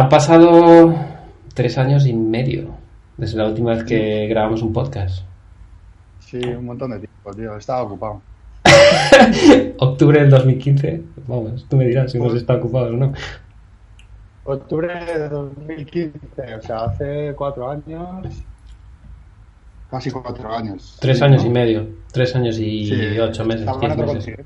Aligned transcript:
han 0.00 0.08
pasado 0.08 0.94
tres 1.54 1.76
años 1.78 2.06
y 2.06 2.14
medio 2.14 2.70
desde 3.16 3.36
la 3.38 3.46
última 3.46 3.70
vez 3.74 3.84
que 3.84 4.26
grabamos 4.28 4.62
un 4.62 4.72
podcast. 4.72 5.24
Sí, 6.20 6.38
un 6.38 6.64
montón 6.64 6.92
de 6.92 7.00
tiempo, 7.00 7.34
tío. 7.34 7.56
Estaba 7.56 7.82
ocupado. 7.82 8.22
Octubre 9.78 10.20
del 10.20 10.30
2015. 10.30 11.02
Vamos, 11.26 11.66
tú 11.68 11.76
me 11.76 11.86
dirás 11.86 12.10
si 12.12 12.18
hemos 12.18 12.34
estado 12.34 12.60
ocupados 12.60 12.92
o 12.92 12.96
no. 12.96 13.12
Octubre 14.44 15.04
de 15.04 15.28
2015, 15.28 16.54
o 16.54 16.62
sea, 16.62 16.84
hace 16.84 17.34
cuatro 17.36 17.70
años. 17.70 18.42
Casi 19.90 20.10
cuatro 20.10 20.54
años. 20.54 20.96
Tres 21.00 21.18
Sí, 21.18 21.24
años 21.24 21.42
¿no? 21.44 21.50
y 21.50 21.52
medio. 21.52 21.86
Tres 22.12 22.34
años 22.36 22.58
y 22.58 22.86
Sí, 22.86 23.18
ocho 23.18 23.44
meses, 23.44 23.66
estaba 23.68 23.94
diez 23.94 24.14
meses. 24.14 24.38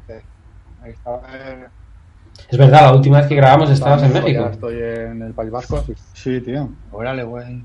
Es 2.48 2.58
verdad, 2.58 2.82
la 2.82 2.92
última 2.94 3.18
vez 3.18 3.26
que 3.26 3.34
grabamos 3.36 3.70
estabas 3.70 4.02
en 4.02 4.12
México. 4.12 4.44
Ya 4.44 4.50
estoy 4.50 4.74
en 4.76 5.22
el 5.22 5.32
País 5.34 5.50
Vasco. 5.50 5.82
Sí, 5.86 5.94
sí 6.14 6.40
tío. 6.40 6.68
Órale, 6.92 7.22
güey. 7.24 7.64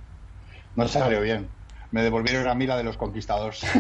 No 0.76 0.88
salió 0.88 1.22
bien. 1.22 1.48
Me 1.91 2.04
devolvieron 2.04 2.48
a 2.48 2.54
mí 2.54 2.68
la 2.68 2.77
de 2.77 2.84
los 2.84 2.98
conquistadores. 2.98 3.63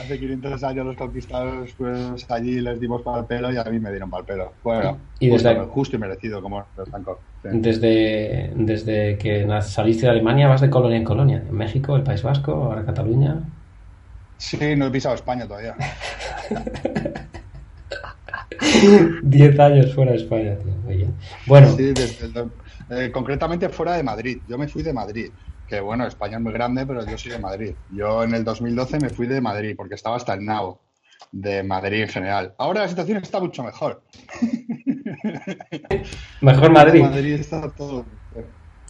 Hace 0.00 0.18
500 0.18 0.64
años 0.64 0.86
los 0.86 0.96
conquistadores, 0.96 1.72
pues 1.78 2.28
allí 2.28 2.60
les 2.60 2.80
dimos 2.80 3.02
para 3.02 3.20
el 3.20 3.26
pelo 3.26 3.52
y 3.52 3.56
a 3.56 3.62
mí 3.64 3.78
me 3.78 3.90
dieron 3.90 4.10
para 4.10 4.22
el 4.22 4.26
pelo. 4.26 4.52
Bueno, 4.64 4.98
Y 5.20 5.30
justo, 5.30 5.48
desde- 5.48 5.64
justo 5.66 5.96
y 5.96 5.98
merecido, 6.00 6.42
como 6.42 6.66
los 6.76 6.88
Franco. 6.90 7.20
Sí. 7.42 7.48
Desde, 7.52 8.52
desde 8.56 9.16
que 9.18 9.46
saliste 9.62 10.06
de 10.06 10.10
Alemania 10.12 10.48
vas 10.48 10.60
de 10.60 10.70
colonia 10.70 10.96
en 10.96 11.04
colonia. 11.04 11.36
En 11.48 11.54
México, 11.54 11.94
el 11.96 12.02
País 12.02 12.22
Vasco, 12.22 12.52
ahora 12.52 12.84
Cataluña. 12.84 13.38
Sí, 14.38 14.74
no 14.76 14.86
he 14.86 14.90
pisado 14.90 15.14
España 15.14 15.46
todavía. 15.46 15.76
Diez 19.22 19.58
años 19.58 19.94
fuera 19.94 20.12
de 20.12 20.18
España, 20.18 20.56
tío. 20.58 20.72
Bien. 20.86 21.14
Bueno, 21.46 21.74
Sí, 21.76 21.92
desde 21.92 22.26
el 22.26 22.50
eh, 22.90 23.10
concretamente 23.10 23.68
fuera 23.68 23.96
de 23.96 24.02
Madrid. 24.02 24.38
Yo 24.48 24.58
me 24.58 24.68
fui 24.68 24.82
de 24.82 24.92
Madrid. 24.92 25.30
Que 25.66 25.80
bueno, 25.80 26.06
España 26.06 26.36
es 26.36 26.42
muy 26.42 26.52
grande, 26.52 26.86
pero 26.86 27.06
yo 27.06 27.16
soy 27.16 27.32
de 27.32 27.38
Madrid. 27.38 27.74
Yo 27.90 28.24
en 28.24 28.34
el 28.34 28.44
2012 28.44 29.00
me 29.00 29.08
fui 29.08 29.26
de 29.26 29.40
Madrid 29.40 29.74
porque 29.76 29.94
estaba 29.94 30.16
hasta 30.16 30.34
el 30.34 30.44
nabo 30.44 30.80
de 31.30 31.62
Madrid 31.62 32.02
en 32.02 32.08
general. 32.08 32.54
Ahora 32.58 32.82
la 32.82 32.88
situación 32.88 33.18
está 33.18 33.40
mucho 33.40 33.62
mejor. 33.62 34.02
mejor 36.40 36.72
Madrid. 36.72 37.02
Madrid 37.02 37.34
está 37.34 37.70
todo. 37.70 38.04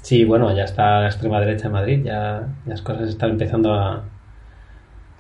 Sí, 0.02 0.24
bueno, 0.24 0.54
ya 0.54 0.64
está 0.64 1.00
la 1.00 1.06
extrema 1.06 1.38
derecha 1.38 1.68
en 1.68 1.72
Madrid. 1.72 2.02
Ya 2.04 2.48
las 2.66 2.82
cosas 2.82 3.08
están 3.08 3.30
empezando 3.30 3.72
a, 3.74 4.04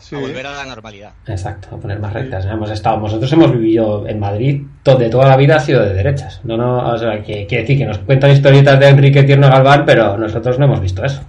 Sí, 0.02 0.16
A 0.16 0.18
volver 0.18 0.46
a 0.46 0.52
la 0.52 0.64
normalidad. 0.66 1.12
Exacto, 1.26 1.68
a 1.76 1.78
poner 1.78 2.00
más 2.00 2.12
rectas. 2.12 2.44
Hemos 2.44 2.70
estado, 2.70 2.98
nosotros 2.98 3.32
hemos 3.32 3.52
vivido 3.52 4.06
en 4.06 4.18
Madrid, 4.18 4.62
de 4.84 5.08
toda 5.08 5.28
la 5.28 5.36
vida 5.36 5.56
ha 5.56 5.60
sido 5.60 5.80
de 5.80 5.94
derechas. 5.94 6.40
No, 6.44 6.56
no, 6.56 6.92
o 6.92 6.98
sea, 6.98 7.22
que 7.22 7.46
quiere 7.46 7.62
decir 7.62 7.78
que 7.78 7.86
nos 7.86 7.98
cuentan 7.98 8.32
historietas 8.32 8.80
de 8.80 8.88
Enrique 8.88 9.22
Tierno 9.22 9.48
Galván, 9.48 9.84
pero 9.86 10.18
nosotros 10.18 10.58
no 10.58 10.64
hemos 10.64 10.80
visto 10.80 11.04
eso. 11.04 11.22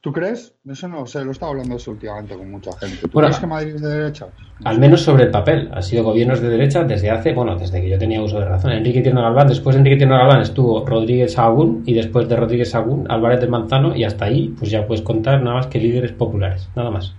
¿Tú 0.00 0.12
crees? 0.12 0.54
Eso 0.64 0.86
no 0.86 1.04
sé, 1.06 1.22
lo 1.24 1.30
he 1.30 1.32
estado 1.32 1.50
hablando 1.50 1.74
eso 1.76 1.90
últimamente 1.90 2.34
con 2.36 2.48
mucha 2.50 2.70
gente. 2.78 2.98
¿Tú 3.02 3.10
Bueno, 3.12 3.28
crees 3.28 3.40
que 3.40 3.46
Madrid 3.48 3.74
es 3.74 3.82
de 3.82 3.88
derechas? 3.88 4.28
Al 4.64 4.78
menos 4.78 5.02
sobre 5.02 5.24
el 5.24 5.30
papel. 5.30 5.70
Ha 5.74 5.82
sido 5.82 6.04
gobiernos 6.04 6.40
de 6.40 6.48
derecha 6.48 6.84
desde 6.84 7.10
hace, 7.10 7.34
bueno, 7.34 7.56
desde 7.56 7.80
que 7.80 7.90
yo 7.90 7.98
tenía 7.98 8.22
uso 8.22 8.38
de 8.38 8.44
razón. 8.46 8.70
Enrique 8.72 9.02
Tierno 9.02 9.22
Galván, 9.22 9.48
después 9.48 9.74
de 9.74 9.80
Enrique 9.80 9.96
Tierno 9.98 10.16
Galván 10.16 10.40
estuvo 10.40 10.86
Rodríguez 10.86 11.32
Sagún 11.32 11.82
y 11.84 11.94
después 11.94 12.28
de 12.28 12.36
Rodríguez 12.36 12.70
Sagún 12.70 13.10
Álvarez 13.10 13.40
del 13.40 13.50
Manzano 13.50 13.94
y 13.94 14.04
hasta 14.04 14.26
ahí 14.26 14.54
pues 14.56 14.70
ya 14.70 14.86
puedes 14.86 15.02
contar 15.02 15.42
nada 15.42 15.56
más 15.56 15.66
que 15.66 15.80
líderes 15.80 16.12
populares, 16.12 16.68
nada 16.76 16.90
más. 16.90 17.14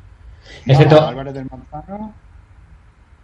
Excepto 0.65 1.05
Álvarez 1.05 1.33
del 1.33 1.47
Manzano, 1.49 2.13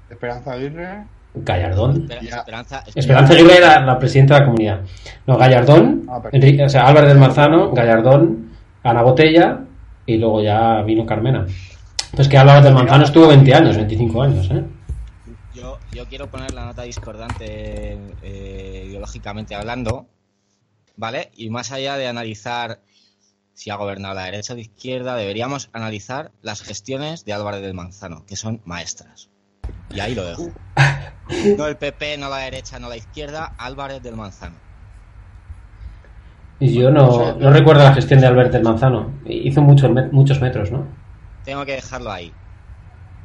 Esperanza 0.09 0.51
Aguirre. 0.53 1.03
Gallardón. 1.37 2.07
Esperanza, 2.09 2.83
Esperanza 2.95 3.33
Aguirre 3.33 3.57
era 3.57 3.81
la 3.81 3.99
presidenta 3.99 4.35
de 4.35 4.39
la 4.41 4.45
comunidad. 4.45 4.79
No, 5.27 5.37
Gallardón, 5.37 6.05
Ah. 6.09 6.21
Enrique- 6.31 6.63
o 6.63 6.69
sea, 6.69 6.87
Álvarez 6.87 7.09
del 7.09 7.17
Manzano, 7.19 7.71
Gallardón, 7.73 8.51
Ana 8.83 9.01
Botella 9.01 9.59
y 10.05 10.17
luego 10.17 10.41
ya 10.41 10.81
vino 10.83 11.05
Carmena. 11.05 11.45
Pues 12.15 12.29
que 12.29 12.37
Álvarez 12.37 12.63
del 12.63 12.73
Manzano 12.73 13.03
estuvo 13.03 13.27
20 13.27 13.53
años, 13.53 13.75
25 13.75 14.21
años, 14.21 14.49
¿eh? 14.51 14.63
Yo, 15.53 15.77
yo 15.91 16.05
quiero 16.05 16.27
poner 16.27 16.53
la 16.53 16.65
nota 16.65 16.83
discordante 16.83 17.97
eh, 18.23 18.83
ideológicamente 18.87 19.55
hablando, 19.55 20.05
¿vale? 20.95 21.31
Y 21.35 21.49
más 21.49 21.71
allá 21.73 21.97
de 21.97 22.07
analizar 22.07 22.79
si 23.55 23.69
ha 23.71 23.75
gobernado 23.75 24.13
la 24.13 24.25
derecha 24.25 24.53
o 24.53 24.55
la 24.55 24.61
izquierda, 24.61 25.15
deberíamos 25.15 25.69
analizar 25.73 26.31
las 26.41 26.61
gestiones 26.61 27.25
de 27.25 27.33
Álvarez 27.33 27.61
del 27.61 27.73
Manzano, 27.73 28.25
que 28.25 28.35
son 28.35 28.61
maestras. 28.65 29.29
Y 29.89 29.99
ahí 30.01 30.13
lo 30.13 30.25
dejo. 30.25 30.51
No 31.57 31.65
el 31.65 31.75
PP, 31.75 32.19
no 32.19 32.29
la 32.29 32.37
derecha, 32.37 32.77
no 32.77 32.87
la 32.87 32.97
izquierda, 32.97 33.55
Álvarez 33.57 34.03
del 34.03 34.15
Manzano. 34.15 34.53
Y 36.59 36.71
yo 36.79 36.91
no, 36.91 37.33
no 37.33 37.51
recuerdo 37.51 37.83
la 37.83 37.95
gestión 37.95 38.19
de 38.19 38.27
Álvarez 38.27 38.51
del 38.51 38.61
Manzano. 38.61 39.11
Hizo 39.25 39.63
muchos, 39.63 39.89
muchos 40.11 40.39
metros, 40.39 40.71
¿no? 40.71 40.85
Tengo 41.43 41.65
que 41.65 41.73
dejarlo 41.77 42.11
ahí. 42.11 42.31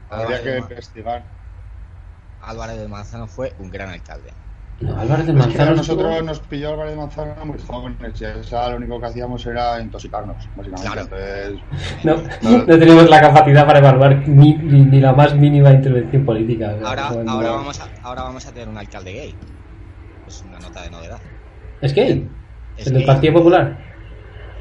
Habría 0.08 0.42
que 0.42 0.58
investigar. 0.60 1.24
Álvarez 2.40 2.78
del 2.78 2.88
Manzano 2.88 3.26
fue 3.26 3.52
un 3.58 3.70
gran 3.70 3.90
alcalde. 3.90 4.32
No, 4.80 4.96
Álvarez 4.98 5.28
a 5.28 5.32
Manzano 5.34 5.74
nosotros 5.76 6.10
estuvo- 6.10 6.26
nos 6.26 6.40
pilló 6.40 6.70
Álvarez 6.70 6.92
de 6.92 6.96
Manzano 6.98 7.44
muy 7.44 7.58
jóvenes 7.58 8.18
y 8.20 8.24
o 8.24 8.42
sea, 8.42 8.70
lo 8.70 8.76
único 8.78 8.98
que 8.98 9.06
hacíamos 9.06 9.44
era 9.46 9.78
intoxicarnos, 9.80 10.48
básicamente. 10.56 10.90
Claro. 10.90 11.02
Entonces, 11.02 12.04
No, 12.04 12.16
No. 12.50 12.58
no 12.66 12.78
teníamos 12.78 13.10
la 13.10 13.20
capacidad 13.20 13.66
para 13.66 13.78
evaluar 13.80 14.26
ni, 14.26 14.54
ni- 14.54 14.84
ni 14.86 15.00
la 15.00 15.12
más 15.12 15.34
mínima 15.34 15.70
intervención 15.70 16.24
política. 16.24 16.76
Ahora, 16.82 17.08
ahora, 17.08 17.50
vamos 17.50 17.78
a, 17.80 17.88
ahora 18.02 18.22
vamos 18.22 18.46
a 18.46 18.52
tener 18.52 18.68
un 18.68 18.78
alcalde 18.78 19.12
gay. 19.12 19.34
Es 20.26 20.42
una 20.42 20.58
nota 20.58 20.82
de 20.82 20.90
novedad. 20.90 21.20
¿Es 21.82 21.92
gay? 21.94 22.30
Es 22.76 22.86
¿El 22.86 22.94
del. 22.94 23.04
Partido 23.04 23.34
Popular? 23.34 23.78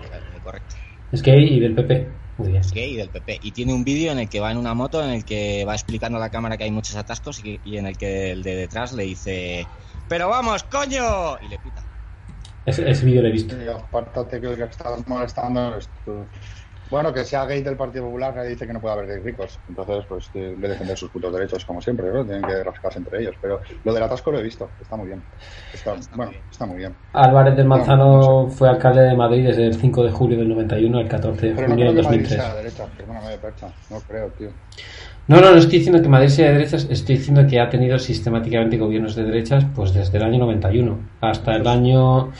Eh, 0.03 0.39
Correcto. 0.41 0.75
Es 1.11 1.21
gay 1.21 1.43
y 1.55 1.59
del 1.61 1.75
PP. 1.75 2.09
Muy 2.37 2.49
bien. 2.49 2.61
Es 2.61 2.71
gay 2.71 2.95
del 2.95 3.09
PP. 3.09 3.39
Y 3.41 3.51
tiene 3.51 3.73
un 3.73 3.83
vídeo 3.83 4.11
en 4.11 4.19
el 4.19 4.29
que 4.29 4.39
va 4.39 4.51
en 4.51 4.57
una 4.57 4.73
moto, 4.73 5.03
en 5.03 5.11
el 5.11 5.23
que 5.25 5.63
va 5.65 5.73
explicando 5.75 6.17
a 6.17 6.21
la 6.21 6.29
cámara 6.29 6.57
que 6.57 6.63
hay 6.65 6.71
muchos 6.71 6.95
atascos 6.95 7.43
y, 7.43 7.59
y 7.63 7.77
en 7.77 7.85
el 7.87 7.97
que 7.97 8.31
el 8.31 8.43
de 8.43 8.55
detrás 8.55 8.93
le 8.93 9.03
dice: 9.03 9.65
¡Pero 10.09 10.27
vamos, 10.29 10.63
coño! 10.63 11.37
Y 11.41 11.47
le 11.47 11.57
pita. 11.59 11.81
Ese, 12.65 12.89
ese 12.89 13.05
vídeo 13.05 13.21
lo 13.21 13.29
he 13.29 13.31
visto. 13.31 13.55
sí, 13.55 13.67
apártate 13.67 14.41
que 14.41 14.47
el 14.47 14.57
que 14.57 14.63
estás 14.63 15.07
molestando 15.07 15.77
tú. 16.05 16.25
Bueno, 16.91 17.13
que 17.13 17.23
sea 17.23 17.45
gay 17.45 17.61
del 17.61 17.77
Partido 17.77 18.05
Popular 18.05 18.35
nadie 18.35 18.49
dice 18.49 18.65
que 18.65 18.73
no 18.73 18.81
puede 18.81 18.95
haber 18.95 19.05
gays 19.07 19.23
ricos. 19.23 19.59
Entonces, 19.69 20.05
pues 20.09 20.27
tienen 20.31 20.59
que 20.59 20.67
defender 20.69 20.97
sus 20.97 21.11
putos 21.11 21.31
derechos 21.31 21.63
como 21.63 21.79
siempre, 21.81 22.11
¿no? 22.11 22.25
Tienen 22.25 22.41
que 22.41 22.63
rascarse 22.63 22.97
entre 22.97 23.21
ellos. 23.21 23.35
Pero 23.39 23.61
lo 23.83 23.93
del 23.93 24.01
atasco 24.01 24.31
lo 24.31 24.39
he 24.39 24.43
visto, 24.43 24.71
está 24.81 24.95
muy 24.95 25.05
bien. 25.05 25.23
Está, 25.71 25.93
Está 25.93 26.15
muy 26.15 26.17
bueno, 26.17 26.31
bien. 26.31 26.43
está 26.49 26.65
muy 26.65 26.77
bien. 26.77 26.95
Álvarez 27.13 27.55
del 27.55 27.67
Manzano 27.67 28.19
No, 28.45 28.49
fue 28.49 28.69
alcalde 28.69 29.01
de 29.03 29.15
Madrid 29.15 29.45
desde 29.45 29.67
el 29.67 29.75
5 29.75 30.03
de 30.03 30.11
julio 30.11 30.39
del 30.39 30.49
91 30.49 30.97
al 30.97 31.07
14 31.07 31.45
de 31.49 31.53
Pero 31.53 31.67
no 31.67 31.73
junio 31.75 31.85
creo 31.91 31.93
del 31.93 32.01
que 32.01 32.07
Madrid 32.07 32.21
2003. 32.23 32.41
sea 32.41 32.55
de 32.55 32.63
derecha, 32.63 32.85
perdóname 32.97 33.29
de 33.29 33.37
percha. 33.37 33.67
No 33.91 33.99
creo, 34.01 34.27
tío. 34.31 34.49
No, 35.29 35.39
no, 35.39 35.51
no 35.51 35.57
estoy 35.57 35.77
diciendo 35.77 36.01
que 36.01 36.09
Madrid 36.09 36.29
sea 36.29 36.47
de 36.47 36.53
derechas, 36.53 36.87
estoy 36.89 37.17
diciendo 37.17 37.45
que 37.47 37.59
ha 37.59 37.69
tenido 37.69 37.99
sistemáticamente 37.99 38.79
gobiernos 38.79 39.13
de 39.13 39.25
derechas 39.25 39.63
pues 39.75 39.93
desde 39.93 40.17
el 40.17 40.23
año 40.23 40.39
91 40.39 40.97
hasta 41.21 41.55
el 41.55 41.67
año... 41.67 42.31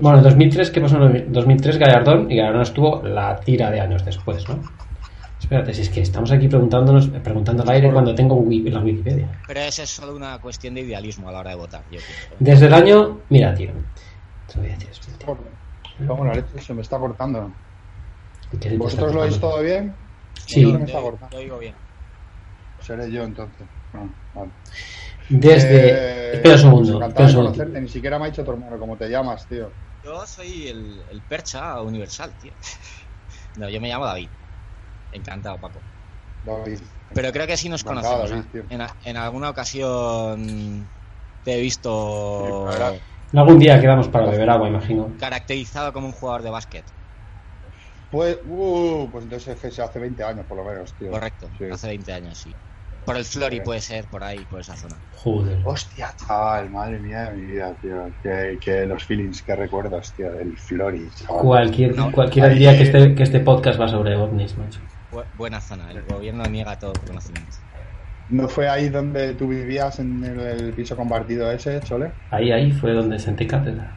Bueno, 0.00 0.18
en 0.18 0.22
2003, 0.22 0.70
¿qué 0.70 0.80
pasó? 0.80 1.04
En 1.04 1.32
2003 1.32 1.78
Gallardón 1.78 2.30
y 2.30 2.36
Gallardón 2.36 2.62
estuvo 2.62 3.02
la 3.02 3.40
tira 3.40 3.72
de 3.72 3.80
años 3.80 4.04
después, 4.04 4.48
¿no? 4.48 4.60
Espérate, 5.40 5.74
si 5.74 5.82
es 5.82 5.90
que 5.90 6.00
estamos 6.00 6.30
aquí 6.30 6.46
preguntándonos, 6.46 7.08
preguntando 7.08 7.64
al 7.64 7.70
aire 7.70 7.90
cuando 7.90 8.14
tengo 8.14 8.36
la 8.36 8.80
Wikipedia. 8.82 9.40
Pero 9.44 9.58
eso 9.58 9.82
es 9.82 9.90
solo 9.90 10.14
una 10.14 10.38
cuestión 10.38 10.74
de 10.74 10.82
idealismo 10.82 11.28
a 11.28 11.32
la 11.32 11.40
hora 11.40 11.50
de 11.50 11.56
votar, 11.56 11.82
yo 11.90 11.98
pienso. 11.98 12.36
Desde 12.38 12.66
el 12.66 12.74
año... 12.74 13.18
Mira, 13.30 13.52
tío. 13.52 13.72
Te 14.46 14.60
voy 14.60 14.68
a 14.68 14.76
decir, 14.76 14.88
la 16.24 16.34
leche 16.34 16.60
se 16.60 16.72
me 16.72 16.82
está 16.82 16.98
cortando. 17.00 17.50
¿Qué 18.52 18.58
se 18.58 18.68
te 18.70 18.78
¿Vosotros 18.78 19.08
está 19.08 19.18
lo 19.18 19.24
oís 19.24 19.40
todo 19.40 19.60
bien? 19.60 19.92
Sí. 20.46 20.62
Yo 20.62 20.78
me 20.78 20.84
está 20.84 21.00
cortando. 21.00 21.36
yo 21.36 21.42
oigo 21.42 21.58
bien. 21.58 21.87
Seré 22.88 23.10
yo 23.12 23.22
entonces. 23.22 23.68
Ah, 23.92 24.08
vale. 24.32 24.52
Desde... 25.28 25.90
Eh, 25.90 26.32
espera 26.36 26.54
un 26.54 26.60
segundo, 26.60 27.04
espera 27.04 27.38
un. 27.38 27.82
Ni 27.82 27.88
siquiera 27.88 28.18
me 28.18 28.24
ha 28.24 28.30
dicho 28.30 28.42
tu 28.42 28.50
hermano 28.50 28.78
cómo 28.78 28.96
te 28.96 29.10
llamas, 29.10 29.46
tío. 29.46 29.74
Yo 30.02 30.26
soy 30.26 30.68
el, 30.68 31.04
el 31.10 31.22
percha 31.22 31.82
universal, 31.82 32.34
tío. 32.38 32.54
No, 33.56 33.68
yo 33.68 33.80
me 33.80 33.88
llamo 33.88 34.06
David. 34.06 34.30
Encantado, 35.10 35.60
Paco. 35.60 35.82
David. 36.42 36.80
Pero 37.14 37.32
creo 37.32 37.46
que 37.46 37.56
sí 37.56 37.68
nos 37.68 37.82
Encantado, 37.82 38.20
conocemos. 38.20 38.52
David, 38.54 38.56
¿eh? 38.70 38.74
En, 38.74 38.80
a- 38.80 38.96
en 39.04 39.16
alguna 39.16 39.50
ocasión 39.50 40.88
te 41.42 41.54
he 41.58 41.60
visto 41.60 42.68
Sí, 42.70 42.76
claro. 42.76 42.98
Algún 43.34 43.58
día 43.58 43.80
quedamos 43.80 44.08
para 44.08 44.30
beber 44.30 44.48
agua, 44.48 44.68
imagino. 44.68 45.14
caracterizado 45.18 45.92
como 45.92 46.06
un 46.06 46.12
jugador 46.12 46.42
de 46.42 46.50
básquet. 46.50 46.86
Pues, 48.10 48.38
uh, 48.44 49.08
pues 49.10 49.24
entonces 49.24 49.62
es 49.62 49.74
que 49.76 49.82
hace 49.82 49.98
20 49.98 50.22
años 50.22 50.46
por 50.46 50.56
lo 50.56 50.64
menos, 50.64 50.94
tío. 50.94 51.10
Correcto, 51.10 51.50
Sí. 51.58 51.64
hace 51.70 51.88
20 51.88 52.12
años, 52.12 52.38
sí. 52.38 52.54
Por 53.08 53.16
el 53.16 53.24
Flori 53.24 53.60
puede 53.62 53.80
ser, 53.80 54.04
por 54.04 54.22
ahí, 54.22 54.38
por 54.50 54.60
esa 54.60 54.76
zona. 54.76 54.96
Joder. 55.16 55.58
Hostia, 55.64 56.12
chaval, 56.16 56.68
madre 56.68 56.98
mía 56.98 57.30
de 57.30 57.36
mi 57.36 57.52
vida, 57.52 57.72
tío. 57.80 58.10
Que, 58.22 58.58
que 58.60 58.84
los 58.84 59.02
feelings 59.04 59.40
que 59.42 59.56
recuerdas, 59.56 60.12
tío, 60.12 60.30
del 60.32 60.56
Flori, 60.58 61.08
chaval. 61.16 61.42
Cualquier, 61.42 61.96
No, 61.96 62.12
cualquiera 62.12 62.48
diría 62.50 62.76
que 62.76 62.82
este, 62.82 63.14
que 63.14 63.22
este 63.22 63.40
podcast 63.40 63.80
va 63.80 63.88
sobre 63.88 64.14
ovnis, 64.14 64.56
macho. 64.58 64.80
Bu- 65.10 65.24
buena 65.38 65.58
zona, 65.60 65.90
el 65.90 66.02
gobierno 66.02 66.44
niega 66.44 66.78
todo 66.78 66.92
conocimiento. 67.06 67.56
¿No 68.28 68.46
fue 68.46 68.68
ahí 68.68 68.90
donde 68.90 69.32
tú 69.32 69.48
vivías 69.48 69.98
en 70.00 70.22
el, 70.22 70.38
el 70.40 70.72
piso 70.74 70.94
compartido 70.94 71.50
ese, 71.50 71.80
Chole? 71.80 72.12
Ahí, 72.30 72.52
ahí 72.52 72.72
fue 72.72 72.92
donde 72.92 73.18
senté 73.18 73.46
cátedra. 73.46 73.96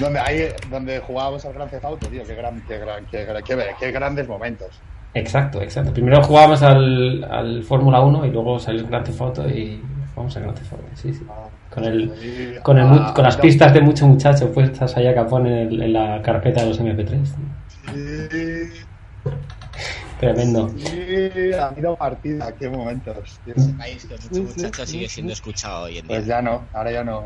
donde, 0.00 0.18
ahí, 0.18 0.48
donde 0.70 0.98
jugábamos 0.98 1.44
al 1.44 1.52
Gran 1.52 1.68
Auto, 1.84 2.08
tío, 2.08 2.24
qué, 2.24 2.34
gran, 2.34 2.60
qué, 2.66 2.78
gran, 2.78 3.06
qué, 3.06 3.26
qué- 3.46 3.74
qué 3.78 3.90
grandes 3.92 4.26
momentos. 4.26 4.80
Exacto, 5.18 5.60
exacto. 5.62 5.92
Primero 5.92 6.22
jugábamos 6.22 6.62
al, 6.62 7.24
al 7.24 7.62
Fórmula 7.64 8.00
1 8.00 8.26
y 8.26 8.30
luego 8.30 8.58
salió 8.58 8.80
el 8.82 8.86
Grand 8.86 9.04
Theft 9.04 9.20
Auto 9.20 9.48
y 9.48 9.80
jugamos 10.14 10.36
al 10.36 10.42
Grand 10.44 10.58
Theft 10.58 10.72
Auto. 10.72 10.84
Sí, 10.94 11.12
sí. 11.14 11.26
Con, 11.70 11.84
el, 11.84 12.60
con, 12.62 12.78
el, 12.78 12.86
ah, 12.86 13.12
con 13.14 13.24
las 13.24 13.36
pistas 13.36 13.72
de 13.74 13.80
mucho 13.80 14.06
muchacho 14.06 14.50
puestas 14.52 14.96
ahí 14.96 15.06
a 15.06 15.14
capón 15.14 15.46
en, 15.46 15.68
el- 15.68 15.82
en 15.82 15.92
la 15.92 16.20
carpeta 16.22 16.62
de 16.62 16.68
los 16.68 16.80
MP3. 16.80 17.24
sí, 17.24 18.80
Tremendo. 20.20 20.68
sí, 20.76 21.52
ha 21.52 21.66
habido 21.68 21.94
partida, 21.94 22.52
qué 22.58 22.68
momentos. 22.68 23.38
tío. 23.44 23.54
Ese 23.56 23.72
país 23.74 24.04
que 24.06 24.14
mucho 24.40 24.42
muchacho 24.56 24.86
sigue 24.86 25.08
siendo 25.08 25.32
escuchado 25.32 25.84
hoy 25.84 25.98
en 25.98 26.08
día. 26.08 26.16
Pues 26.16 26.26
ya 26.26 26.42
no, 26.42 26.62
ahora 26.72 26.90
ya 26.90 27.04
no. 27.04 27.22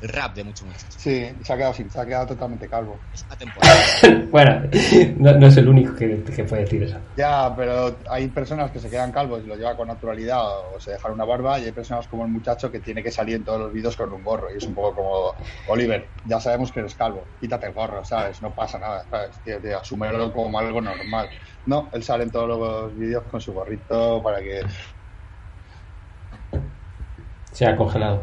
El 0.00 0.08
rap 0.08 0.34
de 0.34 0.44
mucho 0.44 0.66
muchacho. 0.66 0.86
Sí, 0.90 1.30
se 1.42 1.52
ha 1.52 1.56
quedado 1.56 1.72
sin, 1.72 1.88
se 1.88 2.00
ha 2.00 2.04
quedado 2.04 2.26
totalmente 2.26 2.68
calvo. 2.68 2.98
Es 3.12 3.24
atemporal. 3.28 4.28
bueno, 4.30 4.62
no, 5.18 5.38
no 5.38 5.46
es 5.46 5.56
el 5.56 5.68
único 5.68 5.94
que, 5.94 6.22
que 6.22 6.44
puede 6.44 6.62
decir 6.62 6.82
eso. 6.82 6.98
Ya, 7.16 7.54
pero 7.56 7.96
hay 8.10 8.28
personas 8.28 8.70
que 8.70 8.80
se 8.80 8.90
quedan 8.90 9.12
calvos 9.12 9.42
y 9.44 9.46
lo 9.46 9.56
llevan 9.56 9.76
con 9.76 9.88
naturalidad 9.88 10.42
o 10.74 10.80
se 10.80 10.92
dejan 10.92 11.12
una 11.12 11.24
barba 11.24 11.58
y 11.58 11.64
hay 11.64 11.72
personas 11.72 12.06
como 12.08 12.24
el 12.24 12.30
muchacho 12.30 12.70
que 12.70 12.80
tiene 12.80 13.02
que 13.02 13.10
salir 13.10 13.36
en 13.36 13.44
todos 13.44 13.60
los 13.60 13.72
vídeos 13.72 13.96
con 13.96 14.12
un 14.12 14.22
gorro 14.22 14.52
y 14.52 14.58
es 14.58 14.64
un 14.64 14.74
poco 14.74 14.94
como 14.96 15.34
Oliver, 15.68 16.06
ya 16.26 16.40
sabemos 16.40 16.70
que 16.70 16.80
eres 16.80 16.94
calvo, 16.94 17.24
quítate 17.40 17.66
el 17.66 17.72
gorro, 17.72 18.04
¿sabes? 18.04 18.42
No 18.42 18.54
pasa 18.54 18.78
nada, 18.78 19.04
¿sabes? 19.08 19.38
Tío, 19.44 19.58
tío, 19.60 19.78
asúmelo 19.78 20.32
como 20.32 20.58
algo 20.58 20.80
normal. 20.80 21.28
No, 21.66 21.88
él 21.92 22.02
sale 22.02 22.24
en 22.24 22.30
todos 22.30 22.48
los 22.48 22.98
vídeos 22.98 23.24
con 23.30 23.40
su 23.40 23.52
gorrito 23.52 24.22
para 24.22 24.40
que... 24.40 24.62
Se 27.52 27.66
ha 27.66 27.76
congelado. 27.76 28.22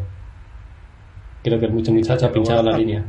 Creo 1.43 1.59
que 1.59 1.65
el 1.65 1.73
mucho 1.73 1.91
muchacho 1.91 2.27
ha 2.27 2.31
pinchado 2.31 2.63
la 2.63 2.77
línea. 2.77 3.03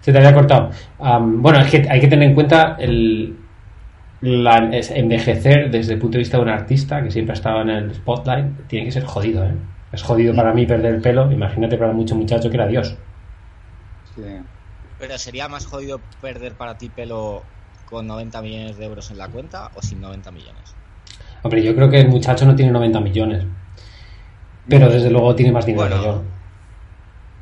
Se 0.00 0.12
te 0.12 0.18
había 0.18 0.34
cortado. 0.34 0.70
Bueno, 0.98 1.60
es 1.60 1.70
que 1.70 1.86
hay 1.88 2.00
que 2.00 2.08
tener 2.08 2.28
en 2.28 2.34
cuenta 2.34 2.76
el 2.78 3.36
la, 4.22 4.68
es 4.76 4.90
envejecer 4.90 5.70
desde 5.70 5.94
el 5.94 5.98
punto 5.98 6.14
de 6.14 6.20
vista 6.20 6.36
de 6.36 6.42
un 6.42 6.48
artista 6.50 7.02
que 7.02 7.10
siempre 7.10 7.32
ha 7.32 7.36
estado 7.36 7.62
en 7.62 7.70
el 7.70 7.94
spotlight. 7.94 8.66
Tiene 8.66 8.86
que 8.86 8.92
ser 8.92 9.04
jodido, 9.04 9.44
¿eh? 9.44 9.54
Es 9.92 10.02
jodido 10.02 10.34
para 10.34 10.52
mí 10.52 10.66
perder 10.66 10.96
el 10.96 11.00
pelo. 11.00 11.30
Imagínate 11.32 11.76
para 11.76 11.92
mucho 11.92 12.14
muchacho 12.14 12.48
que 12.48 12.56
era 12.56 12.66
Dios. 12.66 12.96
Sí. 14.14 14.22
Pero 14.98 15.18
sería 15.18 15.48
más 15.48 15.66
jodido 15.66 16.00
perder 16.20 16.52
para 16.54 16.76
ti 16.76 16.90
pelo 16.90 17.42
con 17.86 18.06
90 18.06 18.42
millones 18.42 18.76
de 18.78 18.84
euros 18.84 19.10
en 19.10 19.18
la 19.18 19.28
cuenta 19.28 19.70
o 19.74 19.82
sin 19.82 20.00
90 20.00 20.30
millones. 20.30 20.74
Hombre, 21.42 21.62
yo 21.62 21.74
creo 21.74 21.88
que 21.88 22.00
el 22.00 22.08
muchacho 22.08 22.44
no 22.44 22.54
tiene 22.54 22.70
90 22.70 23.00
millones. 23.00 23.44
Pero 24.68 24.88
desde 24.90 25.10
luego 25.10 25.34
tiene 25.34 25.50
más 25.50 25.66
dinero 25.66 25.88
Bueno. 25.88 26.02
que 26.02 26.08
yo. 26.08 26.22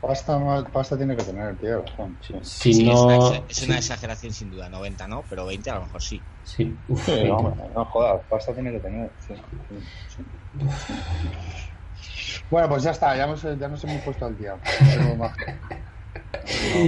Pasta, 0.00 0.64
pasta 0.72 0.96
tiene 0.96 1.16
que 1.16 1.24
tener, 1.24 1.56
tío. 1.58 1.84
sí. 2.20 2.34
Si 2.42 2.72
Sí, 2.74 2.80
es, 2.82 2.86
no. 2.86 3.04
una, 3.04 3.36
es 3.48 3.56
sí, 3.56 3.66
una 3.66 3.76
exageración 3.78 4.32
sin 4.32 4.50
duda, 4.50 4.68
90 4.68 5.08
no, 5.08 5.24
pero 5.28 5.44
20 5.44 5.70
a 5.70 5.74
lo 5.74 5.82
mejor 5.82 6.02
sí. 6.02 6.24
sí, 6.42 6.78
uf, 6.86 7.04
Sí, 7.04 7.12
20. 7.12 7.30
hombre, 7.32 7.64
no 7.74 7.84
jodas, 7.86 8.22
pasta 8.28 8.54
tiene 8.54 8.72
que 8.72 8.80
tener. 8.80 9.12
sí. 9.18 9.34
Bueno, 12.50 12.68
pues 12.68 12.82
ya 12.82 12.90
está, 12.92 13.16
ya, 13.16 13.24
hemos, 13.24 13.42
ya 13.42 13.68
nos 13.68 13.82
hemos 13.84 14.02
puesto 14.02 14.24
al 14.26 14.36
día. 14.36 14.54
No. 15.16 15.30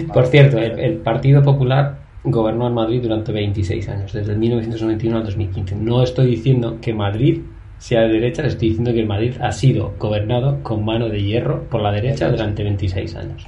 No, 0.07 0.13
Por 0.13 0.27
cierto, 0.27 0.59
el, 0.59 0.79
el 0.79 1.03
Partido 1.03 1.43
Popular 1.43 2.09
gobernó 2.23 2.67
en 2.67 2.75
Madrid 2.75 3.03
durante 3.03 3.33
26 3.33 3.89
años, 3.89 4.13
desde 4.13 4.33
el 4.33 4.39
1991 4.39 5.17
al 5.19 5.25
2015. 5.25 5.77
No 5.77 6.03
estoy 6.03 6.27
diciendo 6.27 6.81
que 6.81 6.93
Madrid 6.95 7.47
sea 7.81 8.03
de 8.03 8.09
derecha, 8.09 8.43
estoy 8.47 8.69
diciendo 8.69 8.93
que 8.93 9.05
Madrid 9.05 9.37
ha 9.41 9.51
sido 9.53 9.95
gobernado 9.99 10.63
con 10.63 10.85
mano 10.85 11.09
de 11.09 11.23
hierro 11.23 11.65
por 11.69 11.81
la 11.81 11.91
derecha 11.91 12.29
durante 12.29 12.63
26 12.63 13.17
años. 13.17 13.47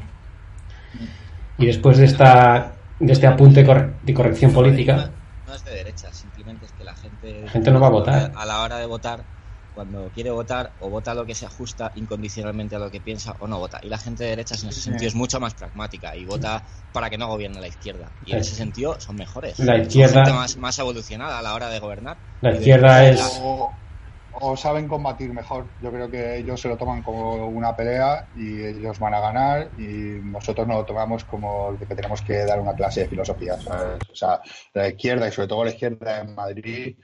Y 1.59 1.67
después 1.67 1.99
de 1.99 2.07
esta 2.07 2.73
de 2.99 3.13
este 3.13 3.27
apunte 3.27 3.65
corre- 3.65 3.93
de 4.03 4.15
corrección 4.15 4.53
política, 4.53 5.11
No, 5.47 5.55
es 5.55 5.65
de 5.65 5.73
derecha, 5.75 6.11
simplemente 6.13 6.65
es 6.67 6.73
que 6.73 6.83
la 6.85 6.95
gente, 6.95 7.43
La 7.45 7.51
gente 7.51 7.71
no 7.71 7.79
va 7.81 7.89
a 7.89 7.91
votar. 7.91 8.33
A 8.35 8.47
la 8.47 8.63
hora 8.63 8.79
de 8.79 8.87
votar, 8.87 9.23
cuando 9.75 10.09
quiere 10.15 10.31
votar, 10.31 10.73
o 10.81 10.89
vota 10.89 11.13
lo 11.13 11.27
que 11.27 11.35
se 11.35 11.45
ajusta 11.45 11.93
incondicionalmente 11.97 12.77
a 12.77 12.79
lo 12.79 12.91
que 12.91 13.01
piensa 13.01 13.35
o 13.41 13.47
no 13.47 13.59
vota. 13.59 13.81
Y 13.83 13.89
la 13.89 13.99
gente 13.99 14.25
de 14.25 14.31
derechas 14.31 14.63
en 14.63 14.71
ese 14.71 14.81
sentido 14.81 15.09
es 15.09 15.15
mucho 15.15 15.41
más 15.41 15.53
pragmática 15.55 16.17
y 16.17 16.25
vota 16.25 16.63
para 16.93 17.11
que 17.11 17.19
no 17.19 17.27
gobierne 17.29 17.61
la 17.61 17.69
izquierda. 17.69 18.09
Y 18.25 18.33
en 18.33 18.39
ese 18.39 18.55
sentido 18.55 18.99
son 19.01 19.17
mejores. 19.17 19.59
La 19.59 19.75
Son 19.75 19.83
izquierda- 19.83 20.15
gente 20.25 20.33
más, 20.33 20.57
más 20.57 20.79
evolucionada 20.79 21.39
a 21.39 21.43
la 21.43 21.55
hora 21.55 21.69
de 21.69 21.81
gobernar. 21.81 22.17
La 22.41 22.53
izquierda 22.53 22.99
de- 22.99 23.11
es- 23.11 23.41
o 24.45 24.57
saben 24.57 24.89
combatir 24.89 25.33
mejor. 25.33 25.71
Yo 25.79 25.93
creo 25.93 26.11
que 26.11 26.39
ellos 26.39 26.61
se 26.61 26.69
lo 26.69 26.77
toman 26.77 27.01
como 27.01 27.47
una 27.47 27.77
pelea 27.77 28.29
y 28.35 28.61
ellos 28.65 28.99
van 28.99 29.15
a 29.15 29.21
ganar 29.21 29.71
y 29.77 30.19
nosotros 30.21 30.67
nos 30.67 30.79
lo 30.79 30.85
tomamos 30.85 31.25
como 31.25 31.79
que 31.79 31.87
tenemos 31.95 32.23
que 32.23 32.45
dar 32.45 32.61
una 32.61 32.75
clase 32.75 33.03
de 33.03 33.09
filosofía. 33.09 33.55
O 33.65 34.15
sea, 34.17 34.41
la 34.75 34.89
izquierda 34.89 35.29
y 35.29 35.31
sobre 35.31 35.47
todo 35.47 35.65
la 35.65 35.71
izquierda 35.71 36.23
en 36.23 36.35
Madrid 36.35 36.97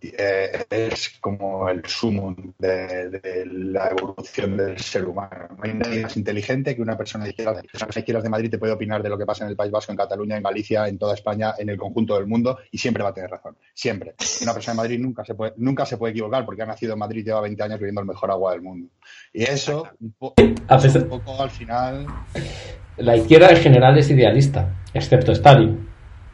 eh, 0.00 0.64
es 0.70 1.18
como 1.20 1.68
el 1.68 1.84
sumo 1.86 2.34
de, 2.58 3.10
de 3.10 3.46
la 3.46 3.88
evolución 3.88 4.56
del 4.56 4.78
ser 4.78 5.04
humano. 5.04 5.48
No 5.56 5.64
hay 5.64 5.74
nadie 5.74 6.02
más 6.02 6.16
inteligente 6.16 6.74
que 6.76 6.82
una 6.82 6.96
persona 6.96 7.24
de 7.24 7.30
izquierda. 7.30 7.60
Las 7.72 7.96
izquierdas 7.96 8.22
de 8.24 8.30
Madrid 8.30 8.50
te 8.50 8.58
puede 8.58 8.72
opinar 8.72 9.02
de 9.02 9.08
lo 9.08 9.18
que 9.18 9.26
pasa 9.26 9.44
en 9.44 9.50
el 9.50 9.56
País 9.56 9.70
Vasco, 9.72 9.92
en 9.92 9.98
Cataluña, 9.98 10.36
en 10.36 10.42
Galicia, 10.42 10.86
en 10.88 10.98
toda 10.98 11.14
España, 11.14 11.54
en 11.58 11.68
el 11.68 11.76
conjunto 11.76 12.14
del 12.14 12.26
mundo 12.26 12.58
y 12.70 12.78
siempre 12.78 13.02
va 13.02 13.10
a 13.10 13.14
tener 13.14 13.30
razón. 13.30 13.56
Siempre. 13.74 14.14
Una 14.42 14.54
persona 14.54 14.74
de 14.74 14.76
Madrid 14.88 15.00
nunca 15.00 15.24
se 15.24 15.34
puede, 15.34 15.52
nunca 15.56 15.84
se 15.84 15.96
puede 15.96 16.12
equivocar 16.12 16.44
porque 16.46 16.62
ha 16.62 16.66
nacido 16.66 16.92
en 16.92 16.98
Madrid, 17.00 17.24
lleva 17.24 17.40
20 17.40 17.62
años 17.62 17.78
bebiendo 17.80 18.00
el 18.00 18.06
mejor 18.06 18.30
agua 18.30 18.52
del 18.52 18.62
mundo. 18.62 18.88
Y 19.32 19.42
eso, 19.42 19.88
un, 20.00 20.12
po- 20.12 20.34
un 21.00 21.08
poco 21.08 21.42
al 21.42 21.50
final, 21.50 22.06
la 22.98 23.16
izquierda 23.16 23.50
en 23.50 23.56
general 23.56 23.98
es 23.98 24.08
idealista, 24.10 24.74
excepto 24.94 25.32
Stalin. 25.32 25.88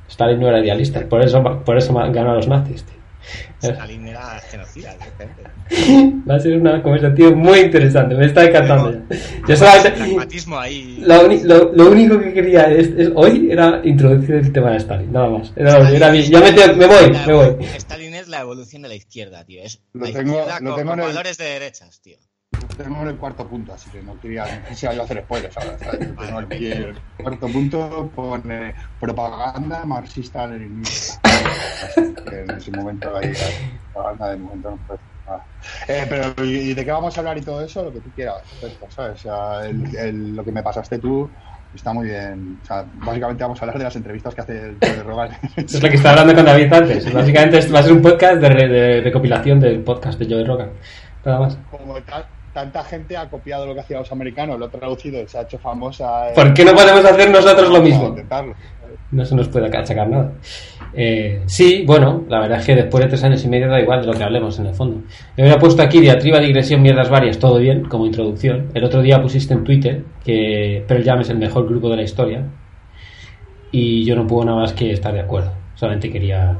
Stalin 0.09 0.39
no 0.39 0.49
era 0.49 0.61
idealista, 0.61 1.01
por 1.09 1.23
eso, 1.23 1.43
por 1.65 1.79
eso 1.79 1.95
ganó 1.95 2.33
a 2.33 2.35
los 2.35 2.47
nazis. 2.47 2.85
tío. 2.85 2.95
Stalin 3.63 4.09
era 4.09 4.41
genocida. 4.51 4.95
Va 6.29 6.35
a 6.37 6.41
ser 6.41 6.57
una 6.61 6.83
conversación 6.83 7.39
muy 7.39 7.59
interesante, 7.61 8.15
me 8.15 8.27
está 8.27 8.45
encantando. 8.45 9.03
Yo 9.49 9.57
solamente, 9.57 10.03
ahí. 10.59 11.03
lo, 11.07 11.27
uni- 11.27 11.43
lo- 11.43 11.73
lo 11.73 11.91
único 11.91 12.19
que 12.21 12.33
quería 12.33 12.65
es, 12.71 12.89
es- 12.97 13.11
hoy 13.15 13.49
era 13.51 13.81
introducir 13.85 14.35
el 14.37 14.53
tema 14.53 14.73
de 14.73 14.77
Stalin, 14.79 15.13
nada 15.13 15.29
más. 15.29 15.53
Era, 15.57 15.79
lo 15.79 15.89
era 15.89 16.11
mi- 16.11 16.23
ya 16.23 16.41
me, 16.41 16.51
voy, 16.87 17.17
me 17.27 17.33
voy. 17.33 17.65
Stalin 17.77 18.15
es 18.15 18.29
la 18.29 18.41
evolución 18.41 18.83
de 18.83 18.89
la 18.89 18.95
izquierda, 18.95 19.45
tío. 19.45 19.63
Es 19.63 19.81
Lo 19.93 20.07
la 20.07 20.13
tengo- 20.13 20.21
izquierda 20.39 20.61
lo 20.61 20.71
con, 20.71 20.79
tengo 20.79 20.91
con 20.91 20.99
en 21.01 21.05
el- 21.07 21.11
valores 21.13 21.39
de 21.39 21.45
derechas, 21.45 22.01
tío. 22.01 22.17
En 22.79 23.09
el 23.09 23.17
cuarto 23.17 23.47
punto, 23.47 23.73
así 23.73 23.91
que 23.91 24.03
no 24.03 24.19
quería, 24.21 24.45
no 24.45 24.69
quisiera 24.69 24.95
yo 24.95 25.03
hacer 25.03 25.23
spoilers 25.23 25.57
ahora. 25.57 25.77
el, 26.51 26.95
cuarto 27.23 27.49
punto 27.49 28.11
pone 28.15 28.75
propaganda 29.01 29.85
marxista-leninista. 29.85 31.21
Así 31.25 32.15
que 32.29 32.41
en 32.41 32.51
ese 32.51 32.71
momento 32.73 33.17
ahí, 33.17 33.33
propaganda 33.93 34.31
de 34.31 34.37
momento 34.39 34.71
no 34.71 34.77
puede 34.87 35.01
nada. 35.27 35.45
Eh, 35.89 36.07
pero, 36.09 36.45
¿y 36.45 36.75
de 36.75 36.85
qué 36.85 36.91
vamos 36.93 37.17
a 37.17 37.21
hablar 37.21 37.39
y 37.39 37.43
todo 37.43 37.63
eso? 37.65 37.85
Lo 37.85 37.93
que 37.93 38.01
tú 38.01 38.11
quieras. 38.15 38.43
O 38.81 39.17
sea, 39.17 39.67
el- 39.67 39.97
el- 39.97 40.37
lo 40.37 40.45
que 40.45 40.53
me 40.53 40.63
pasaste 40.63 40.99
tú 40.99 41.29
está 41.75 41.93
muy 41.93 42.07
bien. 42.09 42.59
O 42.63 42.67
sea, 42.67 42.85
básicamente 42.97 43.43
vamos 43.43 43.61
a 43.61 43.63
hablar 43.65 43.79
de 43.79 43.85
las 43.85 43.97
entrevistas 43.97 44.35
que 44.35 44.41
hace 44.43 44.67
el 44.81 45.05
Rogan. 45.05 45.31
Es 45.57 45.83
lo 45.83 45.89
que 45.89 45.97
estaba 45.97 46.21
hablando 46.21 46.35
con 46.35 46.45
David 46.45 46.73
antes. 46.73 47.13
Básicamente 47.13 47.59
esto 47.59 47.73
va 47.73 47.81
a 47.81 47.83
ser 47.83 47.93
un 47.93 48.03
podcast 48.03 48.37
de, 48.41 48.49
re- 48.49 48.69
de 48.69 49.01
recopilación 49.01 49.59
del 49.61 49.81
podcast 49.81 50.19
de 50.19 50.27
Joe 50.33 50.45
Rogan. 50.45 50.71
Nada 51.25 51.41
más. 51.41 51.59
Como 51.71 51.95
tal- 52.03 52.27
tanta 52.55 52.85
gente 52.85 53.17
ha 53.17 53.29
copiado 53.29 53.67
lo 53.67 53.75
que 53.75 53.81
hacían 53.81 53.99
los 54.01 54.13
americanos, 54.13 54.59
lo 54.59 54.67
ha 54.67 54.71
traducido 54.71 55.21
y 55.21 55.27
se 55.27 55.37
ha 55.37 55.43
hecho 55.43 55.59
famosa. 55.59 56.31
eh, 56.31 56.33
¿Por 56.35 56.55
qué 56.55 56.65
no 56.65 56.73
podemos 56.73 57.05
hacer 57.05 57.29
nosotros 57.31 57.69
lo 57.69 57.83
mismo? 57.83 58.07
intentarlo. 58.09 58.55
No 59.11 59.25
se 59.25 59.35
nos 59.35 59.49
puede 59.49 59.67
achacar 59.67 60.09
nada. 60.09 60.33
Eh, 60.95 61.43
sí, 61.47 61.85
bueno, 61.87 62.25
la 62.29 62.41
verdad 62.41 62.61
es 62.61 62.67
que 62.67 62.75
después 62.77 63.03
de 63.05 63.11
tres 63.11 63.25
años 63.25 63.45
y 63.45 63.49
medio 63.49 63.69
da 63.69 63.81
igual 63.81 64.01
de 64.01 64.07
lo 64.07 64.13
que 64.13 64.23
hablemos 64.23 64.59
en 64.59 64.67
el 64.67 64.75
fondo. 64.75 65.03
Me 65.37 65.43
hubiera 65.43 65.59
puesto 65.59 65.83
aquí 65.83 66.01
diatriba, 66.01 66.39
digresión, 66.39 66.81
mierdas 66.81 67.11
varias, 67.11 67.39
todo 67.39 67.59
bien, 67.59 67.85
como 67.85 68.07
introducción. 68.07 68.71
El 68.75 68.85
otro 68.85 69.03
día 69.03 69.21
pusiste 69.21 69.53
en 69.53 69.65
Twitter 69.65 70.05
que 70.25 70.85
Pearl 70.87 71.05
Jam 71.05 71.21
es 71.21 71.31
el 71.31 71.39
mejor 71.39 71.69
grupo 71.69 71.91
de 71.91 71.97
la 71.97 72.03
historia. 72.03 72.45
Y 73.73 74.05
yo 74.05 74.15
no 74.15 74.27
puedo 74.27 74.45
nada 74.45 74.59
más 74.61 74.73
que 74.73 74.93
estar 74.93 75.13
de 75.13 75.21
acuerdo. 75.21 75.53
Solamente 75.75 76.11
quería 76.11 76.57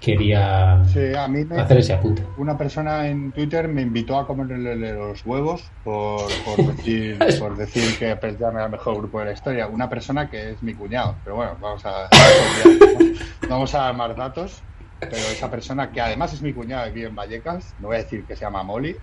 quería 0.00 0.82
Sí, 0.92 1.14
a 1.16 1.26
mí 1.28 1.44
me- 1.44 1.60
hacer 1.60 1.78
ese 1.78 1.94
apunte. 1.94 2.22
una 2.36 2.56
persona 2.56 3.08
en 3.08 3.32
Twitter 3.32 3.66
me 3.68 3.82
invitó 3.82 4.18
a 4.18 4.26
comerle 4.26 4.76
los 4.94 5.24
huevos 5.24 5.64
por, 5.84 6.22
por 6.44 6.56
decir, 6.76 7.18
por 7.38 7.56
decir 7.56 7.98
que 7.98 8.14
Pearl 8.16 8.36
era 8.36 8.64
el 8.66 8.70
mejor 8.70 8.96
grupo 8.98 9.18
de 9.20 9.26
la 9.26 9.32
historia. 9.32 9.66
Una 9.66 9.88
persona 9.88 10.28
que 10.30 10.50
es 10.52 10.62
mi 10.62 10.74
cuñado, 10.74 11.16
pero 11.24 11.36
bueno, 11.36 11.56
vamos 11.60 11.84
a, 11.86 12.08
vamos 13.48 13.74
a 13.74 13.78
dar 13.78 13.94
más 13.96 14.16
datos. 14.16 14.62
Pero 14.98 15.16
esa 15.16 15.50
persona 15.50 15.90
que 15.90 16.00
además 16.00 16.32
es 16.32 16.40
mi 16.40 16.54
cuñado 16.54 16.88
y 16.88 16.92
vive 16.92 17.08
en 17.08 17.14
Vallecas, 17.14 17.74
no 17.80 17.88
voy 17.88 17.96
a 17.96 18.00
decir 18.00 18.24
que 18.24 18.34
se 18.34 18.42
llama 18.46 18.62
Molly, 18.62 18.96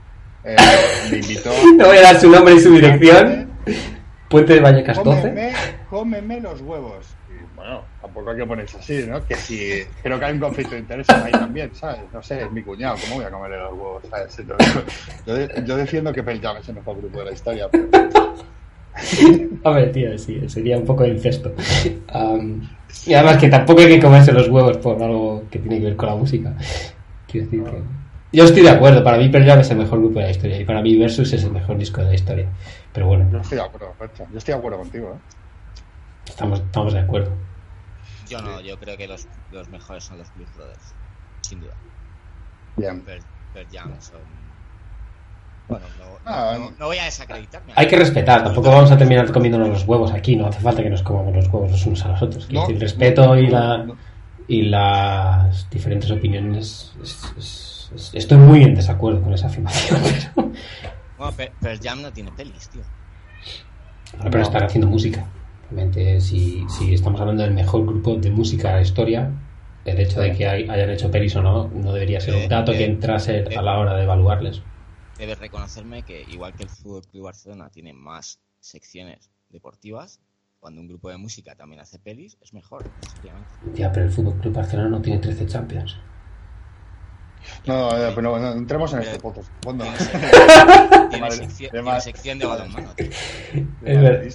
eh, 0.44 0.56
me 1.12 1.18
invitó. 1.18 1.52
No 1.78 1.86
voy 1.86 1.98
a 1.98 2.02
dar 2.02 2.20
su 2.20 2.30
nombre 2.32 2.56
y 2.56 2.60
su 2.60 2.72
dirección. 2.72 3.52
Puente 4.34 4.56
de 4.56 4.62
Vallecas 4.62 5.04
12. 5.04 5.22
Cómeme, 5.22 5.54
cómeme 5.92 6.42
los 6.42 6.60
huevos. 6.62 7.06
Y 7.30 7.56
bueno, 7.56 7.82
tampoco 8.02 8.32
hay 8.32 8.38
que 8.38 8.46
ponerse 8.48 8.78
así, 8.80 9.06
¿no? 9.08 9.24
Que 9.24 9.36
si 9.36 9.84
creo 10.02 10.18
que 10.18 10.26
hay 10.26 10.34
un 10.34 10.40
conflicto 10.40 10.74
de 10.74 10.80
intereses 10.80 11.16
ahí 11.16 11.32
también, 11.32 11.70
¿sabes? 11.76 12.00
No 12.12 12.24
sé, 12.24 12.42
es 12.42 12.52
mi 12.52 12.64
cuñado, 12.64 12.96
¿cómo 13.00 13.18
voy 13.18 13.26
a 13.26 13.30
comerle 13.30 13.58
los 13.60 13.74
huevos? 13.74 14.04
¿sabes? 14.10 14.36
Yo, 15.28 15.38
yo, 15.38 15.64
yo 15.64 15.78
defiendo 15.78 16.12
que 16.12 16.24
Pearl 16.24 16.42
Jam 16.42 16.58
es 16.58 16.68
el 16.68 16.74
mejor 16.74 16.98
grupo 16.98 17.20
de 17.20 17.26
la 17.26 17.32
historia, 17.32 17.70
pero... 17.70 17.88
Hombre, 19.64 19.88
tío, 19.88 20.18
sí, 20.18 20.50
sería 20.50 20.80
un 20.80 20.86
poco 20.86 21.04
de 21.04 21.10
incesto. 21.10 21.54
Y 23.06 23.14
además 23.14 23.38
que 23.38 23.50
tampoco 23.50 23.82
hay 23.82 23.88
que 23.88 24.00
comerse 24.00 24.32
los 24.32 24.50
huevos 24.50 24.78
por 24.78 25.00
algo 25.00 25.44
que 25.52 25.60
tiene 25.60 25.78
que 25.78 25.86
ver 25.86 25.96
con 25.96 26.10
la 26.10 26.16
música. 26.16 26.56
Quiero 27.28 27.46
decir 27.46 27.64
que... 27.66 28.03
Yo 28.34 28.44
estoy 28.46 28.64
de 28.64 28.70
acuerdo, 28.72 29.04
para 29.04 29.18
mí 29.18 29.30
Pearl 29.30 29.46
Jam 29.46 29.60
es 29.60 29.70
el 29.70 29.78
mejor 29.78 30.00
grupo 30.00 30.18
de 30.20 30.26
la 30.26 30.32
historia 30.32 30.60
y 30.60 30.66
para 30.66 30.82
mí 30.82 30.98
Versus 30.98 31.32
es 31.34 31.44
el 31.44 31.52
mejor 31.52 31.78
disco 31.78 32.02
de 32.02 32.08
la 32.08 32.14
historia. 32.16 32.50
Pero 32.92 33.08
bueno, 33.08 33.30
Yo 33.32 33.38
estoy 33.40 33.58
de 33.60 33.64
acuerdo, 33.64 33.94
Percha. 33.98 34.26
Yo 34.32 34.38
estoy 34.40 34.54
de 34.54 34.58
acuerdo 34.58 34.78
contigo, 34.80 35.14
¿eh? 35.16 35.20
estamos, 36.28 36.60
estamos 36.60 36.94
de 36.94 37.00
acuerdo. 37.00 37.32
Yo 38.28 38.42
no, 38.42 38.60
yo 38.62 38.78
creo 38.80 38.98
que 38.98 39.08
los, 39.08 39.28
los 39.52 39.70
mejores 39.70 40.04
son 40.04 40.18
los 40.18 40.34
Blues 40.36 40.50
Brothers. 40.56 40.94
Sin 41.42 41.60
duda. 41.62 41.74
Bien. 42.76 43.02
Pearl, 43.02 43.22
Pearl 43.54 43.68
Jam 43.72 43.94
son. 44.02 44.22
Bueno, 45.70 45.86
no, 46.00 46.06
Ah, 46.26 46.56
no- 46.58 46.72
no 46.78 46.86
voy 46.88 46.98
a 46.98 47.06
desacreditarme. 47.06 47.74
Hay 47.76 47.88
que 47.88 47.96
respetar, 47.98 48.44
tampoco 48.44 48.70
vamos 48.70 48.92
a 48.92 48.98
terminar 48.98 49.32
comiéndonos 49.32 49.70
los 49.70 49.88
huevos 49.88 50.12
aquí, 50.12 50.36
no 50.36 50.48
hace 50.48 50.60
falta 50.60 50.82
que 50.82 50.90
nos 50.90 51.04
comamos 51.04 51.36
los 51.36 51.48
huevos 51.48 51.72
los 51.72 51.86
unos 51.86 52.04
a 52.06 52.10
los 52.10 52.22
otros. 52.22 52.46
Quiero 52.48 52.62
No, 52.62 52.68
decir, 52.68 52.76
el 52.76 52.82
respeto 52.82 53.26
no, 53.28 53.38
y, 53.38 53.48
la, 53.48 53.78
no. 53.78 53.98
y 54.48 54.62
las 54.64 55.70
diferentes 55.70 56.10
opiniones. 56.12 56.94
es- 57.02 57.34
es- 57.38 57.70
es- 57.96 58.12
estoy 58.14 58.38
muy 58.38 58.64
en 58.64 58.76
desacuerdo 58.76 59.22
con 59.22 59.34
esa 59.34 59.48
afirmación, 59.48 60.00
pero, 60.36 60.52
Bueno, 61.18 61.34
Pe- 61.38 61.52
Pearl 61.62 61.80
Jam 61.82 62.02
no 62.02 62.12
tiene 62.12 62.32
pelis, 62.32 62.70
tío. 62.70 62.82
Ahora, 64.18 64.30
pero 64.32 64.44
están 64.44 64.64
haciendo 64.64 64.88
música. 64.88 65.26
Realmente, 65.72 66.22
si, 66.22 66.66
si 66.70 66.94
estamos 66.94 67.20
hablando 67.20 67.44
del 67.44 67.54
mejor 67.54 67.86
grupo 67.86 68.16
de 68.16 68.30
música 68.30 68.70
de 68.70 68.74
la 68.76 68.82
historia, 68.82 69.32
el 69.86 70.00
hecho 70.00 70.22
de 70.22 70.34
que 70.34 70.48
hay- 70.48 70.70
hayan 70.70 70.90
hecho 70.92 71.10
pelis 71.10 71.36
o 71.36 71.42
no, 71.42 71.68
no 71.70 71.94
debería 71.94 72.20
ser 72.22 72.36
un 72.36 72.42
Eh, 72.42 72.48
dato 72.48 72.72
que 72.74 72.84
eh, 72.84 72.86
entrase 72.86 73.38
eh. 73.40 73.56
a 73.58 73.62
la 73.62 73.80
hora 73.80 73.96
de 73.96 74.04
evaluarles. 74.04 74.62
Debes 75.18 75.40
reconocerme 75.40 76.04
que, 76.04 76.24
igual 76.32 76.54
que 76.54 76.64
el 76.64 76.70
Fútbol 76.70 77.02
Club 77.08 77.24
Barcelona 77.26 77.70
tiene 77.70 77.94
más 77.94 78.40
secciones 78.60 79.30
deportivas, 79.50 80.20
cuando 80.60 80.80
un 80.82 80.88
grupo 80.88 81.10
de 81.10 81.18
música 81.18 81.56
también 81.56 81.82
hace 81.82 82.00
pelis, 82.00 82.38
es 82.42 82.54
mejor, 82.54 82.84
necesariamente. 83.02 83.50
Ya, 83.76 83.92
pero 83.92 84.06
el 84.06 84.12
Fútbol 84.12 84.36
Club 84.40 84.54
Barcelona 84.54 84.90
no 84.90 85.02
tiene 85.02 85.20
13 85.20 85.46
Champions. 85.46 85.98
No, 87.66 87.90
eh, 87.98 88.12
pero 88.16 88.38
no, 88.40 88.52
entremos 88.54 88.94
en 88.94 89.02
este 89.02 89.20
podcast. 89.20 89.50
Fondo. 89.64 89.86
Tiene, 91.10 91.32
sección, 91.32 92.02
sección 92.02 92.40
de 92.40 92.46
balonmano. 92.46 92.90
Es 92.98 94.02
ver- 94.02 94.28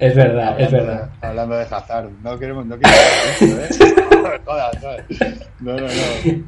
Es 0.00 0.14
verdad, 0.14 0.60
es 0.60 0.66
Hablando 0.66 0.86
verdad. 0.86 1.08
de- 1.20 1.26
Hablando 1.26 1.54
de 1.56 1.62
Hazard, 1.64 2.08
no 2.22 2.38
queremos, 2.38 2.66
no 2.66 2.76
queremos 2.78 3.00
esto, 3.40 3.84
¿eh? 3.84 3.94
No, 5.60 5.72
no, 5.72 5.80
no. 5.80 5.86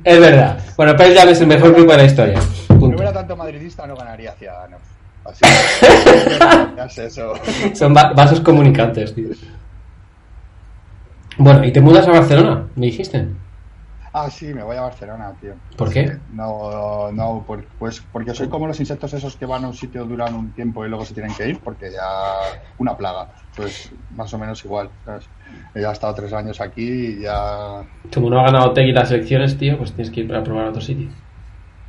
Es 0.04 0.20
verdad. 0.20 0.58
Bueno, 0.76 0.96
Pearl 0.96 1.28
es 1.28 1.40
el 1.40 1.46
mejor 1.46 1.72
grupo 1.74 1.90
de 1.92 1.98
la 1.98 2.04
historia. 2.04 2.40
Si 2.40 2.72
no 2.72 2.78
Punto. 2.80 2.96
hubiera 2.96 3.12
tanto 3.12 3.36
madridista, 3.36 3.86
no 3.86 3.96
ganaría 3.96 4.32
Ciudadanos. 4.32 4.80
Así 5.24 5.40
que, 6.96 7.06
eso. 7.06 7.32
Son 7.74 7.94
va- 7.94 8.12
vasos 8.12 8.40
comunicantes, 8.40 9.14
tío. 9.14 9.28
Bueno, 11.38 11.64
¿y 11.64 11.72
te 11.72 11.80
mudas 11.80 12.06
a 12.06 12.10
Barcelona? 12.12 12.66
¿Me 12.76 12.86
dijiste? 12.86 13.26
Ah, 14.12 14.28
sí, 14.28 14.52
me 14.52 14.64
voy 14.64 14.76
a 14.76 14.82
Barcelona, 14.82 15.36
tío. 15.38 15.54
¿Por 15.76 15.92
qué? 15.92 16.18
No, 16.30 17.12
no, 17.12 17.44
por- 17.46 17.68
pues 17.78 18.00
porque 18.10 18.34
soy 18.34 18.48
como 18.48 18.66
los 18.66 18.80
insectos 18.80 19.12
esos 19.14 19.36
que 19.36 19.46
van 19.46 19.64
a 19.64 19.68
un 19.68 19.74
sitio, 19.74 20.04
duran 20.04 20.34
un 20.34 20.52
tiempo 20.52 20.84
y 20.84 20.88
luego 20.88 21.04
se 21.04 21.14
tienen 21.14 21.32
que 21.34 21.48
ir, 21.48 21.60
porque 21.60 21.92
ya 21.92 22.02
una 22.78 22.96
plaga. 22.96 23.30
Pues 23.56 23.94
más 24.10 24.32
o 24.34 24.38
menos 24.38 24.64
igual, 24.64 24.90
¿sabes? 25.04 25.30
He 25.74 25.80
ya 25.82 25.92
estado 25.92 26.14
tres 26.14 26.32
años 26.32 26.60
aquí 26.60 26.82
y 26.88 27.20
ya... 27.20 27.84
Como 28.12 28.30
no 28.30 28.40
ha 28.40 28.44
ganado 28.44 28.72
Tegui 28.72 28.92
las 28.92 29.12
elecciones, 29.12 29.56
tío, 29.56 29.78
pues 29.78 29.94
tienes 29.94 30.10
que 30.12 30.22
ir 30.22 30.34
a 30.34 30.42
probar 30.42 30.66
a 30.66 30.70
otro 30.70 30.80
sitio. 30.82 31.12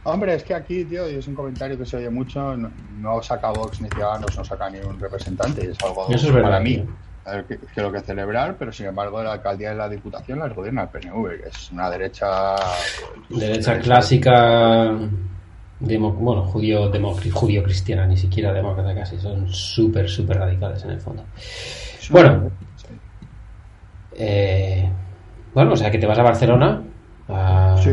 Hombre, 0.03 0.33
es 0.33 0.43
que 0.43 0.53
aquí, 0.53 0.85
tío, 0.85 1.09
y 1.09 1.15
es 1.15 1.27
un 1.27 1.35
comentario 1.35 1.77
que 1.77 1.85
se 1.85 1.97
oye 1.97 2.09
mucho, 2.09 2.57
no, 2.57 2.71
no 2.89 3.21
saca 3.21 3.51
Vox 3.51 3.81
ni 3.81 3.89
Ciudadanos, 3.89 4.35
no 4.35 4.43
saca 4.43 4.69
ni 4.69 4.79
un 4.79 4.99
representante, 4.99 5.63
y 5.63 5.69
es 5.69 5.81
algo 5.83 6.07
Eso 6.09 6.27
es 6.27 6.33
verdad, 6.33 6.49
para 6.49 6.59
mí. 6.59 6.75
tío. 6.77 6.87
Que, 7.47 7.59
que 7.59 7.81
lo 7.81 7.91
que 7.91 7.99
celebrar, 8.01 8.55
pero 8.57 8.71
sin 8.71 8.87
embargo 8.87 9.21
la 9.23 9.33
alcaldía 9.33 9.73
y 9.73 9.77
la 9.77 9.87
diputación 9.89 10.39
las 10.39 10.53
gobierna 10.55 10.83
el 10.83 10.89
PNV, 10.89 11.41
que 11.41 11.49
es 11.49 11.71
una 11.71 11.89
derecha... 11.89 12.55
Derecha 13.29 13.79
clásica, 13.79 14.91
demo- 15.79 16.13
bueno, 16.13 16.43
judío, 16.45 16.89
demo- 16.89 17.15
judío 17.31 17.63
cristiana, 17.63 18.05
ni 18.07 18.17
siquiera 18.17 18.51
demócrata 18.53 18.93
casi, 18.95 19.19
son 19.19 19.47
súper, 19.49 20.09
súper 20.09 20.37
radicales 20.37 20.83
en 20.83 20.91
el 20.91 20.99
fondo. 20.99 21.23
Bueno. 22.09 22.51
Sí. 22.75 22.87
Eh, 24.13 24.89
bueno, 25.53 25.73
o 25.73 25.75
sea 25.75 25.91
que 25.91 25.97
te 25.97 26.07
vas 26.07 26.19
a 26.19 26.23
Barcelona. 26.23 26.81
a- 27.27 27.77
Sí. 27.81 27.91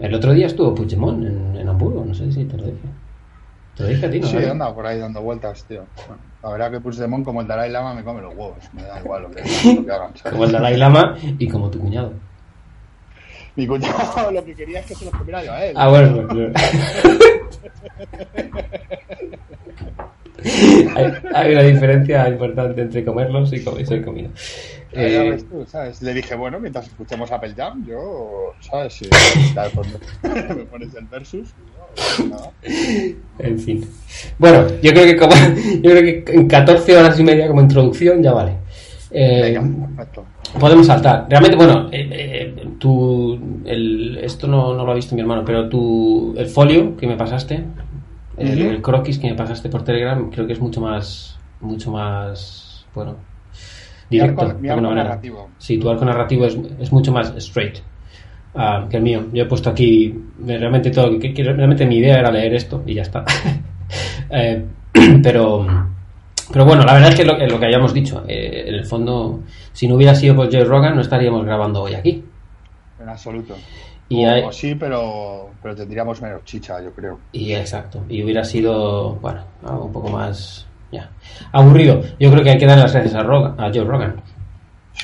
El 0.00 0.12
otro 0.14 0.32
día 0.32 0.46
estuvo 0.46 0.74
Puigdemont 0.74 1.24
en, 1.24 1.56
en 1.56 1.68
Hamburgo, 1.68 2.04
no 2.04 2.12
sé 2.14 2.30
si 2.32 2.44
te 2.44 2.56
lo 2.56 2.64
dije. 2.64 2.88
Te 3.76 3.82
lo 3.82 3.88
dije 3.88 4.06
a 4.06 4.10
ti, 4.10 4.20
¿no? 4.20 4.26
Sí, 4.28 4.34
¿Vale? 4.36 4.50
anda 4.50 4.72
por 4.74 4.86
ahí 4.86 4.98
dando 5.00 5.20
vueltas, 5.20 5.64
tío. 5.64 5.84
Bueno, 6.06 6.22
la 6.42 6.50
verdad 6.50 6.70
que 6.70 6.80
Puigdemont, 6.80 7.24
como 7.24 7.40
el 7.40 7.46
Dalai 7.48 7.70
Lama, 7.70 7.94
me 7.94 8.04
come 8.04 8.22
los 8.22 8.32
huevos. 8.34 8.56
Me 8.72 8.82
da 8.82 9.00
igual 9.00 9.22
lo 9.22 9.30
que, 9.30 9.42
lo 9.74 9.84
que 9.84 9.90
hagan. 9.92 10.16
¿sabes? 10.16 10.32
Como 10.32 10.44
el 10.44 10.52
Dalai 10.52 10.76
Lama 10.76 11.16
y 11.38 11.48
como 11.48 11.70
tu 11.70 11.80
cuñado. 11.80 12.12
Mi 13.56 13.66
cuñado 13.66 14.30
lo 14.32 14.44
que 14.44 14.54
quería 14.54 14.80
es 14.80 14.86
que 14.86 14.94
se 14.94 15.04
los 15.06 15.14
comiera 15.14 15.42
yo 15.44 15.52
a 15.52 15.64
él. 15.64 15.74
Ah, 15.76 15.88
bueno, 15.88 16.26
pues, 16.28 16.52
hay, 20.96 21.12
hay 21.34 21.52
una 21.52 21.62
diferencia 21.62 22.28
importante 22.28 22.82
entre 22.82 23.04
comerlos 23.04 23.52
y, 23.52 23.62
com- 23.64 23.78
y 23.78 23.86
ser 23.86 24.04
comido. 24.04 24.30
Eh, 24.92 25.30
ves 25.30 25.48
tú, 25.48 25.64
¿sabes? 25.66 26.00
Le 26.02 26.14
dije, 26.14 26.34
bueno, 26.36 26.60
mientras 26.60 26.86
escuchemos 26.86 27.30
Apple 27.32 27.54
Jam, 27.56 27.84
yo, 27.86 28.52
¿sabes? 28.60 28.92
Si 28.94 29.04
de 29.54 29.70
fondo 29.70 29.98
me 30.54 30.64
pones 30.66 30.94
el 30.94 31.06
versus. 31.06 31.54
en 33.38 33.58
fin. 33.58 33.84
Bueno, 34.38 34.66
yo 34.82 34.92
creo 34.92 35.04
que 35.04 35.16
como, 35.16 35.32
yo 35.82 35.90
creo 35.90 36.02
que 36.02 36.24
en 36.32 36.46
14 36.48 36.96
horas 36.96 37.18
y 37.18 37.24
media 37.24 37.48
como 37.48 37.60
introducción 37.60 38.22
ya 38.22 38.32
vale. 38.32 38.52
Eh, 39.10 39.60
podemos 40.58 40.86
saltar. 40.86 41.26
Realmente, 41.28 41.56
bueno, 41.56 41.88
eh, 41.92 42.08
eh, 42.10 42.68
tu, 42.78 43.38
el, 43.64 44.18
esto 44.22 44.46
no, 44.46 44.74
no 44.74 44.84
lo 44.84 44.92
ha 44.92 44.94
visto 44.94 45.14
mi 45.14 45.20
hermano, 45.20 45.44
pero 45.44 45.68
tu, 45.68 46.34
el 46.36 46.46
folio 46.46 46.96
que 46.96 47.06
me 47.06 47.16
pasaste, 47.16 47.64
el, 48.36 48.62
el 48.62 48.82
croquis 48.82 49.18
que 49.18 49.28
me 49.28 49.34
pasaste 49.34 49.68
por 49.68 49.84
Telegram, 49.84 50.30
creo 50.30 50.46
que 50.46 50.52
es 50.54 50.60
mucho 50.60 50.80
más, 50.80 51.38
mucho 51.60 51.90
más, 51.92 52.86
bueno, 52.94 53.16
Mi 54.10 54.18
directo. 54.18 54.42
arco, 54.42 54.58
mi 54.58 54.68
de 54.68 54.70
alguna 54.70 54.88
arco 54.88 54.94
manera. 54.96 55.08
narrativo. 55.10 55.50
Sí, 55.58 55.78
tu 55.78 55.88
arco 55.90 56.04
narrativo 56.04 56.46
es, 56.46 56.56
es 56.80 56.92
mucho 56.92 57.12
más 57.12 57.32
straight 57.36 57.78
ah, 58.54 58.86
que 58.90 58.96
el 58.98 59.02
mío. 59.02 59.24
Yo 59.32 59.42
he 59.44 59.46
puesto 59.46 59.70
aquí 59.70 60.06
eh, 60.46 60.58
realmente 60.58 60.90
todo, 60.90 61.18
que, 61.18 61.32
que 61.34 61.42
realmente 61.42 61.86
mi 61.86 61.96
idea 61.98 62.18
era 62.18 62.30
leer 62.30 62.54
esto 62.54 62.82
y 62.86 62.94
ya 62.94 63.02
está. 63.02 63.24
Eh, 64.30 64.64
pero, 65.22 65.66
pero 66.50 66.64
bueno, 66.64 66.82
la 66.84 66.94
verdad 66.94 67.10
es 67.10 67.14
que 67.16 67.24
lo, 67.24 67.36
que- 67.36 67.46
lo 67.46 67.60
que 67.60 67.66
hayamos 67.66 67.92
dicho, 67.94 68.24
eh, 68.26 68.64
en 68.66 68.74
el 68.74 68.84
fondo, 68.86 69.40
si 69.72 69.86
no 69.86 69.94
hubiera 69.94 70.14
sido 70.14 70.34
por 70.34 70.50
Joe 70.50 70.64
Rogan, 70.64 70.94
no 70.96 71.02
estaríamos 71.02 71.44
grabando 71.44 71.82
hoy 71.82 71.94
aquí. 71.94 72.24
En 73.00 73.08
absoluto. 73.08 73.54
Y 74.08 74.24
o, 74.24 74.30
hay- 74.30 74.42
o 74.42 74.50
sí, 74.50 74.74
pero, 74.74 75.50
pero 75.62 75.76
tendríamos 75.76 76.20
menos 76.22 76.42
chicha, 76.44 76.82
yo 76.82 76.92
creo. 76.92 77.20
Y 77.32 77.52
exacto, 77.52 78.02
y 78.08 78.22
hubiera 78.24 78.42
sido, 78.44 79.14
bueno, 79.16 79.42
algo 79.64 79.84
un 79.84 79.92
poco 79.92 80.08
más, 80.08 80.66
ya, 80.90 81.10
aburrido. 81.52 82.00
Yo 82.18 82.30
creo 82.32 82.42
que 82.42 82.50
hay 82.50 82.58
que 82.58 82.66
dar 82.66 82.78
las 82.78 82.92
gracias 82.92 83.14
a, 83.14 83.22
Rogan, 83.22 83.54
a 83.60 83.68
Joe 83.72 83.84
Rogan. 83.84 84.16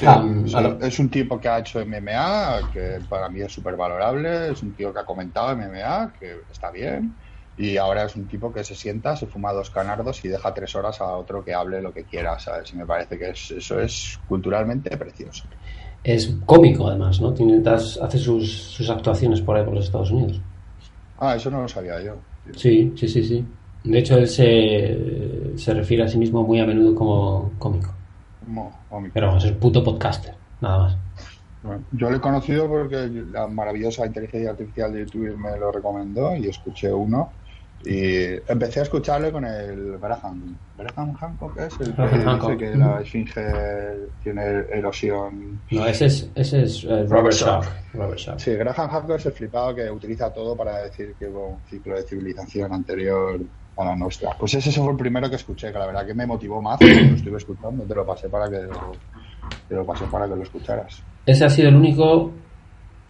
Sí, 0.00 0.06
Ah, 0.06 0.22
sí. 0.46 0.78
Es 0.80 0.98
un 0.98 1.10
tipo 1.10 1.38
que 1.40 1.48
ha 1.48 1.58
hecho 1.58 1.80
MMA, 1.80 2.68
que 2.70 3.00
para 3.08 3.28
mí 3.28 3.40
es 3.42 3.52
súper 3.52 3.76
valorable, 3.76 4.50
es 4.52 4.62
un 4.62 4.74
tío 4.74 4.92
que 4.94 5.00
ha 5.00 5.04
comentado 5.04 5.52
MMA, 5.52 6.12
que 6.12 6.42
está 6.48 6.70
bien, 6.70 7.18
y 7.56 7.76
ahora 7.76 8.04
es 8.04 8.16
un 8.16 8.26
tipo 8.26 8.50
que 8.52 8.64
se 8.64 8.74
sienta, 8.74 9.14
se 9.16 9.26
fuma 9.26 9.52
dos 9.52 9.70
canardos 9.70 10.24
y 10.24 10.28
deja 10.28 10.54
tres 10.54 10.74
horas 10.74 11.00
a 11.02 11.16
otro 11.16 11.44
que 11.44 11.52
hable 11.52 11.82
lo 11.82 11.92
que 11.92 12.06
quiera, 12.06 12.38
¿sabes? 12.38 12.72
Y 12.72 12.76
me 12.76 12.86
parece 12.86 13.18
que 13.18 13.30
es- 13.30 13.50
eso 13.50 13.78
es 13.80 14.20
culturalmente 14.24 14.96
precioso. 14.96 15.48
Es 16.02 16.28
cómico 16.46 16.88
además, 16.88 17.20
¿no? 17.20 17.34
Tiene, 17.34 17.62
hace 17.68 18.18
sus, 18.18 18.72
sus 18.72 18.88
actuaciones 18.88 19.42
por 19.42 19.56
ahí 19.56 19.64
por 19.64 19.74
los 19.74 19.84
Estados 19.84 20.10
Unidos. 20.10 20.42
Ah, 21.16 21.36
eso 21.36 21.50
no 21.50 21.62
lo 21.62 21.68
sabía 21.68 22.02
yo. 22.02 22.24
Sí, 22.56 22.94
sí, 22.96 23.08
sí, 23.08 23.22
sí. 23.24 23.46
De 23.82 23.98
hecho, 23.98 24.16
él 24.18 24.26
se, 24.28 25.52
se 25.56 25.74
refiere 25.74 26.04
a 26.04 26.08
sí 26.08 26.18
mismo 26.18 26.42
muy 26.42 26.60
a 26.60 26.66
menudo 26.66 26.94
como 26.94 27.58
cómico. 27.58 27.99
Pero 29.12 29.26
vamos, 29.28 29.44
es 29.44 29.52
puto 29.52 29.82
podcaster, 29.82 30.34
nada 30.60 30.78
más. 30.78 30.96
Bueno, 31.62 31.84
yo 31.92 32.10
lo 32.10 32.16
he 32.16 32.20
conocido 32.20 32.68
porque 32.68 33.08
la 33.32 33.46
maravillosa 33.46 34.06
inteligencia 34.06 34.50
artificial 34.50 34.92
de 34.92 35.00
YouTube 35.00 35.36
me 35.36 35.58
lo 35.58 35.70
recomendó 35.70 36.34
y 36.34 36.48
escuché 36.48 36.92
uno. 36.92 37.32
Y 37.82 38.24
empecé 38.46 38.80
a 38.80 38.82
escucharle 38.82 39.32
con 39.32 39.44
el 39.46 39.98
Graham. 39.98 40.54
Graham 40.76 41.14
Hancock 41.14 41.58
es 41.60 41.80
el 41.80 41.94
que 41.94 42.18
dice 42.18 42.56
que 42.58 42.76
la 42.76 43.00
esfinge 43.00 43.42
tiene 44.22 44.42
erosión. 44.70 45.60
No, 45.70 45.86
ese 45.86 46.06
es, 46.06 46.30
ese 46.34 46.62
es 46.62 46.82
Robert. 46.84 47.32
Shaw. 47.32 47.62
Robert 47.94 48.18
Shaw. 48.18 48.38
Sí, 48.38 48.54
Graham 48.54 48.90
Hancock 48.90 49.16
es 49.18 49.26
el 49.26 49.32
flipado 49.32 49.74
que 49.74 49.90
utiliza 49.90 50.30
todo 50.30 50.54
para 50.54 50.82
decir 50.82 51.14
que 51.18 51.28
hubo 51.28 51.48
un 51.48 51.60
ciclo 51.70 51.96
de 51.96 52.02
civilización 52.02 52.70
anterior 52.74 53.40
a 53.76 53.84
la 53.84 53.96
nuestra. 53.96 54.30
Pues 54.38 54.54
ese 54.54 54.70
fue 54.72 54.90
el 54.90 54.96
primero 54.96 55.28
que 55.30 55.36
escuché, 55.36 55.72
que 55.72 55.78
la 55.78 55.86
verdad 55.86 56.06
que 56.06 56.14
me 56.14 56.26
motivó 56.26 56.60
más 56.60 56.78
lo 56.80 56.88
estuve 56.88 57.36
escuchando. 57.38 57.84
Te 57.84 57.94
lo 57.94 58.04
pasé 58.06 58.28
para 58.28 58.48
que 58.50 58.60
lo, 58.62 58.92
te 59.68 59.74
lo 59.74 59.84
pasé 59.86 60.04
para 60.06 60.28
que 60.28 60.36
lo 60.36 60.42
escucharas. 60.42 61.02
Ese 61.26 61.44
ha 61.44 61.50
sido 61.50 61.68
el 61.68 61.76
único 61.76 62.30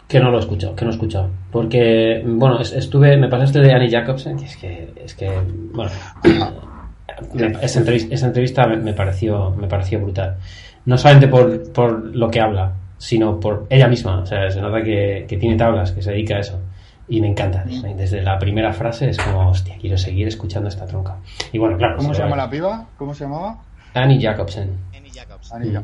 que 0.07 0.19
no 0.19 0.29
lo 0.29 0.37
he 0.37 0.41
escuchado, 0.41 0.75
que 0.75 0.83
no 0.85 0.91
he 0.91 0.93
escuchado. 0.93 1.29
Porque, 1.51 2.21
bueno, 2.25 2.59
es- 2.59 2.73
estuve, 2.73 3.17
me 3.17 3.27
pasaste 3.29 3.59
de 3.59 3.73
Annie 3.73 3.89
Jacobsen, 3.89 4.37
que 4.37 4.45
es 4.45 4.57
que, 4.57 4.93
es 5.03 5.15
que, 5.15 5.29
bueno, 5.73 5.91
esa 7.61 7.79
entrevista, 7.79 8.13
esa 8.13 8.27
entrevista 8.27 8.67
me, 8.67 8.93
pareció, 8.93 9.51
me 9.51 9.67
pareció 9.67 9.99
brutal. 9.99 10.37
No 10.85 10.97
solamente 10.97 11.27
por, 11.27 11.71
por 11.71 12.15
lo 12.15 12.29
que 12.29 12.41
habla, 12.41 12.73
sino 12.97 13.39
por 13.39 13.67
ella 13.69 13.87
misma. 13.87 14.19
O 14.19 14.25
sea, 14.25 14.49
se 14.49 14.61
nota 14.61 14.81
que, 14.83 15.25
que 15.27 15.37
tiene 15.37 15.55
tablas, 15.55 15.91
que 15.91 16.01
se 16.01 16.11
dedica 16.11 16.35
a 16.35 16.39
eso. 16.39 16.59
Y 17.07 17.21
me 17.21 17.27
encanta. 17.27 17.63
Desde 17.65 18.21
la 18.21 18.39
primera 18.39 18.73
frase 18.73 19.09
es 19.09 19.17
como, 19.17 19.49
hostia, 19.49 19.75
quiero 19.79 19.97
seguir 19.97 20.27
escuchando 20.27 20.69
esta 20.69 20.85
tronca. 20.85 21.17
Y 21.51 21.57
bueno, 21.57 21.77
claro. 21.77 21.97
¿Cómo 21.97 22.13
se 22.13 22.21
llama 22.21 22.35
la 22.35 22.49
piba? 22.49 22.87
¿Cómo 22.97 23.13
se 23.13 23.25
llamaba? 23.25 23.57
Annie 23.93 24.21
Jacobsen. 24.21 24.77
Annie 24.95 25.11
Jacobsen. 25.11 25.57
Annie, 25.57 25.79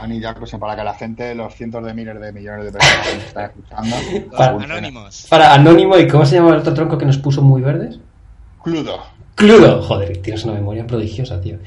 Annie 0.00 0.20
Jacobsen, 0.20 0.58
para 0.58 0.76
que 0.76 0.84
la 0.84 0.94
gente, 0.94 1.34
los 1.34 1.54
cientos 1.54 1.84
de 1.84 1.92
miles 1.92 2.18
de 2.20 2.32
millones 2.32 2.64
de 2.64 2.72
personas 2.72 3.08
que 3.08 3.18
están 3.18 3.44
escuchando. 3.50 3.96
para, 4.36 4.52
anónimos. 4.52 5.26
Para 5.28 5.54
Anónimo, 5.54 5.98
¿y 5.98 6.08
cómo 6.08 6.24
se 6.24 6.36
llama 6.36 6.50
el 6.50 6.56
otro 6.56 6.72
tronco 6.72 6.96
que 6.96 7.06
nos 7.06 7.18
puso 7.18 7.42
muy 7.42 7.60
verdes? 7.60 7.98
Cludo. 8.62 9.02
Cludo, 9.34 9.82
joder, 9.82 10.16
tienes 10.22 10.44
una 10.44 10.54
memoria 10.54 10.86
prodigiosa, 10.86 11.40
tío. 11.40 11.58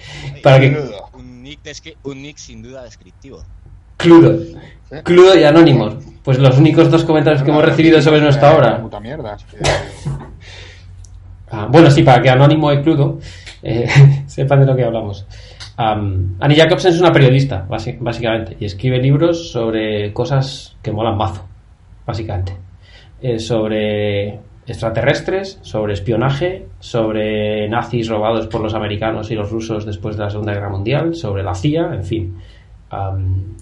Para 0.41 0.60
que... 0.60 0.89
un, 1.13 1.44
nick 1.44 1.60
un 2.03 2.22
nick 2.22 2.38
sin 2.38 2.63
duda 2.63 2.84
descriptivo. 2.84 3.44
Cludo. 3.98 4.39
Cludo 5.03 5.38
y 5.38 5.44
Anónimos. 5.44 5.96
Pues 6.27 6.39
los 6.39 6.57
únicos 6.57 6.91
dos 6.91 7.05
comentarios 7.05 7.41
que 7.41 7.51
hemos 7.51 7.63
recibido 7.63 8.01
sobre 8.01 8.19
nuestra 8.19 8.53
obra. 8.53 8.81
Puta 8.81 9.00
mierda. 9.00 9.38
Ah, 11.50 11.65
bueno, 11.72 11.89
sí, 11.89 12.03
para 12.03 12.22
que 12.22 12.29
Anónimo 12.29 12.74
y 12.74 12.81
Cludo 12.81 13.19
eh, 13.63 13.88
sepan 14.27 14.60
de 14.60 14.65
lo 14.65 14.75
que 14.75 14.84
hablamos. 14.84 15.25
Annie 15.77 16.57
Jacobsen 16.57 16.91
es 16.91 17.00
una 17.00 17.13
periodista, 17.13 17.65
básicamente, 17.69 18.57
y 18.60 18.65
escribe 18.65 19.01
libros 19.01 19.50
sobre 19.50 20.12
cosas 20.12 20.75
que 20.81 20.91
molan 20.91 21.15
mazo, 21.15 21.46
básicamente. 22.05 22.57
Eh, 23.22 23.39
sobre 23.39 24.41
extraterrestres, 24.67 25.60
sobre 25.62 25.93
espionaje, 25.93 26.67
sobre 26.81 27.69
nazis 27.69 28.10
robados 28.10 28.48
por 28.48 28.60
los 28.60 28.74
americanos 28.74 29.31
y 29.31 29.36
los 29.36 29.50
rusos 29.50 29.86
después 29.86 30.17
de 30.17 30.24
la 30.24 30.29
Segunda 30.29 30.53
Guerra 30.53 30.69
Mundial, 30.69 31.15
sobre 31.15 31.43
la 31.43 31.55
CIA, 31.55 31.93
en 31.93 32.03
fin. 32.03 32.38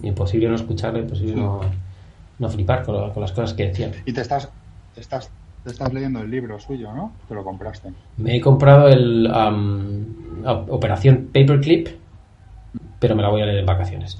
imposible 0.02 0.48
no 0.48 0.56
escucharle, 0.56 0.98
imposible 0.98 1.36
no, 1.36 1.60
no 2.38 2.48
flipar 2.48 2.84
con, 2.84 3.20
las 3.20 3.32
cosas 3.32 3.54
que 3.54 3.68
decía. 3.68 3.90
Y 4.04 4.12
te 4.12 4.20
estás, 4.20 4.48
estás, 4.96 5.30
te 5.64 5.70
estás 5.70 5.92
leyendo 5.92 6.20
el 6.20 6.30
libro 6.30 6.58
suyo, 6.58 6.92
¿no? 6.92 7.12
Te 7.28 7.34
lo 7.34 7.44
compraste. 7.44 7.92
Me 8.16 8.36
he 8.36 8.40
comprado 8.40 8.88
el 8.88 9.30
Operación 10.44 11.30
Paperclip, 11.32 11.88
pero 12.98 13.16
me 13.16 13.22
la 13.22 13.28
voy 13.28 13.42
a 13.42 13.46
leer 13.46 13.58
en 13.58 13.66
vacaciones. 13.66 14.18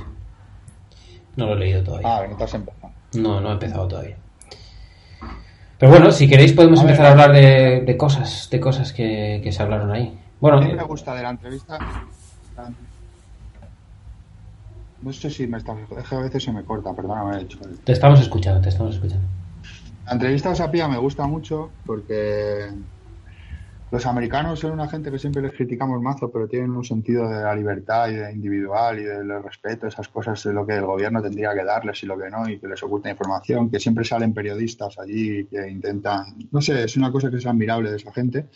No 1.36 1.46
lo 1.46 1.54
he 1.54 1.58
leído 1.58 1.82
todavía. 1.82 2.08
Ah, 2.08 2.26
no 2.28 2.36
te 2.36 2.44
has 2.44 2.54
empezado. 2.54 2.92
No, 3.14 3.40
no 3.40 3.50
he 3.50 3.52
empezado 3.52 3.86
todavía. 3.86 4.16
Pero 5.78 5.92
bueno, 5.92 6.10
si 6.10 6.26
queréis 6.26 6.54
podemos 6.54 6.80
empezar 6.80 7.06
a 7.06 7.10
hablar 7.12 7.32
de, 7.32 7.96
cosas, 7.98 8.48
de 8.50 8.60
cosas 8.60 8.92
que, 8.92 9.46
se 9.50 9.62
hablaron 9.62 9.90
ahí. 9.90 10.18
Bueno, 10.40 10.58
a 10.58 10.60
mí 10.62 10.72
me 10.72 10.82
gusta 10.84 11.14
de 11.14 11.22
la 11.22 11.30
entrevista. 11.30 11.78
No 15.06 15.12
sé 15.12 15.30
si 15.30 15.46
me 15.46 15.58
estás. 15.58 15.76
Es 15.96 16.08
que 16.08 16.16
a 16.16 16.18
veces 16.18 16.42
se 16.42 16.52
me 16.52 16.64
corta, 16.64 16.92
perdóname. 16.92 17.40
Hecho. 17.40 17.60
Te 17.84 17.92
estamos 17.92 18.20
escuchando, 18.20 18.60
te 18.60 18.70
estamos 18.70 18.96
escuchando. 18.96 19.24
La 20.04 20.14
entrevista 20.14 20.50
a 20.50 20.56
Sapia 20.56 20.88
me 20.88 20.98
gusta 20.98 21.28
mucho 21.28 21.70
porque 21.86 22.72
los 23.92 24.04
americanos 24.04 24.58
son 24.58 24.72
una 24.72 24.88
gente 24.88 25.12
que 25.12 25.20
siempre 25.20 25.42
les 25.42 25.52
criticamos 25.52 26.02
mazo, 26.02 26.28
pero 26.32 26.48
tienen 26.48 26.72
un 26.72 26.82
sentido 26.82 27.28
de 27.28 27.40
la 27.40 27.54
libertad 27.54 28.08
y 28.08 28.14
de 28.14 28.32
individual 28.32 28.98
y 28.98 29.04
del 29.04 29.44
respeto, 29.44 29.86
esas 29.86 30.08
cosas 30.08 30.42
de 30.42 30.52
lo 30.52 30.66
que 30.66 30.74
el 30.74 30.84
gobierno 30.84 31.22
tendría 31.22 31.54
que 31.54 31.62
darles 31.62 32.02
y 32.02 32.06
lo 32.06 32.18
que 32.18 32.28
no, 32.28 32.48
y 32.48 32.58
que 32.58 32.66
les 32.66 32.82
oculta 32.82 33.08
información, 33.08 33.70
que 33.70 33.78
siempre 33.78 34.04
salen 34.04 34.34
periodistas 34.34 34.98
allí 34.98 35.46
que 35.46 35.70
intentan, 35.70 36.34
no 36.50 36.60
sé, 36.60 36.82
es 36.82 36.96
una 36.96 37.12
cosa 37.12 37.30
que 37.30 37.36
es 37.36 37.46
admirable 37.46 37.90
de 37.90 37.96
esa 37.96 38.12
gente, 38.12 38.46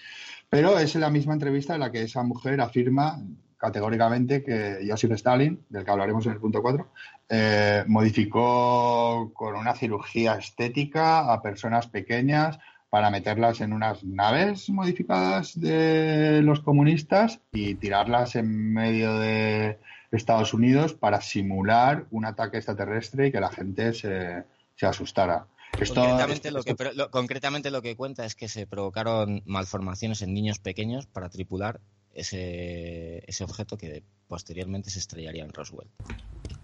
pero 0.49 0.77
es 0.81 0.97
la 0.97 1.11
misma 1.11 1.35
entrevista 1.35 1.75
en 1.75 1.81
la 1.81 1.93
que 1.93 2.03
esa 2.03 2.25
mujer 2.25 2.61
afirma 2.61 3.21
categóricamente 3.61 4.43
que 4.43 4.79
Joseph 4.89 5.13
Stalin, 5.13 5.63
del 5.69 5.85
que 5.85 5.91
hablaremos 5.91 6.25
en 6.25 6.33
el 6.33 6.39
punto 6.39 6.63
4, 6.63 6.89
eh, 7.29 7.85
modificó 7.87 9.31
con 9.35 9.55
una 9.55 9.75
cirugía 9.75 10.37
estética 10.37 11.31
a 11.31 11.43
personas 11.43 11.87
pequeñas 11.87 12.59
para 12.89 13.11
meterlas 13.11 13.61
en 13.61 13.75
unas 13.75 14.03
naves 14.03 14.71
modificadas 14.71 15.61
de 15.61 16.41
los 16.43 16.61
comunistas 16.61 17.41
y 17.53 17.75
tirarlas 17.75 18.35
en 18.35 18.73
medio 18.73 19.19
de 19.19 19.79
Estados 20.11 20.55
Unidos 20.55 20.95
para 20.95 21.21
simular 21.21 22.07
un 22.11 22.25
ataque 22.25 22.57
extraterrestre 22.57 23.27
y 23.27 23.33
que 23.33 23.41
la 23.41 23.51
gente 23.51 23.93
se, 23.93 24.45
asustara. 24.87 25.47
concretamente, 25.77 26.51
lo 26.51 26.63
que, 26.63 26.75
concretamente 27.11 27.71
lo 27.71 27.83
que 27.83 27.95
cuenta 27.95 28.25
es 28.25 28.35
que 28.35 28.49
se 28.49 28.67
provocaron 28.67 29.43
malformaciones 29.45 30.23
en 30.23 30.33
niños 30.33 30.59
pequeños 30.59 31.07
para 31.07 31.29
tripular 31.29 31.81
ese, 32.15 33.23
ese 33.27 33.45
objeto 33.45 33.77
que 33.77 34.03
posteriormente 34.29 34.91
se 34.91 34.99
estrellaría 34.99 35.45
en 35.45 35.53
Roswell 35.53 35.89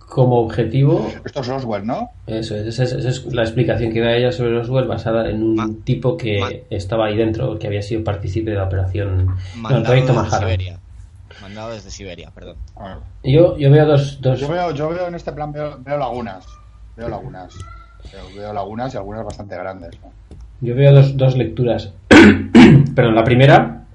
como 0.09 0.41
objetivo. 0.41 1.11
Esto 1.25 1.41
es 1.41 1.47
Roswell, 1.47 1.85
¿no? 1.85 2.11
Eso 2.27 2.57
es, 2.57 2.79
esa 2.79 2.85
es, 2.85 3.25
la 3.27 3.43
explicación 3.43 3.93
que 3.93 4.01
da 4.01 4.17
ella 4.17 4.33
sobre 4.33 4.53
Roswell 4.53 4.87
basada 4.87 5.29
en 5.29 5.43
un 5.43 5.83
tipo 5.83 6.17
que 6.17 6.65
estaba 6.71 7.07
ahí 7.07 7.17
dentro, 7.17 7.59
que 7.59 7.67
había 7.67 7.83
sido 7.83 8.05
partícipe 8.05 8.51
de 8.51 8.57
la 8.57 8.65
operación. 8.65 9.35
Mandado 9.57 9.85
proyecto 9.85 10.23
desde 10.23 10.39
Siberia. 10.39 10.79
Mandado 11.43 11.73
desde 11.73 11.91
Siberia, 11.91 12.31
perdón. 12.35 12.57
Yo, 13.25 13.57
yo 13.59 13.71
veo 13.71 13.87
dos, 13.87 14.21
dos... 14.21 14.41
Yo, 14.41 14.49
veo, 14.49 14.71
yo 14.73 14.89
veo 14.89 15.09
en 15.09 15.15
este 15.17 15.33
plan, 15.33 15.53
veo, 15.53 15.79
lagunas. 15.85 16.47
Veo 16.97 17.09
lagunas. 17.09 17.55
Veo, 18.35 18.53
lagunas 18.53 18.95
y 18.95 18.97
algunas 18.97 19.25
bastante 19.25 19.57
grandes. 19.57 19.99
Yo 20.61 20.75
veo 20.75 20.95
dos, 20.95 21.17
dos 21.17 21.37
lecturas. 21.37 21.93
Perdón, 22.95 23.15
la 23.15 23.25
primera 23.25 23.86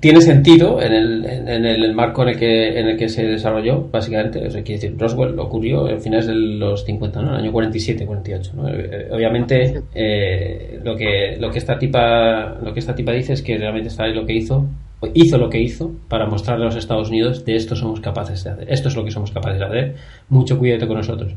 tiene 0.00 0.22
sentido 0.22 0.80
en 0.80 0.92
el, 0.92 1.24
en 1.26 1.66
el 1.66 1.94
marco 1.94 2.22
en 2.22 2.30
el 2.30 2.38
que 2.38 2.80
en 2.80 2.88
el 2.88 2.96
que 2.96 3.10
se 3.10 3.26
desarrolló 3.26 3.88
básicamente 3.90 4.46
o 4.46 4.50
sea, 4.50 4.62
quiere 4.62 4.80
decir 4.80 4.98
Roswell 4.98 5.38
ocurrió 5.38 5.86
en 5.88 6.00
finales 6.00 6.26
de 6.28 6.34
los 6.34 6.84
50 6.86 7.20
¿no? 7.20 7.32
el 7.32 7.42
año 7.42 7.52
47 7.52 8.06
48 8.06 8.52
¿no? 8.56 8.68
Eh, 8.68 9.08
obviamente 9.12 9.82
eh, 9.94 10.80
lo 10.82 10.96
que 10.96 11.36
lo 11.38 11.50
que 11.50 11.58
esta 11.58 11.78
tipa 11.78 12.58
lo 12.62 12.72
que 12.72 12.80
esta 12.80 12.94
tipa 12.94 13.12
dice 13.12 13.34
es 13.34 13.42
que 13.42 13.58
realmente 13.58 13.88
está 13.88 14.06
lo 14.06 14.24
que 14.24 14.32
hizo 14.32 14.66
hizo 15.12 15.36
lo 15.36 15.50
que 15.50 15.60
hizo 15.60 15.92
para 16.08 16.26
mostrarle 16.26 16.64
a 16.64 16.68
los 16.68 16.76
Estados 16.76 17.10
Unidos 17.10 17.44
de 17.44 17.56
esto 17.56 17.76
somos 17.76 18.00
capaces 18.00 18.42
de 18.42 18.50
hacer 18.50 18.72
esto 18.72 18.88
es 18.88 18.96
lo 18.96 19.04
que 19.04 19.10
somos 19.10 19.30
capaces 19.30 19.58
de 19.58 19.66
hacer 19.66 19.94
mucho 20.30 20.58
cuidado 20.58 20.88
con 20.88 20.96
nosotros 20.96 21.34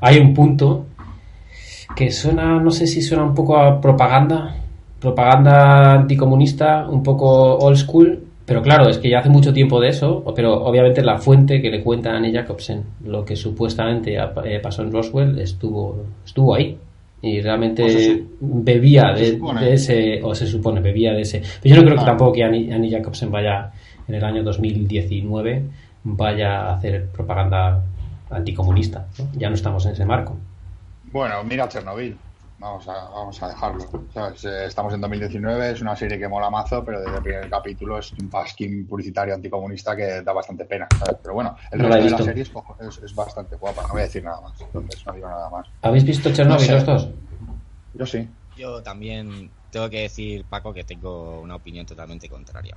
hay 0.00 0.18
un 0.18 0.32
punto 0.32 0.86
que 1.94 2.10
suena 2.10 2.58
no 2.58 2.70
sé 2.70 2.86
si 2.86 3.02
suena 3.02 3.24
un 3.24 3.34
poco 3.34 3.58
a 3.58 3.82
propaganda 3.82 4.56
propaganda 5.00 5.92
anticomunista 5.92 6.86
un 6.88 7.02
poco 7.02 7.56
old 7.58 7.76
school, 7.76 8.26
pero 8.46 8.62
claro, 8.62 8.88
es 8.88 8.98
que 8.98 9.10
ya 9.10 9.18
hace 9.18 9.28
mucho 9.28 9.52
tiempo 9.52 9.80
de 9.80 9.88
eso, 9.88 10.22
pero 10.34 10.64
obviamente 10.64 11.02
la 11.02 11.18
fuente 11.18 11.60
que 11.60 11.68
le 11.68 11.82
cuenta 11.82 12.12
a 12.12 12.16
Annie 12.16 12.32
Jacobsen, 12.32 12.84
lo 13.04 13.24
que 13.24 13.34
supuestamente 13.34 14.16
eh, 14.16 14.60
pasó 14.62 14.82
en 14.82 14.92
Roswell, 14.92 15.38
estuvo, 15.40 16.04
estuvo 16.24 16.54
ahí. 16.54 16.78
Y 17.22 17.40
realmente 17.40 18.24
bebía 18.40 19.12
de, 19.12 19.72
ese, 19.72 20.22
o 20.22 20.32
se 20.34 20.46
supone, 20.46 20.80
bebía 20.80 21.12
de 21.12 21.22
ese. 21.22 21.42
Pero 21.60 21.74
yo 21.74 21.80
no 21.80 21.88
creo 21.88 21.98
que 21.98 22.04
tampoco 22.04 22.32
que 22.32 22.44
Annie, 22.44 22.90
Jacobsen 22.90 23.32
vaya 23.32 23.72
en 24.06 24.14
el 24.14 24.22
año 24.22 24.44
2019 24.44 25.62
vaya 26.04 26.60
a 26.60 26.74
hacer 26.76 27.06
propaganda 27.08 27.82
anticomunista. 28.30 29.08
Ya 29.32 29.48
no 29.48 29.56
estamos 29.56 29.84
en 29.86 29.92
ese 29.92 30.04
marco. 30.04 30.36
Bueno, 31.10 31.42
mira 31.42 31.68
Chernobyl. 31.68 32.16
Vamos 32.58 32.88
a, 32.88 33.08
vamos 33.10 33.42
a 33.42 33.48
dejarlo. 33.48 33.84
Eh, 34.14 34.64
estamos 34.66 34.94
en 34.94 35.00
2019, 35.02 35.72
es 35.72 35.80
una 35.82 35.94
serie 35.94 36.18
que 36.18 36.26
mola 36.26 36.48
mazo, 36.48 36.82
pero 36.82 37.00
desde 37.00 37.16
el 37.16 37.22
primer 37.22 37.50
capítulo 37.50 37.98
es 37.98 38.12
un 38.12 38.30
pasquín 38.30 38.86
publicitario 38.86 39.34
anticomunista 39.34 39.94
que 39.94 40.22
da 40.22 40.32
bastante 40.32 40.64
pena. 40.64 40.88
Pero 41.22 41.34
bueno, 41.34 41.56
el 41.70 41.80
resto 41.80 41.96
de 41.96 42.10
la 42.10 42.18
serie 42.18 42.42
es, 42.42 43.14
bastante 43.14 43.56
guapa, 43.56 43.82
no 43.82 43.88
voy 43.88 44.00
a 44.00 44.04
decir 44.04 44.24
nada 44.24 44.40
más. 44.40 44.58
Entonces 44.58 45.04
no 45.06 45.12
digo 45.12 45.28
nada 45.28 45.50
más. 45.50 45.68
¿Habéis 45.82 46.04
visto 46.04 46.32
Chernobyl 46.32 46.70
los 46.70 46.86
dos? 46.86 47.08
Yo 47.92 48.06
sí. 48.06 48.26
Yo 48.56 48.82
también 48.82 49.50
tengo 49.70 49.90
que 49.90 50.02
decir, 50.02 50.46
Paco, 50.46 50.72
que 50.72 50.84
tengo 50.84 51.40
una 51.40 51.56
opinión 51.56 51.84
totalmente 51.84 52.26
contraria. 52.28 52.76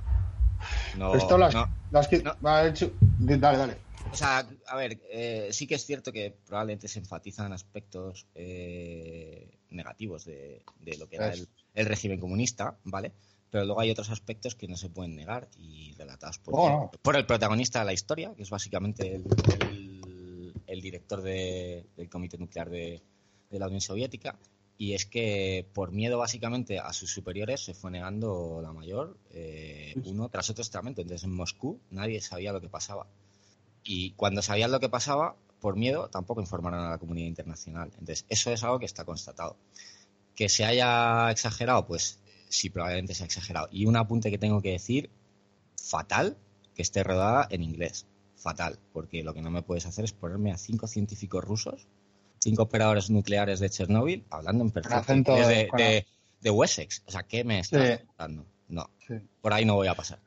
No, 0.98 1.14
Esto 1.14 1.38
las, 1.38 1.54
las 1.90 2.06
que... 2.06 2.18
Dale, 2.18 3.56
dale. 3.56 3.76
O 4.12 4.14
sea, 4.14 4.46
a 4.66 4.76
ver, 4.76 4.98
eh, 5.10 5.48
sí 5.52 5.66
que 5.66 5.76
es 5.76 5.86
cierto 5.86 6.12
que 6.12 6.36
probablemente 6.46 6.86
se 6.88 6.98
enfatizan 6.98 7.52
aspectos 7.52 8.26
eh, 8.34 9.59
negativos 9.70 10.24
de, 10.24 10.62
lo 10.98 11.08
que 11.08 11.16
era 11.16 11.32
el, 11.32 11.86
régimen 11.86 12.20
comunista, 12.20 12.78
¿vale? 12.84 13.12
Pero 13.50 13.64
luego 13.64 13.80
hay 13.80 13.90
otros 13.90 14.10
aspectos 14.10 14.54
que 14.54 14.68
no 14.68 14.76
se 14.76 14.88
pueden 14.88 15.16
negar 15.16 15.48
y 15.58 15.92
relatados 15.94 16.38
por, 16.38 16.54
oh, 16.56 16.90
por 17.02 17.16
el 17.16 17.26
protagonista 17.26 17.80
de 17.80 17.84
la 17.86 17.92
historia, 17.92 18.32
que 18.34 18.42
es 18.42 18.50
básicamente 18.50 19.20
el, 20.66 20.80
director 20.80 21.20
del 21.20 22.08
Comité 22.08 22.38
Nuclear 22.38 22.70
de, 22.70 23.02
la 23.50 23.66
Unión 23.66 23.80
Soviética. 23.80 24.38
Y 24.78 24.94
es 24.94 25.04
que 25.04 25.66
por 25.74 25.92
miedo 25.92 26.16
básicamente 26.16 26.78
a 26.78 26.92
sus 26.94 27.12
superiores 27.12 27.62
se 27.62 27.74
fue 27.74 27.90
negando 27.90 28.60
la 28.62 28.72
mayor, 28.72 29.18
eh, 29.30 29.94
uno 30.04 30.30
tras 30.30 30.48
otro 30.48 30.62
extremamente. 30.62 31.02
Entonces 31.02 31.24
en 31.24 31.34
Moscú 31.34 31.80
nadie 31.90 32.20
sabía 32.20 32.52
lo 32.52 32.60
que 32.60 32.70
pasaba. 32.70 33.06
Y 33.82 34.12
cuando 34.12 34.42
sabían 34.42 34.70
lo 34.70 34.80
que 34.80 34.88
pasaba, 34.88 35.36
por 35.60 35.76
miedo, 35.76 36.08
tampoco 36.08 36.40
informaron 36.40 36.80
a 36.80 36.90
la 36.90 36.98
comunidad 36.98 37.28
internacional. 37.28 37.88
Entonces, 37.92 38.24
eso 38.28 38.50
es 38.52 38.62
algo 38.64 38.78
que 38.78 38.86
está 38.86 39.04
constatado. 39.04 39.56
Que 40.34 40.48
se 40.48 40.64
haya 40.64 41.30
exagerado, 41.30 41.86
pues 41.86 42.18
sí, 42.48 42.70
probablemente 42.70 43.14
se 43.14 43.22
ha 43.22 43.26
exagerado. 43.26 43.68
Y 43.70 43.86
un 43.86 43.96
apunte 43.96 44.30
que 44.30 44.38
tengo 44.38 44.60
que 44.62 44.70
decir 44.72 45.10
fatal 45.76 46.36
que 46.74 46.82
esté 46.82 47.02
rodada 47.02 47.46
en 47.50 47.62
inglés. 47.62 48.06
Fatal, 48.36 48.78
porque 48.94 49.22
lo 49.22 49.34
que 49.34 49.42
no 49.42 49.50
me 49.50 49.62
puedes 49.62 49.84
hacer 49.86 50.04
es 50.06 50.12
ponerme 50.12 50.50
a 50.52 50.56
cinco 50.56 50.86
científicos 50.86 51.44
rusos, 51.44 51.86
cinco 52.38 52.62
operadores 52.62 53.10
nucleares 53.10 53.60
de 53.60 53.68
Chernóbil, 53.68 54.24
hablando 54.30 54.64
en 54.64 54.70
perfecto 54.70 55.34
de, 55.36 55.68
de- 55.76 56.06
de 56.40 56.50
Wessex. 56.50 57.02
O 57.06 57.10
sea, 57.10 57.22
¿qué 57.24 57.44
me 57.44 57.58
estás 57.60 57.98
Sí. 58.00 58.06
contando? 58.06 58.46
No, 58.68 58.88
Sí. 59.06 59.14
por 59.42 59.52
ahí 59.52 59.66
no 59.66 59.74
voy 59.74 59.88
a 59.88 59.94
pasar. 59.94 60.20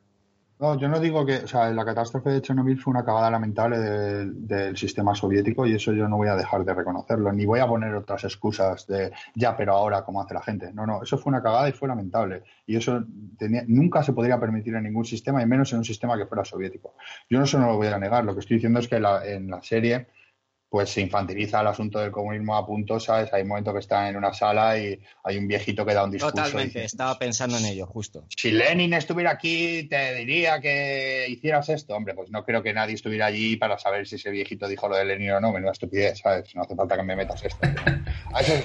No, 0.59 0.77
yo 0.79 0.87
no 0.87 0.99
digo 0.99 1.25
que, 1.25 1.37
o 1.39 1.47
sea, 1.47 1.69
la 1.71 1.83
catástrofe 1.83 2.29
de 2.29 2.41
Chernobyl 2.41 2.79
fue 2.79 2.91
una 2.91 3.03
cagada 3.03 3.29
lamentable 3.29 3.79
del, 3.79 4.47
del 4.47 4.77
sistema 4.77 5.13
soviético 5.13 5.65
y 5.65 5.73
eso 5.73 5.91
yo 5.91 6.07
no 6.07 6.15
voy 6.15 6.29
a 6.29 6.35
dejar 6.37 6.63
de 6.63 6.73
reconocerlo, 6.73 7.33
ni 7.33 7.45
voy 7.45 7.59
a 7.59 7.67
poner 7.67 7.93
otras 7.95 8.23
excusas 8.23 8.87
de 8.87 9.11
ya, 9.35 9.57
pero 9.57 9.73
ahora, 9.73 10.03
como 10.05 10.21
hace 10.21 10.33
la 10.35 10.41
gente. 10.41 10.71
No, 10.71 10.85
no, 10.85 11.03
eso 11.03 11.17
fue 11.17 11.31
una 11.31 11.43
cagada 11.43 11.67
y 11.67 11.73
fue 11.73 11.89
lamentable. 11.89 12.43
Y 12.65 12.77
eso 12.77 13.03
tenía- 13.37 13.65
nunca 13.67 14.03
se 14.03 14.13
podría 14.13 14.39
permitir 14.39 14.75
en 14.75 14.83
ningún 14.83 15.03
sistema, 15.03 15.41
y 15.41 15.45
menos 15.45 15.71
en 15.73 15.79
un 15.79 15.85
sistema 15.85 16.17
que 16.17 16.27
fuera 16.27 16.45
soviético. 16.45 16.95
Yo 17.29 17.39
no 17.39 17.43
eso 17.45 17.59
no 17.59 17.67
lo 17.67 17.75
voy 17.77 17.87
a 17.87 17.97
negar, 17.97 18.23
lo 18.23 18.33
que 18.33 18.39
estoy 18.39 18.57
diciendo 18.57 18.79
es 18.79 18.87
que 18.87 18.99
la- 19.01 19.25
en 19.25 19.49
la 19.49 19.61
serie 19.61 20.07
pues 20.73 20.89
se 20.89 21.01
infantiliza 21.01 21.61
el 21.61 21.67
asunto 21.67 21.99
del 21.99 22.09
comunismo 22.09 22.55
a 22.55 22.65
punto, 22.65 22.99
¿sabes? 22.99 23.31
Hay 23.31 23.43
un 23.43 23.49
momento 23.49 23.71
que 23.71 23.77
está 23.77 24.09
en 24.09 24.15
una 24.15 24.33
sala 24.33 24.75
y 24.75 24.99
hay 25.23 25.37
un 25.37 25.47
viejito 25.47 25.85
que 25.85 25.93
da 25.93 26.03
un 26.03 26.09
discurso. 26.09 26.35
Totalmente, 26.35 26.79
dice, 26.79 26.85
estaba 26.85 27.19
pensando 27.19 27.59
en 27.59 27.65
ello, 27.65 27.85
justo. 27.85 28.25
si 28.35 28.49
Lenin 28.49 28.95
estuviera 28.95 29.29
aquí, 29.29 29.83
te 29.83 30.15
diría 30.15 30.59
que 30.59 31.27
hicieras 31.29 31.69
esto. 31.69 31.95
Hombre, 31.95 32.15
pues 32.15 32.31
no 32.31 32.43
creo 32.43 32.63
que 32.63 32.73
nadie 32.73 32.95
estuviera 32.95 33.27
allí 33.27 33.55
para 33.55 33.77
saber 33.77 34.07
si 34.07 34.15
ese 34.15 34.31
viejito 34.31 34.67
dijo 34.67 34.89
lo 34.89 34.95
de 34.95 35.05
Lenin 35.05 35.33
o 35.33 35.39
no. 35.39 35.51
Menuda 35.51 35.73
estupidez, 35.73 36.17
¿sabes? 36.17 36.55
No 36.55 36.63
hace 36.63 36.75
falta 36.75 36.97
que 36.97 37.03
me 37.03 37.15
metas 37.15 37.45
esto. 37.45 37.67
A 38.33 38.39
veces 38.39 38.63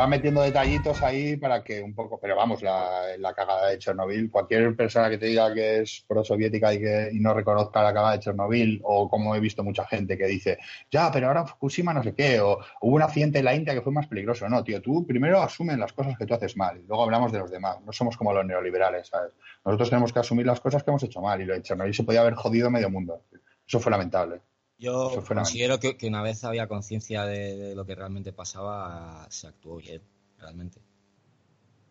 va 0.00 0.06
metiendo 0.06 0.40
detallitos 0.40 1.02
ahí 1.02 1.36
para 1.36 1.62
que 1.62 1.82
un 1.82 1.94
poco. 1.94 2.18
Pero 2.18 2.36
vamos, 2.36 2.62
la, 2.62 3.18
la 3.18 3.34
cagada 3.34 3.68
de 3.68 3.78
Chernobyl. 3.78 4.30
Cualquier 4.30 4.74
persona 4.76 5.10
que 5.10 5.18
te 5.18 5.26
diga 5.26 5.52
que 5.52 5.80
es 5.80 6.06
pro-soviética 6.08 6.72
y, 6.72 6.78
que, 6.78 7.10
y 7.12 7.20
no 7.20 7.34
reconozca 7.34 7.82
la 7.82 7.92
cagada 7.92 8.12
de 8.12 8.20
Chernobyl, 8.20 8.80
o 8.82 9.10
como 9.10 9.34
he 9.34 9.40
visto 9.40 9.62
mucha 9.62 9.86
gente 9.86 10.16
que 10.16 10.24
dice, 10.24 10.56
ya, 10.90 11.10
pero 11.12 11.26
ahora 11.26 11.49
Fukushima 11.50 11.92
no 11.94 12.02
sé 12.02 12.14
qué, 12.14 12.40
o 12.40 12.58
hubo 12.80 12.96
un 12.96 13.02
accidente 13.02 13.38
en 13.40 13.44
la 13.44 13.54
India 13.54 13.74
que 13.74 13.82
fue 13.82 13.92
más 13.92 14.06
peligroso. 14.06 14.48
No, 14.48 14.62
tío, 14.64 14.80
tú 14.80 15.06
primero 15.06 15.40
asumes 15.42 15.78
las 15.78 15.92
cosas 15.92 16.16
que 16.18 16.26
tú 16.26 16.34
haces 16.34 16.56
mal 16.56 16.78
y 16.78 16.86
luego 16.86 17.02
hablamos 17.04 17.32
de 17.32 17.38
los 17.40 17.50
demás. 17.50 17.78
No 17.84 17.92
somos 17.92 18.16
como 18.16 18.32
los 18.32 18.44
neoliberales, 18.46 19.08
¿sabes? 19.08 19.32
Nosotros 19.64 19.90
tenemos 19.90 20.12
que 20.12 20.18
asumir 20.20 20.46
las 20.46 20.60
cosas 20.60 20.82
que 20.82 20.90
hemos 20.90 21.02
hecho 21.02 21.20
mal 21.20 21.40
y 21.40 21.44
lo 21.44 21.54
de 21.54 21.62
Chernobyl 21.62 21.94
se 21.94 22.04
podía 22.04 22.20
haber 22.22 22.34
jodido 22.34 22.70
medio 22.70 22.90
mundo. 22.90 23.22
Eso 23.66 23.80
fue 23.80 23.90
lamentable. 23.92 24.40
Yo 24.78 25.10
fue 25.20 25.36
considero 25.36 25.78
que, 25.78 25.96
que 25.96 26.08
una 26.08 26.22
vez 26.22 26.42
había 26.44 26.66
conciencia 26.66 27.26
de, 27.26 27.56
de 27.56 27.74
lo 27.74 27.84
que 27.84 27.94
realmente 27.94 28.32
pasaba, 28.32 29.26
se 29.28 29.46
actuó 29.46 29.76
bien, 29.76 30.00
realmente. 30.38 30.80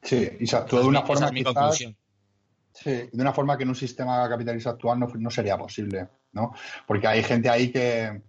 Sí, 0.02 0.28
y 0.40 0.48
se 0.48 0.56
actuó 0.56 0.80
de 0.82 0.88
una 0.88 1.02
forma 1.02 1.16
esa 1.16 1.26
es 1.28 1.32
mi 1.34 1.40
quizás- 1.44 1.54
conclusión. 1.54 1.96
Sí, 2.72 2.92
de 3.12 3.22
una 3.22 3.34
forma 3.34 3.58
que 3.58 3.64
en 3.64 3.70
un 3.70 3.76
sistema 3.76 4.28
capitalista 4.30 4.70
actual 4.70 5.00
no, 5.00 5.08
no 5.16 5.30
sería 5.30 5.58
posible, 5.58 6.08
¿no? 6.32 6.54
Porque 6.88 7.08
hay 7.08 7.22
gente 7.24 7.50
ahí 7.50 7.72
que 7.72 8.22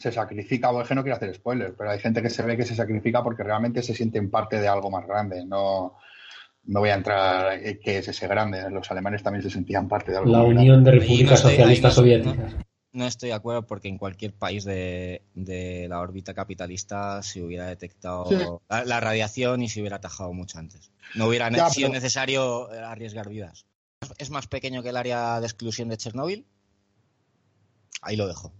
se 0.00 0.10
sacrifica, 0.10 0.70
o 0.70 0.80
es 0.82 0.88
que 0.88 0.94
no 0.94 1.02
quiero 1.02 1.16
hacer 1.16 1.34
spoilers, 1.34 1.74
pero 1.76 1.90
hay 1.90 1.98
gente 2.00 2.22
que 2.22 2.30
se 2.30 2.42
ve 2.42 2.56
que 2.56 2.64
se 2.64 2.74
sacrifica 2.74 3.22
porque 3.22 3.42
realmente 3.44 3.82
se 3.82 3.94
sienten 3.94 4.30
parte 4.30 4.60
de 4.60 4.66
algo 4.66 4.90
más 4.90 5.06
grande. 5.06 5.44
No, 5.44 5.96
no 6.64 6.80
voy 6.80 6.88
a 6.90 6.94
entrar 6.94 7.52
en 7.62 7.78
qué 7.80 7.98
es 7.98 8.08
ese 8.08 8.26
grande. 8.26 8.70
Los 8.70 8.90
alemanes 8.90 9.22
también 9.22 9.42
se 9.42 9.50
sentían 9.50 9.88
parte 9.88 10.10
de 10.12 10.18
algo 10.18 10.30
La 10.32 10.42
Unión 10.42 10.82
de 10.84 10.92
no 10.92 10.98
Repúblicas 11.00 11.44
ahí 11.44 11.52
Socialistas 11.52 11.92
no- 11.92 12.02
Soviéticas. 12.02 12.54
No 12.92 13.06
estoy 13.06 13.28
de 13.28 13.34
acuerdo 13.36 13.66
porque 13.68 13.86
en 13.86 13.98
cualquier 13.98 14.34
país 14.34 14.64
de, 14.64 15.22
de 15.34 15.86
la 15.88 16.00
órbita 16.00 16.34
capitalista 16.34 17.22
se 17.22 17.40
hubiera 17.40 17.66
detectado 17.66 18.26
Sí. 18.26 18.36
la, 18.68 18.84
la 18.84 18.98
radiación 18.98 19.62
y 19.62 19.68
se 19.68 19.80
hubiera 19.80 19.96
atajado 19.98 20.32
mucho 20.32 20.58
antes. 20.58 20.90
No 21.14 21.26
hubiera 21.26 21.48
Ya, 21.50 21.68
sido 21.70 21.88
pero- 21.88 21.94
necesario 22.00 22.68
arriesgar 22.70 23.28
vidas. 23.28 23.64
¿Es 24.18 24.30
más 24.30 24.48
pequeño 24.48 24.82
que 24.82 24.88
el 24.88 24.96
área 24.96 25.38
de 25.38 25.46
exclusión 25.46 25.88
de 25.88 25.98
Chernóbil? 25.98 26.46
Ahí 28.02 28.16
lo 28.16 28.26
dejo. 28.26 28.52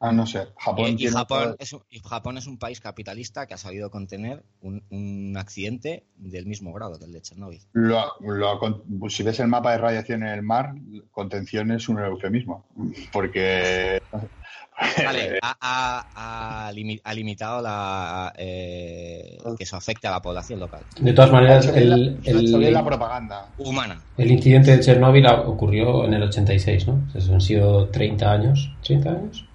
Ah, 0.00 0.12
no 0.12 0.26
sé. 0.26 0.46
Japón 0.56 0.94
Y, 0.96 1.06
y 1.06 1.08
Japón, 1.08 1.56
es 1.58 1.74
y 1.90 1.98
Japón 2.00 2.38
es 2.38 2.46
un 2.46 2.56
país 2.58 2.80
capitalista 2.80 3.46
que 3.46 3.54
ha 3.54 3.58
sabido 3.58 3.90
contener 3.90 4.44
un, 4.60 4.82
un 4.90 5.36
accidente 5.36 6.04
del 6.16 6.46
mismo 6.46 6.72
grado 6.72 6.98
que 6.98 7.04
el 7.06 7.12
de 7.12 7.20
Chernóbil. 7.20 7.60
Lo, 7.72 8.04
lo- 8.20 8.58
con- 8.60 8.84
si 9.10 9.24
ves 9.24 9.40
el 9.40 9.48
mapa 9.48 9.72
de 9.72 9.78
radiación 9.78 10.22
en 10.22 10.28
el 10.28 10.42
mar, 10.42 10.74
contención 11.10 11.72
es 11.72 11.88
un 11.88 11.98
eufemismo. 11.98 12.64
Porque. 13.12 14.00
Vale, 15.04 15.38
ha, 15.42 15.56
ha- 15.60 16.66
ha 16.68 16.72
limi- 16.72 17.00
ha 17.02 17.12
limitado 17.12 17.60
la, 17.60 18.32
eh, 18.38 19.36
que 19.56 19.64
eso 19.64 19.76
afecte 19.76 20.06
a 20.06 20.12
la 20.12 20.22
población 20.22 20.60
local. 20.60 20.84
De 21.00 21.12
todas 21.12 21.32
maneras, 21.32 21.66
el, 21.74 22.72
la- 22.72 22.84
propaganda. 22.84 23.52
Humana. 23.58 24.00
el 24.16 24.30
incidente 24.30 24.76
de 24.76 24.80
Chernóbil 24.80 25.26
ocurrió 25.26 26.04
en 26.04 26.14
el 26.14 26.22
86, 26.22 26.86
¿no? 26.86 27.08
Eso 27.16 27.34
han 27.34 27.40
sido 27.40 27.88
30 27.88 28.30
años. 28.30 28.70
¿30 28.84 29.06
años? 29.08 29.47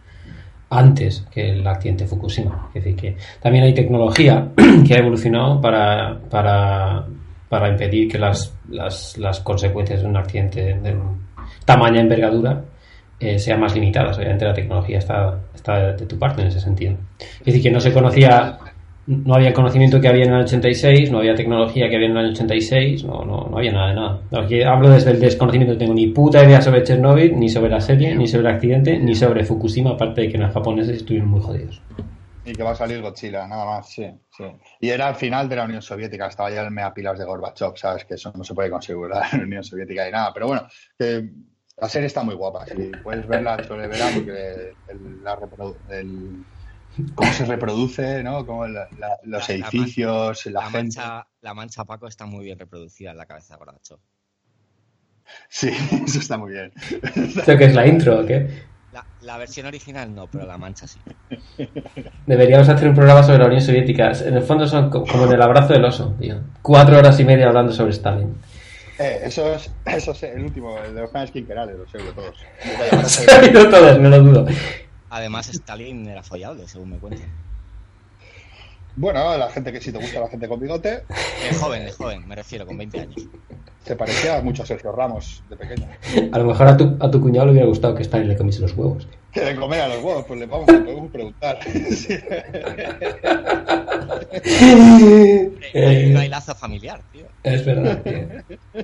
Antes 0.75 1.25
que 1.31 1.51
el 1.51 1.67
accidente 1.67 2.03
de 2.03 2.09
Fukushima. 2.09 2.69
Es 2.73 2.83
decir, 2.83 2.95
que 2.95 3.17
también 3.41 3.65
hay 3.65 3.73
tecnología 3.73 4.47
que 4.87 4.93
ha 4.93 4.97
evolucionado 4.97 5.61
para, 5.61 6.19
para, 6.29 7.05
para 7.49 7.69
impedir 7.69 8.11
que 8.11 8.17
las, 8.17 8.55
las, 8.69 9.17
las 9.17 9.39
consecuencias 9.41 10.01
de 10.01 10.07
un 10.07 10.17
accidente 10.17 10.75
de 10.75 10.95
tamaña 11.65 12.01
envergadura 12.01 12.63
eh, 13.19 13.39
sean 13.39 13.59
más 13.59 13.73
limitadas. 13.73 14.17
Obviamente 14.17 14.45
la 14.45 14.53
tecnología 14.53 14.97
está, 14.97 15.39
está 15.55 15.93
de 15.93 16.05
tu 16.05 16.17
parte 16.19 16.41
en 16.41 16.47
ese 16.47 16.59
sentido. 16.59 16.97
Es 17.39 17.45
decir, 17.45 17.63
que 17.63 17.71
no 17.71 17.79
se 17.79 17.93
conocía, 17.93 18.57
no 19.05 19.35
había 19.35 19.53
conocimiento 19.53 19.99
que 19.99 20.07
había 20.07 20.25
en 20.25 20.33
el 20.33 20.43
86, 20.43 21.11
no 21.11 21.19
había 21.19 21.35
tecnología 21.35 21.89
que 21.89 21.95
había 21.95 22.07
en 22.07 22.13
el 22.13 22.17
año 22.17 22.29
86, 22.31 23.03
no, 23.03 23.23
no, 23.25 23.47
no 23.49 23.57
había 23.57 23.71
nada 23.73 23.89
de 23.89 23.95
nada. 23.95 24.71
Hablo 24.71 24.89
desde 24.89 25.11
el 25.11 25.19
desconocimiento, 25.19 25.73
no 25.73 25.79
tengo 25.79 25.93
ni 25.93 26.07
puta 26.07 26.43
idea 26.43 26.61
sobre 26.61 26.83
Chernobyl, 26.83 27.37
ni 27.37 27.49
sobre 27.49 27.69
la 27.69 27.81
serie, 27.81 28.15
ni 28.15 28.27
sobre 28.27 28.47
el 28.49 28.55
accidente, 28.55 28.97
ni 28.99 29.15
sobre 29.15 29.43
Fukushima, 29.43 29.91
aparte 29.91 30.21
de 30.21 30.29
que 30.29 30.37
los 30.37 30.53
japoneses 30.53 30.97
estuvieron 30.97 31.29
muy 31.29 31.41
jodidos. 31.41 31.81
Y 32.45 32.53
que 32.53 32.63
va 32.63 32.71
a 32.71 32.75
salir 32.75 33.01
Godzilla, 33.01 33.47
nada 33.47 33.65
más, 33.65 33.89
sí, 33.89 34.05
sí. 34.37 34.43
Y 34.81 34.89
era 34.89 35.07
el 35.09 35.15
final 35.15 35.47
de 35.47 35.55
la 35.55 35.63
Unión 35.63 35.81
Soviética, 35.81 36.27
estaba 36.27 36.51
ya 36.51 36.61
el 36.61 36.71
meapilas 36.71 37.17
de 37.17 37.23
Gorbachev, 37.23 37.77
¿sabes? 37.77 38.03
Que 38.03 38.15
eso 38.15 38.33
no 38.35 38.43
se 38.43 38.53
puede 38.53 38.69
conseguir 38.69 39.03
en 39.05 39.39
la 39.39 39.45
Unión 39.45 39.63
Soviética 39.63 40.07
y 40.09 40.11
nada. 40.11 40.31
Pero 40.33 40.47
bueno, 40.47 40.67
la 41.77 41.89
serie 41.89 42.07
está 42.07 42.23
muy 42.23 42.35
guapa, 42.35 42.65
si 42.65 42.91
puedes 43.01 43.25
verla 43.27 43.63
sobre 43.63 43.87
verano, 43.87 44.11
porque 44.15 44.75
el, 44.87 45.23
la 45.23 45.37
el- 45.89 46.45
cómo 47.15 47.31
se 47.33 47.45
reproduce, 47.45 48.23
¿no? 48.23 48.45
Cómo 48.45 48.67
la- 48.67 48.87
la- 48.99 49.17
los 49.23 49.47
La- 49.49 49.55
edificios, 49.55 50.45
la, 50.47 50.51
La 50.51 50.61
gente. 50.69 50.77
mancha, 50.99 51.27
la 51.41 51.53
mancha 51.53 51.85
Paco 51.85 52.07
está 52.07 52.25
muy 52.25 52.45
bien 52.45 52.59
reproducida 52.59 53.11
en 53.11 53.17
la 53.17 53.25
cabeza 53.25 53.53
de 53.55 53.57
Gorbachev. 53.59 53.97
Sí, 55.49 55.69
eso 56.05 56.19
está 56.19 56.37
muy 56.37 56.51
bien. 56.51 56.71
¿Esto 57.15 57.57
qué 57.57 57.65
es 57.65 57.73
la 57.75 57.87
intro 57.87 58.19
o 58.21 58.25
qué? 58.25 58.47
La, 58.91 59.03
la 59.21 59.37
versión 59.39 59.65
original 59.65 60.13
no, 60.13 60.27
pero 60.27 60.45
la 60.45 60.57
mancha 60.57 60.85
sí. 60.85 60.99
Deberíamos 62.27 62.69
hacer 62.69 62.87
un 62.89 62.93
programa 62.93 63.23
sobre 63.23 63.39
la 63.39 63.45
Unión 63.47 63.61
Soviética. 63.61 64.11
En 64.11 64.35
el 64.37 64.43
fondo 64.43 64.67
son 64.67 64.89
co- 64.91 65.03
como 65.03 65.25
en 65.25 65.31
el 65.31 65.41
abrazo 65.41 65.73
del 65.73 65.83
oso, 65.85 66.15
tío. 66.19 66.39
Cuatro 66.61 66.99
horas 66.99 67.19
y 67.19 67.23
media 67.25 67.47
hablando 67.47 67.71
sobre 67.73 67.91
Stalin. 67.91 68.35
Eh, 68.99 69.21
eso 69.23 69.51
es, 69.55 69.71
eso 69.85 70.11
es 70.11 70.21
el 70.23 70.43
último, 70.43 70.77
el 70.77 70.93
de 70.93 71.01
los 71.01 71.09
planes 71.09 71.31
quinquerales, 71.31 71.75
lo 71.75 71.87
sé 71.87 71.97
de 71.97 72.11
todos. 72.11 72.37
Se 73.11 73.25
todos, 73.49 73.99
no 73.99 74.09
lo 74.09 74.19
dudo. 74.21 74.45
Además, 75.13 75.47
Stalin 75.49 76.07
era 76.07 76.23
follable, 76.23 76.67
según 76.67 76.89
me 76.89 76.97
cuentan. 76.97 77.27
Bueno, 78.95 79.37
la 79.37 79.49
gente 79.49 79.71
que 79.71 79.79
si 79.79 79.91
te 79.91 79.99
gusta 79.99 80.19
la 80.19 80.27
gente 80.27 80.47
con 80.47 80.59
bigote, 80.59 81.03
De 81.07 81.55
joven, 81.59 81.85
de 81.85 81.91
joven, 81.91 82.27
me 82.27 82.35
refiero, 82.35 82.65
con 82.65 82.77
20 82.77 82.99
años. 82.99 83.21
se 83.85 83.95
parecía 83.95 84.41
mucho 84.41 84.63
a 84.63 84.65
Sergio 84.65 84.91
Ramos 84.91 85.43
de 85.49 85.55
pequeño. 85.55 85.87
A 86.31 86.37
lo 86.39 86.45
mejor 86.45 86.67
a 86.67 86.77
tu, 86.77 86.95
a 86.99 87.09
tu 87.11 87.21
cuñado 87.21 87.45
le 87.47 87.51
hubiera 87.53 87.67
gustado 87.67 87.93
que 87.95 88.01
Stalin 88.03 88.27
le 88.27 88.37
comiese 88.37 88.61
los 88.61 88.73
huevos. 88.73 89.07
Que 89.31 89.45
le 89.45 89.55
comer 89.55 89.81
a 89.81 89.87
los 89.89 90.03
huevos, 90.03 90.25
pues 90.27 90.39
le 90.39 90.45
vamos, 90.47 90.67
le 90.67 90.79
podemos 90.79 91.11
preguntar. 91.11 91.59
Sí. 91.91 92.17
Hay 94.61 94.73
un 94.73 95.57
Eh, 95.73 96.27
lazo 96.29 96.53
familiar, 96.55 97.01
tío. 97.11 97.25
es 97.43 97.65
verdad, 97.65 98.01
tío. 98.03 98.13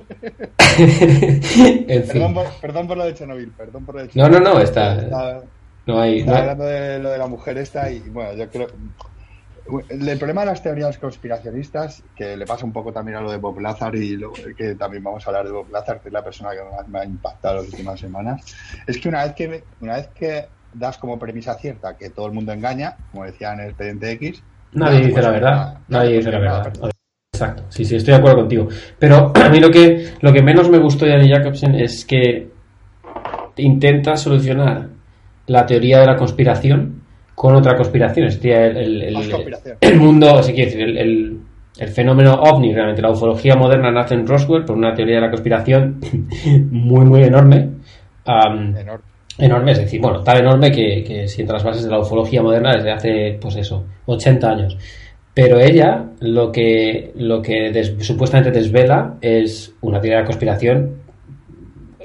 en 0.78 2.06
Perdón 2.06 2.34
por, 2.34 2.46
perdón 2.60 2.86
por 2.88 2.96
lo 2.96 3.04
de 3.04 3.14
Chernobyl, 3.14 3.50
perdón 3.52 3.84
por 3.84 3.94
lo 3.96 4.00
de 4.02 4.06
No, 4.08 4.12
Chernobyl. 4.12 4.42
no, 4.44 4.54
no, 4.54 4.60
está. 4.60 5.00
Estaba, 5.02 5.42
No 5.90 6.00
hay. 6.00 6.12
no 6.14 6.18
estaba 6.20 6.36
hay- 6.36 6.42
hablando 6.42 6.64
de 6.64 6.98
lo 6.98 7.10
de 7.10 7.18
la 7.18 7.26
mujer 7.26 7.58
esta 7.58 7.90
y 7.90 8.00
bueno, 8.00 8.34
yo 8.34 8.48
creo... 8.48 8.66
El 9.88 10.18
problema 10.18 10.40
de 10.40 10.48
las 10.48 10.62
teorías 10.64 10.98
conspiracionistas, 10.98 12.02
que 12.16 12.36
le 12.36 12.44
pasa 12.44 12.64
un 12.64 12.72
poco 12.72 12.92
también 12.92 13.18
a 13.18 13.20
lo 13.20 13.30
de 13.30 13.36
Bob 13.36 13.60
Lazar 13.60 13.94
y 13.94 14.16
lo, 14.16 14.32
que 14.32 14.74
también 14.74 15.04
vamos 15.04 15.24
a 15.24 15.30
hablar 15.30 15.46
de 15.46 15.52
Bob 15.52 15.70
Lazar, 15.70 16.00
que 16.00 16.08
es 16.08 16.12
la 16.12 16.24
persona 16.24 16.50
que 16.50 16.58
más 16.76 16.88
me 16.88 16.98
ha 16.98 17.04
impactado 17.04 17.56
las 17.56 17.66
últimas 17.66 18.00
semanas, 18.00 18.42
es 18.86 18.98
que 18.98 19.08
una 19.08 19.22
vez 19.22 19.34
que, 19.34 19.62
una 19.80 19.94
vez 19.96 20.08
que 20.08 20.46
das 20.74 20.98
como 20.98 21.20
premisa 21.20 21.54
cierta 21.54 21.96
que 21.96 22.10
todo 22.10 22.26
el 22.26 22.32
mundo 22.32 22.52
engaña, 22.52 22.96
como 23.12 23.24
decía 23.26 23.52
en 23.52 23.60
el 23.60 23.66
expediente 23.68 24.10
X, 24.12 24.42
Nadie 24.72 25.06
dice 25.06 25.22
la 25.22 25.30
verdad. 25.30 25.50
nada, 25.50 25.80
Nadie 25.88 26.16
dice 26.16 26.30
la 26.32 26.38
verdad. 26.40 26.72
Exacto. 27.32 27.64
Sí, 27.68 27.84
sí, 27.84 27.96
estoy 27.96 28.12
de 28.14 28.18
acuerdo 28.18 28.38
contigo. 28.38 28.68
Pero 28.98 29.32
a 29.36 29.48
mí 29.50 29.60
lo 29.60 29.70
que, 29.70 30.14
lo 30.20 30.32
que 30.32 30.42
menos 30.42 30.68
me 30.68 30.78
gustó 30.78 31.04
de 31.04 31.14
Annie 31.14 31.32
Jacobsen 31.32 31.76
es 31.76 32.04
que 32.04 32.50
intenta 33.56 34.16
solucionar 34.16 34.88
la 35.50 35.66
teoría 35.66 35.98
de 36.00 36.06
la 36.06 36.16
conspiración 36.16 37.00
con 37.34 37.54
otra 37.56 37.76
conspiración. 37.76 38.26
Es 38.26 38.36
decir, 38.36 38.52
el, 38.52 39.02
el- 39.02 39.16
mundo, 39.98 40.34
o 40.34 40.42
sea, 40.42 40.54
quiero 40.54 40.70
decir, 40.70 40.82
el, 40.88 40.98
el- 40.98 41.88
fenómeno 41.88 42.34
ovni, 42.34 42.74
realmente 42.74 43.00
la 43.02 43.10
ufología 43.10 43.56
moderna 43.56 43.90
nace 43.90 44.14
en 44.14 44.26
Roswell 44.26 44.64
por 44.64 44.76
una 44.76 44.92
teoría 44.94 45.14
de 45.16 45.20
la 45.22 45.30
conspiración 45.30 45.98
muy, 46.70 47.04
muy 47.06 47.22
enorme, 47.22 47.68
Enorme. 48.26 49.02
enorme, 49.38 49.72
es 49.72 49.78
decir, 49.78 50.00
bueno, 50.00 50.22
tan 50.22 50.36
enorme 50.38 50.70
que, 50.70 51.02
que 51.02 51.26
sienta 51.26 51.54
las 51.54 51.64
bases 51.64 51.84
de 51.84 51.90
la 51.90 51.98
ufología 52.00 52.42
moderna 52.42 52.74
desde 52.76 52.92
hace, 52.92 53.38
pues 53.40 53.56
eso, 53.56 53.86
80 54.06 54.50
años. 54.50 54.76
Pero 55.32 55.58
ella 55.58 56.04
lo 56.20 56.52
que, 56.52 57.12
lo 57.16 57.40
que 57.40 57.70
des- 57.72 57.94
supuestamente 58.00 58.50
desvela 58.50 59.14
es 59.22 59.72
una 59.80 60.00
teoría 60.00 60.18
de 60.20 60.24
conspiración 60.26 60.90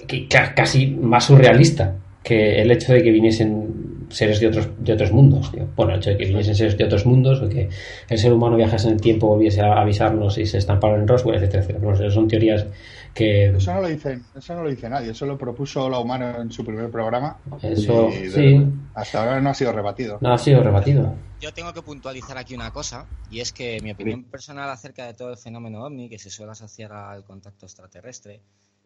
que, 0.07 0.27
ca- 0.27 0.53
casi 0.55 0.87
más 0.87 1.25
surrealista 1.25 1.95
que 2.25 2.59
el 2.61 2.71
hecho 2.71 2.91
de 2.91 3.03
que 3.03 3.11
viniesen 3.11 4.07
seres 4.09 4.39
de 4.39 4.47
otros, 4.47 4.67
de 4.79 4.93
otros 4.93 5.11
mundos. 5.11 5.51
tío. 5.51 5.67
Bueno, 5.75 5.93
el 5.93 5.99
hecho 5.99 6.09
de 6.11 6.17
que 6.17 6.25
viniesen 6.25 6.55
seres 6.55 6.77
de 6.77 6.83
otros 6.85 7.05
mundos 7.05 7.41
o 7.41 7.47
que 7.49 7.69
el 8.09 8.17
ser 8.17 8.33
humano 8.33 8.55
viajase 8.57 8.87
en 8.87 8.95
el 8.95 9.01
tiempo, 9.01 9.27
volviese 9.27 9.61
a 9.61 9.79
avisarnos 9.79 10.37
y 10.39 10.45
se 10.45 10.57
estamparon 10.57 11.01
en 11.01 11.07
Roswell, 11.07 11.35
etcétera, 11.35 11.61
etcétera. 11.63 11.83
Bueno, 11.85 11.99
eso 11.99 12.09
son 12.15 12.27
teorías 12.27 12.65
que... 13.13 13.45
Eso 13.55 13.73
no 13.73 13.81
lo 13.81 13.87
dice, 13.87 14.19
eso 14.35 14.55
no 14.55 14.63
lo 14.63 14.69
dice 14.69 14.89
nadie, 14.89 15.11
eso 15.11 15.25
lo 15.25 15.37
propuso 15.37 15.89
la 15.89 15.99
humana 15.99 16.37
en 16.41 16.51
su 16.51 16.65
primer 16.65 16.89
programa. 16.89 17.37
Eso, 17.61 18.09
y 18.09 18.23
de- 18.23 18.29
sí. 18.31 18.65
hasta 18.95 19.19
ahora 19.23 19.39
no 19.41 19.49
ha 19.51 19.53
sido 19.53 19.71
rebatido. 19.71 20.17
No 20.21 20.33
ha 20.33 20.37
sido 20.37 20.61
rebatido. 20.63 21.13
Yo 21.41 21.53
tengo 21.53 21.73
que 21.73 21.81
puntualizar 21.81 22.37
aquí 22.37 22.55
una 22.55 22.71
cosa, 22.71 23.05
y 23.29 23.39
es 23.39 23.51
que 23.53 23.79
mi 23.83 23.91
opinión 23.91 24.23
personal 24.23 24.69
acerca 24.69 25.05
de 25.05 25.13
todo 25.13 25.29
el 25.31 25.37
fenómeno 25.37 25.83
ovni, 25.83 26.09
que 26.09 26.17
se 26.19 26.29
suele 26.29 26.51
asociar 26.53 26.91
al 26.91 27.23
contacto 27.23 27.65
extraterrestre, 27.67 28.39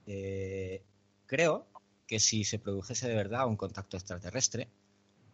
eh, 0.07 0.81
creo 1.25 1.65
que 2.09 2.19
si 2.19 2.43
se 2.43 2.57
produjese 2.57 3.07
de 3.07 3.13
verdad 3.13 3.45
un 3.45 3.55
contacto 3.55 3.95
extraterrestre, 3.95 4.67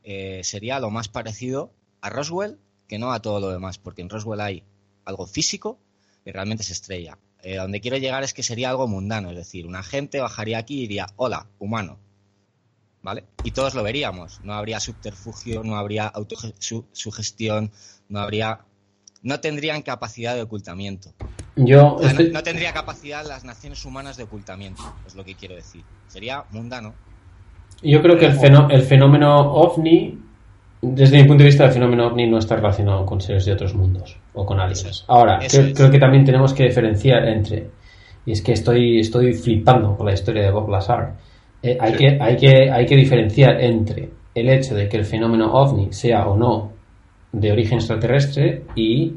eh, 0.03 0.41
sería 0.43 0.81
lo 0.81 0.89
más 0.89 1.07
parecido 1.07 1.71
a 2.01 2.09
Roswell 2.09 2.59
que 2.89 2.99
no 2.99 3.13
a 3.13 3.21
todo 3.21 3.39
lo 3.39 3.49
demás, 3.49 3.77
porque 3.77 4.01
en 4.01 4.09
Roswell 4.09 4.41
hay 4.41 4.63
algo 5.05 5.25
físico 5.25 5.79
y 6.25 6.31
realmente 6.31 6.65
se 6.65 6.73
estrella. 6.73 7.17
Eh, 7.41 7.55
donde 7.55 7.79
quiero 7.79 7.95
llegar 7.95 8.23
es 8.23 8.33
que 8.33 8.43
sería 8.43 8.69
algo 8.71 8.89
mundano, 8.89 9.29
es 9.29 9.37
decir, 9.37 9.65
un 9.65 9.77
agente 9.77 10.19
bajaría 10.19 10.57
aquí 10.57 10.79
y 10.79 10.81
diría, 10.81 11.07
hola, 11.15 11.47
humano, 11.59 11.97
¿vale? 13.01 13.23
Y 13.45 13.51
todos 13.51 13.73
lo 13.73 13.81
veríamos. 13.81 14.41
No 14.43 14.53
habría 14.53 14.81
subterfugio, 14.81 15.63
no 15.63 15.77
habría 15.77 16.07
autosugestión, 16.07 17.71
no 18.09 18.19
habría. 18.19 18.65
No 19.25 19.39
tendrían 19.39 19.81
capacidad 19.81 20.35
de 20.35 20.43
ocultamiento. 20.43 21.09
Yo 21.55 21.95
O 21.95 21.99
sea, 21.99 22.13
no, 22.13 22.19
estoy- 22.19 22.31
no 22.31 22.43
tendría 22.43 22.71
capacidad 22.73 23.25
las 23.27 23.43
naciones 23.43 23.83
humanas 23.83 24.17
de 24.17 24.23
ocultamiento, 24.23 24.81
es 25.07 25.15
lo 25.15 25.25
que 25.25 25.35
quiero 25.35 25.55
decir. 25.55 25.81
Sería 26.07 26.43
mundano. 26.51 26.93
Yo 27.81 28.01
creo 28.01 28.17
que 28.17 28.27
el, 28.27 28.33
fenó- 28.37 28.69
el 28.69 28.83
fenómeno 28.83 29.35
ovni, 29.53 30.17
desde 30.81 31.17
mi 31.17 31.27
punto 31.27 31.43
de 31.43 31.47
vista, 31.49 31.65
el 31.65 31.71
fenómeno 31.71 32.07
ovni 32.07 32.27
no 32.29 32.37
está 32.37 32.55
relacionado 32.55 33.05
con 33.05 33.19
seres 33.19 33.45
de 33.45 33.53
otros 33.53 33.73
mundos 33.73 34.15
o 34.33 34.45
con 34.45 34.59
aliens. 34.59 34.85
Es. 34.85 35.05
Ahora, 35.07 35.39
creo, 35.39 35.65
es. 35.67 35.73
creo 35.75 35.89
que 35.91 35.99
también 35.99 36.23
tenemos 36.23 36.53
que 36.53 36.63
diferenciar 36.63 37.27
entre, 37.27 37.69
y 38.27 38.31
es 38.31 38.41
que 38.43 38.53
estoy, 38.53 38.99
estoy 38.99 39.33
flipando 39.33 39.97
con 39.97 40.05
la 40.05 40.13
historia 40.13 40.43
de 40.43 40.51
Bob 40.51 40.69
Lazar, 40.69 41.15
Eh, 41.63 41.77
hay, 41.81 41.93
Sí. 41.93 41.97
que, 41.97 42.17
hay, 42.21 42.37
que, 42.37 42.69
hay 42.71 42.85
que 42.85 42.95
diferenciar 42.95 43.59
entre 43.59 44.11
el 44.35 44.49
hecho 44.49 44.75
de 44.75 44.87
que 44.87 44.97
el 44.97 45.05
fenómeno 45.05 45.51
ovni 45.51 45.91
sea 45.91 46.27
o 46.27 46.37
no 46.37 46.73
de 47.39 47.51
origen 47.51 47.77
extraterrestre 47.79 48.63
y 48.75 49.13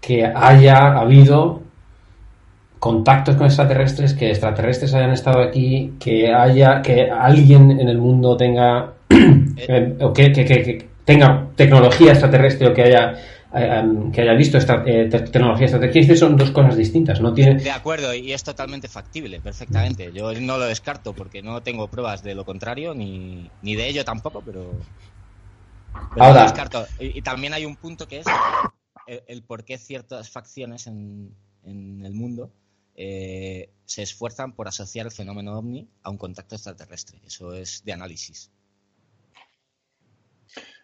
que 0.00 0.24
haya 0.24 0.98
habido 0.98 1.62
contactos 2.78 3.36
con 3.36 3.46
extraterrestres, 3.46 4.14
que 4.14 4.30
extraterrestres 4.30 4.94
hayan 4.94 5.10
estado 5.10 5.40
aquí, 5.42 5.94
que 5.98 6.32
haya, 6.32 6.80
que 6.82 7.10
alguien 7.10 7.72
en 7.72 7.88
el 7.88 7.98
mundo 7.98 8.36
tenga 8.36 8.92
eh, 9.10 9.96
o 10.00 10.12
que, 10.12 10.32
que- 10.32 10.44
que- 10.44 10.62
que 10.62 10.88
tenga 11.04 11.48
tecnología 11.56 12.12
extraterrestre 12.12 12.68
o 12.68 12.74
que 12.74 12.82
haya 12.82 13.14
eh, 13.54 13.80
em, 13.80 14.12
que 14.12 14.20
haya 14.20 14.34
visto 14.34 14.58
esta, 14.58 14.82
eh, 14.86 15.08
te- 15.10 15.20
tecnología 15.20 15.64
extraterrestre. 15.66 16.16
Son 16.16 16.36
dos 16.36 16.50
cosas 16.50 16.76
distintas. 16.76 17.20
No 17.20 17.32
tiene 17.32 17.54
De 17.54 17.70
acuerdo, 17.70 18.14
y 18.14 18.32
es 18.32 18.44
totalmente 18.44 18.88
factible, 18.88 19.40
perfectamente. 19.40 20.12
Yo 20.12 20.32
no 20.34 20.58
lo 20.58 20.66
descarto 20.66 21.14
porque 21.14 21.42
no 21.42 21.62
tengo 21.62 21.88
pruebas 21.88 22.22
de 22.22 22.34
lo 22.34 22.44
contrario, 22.44 22.94
ni, 22.94 23.50
ni 23.62 23.74
de 23.74 23.88
ello 23.88 24.04
tampoco, 24.04 24.42
pero. 24.44 24.72
Pero 26.14 26.26
Ahora- 26.26 26.42
descarto. 26.44 26.86
Y, 26.98 27.18
y 27.18 27.22
también 27.22 27.52
hay 27.54 27.64
un 27.64 27.76
punto 27.76 28.06
que 28.08 28.20
es 28.20 28.26
el, 29.06 29.22
el 29.26 29.42
por 29.42 29.64
qué 29.64 29.78
ciertas 29.78 30.30
facciones 30.30 30.86
en, 30.86 31.34
en 31.64 32.04
el 32.04 32.12
mundo 32.12 32.52
eh, 32.94 33.70
se 33.84 34.02
esfuerzan 34.02 34.52
por 34.52 34.66
asociar 34.68 35.06
el 35.06 35.12
fenómeno 35.12 35.56
ovni 35.56 35.88
a 36.02 36.10
un 36.10 36.18
contacto 36.18 36.56
extraterrestre. 36.56 37.20
Eso 37.26 37.52
es 37.54 37.84
de 37.84 37.92
análisis. 37.92 38.50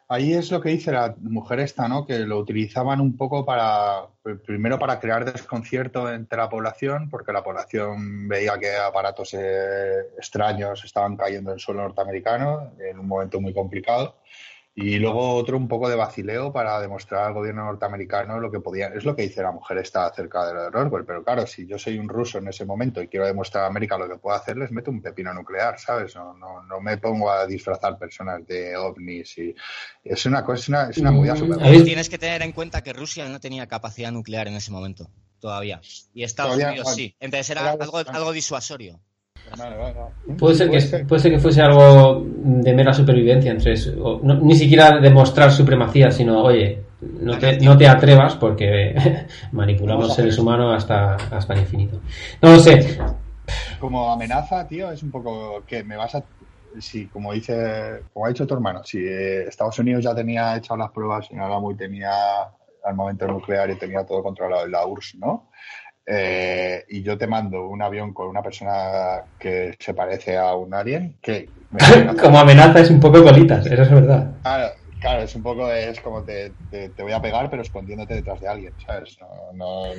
Ahí 0.07 0.35
es 0.35 0.51
lo 0.51 0.61
que 0.61 0.69
dice 0.69 0.93
la 0.93 1.15
mujer 1.19 1.61
esta, 1.61 1.89
¿no? 1.89 2.07
Que 2.07 2.19
lo 2.21 2.39
utilizaban 2.39 3.01
un 3.01 3.17
poco 3.17 3.45
para, 3.47 4.07
primero 4.47 4.79
para 4.79 5.01
crear 5.01 5.25
desconcierto 5.25 6.13
entre 6.13 6.37
la 6.39 6.49
población, 6.51 7.09
porque 7.09 7.33
la 7.33 7.43
población 7.43 8.29
veía 8.29 8.59
que 8.59 8.77
aparatos 8.77 9.33
eh, 9.33 10.01
extraños 10.19 10.85
estaban 10.85 11.17
cayendo 11.17 11.53
en 11.53 11.59
suelo 11.59 11.83
norteamericano 11.83 12.75
en 12.79 12.99
un 12.99 13.09
momento 13.09 13.41
muy 13.41 13.55
complicado. 13.55 14.19
Y 14.77 14.99
luego 14.99 15.35
otro 15.35 15.57
un 15.57 15.69
poco 15.69 15.89
de 15.89 15.95
vacileo 15.95 16.53
para 16.53 16.81
demostrar 16.81 17.27
al 17.27 17.33
gobierno 17.33 17.65
norteamericano 17.65 18.41
lo 18.41 18.51
que 18.51 18.59
podía. 18.59 18.89
Es 18.89 19.05
lo 19.05 19.15
que 19.15 19.23
dice 19.23 19.41
la 19.41 19.53
mujer 19.53 19.79
esta 19.79 20.07
acerca 20.07 20.45
de 20.49 20.55
lo 20.55 20.63
de 20.65 20.71
Roswell. 20.71 21.05
Pero 21.05 21.23
claro, 21.23 21.47
si 21.47 21.65
yo 21.65 21.79
soy 21.79 21.97
un 21.97 22.09
ruso 22.09 22.39
en 22.39 22.49
ese 22.49 22.65
momento 22.65 23.01
y 23.01 23.07
quiero 23.07 23.25
demostrar 23.25 23.63
a 23.65 23.67
América 23.69 23.97
lo 23.97 24.09
que 24.09 24.17
puedo 24.17 24.35
hacer, 24.37 24.57
les 24.57 24.73
meto 24.73 24.91
un 24.91 25.01
pepino 25.01 25.33
nuclear, 25.33 25.79
¿sabes? 25.79 26.17
No, 26.17 26.35
no, 26.35 26.65
no 26.65 26.81
me 26.81 26.99
pongo 26.99 27.31
a 27.31 27.47
disfrazar 27.47 27.97
personas 27.99 28.45
de 28.49 28.77
ovnis 28.77 29.39
y 29.39 29.55
es 30.03 30.27
una 30.27 30.45
cosa, 30.45 30.61
es 30.61 30.69
una, 30.69 30.91
es 30.91 30.99
una 30.99 31.13
movida 31.13 31.35
Mm, 31.35 31.39
súper. 31.39 31.59
¿habéis- 31.61 31.85
Tienes 31.85 32.09
que 32.09 32.19
tener 32.19 32.43
en 32.43 32.51
cuenta 32.51 32.83
que 32.83 32.93
Rusia 32.93 33.29
no 33.29 33.39
tenía 33.39 33.69
capacidad 33.69 34.11
nuclear 34.11 34.49
en 34.49 34.55
ese 34.55 34.73
momento, 34.73 35.09
todavía. 35.39 35.81
Y 36.13 36.25
Estados 36.25 36.55
Todavía, 36.55 36.71
Unidos 36.71 36.85
bueno, 36.87 36.97
sí. 36.97 37.15
Entonces 37.21 37.51
era 37.51 37.61
era- 37.61 37.71
algo, 37.85 37.99
algo 37.99 38.33
disuasorio. 38.33 38.99
Vale, 39.59 39.77
vale, 39.77 39.95
vale. 39.95 40.37
Puede 40.39 40.55
ser, 40.55 40.71
que, 40.71 40.81
ser. 40.81 41.07
puede 41.07 41.23
ser 41.23 41.33
que 41.33 41.39
fuese 41.39 41.63
algo 41.63 42.25
de 42.27 42.75
mera 42.75 42.93
supervivencia 42.93 43.51
entre 43.53 43.73
eso, 43.75 43.93
o 44.03 44.21
no- 44.23 44.37
ni 44.41 44.55
siquiera 44.57 44.99
demostrar 45.01 45.53
supremacía, 45.53 46.11
sino 46.11 46.43
oye, 46.43 46.83
no 47.01 47.39
te, 47.39 47.59
no 47.61 47.77
te 47.77 47.87
atrevas 47.87 48.35
porque 48.37 48.95
manipulamos 49.53 50.15
seres 50.15 50.39
humanos 50.39 50.75
hasta, 50.77 51.15
hasta 51.15 51.55
el 51.55 51.61
infinito. 51.61 52.01
No 52.43 52.53
lo 52.53 52.59
sé, 52.59 52.99
Como 53.79 54.11
amenaza, 54.11 54.67
tío, 54.67 54.91
es 54.91 55.03
un 55.03 55.11
poco 55.11 55.65
que 55.67 55.85
me 55.85 55.97
vas 55.97 56.15
a. 56.15 56.25
Si, 56.81 57.09
como 57.09 57.33
dice, 57.33 58.05
como 58.13 58.27
ha 58.27 58.31
dicho 58.31 58.47
tu 58.47 58.55
hermano, 58.55 58.83
si 58.83 58.99
eh, 58.99 59.45
Estados 59.47 59.79
Unidos 59.79 60.03
ya 60.03 60.13
tenía 60.15 60.57
hechas 60.57 60.77
las 60.77 60.91
pruebas 60.91 61.31
en 61.31 61.39
Alamo 61.39 61.71
y 61.71 61.77
tenía 61.77 62.11
armamento 62.85 63.27
nuclear 63.29 63.71
y 63.71 63.77
tenía 63.79 64.05
todo 64.05 64.23
controlado 64.23 64.65
en 64.65 64.73
la 64.73 64.85
URSS, 64.87 65.19
¿no? 65.19 65.51
Eh, 66.07 66.85
y 66.89 67.03
yo 67.03 67.17
te 67.17 67.27
mando 67.27 67.67
un 67.67 67.81
avión 67.81 68.13
con 68.13 68.29
una 68.29 68.43
persona 68.43 69.23
que 69.39 69.75
se 69.79 69.95
parece 69.95 70.37
a 70.37 70.55
un 70.55 70.75
alien, 70.75 71.17
que 71.23 71.49
como 72.21 72.39
amenaza 72.39 72.81
es 72.81 72.91
un 72.91 73.01
poco 73.01 73.23
colitas, 73.23 73.65
eso 73.67 73.83
es 73.83 73.91
verdad. 73.91 74.33
Claro, 74.43 74.69
claro, 75.05 75.23
es 75.23 75.35
un 75.37 75.43
poco, 75.43 75.71
es 75.71 76.01
como 76.01 76.25
te, 76.25 76.55
te, 76.71 76.89
te 76.89 77.03
voy 77.03 77.13
a 77.13 77.21
pegar, 77.21 77.51
pero 77.51 77.61
escondiéndote 77.63 78.15
detrás 78.15 78.41
de 78.41 78.49
alguien, 78.49 78.75
¿sabes? 78.85 79.19
No, 79.21 79.53
no, 79.55 79.95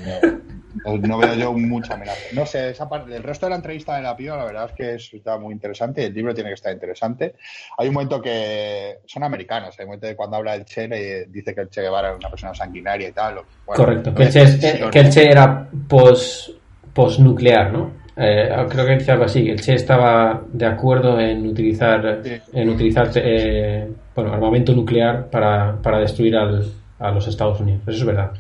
no, 0.84 0.98
no- 0.98 1.18
veo 1.20 1.36
yo 1.36 1.54
mucha 1.54 1.94
amenaza. 1.94 2.20
No 2.34 2.46
sé, 2.46 2.72
esa 2.72 2.90
parte, 2.90 3.16
el 3.16 3.22
resto 3.24 3.46
de 3.46 3.52
la 3.52 3.56
entrevista 3.58 3.96
de 3.96 4.02
la 4.02 4.16
piba, 4.18 4.36
la 4.36 4.46
verdad 4.46 4.66
es 4.66 4.74
que 4.74 4.96
es- 4.96 5.14
está 5.14 5.38
muy 5.38 5.54
interesante, 5.54 6.06
el 6.06 6.14
libro 6.14 6.34
tiene 6.34 6.50
que 6.50 6.56
estar 6.56 6.74
interesante. 6.74 7.36
Hay 7.78 7.88
un 7.88 7.94
momento 7.94 8.20
que 8.22 8.98
son 9.06 9.24
americanos, 9.24 9.76
hay 9.78 9.84
un 9.84 9.90
momento 9.90 10.08
de 10.08 10.16
cuando 10.16 10.38
habla 10.38 10.56
el 10.56 10.66
Che, 10.66 10.88
le 10.88 11.26
dice 11.28 11.54
que 11.54 11.62
el 11.62 11.70
Che 11.70 11.82
Guevara 11.82 12.08
era 12.08 12.18
una 12.18 12.30
persona 12.30 12.54
sanguinaria 12.56 13.08
y 13.10 13.14
tal. 13.14 13.36
Bueno, 13.66 13.86
Correcto, 13.86 14.14
que 14.16 14.24
el 14.24 14.32
Che, 14.32 14.48
si 14.48 14.66
eh, 14.68 14.90
que 14.92 15.00
el. 15.00 15.10
Che 15.12 15.24
era 15.30 15.70
pos, 15.88 16.52
posnuclear, 16.94 17.72
¿no? 17.72 17.94
Eh, 18.18 18.50
creo 18.70 18.86
que 18.86 18.96
dice 18.98 19.12
algo 19.12 19.26
así, 19.26 19.50
el 19.50 19.62
Che 19.62 19.74
estaba 19.76 20.42
de 20.48 20.66
acuerdo 20.66 21.20
en 21.20 21.46
utilizar, 21.46 22.22
Sí. 22.24 22.42
en 22.54 22.70
utilizar 22.70 23.12
eh, 23.16 23.90
bueno, 24.16 24.32
armamento 24.34 24.74
nuclear 24.74 25.30
para, 25.30 25.76
para 25.82 26.00
destruir 26.00 26.36
al- 26.38 26.72
a 27.00 27.12
los 27.12 27.28
Estados 27.28 27.60
Unidos. 27.60 27.82
Eso 27.88 27.98
es 28.00 28.06
verdad. 28.06 28.32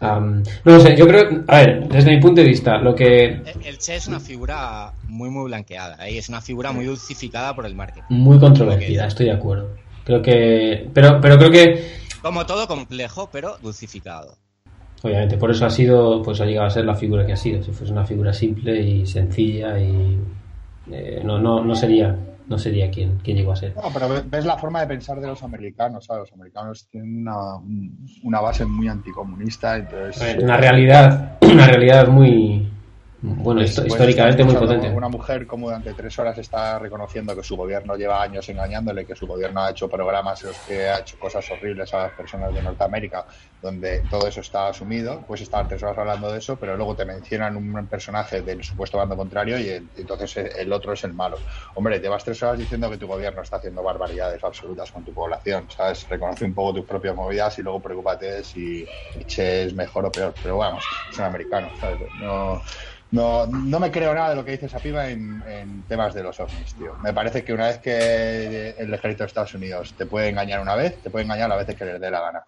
Am, 0.00 0.44
no 0.64 0.72
lo 0.74 0.80
sé, 0.80 0.96
yo 0.96 1.08
creo, 1.08 1.42
a 1.48 1.56
ver, 1.56 1.88
desde 1.88 2.10
mi 2.14 2.20
punto 2.20 2.40
de 2.40 2.46
vista, 2.46 2.78
lo 2.78 2.94
que 2.94 3.24
El 3.24 3.44
el 3.64 3.78
Che 3.78 3.96
es 3.96 4.06
una 4.06 4.20
figura 4.20 4.92
muy, 5.08 5.28
muy 5.28 5.46
blanqueada. 5.46 6.06
¿eh? 6.08 6.18
Es 6.18 6.28
una 6.28 6.40
figura 6.40 6.70
muy 6.70 6.84
dulcificada 6.84 7.52
por 7.54 7.66
el 7.66 7.74
marketing. 7.74 8.02
muy 8.10 8.38
controvertida, 8.38 9.06
estoy 9.08 9.26
de 9.26 9.32
acuerdo. 9.32 9.70
Creo 10.04 10.22
que, 10.22 10.88
pero, 10.94 11.20
pero 11.20 11.36
creo 11.36 11.50
que 11.50 11.84
Como 12.22 12.46
todo 12.46 12.68
complejo, 12.68 13.28
pero 13.32 13.58
dulcificado. 13.60 14.36
Obviamente, 15.02 15.36
por 15.36 15.50
eso 15.50 15.66
ha 15.66 15.70
sido, 15.70 16.22
pues 16.22 16.40
ha 16.40 16.44
llegado 16.46 16.66
a 16.68 16.70
ser 16.70 16.84
la 16.84 16.94
figura 16.94 17.26
que 17.26 17.32
ha 17.32 17.36
sido. 17.36 17.62
Si 17.64 17.72
fuese 17.72 17.92
una 17.92 18.04
figura 18.06 18.32
simple 18.32 18.80
y 18.80 19.04
sencilla 19.06 19.78
y 19.80 20.16
eh, 20.92 21.22
no, 21.24 21.38
no, 21.40 21.62
no 21.64 21.74
sería, 21.74 22.16
no 22.48 22.58
sería 22.58 22.90
quien, 22.90 23.18
quien 23.18 23.36
llegó 23.36 23.52
a 23.52 23.56
ser. 23.56 23.74
No, 23.76 23.82
pero 23.92 24.08
ve- 24.08 24.22
ves 24.24 24.44
la 24.46 24.56
forma 24.56 24.80
de 24.80 24.86
pensar 24.86 25.20
de 25.20 25.26
los 25.26 25.42
americanos, 25.42 26.04
¿sabes? 26.06 26.22
Los 26.22 26.32
americanos 26.32 26.88
tienen 26.90 27.18
una, 27.20 27.56
un- 27.56 28.06
una 28.24 28.40
base 28.40 28.64
muy 28.64 28.88
anticomunista, 28.88 29.76
entonces... 29.76 30.42
Una 30.42 30.56
realidad, 30.56 31.36
una 31.42 31.66
realidad 31.66 32.08
muy, 32.08 32.68
bueno, 33.20 33.62
históricamente 33.62 34.44
muy 34.44 34.54
potente. 34.54 34.88
Una 34.90 35.08
mujer 35.08 35.46
como 35.46 35.66
durante 35.66 35.92
tres 35.94 36.16
horas 36.18 36.38
está 36.38 36.78
reconociendo 36.78 37.34
que 37.34 37.42
su 37.42 37.56
gobierno 37.56 37.96
lleva 37.96 38.22
años 38.22 38.48
engañándole, 38.48 39.04
que 39.04 39.16
su 39.16 39.26
gobierno 39.26 39.62
ha 39.62 39.70
hecho 39.70 39.88
programas 39.88 40.40
en 40.42 40.48
los 40.48 40.58
que 40.58 40.88
ha 40.88 41.00
hecho 41.00 41.18
cosas 41.18 41.50
horribles 41.50 41.92
a 41.94 42.04
las 42.04 42.12
personas 42.12 42.54
de 42.54 42.62
Norteamérica, 42.62 43.26
donde 43.60 44.02
todo 44.08 44.28
eso 44.28 44.40
está 44.40 44.68
asumido, 44.68 45.24
pues 45.26 45.40
estar 45.40 45.66
tres 45.66 45.82
horas 45.82 45.98
hablando 45.98 46.30
de 46.30 46.38
eso, 46.38 46.56
pero 46.56 46.76
luego 46.76 46.94
te 46.94 47.04
mencionan 47.04 47.56
un 47.56 47.86
personaje 47.86 48.42
del 48.42 48.62
supuesto 48.62 48.98
bando 48.98 49.16
contrario 49.16 49.58
y 49.58 49.68
entonces 49.96 50.36
el 50.56 50.72
otro 50.72 50.92
es 50.92 51.02
el 51.02 51.12
malo. 51.12 51.38
Hombre, 51.74 51.98
llevas 51.98 52.22
tres 52.22 52.40
horas 52.42 52.58
diciendo 52.58 52.88
que 52.88 52.98
tu 52.98 53.08
gobierno 53.08 53.42
está 53.42 53.56
haciendo 53.56 53.82
barbaridades 53.82 54.42
absolutas 54.44 54.92
con 54.92 55.04
tu 55.04 55.12
población, 55.12 55.64
¿sabes? 55.68 56.08
Reconoce 56.08 56.44
un 56.44 56.54
poco 56.54 56.74
tus 56.74 56.86
propias 56.86 57.16
movidas 57.16 57.58
y 57.58 57.62
luego 57.62 57.80
preocúpate 57.80 58.44
si 58.44 58.86
Che 59.26 59.64
es 59.64 59.74
mejor 59.74 60.06
o 60.06 60.12
peor. 60.12 60.34
Pero 60.42 60.58
vamos, 60.58 60.84
son 61.10 61.24
americanos, 61.24 61.72
¿sabes? 61.80 61.98
No 62.20 62.62
no, 63.10 63.46
no 63.46 63.80
me 63.80 63.90
creo 63.90 64.14
nada 64.14 64.30
de 64.30 64.36
lo 64.36 64.44
que 64.44 64.52
dice 64.52 64.66
esa 64.66 64.78
piba 64.78 65.08
en, 65.08 65.82
temas 65.88 66.12
de 66.14 66.22
los 66.22 66.38
ovnis, 66.40 66.74
tío. 66.74 66.94
Me 67.02 67.12
parece 67.12 67.42
que 67.42 67.52
una 67.52 67.68
vez 67.68 67.78
que 67.78 68.74
el 68.78 68.92
ejército 68.92 69.24
de 69.24 69.28
Estados 69.28 69.54
Unidos 69.54 69.94
te 69.96 70.04
puede 70.04 70.28
engañar 70.28 70.60
una 70.60 70.74
vez, 70.74 70.98
te 71.02 71.08
puede 71.08 71.24
engañar 71.24 71.50
a 71.50 71.56
veces 71.56 71.74
que 71.74 71.86
les 71.86 72.00
dé 72.00 72.10
la 72.10 72.20
gana. 72.20 72.44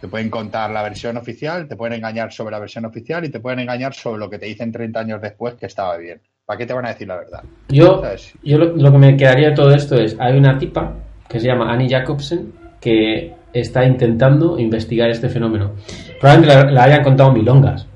Te 0.00 0.08
pueden 0.08 0.28
contar 0.28 0.70
la 0.70 0.82
versión 0.82 1.16
oficial, 1.16 1.68
te 1.68 1.76
pueden 1.76 1.94
engañar 1.94 2.32
sobre 2.32 2.52
la 2.52 2.58
versión 2.58 2.84
oficial 2.84 3.24
y 3.24 3.30
te 3.30 3.40
pueden 3.40 3.60
engañar 3.60 3.94
sobre 3.94 4.18
lo 4.18 4.28
que 4.28 4.38
te 4.38 4.46
dicen 4.46 4.72
30 4.72 5.00
años 5.00 5.22
después 5.22 5.54
que 5.54 5.66
estaba 5.66 5.96
bien. 5.96 6.20
¿Para 6.44 6.58
qué 6.58 6.66
te 6.66 6.74
van 6.74 6.84
a 6.86 6.88
decir 6.88 7.08
la 7.08 7.16
verdad? 7.16 7.42
Yo, 7.68 8.02
yo 8.42 8.58
lo, 8.58 8.92
que 8.92 8.98
me 8.98 9.16
quedaría 9.16 9.50
de 9.50 9.54
todo 9.54 9.72
esto 9.72 9.96
es, 9.96 10.16
hay 10.18 10.36
una 10.36 10.58
tipa 10.58 10.94
que 11.28 11.40
se 11.40 11.46
llama 11.46 11.72
Annie 11.72 11.88
Jacobsen 11.88 12.52
que 12.80 13.32
está 13.52 13.84
intentando 13.84 14.58
investigar 14.58 15.08
este 15.08 15.30
fenómeno. 15.30 15.72
Probablemente 16.20 16.72
la 16.72 16.82
hayan 16.84 17.02
contado 17.02 17.32
milongas, 17.32 17.86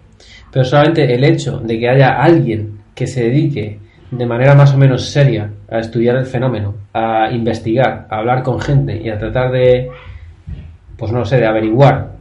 pero 0.52 0.64
solamente 0.64 1.14
el 1.14 1.24
hecho 1.24 1.58
de 1.58 1.78
que 1.78 1.88
haya 1.88 2.20
alguien 2.22 2.78
que 2.94 3.06
se 3.06 3.24
dedique 3.24 3.78
de 4.10 4.26
manera 4.26 4.54
más 4.54 4.72
o 4.74 4.78
menos 4.78 5.04
seria 5.04 5.50
a 5.70 5.78
estudiar 5.78 6.16
el 6.16 6.26
fenómeno, 6.26 6.74
a 6.92 7.30
investigar, 7.30 8.06
a 8.10 8.18
hablar 8.18 8.42
con 8.42 8.60
gente 8.60 9.00
y 9.02 9.10
a 9.10 9.18
tratar 9.18 9.52
de, 9.52 9.88
pues 10.96 11.12
no 11.12 11.24
sé, 11.24 11.36
de 11.36 11.46
averiguar 11.46 12.12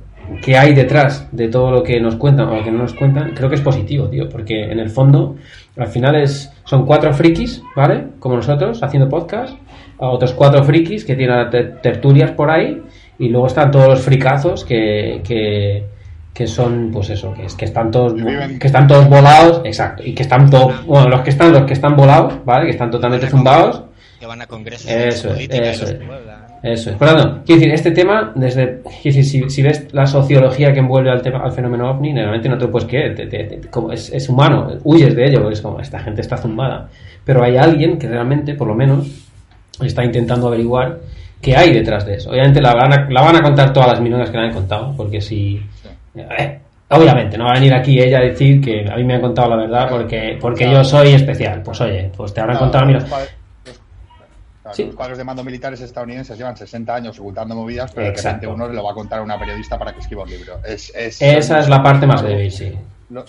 qué 0.41 0.57
hay 0.57 0.73
detrás 0.73 1.27
de 1.31 1.47
todo 1.47 1.71
lo 1.71 1.83
que 1.83 1.99
nos 2.01 2.15
cuentan 2.15 2.49
o 2.49 2.57
lo 2.57 2.63
que 2.63 2.71
no 2.71 2.79
nos 2.79 2.93
cuentan, 2.93 3.31
creo 3.33 3.49
que 3.49 3.55
es 3.55 3.61
positivo, 3.61 4.09
tío, 4.09 4.27
porque 4.27 4.65
en 4.65 4.79
el 4.79 4.89
fondo, 4.89 5.37
al 5.77 5.87
final 5.87 6.15
es, 6.15 6.51
son 6.65 6.85
cuatro 6.85 7.13
frikis, 7.13 7.61
¿vale? 7.75 8.07
Como 8.19 8.35
nosotros, 8.35 8.83
haciendo 8.83 9.07
podcast, 9.07 9.57
a 9.99 10.09
otros 10.09 10.33
cuatro 10.33 10.63
frikis 10.63 11.05
que 11.05 11.15
tienen 11.15 11.49
tertulias 11.81 12.31
por 12.31 12.51
ahí, 12.51 12.81
y 13.17 13.29
luego 13.29 13.47
están 13.47 13.71
todos 13.71 13.87
los 13.87 14.01
fricazos 14.01 14.65
que, 14.65 15.21
que 15.23 15.85
que 16.37 16.45
son 16.45 16.91
pues 16.93 17.09
eso 17.09 17.33
que 17.33 17.45
es 17.45 17.55
que 17.55 17.65
están 17.65 17.89
todos 17.89 18.13
que 18.13 18.67
están 18.67 18.85
todos 18.85 19.09
volados 19.09 19.61
exacto 19.65 20.03
y 20.05 20.13
que 20.13 20.21
están 20.21 20.47
todos 20.51 20.85
bueno 20.85 21.09
los 21.09 21.21
que 21.21 21.31
están 21.31 21.51
los 21.51 21.63
que 21.63 21.73
están 21.73 21.95
volados 21.95 22.45
vale 22.45 22.65
que 22.65 22.71
están 22.73 22.91
totalmente 22.91 23.27
zumbados. 23.27 23.81
que 24.19 24.27
van 24.27 24.39
a 24.39 24.45
congresos 24.45 24.87
eso 24.87 25.33
es 25.33 25.49
eso 25.49 25.85
es. 25.85 25.97
Eso 26.63 26.89
es. 26.89 26.97
Quiero 26.97 27.35
decir 27.45 27.69
este 27.71 27.91
tema 27.91 28.33
desde 28.35 28.81
si, 29.03 29.23
si, 29.23 29.61
ves 29.61 29.87
la 29.93 30.07
sociología 30.07 30.73
que 30.73 30.79
envuelve 30.79 31.11
al 31.11 31.21
tema 31.21 31.39
al 31.39 31.51
fenómeno 31.51 31.89
ovni 31.91 32.13
normalmente 32.13 32.49
no 32.49 32.57
te 32.57 32.65
lo 32.65 32.71
puedes 32.71 32.87
creer 32.87 33.69
como 33.69 33.91
es, 33.91 34.11
es, 34.11 34.27
humano 34.27 34.67
huyes 34.83 35.15
de 35.15 35.25
ello 35.27 35.49
es 35.51 35.61
como 35.61 35.79
esta 35.79 35.99
gente 35.99 36.21
está 36.21 36.35
zumbada. 36.37 36.89
Pero 37.23 37.43
hay 37.43 37.57
alguien 37.57 37.97
que 37.97 38.07
realmente 38.07 38.55
por 38.55 38.67
lo 38.67 38.75
menos 38.75 39.07
está 39.81 40.03
intentando 40.03 40.47
averiguar 40.47 40.97
qué 41.41 41.55
hay 41.55 41.73
detrás 41.73 42.05
de 42.05 42.15
eso. 42.15 42.31
Obviamente 42.31 42.59
la 42.59 42.73
van 42.73 42.91
a, 42.91 43.09
la 43.09 43.21
van 43.21 43.35
a 43.35 43.41
contar 43.43 43.71
todas 43.71 43.89
las 43.89 44.01
millones 44.01 44.29
que 44.31 44.37
la 44.37 44.43
han 44.45 44.53
contado 44.53 44.95
porque 44.97 45.21
si 45.21 45.61
eh, 46.19 46.59
obviamente, 46.89 47.37
no 47.37 47.45
va 47.45 47.51
a 47.51 47.53
venir 47.55 47.73
aquí 47.73 47.99
ella 47.99 48.19
a 48.19 48.21
decir 48.21 48.61
que 48.61 48.89
a 48.89 48.95
mí 48.95 49.03
me 49.03 49.15
han 49.15 49.21
contado 49.21 49.49
la 49.49 49.57
verdad 49.57 49.89
porque, 49.89 50.37
porque 50.39 50.69
yo 50.69 50.83
soy 50.83 51.13
especial. 51.13 51.61
Pues 51.61 51.81
oye, 51.81 52.11
pues 52.15 52.33
te 52.33 52.41
habrán 52.41 52.57
contado 52.57 52.85
Los, 52.85 53.05
cuadros 54.95 55.17
de 55.17 55.23
mando 55.23 55.43
militares 55.43 55.79
estadounidenses 55.81 56.37
llevan 56.37 56.57
60 56.57 56.93
años 56.93 57.19
ocultando 57.19 57.55
movidas, 57.55 57.91
pero 57.93 58.11
de 58.39 58.47
uno 58.47 58.67
lo 58.67 58.83
va 58.83 58.91
a 58.91 58.93
contar 58.93 59.19
a 59.19 59.21
una 59.23 59.39
periodista 59.39 59.77
para 59.77 59.93
que 59.93 59.99
escriba 59.99 60.23
un 60.23 60.29
libro. 60.29 60.59
Esa 60.65 61.59
es 61.59 61.69
la 61.69 61.81
parte 61.81 62.05
más 62.05 62.21
débil, 62.21 62.51
sí. 62.51 62.73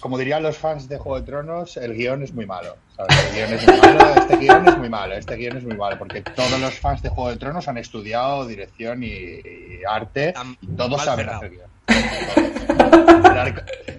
Como 0.00 0.18
dirían 0.18 0.42
los 0.42 0.56
fans 0.56 0.88
de 0.88 0.98
Juego 0.98 1.20
de 1.20 1.26
Tronos, 1.26 1.76
el 1.76 1.94
guion 1.94 2.24
es 2.24 2.34
muy 2.34 2.46
malo. 2.46 2.76
El 2.98 3.34
guion 3.34 3.52
es 3.52 3.66
muy 3.68 3.76
malo, 3.76 4.14
este 4.16 4.36
guion 4.36 4.68
es 4.68 4.78
muy 4.78 4.88
malo, 4.88 5.14
este 5.14 5.36
guion 5.36 5.56
es 5.56 5.64
muy 5.64 5.76
malo, 5.76 5.98
porque 5.98 6.20
todos 6.20 6.60
los 6.60 6.74
fans 6.74 7.00
de 7.00 7.08
Juego 7.10 7.30
de 7.30 7.36
Tronos 7.36 7.68
han 7.68 7.78
estudiado 7.78 8.44
dirección 8.44 9.04
y, 9.04 9.40
arte 9.88 10.34
y 10.60 10.66
todos 10.66 11.04
saben 11.04 11.28
hacer 11.28 11.50
guion. 11.50 11.67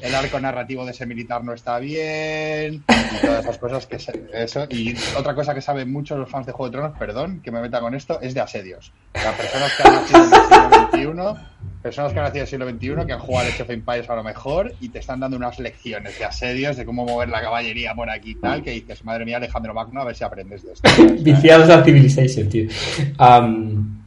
El 0.01 0.15
arco, 0.15 0.39
narrativo 0.39 0.85
de 0.85 0.91
ese 0.91 1.05
militar 1.05 1.43
no 1.43 1.53
está 1.53 1.77
bien 1.79 2.83
y 2.87 3.25
todas 3.25 3.43
esas 3.43 3.57
cosas 3.57 3.85
que 3.85 3.97
eso 4.33 4.65
y 4.69 4.95
otra 5.17 5.35
cosa 5.35 5.53
que 5.53 5.61
saben 5.61 5.91
mucho 5.91 6.17
los 6.17 6.29
fans 6.29 6.45
de 6.45 6.51
Juego 6.51 6.69
de 6.69 6.77
Tronos, 6.77 6.97
perdón, 6.97 7.41
que 7.41 7.51
me 7.51 7.61
meta 7.61 7.79
con 7.79 7.93
esto, 7.93 8.19
es 8.21 8.33
de 8.33 8.41
asedios. 8.41 8.91
Las 9.13 9.35
personas 9.35 9.73
que 9.75 9.87
han 9.87 9.93
nacido 9.93 10.23
en 10.23 10.33
el 10.33 10.91
siglo 10.91 11.29
XXI, 11.33 11.41
personas 11.81 12.11
que 12.11 12.19
han 12.19 12.25
nacido 12.25 12.39
en 12.39 12.61
el 12.61 12.79
siglo 12.79 12.97
XXI, 12.97 13.05
que 13.05 13.13
han 13.13 13.19
jugado 13.19 13.47
al 13.47 13.53
Age 13.53 13.63
of 13.63 13.69
Empires 13.69 14.09
a 14.09 14.15
lo 14.15 14.23
mejor 14.23 14.73
y 14.81 14.89
te 14.89 14.99
están 14.99 15.19
dando 15.19 15.37
unas 15.37 15.59
lecciones 15.59 16.17
de 16.19 16.25
asedios, 16.25 16.77
de 16.77 16.85
cómo 16.85 17.05
mover 17.05 17.29
la 17.29 17.41
caballería 17.41 17.93
por 17.95 18.09
aquí 18.09 18.31
y 18.31 18.35
tal, 18.35 18.61
que 18.61 18.71
dices, 18.71 19.03
madre 19.05 19.25
mía, 19.25 19.37
Alejandro 19.37 19.73
Magno, 19.73 20.01
a 20.01 20.05
ver 20.05 20.15
si 20.15 20.23
aprendes 20.23 20.63
de 20.63 20.73
esto. 20.73 20.89
Viciados 21.21 21.69
a 21.69 21.83
Civilization, 21.83 22.49
tío. 22.49 22.69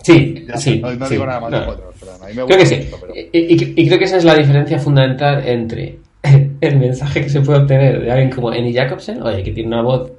sí, 0.03 0.47
sí. 0.57 0.81
No, 0.81 1.09
digo 1.09 1.27
nada 1.27 1.41
más 1.41 1.51
de 1.51 1.61
Juego 1.61 1.93
creo 2.47 2.59
que 2.59 2.67
sí. 2.67 2.89
y, 3.33 3.87
creo 3.87 3.99
que 3.99 4.05
esa 4.05 4.17
es 4.17 4.25
la 4.25 4.35
diferencia 4.35 4.79
fundamental 4.79 5.47
entre 5.47 5.99
el 6.61 6.79
mensaje 6.79 7.23
que 7.23 7.29
se 7.29 7.41
puede 7.41 7.61
obtener 7.61 8.03
de 8.03 8.11
alguien 8.11 8.31
como 8.31 8.51
Annie 8.51 8.75
Jacobsen, 8.75 9.23
oye, 9.23 9.43
que 9.43 9.53
tiene 9.53 9.69
una 9.69 9.83
voz 9.83 10.13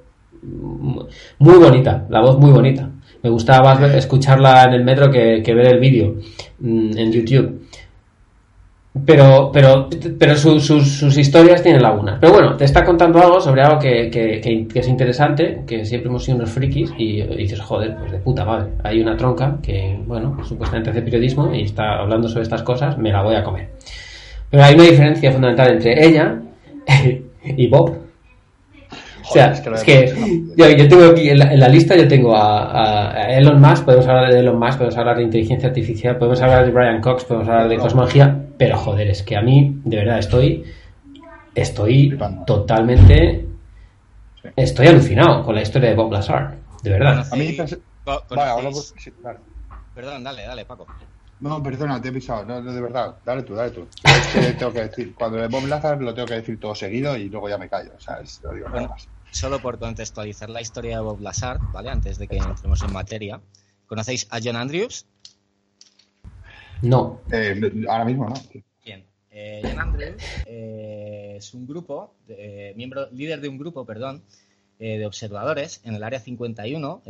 muy 1.40 1.58
bonita, 1.58 2.06
la 2.10 2.22
voz 2.22 2.38
muy 2.38 2.52
bonita. 2.52 2.90
Me 3.24 3.30
gustaba 3.30 3.76
más 3.76 3.96
escucharla 3.96 4.66
en 4.66 4.74
el 4.74 4.84
metro 4.84 5.10
que, 5.10 5.42
ver 5.48 5.68
el 5.74 5.80
vídeo 5.80 6.16
mm, 6.60 6.98
en 6.98 7.12
YouTube. 7.12 7.64
Pero, 9.06 9.50
pero, 9.52 9.90
pero 10.20 10.36
sus 10.36 11.18
historias 11.18 11.64
tienen 11.64 11.82
lagunas. 11.82 12.20
Pero 12.22 12.34
bueno, 12.34 12.56
te 12.56 12.66
está 12.66 12.84
contando 12.84 13.20
algo 13.20 13.42
sobre 13.42 13.64
algo 13.64 13.80
que, 13.80 14.12
que, 14.12 14.68
es 14.80 14.88
interesante, 14.88 15.64
que 15.66 15.84
siempre 15.84 16.10
hemos 16.10 16.24
sido 16.24 16.38
unos 16.38 16.52
frikis 16.52 16.94
y, 16.98 17.24
dices, 17.24 17.60
joder, 17.60 17.96
pues 17.98 18.12
de 18.12 18.20
puta 18.20 18.46
madre. 18.46 18.74
Hay 18.84 19.02
una 19.02 19.18
tronca 19.18 19.58
que, 19.64 20.00
bueno, 20.06 20.38
supuestamente 20.44 20.92
hace 20.92 21.02
periodismo 21.02 21.52
y 21.56 21.64
está 21.64 22.02
hablando 22.02 22.28
sobre 22.28 22.44
estas 22.44 22.62
cosas, 22.62 22.98
me 23.00 23.12
la 23.12 23.24
voy 23.24 23.36
a 23.36 23.44
comer. 23.44 23.70
Pero 24.52 24.64
hay 24.64 24.76
una 24.76 24.84
diferencia 24.84 25.32
fundamental 25.32 25.72
entre 25.72 26.06
ella 26.06 26.40
y 27.44 27.68
Bob. 27.68 28.03
O 29.24 29.34
sea, 29.34 29.52
es 29.52 29.84
que, 29.84 30.14
yo, 30.56 30.88
tengo 30.88 31.06
aquí 31.06 31.30
en 31.30 31.40
la, 31.40 31.68
lista, 31.68 31.96
yo 31.96 32.08
tengo 32.08 32.36
a, 32.36 33.28
Elon 33.30 33.60
Musk, 33.62 33.86
podemos 33.86 34.08
hablar 34.08 34.32
de 34.32 34.40
Elon 34.40 34.60
Musk, 34.60 34.78
podemos 34.78 34.98
hablar 34.98 35.18
de 35.18 35.24
inteligencia 35.24 35.70
artificial, 35.70 36.18
podemos 36.18 36.42
hablar 36.42 36.66
de 36.66 36.72
Brian 36.72 37.02
Cox, 37.02 37.24
podemos 37.26 37.48
hablar 37.48 37.70
de 37.70 37.78
cosmología, 37.78 38.38
pero 38.58 38.78
joder, 38.78 39.10
es 39.10 39.24
que 39.24 39.36
a 39.36 39.42
mí, 39.42 39.80
de 39.84 39.98
verdad, 39.98 40.20
estoy, 40.20 40.64
estoy 41.56 42.18
totalmente, 42.46 43.46
estoy 44.56 44.88
alucinado 44.88 45.44
con 45.44 45.56
la 45.56 45.62
historia 45.62 45.90
de 45.90 45.96
Bob 45.96 46.12
Lazar, 46.12 46.56
de 46.84 46.90
verdad. 46.90 47.26
a 47.32 47.36
mí, 47.36 47.58
Perdón, 49.96 50.24
dale, 50.24 50.44
dale, 50.44 50.66
Paco. 50.66 50.88
No, 51.44 51.62
perdona, 51.62 52.02
te 52.02 52.08
he 52.08 52.12
pisado. 52.12 52.46
No, 52.46 52.62
de 52.62 52.82
verdad, 52.82 53.16
dale 53.26 53.44
tú, 53.44 53.54
dale 53.54 53.72
tú. 53.72 53.86
tengo 54.58 54.72
que 54.72 54.84
decir, 54.84 55.14
cuando 55.14 55.38
de 55.38 55.48
Bob 55.50 55.68
Lazar 55.68 56.02
lo 56.02 56.14
tengo 56.14 56.28
que 56.28 56.36
decir 56.36 56.58
todo 56.58 56.74
seguido 56.74 57.18
y 57.18 57.28
luego 57.28 57.50
ya 57.50 57.58
me 57.58 57.68
callo, 57.68 57.92
¿sabes? 58.00 58.40
Lo 58.44 58.54
digo 58.54 58.70
nada 58.70 58.88
más. 58.88 59.10
Solo 59.34 59.60
por 59.60 59.80
contextualizar 59.80 60.50
la 60.50 60.62
historia 60.62 60.98
de 60.98 61.04
Bob 61.04 61.20
Lazar, 61.20 61.60
¿vale? 61.74 61.90
Antes 61.90 62.18
de 62.18 62.28
que 62.28 62.38
entremos 62.38 62.82
en 62.84 62.94
materia. 62.94 63.42
¿Conocéis 63.88 64.28
a 64.30 64.40
John 64.42 64.56
Andrews? 64.56 65.06
No. 66.82 67.20
Eh, 67.32 67.60
ahora 67.90 68.06
mismo 68.06 68.30
no. 68.30 68.36
Bien. 68.86 69.04
Eh, 69.32 69.62
John 69.64 69.80
Andrews 69.80 70.22
eh, 70.46 71.36
es 71.38 71.54
un 71.54 71.68
grupo, 71.68 72.16
miembro, 72.76 73.10
líder 73.12 73.42
de 73.42 73.50
un 73.50 73.58
grupo, 73.58 73.86
perdón, 73.86 74.24
de 74.80 75.06
observadores 75.06 75.82
en 75.84 75.96
el 75.96 76.04
área 76.04 76.20
51, 76.20 77.02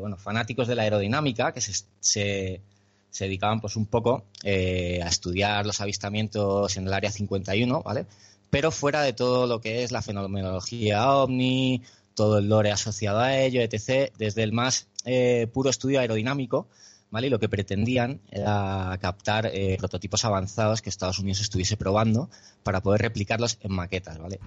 bueno, 0.00 0.16
fanáticos 0.16 0.68
de 0.68 0.74
la 0.74 0.82
aerodinámica, 0.82 1.52
que 1.52 1.60
se 1.60 2.62
se 3.10 3.24
dedicaban 3.24 3.60
pues 3.60 3.76
un 3.76 3.86
poco 3.86 4.24
eh, 4.44 5.00
a 5.02 5.08
estudiar 5.08 5.66
los 5.66 5.80
avistamientos 5.80 6.76
en 6.76 6.86
el 6.86 6.92
área 6.92 7.10
51, 7.10 7.82
¿vale? 7.82 8.06
Pero 8.50 8.70
fuera 8.70 9.02
de 9.02 9.12
todo 9.12 9.46
lo 9.46 9.60
que 9.60 9.82
es 9.82 9.92
la 9.92 10.02
fenomenología 10.02 11.12
ovni, 11.12 11.82
todo 12.14 12.38
el 12.38 12.48
lore 12.48 12.70
asociado 12.70 13.20
a 13.20 13.36
ello, 13.36 13.60
etc., 13.60 14.12
desde 14.18 14.42
el 14.42 14.52
más 14.52 14.88
eh, 15.04 15.46
puro 15.52 15.70
estudio 15.70 16.00
aerodinámico, 16.00 16.68
¿vale? 17.10 17.28
Y 17.28 17.30
lo 17.30 17.38
que 17.38 17.48
pretendían 17.48 18.20
era 18.30 18.96
captar 19.00 19.50
eh, 19.52 19.76
prototipos 19.78 20.24
avanzados 20.24 20.82
que 20.82 20.90
Estados 20.90 21.18
Unidos 21.18 21.40
estuviese 21.40 21.76
probando 21.76 22.30
para 22.62 22.80
poder 22.80 23.02
replicarlos 23.02 23.58
en 23.62 23.72
maquetas, 23.72 24.18
¿vale? 24.18 24.40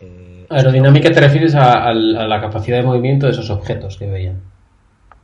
Aerodinámica 0.49 1.11
te 1.11 1.19
refieres 1.19 1.55
a, 1.55 1.87
a, 1.87 1.93
la 1.93 2.41
capacidad 2.41 2.77
de 2.77 2.83
movimiento 2.83 3.27
de 3.27 3.33
esos 3.33 3.49
objetos 3.49 3.97
que 3.97 4.07
veían. 4.07 4.41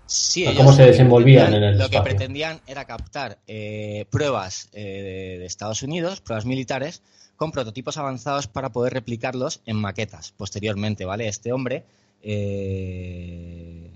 Sí, 0.07 0.45
cómo 0.55 0.71
se 0.71 0.86
desenvolvían 0.86 1.53
en 1.53 1.63
el 1.63 1.78
Lo 1.78 1.89
que 1.89 2.01
pretendían 2.01 2.61
era 2.65 2.86
captar 2.86 3.39
eh, 3.45 4.05
pruebas 4.09 4.69
eh, 4.71 5.36
de, 5.38 5.45
Estados 5.45 5.84
Unidos, 5.84 6.21
pruebas 6.21 6.45
militares, 6.45 7.03
con 7.38 7.51
prototipos 7.51 7.97
avanzados 7.97 8.47
para 8.47 8.69
poder 8.69 8.93
replicarlos 8.93 9.61
en 9.65 9.77
maquetas 9.77 10.33
posteriormente, 10.35 11.05
¿vale? 11.05 11.27
Este 11.27 11.53
hombre 11.53 11.85
eh, 12.23 13.89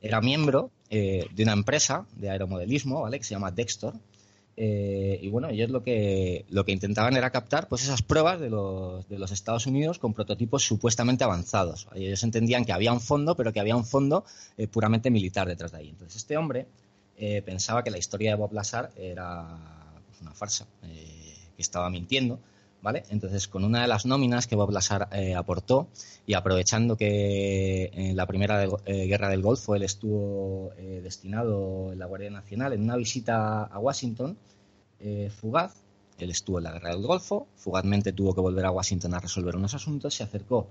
era 0.00 0.20
miembro 0.20 0.70
eh, 0.88 1.26
de 1.34 1.42
una 1.42 1.52
empresa 1.52 2.06
de 2.16 2.30
aeromodelismo, 2.30 3.02
¿vale? 3.02 3.18
Que 3.18 3.24
se 3.24 3.34
llama 3.34 3.50
Dextor. 3.50 3.94
Eh, 4.56 5.18
y 5.22 5.28
bueno, 5.28 5.48
ellos 5.48 5.70
lo 5.70 5.82
que, 5.82 6.44
lo 6.50 6.64
que 6.64 6.72
intentaban 6.72 7.16
era 7.16 7.30
captar 7.30 7.68
pues 7.68 7.82
esas 7.82 8.02
pruebas 8.02 8.38
de 8.38 8.50
los, 8.50 9.08
de 9.08 9.18
los 9.18 9.32
Estados 9.32 9.66
Unidos 9.66 9.98
con 9.98 10.12
prototipos 10.14 10.62
supuestamente 10.62 11.24
avanzados. 11.24 11.88
Ellos 11.94 12.22
entendían 12.22 12.64
que 12.64 12.72
había 12.72 12.92
un 12.92 13.00
fondo, 13.00 13.34
pero 13.34 13.52
que 13.52 13.60
había 13.60 13.74
un 13.74 13.86
fondo 13.86 14.24
puramente 14.70 15.10
militar 15.10 15.48
detrás 15.48 15.72
de 15.72 15.78
ahí. 15.78 15.88
Entonces 15.88 16.16
este 16.16 16.36
hombre 16.36 16.66
pensaba 17.46 17.82
que 17.82 17.90
la 17.90 17.98
historia 17.98 18.30
de 18.32 18.36
Bob 18.36 18.52
Lazar 18.52 18.90
era 18.96 19.58
pues, 20.06 20.20
una 20.20 20.34
farsa, 20.34 20.66
que 20.82 21.62
estaba 21.62 21.88
mintiendo 21.88 22.38
¿vale? 22.82 23.04
Entonces, 23.08 23.48
con 23.48 23.64
una 23.64 23.82
de 23.82 23.88
las 23.88 24.04
nóminas 24.04 24.46
que 24.46 24.56
Bob 24.56 24.70
Lazar 24.70 25.08
eh, 25.12 25.34
aportó 25.34 25.88
y 26.26 26.34
aprovechando 26.34 26.96
que 26.96 27.90
en 27.94 28.16
la 28.16 28.26
primera 28.26 28.64
eh, 28.64 29.06
guerra 29.06 29.28
del 29.30 29.40
Golfo 29.40 29.74
él 29.74 29.84
estuvo 29.84 30.72
eh, 30.76 31.00
destinado 31.02 31.92
en 31.92 31.98
la 31.98 32.06
Guardia 32.06 32.30
Nacional 32.30 32.72
en 32.72 32.82
una 32.82 32.96
visita 32.96 33.64
a 33.64 33.78
Washington 33.78 34.36
fugaz, 35.40 35.74
él 36.16 36.30
estuvo 36.30 36.58
en 36.58 36.64
la 36.64 36.70
guerra 36.70 36.90
del 36.90 37.04
Golfo, 37.04 37.48
fugazmente 37.56 38.12
tuvo 38.12 38.32
que 38.36 38.40
volver 38.40 38.64
a 38.64 38.70
Washington 38.70 39.14
a 39.14 39.18
resolver 39.18 39.56
unos 39.56 39.74
asuntos, 39.74 40.14
se 40.14 40.22
acercó 40.22 40.68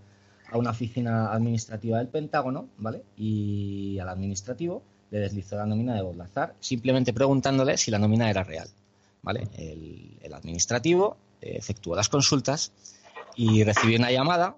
a 0.50 0.58
una 0.58 0.70
oficina 0.70 1.34
administrativa 1.34 1.98
del 1.98 2.08
Pentágono, 2.08 2.70
¿vale? 2.78 3.04
Y 3.18 4.00
al 4.00 4.08
administrativo 4.08 4.84
le 5.10 5.20
deslizó 5.20 5.58
la 5.58 5.66
nómina 5.66 5.96
de 5.96 6.02
Bob 6.02 6.16
Lazar, 6.16 6.56
simplemente 6.62 7.12
preguntándole 7.12 7.76
si 7.76 7.92
la 7.92 8.00
nómina 8.00 8.30
era 8.30 8.44
real. 8.46 8.70
¿Vale? 9.22 9.50
el 9.58 10.34
administrativo 10.34 11.18
efectuó 11.42 11.96
las 11.96 12.10
consultas 12.10 12.72
y 13.36 13.64
recibió 13.64 13.98
una 13.98 14.12
llamada 14.12 14.58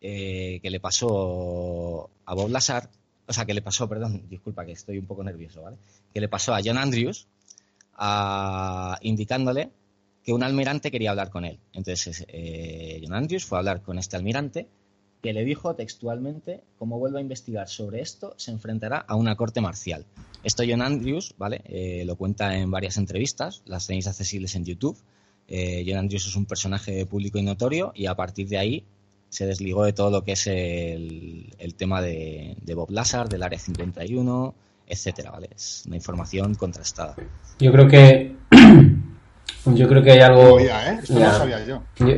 eh, 0.00 0.60
que 0.62 0.70
le 0.70 0.80
pasó 0.80 2.10
a 2.26 2.34
Bob 2.34 2.50
Lazar, 2.50 2.90
o 3.26 3.32
sea, 3.32 3.44
que 3.46 3.54
le 3.54 3.62
pasó, 3.62 3.88
perdón, 3.88 4.28
disculpa 4.28 4.64
que 4.64 4.72
estoy 4.72 4.98
un 4.98 5.06
poco 5.06 5.24
nervioso, 5.24 5.62
¿vale? 5.62 5.78
Que 6.12 6.20
le 6.20 6.28
pasó 6.28 6.54
a 6.54 6.60
John 6.62 6.78
Andrews 6.78 7.26
indicándole 9.02 9.70
que 10.24 10.32
un 10.32 10.42
almirante 10.42 10.90
quería 10.90 11.10
hablar 11.10 11.30
con 11.30 11.44
él. 11.44 11.58
Entonces, 11.72 12.24
eh, 12.28 13.00
John 13.02 13.14
Andrews 13.14 13.44
fue 13.44 13.58
a 13.58 13.60
hablar 13.60 13.82
con 13.82 13.98
este 13.98 14.16
almirante 14.16 14.66
que 15.22 15.32
le 15.32 15.44
dijo 15.44 15.74
textualmente, 15.74 16.60
como 16.78 16.98
vuelva 16.98 17.18
a 17.18 17.22
investigar 17.22 17.68
sobre 17.68 18.00
esto, 18.02 18.34
se 18.36 18.50
enfrentará 18.50 18.98
a 18.98 19.16
una 19.16 19.36
corte 19.36 19.62
marcial. 19.62 20.04
Esto 20.42 20.64
John 20.68 20.82
Andrews, 20.82 21.34
¿vale? 21.38 21.62
Eh, 21.64 22.04
lo 22.04 22.16
cuenta 22.16 22.56
en 22.56 22.70
varias 22.70 22.98
entrevistas, 22.98 23.62
las 23.64 23.86
tenéis 23.86 24.06
accesibles 24.06 24.54
en 24.54 24.66
YouTube. 24.66 24.98
Eh, 25.48 25.84
John 25.86 25.98
Andrews 25.98 26.26
es 26.26 26.36
un 26.36 26.46
personaje 26.46 27.04
público 27.06 27.38
y 27.38 27.42
notorio 27.42 27.92
y 27.94 28.06
a 28.06 28.14
partir 28.14 28.48
de 28.48 28.58
ahí 28.58 28.84
se 29.28 29.46
desligó 29.46 29.84
de 29.84 29.92
todo 29.92 30.10
lo 30.10 30.22
que 30.22 30.32
es 30.32 30.46
el, 30.46 31.74
tema 31.76 32.00
de, 32.00 32.56
Bob 32.74 32.90
Lazar, 32.90 33.28
del 33.28 33.42
Área 33.42 33.58
51, 33.58 34.54
etcétera, 34.86 35.32
¿vale? 35.32 35.50
Es 35.54 35.84
una 35.86 35.96
información 35.96 36.54
contrastada. 36.54 37.16
Yo 37.58 37.72
creo 37.72 37.88
que 37.88 38.36
yo 39.66 39.88
creo 39.88 40.02
que 40.02 40.12
hay 40.12 40.20
algo 40.20 40.60
¿eh? 40.60 41.00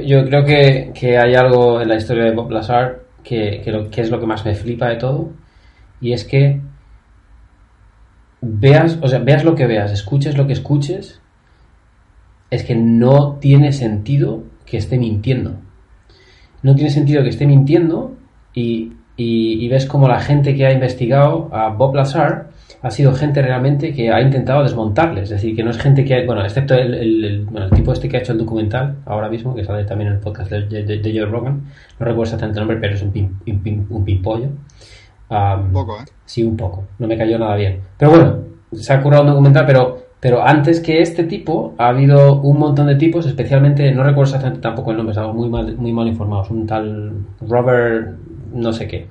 yo. 0.04 0.24
creo 0.26 0.44
que, 0.44 1.18
hay 1.18 1.34
algo 1.34 1.80
en 1.80 1.88
la 1.88 1.96
historia 1.96 2.24
de 2.24 2.32
Bob 2.32 2.50
Lazar 2.50 3.04
que, 3.24 3.62
que 3.90 4.00
es 4.00 4.10
lo 4.10 4.20
que 4.20 4.26
más 4.26 4.44
me 4.44 4.54
flipa 4.54 4.88
de 4.88 4.96
todo 4.96 5.32
y 6.00 6.12
es 6.12 6.24
que 6.24 6.60
veas, 8.40 8.98
o 9.00 9.08
sea, 9.08 9.18
veas 9.20 9.44
lo 9.44 9.54
que 9.54 9.66
veas, 9.66 9.90
escuches 9.90 10.36
lo 10.36 10.46
que 10.46 10.52
escuches 10.52 11.20
es 12.56 12.64
que 12.64 12.74
no 12.74 13.36
tiene 13.40 13.72
sentido 13.72 14.42
que 14.64 14.76
esté 14.76 14.98
mintiendo. 14.98 15.54
No 16.62 16.74
tiene 16.74 16.90
sentido 16.90 17.22
que 17.22 17.28
esté 17.28 17.46
mintiendo 17.46 18.14
y, 18.54 18.92
ves 19.68 19.86
como 19.86 20.08
la 20.08 20.20
gente 20.20 20.54
que 20.54 20.66
ha 20.66 20.72
investigado 20.72 21.48
a 21.52 21.68
Bob 21.68 21.94
Lazar 21.94 22.50
ha 22.82 22.90
sido 22.90 23.12
gente 23.14 23.40
realmente 23.42 23.92
que 23.92 24.10
ha 24.10 24.20
intentado 24.20 24.62
desmontarle. 24.62 25.22
Es 25.22 25.30
decir, 25.30 25.54
que 25.54 25.62
no 25.62 25.70
es 25.70 25.78
gente 25.78 26.04
que, 26.04 26.24
bueno, 26.24 26.44
excepto 26.44 26.74
el, 26.74 27.46
tipo 27.74 27.92
este 27.92 28.08
que 28.08 28.16
ha 28.16 28.20
hecho 28.20 28.32
el 28.32 28.38
documental 28.38 28.96
ahora 29.06 29.28
mismo, 29.28 29.54
que 29.54 29.64
sale 29.64 29.84
también 29.84 30.08
en 30.08 30.14
el 30.16 30.20
podcast 30.20 30.50
de, 30.50 31.00
Joe 31.02 31.26
Rogan. 31.26 31.62
No 31.98 32.06
recuerdo 32.06 32.22
exactamente 32.22 32.60
el 32.60 32.66
nombre, 32.66 32.80
pero 32.80 32.94
es 32.94 33.02
un, 33.02 33.12
pin, 33.12 33.86
un, 33.90 34.04
pimpollo. 34.04 34.48
un 35.28 35.72
poco, 35.72 35.98
¿eh? 36.00 36.04
Sí, 36.24 36.42
un 36.42 36.56
poco. 36.56 36.84
No 36.98 37.06
me 37.06 37.16
cayó 37.16 37.38
nada 37.38 37.56
bien. 37.56 37.80
Pero 37.98 38.10
bueno, 38.10 38.38
se 38.72 38.92
ha 38.92 39.02
curado 39.02 39.22
un 39.22 39.30
documental, 39.30 39.66
pero 39.66 40.05
pero 40.20 40.42
antes 40.42 40.80
que 40.80 41.02
este 41.02 41.24
tipo, 41.24 41.74
ha 41.78 41.88
habido 41.88 42.40
un 42.40 42.58
montón 42.58 42.86
de 42.86 42.96
tipos, 42.96 43.26
especialmente, 43.26 43.92
no 43.92 44.02
recuerdo 44.02 44.30
exactamente 44.30 44.60
tampoco 44.60 44.90
el 44.90 44.96
nombre, 44.96 45.12
estamos 45.12 45.34
muy 45.36 45.48
mal, 45.48 45.76
muy 45.76 45.92
mal 45.92 46.08
informados, 46.08 46.50
un 46.50 46.66
tal 46.66 47.12
Robert 47.42 48.16
no 48.52 48.72
sé 48.72 48.88
qué, 48.88 49.08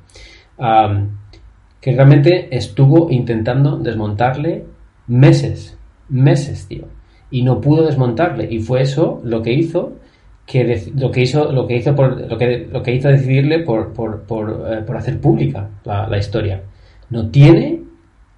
que 1.80 1.96
realmente 1.96 2.56
estuvo 2.56 3.12
intentando 3.12 3.78
desmontarle 3.78 4.66
meses, 5.08 5.78
meses, 6.10 6.68
tío, 6.68 6.86
y 7.30 7.44
no 7.44 7.62
pudo 7.62 7.86
desmontarle, 7.86 8.52
y 8.52 8.60
fue 8.60 8.82
eso 8.82 9.22
lo 9.24 9.42
que 9.42 9.54
hizo 9.54 9.94
que 10.48 10.92
lo 10.96 11.12
que 11.12 11.22
hizo 11.22 11.52
lo 11.52 11.66
que 11.66 11.78
hizo 11.78 11.96
por 11.96 12.30
lo 12.30 12.38
que 12.38 12.68
lo 12.72 12.84
que 12.84 12.94
hizo 12.94 13.10
decidirle 13.10 13.60
por 13.60 13.94
por, 13.94 14.24
por, 14.24 14.68
eh, 14.70 14.84
hacer 14.96 15.20
pública 15.20 15.70
la, 15.84 16.18
historia. 16.18 16.62
No 17.10 17.30
tiene 17.30 17.82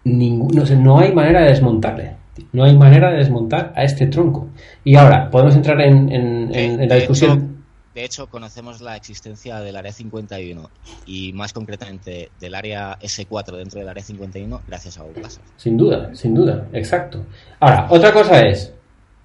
ningún 0.06 0.56
no, 0.56 0.64
no 0.82 1.00
hay 1.00 1.14
manera 1.14 1.42
de 1.42 1.50
desmontarle 1.50 2.17
no 2.52 2.64
hay 2.64 2.76
manera 2.78 3.12
de 3.12 3.18
desmontar 3.18 3.74
a 3.76 3.84
este 3.84 4.08
tronco. 4.08 4.48
Y 4.84 4.96
ahora, 4.96 5.30
podemos 5.30 5.56
entrar 5.56 5.80
en, 5.82 6.88
la 6.88 6.96
discusión. 6.96 7.64
de 7.94 8.06
hecho, 8.06 8.28
conocemos 8.28 8.82
la 8.82 8.96
existencia 8.96 9.60
del 9.60 9.76
Área 9.76 9.92
51 9.92 10.70
y 11.06 11.34
más 11.34 11.54
concretamente 11.54 12.30
del 12.40 12.56
Área 12.56 12.98
S4 13.00 13.58
dentro 13.58 13.80
del 13.80 13.90
Área 13.90 14.04
51 14.04 14.62
gracias 14.68 14.98
a 14.98 15.04
Bob 15.04 15.18
Lazar. 15.22 15.44
Sin 15.58 15.78
duda, 15.78 16.14
sin 16.14 16.34
duda, 16.34 16.68
exacto. 16.74 17.26
Ahora, 17.60 17.88
otra 17.90 18.12
cosa 18.12 18.42
es, 18.42 18.74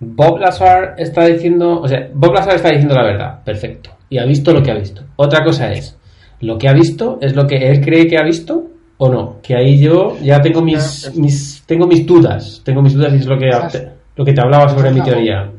Bob 0.01 0.39
Lazar 0.39 0.95
está 0.99 1.27
diciendo, 1.27 1.81
o 1.81 1.87
sea, 1.87 2.09
Bob 2.13 2.35
Lazar 2.35 2.57
está 2.57 2.71
diciendo 2.71 2.95
la 2.95 3.05
verdad, 3.05 3.45
perfecto, 3.45 3.91
y 4.09 4.19
ha 4.19 4.25
visto 4.25 4.53
lo 4.53 4.63
que 4.63 4.73
ha 4.73 4.75
visto. 4.75 5.03
Otra 5.17 5.45
cosa 5.45 5.71
es, 5.71 5.97
lo 6.41 6.59
que 6.59 6.69
ha 6.69 6.73
visto 6.73 7.19
es 7.21 7.37
lo 7.37 7.47
que 7.47 7.57
él 7.57 7.81
cree 7.81 8.09
que 8.09 8.19
ha 8.19 8.25
visto 8.25 8.69
o 8.99 9.09
no, 9.09 9.39
que 9.43 9.57
ahí 9.57 9.79
yo 9.79 10.17
ya 10.23 10.41
tengo 10.41 10.63
mis, 10.63 11.13
mis 11.17 11.52
tengo 11.67 11.87
mis 11.87 12.07
dudas, 12.07 12.63
tengo 12.65 12.83
mis 12.83 12.95
dudas 12.95 13.13
y 13.13 13.17
es 13.17 13.27
lo 13.27 13.39
que, 13.39 13.51
lo 14.17 14.25
que 14.25 14.33
te 14.33 14.41
hablaba 14.41 14.69
sobre 14.69 14.91
mi 14.91 15.03
teoría. 15.03 15.51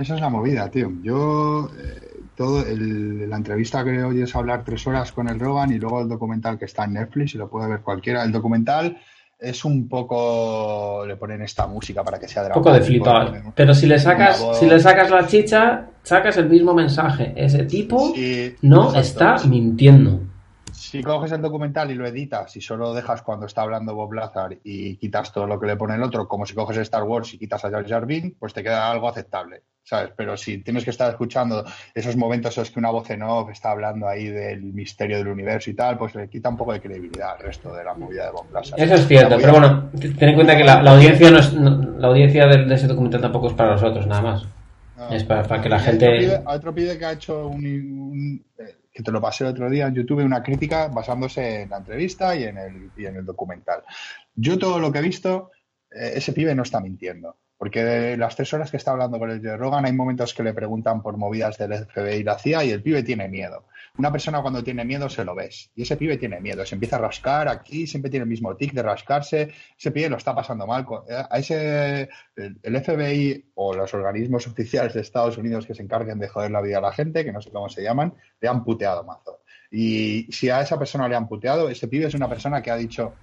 Esa 0.00 0.14
es 0.14 0.20
la 0.20 0.28
movida, 0.28 0.68
tío. 0.70 0.92
Yo, 1.02 1.70
eh, 1.78 2.06
todo 2.34 2.64
la 2.64 3.36
entrevista 3.36 3.84
que 3.84 4.02
oyes 4.02 4.34
hablar 4.34 4.64
tres 4.64 4.86
horas 4.86 5.12
con 5.12 5.28
el 5.28 5.38
Rogan 5.38 5.72
y 5.72 5.78
luego 5.78 6.00
el 6.00 6.08
documental 6.08 6.58
que 6.58 6.64
está 6.64 6.84
en 6.84 6.94
Netflix 6.94 7.34
y 7.34 7.38
lo 7.38 7.48
puede 7.48 7.68
ver 7.68 7.80
cualquiera. 7.80 8.24
El 8.24 8.32
documental 8.32 8.98
es 9.38 9.64
un 9.64 9.88
poco 9.88 11.04
le 11.06 11.16
ponen 11.16 11.42
esta 11.42 11.66
música 11.66 12.02
para 12.02 12.18
que 12.18 12.26
sea 12.26 12.44
Un 12.44 12.52
poco 12.52 12.72
de 12.72 12.80
flipar. 12.80 13.52
Pero 13.54 13.74
si 13.74 13.86
le 13.86 13.98
sacas, 13.98 14.44
si 14.58 14.66
le 14.66 14.80
sacas 14.80 15.10
la 15.10 15.26
chicha, 15.26 15.86
sacas 16.02 16.36
el 16.38 16.48
mismo 16.48 16.74
mensaje. 16.74 17.32
Ese 17.36 17.64
tipo 17.64 18.12
no 18.62 18.94
está 18.94 19.36
mintiendo 19.46 20.20
si 20.76 21.02
coges 21.02 21.32
el 21.32 21.40
documental 21.40 21.90
y 21.90 21.94
lo 21.94 22.06
editas 22.06 22.54
y 22.56 22.60
solo 22.60 22.92
dejas 22.92 23.22
cuando 23.22 23.46
está 23.46 23.62
hablando 23.62 23.94
Bob 23.94 24.12
Lazar 24.12 24.58
y 24.62 24.96
quitas 24.96 25.32
todo 25.32 25.46
lo 25.46 25.58
que 25.58 25.66
le 25.66 25.76
pone 25.76 25.94
el 25.94 26.02
otro, 26.02 26.28
como 26.28 26.44
si 26.44 26.54
coges 26.54 26.76
Star 26.76 27.02
Wars 27.02 27.32
y 27.34 27.38
quitas 27.38 27.64
a 27.64 27.70
Jar 27.70 27.88
Jar 27.88 28.06
pues 28.38 28.52
te 28.52 28.62
queda 28.62 28.90
algo 28.90 29.08
aceptable, 29.08 29.62
¿sabes? 29.82 30.10
Pero 30.14 30.36
si 30.36 30.58
tienes 30.58 30.84
que 30.84 30.90
estar 30.90 31.10
escuchando 31.10 31.64
esos 31.94 32.16
momentos 32.16 32.56
en 32.56 32.60
los 32.60 32.70
que 32.70 32.78
una 32.78 32.90
voz 32.90 33.08
en 33.10 33.22
off 33.22 33.50
está 33.50 33.70
hablando 33.70 34.06
ahí 34.06 34.26
del 34.26 34.62
misterio 34.62 35.16
del 35.16 35.28
universo 35.28 35.70
y 35.70 35.74
tal, 35.74 35.96
pues 35.96 36.14
le 36.14 36.28
quita 36.28 36.50
un 36.50 36.56
poco 36.58 36.74
de 36.74 36.80
credibilidad 36.80 37.32
al 37.32 37.40
resto 37.40 37.74
de 37.74 37.82
la 37.82 37.94
movida 37.94 38.26
de 38.26 38.30
Bob 38.32 38.52
Lazar. 38.52 38.78
Eso 38.78 38.94
es 38.94 39.08
cierto, 39.08 39.38
pero 39.40 39.52
bueno, 39.52 39.90
ten 39.98 40.28
en 40.28 40.34
cuenta 40.34 40.56
que 40.56 40.64
la, 40.64 40.80
audiencia 40.80 41.30
no 41.30 41.38
es, 41.38 41.52
la 41.54 42.08
audiencia 42.08 42.46
de, 42.46 42.74
ese 42.74 42.86
documental 42.86 43.22
tampoco 43.22 43.48
es 43.48 43.54
para 43.54 43.72
nosotros, 43.72 44.06
nada 44.06 44.22
más. 44.22 44.46
es 45.10 45.24
para, 45.24 45.60
que 45.60 45.68
la 45.70 45.78
gente... 45.78 46.42
Otro 46.44 46.74
pide, 46.74 46.98
que 46.98 47.04
ha 47.06 47.12
hecho 47.12 47.48
un 47.48 48.44
eh, 48.58 48.76
que 48.96 49.02
te 49.02 49.12
lo 49.12 49.20
pasé 49.20 49.44
el 49.44 49.50
otro 49.50 49.68
día 49.68 49.88
en 49.88 49.94
YouTube, 49.94 50.24
una 50.24 50.42
crítica 50.42 50.88
basándose 50.88 51.62
en 51.62 51.68
la 51.68 51.76
entrevista 51.76 52.34
y 52.34 52.44
en 52.44 52.56
el, 52.56 52.90
y 52.96 53.04
en 53.04 53.16
el 53.16 53.26
documental. 53.26 53.82
Yo 54.34 54.58
todo 54.58 54.78
lo 54.78 54.90
que 54.90 55.00
he 55.00 55.02
visto, 55.02 55.50
eh, 55.90 56.12
ese 56.14 56.32
pibe 56.32 56.54
no 56.54 56.62
está 56.62 56.80
mintiendo. 56.80 57.36
Porque 57.58 57.84
de 57.84 58.16
las 58.16 58.36
tres 58.36 58.54
horas 58.54 58.70
que 58.70 58.78
está 58.78 58.92
hablando 58.92 59.18
con 59.18 59.30
el 59.30 59.42
de 59.42 59.54
Rogan, 59.54 59.84
hay 59.84 59.92
momentos 59.92 60.32
que 60.32 60.42
le 60.42 60.54
preguntan 60.54 61.02
por 61.02 61.18
movidas 61.18 61.58
del 61.58 61.74
FBI 61.74 62.16
y 62.16 62.22
la 62.22 62.38
CIA 62.38 62.64
y 62.64 62.70
el 62.70 62.82
pibe 62.82 63.02
tiene 63.02 63.28
miedo. 63.28 63.64
Una 63.98 64.12
persona 64.12 64.42
cuando 64.42 64.62
tiene 64.62 64.84
miedo 64.84 65.08
se 65.08 65.24
lo 65.24 65.34
ves. 65.34 65.70
Y 65.74 65.82
ese 65.82 65.96
pibe 65.96 66.18
tiene 66.18 66.40
miedo. 66.40 66.66
Se 66.66 66.74
empieza 66.74 66.96
a 66.96 67.00
rascar 67.00 67.48
aquí, 67.48 67.86
siempre 67.86 68.10
tiene 68.10 68.24
el 68.24 68.28
mismo 68.28 68.54
tic 68.54 68.72
de 68.72 68.82
rascarse. 68.82 69.52
Ese 69.78 69.90
pibe 69.90 70.10
lo 70.10 70.16
está 70.16 70.34
pasando 70.34 70.66
mal. 70.66 70.86
Eh, 71.08 71.22
a 71.30 71.38
ese, 71.38 72.08
el 72.36 72.84
FBI 72.84 73.52
o 73.54 73.74
los 73.74 73.94
organismos 73.94 74.46
oficiales 74.46 74.92
de 74.92 75.00
Estados 75.00 75.38
Unidos 75.38 75.66
que 75.66 75.74
se 75.74 75.82
encarguen 75.82 76.18
de 76.18 76.28
joder 76.28 76.50
la 76.50 76.60
vida 76.60 76.78
a 76.78 76.82
la 76.82 76.92
gente, 76.92 77.24
que 77.24 77.32
no 77.32 77.40
sé 77.40 77.50
cómo 77.50 77.68
se 77.70 77.82
llaman, 77.82 78.14
le 78.40 78.48
han 78.48 78.64
puteado 78.64 79.02
mazo. 79.04 79.40
Y 79.70 80.30
si 80.30 80.50
a 80.50 80.60
esa 80.60 80.78
persona 80.78 81.08
le 81.08 81.16
han 81.16 81.26
puteado, 81.26 81.68
ese 81.68 81.88
pibe 81.88 82.06
es 82.06 82.14
una 82.14 82.28
persona 82.28 82.62
que 82.62 82.70
ha 82.70 82.76
dicho, 82.76 83.14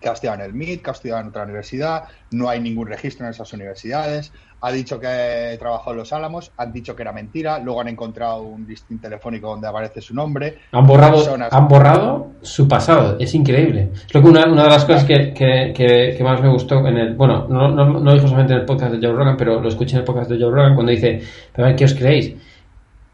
que 0.00 0.08
ha 0.08 0.12
estudiado 0.12 0.40
en 0.40 0.46
el 0.46 0.54
MIT, 0.54 0.82
que 0.82 0.90
ha 0.90 0.92
estudiado 0.92 1.20
en 1.20 1.28
otra 1.28 1.44
universidad, 1.44 2.04
no 2.30 2.48
hay 2.48 2.60
ningún 2.60 2.88
registro 2.88 3.26
en 3.26 3.32
esas 3.32 3.52
universidades, 3.52 4.32
ha 4.62 4.72
dicho 4.72 5.00
que 5.00 5.56
trabajó 5.58 5.92
en 5.92 5.96
Los 5.96 6.12
Álamos, 6.12 6.52
han 6.56 6.72
dicho 6.72 6.94
que 6.94 7.02
era 7.02 7.12
mentira, 7.12 7.58
luego 7.58 7.80
han 7.80 7.88
encontrado 7.88 8.42
un 8.42 8.66
listín 8.66 8.98
telefónico 8.98 9.48
donde 9.48 9.68
aparece 9.68 10.00
su 10.00 10.14
nombre. 10.14 10.58
Han 10.72 10.86
borrado, 10.86 11.24
han 11.50 11.68
borrado 11.68 12.32
su 12.42 12.68
pasado, 12.68 13.16
es 13.18 13.34
increíble. 13.34 13.90
Es 14.06 14.14
lo 14.14 14.22
que 14.22 14.28
una, 14.28 14.44
una 14.46 14.64
de 14.64 14.68
las 14.70 14.84
cosas 14.84 15.04
que, 15.04 15.32
que, 15.32 15.72
que, 15.74 16.22
más 16.22 16.42
me 16.42 16.50
gustó 16.50 16.86
en 16.86 16.96
el, 16.98 17.14
bueno, 17.14 17.46
no, 17.48 17.68
no, 17.70 18.00
no 18.00 18.12
dijo 18.12 18.26
solamente 18.26 18.52
en 18.52 18.60
el 18.60 18.66
podcast 18.66 18.92
de 18.92 19.06
Joe 19.06 19.16
Rogan, 19.16 19.36
pero 19.36 19.60
lo 19.60 19.68
escuché 19.68 19.94
en 19.94 20.00
el 20.00 20.04
podcast 20.04 20.30
de 20.30 20.38
Joe 20.38 20.50
Rogan 20.50 20.74
cuando 20.74 20.92
dice, 20.92 21.22
pero 21.52 21.66
a 21.66 21.68
ver, 21.68 21.76
¿qué 21.76 21.84
os 21.86 21.94
creéis? 21.94 22.34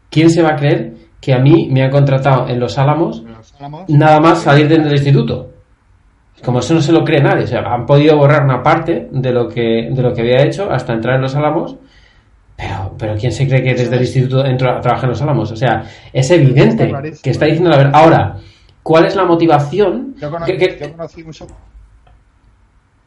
¿Quién 0.09 0.29
se 0.29 0.41
va 0.41 0.49
a 0.49 0.55
creer 0.55 0.95
que 1.21 1.33
a 1.33 1.39
mí 1.39 1.69
me 1.71 1.81
han 1.81 1.91
contratado 1.91 2.47
en 2.49 2.59
Los 2.59 2.77
Álamos, 2.77 3.23
nada 3.87 4.19
más 4.19 4.41
salir 4.41 4.67
del 4.67 4.91
instituto? 4.91 5.56
Como 6.43 6.59
eso 6.59 6.73
no 6.73 6.81
se 6.81 6.91
lo 6.91 7.03
cree 7.03 7.21
nadie. 7.21 7.43
O 7.43 7.47
sea, 7.47 7.61
han 7.61 7.85
podido 7.85 8.17
borrar 8.17 8.43
una 8.43 8.61
parte 8.61 9.07
de 9.11 9.31
lo 9.31 9.47
que, 9.47 9.89
de 9.91 10.01
lo 10.01 10.13
que 10.13 10.21
había 10.21 10.43
hecho 10.43 10.71
hasta 10.71 10.93
entrar 10.93 11.15
en 11.15 11.21
los 11.21 11.35
álamos. 11.35 11.75
Pero, 12.55 12.95
pero 12.97 13.15
¿quién 13.15 13.31
se 13.31 13.47
cree 13.47 13.63
que 13.63 13.75
desde 13.75 13.95
el 13.95 14.01
instituto 14.01 14.45
entro 14.45 14.71
a 14.71 14.81
trabajar 14.81 15.05
en 15.05 15.11
los 15.11 15.21
álamos? 15.21 15.51
O 15.51 15.55
sea, 15.55 15.83
es 16.11 16.29
evidente 16.31 16.91
que 17.21 17.29
está 17.29 17.45
diciendo 17.45 17.69
la 17.69 17.77
verdad. 17.77 17.95
Ahora, 17.95 18.37
¿cuál 18.81 19.05
es 19.05 19.15
la 19.15 19.25
motivación? 19.25 20.15
Yo 20.19 20.31
conocí, 20.31 20.57
yo 20.57 20.91
conocí 20.91 21.23
Dime, 21.23 21.33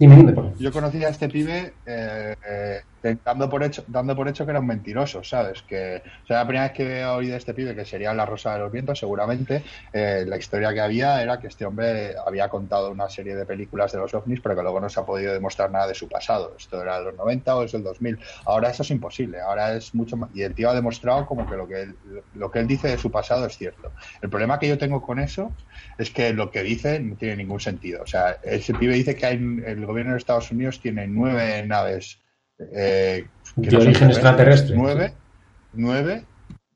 dime, 0.01 0.53
Yo 0.59 0.73
conocí 0.73 1.05
a 1.05 1.11
este 1.11 1.29
pibe 1.29 1.75
eh, 1.85 2.35
eh, 2.47 3.17
dando 3.23 3.51
por 3.51 3.63
hecho 3.63 3.85
dando 3.87 4.17
por 4.17 4.29
hecho 4.29 4.47
que 4.47 4.51
era 4.51 4.61
un 4.61 4.67
mentiroso, 4.67 5.23
¿sabes? 5.23 5.63
Que 5.63 6.03
o 6.25 6.27
sea, 6.27 6.39
la 6.39 6.47
primera 6.47 6.65
vez 6.65 6.73
que 6.73 7.01
he 7.01 7.05
oído 7.05 7.33
de 7.33 7.39
este 7.39 7.53
pibe, 7.53 7.75
que 7.75 7.85
sería 7.85 8.15
La 8.15 8.25
Rosa 8.25 8.55
de 8.55 8.61
los 8.61 8.73
Vientos, 8.73 8.99
seguramente 8.99 9.63
eh, 9.93 10.25
la 10.27 10.39
historia 10.39 10.73
que 10.73 10.81
había 10.81 11.23
era 11.23 11.39
que 11.39 11.49
este 11.49 11.67
hombre 11.67 12.15
había 12.27 12.49
contado 12.49 12.91
una 12.91 13.11
serie 13.11 13.37
de 13.37 13.45
películas 13.45 13.93
de 13.93 13.99
los 13.99 14.15
ovnis, 14.15 14.41
pero 14.41 14.57
que 14.57 14.63
luego 14.63 14.81
no 14.81 14.89
se 14.89 15.01
ha 15.01 15.05
podido 15.05 15.35
demostrar 15.35 15.71
nada 15.71 15.87
de 15.87 15.95
su 15.95 16.09
pasado. 16.09 16.55
Esto 16.57 16.81
era 16.81 16.99
de 16.99 17.05
los 17.05 17.17
90 17.17 17.57
o 17.57 17.65
es 17.65 17.73
del 17.73 17.83
2000. 17.83 18.19
Ahora 18.47 18.71
eso 18.71 18.83
es 18.83 18.91
imposible, 18.91 19.41
ahora 19.41 19.75
es 19.75 19.95
mucho 19.95 20.17
más... 20.17 20.31
Y 20.35 20.43
el 20.43 20.55
tío 20.55 20.71
ha 20.71 20.75
demostrado 20.75 21.27
como 21.27 21.49
que 21.49 21.57
lo 21.57 21.69
que 21.69 21.83
él, 21.83 21.97
lo 22.35 22.51
que 22.51 22.61
él 22.61 22.67
dice 22.67 22.89
de 22.89 22.97
su 22.97 23.11
pasado 23.11 23.45
es 23.45 23.57
cierto. 23.59 23.93
El 24.23 24.31
problema 24.31 24.59
que 24.59 24.69
yo 24.69 24.79
tengo 24.79 25.03
con 25.03 25.19
eso 25.19 25.53
es 26.01 26.11
que 26.11 26.33
lo 26.33 26.51
que 26.51 26.63
dice 26.63 26.99
no 26.99 27.15
tiene 27.17 27.37
ningún 27.37 27.61
sentido. 27.61 28.03
O 28.03 28.07
sea, 28.07 28.39
ese 28.43 28.73
pibe 28.73 28.95
dice 28.95 29.15
que 29.15 29.27
hay, 29.27 29.35
el 29.35 29.85
gobierno 29.85 30.13
de 30.13 30.19
Estados 30.19 30.51
Unidos 30.51 30.81
tiene 30.81 31.07
nueve 31.07 31.63
naves 31.67 32.19
eh, 32.59 33.27
de 33.57 33.77
origen 33.77 34.09
extraterrestre. 34.09 34.75
Nueve, 34.75 35.13
nueve, 35.75 36.25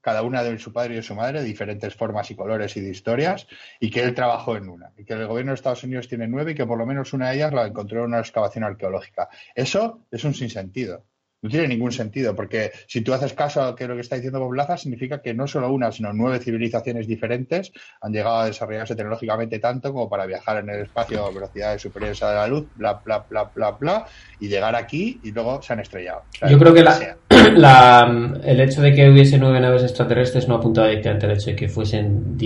cada 0.02 0.20
una 0.20 0.42
de 0.42 0.58
su 0.58 0.74
padre 0.74 0.92
y 0.92 0.96
de 0.96 1.02
su 1.02 1.14
madre, 1.14 1.40
de 1.40 1.46
diferentes 1.46 1.94
formas 1.94 2.30
y 2.30 2.34
colores 2.34 2.76
y 2.76 2.82
de 2.82 2.90
historias, 2.90 3.46
y 3.80 3.88
que 3.88 4.02
él 4.02 4.14
trabajó 4.14 4.58
en 4.58 4.68
una. 4.68 4.92
Y 4.98 5.04
que 5.04 5.14
el 5.14 5.26
gobierno 5.26 5.52
de 5.52 5.56
Estados 5.56 5.84
Unidos 5.84 6.06
tiene 6.06 6.28
nueve 6.28 6.52
y 6.52 6.54
que 6.54 6.66
por 6.66 6.76
lo 6.76 6.84
menos 6.84 7.14
una 7.14 7.30
de 7.30 7.36
ellas 7.36 7.54
la 7.54 7.66
encontró 7.66 8.00
en 8.00 8.08
una 8.08 8.20
excavación 8.20 8.64
arqueológica. 8.64 9.30
Eso 9.54 10.00
es 10.10 10.22
un 10.24 10.34
sinsentido. 10.34 11.02
No 11.44 11.50
tiene 11.50 11.68
ningún 11.68 11.92
sentido, 11.92 12.34
porque 12.34 12.70
si 12.86 13.02
tú 13.02 13.12
haces 13.12 13.34
caso 13.34 13.62
a 13.62 13.76
lo 13.78 13.94
que 13.94 14.00
está 14.00 14.16
diciendo 14.16 14.40
Bob 14.40 14.54
Laza, 14.54 14.78
significa 14.78 15.20
que 15.20 15.34
no 15.34 15.46
solo 15.46 15.70
una, 15.70 15.92
sino 15.92 16.10
nueve 16.14 16.38
civilizaciones 16.38 17.06
diferentes 17.06 17.70
han 18.00 18.14
llegado 18.14 18.38
a 18.38 18.46
desarrollarse 18.46 18.96
tecnológicamente 18.96 19.58
tanto 19.58 19.92
como 19.92 20.08
para 20.08 20.24
viajar 20.24 20.60
en 20.60 20.70
el 20.70 20.84
espacio 20.84 21.22
a 21.22 21.30
velocidades 21.30 21.82
superiores 21.82 22.22
a 22.22 22.32
la 22.32 22.46
luz, 22.46 22.64
bla, 22.76 22.94
bla, 22.94 23.26
bla, 23.28 23.50
bla, 23.54 23.72
bla, 23.72 24.06
y 24.40 24.48
llegar 24.48 24.74
aquí 24.74 25.20
y 25.22 25.32
luego 25.32 25.60
se 25.60 25.74
han 25.74 25.80
estrellado. 25.80 26.22
Yo 26.48 26.58
creo 26.58 26.72
que 26.72 26.82
la, 27.56 28.38
el 28.42 28.60
hecho 28.60 28.80
de 28.80 28.94
que 28.94 29.10
hubiese 29.10 29.36
nueve 29.36 29.60
naves 29.60 29.82
extraterrestres 29.82 30.48
no 30.48 30.54
apunta 30.54 30.86
directamente 30.86 31.26
al 31.26 31.32
hecho 31.32 31.50
de 31.50 31.56
que 31.56 31.68
fuesen 31.68 32.38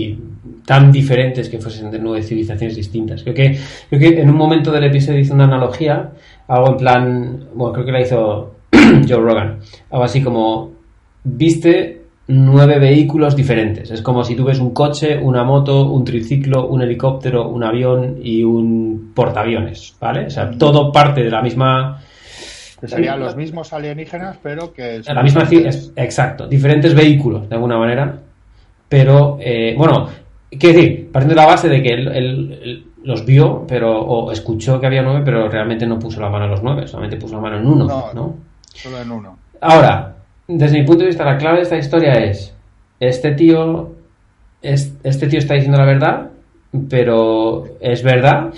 tan 0.65 0.91
diferentes 0.91 1.47
que 1.47 1.59
fuesen 1.59 1.89
de 1.89 1.99
nueve 1.99 2.21
civilizaciones 2.21 2.75
distintas. 2.75 3.23
Creo 3.23 3.33
que, 3.33 3.57
creo 3.87 4.01
que 4.01 4.19
en 4.19 4.29
un 4.29 4.35
momento 4.35 4.73
del 4.73 4.83
episodio 4.83 5.19
hizo 5.19 5.35
una 5.35 5.45
analogía, 5.45 6.11
algo 6.49 6.71
en 6.71 6.77
plan, 6.77 7.47
bueno, 7.53 7.71
creo 7.71 7.85
que 7.85 7.91
la 7.93 8.01
hizo 8.01 8.58
Joe 9.07 9.21
Rogan. 9.21 9.59
Algo 9.91 10.03
así 10.03 10.21
como, 10.21 10.71
viste 11.23 11.99
nueve 12.29 12.77
vehículos 12.77 13.35
diferentes. 13.35 13.89
Es 13.89 14.01
como 14.03 14.23
si 14.23 14.35
tú 14.35 14.45
ves 14.45 14.59
un 14.59 14.71
coche, 14.71 15.17
una 15.17 15.43
moto, 15.43 15.89
un 15.89 16.03
triciclo, 16.03 16.67
un 16.67 16.81
helicóptero, 16.81 17.49
un 17.49 17.63
avión 17.63 18.19
y 18.21 18.43
un 18.43 19.11
portaaviones, 19.15 19.95
¿vale? 19.99 20.27
O 20.27 20.29
sea, 20.29 20.51
todo 20.51 20.91
parte 20.91 21.23
de 21.23 21.31
la 21.31 21.41
misma... 21.41 21.99
serían 22.83 23.19
los 23.19 23.35
mismos 23.35 23.73
alienígenas, 23.73 24.37
pero 24.43 24.71
que... 24.71 25.01
La 25.07 25.23
misma... 25.23 25.47
exacto, 25.95 26.47
diferentes 26.47 26.93
vehículos, 26.93 27.49
de 27.49 27.55
alguna 27.55 27.79
manera. 27.79 28.19
Pero, 28.87 29.39
eh, 29.41 29.73
bueno, 29.75 30.07
quiero 30.51 30.77
decir, 30.77 31.11
partiendo 31.11 31.33
de 31.33 31.41
la 31.41 31.47
base 31.47 31.67
de 31.67 31.81
que 31.81 31.89
él, 31.89 32.85
los 33.03 33.25
vio, 33.25 33.65
pero 33.67 33.99
o 33.99 34.31
escuchó 34.31 34.79
que 34.79 34.85
había 34.85 35.01
nueve, 35.01 35.21
pero 35.25 35.49
realmente 35.49 35.87
no 35.87 35.97
puso 35.97 36.21
la 36.21 36.29
mano 36.29 36.45
en 36.45 36.51
los 36.51 36.61
nueve, 36.61 36.85
solamente 36.85 37.17
puso 37.17 37.35
la 37.35 37.41
mano 37.41 37.57
en 37.57 37.65
uno, 37.65 38.11
¿no? 38.13 38.48
Solo 38.73 39.01
en 39.01 39.11
uno. 39.11 39.37
Ahora, 39.61 40.15
desde 40.47 40.79
mi 40.79 40.85
punto 40.85 41.01
de 41.01 41.07
vista, 41.07 41.25
la 41.25 41.37
clave 41.37 41.57
de 41.57 41.63
esta 41.63 41.77
historia 41.77 42.13
es: 42.13 42.53
este 42.99 43.31
tío, 43.31 43.95
este 44.61 45.27
tío 45.27 45.39
está 45.39 45.53
diciendo 45.53 45.77
la 45.77 45.85
verdad, 45.85 46.29
pero 46.89 47.65
¿es 47.79 48.03
verdad 48.03 48.53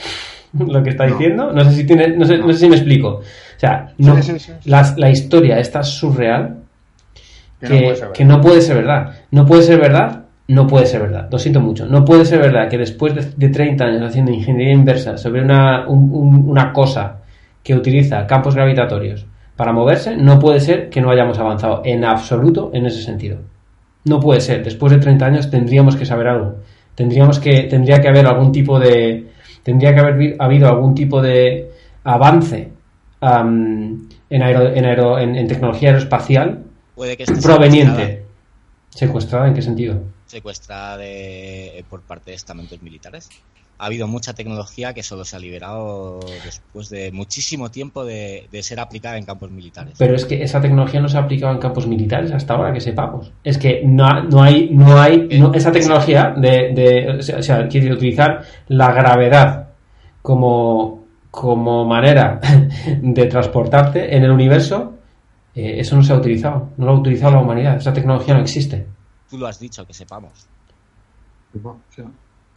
lo 0.53 0.84
que 0.84 0.91
está 0.91 1.05
diciendo? 1.05 1.51
No 1.51 1.64
sé 1.66 1.72
si 1.72 1.86
tiene, 1.86 2.09
no 2.09 2.26
sé, 2.26 2.38
no 2.38 2.51
sé 2.53 2.59
si 2.59 2.70
me 2.70 2.76
explico. 2.76 3.09
O 3.09 3.59
sea, 3.59 3.93
no, 3.97 4.18
la, 4.66 5.09
historia 5.09 5.59
está 5.59 5.84
surreal 5.84 6.57
que, 7.59 7.93
que, 8.14 8.26
no 8.26 8.41
puede 8.41 8.62
ser 8.62 8.78
verdad. 8.78 9.14
No 9.32 9.45
puede 9.45 9.62
ser 9.62 9.80
verdad, 9.80 10.24
no 10.47 10.68
puede 10.68 10.86
ser 10.88 11.01
verdad. 11.01 11.28
Lo 11.32 11.38
siento 11.38 11.62
mucho. 11.62 11.86
No 11.86 12.03
puede 12.03 12.26
ser 12.26 12.39
verdad 12.39 12.70
que 12.70 12.78
después 12.78 13.38
de, 13.38 13.49
30 13.49 13.84
años 13.84 14.01
haciendo 14.01 14.32
ingeniería 14.32 14.74
inversa 14.74 15.18
sobre 15.18 15.43
una, 15.43 15.88
una 15.88 16.74
cosa 16.74 17.18
que 17.64 17.76
utiliza 17.76 18.26
campos 18.26 18.55
gravitatorios 18.55 19.28
para 19.62 19.74
moverse, 19.74 20.18
no 20.18 20.39
puede 20.39 20.59
ser 20.59 20.89
que 20.89 21.01
no 21.01 21.12
hayamos 21.12 21.38
avanzado 21.38 21.84
en 21.86 22.03
absoluto 22.03 22.72
en 22.74 22.88
ese 22.88 23.03
sentido. 23.03 23.38
No 24.05 24.20
puede 24.20 24.41
ser. 24.41 24.64
Después 24.64 24.91
de 24.91 24.97
30 24.97 25.24
años 25.24 25.51
tendríamos 25.51 25.95
que 25.95 26.03
saber 26.03 26.30
algo. 26.30 26.55
Tendríamos 26.95 27.38
que, 27.38 27.66
tendría 27.70 28.01
que 28.01 28.07
haber 28.07 28.26
algún 28.26 28.51
tipo 28.51 28.80
de, 28.80 29.30
tendría 29.62 29.93
que 29.93 29.99
haber 29.99 30.36
habido 30.39 30.68
algún 30.68 30.95
tipo 30.95 31.22
de 31.22 31.72
avance 32.03 32.72
en, 33.22 34.09
en, 34.32 35.36
en, 35.36 35.47
tecnología 35.47 35.89
aeroespacial 35.89 36.64
proveniente. 37.43 38.26
Secuestrada. 38.89 39.47
en 39.47 39.53
qué 39.53 39.62
sentido? 39.62 40.01
Secuestrada 40.26 40.97
por 41.88 42.01
parte 42.01 42.32
de 42.32 42.36
estamentos 42.36 42.82
militares 42.82 43.30
ha 43.82 43.88
habido 43.88 44.08
mucha 44.08 44.34
tecnología 44.34 44.94
que 44.94 45.02
solo 45.02 45.26
se 45.26 45.36
ha 45.36 45.40
liberado 45.40 46.20
después 46.46 46.88
de 46.90 47.12
muchísimo 47.12 47.72
tiempo 47.72 48.06
de, 48.06 48.48
ser 48.62 48.80
aplicada 48.80 49.18
en 49.18 49.26
campos 49.26 49.50
militares. 49.50 49.96
Pero 49.98 50.16
es 50.16 50.24
que 50.26 50.44
esa 50.44 50.62
tecnología 50.62 51.02
no 51.02 51.10
se 51.10 51.18
ha 51.18 51.22
aplicado 51.22 51.52
en 51.52 51.60
campos 51.60 51.88
militares 51.88 52.32
hasta 52.32 52.54
ahora, 52.54 52.72
que 52.72 52.80
sepamos. 52.80 53.34
Es 53.44 53.58
que 53.58 53.82
no, 53.84 54.22
no 54.26 54.44
hay, 54.44 54.70
no 54.72 55.02
hay 55.02 55.28
esa 55.56 55.72
tecnología 55.72 56.32
de, 56.38 57.18
o 57.36 57.42
sea, 57.42 57.68
quiere 57.68 57.92
utilizar 57.92 58.44
la 58.68 58.94
gravedad 58.94 59.70
como, 60.22 61.04
como 61.32 61.84
manera 61.84 62.40
de 63.02 63.26
transportarte 63.26 64.16
en 64.16 64.24
el 64.24 64.30
universo. 64.30 64.94
Eh, 65.56 65.80
eso 65.80 65.96
no 65.96 66.04
se 66.04 66.14
ha 66.14 66.18
utilizado, 66.18 66.70
no 66.78 66.86
lo 66.86 66.92
ha 66.92 67.00
utilizado 67.00 67.34
la 67.34 67.42
humanidad. 67.42 67.78
Esa 67.78 67.92
tecnología 67.92 68.36
no 68.36 68.42
existe. 68.42 68.86
Tú 69.28 69.40
lo 69.40 69.48
has 69.48 69.60
dicho, 69.60 69.84
que 69.88 69.94
sepamos. 69.94 70.48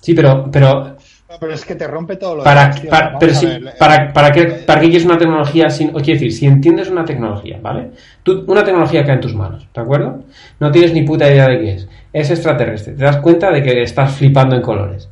Sí, 0.04 0.12
pero, 0.12 0.50
pero 0.50 0.98
pero 1.40 1.54
es 1.54 1.64
que 1.64 1.74
te 1.74 1.86
rompe 1.86 2.16
todo 2.16 2.36
lo 2.36 2.44
para, 2.44 2.70
para, 2.90 3.18
pero 3.18 3.34
si, 3.34 3.46
para, 3.78 4.12
para, 4.12 4.30
qué, 4.30 4.44
¿Para 4.44 4.80
qué 4.80 4.88
quieres 4.88 5.06
una 5.06 5.16
tecnología 5.16 5.70
sin.? 5.70 5.88
O 5.90 5.94
quiero 5.94 6.20
decir, 6.20 6.32
si 6.32 6.46
entiendes 6.46 6.90
una 6.90 7.04
tecnología, 7.04 7.58
¿vale? 7.62 7.92
Tú, 8.22 8.44
una 8.46 8.62
tecnología 8.62 9.04
cae 9.04 9.14
en 9.14 9.20
tus 9.20 9.34
manos, 9.34 9.66
¿de 9.72 9.80
acuerdo? 9.80 10.24
No 10.60 10.70
tienes 10.70 10.92
ni 10.92 11.02
puta 11.02 11.28
idea 11.30 11.48
de 11.48 11.60
qué 11.60 11.74
es. 11.74 11.88
Es 12.12 12.30
extraterrestre. 12.30 12.92
Te 12.94 13.04
das 13.04 13.16
cuenta 13.18 13.50
de 13.50 13.62
que 13.62 13.82
estás 13.82 14.14
flipando 14.14 14.54
en 14.54 14.62
colores. 14.62 15.08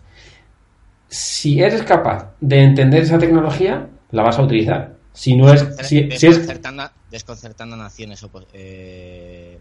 Si 1.08 1.62
eres 1.62 1.82
capaz 1.82 2.32
de 2.40 2.62
entender 2.62 3.02
esa 3.02 3.18
tecnología, 3.18 3.86
la 4.10 4.22
vas 4.22 4.38
a 4.38 4.42
utilizar. 4.42 4.94
Si 5.12 5.34
no 5.34 5.52
es. 5.52 5.66
Si, 5.82 6.02
desconcertando, 6.02 6.84
desconcertando 7.10 7.74
a 7.74 7.78
naciones 7.78 8.24
eh, 8.52 9.58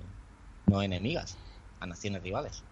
no 0.67 0.81
enemigas, 0.81 1.37
a 1.79 1.87
naciones 1.87 2.21
rivales. 2.21 2.63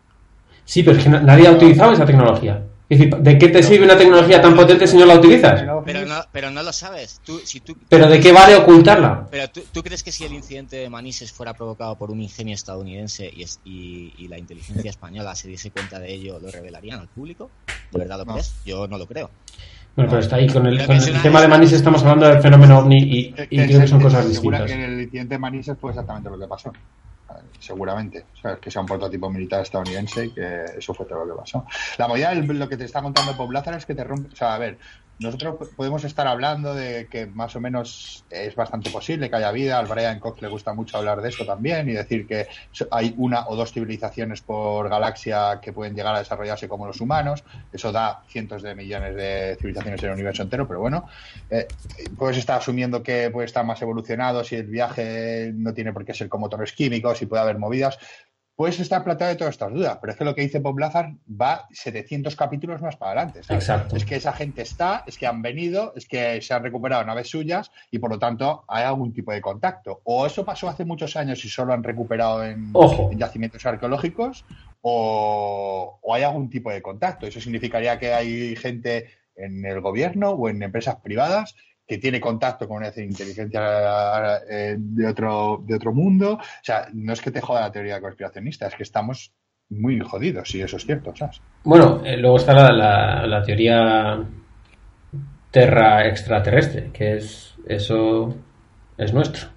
Sí, 0.66 0.84
pero 0.84 0.98
es 0.98 1.04
que 1.04 1.10
nadie 1.10 1.48
ha 1.48 1.52
utilizado 1.52 1.94
esa 1.94 2.06
tecnología. 2.06 2.62
¿De 2.90 3.38
qué 3.38 3.50
te 3.50 3.62
sirve 3.62 3.86
una 3.86 3.98
tecnología 3.98 4.42
tan 4.42 4.56
potente 4.56 4.88
si 4.88 4.98
no 4.98 5.06
la 5.06 5.16
utilizas? 5.16 5.64
Pero 5.86 6.06
no, 6.06 6.24
pero 6.32 6.50
no 6.50 6.64
lo 6.64 6.74
sabes. 6.74 7.22
¿Pero 7.88 8.08
de 8.08 8.20
qué 8.20 8.32
vale 8.32 8.56
ocultarla? 8.56 9.28
Pero 9.30 9.50
¿tú, 9.50 9.84
crees 9.84 10.02
que 10.02 10.12
si 10.12 10.26
el 10.26 10.34
incidente 10.34 10.78
de 10.78 10.90
Manises 10.90 11.32
fuera 11.32 11.54
provocado 11.54 11.96
por 11.98 12.10
un 12.10 12.20
ingenio 12.20 12.56
estadounidense 12.56 13.32
y, 13.32 14.14
y, 14.18 14.28
la 14.28 14.40
inteligencia 14.40 14.90
española 14.90 15.36
se 15.36 15.48
diese 15.48 15.70
cuenta 15.70 16.00
de 16.00 16.12
ello, 16.14 16.40
lo 16.40 16.50
revelarían 16.50 17.00
al 17.00 17.08
público? 17.08 17.52
¿De 17.92 18.00
verdad 18.00 18.18
lo 18.18 18.26
crees? 18.26 18.54
Yo 18.66 18.88
no 18.88 18.98
lo 18.98 19.06
creo. 19.06 19.30
Bueno, 20.00 20.12
pero 20.12 20.22
está 20.22 20.38
ahí 20.38 20.48
con 20.48 20.66
el, 20.66 20.78
tema 21.22 21.42
de 21.42 21.50
Manises 21.50 21.80
estamos 21.80 22.02
hablando 22.04 22.26
del 22.30 22.42
fenómeno 22.42 22.80
ovni 22.80 23.00
y, 23.00 23.34
creo 23.34 23.82
que 23.82 23.88
son 23.88 24.02
cosas 24.02 24.30
distintas. 24.30 24.72
que 24.72 24.86
el 24.86 25.02
incidente 25.02 25.36
de 25.36 25.40
Manises 25.40 25.78
fue 25.78 25.92
exactamente 25.92 26.30
lo 26.30 26.40
que 26.40 26.48
pasó 26.48 26.72
seguramente. 27.60 28.26
O 28.34 28.38
sea, 28.38 28.56
que 28.56 28.72
sea 28.72 28.82
un 28.82 28.88
prototipo 28.88 29.30
militar 29.30 29.62
estadounidense 29.62 30.28
y 30.28 30.30
que 30.32 30.64
eso 30.78 30.94
fue 30.94 31.06
todo 31.06 31.26
lo 31.26 31.36
que 31.36 31.40
pasó. 31.42 31.66
La 31.98 32.08
movida, 32.08 32.34
lo 32.34 32.70
que 32.70 32.78
te 32.78 32.86
está 32.86 33.02
contando 33.02 33.34
Bob 33.34 33.52
Lázaro 33.52 33.76
es 33.76 33.86
que 33.86 33.94
te 33.94 34.06
rompe. 34.06 34.30
O 34.32 34.36
sea, 34.38 34.56
a 34.56 34.58
ver, 34.58 34.80
nosotros 35.20 35.70
podemos 35.76 36.06
estar 36.06 36.28
hablando 36.28 36.74
de 36.74 37.08
que 37.08 37.28
más 37.28 37.54
o 37.56 37.60
menos 37.60 38.24
es 38.30 38.56
bastante 38.56 38.90
posible 38.90 39.30
que 39.30 39.36
haya 39.36 39.52
vida. 39.52 39.78
Al 39.78 39.86
Brian 39.86 40.20
Cox 40.20 40.42
le 40.42 40.48
gusta 40.48 40.74
mucho 40.74 40.98
hablar 40.98 41.22
de 41.22 41.28
esto 41.28 41.46
también 41.46 41.90
y 41.90 41.94
decir 41.94 42.26
que 42.26 42.48
hay 42.90 43.14
una 43.18 43.48
o 43.50 43.56
dos 43.58 43.74
civilizaciones 43.74 44.42
por 44.42 44.88
galaxia 44.88 45.60
que 45.62 45.74
pueden 45.74 45.94
llegar 45.94 46.16
a 46.16 46.20
desarrollarse 46.20 46.70
como 46.70 46.88
los 46.88 47.02
humanos. 47.02 47.44
Eso 47.74 47.92
da 47.92 48.24
cientos 48.30 48.62
de 48.62 48.76
millones 48.76 49.16
de 49.16 49.58
civilizaciones 49.60 50.02
en 50.02 50.10
el 50.10 50.16
universo 50.16 50.44
entero, 50.44 50.66
pero 50.66 50.80
bueno, 50.80 51.10
eh, 51.50 51.68
puedes 52.18 52.38
estar 52.38 52.58
asumiendo 52.58 53.04
que 53.04 53.30
puede 53.30 53.46
estar 53.46 53.66
más 53.66 53.82
evolucionado 53.82 54.46
si 54.46 54.56
el 54.56 54.68
viaje 54.68 55.52
no 55.54 55.74
tiene 55.74 55.92
por 55.92 56.06
qué 56.06 56.14
ser 56.14 56.30
con 56.30 56.40
motores 56.40 56.72
químicos 56.72 57.22
y 57.22 57.26
puede 57.26 57.42
haber 57.42 57.58
movidas 57.58 58.00
puedes 58.60 58.78
estar 58.82 59.06
planteado 59.06 59.32
de 59.32 59.38
todas 59.38 59.54
estas 59.54 59.72
dudas, 59.72 60.00
pero 60.02 60.12
es 60.12 60.20
que 60.20 60.26
lo 60.26 60.36
que 60.36 60.42
dice 60.42 60.60
Bob 60.60 60.78
Lazar 60.78 61.14
va 61.30 61.66
700 61.72 62.36
capítulos 62.36 62.82
más 62.82 62.98
para 62.98 63.22
adelante. 63.22 63.40
Exacto. 63.56 63.96
Es 63.96 64.04
que 64.04 64.18
esa 64.18 64.34
gente 64.34 64.64
está, 64.64 65.06
es 65.08 65.18
que 65.18 65.28
han 65.28 65.42
venido, 65.42 65.94
es 65.96 66.06
que 66.06 66.42
se 66.42 66.54
han 66.54 66.62
recuperado 66.62 67.06
naves 67.06 67.30
suyas 67.30 67.72
y 67.90 68.00
por 68.00 68.10
lo 68.10 68.20
tanto 68.20 68.66
hay 68.68 68.84
algún 68.84 69.14
tipo 69.14 69.32
de 69.32 69.40
contacto. 69.40 70.02
O 70.04 70.26
eso 70.26 70.44
pasó 70.44 70.68
hace 70.68 70.84
muchos 70.84 71.16
años 71.16 71.46
y 71.46 71.48
solo 71.48 71.72
han 71.72 71.86
recuperado 71.86 72.44
en, 72.44 72.74
yacimientos 73.16 73.66
arqueológicos, 73.66 74.44
o, 74.82 75.98
o 76.02 76.14
hay 76.14 76.24
algún 76.24 76.50
tipo 76.50 76.70
de 76.70 76.82
contacto. 76.82 77.28
Eso 77.28 77.40
significaría 77.40 77.98
que 77.98 78.14
hay 78.14 78.58
gente 78.58 79.08
en 79.38 79.66
el 79.66 79.80
gobierno 79.80 80.32
o 80.32 80.50
en 80.50 80.62
empresas 80.62 80.98
privadas 80.98 81.56
que 81.90 81.98
tiene 81.98 82.22
contacto 82.22 82.68
con 82.68 82.78
una 82.78 82.92
inteligencia 82.96 84.40
eh, 84.48 84.76
de, 84.78 85.08
otro, 85.08 85.64
de 85.66 85.74
otro 85.74 85.92
mundo. 85.92 86.34
O 86.34 86.64
sea, 86.64 86.88
no 86.94 87.14
es 87.14 87.20
que 87.20 87.32
te 87.32 87.42
joda 87.42 87.62
la 87.62 87.72
teoría 87.72 88.00
conspiracionista, 88.00 88.68
es 88.68 88.76
que 88.76 88.84
estamos 88.84 89.32
muy 89.70 90.00
jodidos, 90.00 90.50
si 90.50 90.62
eso 90.62 90.78
es 90.78 90.86
cierto, 90.86 91.16
¿sabes? 91.16 91.42
Bueno, 91.64 92.02
eh, 92.06 92.16
luego 92.18 92.38
está 92.38 92.54
la, 92.54 93.26
la, 93.26 93.42
teoría 93.42 94.24
terra 95.50 96.08
extraterrestre, 96.08 96.92
que 96.94 97.18
es 97.18 97.56
eso 97.68 98.36
es 98.96 99.12
nuestro. 99.12 99.48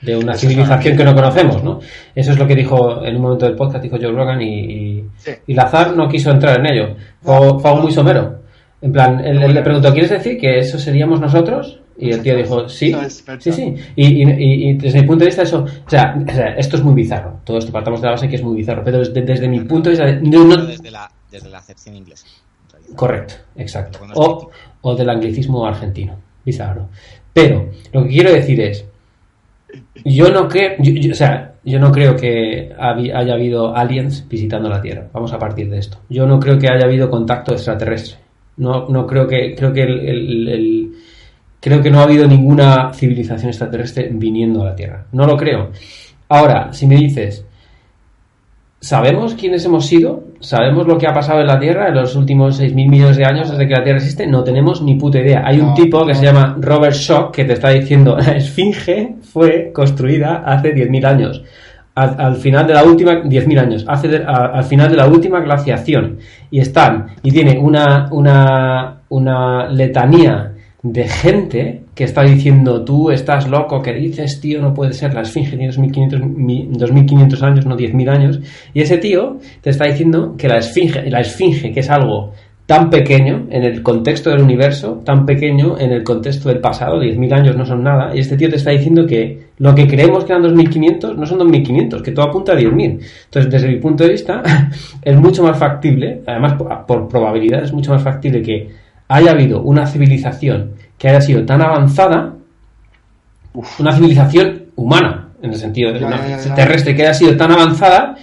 De 0.00 0.16
una 0.16 0.34
civilización 0.34 0.96
que 0.96 1.04
no 1.04 1.14
conocemos, 1.14 1.62
¿no? 1.62 1.80
Eso 2.14 2.32
es 2.32 2.38
lo 2.38 2.46
que 2.46 2.54
dijo 2.54 3.04
en 3.04 3.16
un 3.16 3.22
momento 3.22 3.44
del 3.44 3.56
podcast, 3.56 3.82
dijo 3.82 3.98
Joe 4.00 4.12
Rogan, 4.12 4.40
y, 4.40 5.04
y, 5.46 5.54
Lazar 5.54 5.94
no 5.94 6.08
quiso 6.08 6.30
entrar 6.30 6.58
en 6.60 6.66
ello. 6.66 6.96
Fue, 7.20 7.60
fue 7.60 7.80
muy 7.80 7.92
somero. 7.92 8.43
En 8.84 8.92
plan, 8.92 9.18
él, 9.24 9.40
le 9.40 9.62
preguntó, 9.62 9.90
¿quieres 9.94 10.10
decir 10.10 10.38
que 10.38 10.58
eso 10.58 10.78
seríamos 10.78 11.18
nosotros? 11.18 11.80
Y 11.96 12.10
el 12.10 12.20
tío 12.20 12.36
dijo, 12.36 12.68
sí, 12.68 12.94
sí, 13.38 13.50
sí. 13.50 13.74
Y, 13.96 14.74
desde 14.74 15.00
mi 15.00 15.06
punto 15.06 15.24
de 15.24 15.30
vista 15.30 15.40
eso, 15.40 15.64
o 15.64 15.88
sea, 15.88 16.22
esto 16.58 16.76
es 16.76 16.82
muy 16.82 16.92
bizarro. 16.92 17.40
Todo 17.44 17.56
esto 17.56 17.72
partamos 17.72 18.02
de 18.02 18.08
la 18.08 18.10
base 18.10 18.28
que 18.28 18.36
es 18.36 18.42
muy 18.42 18.56
bizarro. 18.56 18.84
Pero 18.84 18.98
desde, 18.98 19.48
mi 19.48 19.60
punto 19.60 19.88
de 19.88 19.96
vista... 19.96 20.20
No, 20.20 20.66
desde, 20.66 20.90
la, 20.90 21.10
desde 21.30 21.48
la 21.48 21.58
acepción 21.60 21.96
inglesa. 21.96 22.26
Correcto, 22.94 23.36
exacto. 23.56 24.00
O, 24.16 24.50
o 24.82 24.94
del 24.94 25.08
anglicismo 25.08 25.66
argentino. 25.66 26.18
Bizarro. 26.44 26.90
Pero 27.32 27.70
lo 27.90 28.02
que 28.02 28.10
quiero 28.10 28.32
decir 28.34 28.60
es, 28.60 28.84
yo 30.04 30.28
no 30.28 30.46
creo, 30.46 30.76
o 31.10 31.14
sea, 31.14 31.54
yo 31.64 31.78
no 31.78 31.90
creo 31.90 32.16
que 32.16 32.70
haya 32.78 33.32
habido 33.32 33.74
aliens 33.74 34.28
visitando 34.28 34.68
la 34.68 34.82
Tierra. 34.82 35.08
Vamos 35.10 35.32
a 35.32 35.38
partir 35.38 35.70
de 35.70 35.78
esto. 35.78 35.96
Yo 36.10 36.26
no 36.26 36.38
creo 36.38 36.58
que 36.58 36.68
haya 36.68 36.84
habido 36.84 37.08
contacto 37.08 37.54
extraterrestre. 37.54 38.23
No, 38.56 38.88
no 38.88 39.06
creo 39.06 39.26
que, 39.26 39.54
creo 39.54 39.72
que 39.72 39.82
el, 39.82 40.92
creo 41.60 41.82
que 41.82 41.90
no 41.90 42.00
ha 42.00 42.04
habido 42.04 42.26
ninguna 42.26 42.92
civilización 42.92 43.48
extraterrestre 43.48 44.08
viniendo 44.12 44.62
a 44.62 44.66
la 44.66 44.76
Tierra. 44.76 45.06
No 45.12 45.26
lo 45.26 45.36
creo. 45.36 45.70
Ahora, 46.28 46.72
si 46.72 46.86
me 46.86 46.96
dices, 46.96 47.44
¿sabemos 48.80 49.34
quiénes 49.34 49.64
hemos 49.64 49.86
sido? 49.86 50.24
¿Sabemos 50.40 50.86
lo 50.86 50.98
que 50.98 51.06
ha 51.06 51.14
pasado 51.14 51.40
en 51.40 51.46
la 51.46 51.58
Tierra 51.58 51.88
en 51.88 51.94
los 51.94 52.14
últimos 52.16 52.60
6.000 52.60 52.88
millones 52.88 53.16
de 53.16 53.24
años 53.24 53.50
desde 53.50 53.66
que 53.66 53.74
la 53.74 53.82
Tierra 53.82 53.98
existe? 53.98 54.26
No 54.26 54.44
tenemos 54.44 54.82
ni 54.82 54.94
puta 54.94 55.18
idea. 55.18 55.42
Hay 55.44 55.58
un 55.58 55.74
tipo 55.74 56.06
que 56.06 56.14
se 56.14 56.24
llama 56.24 56.56
Robert 56.60 56.94
Schock 56.94 57.34
que 57.34 57.44
te 57.44 57.54
está 57.54 57.70
diciendo, 57.70 58.16
la 58.18 58.36
Esfinge 58.36 59.16
fue 59.22 59.72
construida 59.72 60.44
hace 60.46 60.74
10.000 60.74 61.06
años 61.06 61.44
al, 61.94 62.36
final 62.36 62.66
de 62.66 62.74
la 62.74 62.84
última, 62.84 63.22
10.000 63.22 63.58
años, 63.58 63.84
hace 63.88 64.16
al 64.26 64.64
final 64.64 64.90
de 64.90 64.96
la 64.96 65.06
última 65.06 65.40
glaciación. 65.40 66.18
Y 66.50 66.60
están, 66.60 67.06
y 67.22 67.30
tiene 67.30 67.58
una, 67.58 68.08
una, 68.10 69.02
una 69.08 69.68
letanía 69.68 70.52
de 70.82 71.08
gente 71.08 71.84
que 71.94 72.04
está 72.04 72.22
diciendo, 72.22 72.84
tú 72.84 73.10
estás 73.10 73.48
loco, 73.48 73.80
que 73.80 73.94
dices, 73.94 74.40
tío, 74.40 74.60
no 74.60 74.74
puede 74.74 74.92
ser, 74.92 75.14
la 75.14 75.22
esfinge 75.22 75.56
tiene 75.56 75.70
2.500 75.70 77.42
años, 77.42 77.64
no 77.64 77.76
10.000 77.76 78.08
años. 78.10 78.40
Y 78.74 78.82
ese 78.82 78.98
tío 78.98 79.38
te 79.62 79.70
está 79.70 79.86
diciendo 79.86 80.34
que 80.36 80.48
la 80.48 80.58
esfinge, 80.58 81.08
la 81.10 81.20
esfinge, 81.20 81.72
que 81.72 81.80
es 81.80 81.90
algo 81.90 82.32
tan 82.66 82.88
pequeño 82.88 83.46
en 83.50 83.62
el 83.62 83.82
contexto 83.82 84.30
del 84.30 84.40
universo, 84.40 85.02
tan 85.04 85.26
pequeño 85.26 85.78
en 85.78 85.92
el 85.92 86.02
contexto 86.02 86.48
del 86.48 86.60
pasado, 86.60 87.02
10.000 87.02 87.32
años 87.34 87.56
no 87.56 87.66
son 87.66 87.82
nada, 87.82 88.14
y 88.14 88.20
este 88.20 88.36
tío 88.36 88.48
te 88.48 88.56
está 88.56 88.70
diciendo 88.70 89.06
que 89.06 89.48
lo 89.58 89.74
que 89.74 89.86
creemos 89.86 90.24
que 90.24 90.32
eran 90.32 90.44
2.500 90.44 91.14
no 91.14 91.26
son 91.26 91.40
2.500, 91.40 92.00
que 92.00 92.12
todo 92.12 92.26
apunta 92.26 92.52
a 92.52 92.56
10.000. 92.56 93.00
Entonces, 93.24 93.50
desde 93.50 93.68
mi 93.68 93.76
punto 93.76 94.04
de 94.04 94.10
vista, 94.10 94.42
es 95.02 95.16
mucho 95.16 95.42
más 95.42 95.58
factible, 95.58 96.22
además 96.26 96.54
por, 96.86 97.08
probabilidad, 97.08 97.62
es 97.62 97.72
mucho 97.72 97.92
más 97.92 98.02
factible 98.02 98.40
que 98.40 98.70
haya 99.08 99.32
habido 99.32 99.60
una 99.60 99.86
civilización 99.86 100.72
que 100.96 101.08
haya 101.08 101.20
sido 101.20 101.44
tan 101.44 101.60
avanzada, 101.60 102.34
una 103.78 103.92
civilización 103.92 104.62
humana, 104.76 105.28
en 105.42 105.50
el 105.50 105.56
sentido 105.56 105.92
de 105.92 106.02
una 106.02 106.18
terrestre 106.56 106.96
que 106.96 107.02
haya 107.02 107.12
sido 107.12 107.36
tan 107.36 107.52
avanzada, 107.52 108.16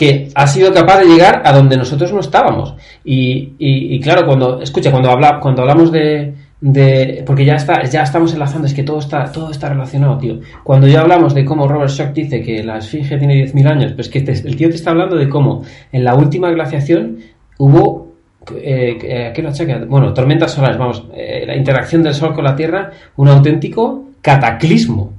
que 0.00 0.30
ha 0.34 0.46
sido 0.46 0.72
capaz 0.72 1.00
de 1.00 1.04
llegar 1.04 1.42
a 1.44 1.52
donde 1.52 1.76
nosotros 1.76 2.10
no 2.10 2.20
estábamos. 2.20 2.74
Y, 3.04 3.52
y, 3.58 4.00
claro, 4.00 4.24
cuando, 4.24 4.62
escucha, 4.62 4.90
cuando, 4.90 5.10
habla, 5.10 5.38
cuando 5.40 5.60
hablamos 5.60 5.92
de, 5.92 6.32
de, 6.58 7.22
porque 7.26 7.44
ya 7.44 7.56
está, 7.56 7.84
ya 7.84 8.04
estamos 8.04 8.32
enlazando, 8.32 8.66
es 8.66 8.72
que 8.72 8.82
todo 8.82 9.00
está, 9.00 9.30
todo 9.30 9.50
está 9.50 9.68
relacionado, 9.68 10.16
tío. 10.16 10.40
Cuando 10.64 10.86
ya 10.86 11.02
hablamos 11.02 11.34
de 11.34 11.44
cómo 11.44 11.68
Robert 11.68 11.90
Schock 11.90 12.14
dice 12.14 12.40
que 12.40 12.64
la 12.64 12.78
esfinge 12.78 13.18
tiene 13.18 13.44
10.000 13.44 13.66
años, 13.68 13.92
pues 13.92 14.08
que 14.08 14.20
el 14.20 14.56
tío 14.56 14.70
te 14.70 14.76
está 14.76 14.92
hablando 14.92 15.16
de 15.16 15.28
cómo 15.28 15.64
en 15.92 16.02
la 16.02 16.14
última 16.14 16.50
glaciación 16.50 17.18
hubo 17.58 18.14
eh, 18.56 18.96
eh 19.02 19.32
¿qué 19.34 19.42
lo 19.42 19.50
Bueno, 19.86 20.14
tormentas 20.14 20.52
solares, 20.52 20.78
vamos, 20.78 21.04
eh, 21.14 21.44
la 21.46 21.54
interacción 21.54 22.02
del 22.02 22.14
Sol 22.14 22.32
con 22.32 22.44
la 22.44 22.56
Tierra, 22.56 22.90
un 23.16 23.28
auténtico 23.28 24.12
cataclismo 24.22 25.12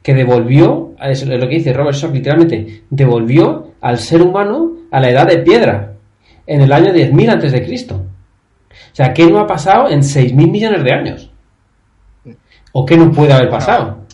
que 0.00 0.14
devolvió, 0.14 0.92
es 1.02 1.26
lo 1.26 1.48
que 1.48 1.56
dice 1.56 1.72
Robert 1.72 1.96
Schock 1.96 2.14
literalmente, 2.14 2.82
devolvió 2.88 3.67
al 3.80 3.98
ser 3.98 4.22
humano 4.22 4.76
a 4.90 5.00
la 5.00 5.10
edad 5.10 5.26
de 5.26 5.38
piedra, 5.38 5.94
en 6.46 6.62
el 6.62 6.72
año 6.72 6.92
10.000 6.92 7.30
antes 7.30 7.52
de 7.52 7.64
Cristo. 7.64 8.06
O 8.70 8.94
sea, 8.94 9.12
¿qué 9.12 9.30
no 9.30 9.38
ha 9.38 9.46
pasado 9.46 9.88
en 9.88 10.00
6.000 10.00 10.50
millones 10.50 10.84
de 10.84 10.92
años? 10.92 11.32
¿O 12.72 12.84
qué 12.84 12.96
no 12.96 13.10
puede 13.10 13.32
haber 13.32 13.50
pasado? 13.50 14.06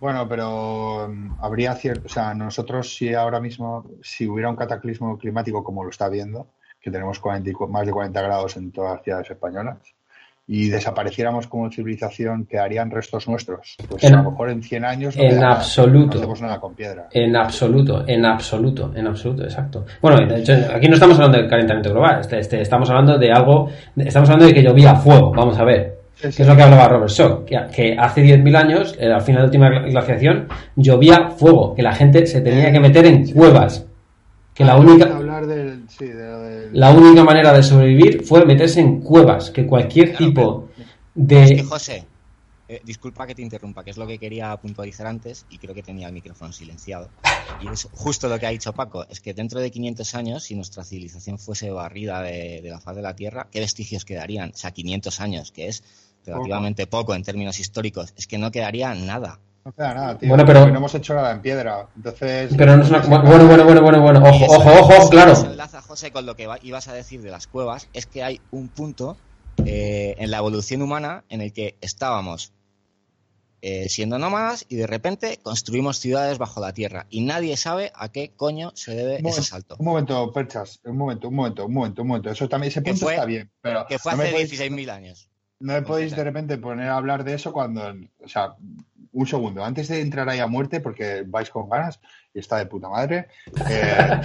Bueno, 0.00 0.28
pero 0.28 1.08
mm, 1.08 1.36
habría 1.40 1.74
cierto, 1.74 2.06
o 2.06 2.08
sea, 2.08 2.34
nosotros 2.34 2.94
si 2.94 3.14
ahora 3.14 3.40
mismo, 3.40 3.86
si 4.02 4.28
hubiera 4.28 4.50
un 4.50 4.56
cataclismo 4.56 5.16
climático 5.18 5.64
como 5.64 5.82
lo 5.82 5.90
está 5.90 6.08
viendo, 6.08 6.48
que 6.80 6.90
tenemos 6.90 7.20
más 7.68 7.86
de 7.86 7.92
40 7.92 8.20
grados 8.20 8.56
en 8.58 8.70
todas 8.70 8.96
las 8.96 9.02
ciudades 9.02 9.30
españolas, 9.30 9.78
y 10.46 10.68
desapareciéramos 10.68 11.46
como 11.46 11.70
civilización, 11.70 12.44
que 12.44 12.58
harían 12.58 12.90
restos 12.90 13.26
nuestros. 13.28 13.76
Pues 13.88 14.04
a 14.04 14.10
lo 14.10 14.30
mejor 14.30 14.50
en 14.50 14.62
100 14.62 14.84
años 14.84 15.16
en 15.16 15.42
absoluto, 15.42 16.18
hacemos 16.18 16.42
nada 16.42 16.60
con 16.60 16.74
piedra. 16.74 17.08
En 17.12 17.34
absoluto, 17.34 18.04
en 18.06 18.26
absoluto, 18.26 18.92
en 18.94 19.06
absoluto, 19.06 19.44
exacto. 19.44 19.86
Bueno, 20.02 20.26
de 20.26 20.40
hecho, 20.40 20.52
aquí 20.74 20.88
no 20.88 20.94
estamos 20.94 21.16
hablando 21.16 21.38
del 21.38 21.48
calentamiento 21.48 21.90
global, 21.90 22.20
este, 22.20 22.38
este, 22.38 22.60
estamos 22.60 22.90
hablando 22.90 23.16
de 23.16 23.32
algo, 23.32 23.70
estamos 23.96 24.28
hablando 24.28 24.46
de 24.46 24.54
que 24.54 24.62
llovía 24.62 24.94
fuego, 24.94 25.32
vamos 25.32 25.58
a 25.58 25.64
ver. 25.64 25.94
¿Qué 26.20 26.28
es 26.28 26.46
lo 26.46 26.56
que 26.56 26.62
hablaba 26.62 26.88
Robert 26.88 27.10
Schock? 27.10 27.44
Que, 27.44 27.60
que 27.74 27.96
hace 27.98 28.22
10.000 28.22 28.56
años, 28.56 28.96
eh, 28.98 29.12
al 29.12 29.20
final 29.20 29.50
de 29.50 29.58
la 29.58 29.66
última 29.66 29.68
glaciación, 29.90 30.48
llovía 30.76 31.30
fuego, 31.30 31.74
que 31.74 31.82
la 31.82 31.92
gente 31.92 32.26
se 32.26 32.40
tenía 32.40 32.70
que 32.70 32.80
meter 32.80 33.04
en 33.06 33.30
cuevas. 33.32 33.84
Que 34.54 34.64
la 34.64 34.76
única... 34.76 35.06
Hablar 35.16 35.46
la 36.74 36.90
única 36.90 37.22
manera 37.22 37.52
de 37.52 37.62
sobrevivir 37.62 38.24
fue 38.24 38.44
meterse 38.44 38.80
en 38.80 39.00
cuevas, 39.00 39.50
que 39.50 39.64
cualquier 39.64 40.16
tipo 40.16 40.68
de... 41.14 41.62
José, 41.62 42.04
eh, 42.66 42.80
disculpa 42.84 43.28
que 43.28 43.34
te 43.36 43.42
interrumpa, 43.42 43.84
que 43.84 43.90
es 43.90 43.96
lo 43.96 44.08
que 44.08 44.18
quería 44.18 44.56
puntualizar 44.56 45.06
antes 45.06 45.46
y 45.50 45.58
creo 45.58 45.72
que 45.72 45.84
tenía 45.84 46.08
el 46.08 46.12
micrófono 46.12 46.52
silenciado. 46.52 47.10
Y 47.60 47.68
es 47.68 47.86
justo 47.92 48.28
lo 48.28 48.40
que 48.40 48.46
ha 48.46 48.50
dicho 48.50 48.72
Paco, 48.72 49.06
es 49.08 49.20
que 49.20 49.34
dentro 49.34 49.60
de 49.60 49.70
500 49.70 50.14
años, 50.16 50.42
si 50.42 50.56
nuestra 50.56 50.82
civilización 50.82 51.38
fuese 51.38 51.70
barrida 51.70 52.22
de, 52.22 52.60
la 52.64 52.80
faz 52.80 52.96
de 52.96 53.02
la 53.02 53.14
Tierra, 53.14 53.46
¿qué 53.52 53.60
vestigios 53.60 54.04
quedarían? 54.04 54.50
O 54.52 54.56
sea, 54.56 54.72
500 54.72 55.20
años, 55.20 55.52
que 55.52 55.68
es 55.68 55.84
relativamente 56.26 56.88
poco 56.88 57.14
en 57.14 57.22
términos 57.22 57.60
históricos, 57.60 58.12
es 58.16 58.26
que 58.26 58.38
no 58.38 58.50
quedaría 58.50 58.92
nada. 58.94 59.38
No 59.64 59.72
queda 59.72 59.94
nada, 59.94 60.18
tío. 60.18 60.28
Bueno, 60.28 60.44
pero... 60.44 60.66
No 60.68 60.76
hemos 60.76 60.94
hecho 60.94 61.14
nada 61.14 61.32
en 61.32 61.40
piedra. 61.40 61.88
Entonces. 61.96 62.52
Pero 62.56 62.76
no 62.76 62.82
es 62.82 62.90
una. 62.90 62.98
Bueno, 63.00 63.46
bueno, 63.46 63.64
bueno, 63.64 63.82
bueno, 63.82 64.00
bueno. 64.02 64.22
Ojo, 64.22 64.44
ojo, 64.46 64.94
ojo, 64.94 65.08
claro. 65.08 65.34
Se 65.34 65.46
enlaza, 65.46 65.80
José, 65.80 66.10
con 66.12 66.26
lo 66.26 66.36
que 66.36 66.48
ibas 66.62 66.88
a 66.88 66.92
decir 66.92 67.22
de 67.22 67.30
las 67.30 67.46
cuevas. 67.46 67.88
Es 67.94 68.06
que 68.06 68.22
hay 68.22 68.40
un 68.50 68.68
punto 68.68 69.16
eh, 69.64 70.16
en 70.18 70.30
la 70.30 70.38
evolución 70.38 70.82
humana 70.82 71.24
en 71.30 71.40
el 71.40 71.52
que 71.52 71.76
estábamos 71.80 72.52
eh, 73.66 73.88
siendo 73.88 74.18
nómadas 74.18 74.66
y 74.68 74.76
de 74.76 74.86
repente 74.86 75.38
construimos 75.42 75.98
ciudades 75.98 76.36
bajo 76.36 76.60
la 76.60 76.74
tierra 76.74 77.06
y 77.08 77.22
nadie 77.22 77.56
sabe 77.56 77.92
a 77.94 78.10
qué 78.10 78.30
coño 78.36 78.72
se 78.74 78.94
debe 78.94 79.26
ese 79.26 79.42
salto. 79.42 79.76
Un 79.78 79.86
momento, 79.86 80.30
Perchas, 80.34 80.80
un 80.84 80.98
momento, 80.98 81.28
un 81.28 81.34
momento, 81.34 81.64
un 81.64 81.72
momento, 81.72 82.02
un 82.02 82.08
momento. 82.08 82.30
Eso 82.30 82.46
también, 82.46 82.68
ese 82.68 82.82
punto 82.82 83.08
está 83.08 83.24
bien. 83.24 83.50
Pero 83.62 83.86
que 83.86 83.98
fue 83.98 84.12
hace 84.12 84.34
16.000 84.34 84.90
años. 84.90 85.30
No 85.60 85.72
me 85.72 85.82
podéis 85.82 86.14
de 86.14 86.24
repente 86.24 86.58
poner 86.58 86.88
a 86.88 86.96
hablar 86.96 87.24
de 87.24 87.34
eso 87.34 87.52
cuando, 87.52 87.94
o 88.22 88.28
sea, 88.28 88.54
un 89.12 89.26
segundo, 89.26 89.64
antes 89.64 89.88
de 89.88 90.00
entrar 90.00 90.28
ahí 90.28 90.40
a 90.40 90.46
muerte, 90.46 90.80
porque 90.80 91.24
vais 91.26 91.48
con 91.48 91.68
ganas 91.68 92.00
y 92.34 92.40
está 92.40 92.58
de 92.58 92.66
puta 92.66 92.88
madre. 92.88 93.28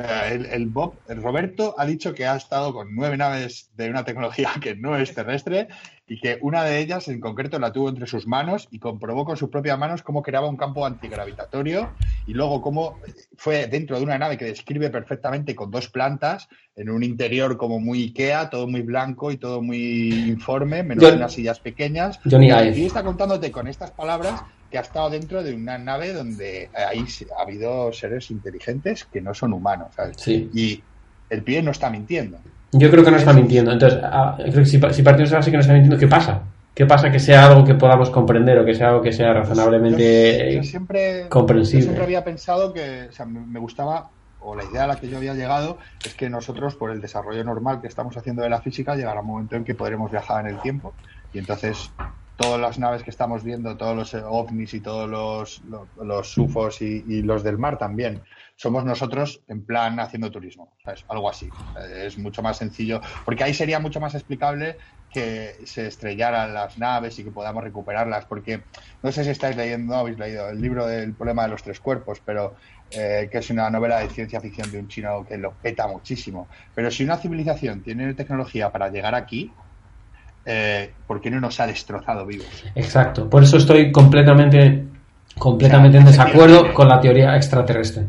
Eh, 0.00 0.04
eh, 0.04 0.48
el, 0.52 0.66
Bob, 0.66 0.94
el 1.08 1.20
Roberto 1.20 1.74
ha 1.76 1.84
dicho 1.84 2.14
que 2.14 2.24
ha 2.24 2.36
estado 2.36 2.72
con 2.72 2.94
nueve 2.94 3.16
naves 3.16 3.70
de 3.74 3.90
una 3.90 4.04
tecnología 4.04 4.50
que 4.60 4.76
no 4.76 4.96
es 4.96 5.12
terrestre 5.12 5.66
y 6.08 6.20
que 6.20 6.38
una 6.40 6.64
de 6.64 6.78
ellas 6.78 7.08
en 7.08 7.20
concreto 7.20 7.58
la 7.58 7.72
tuvo 7.72 7.88
entre 7.90 8.06
sus 8.06 8.26
manos 8.26 8.68
y 8.70 8.78
comprobó 8.78 9.24
con 9.24 9.36
sus 9.36 9.50
propias 9.50 9.78
manos 9.78 10.02
cómo 10.02 10.22
creaba 10.22 10.48
un 10.48 10.56
campo 10.56 10.86
antigravitatorio 10.86 11.90
y 12.26 12.32
luego 12.32 12.62
cómo 12.62 12.98
fue 13.36 13.66
dentro 13.66 13.98
de 13.98 14.04
una 14.04 14.18
nave 14.18 14.38
que 14.38 14.46
describe 14.46 14.90
perfectamente 14.90 15.54
con 15.54 15.70
dos 15.70 15.88
plantas 15.88 16.48
en 16.76 16.90
un 16.90 17.02
interior 17.02 17.56
como 17.56 17.78
muy 17.78 18.04
Ikea, 18.04 18.50
todo 18.50 18.66
muy 18.66 18.82
blanco 18.82 19.30
y 19.30 19.36
todo 19.36 19.60
muy 19.62 20.08
informe, 20.28 20.82
menos 20.82 21.12
unas 21.12 21.32
sillas 21.32 21.60
pequeñas. 21.60 22.18
Johnny 22.28 22.48
y 22.48 22.86
está 22.86 23.02
contándote 23.02 23.52
con 23.52 23.68
estas 23.68 23.90
palabras 23.90 24.42
que 24.70 24.78
ha 24.78 24.82
estado 24.82 25.10
dentro 25.10 25.42
de 25.42 25.54
una 25.54 25.78
nave 25.78 26.12
donde 26.12 26.70
ahí 26.74 27.04
ha 27.36 27.42
habido 27.42 27.92
seres 27.92 28.30
inteligentes 28.30 29.04
que 29.04 29.20
no 29.20 29.34
son 29.34 29.52
humanos. 29.52 29.94
Y 30.26 30.82
el 31.30 31.42
pie 31.42 31.62
no 31.62 31.70
está 31.70 31.90
mintiendo. 31.90 32.38
Yo 32.72 32.90
creo 32.90 33.04
que 33.04 33.10
no 33.10 33.16
está 33.16 33.32
mintiendo. 33.32 33.72
Entonces, 33.72 34.00
ah, 34.02 34.36
creo 34.36 34.52
que 34.52 34.66
si, 34.66 34.80
si 34.92 35.02
partimos 35.02 35.30
de 35.30 35.36
base 35.36 35.50
que 35.50 35.56
no 35.56 35.60
está 35.60 35.72
mintiendo, 35.72 35.98
¿qué 35.98 36.08
pasa? 36.08 36.42
¿Qué 36.74 36.86
pasa 36.86 37.10
que 37.10 37.18
sea 37.18 37.46
algo 37.46 37.64
que 37.64 37.74
podamos 37.74 38.08
comprender 38.10 38.58
o 38.58 38.64
que 38.64 38.74
sea 38.74 38.90
algo 38.90 39.02
que 39.02 39.12
sea 39.12 39.32
razonablemente 39.32 40.62
siempre, 40.62 41.28
comprensible? 41.28 41.80
Yo 41.80 41.86
siempre 41.86 42.04
había 42.04 42.22
pensado 42.22 42.72
que, 42.72 43.08
o 43.08 43.12
sea, 43.12 43.26
me 43.26 43.58
gustaba, 43.58 44.10
o 44.40 44.54
la 44.54 44.62
idea 44.62 44.84
a 44.84 44.86
la 44.86 44.96
que 44.96 45.08
yo 45.08 45.16
había 45.16 45.34
llegado, 45.34 45.78
es 46.04 46.14
que 46.14 46.30
nosotros, 46.30 46.76
por 46.76 46.92
el 46.92 47.00
desarrollo 47.00 47.42
normal 47.42 47.80
que 47.80 47.88
estamos 47.88 48.16
haciendo 48.16 48.42
de 48.42 48.50
la 48.50 48.60
física, 48.60 48.94
llegará 48.94 49.22
un 49.22 49.26
momento 49.26 49.56
en 49.56 49.64
que 49.64 49.74
podremos 49.74 50.12
viajar 50.12 50.46
en 50.46 50.54
el 50.54 50.62
tiempo. 50.62 50.94
Y 51.32 51.38
entonces 51.38 51.90
todas 52.38 52.60
las 52.60 52.78
naves 52.78 53.02
que 53.02 53.10
estamos 53.10 53.42
viendo, 53.42 53.76
todos 53.76 53.96
los 53.96 54.14
ovnis 54.14 54.72
y 54.72 54.80
todos 54.80 55.10
los, 55.10 55.60
los, 56.00 56.38
UFOs 56.38 56.80
y, 56.80 57.22
los 57.22 57.42
del 57.42 57.58
mar 57.58 57.76
también, 57.76 58.22
somos 58.58 58.84
nosotros 58.84 59.40
en 59.46 59.64
plan 59.64 60.00
haciendo 60.00 60.32
turismo, 60.32 60.72
¿sabes? 60.84 61.04
Algo 61.08 61.30
así. 61.30 61.48
Eh, 61.80 62.06
es 62.06 62.18
mucho 62.18 62.42
más 62.42 62.56
sencillo, 62.56 63.00
porque 63.24 63.44
ahí 63.44 63.54
sería 63.54 63.78
mucho 63.78 64.00
más 64.00 64.16
explicable 64.16 64.76
que 65.12 65.54
se 65.64 65.86
estrellaran 65.86 66.52
las 66.52 66.76
naves 66.76 67.16
y 67.20 67.24
que 67.24 67.30
podamos 67.30 67.62
recuperarlas, 67.62 68.24
porque 68.24 68.62
no 69.00 69.12
sé 69.12 69.22
si 69.22 69.30
estáis 69.30 69.56
leyendo, 69.56 69.94
habéis 69.94 70.18
leído 70.18 70.48
el 70.48 70.60
libro 70.60 70.88
del 70.88 71.14
problema 71.14 71.44
de 71.44 71.50
los 71.50 71.62
tres 71.62 71.78
cuerpos, 71.78 72.20
pero 72.24 72.56
eh, 72.90 73.28
que 73.30 73.38
es 73.38 73.48
una 73.50 73.70
novela 73.70 74.00
de 74.00 74.08
ciencia 74.08 74.40
ficción 74.40 74.72
de 74.72 74.80
un 74.80 74.88
chino 74.88 75.24
que 75.24 75.38
lo 75.38 75.52
peta 75.52 75.86
muchísimo. 75.86 76.48
Pero 76.74 76.90
si 76.90 77.04
una 77.04 77.16
civilización 77.16 77.80
tiene 77.82 78.12
tecnología 78.14 78.72
para 78.72 78.88
llegar 78.88 79.14
aquí, 79.14 79.52
eh, 80.44 80.92
¿por 81.06 81.20
qué 81.20 81.30
no 81.30 81.38
nos 81.40 81.60
ha 81.60 81.66
destrozado 81.68 82.26
vivos? 82.26 82.64
Exacto, 82.74 83.30
por 83.30 83.44
eso 83.44 83.56
estoy 83.56 83.92
completamente, 83.92 84.84
completamente 85.38 85.98
en 85.98 86.06
desacuerdo 86.06 86.74
con 86.74 86.88
la 86.88 87.00
teoría 87.00 87.36
extraterrestre. 87.36 88.04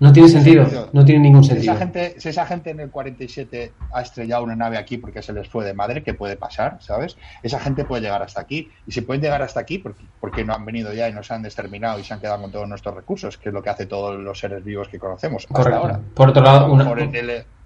No 0.00 0.14
tiene 0.14 0.30
sentido, 0.30 0.66
no 0.94 1.04
tiene 1.04 1.20
ningún 1.20 1.44
sentido. 1.44 1.62
Si 1.62 1.68
esa, 1.68 1.78
gente, 1.78 2.14
si 2.18 2.28
esa 2.30 2.46
gente 2.46 2.70
en 2.70 2.80
el 2.80 2.90
47 2.90 3.72
ha 3.92 4.00
estrellado 4.00 4.44
una 4.44 4.56
nave 4.56 4.78
aquí 4.78 4.96
porque 4.96 5.20
se 5.20 5.34
les 5.34 5.46
fue 5.46 5.62
de 5.62 5.74
madre, 5.74 6.02
¿qué 6.02 6.14
puede 6.14 6.36
pasar? 6.36 6.78
¿Sabes? 6.80 7.18
Esa 7.42 7.60
gente 7.60 7.84
puede 7.84 8.00
llegar 8.00 8.22
hasta 8.22 8.40
aquí. 8.40 8.70
Y 8.86 8.92
si 8.92 9.02
pueden 9.02 9.20
llegar 9.20 9.42
hasta 9.42 9.60
aquí, 9.60 9.76
porque, 9.76 10.02
porque 10.18 10.42
no 10.42 10.54
han 10.54 10.64
venido 10.64 10.94
ya 10.94 11.06
y 11.06 11.12
nos 11.12 11.30
han 11.30 11.44
exterminado 11.44 11.98
y 11.98 12.04
se 12.04 12.14
han 12.14 12.20
quedado 12.20 12.40
con 12.40 12.50
todos 12.50 12.66
nuestros 12.66 12.94
recursos, 12.94 13.36
que 13.36 13.50
es 13.50 13.54
lo 13.54 13.62
que 13.62 13.68
hace 13.68 13.84
todos 13.84 14.18
los 14.18 14.38
seres 14.38 14.64
vivos 14.64 14.88
que 14.88 14.98
conocemos 14.98 15.46
hasta 15.50 15.76
ahora. 15.76 16.00
Por 16.14 16.30
otro 16.30 16.42
lado, 16.42 16.72
una, 16.72 16.90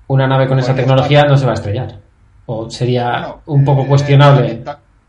una 0.09 0.27
nave 0.27 0.49
con 0.49 0.59
esa 0.59 0.75
tecnología 0.75 1.25
no 1.27 1.37
se 1.37 1.47
va 1.47 1.53
a 1.53 1.55
estrellar. 1.55 2.01
¿O 2.47 2.69
sería 2.69 3.37
un 3.47 3.65
poco 3.65 3.83
eh, 3.83 3.87
cuestionable 3.87 4.65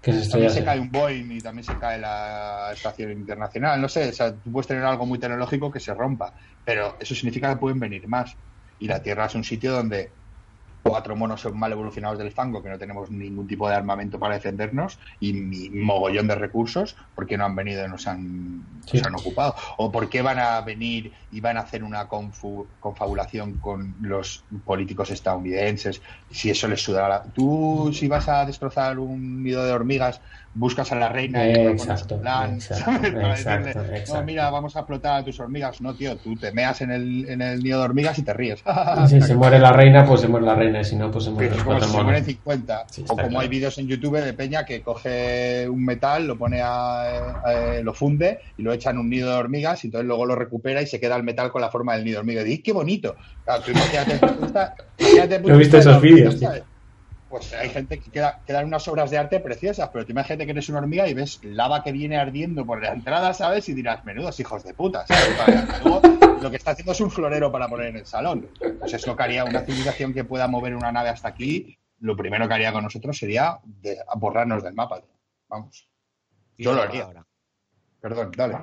que 0.06 0.14
se 0.14 0.30
También 0.30 0.52
se 0.52 0.64
cae 0.64 0.80
un 0.80 0.92
Boeing 0.92 1.32
y 1.32 1.42
también 1.42 1.64
se 1.64 1.76
cae 1.80 1.98
la 1.98 2.70
estación 2.72 3.12
internacional. 3.12 3.82
No 3.82 3.90
sé, 3.90 4.10
o 4.10 4.14
sea, 4.14 4.36
tú 4.36 4.52
puedes 4.52 4.68
tener 4.68 4.84
algo 4.84 5.04
muy 5.08 5.18
tecnológico 5.18 5.72
que 5.72 5.80
se 5.80 5.96
rompa, 5.96 6.32
pero 6.64 6.96
eso 7.00 7.16
significa 7.16 7.50
que 7.50 7.60
pueden 7.60 7.80
venir 7.80 8.08
más. 8.08 8.38
Y 8.78 8.88
la 8.88 9.02
Tierra 9.02 9.26
es 9.26 9.34
un 9.34 9.44
sitio 9.44 9.72
donde 9.72 10.12
cuatro 10.88 11.16
monos 11.16 11.42
son 11.42 11.58
mal 11.58 11.72
evolucionados 11.72 12.20
del 12.20 12.32
fango, 12.32 12.62
que 12.62 12.70
no 12.70 12.78
tenemos 12.78 13.10
ningún 13.10 13.48
tipo 13.48 13.68
de 13.68 13.74
armamento 13.74 14.20
para 14.20 14.36
defendernos 14.36 15.00
y 15.20 15.34
ni 15.34 15.70
mogollón 15.72 16.28
de 16.28 16.36
recursos, 16.36 16.96
porque 17.16 17.38
no 17.38 17.46
han 17.46 17.56
venido 17.56 17.84
y 17.84 17.90
nos 17.90 18.06
han, 18.06 18.64
han 19.04 19.16
ocupado? 19.16 19.56
¿O 19.78 19.92
por 19.92 20.10
qué 20.10 20.22
van 20.22 20.38
a 20.38 20.62
venir 20.62 21.12
y 21.32 21.42
van 21.42 21.58
a 21.58 21.62
hacer 21.62 21.84
una 21.84 22.08
confabulación 22.08 23.56
con 23.56 23.96
los 24.02 24.44
políticos 24.64 25.10
estadounidenses? 25.10 26.04
Si 26.30 26.52
eso 26.52 26.68
les 26.68 26.84
sudará. 26.84 27.24
Tú, 27.34 27.90
si 27.92 28.08
vas 28.08 28.30
a 28.30 28.46
destrozar 28.46 29.00
un 29.00 29.42
nido 29.42 29.66
de 29.66 29.72
hormigas, 29.72 30.22
buscas 30.56 30.90
a 30.94 30.96
la 30.96 31.10
reina 31.10 31.46
y 31.48 31.52
exacto, 31.52 32.20
plan, 32.20 32.58
no, 34.08 34.24
mira, 34.24 34.50
vamos 34.50 34.76
a 34.76 34.80
explotar 34.80 35.20
a 35.20 35.24
tus 35.24 35.40
hormigas. 35.40 35.82
No, 35.82 35.94
tío, 35.94 36.16
tú 36.16 36.36
te 36.36 36.52
meas 36.54 36.82
en 36.82 36.92
el, 36.92 37.30
en 37.30 37.42
el 37.42 37.62
nido 37.62 37.80
de 37.80 37.86
hormigas 37.86 38.18
y 38.20 38.24
te 38.24 38.34
ríes. 38.34 38.64
si 39.10 39.22
se 39.22 39.36
muere 39.36 39.60
la 39.60 39.74
reina, 39.74 40.06
pues 40.06 40.22
se 40.22 40.28
muere 40.30 40.46
la 40.46 40.56
reina, 40.56 40.80
y 40.80 40.86
si 40.86 40.96
no, 40.96 41.12
pues 41.12 41.26
se 41.26 41.32
muere 41.32 41.52
los 41.52 41.64
como 41.64 41.80
si 41.82 41.92
se 41.92 42.04
mueren 42.04 42.24
50. 42.24 42.86
o 43.10 43.18
como 43.18 43.40
hay 43.40 43.50
vídeos 43.50 43.78
en 43.78 43.88
YouTube 43.88 44.22
de 44.22 44.34
Peña 44.34 44.66
que 44.66 44.82
coge 44.82 45.68
un 45.68 45.84
metal, 45.84 46.26
lo 46.26 46.38
pone 46.38 46.62
a, 46.64 47.82
lo 47.84 47.94
funde 47.94 48.40
y 48.58 48.64
lo 48.64 48.72
echa 48.72 48.92
en 48.92 49.00
un 49.00 49.10
nido 49.10 49.30
de 49.30 49.36
hormigas 49.36 49.84
y 49.84 49.88
entonces 49.88 50.08
luego 50.08 50.26
lo 50.26 50.36
recupera 50.36 50.82
y 50.82 50.88
se 50.88 51.00
queda 51.00 51.18
el 51.18 51.24
metal 51.24 51.52
con 51.52 51.62
la 51.62 51.70
forma 51.70 51.96
del 51.96 52.06
nido 52.06 52.16
de 52.16 52.20
hormigas. 52.20 52.48
Y 52.48 52.60
qué 52.60 52.72
bonito! 52.72 53.16
Claro, 53.44 53.62
tú 53.62 53.72
imagínate, 53.72 54.20
imagínate, 55.00 55.36
he 55.36 55.58
visto 55.58 55.78
esos 55.78 56.02
vídeos, 56.02 56.40
pues 57.30 57.54
hay 57.54 57.70
gente 57.70 58.00
que 58.00 58.12
queda, 58.12 58.42
quedan 58.46 58.66
unas 58.66 58.88
obras 58.88 59.10
de 59.10 59.18
arte 59.18 59.40
preciosas, 59.40 59.90
pero 59.92 60.06
tú 60.06 60.12
imagínate 60.12 60.46
que 60.46 60.52
eres 60.52 60.70
una 60.70 60.80
hormiga 60.80 61.08
y 61.08 61.14
ves 61.14 61.40
lava 61.44 61.84
que 61.84 61.92
viene 61.92 62.18
ardiendo 62.18 62.66
por 62.66 62.82
la 62.82 62.94
entrada, 62.94 63.34
¿sabes? 63.34 63.68
Y 63.70 63.74
dirás, 63.74 64.06
menudos 64.06 64.40
hijos 64.40 64.64
de 64.64 64.74
puta, 64.74 65.06
lo 66.42 66.52
que 66.52 66.58
está 66.58 66.72
haciendo 66.72 66.92
es 66.92 67.02
un 67.02 67.10
florero 67.10 67.52
para 67.52 67.68
poner 67.68 67.88
en 67.88 67.98
el 67.98 68.06
salón. 68.06 68.48
Pues 68.80 68.94
es 68.94 69.08
lo 69.08 69.16
que 69.16 69.24
haría 69.24 69.46
una 69.46 69.62
civilización 69.62 70.14
que 70.14 70.24
pueda 70.24 70.48
mover 70.48 70.76
una 70.76 70.92
nave 70.92 71.10
hasta 71.10 71.30
aquí. 71.30 71.78
Lo 72.00 72.16
primero 72.16 72.48
que 72.48 72.54
haría 72.54 72.72
con 72.72 72.84
nosotros 72.84 73.18
sería 73.18 73.60
de, 73.64 73.98
borrarnos 74.16 74.64
del 74.64 74.74
mapa. 74.74 75.02
Vamos. 75.48 75.88
Yo 76.58 76.74
lo 76.74 76.84
haría. 76.84 77.10
Perdón, 78.00 78.32
dale. 78.36 78.58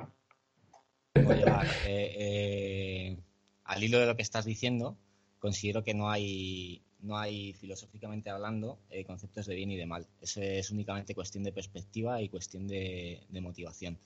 Eh, 1.15 1.75
eh, 1.85 3.17
al 3.65 3.83
hilo 3.83 3.99
de 3.99 4.05
lo 4.05 4.15
que 4.15 4.21
estás 4.21 4.45
diciendo, 4.45 4.97
considero 5.39 5.83
que 5.83 5.93
no 5.93 6.09
hay 6.09 6.81
no 7.03 7.17
hay 7.17 7.53
filosóficamente 7.53 8.29
hablando 8.29 8.79
eh, 8.89 9.03
conceptos 9.03 9.45
de 9.45 9.55
bien 9.55 9.71
y 9.71 9.77
de 9.77 9.85
mal. 9.85 10.07
Eso 10.21 10.41
es 10.41 10.71
únicamente 10.71 11.13
cuestión 11.13 11.43
de 11.43 11.51
perspectiva 11.51 12.21
y 12.21 12.29
cuestión 12.29 12.67
de, 12.67 13.21
motivación. 13.41 13.99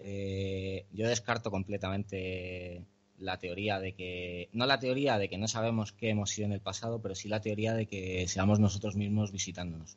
Eh, 0.00 0.84
yo 0.92 1.08
descarto 1.08 1.50
completamente 1.50 2.84
la 3.18 3.38
teoría 3.38 3.78
de 3.78 3.94
que, 3.94 4.48
no 4.52 4.66
la 4.66 4.80
teoría 4.80 5.18
de 5.18 5.28
que 5.28 5.38
no 5.38 5.46
sabemos 5.46 5.92
qué 5.92 6.10
hemos 6.10 6.30
sido 6.30 6.46
en 6.46 6.52
el 6.52 6.60
pasado, 6.60 7.00
pero 7.00 7.14
sí 7.14 7.28
la 7.28 7.40
teoría 7.40 7.74
de 7.74 7.86
que 7.86 8.26
seamos 8.26 8.58
nosotros 8.58 8.96
mismos 8.96 9.30
visitándonos. 9.30 9.96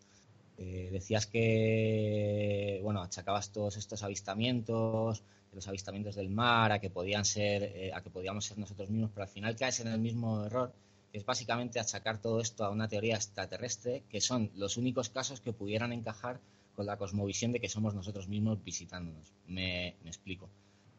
Eh, 0.57 0.89
decías 0.91 1.25
que, 1.25 2.79
bueno, 2.83 3.01
achacabas 3.01 3.51
todos 3.51 3.75
estos 3.77 4.03
avistamientos, 4.03 5.23
los 5.51 5.67
avistamientos 5.67 6.15
del 6.15 6.29
mar, 6.29 6.71
a 6.71 6.79
que 6.79 6.91
podían 6.91 7.25
ser, 7.25 7.91
a 7.93 8.01
que 8.01 8.09
podíamos 8.11 8.45
ser 8.45 8.59
nosotros 8.59 8.89
mismos, 8.89 9.09
pero 9.13 9.23
al 9.23 9.29
final 9.29 9.55
caes 9.55 9.79
en 9.79 9.87
el 9.87 9.99
mismo 9.99 10.45
error 10.45 10.73
es 11.15 11.25
básicamente 11.25 11.79
achacar 11.79 12.21
todo 12.21 12.41
esto 12.41 12.65
a 12.65 12.69
una 12.69 12.89
teoría 12.89 13.15
extraterrestre, 13.15 14.03
que 14.09 14.19
son 14.19 14.51
los 14.55 14.75
únicos 14.75 15.09
casos 15.09 15.39
que 15.39 15.53
pudieran 15.53 15.93
encajar 15.93 16.41
con 16.75 16.85
la 16.85 16.97
cosmovisión 16.97 17.53
de 17.53 17.61
que 17.61 17.69
somos 17.69 17.95
nosotros 17.95 18.27
mismos 18.27 18.61
visitándonos. 18.61 19.31
Me, 19.47 19.95
explico. 20.05 20.49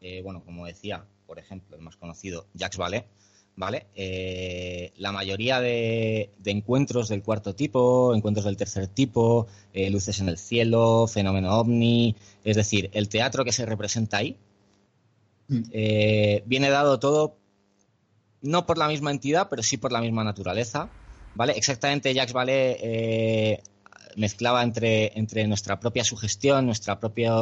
Eh, 0.01 0.21
bueno, 0.23 0.43
como 0.43 0.65
decía, 0.65 1.05
por 1.27 1.37
ejemplo, 1.37 1.75
el 1.77 1.83
más 1.83 1.97
conocido, 1.97 2.47
Jacques 2.55 2.79
Vallée, 2.79 3.05
¿vale? 3.55 3.85
Eh, 3.93 4.91
la 4.97 5.11
mayoría 5.11 5.61
de, 5.61 6.31
encuentros 6.45 7.09
del 7.09 7.21
cuarto 7.21 7.53
tipo, 7.53 8.15
encuentros 8.15 8.45
del 8.45 8.57
tercer 8.57 8.87
tipo, 8.87 9.45
eh, 9.71 9.91
luces 9.91 10.19
en 10.19 10.29
el 10.29 10.39
cielo, 10.39 11.05
fenómeno 11.05 11.59
ovni, 11.59 12.15
es 12.43 12.55
decir, 12.55 12.89
el 12.93 13.07
teatro 13.07 13.45
que 13.45 13.51
se 13.51 13.67
representa 13.67 14.17
ahí, 14.17 14.35
mm. 15.47 15.61
viene 16.47 16.71
dado 16.71 16.99
todo 16.99 17.37
no 18.47 18.65
por 18.65 18.77
la 18.77 18.87
misma 18.87 19.11
entidad, 19.11 19.47
pero 19.49 19.61
sí 19.61 19.77
por 19.77 19.91
la 19.91 20.01
misma 20.01 20.23
naturaleza. 20.23 20.89
¿Vale? 21.35 21.53
Exactamente, 21.53 22.13
Jacques 22.13 22.33
Vallée 22.33 22.77
eh, 22.81 23.61
mezclaba 24.15 24.63
entre, 24.63 25.17
entre 25.17 25.47
nuestra 25.47 25.79
propia 25.79 26.03
sugestión, 26.03 26.65
nuestra 26.65 26.99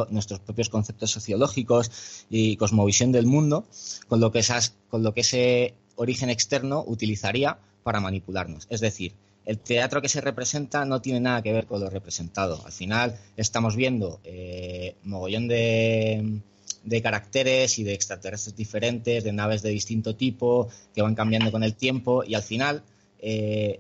nuestros 0.09 0.39
propios 0.41 0.69
conceptos 0.69 1.11
sociológicos 1.11 2.25
y 2.29 2.57
cosmovisión 2.57 3.11
del 3.11 3.25
mundo, 3.25 3.65
con 4.07 4.19
lo, 4.19 4.31
que 4.31 4.39
esas, 4.39 4.75
con 4.89 5.01
lo 5.01 5.13
que 5.13 5.21
ese 5.21 5.75
origen 5.95 6.29
externo 6.29 6.83
utilizaría 6.85 7.57
para 7.83 8.01
manipularnos. 8.01 8.67
Es 8.69 8.81
decir, 8.81 9.13
el 9.45 9.59
teatro 9.59 10.01
que 10.01 10.09
se 10.09 10.21
representa 10.21 10.85
no 10.85 11.01
tiene 11.01 11.21
nada 11.21 11.41
que 11.41 11.53
ver 11.53 11.67
con 11.67 11.79
lo 11.79 11.89
representado. 11.89 12.61
Al 12.65 12.71
final 12.71 13.17
estamos 13.37 13.75
viendo 13.75 14.19
eh, 14.23 14.95
mogollón 15.03 15.47
de 15.47 16.41
de 16.85 17.01
caracteres 17.01 17.79
y 17.79 17.83
de 17.83 17.93
extraterrestres 17.93 18.55
diferentes, 18.55 19.23
de 19.23 19.33
naves 19.33 19.61
de 19.61 19.71
distinto 19.71 20.15
tipo, 20.15 20.69
que 20.93 21.01
van 21.01 21.15
cambiando 21.15 21.51
con 21.51 21.63
el 21.63 21.75
tiempo 21.75 22.23
y 22.23 22.35
al 22.35 22.43
final 22.43 22.83
eh, 23.19 23.79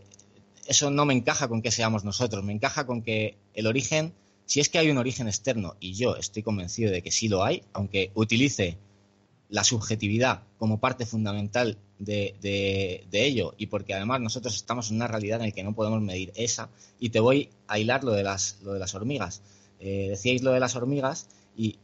eso 0.65 0.89
no 0.89 1.05
me 1.05 1.13
encaja 1.13 1.47
con 1.47 1.61
que 1.61 1.71
seamos 1.71 2.03
nosotros, 2.03 2.43
me 2.43 2.53
encaja 2.53 2.85
con 2.85 3.01
que 3.01 3.37
el 3.53 3.67
origen, 3.67 4.13
si 4.45 4.59
es 4.59 4.69
que 4.69 4.79
hay 4.79 4.89
un 4.89 4.97
origen 4.97 5.27
externo, 5.27 5.75
y 5.79 5.93
yo 5.93 6.15
estoy 6.15 6.43
convencido 6.43 6.91
de 6.91 7.03
que 7.03 7.11
sí 7.11 7.27
lo 7.27 7.43
hay, 7.43 7.63
aunque 7.73 8.11
utilice 8.15 8.77
la 9.49 9.63
subjetividad 9.63 10.41
como 10.57 10.79
parte 10.79 11.05
fundamental 11.05 11.77
de, 11.99 13.05
ello 13.11 13.53
y 13.57 13.67
porque 13.67 13.93
además 13.93 14.19
nosotros 14.19 14.55
estamos 14.55 14.89
en 14.89 14.97
una 14.97 15.07
realidad 15.07 15.39
en 15.39 15.47
la 15.47 15.51
que 15.51 15.63
no 15.63 15.75
podemos 15.75 16.01
medir 16.01 16.33
esa 16.35 16.69
y 16.99 17.09
te 17.09 17.19
voy 17.19 17.49
a 17.67 17.77
hilar 17.77 18.03
lo 18.03 18.11
de 18.11 18.23
las, 18.23 18.57
lo 18.63 18.73
de 18.73 18.79
las 18.79 18.95
hormigas. 18.95 19.43
Eh, 19.79 20.07
decíais 20.09 20.41
lo 20.41 20.51
de 20.51 20.59
las 20.59 20.75
hormigas 20.75 21.27
y 21.55 21.77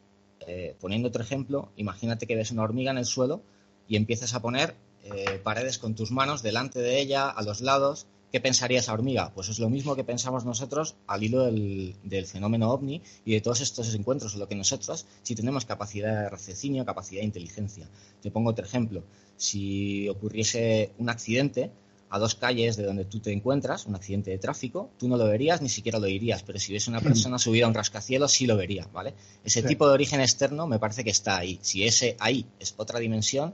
eh, 0.47 0.75
poniendo 0.79 1.09
otro 1.09 1.23
ejemplo, 1.23 1.71
imagínate 1.75 2.27
que 2.27 2.35
ves 2.35 2.51
una 2.51 2.63
hormiga 2.63 2.91
en 2.91 2.97
el 2.97 3.05
suelo 3.05 3.41
y 3.87 3.95
empiezas 3.95 4.33
a 4.33 4.41
poner 4.41 4.75
eh, 5.03 5.39
paredes 5.43 5.77
con 5.77 5.95
tus 5.95 6.11
manos 6.11 6.41
delante 6.41 6.79
de 6.79 6.99
ella, 6.99 7.29
a 7.29 7.41
los 7.43 7.61
lados. 7.61 8.07
¿Qué 8.31 8.39
pensaría 8.39 8.79
esa 8.79 8.93
hormiga? 8.93 9.33
Pues 9.33 9.49
es 9.49 9.59
lo 9.59 9.69
mismo 9.69 9.95
que 9.95 10.05
pensamos 10.05 10.45
nosotros 10.45 10.95
al 11.05 11.21
hilo 11.21 11.43
del, 11.43 12.25
fenómeno 12.25 12.71
ovni 12.71 13.01
y 13.25 13.33
de 13.33 13.41
todos 13.41 13.59
estos 13.59 13.93
encuentros, 13.93 14.35
lo 14.35 14.47
que 14.47 14.55
nosotros, 14.55 15.05
si 15.21 15.35
tenemos 15.35 15.65
capacidad 15.65 16.23
de 16.23 16.29
raciocinio, 16.29 16.85
capacidad 16.85 17.19
de 17.19 17.25
inteligencia. 17.25 17.89
Te 18.21 18.31
pongo 18.31 18.51
otro 18.51 18.65
ejemplo. 18.65 19.03
Si 19.35 20.07
ocurriese 20.07 20.91
un 20.97 21.09
accidente, 21.09 21.71
a 22.11 22.19
dos 22.19 22.35
calles 22.35 22.75
de 22.75 22.83
donde 22.83 23.05
tú 23.05 23.19
te 23.19 23.31
encuentras, 23.31 23.85
un 23.85 23.95
accidente 23.95 24.31
de 24.31 24.37
tráfico, 24.37 24.91
tú 24.99 25.07
no 25.07 25.15
lo 25.15 25.25
verías, 25.25 25.61
ni 25.61 25.69
siquiera 25.69 25.97
lo 25.97 26.07
dirías, 26.07 26.43
pero 26.43 26.59
si 26.59 26.73
ves 26.73 26.87
una 26.89 26.99
persona 26.99 27.37
subida 27.39 27.65
a 27.65 27.69
un 27.69 27.73
rascacielos, 27.73 28.33
sí 28.33 28.45
lo 28.45 28.57
vería, 28.57 28.85
¿vale? 28.91 29.13
Ese 29.43 29.63
tipo 29.63 29.87
de 29.87 29.93
origen 29.93 30.19
externo 30.19 30.67
me 30.67 30.77
parece 30.77 31.05
que 31.05 31.09
está 31.09 31.37
ahí. 31.37 31.57
Si 31.61 31.85
ese 31.85 32.17
ahí 32.19 32.45
es 32.59 32.75
otra 32.77 32.99
dimensión, 32.99 33.53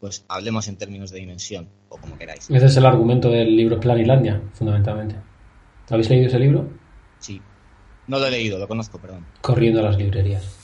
pues 0.00 0.24
hablemos 0.28 0.68
en 0.68 0.76
términos 0.76 1.10
de 1.10 1.18
dimensión, 1.18 1.68
o 1.90 1.98
como 1.98 2.16
queráis. 2.16 2.48
Ese 2.50 2.66
es 2.66 2.76
el 2.76 2.86
argumento 2.86 3.30
del 3.30 3.54
libro 3.54 3.78
Planilandia, 3.78 4.40
fundamentalmente. 4.54 5.16
¿Habéis 5.90 6.08
leído 6.08 6.28
ese 6.28 6.38
libro? 6.38 6.68
Sí. 7.18 7.42
No 8.06 8.18
lo 8.18 8.26
he 8.26 8.30
leído, 8.30 8.58
lo 8.58 8.66
conozco, 8.66 8.98
perdón. 8.98 9.26
Corriendo 9.42 9.80
a 9.80 9.82
las 9.82 9.98
librerías. 9.98 10.57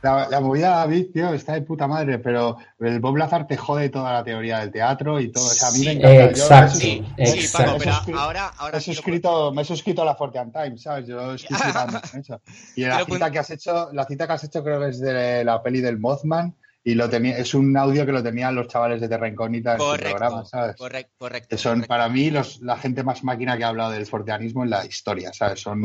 La, 0.00 0.40
movida 0.40 0.68
de 0.68 0.74
David, 0.76 1.06
tío, 1.12 1.32
está 1.32 1.54
de 1.54 1.62
puta 1.62 1.88
madre, 1.88 2.18
pero 2.18 2.56
el 2.78 3.00
Bob 3.00 3.16
Lazar 3.16 3.46
te 3.46 3.56
jode 3.56 3.88
toda 3.88 4.12
la 4.12 4.22
teoría 4.22 4.60
del 4.60 4.70
teatro 4.70 5.18
y 5.18 5.32
todo. 5.32 5.46
O 5.46 5.48
sea, 5.48 5.68
a 5.68 5.72
mí 5.72 5.84
me 5.84 5.92
encanta. 5.92 6.24
Exacto, 6.24 6.74
sí, 6.76 7.04
exacto. 7.16 7.76
pero 7.78 8.18
ahora, 8.18 8.52
ahora 8.58 8.72
me, 8.72 8.78
he 8.78 8.80
suscrito, 8.80 9.52
me 9.52 9.62
he 9.62 9.64
suscrito 9.64 10.02
a 10.02 10.04
la 10.04 10.14
Fortean 10.14 10.52
Times, 10.52 10.82
¿sabes? 10.82 11.06
Yo 11.08 11.34
estoy 11.34 11.56
eso. 12.20 12.40
Y 12.76 12.84
la 12.84 13.04
cita 13.04 13.30
que 13.30 13.38
has 13.40 13.50
hecho, 13.50 13.90
la 13.92 14.04
cita 14.04 14.26
que 14.26 14.32
has 14.32 14.44
hecho 14.44 14.62
creo 14.62 14.80
que 14.80 14.88
es 14.90 15.00
de 15.00 15.44
la 15.44 15.62
peli 15.62 15.80
del 15.80 15.98
Mothman 15.98 16.54
y 16.84 16.94
lo 16.94 17.10
tenía, 17.10 17.36
es 17.36 17.52
un 17.54 17.76
audio 17.76 18.06
que 18.06 18.12
lo 18.12 18.22
tenían 18.22 18.54
los 18.54 18.68
chavales 18.68 19.00
de 19.00 19.08
Terra 19.08 19.28
Incógnita 19.28 19.74
en 19.74 19.80
su 19.80 19.96
programa, 19.96 20.44
¿sabes? 20.44 20.76
Correcto, 20.76 21.12
correcto. 21.18 21.48
Que 21.50 21.58
son 21.58 21.82
para 21.82 22.08
mí 22.08 22.30
los, 22.30 22.60
la 22.60 22.76
gente 22.76 23.02
más 23.02 23.24
máquina 23.24 23.58
que 23.58 23.64
ha 23.64 23.68
hablado 23.68 23.90
del 23.90 24.06
forteanismo 24.06 24.62
en 24.62 24.70
la 24.70 24.86
historia, 24.86 25.32
¿sabes? 25.32 25.60
Son 25.60 25.84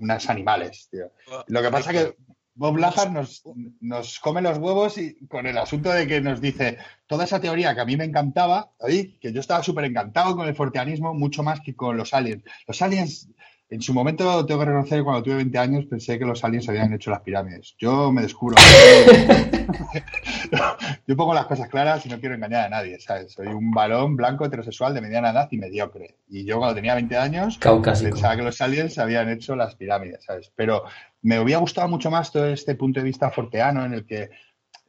unas 0.00 0.30
animales, 0.30 0.88
tío. 0.90 1.12
Lo 1.46 1.62
que 1.62 1.70
pasa 1.70 1.92
que 1.92 2.16
Bob 2.58 2.76
Lazar 2.76 3.12
nos, 3.12 3.44
nos 3.80 4.18
come 4.18 4.42
los 4.42 4.58
huevos 4.58 4.98
y 4.98 5.14
con 5.28 5.46
el 5.46 5.56
asunto 5.56 5.90
de 5.90 6.08
que 6.08 6.20
nos 6.20 6.40
dice 6.40 6.76
toda 7.06 7.22
esa 7.22 7.40
teoría 7.40 7.72
que 7.72 7.80
a 7.82 7.84
mí 7.84 7.96
me 7.96 8.04
encantaba, 8.04 8.72
que 9.20 9.32
yo 9.32 9.40
estaba 9.40 9.62
súper 9.62 9.84
encantado 9.84 10.34
con 10.34 10.48
el 10.48 10.56
forteanismo, 10.56 11.14
mucho 11.14 11.44
más 11.44 11.60
que 11.60 11.76
con 11.76 11.96
los 11.96 12.12
aliens. 12.12 12.42
Los 12.66 12.82
aliens 12.82 13.28
en 13.70 13.82
su 13.82 13.92
momento, 13.92 14.46
tengo 14.46 14.60
que 14.60 14.66
reconocer 14.66 14.98
que 14.98 15.04
cuando 15.04 15.22
tuve 15.22 15.34
20 15.36 15.58
años 15.58 15.84
pensé 15.84 16.18
que 16.18 16.24
los 16.24 16.42
aliens 16.42 16.66
habían 16.70 16.90
hecho 16.94 17.10
las 17.10 17.20
pirámides. 17.20 17.74
Yo 17.78 18.10
me 18.10 18.22
descubro. 18.22 18.56
yo 21.06 21.16
pongo 21.16 21.34
las 21.34 21.44
cosas 21.44 21.68
claras 21.68 22.06
y 22.06 22.08
no 22.08 22.18
quiero 22.18 22.34
engañar 22.34 22.64
a 22.64 22.70
nadie, 22.70 22.98
¿sabes? 22.98 23.32
Soy 23.32 23.48
un 23.48 23.70
balón 23.70 24.16
blanco 24.16 24.46
heterosexual 24.46 24.94
de 24.94 25.02
mediana 25.02 25.30
edad 25.30 25.48
y 25.50 25.58
mediocre. 25.58 26.16
Y 26.30 26.46
yo 26.46 26.56
cuando 26.56 26.76
tenía 26.76 26.94
20 26.94 27.14
años 27.18 27.58
pensaba 27.58 28.36
que 28.36 28.42
los 28.42 28.58
aliens 28.62 28.98
habían 28.98 29.28
hecho 29.28 29.54
las 29.54 29.74
pirámides, 29.74 30.24
¿sabes? 30.24 30.50
Pero 30.56 30.84
me 31.20 31.38
hubiera 31.38 31.60
gustado 31.60 31.88
mucho 31.88 32.10
más 32.10 32.32
todo 32.32 32.46
este 32.46 32.74
punto 32.74 33.00
de 33.00 33.04
vista 33.04 33.30
forteano 33.30 33.84
en 33.84 33.92
el 33.92 34.06
que 34.06 34.30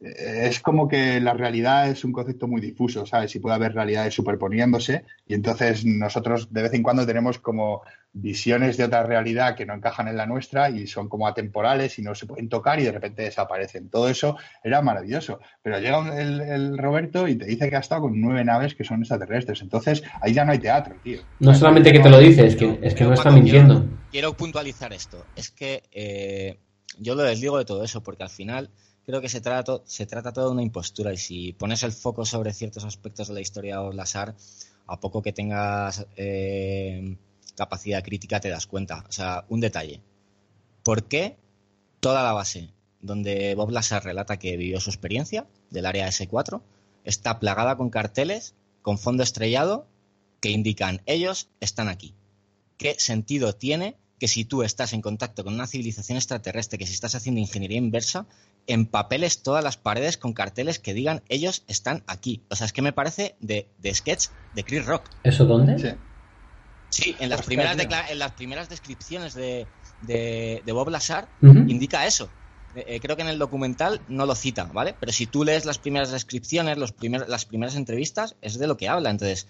es 0.01 0.61
como 0.61 0.87
que 0.87 1.19
la 1.19 1.33
realidad 1.33 1.89
es 1.89 2.05
un 2.05 2.13
concepto 2.13 2.47
muy 2.47 2.61
difuso, 2.61 3.05
¿sabes? 3.05 3.35
Y 3.35 3.39
puede 3.39 3.55
haber 3.55 3.73
realidades 3.73 4.13
superponiéndose 4.13 5.03
y 5.27 5.33
entonces 5.33 5.83
nosotros 5.85 6.53
de 6.53 6.61
vez 6.61 6.73
en 6.73 6.83
cuando 6.83 7.05
tenemos 7.05 7.37
como 7.39 7.81
visiones 8.13 8.77
de 8.77 8.85
otra 8.85 9.03
realidad 9.03 9.55
que 9.55 9.65
no 9.65 9.73
encajan 9.73 10.07
en 10.07 10.15
la 10.15 10.25
nuestra 10.25 10.69
y 10.69 10.87
son 10.87 11.09
como 11.09 11.27
atemporales 11.27 11.99
y 11.99 12.01
no 12.01 12.15
se 12.15 12.25
pueden 12.25 12.47
tocar 12.47 12.79
y 12.79 12.83
de 12.83 12.93
repente 12.93 13.23
desaparecen. 13.23 13.89
Todo 13.89 14.07
eso 14.07 14.37
era 14.63 14.81
maravilloso, 14.81 15.39
pero 15.61 15.79
llega 15.79 16.17
el, 16.19 16.77
Roberto 16.77 17.27
y 17.27 17.35
te 17.35 17.45
dice 17.45 17.69
que 17.69 17.75
ha 17.75 17.79
estado 17.79 18.03
con 18.03 18.19
nueve 18.19 18.45
naves 18.45 18.75
que 18.75 18.85
son 18.85 18.99
extraterrestres. 18.99 19.61
Entonces 19.61 20.01
ahí 20.21 20.33
ya 20.33 20.45
no 20.45 20.53
hay 20.53 20.59
teatro, 20.59 20.95
tío. 21.03 21.21
No 21.39 21.53
solamente 21.53 21.91
que 21.91 21.99
te 21.99 22.09
lo 22.09 22.19
dice, 22.19 22.47
es 22.47 22.55
que, 22.55 22.79
es 22.81 22.95
que 22.95 23.03
no 23.03 23.13
está 23.13 23.31
mintiendo. 23.31 23.85
Quiero, 24.11 24.33
puntualizar 24.33 24.93
esto. 24.93 25.25
Es 25.35 25.51
que 25.51 25.83
eh, 25.91 26.57
yo 26.97 27.15
lo 27.15 27.23
desligo 27.23 27.57
de 27.57 27.65
todo 27.65 27.83
eso 27.83 28.01
porque 28.01 28.23
al 28.23 28.29
final 28.29 28.69
creo 29.09 29.21
que 29.21 29.29
se 29.29 29.41
trata, 29.41 30.31
todo 30.31 30.45
de 30.45 30.51
una 30.51 30.61
impostura 30.61 31.11
y 31.11 31.17
si 31.17 31.53
pones 31.53 31.81
el 31.81 31.93
foco 31.93 32.25
sobre 32.25 32.53
ciertos 32.53 32.83
aspectos 32.83 33.27
de 33.27 33.33
la 33.33 33.41
historia 33.41 33.81
o 33.81 33.91
Lasar, 33.91 34.35
a 34.85 34.99
poco 34.99 35.23
que 35.23 35.33
tengas 35.33 36.05
eh, 36.15 37.17
capacidad 37.57 38.03
crítica 38.03 38.39
te 38.39 38.49
das 38.49 38.67
cuenta. 38.67 39.03
O 39.09 39.11
sea, 39.11 39.45
un 39.49 39.61
detalle. 39.61 40.03
¿Por 40.83 41.05
qué 41.05 41.37
toda 41.99 42.21
la 42.21 42.33
base 42.33 42.69
donde 43.01 43.55
Bob 43.55 43.71
Lasar 43.71 44.03
relata 44.03 44.37
que 44.37 44.57
vivió 44.57 44.79
su 44.79 44.91
experiencia 44.91 45.47
del 45.71 45.87
área 45.87 46.07
S4 46.07 46.61
está 47.03 47.39
plagada 47.39 47.77
con 47.77 47.89
carteles 47.89 48.53
con 48.83 48.99
fondo 48.99 49.23
estrellado 49.23 49.87
que 50.39 50.51
indican 50.51 51.01
ellos 51.07 51.49
están 51.61 51.87
aquí? 51.87 52.13
¿Qué 52.77 52.93
sentido 52.99 53.53
tiene 53.53 53.97
que 54.19 54.27
si 54.27 54.45
tú 54.45 54.63
estás 54.63 54.93
en 54.93 55.01
contacto 55.01 55.43
con 55.43 55.53
una 55.53 55.67
civilización 55.67 56.17
extraterrestre, 56.17 56.77
que 56.77 56.85
si 56.85 56.93
estás 56.93 57.15
haciendo 57.15 57.39
ingeniería 57.39 57.77
inversa, 57.77 58.25
en 58.67 58.85
papeles 58.85 59.41
todas 59.41 59.63
las 59.63 59.77
paredes 59.77 60.17
con 60.17 60.33
carteles 60.33 60.79
que 60.79 60.93
digan 60.93 61.23
ellos 61.29 61.63
están 61.67 62.03
aquí. 62.07 62.43
O 62.49 62.55
sea, 62.55 62.65
es 62.65 62.73
que 62.73 62.81
me 62.81 62.93
parece 62.93 63.35
de, 63.39 63.67
sketch 63.93 64.27
de 64.53 64.63
Chris 64.63 64.85
Rock. 64.85 65.09
¿Eso 65.23 65.45
dónde? 65.45 65.79
Sí. 65.79 65.95
Sí, 66.91 67.15
en 67.19 67.29
las, 67.29 67.43
primeras, 67.43 67.77
en 68.09 68.19
las 68.19 68.31
primeras 68.31 68.67
descripciones 68.67 69.35
de, 69.35 69.67
de, 70.01 70.71
Bob 70.71 70.89
Lazar 70.89 71.29
indica 71.41 72.07
eso. 72.07 72.29
Eh, 72.75 72.85
eh, 72.87 72.99
creo 72.99 73.15
que 73.15 73.21
en 73.21 73.27
el 73.27 73.39
documental 73.39 74.01
no 74.07 74.25
lo 74.25 74.35
cita, 74.35 74.65
¿vale? 74.65 74.95
Pero 74.99 75.11
si 75.11 75.25
tú 75.25 75.43
lees 75.43 75.65
las 75.65 75.79
primeras 75.79 76.11
descripciones, 76.11 76.77
los 76.77 76.93
las 77.27 77.45
primeras 77.45 77.75
entrevistas, 77.75 78.35
es 78.41 78.59
de 78.59 78.67
lo 78.67 78.77
que 78.77 78.89
habla. 78.89 79.09
Entonces, 79.09 79.47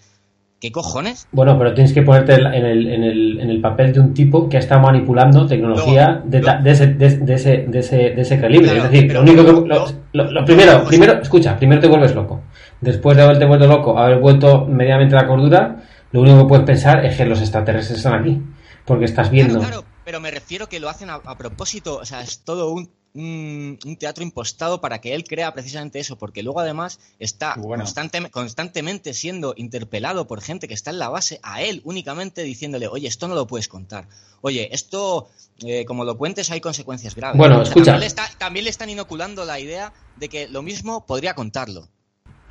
¿Qué 0.60 0.70
cojones? 0.70 1.26
Bueno, 1.32 1.56
pero 1.58 1.72
tienes 1.72 1.94
que 1.94 2.02
ponerte 2.02 2.34
en 2.34 2.66
el, 2.66 2.86
en 2.86 3.02
el, 3.02 3.40
en 3.40 3.48
el 3.48 3.60
papel 3.62 3.94
de 3.94 4.00
un 4.00 4.12
tipo 4.12 4.46
que 4.46 4.58
está 4.58 4.78
manipulando 4.78 5.46
tecnología 5.46 6.20
de, 6.22 6.40
de, 6.40 6.70
ese, 6.70 6.86
de, 6.88 7.06
ese, 7.06 7.64
de, 7.66 7.78
ese, 7.78 7.96
de 7.96 8.20
ese 8.20 8.38
calibre. 8.38 8.76
es 8.76 8.82
decir, 8.82 9.10
lo 9.10 9.22
único 9.22 9.42
que. 9.42 9.88
Lo, 10.12 10.44
primero, 10.44 10.84
primero, 10.84 11.14
escucha, 11.22 11.56
primero 11.56 11.80
te 11.80 11.88
vuelves 11.88 12.14
loco. 12.14 12.42
Después 12.78 13.16
de 13.16 13.22
haberte 13.22 13.46
vuelto 13.46 13.66
loco, 13.66 13.98
haber 13.98 14.18
vuelto 14.18 14.66
medianamente 14.66 15.14
la 15.14 15.26
cordura, 15.26 15.82
lo 16.12 16.20
único 16.20 16.40
que 16.40 16.44
puedes 16.44 16.66
pensar 16.66 17.06
es 17.06 17.16
que 17.16 17.24
los 17.24 17.40
extraterrestres 17.40 17.96
están 17.96 18.20
aquí. 18.20 18.42
Porque 18.84 19.06
estás 19.06 19.30
viendo. 19.30 19.60
Claro, 19.60 19.84
pero 20.04 20.20
me 20.20 20.30
refiero 20.30 20.68
que 20.68 20.78
lo 20.78 20.90
hacen 20.90 21.08
a 21.08 21.38
propósito. 21.38 21.96
O 21.96 22.04
sea, 22.04 22.20
es 22.20 22.40
todo 22.44 22.72
un 22.72 22.90
un, 23.14 23.78
teatro 23.98 24.22
impostado 24.22 24.80
para 24.80 25.00
que 25.00 25.14
él 25.14 25.24
crea 25.24 25.52
precisamente 25.52 25.98
eso, 25.98 26.16
porque 26.16 26.42
luego 26.42 26.60
además 26.60 27.00
está 27.18 27.56
constantemente 28.30 29.14
siendo 29.14 29.54
interpelado 29.56 30.26
por 30.26 30.40
gente 30.40 30.68
que 30.68 30.74
está 30.74 30.90
en 30.90 30.98
la 30.98 31.08
base 31.08 31.40
a 31.42 31.62
él 31.62 31.80
únicamente 31.84 32.42
diciéndole, 32.42 32.86
oye, 32.86 33.08
esto 33.08 33.28
no 33.28 33.34
lo 33.34 33.46
puedes 33.46 33.68
contar. 33.68 34.06
Oye, 34.42 34.68
esto, 34.72 35.28
eh, 35.64 35.84
como 35.84 36.04
lo 36.04 36.16
cuentes, 36.16 36.50
hay 36.50 36.60
consecuencias 36.60 37.14
graves. 37.14 37.36
Bueno, 37.36 37.62
escucha. 37.62 37.98
También 38.38 38.64
le, 38.64 38.70
están 38.70 38.88
inoculando 38.88 39.44
la 39.44 39.60
idea 39.60 39.92
de 40.16 40.28
que 40.28 40.48
lo 40.48 40.62
mismo 40.62 41.04
podría 41.06 41.34
contarlo. 41.34 41.88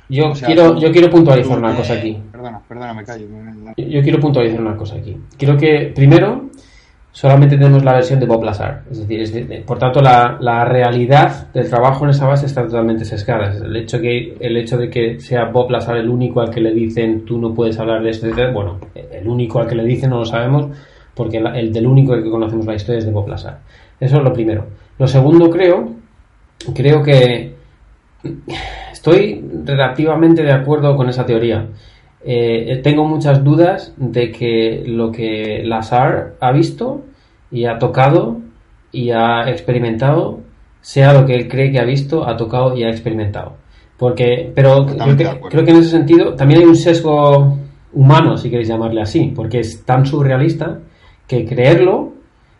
Yo, 0.08 0.32
quiero, 0.32 0.78
yo 0.78 0.90
quiero 0.90 1.08
puntualizar 1.08 1.56
una 1.56 1.74
cosa 1.74 1.94
aquí. 1.94 2.18
Perdona, 2.32 2.60
perdona, 2.68 2.94
me 2.94 3.04
callo. 3.04 3.26
Yo 3.76 4.02
quiero 4.02 4.18
puntualizar 4.18 4.60
una 4.60 4.76
cosa 4.76 4.96
aquí. 4.96 5.16
Quiero 5.36 5.56
que, 5.56 5.92
primero, 5.94 6.50
solamente 7.20 7.58
tenemos 7.58 7.84
la 7.84 7.92
versión 7.92 8.18
de 8.18 8.24
Bob 8.24 8.42
Lazar. 8.42 8.80
Es 8.90 9.06
decir, 9.06 9.62
por 9.66 9.78
tanto, 9.78 10.00
la, 10.00 10.38
la, 10.40 10.64
realidad 10.64 11.52
del 11.52 11.68
trabajo 11.68 12.04
en 12.04 12.12
esa 12.12 12.26
base 12.26 12.46
está 12.46 12.64
totalmente 12.64 13.04
sesgada. 13.04 13.52
El 13.62 13.76
hecho, 13.76 14.00
que, 14.00 14.38
el 14.40 14.56
hecho 14.56 14.78
de 14.78 14.88
que 14.88 15.20
sea 15.20 15.44
Bob 15.44 15.70
Lazar 15.70 15.98
el 15.98 16.08
único 16.08 16.40
al 16.40 16.48
que 16.48 16.62
le 16.62 16.72
dicen 16.72 17.26
tú 17.26 17.38
no 17.38 17.52
puedes 17.52 17.78
hablar 17.78 18.02
de 18.02 18.08
esto, 18.08 18.26
bueno, 18.54 18.78
el 18.94 19.28
único 19.28 19.60
al 19.60 19.66
que 19.66 19.74
le 19.74 19.84
dicen 19.84 20.08
no 20.08 20.20
lo 20.20 20.24
sabemos 20.24 20.68
porque 21.14 21.36
el, 21.36 21.70
del 21.70 21.86
único 21.86 22.14
que 22.14 22.30
conocemos 22.30 22.64
la 22.64 22.76
historia 22.76 23.00
es 23.00 23.04
de 23.04 23.12
Bob 23.12 23.28
Lazar. 23.28 23.58
Eso 24.00 24.16
es 24.16 24.22
lo 24.22 24.32
primero. 24.32 24.64
Lo 24.98 25.06
segundo, 25.06 25.50
creo, 25.50 25.90
creo 26.74 27.02
que 27.02 27.52
estoy 28.92 29.44
relativamente 29.66 30.42
de 30.42 30.52
acuerdo 30.52 30.96
con 30.96 31.10
esa 31.10 31.26
teoría. 31.26 31.66
Eh, 32.24 32.80
tengo 32.82 33.04
muchas 33.04 33.44
dudas 33.44 33.92
de 33.98 34.32
que 34.32 34.84
lo 34.86 35.12
que 35.12 35.62
Lazar 35.66 36.36
ha 36.40 36.52
visto 36.52 37.02
y 37.50 37.64
ha 37.64 37.78
tocado 37.78 38.38
y 38.92 39.10
ha 39.10 39.48
experimentado 39.48 40.40
sea 40.80 41.12
lo 41.12 41.26
que 41.26 41.34
él 41.34 41.48
cree 41.48 41.70
que 41.70 41.78
ha 41.78 41.84
visto, 41.84 42.26
ha 42.26 42.36
tocado 42.36 42.76
y 42.76 42.84
ha 42.84 42.90
experimentado. 42.90 43.56
Porque, 43.98 44.50
pero 44.54 44.86
creo 44.86 45.16
que, 45.16 45.40
creo 45.50 45.64
que, 45.64 45.70
en 45.70 45.76
ese 45.76 45.90
sentido 45.90 46.34
también 46.34 46.60
hay 46.60 46.66
un 46.66 46.76
sesgo 46.76 47.58
humano, 47.92 48.36
si 48.36 48.48
queréis 48.48 48.68
llamarle 48.68 49.02
así, 49.02 49.32
porque 49.34 49.60
es 49.60 49.84
tan 49.84 50.06
surrealista 50.06 50.78
que 51.26 51.44
creerlo 51.44 52.14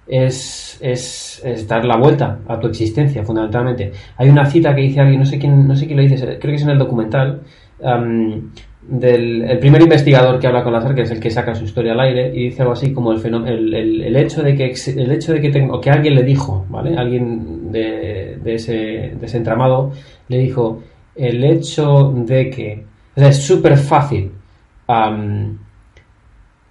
es, 0.07 0.79
es, 0.83 1.41
es, 1.45 1.67
dar 1.67 1.85
la 1.85 1.97
vuelta 1.97 2.41
a 2.47 2.59
tu 2.59 2.67
existencia, 2.67 3.25
fundamentalmente. 3.25 3.93
Hay 4.17 4.29
una 4.29 4.45
cita 4.45 4.75
que 4.75 4.83
dice 4.83 5.01
alguien, 5.01 5.21
no 5.21 5.27
sé 5.27 5.39
quién, 5.39 5.67
no 5.67 5.75
sé 5.75 5.87
quién 5.87 5.97
lo 5.97 6.03
dice, 6.03 6.17
creo 6.17 6.39
que 6.39 6.55
es 6.55 6.63
en 6.63 6.71
el 6.71 6.79
documental, 6.79 7.41
um, 7.79 8.51
del 8.91 9.43
el 9.43 9.59
primer 9.61 9.83
investigador 9.83 10.41
que 10.41 10.49
habla 10.49 10.65
con 10.65 10.73
Lazar, 10.73 10.95
que 10.95 11.03
es 11.03 11.11
el 11.13 11.21
que 11.21 11.31
saca 11.31 11.55
su 11.55 11.65
historia 11.65 11.93
al 11.93 12.01
aire, 12.01 12.33
y 12.35 12.47
dice 12.47 12.63
algo 12.63 12.75
así 12.75 12.93
como 12.93 13.13
el, 13.13 13.25
el, 13.25 13.75
el, 13.75 14.03
el 14.03 14.17
hecho 14.17 14.43
de 14.43 14.57
que 14.57 14.75
el 14.97 15.13
hecho 15.13 15.33
de 15.33 15.41
que 15.41 15.51
tengo, 15.51 15.81
que 15.81 15.91
alguien 15.91 16.17
le 16.17 16.25
dijo, 16.25 16.67
¿vale? 16.69 16.97
Alguien 16.97 17.71
de, 17.71 18.39
de, 18.43 18.55
ese, 18.55 18.73
de 18.73 19.27
ese 19.27 19.37
entramado 19.37 19.93
le 20.29 20.39
dijo 20.39 20.83
el 21.15 21.45
hecho 21.45 22.13
de 22.17 22.51
que 22.51 22.85
es 23.15 23.37
súper 23.43 23.77
fácil 23.77 24.33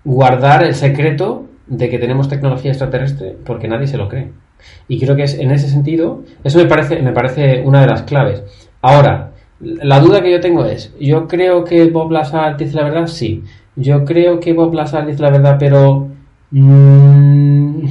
guardar 0.03 0.63
el 0.65 0.76
secreto 0.76 1.45
de 1.67 1.89
que 1.89 1.99
tenemos 1.99 2.28
tecnología 2.28 2.72
extraterrestre 2.72 3.38
porque 3.45 3.70
nadie 3.70 3.88
se 3.88 3.97
lo 3.97 4.09
cree. 4.09 4.32
Y 4.89 4.99
creo 4.99 5.15
que 5.15 5.24
es 5.24 5.39
en 5.39 5.51
ese 5.51 5.70
sentido, 5.70 6.24
eso 6.43 6.57
me 6.57 6.65
parece, 6.65 7.01
me 7.01 7.13
parece 7.13 7.61
una 7.63 7.80
de 7.80 7.88
las 7.88 8.03
claves. 8.03 8.43
Ahora, 8.82 9.32
la 9.60 9.99
duda 9.99 10.22
que 10.22 10.32
yo 10.32 10.39
tengo 10.39 10.66
es, 10.66 10.93
yo 10.99 11.28
creo 11.28 11.64
que 11.64 11.89
Bob 11.89 12.12
Lazar 12.12 12.55
dice 12.57 12.76
la 12.76 12.84
verdad, 12.84 13.07
sí. 13.07 13.43
Yo 13.76 14.05
creo 14.05 14.39
que 14.39 14.53
Bob 14.53 14.74
Lazar 14.74 15.05
dice 15.05 15.22
la 15.22 15.30
verdad, 15.30 15.57
pero 15.60 16.07
mmm, 16.51 17.84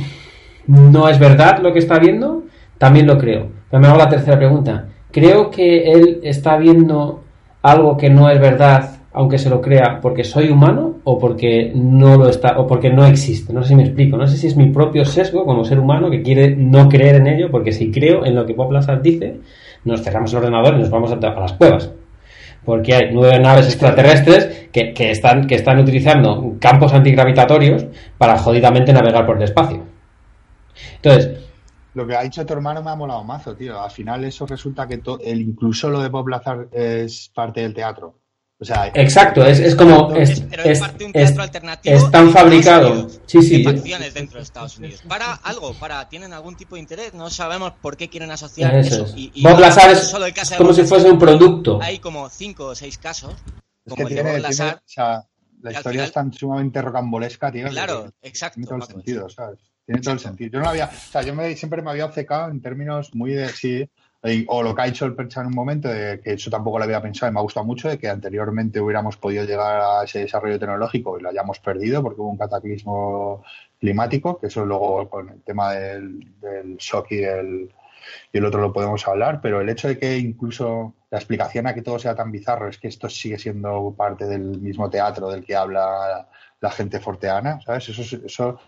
no 0.66 1.08
es 1.08 1.18
verdad 1.18 1.60
lo 1.62 1.72
que 1.72 1.78
está 1.78 1.98
viendo, 1.98 2.44
también 2.78 3.06
lo 3.06 3.18
creo. 3.18 3.48
Pero 3.70 3.80
me 3.80 3.88
hago 3.88 3.98
la 3.98 4.08
tercera 4.08 4.38
pregunta. 4.38 4.88
Creo 5.10 5.50
que 5.50 5.90
él 5.92 6.20
está 6.22 6.56
viendo 6.56 7.24
algo 7.62 7.96
que 7.96 8.10
no 8.10 8.30
es 8.30 8.40
verdad, 8.40 8.98
aunque 9.12 9.38
se 9.38 9.50
lo 9.50 9.60
crea, 9.60 10.00
porque 10.00 10.24
soy 10.24 10.50
humano 10.50 10.96
o 11.04 11.18
porque 11.18 11.72
no 11.74 12.16
lo 12.16 12.28
está 12.28 12.58
o 12.58 12.66
porque 12.66 12.90
no 12.90 13.04
existe. 13.06 13.52
No 13.52 13.62
sé 13.62 13.70
si 13.70 13.74
me 13.76 13.84
explico. 13.84 14.16
No 14.16 14.26
sé 14.26 14.36
si 14.36 14.46
es 14.46 14.56
mi 14.56 14.70
propio 14.70 15.04
sesgo 15.04 15.44
como 15.44 15.64
ser 15.64 15.78
humano 15.78 16.10
que 16.10 16.22
quiere 16.22 16.54
no 16.54 16.88
creer 16.88 17.16
en 17.16 17.26
ello, 17.26 17.50
porque 17.50 17.72
si 17.72 17.90
creo 17.90 18.24
en 18.24 18.34
lo 18.34 18.46
que 18.46 18.52
Bob 18.52 18.72
Lazar 18.72 19.02
dice, 19.02 19.40
nos 19.84 20.02
cerramos 20.02 20.32
el 20.32 20.38
ordenador 20.38 20.74
y 20.74 20.78
nos 20.78 20.90
vamos 20.90 21.12
a, 21.12 21.14
a 21.14 21.40
las 21.40 21.52
cuevas. 21.54 21.90
Porque 22.64 22.94
hay 22.94 23.10
nueve 23.12 23.38
naves 23.38 23.66
extraterrestres 23.66 24.68
que, 24.72 24.92
que, 24.92 25.10
están, 25.10 25.46
que 25.46 25.54
están 25.54 25.78
utilizando 25.78 26.56
campos 26.60 26.92
antigravitatorios 26.92 27.86
para 28.18 28.38
jodidamente 28.38 28.92
navegar 28.92 29.24
por 29.24 29.36
el 29.36 29.44
espacio. 29.44 29.84
Entonces, 30.96 31.48
lo 31.94 32.06
que 32.06 32.14
ha 32.14 32.22
dicho 32.22 32.44
tu 32.44 32.52
hermano 32.52 32.82
me 32.82 32.90
ha 32.90 32.94
molado 32.94 33.24
mazo, 33.24 33.56
tío. 33.56 33.80
Al 33.80 33.90
final 33.90 34.24
eso 34.24 34.46
resulta 34.46 34.86
que 34.86 35.00
el, 35.24 35.40
incluso 35.40 35.90
lo 35.90 36.00
de 36.00 36.08
Bob 36.08 36.28
Lazar 36.28 36.68
es 36.72 37.30
parte 37.34 37.62
del 37.62 37.74
teatro. 37.74 38.14
O 38.60 38.64
sea, 38.64 38.90
Exacto, 38.92 39.44
es, 39.46 39.60
es 39.60 39.76
como. 39.76 40.12
Es, 40.16 40.40
pero 40.40 40.64
es, 40.64 40.80
parte 40.80 40.98
de 40.98 41.04
un 41.04 41.12
teatro 41.12 41.42
alternativo. 41.42 41.94
Están 41.96 42.32
fabricados. 42.32 43.20
Sí, 43.26 43.40
sí. 43.40 43.62
De 43.62 43.72
facciones 43.72 44.14
dentro 44.14 44.38
de 44.38 44.42
Estados 44.42 44.78
Unidos. 44.78 45.02
Para 45.06 45.32
algo, 45.34 45.74
para. 45.74 46.08
Tienen 46.08 46.32
algún 46.32 46.56
tipo 46.56 46.74
de 46.74 46.80
interés. 46.80 47.14
No 47.14 47.30
sabemos 47.30 47.72
por 47.80 47.96
qué 47.96 48.08
quieren 48.08 48.32
asociar 48.32 48.74
eso. 48.74 49.04
eso. 49.04 49.14
Y, 49.16 49.30
y 49.32 49.42
Bob 49.44 49.60
Lazar 49.60 49.90
es 49.90 50.00
solo 50.08 50.26
el 50.26 50.34
caso 50.34 50.56
como 50.56 50.72
si 50.72 50.82
fuese 50.82 51.08
un 51.08 51.18
producto. 51.20 51.78
Hay 51.80 52.00
como 52.00 52.28
cinco 52.30 52.66
o 52.66 52.74
seis 52.74 52.98
casos. 52.98 53.32
Es 53.84 53.94
Como 53.94 53.96
que 53.96 54.02
el 54.02 54.08
de 54.08 54.14
tiene, 54.16 54.30
Bob 54.30 54.36
tiene- 54.38 54.48
Lazar. 54.48 54.74
o 54.76 54.82
sea, 54.88 55.24
la 55.62 55.70
historia 55.72 55.90
final- 55.92 56.06
es 56.06 56.12
tan 56.12 56.32
sumamente 56.32 56.82
rocambolesca, 56.82 57.52
tío. 57.52 57.64
que 57.66 57.70
Claro, 57.70 58.10
exacto. 58.22 58.54
Tiene 58.56 58.66
todo 58.66 58.76
el 58.76 58.82
sentido, 58.82 59.28
¿sabes? 59.28 59.58
Tiene 59.86 60.00
todo 60.02 60.14
el 60.14 60.20
sentido. 60.20 60.50
Yo 60.54 60.60
no 60.60 60.68
había, 60.68 60.86
o 60.86 61.10
sea, 61.12 61.22
yo 61.22 61.32
me, 61.34 61.54
siempre 61.56 61.80
me 61.80 61.90
había 61.90 62.06
obcecado 62.06 62.50
en 62.50 62.60
términos 62.60 63.14
muy 63.14 63.32
de 63.34 63.48
sí, 63.50 63.88
o 64.48 64.62
lo 64.62 64.74
que 64.74 64.82
ha 64.82 64.84
dicho 64.86 65.04
el 65.06 65.14
Percha 65.14 65.40
en 65.40 65.46
un 65.48 65.54
momento, 65.54 65.88
de 65.88 66.20
que 66.20 66.32
eso 66.32 66.50
tampoco 66.50 66.78
lo 66.78 66.84
había 66.84 67.00
pensado 67.02 67.30
y 67.30 67.34
me 67.34 67.40
ha 67.40 67.42
gustado 67.42 67.66
mucho, 67.66 67.88
de 67.88 67.98
que 67.98 68.08
anteriormente 68.08 68.80
hubiéramos 68.80 69.16
podido 69.16 69.44
llegar 69.44 69.80
a 69.80 70.04
ese 70.04 70.20
desarrollo 70.20 70.58
tecnológico 70.58 71.18
y 71.18 71.22
lo 71.22 71.28
hayamos 71.30 71.60
perdido 71.60 72.02
porque 72.02 72.20
hubo 72.20 72.30
un 72.30 72.38
cataclismo 72.38 73.44
climático, 73.78 74.38
que 74.40 74.48
eso 74.48 74.64
luego 74.64 75.08
con 75.08 75.28
el 75.28 75.42
tema 75.42 75.72
del, 75.74 76.40
del 76.40 76.76
shock 76.78 77.12
y 77.12 77.22
el, 77.24 77.72
y 78.32 78.38
el 78.38 78.44
otro 78.44 78.60
lo 78.60 78.72
podemos 78.72 79.06
hablar, 79.08 79.40
pero 79.40 79.60
el 79.60 79.68
hecho 79.68 79.88
de 79.88 79.98
que 79.98 80.18
incluso 80.18 80.94
la 81.10 81.18
explicación 81.18 81.66
a 81.66 81.74
que 81.74 81.82
todo 81.82 81.98
sea 81.98 82.14
tan 82.14 82.30
bizarro 82.32 82.68
es 82.68 82.78
que 82.78 82.88
esto 82.88 83.08
sigue 83.08 83.38
siendo 83.38 83.94
parte 83.96 84.26
del 84.26 84.60
mismo 84.60 84.90
teatro 84.90 85.30
del 85.30 85.44
que 85.44 85.56
habla 85.56 86.28
la 86.60 86.70
gente 86.70 87.00
forteana, 87.00 87.60
¿sabes? 87.60 87.88
Eso, 87.88 88.02
es- 88.02 88.12
eso 88.24 88.60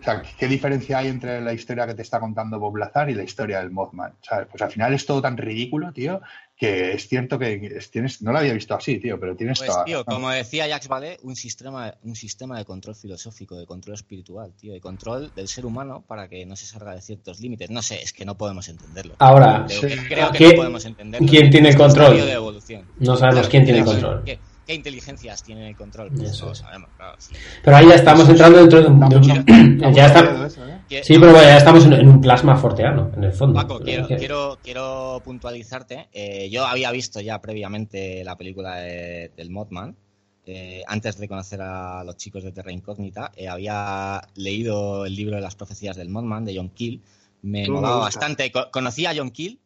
o 0.00 0.02
sea, 0.04 0.22
¿qué 0.38 0.46
diferencia 0.48 0.98
hay 0.98 1.08
entre 1.08 1.40
la 1.40 1.52
historia 1.52 1.86
que 1.86 1.94
te 1.94 2.02
está 2.02 2.20
contando 2.20 2.58
Bob 2.58 2.76
Lazar 2.76 3.10
y 3.10 3.14
la 3.14 3.22
historia 3.22 3.58
del 3.60 3.70
Mothman? 3.70 4.14
¿Sabes? 4.22 4.48
Pues 4.50 4.62
al 4.62 4.70
final 4.70 4.92
es 4.94 5.04
todo 5.06 5.20
tan 5.22 5.36
ridículo, 5.36 5.92
tío, 5.92 6.20
que 6.56 6.92
es 6.92 7.08
cierto 7.08 7.38
que 7.38 7.80
tienes, 7.90 8.22
no 8.22 8.30
lo 8.32 8.38
había 8.38 8.52
visto 8.52 8.74
así, 8.74 8.98
tío, 8.98 9.18
pero 9.18 9.34
tienes 9.34 9.58
Pues, 9.58 9.70
toda 9.70 9.84
tío, 9.84 9.98
razón. 9.98 10.14
como 10.14 10.30
decía 10.30 10.66
Jacques 10.68 10.88
Vallée, 10.88 11.18
un 11.22 11.34
sistema, 11.34 11.94
un 12.02 12.14
sistema 12.14 12.56
de 12.58 12.64
control 12.64 12.94
filosófico, 12.94 13.56
de 13.58 13.66
control 13.66 13.94
espiritual, 13.94 14.52
tío, 14.60 14.72
de 14.72 14.80
control 14.80 15.32
del 15.34 15.48
ser 15.48 15.66
humano 15.66 16.04
para 16.06 16.28
que 16.28 16.46
no 16.46 16.54
se 16.54 16.66
salga 16.66 16.94
de 16.94 17.00
ciertos 17.00 17.40
límites. 17.40 17.70
No 17.70 17.82
sé, 17.82 18.00
es 18.02 18.12
que 18.12 18.24
no 18.24 18.36
podemos 18.36 18.68
entenderlo. 18.68 19.14
Ahora, 19.18 19.64
Creo 19.66 19.80
Sí. 19.80 19.86
que, 19.88 20.06
creo 20.08 20.30
que 20.32 20.38
¿Qué- 20.38 20.48
no 20.50 20.54
podemos 20.56 20.84
entenderlo. 20.84 21.26
quién 21.28 21.50
tiene 21.50 21.74
control? 21.74 22.16
de 22.16 22.32
evolución. 22.32 22.86
no 22.98 23.16
sabemos 23.16 23.40
Claro, 23.40 23.48
quién 23.50 23.64
tiene 23.64 23.78
¿qué- 23.80 23.84
control. 23.84 24.22
¿qué, 24.24 24.38
qué 24.66 24.74
inteligencias 24.74 25.42
tienen 25.42 25.64
el 25.64 25.76
control? 25.76 26.08
Pues 26.10 26.30
Eso 26.30 26.44
no 26.44 26.48
lo 26.50 26.54
sabemos, 26.54 26.90
claro. 26.96 27.14
sí. 27.18 27.34
Pero 27.64 27.76
ahí 27.76 27.88
ya 27.88 27.94
estamos 27.94 28.28
entrando 28.28 28.58
dentro 28.58 28.80
de 28.82 28.86
un. 28.88 29.02
¿eh? 29.84 31.02
Sí, 31.02 31.14
pero 31.18 31.32
bueno, 31.32 31.42
ya 31.48 31.56
estamos 31.58 31.84
en, 31.86 31.92
en 31.94 32.08
un 32.08 32.20
plasma 32.20 32.56
forteano, 32.56 33.10
en 33.16 33.24
el 33.24 33.32
fondo. 33.32 33.54
Paco, 33.60 33.80
quiero, 33.80 34.06
Que- 34.06 34.16
quiero, 34.16 34.58
quiero 34.62 35.20
puntualizarte. 35.24 36.08
Eh, 36.12 36.50
yo 36.50 36.66
había 36.66 36.90
visto 36.90 37.20
ya 37.20 37.40
previamente 37.40 38.22
la 38.24 38.36
película 38.36 38.76
de- 38.76 39.30
del 39.36 39.50
Mothman. 39.50 39.96
eh, 40.44 40.82
antes 40.88 41.18
de 41.18 41.28
conocer 41.28 41.60
a 41.62 42.02
los 42.04 42.16
chicos 42.16 42.42
de 42.42 42.50
Terra 42.50 42.72
Incógnita, 42.72 43.30
eh, 43.36 43.48
había 43.48 44.20
leído 44.34 45.06
el 45.06 45.14
libro 45.14 45.36
de 45.36 45.40
las 45.42 45.54
profecías 45.54 45.96
del 45.96 46.08
Mothman 46.08 46.44
de 46.44 46.56
John 46.56 46.70
Keel. 46.70 47.00
Me 47.42 47.68
molaba 47.68 47.98
bastante. 47.98 48.50
Co- 48.50 48.68
¿Conocía 48.72 49.10
a 49.10 49.14
John 49.16 49.30
Keel? 49.30 49.60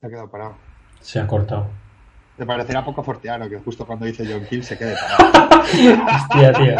Se 0.00 0.06
ha 0.06 0.10
quedado 0.10 0.30
parado. 0.30 0.56
Se 1.04 1.20
ha 1.20 1.26
cortado. 1.26 1.66
Te 2.36 2.44
parecerá 2.46 2.84
poco 2.84 3.02
forteano 3.02 3.48
que 3.48 3.58
justo 3.58 3.86
cuando 3.86 4.06
dice 4.06 4.24
John 4.28 4.44
Kill 4.48 4.64
se 4.64 4.76
quede 4.78 4.94
parado. 4.96 5.60
Hostia, 5.62 6.52
tío. 6.52 6.76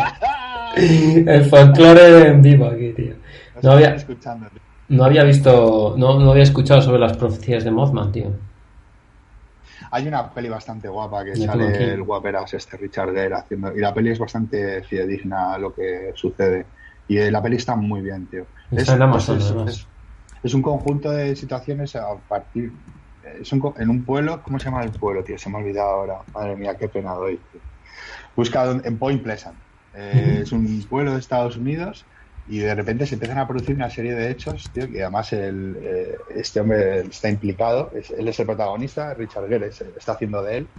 El 0.77 1.45
folclore 1.45 2.29
en 2.29 2.43
vivo 2.43 2.67
aquí, 2.67 2.93
tío. 2.93 3.15
No 3.63 3.73
había, 3.73 3.97
no 4.89 5.05
había 5.05 5.23
visto, 5.25 5.95
no, 5.97 6.19
no 6.19 6.31
había 6.33 6.43
escuchado 6.43 6.83
sobre 6.83 6.99
las 6.99 7.17
profecías 7.17 7.63
de 7.65 7.71
Mothman, 7.71 8.11
tío. 8.11 8.33
Hay 9.91 10.09
una 10.09 10.29
peli 10.31 10.49
bastante 10.49 10.89
guapa 10.89 11.25
que 11.25 11.37
sale 11.37 11.93
el 11.95 12.03
guaperas 12.03 12.53
este 12.55 12.77
Richard 12.77 13.13
Gere 13.15 13.35
haciendo 13.35 13.73
y 13.77 13.81
la 13.81 13.95
peli 13.95 14.11
es 14.11 14.19
bastante 14.19 14.83
fidedigna 14.83 15.55
a 15.55 15.59
lo 15.59 15.73
que 15.73 16.11
sucede 16.17 16.67
y 17.07 17.19
eh, 17.19 17.31
la 17.31 17.41
peli 17.41 17.57
está 17.57 17.77
muy 17.77 18.01
bien, 18.01 18.27
tío. 18.27 18.45
Está 18.73 18.95
en 18.95 19.03
Amazon, 19.03 19.39
es, 19.39 19.45
además. 19.51 19.71
es- 19.71 19.87
es 20.43 20.53
un 20.53 20.61
conjunto 20.63 21.11
de 21.11 21.35
situaciones 21.37 21.95
a 21.97 22.07
partir 22.29 22.71
co- 23.61 23.75
en 23.79 23.91
un 23.91 24.05
pueblo, 24.05 24.43
¿cómo 24.43 24.59
se 24.59 24.67
llama 24.67 24.85
el 24.85 24.93
pueblo, 24.97 25.25
tío? 25.25 25.39
Se 25.39 25.51
me 25.51 25.57
ha 25.59 25.61
olvidado 25.61 25.91
ahora. 25.91 26.25
Madre 26.35 26.57
mía, 26.57 26.77
qué 26.79 26.89
pena 26.89 27.15
doy. 27.15 27.39
tío. 27.51 27.61
Busca 28.37 28.71
en 28.85 28.99
Point 28.99 29.23
Pleasant. 29.23 29.63
Eh, 29.93 30.41
Es 30.43 30.53
un 30.53 30.87
pueblo 30.89 31.13
de 31.15 31.21
Estados 31.21 31.57
Unidos 31.57 32.09
y 32.47 32.59
de 32.59 32.75
repente 32.75 33.07
se 33.07 33.15
empiezan 33.15 33.39
a 33.39 33.49
producir 33.49 33.75
una 33.77 33.91
serie 33.91 34.15
de 34.15 34.31
hechos, 34.31 34.71
tío, 34.73 34.89
que 34.89 35.03
además 35.03 35.33
el, 35.33 35.77
eh, 35.83 36.17
este 36.31 36.61
hombre 36.61 37.01
está 37.03 37.29
implicado, 37.31 37.93
él 37.95 38.29
es 38.29 38.39
el 38.41 38.47
protagonista, 38.47 39.15
Richard 39.15 39.49
Gere 39.49 39.69
es- 39.69 39.81
está 39.81 40.13
haciendo 40.13 40.43
de 40.43 40.59
él. 40.59 40.75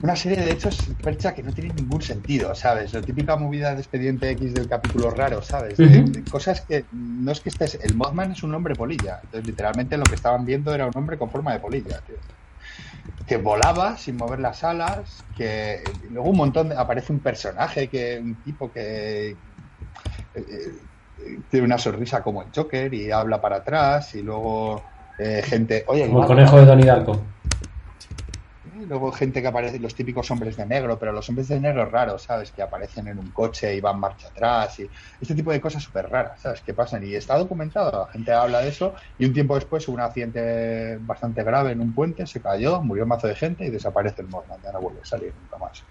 Una 0.00 0.14
serie 0.14 0.38
de 0.38 0.52
hechos, 0.52 0.90
percha, 1.02 1.34
que 1.34 1.42
no 1.42 1.52
tienen 1.52 1.74
ningún 1.74 2.00
sentido, 2.02 2.54
¿sabes? 2.54 2.92
La 2.92 3.04
típica 3.04 3.36
movida 3.36 3.74
de 3.74 3.80
expediente 3.80 4.30
X 4.30 4.54
del 4.54 4.68
capítulo 4.68 5.10
raro, 5.10 5.42
¿sabes? 5.42 5.78
De- 5.78 5.86
Ujú. 5.86 6.12
de 6.12 6.28
cosas 6.28 6.64
que 6.66 6.86
no 6.92 7.32
es 7.32 7.40
que 7.40 7.48
estés. 7.48 7.78
El 7.82 7.94
Mothman 7.94 8.30
es 8.32 8.42
un 8.44 8.54
hombre 8.54 8.76
polilla. 8.76 9.18
Entonces, 9.24 9.44
literalmente 9.44 9.98
lo 9.98 10.08
que 10.08 10.14
estaban 10.14 10.44
viendo 10.44 10.72
era 10.72 10.86
un 10.86 10.96
hombre 10.96 11.18
con 11.18 11.30
forma 11.30 11.52
de 11.52 11.60
polilla, 11.60 12.00
tío. 12.02 12.18
Que 13.26 13.36
volaba 13.36 13.96
sin 13.98 14.16
mover 14.16 14.40
las 14.40 14.64
alas, 14.64 15.26
que 15.34 15.98
luego 16.10 16.30
un 16.30 16.36
montón 16.38 16.70
de- 16.70 16.76
aparece 16.76 17.12
un 17.12 17.20
personaje 17.20 17.90
que 17.90 18.18
un 18.22 18.42
tipo 18.42 18.72
que 18.72 19.30
eh, 19.30 19.38
eh, 20.34 21.42
tiene 21.50 21.66
una 21.66 21.78
sonrisa 21.78 22.22
como 22.22 22.42
el 22.42 22.48
Joker 22.54 22.92
y 22.94 23.10
habla 23.10 23.40
para 23.40 23.56
atrás 23.56 24.14
y 24.14 24.22
luego 24.22 24.90
eh, 25.18 25.42
gente 25.44 25.84
oye 25.88 26.06
Como 26.06 26.22
el 26.22 26.26
conejo 26.28 26.58
de 26.58 26.66
Donnie 26.66 26.86
Darko. 26.86 27.26
Luego 28.86 29.12
gente 29.12 29.40
que 29.42 29.48
aparece, 29.48 29.78
los 29.80 29.94
típicos 29.94 30.30
hombres 30.30 30.56
de 30.56 30.66
negro, 30.66 30.98
pero 30.98 31.12
los 31.12 31.28
hombres 31.28 31.48
de 31.48 31.60
negro 31.60 31.86
raros, 31.86 32.24
¿sabes? 32.24 32.52
Que 32.52 32.62
aparecen 32.62 33.08
en 33.08 33.18
un 33.18 33.32
coche 33.32 33.74
y 33.74 33.80
van 33.80 33.98
marcha 34.00 34.28
atrás 34.28 34.78
y 34.78 34.90
este 35.20 35.34
tipo 35.34 35.52
de 35.52 35.60
cosas 35.60 35.82
súper 35.82 36.08
raras, 36.08 36.40
¿sabes? 36.40 36.62
Que 36.62 36.74
pasan 36.74 37.04
y 37.04 37.14
está 37.14 37.36
documentado, 37.38 38.06
la 38.06 38.12
gente 38.12 38.32
habla 38.32 38.60
de 38.60 38.68
eso 38.68 38.94
y 39.16 39.24
un 39.26 39.32
tiempo 39.32 39.54
después 39.54 39.86
hubo 39.88 39.94
un 39.94 40.00
accidente 40.02 40.98
bastante 41.00 41.42
grave 41.44 41.72
en 41.72 41.80
un 41.80 41.94
puente, 41.94 42.26
se 42.26 42.40
cayó, 42.42 42.82
murió 42.82 43.04
un 43.04 43.08
mazo 43.10 43.26
de 43.28 43.34
gente 43.36 43.64
y 43.66 43.70
desaparece 43.70 44.22
el 44.22 44.28
Mothman, 44.28 44.60
ya 44.62 44.72
no 44.72 44.80
vuelve 44.80 45.00
a 45.02 45.04
salir 45.04 45.34
nunca 45.36 45.58
más. 45.58 45.88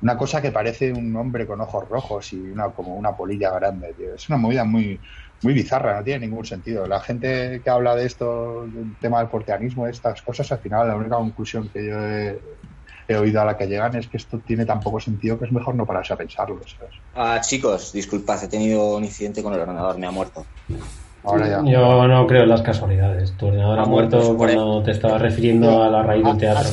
una 0.00 0.16
cosa 0.16 0.42
que 0.42 0.52
parece 0.52 0.92
un 0.92 1.14
hombre 1.16 1.46
con 1.46 1.60
ojos 1.60 1.88
rojos 1.88 2.32
y 2.32 2.50
una 2.50 2.70
como 2.72 2.94
una 2.96 3.16
polilla 3.16 3.50
grande, 3.52 3.94
tío. 3.94 4.14
Es 4.14 4.28
una 4.28 4.38
movida 4.38 4.64
muy 4.64 5.00
muy 5.42 5.52
bizarra, 5.52 5.96
no 5.98 6.04
tiene 6.04 6.26
ningún 6.26 6.44
sentido. 6.44 6.86
La 6.86 7.00
gente 7.00 7.60
que 7.62 7.70
habla 7.70 7.94
de 7.94 8.06
esto, 8.06 8.66
del 8.68 8.96
tema 9.00 9.18
del 9.20 9.28
porteanismo, 9.28 9.86
estas 9.86 10.22
cosas, 10.22 10.50
al 10.52 10.58
final 10.60 10.88
la 10.88 10.96
única 10.96 11.16
conclusión 11.16 11.68
que 11.72 11.86
yo 11.86 12.00
he, 12.00 12.40
he 13.08 13.16
oído 13.16 13.40
a 13.40 13.44
la 13.44 13.56
que 13.56 13.66
llegan 13.66 13.94
es 13.96 14.08
que 14.08 14.16
esto 14.16 14.40
tiene 14.40 14.64
tan 14.64 14.80
poco 14.80 14.98
sentido 14.98 15.38
que 15.38 15.44
es 15.44 15.52
mejor 15.52 15.74
no 15.74 15.86
pararse 15.86 16.12
a 16.12 16.16
pensarlo, 16.16 16.60
¿sabes? 16.66 16.94
Ah, 17.14 17.40
chicos, 17.40 17.92
disculpad, 17.92 18.42
he 18.44 18.48
tenido 18.48 18.96
un 18.96 19.04
incidente 19.04 19.42
con 19.42 19.52
el 19.54 19.60
ordenador, 19.60 19.98
me 19.98 20.06
ha 20.06 20.10
muerto. 20.10 20.46
Ahora 21.22 21.48
ya. 21.48 21.62
Yo 21.64 22.06
no 22.06 22.26
creo 22.26 22.44
en 22.44 22.48
las 22.48 22.62
casualidades. 22.62 23.36
Tu 23.36 23.46
ordenador 23.46 23.78
ha 23.78 23.82
Ah, 23.82 23.86
muerto 23.86 24.16
pues 24.18 24.28
por 24.28 24.36
cuando 24.36 24.82
te 24.82 24.92
estabas 24.92 25.20
refiriendo 25.20 25.82
a 25.82 25.88
la 25.90 26.02
raíz 26.02 26.24
del 26.24 26.38
teatro. 26.38 26.70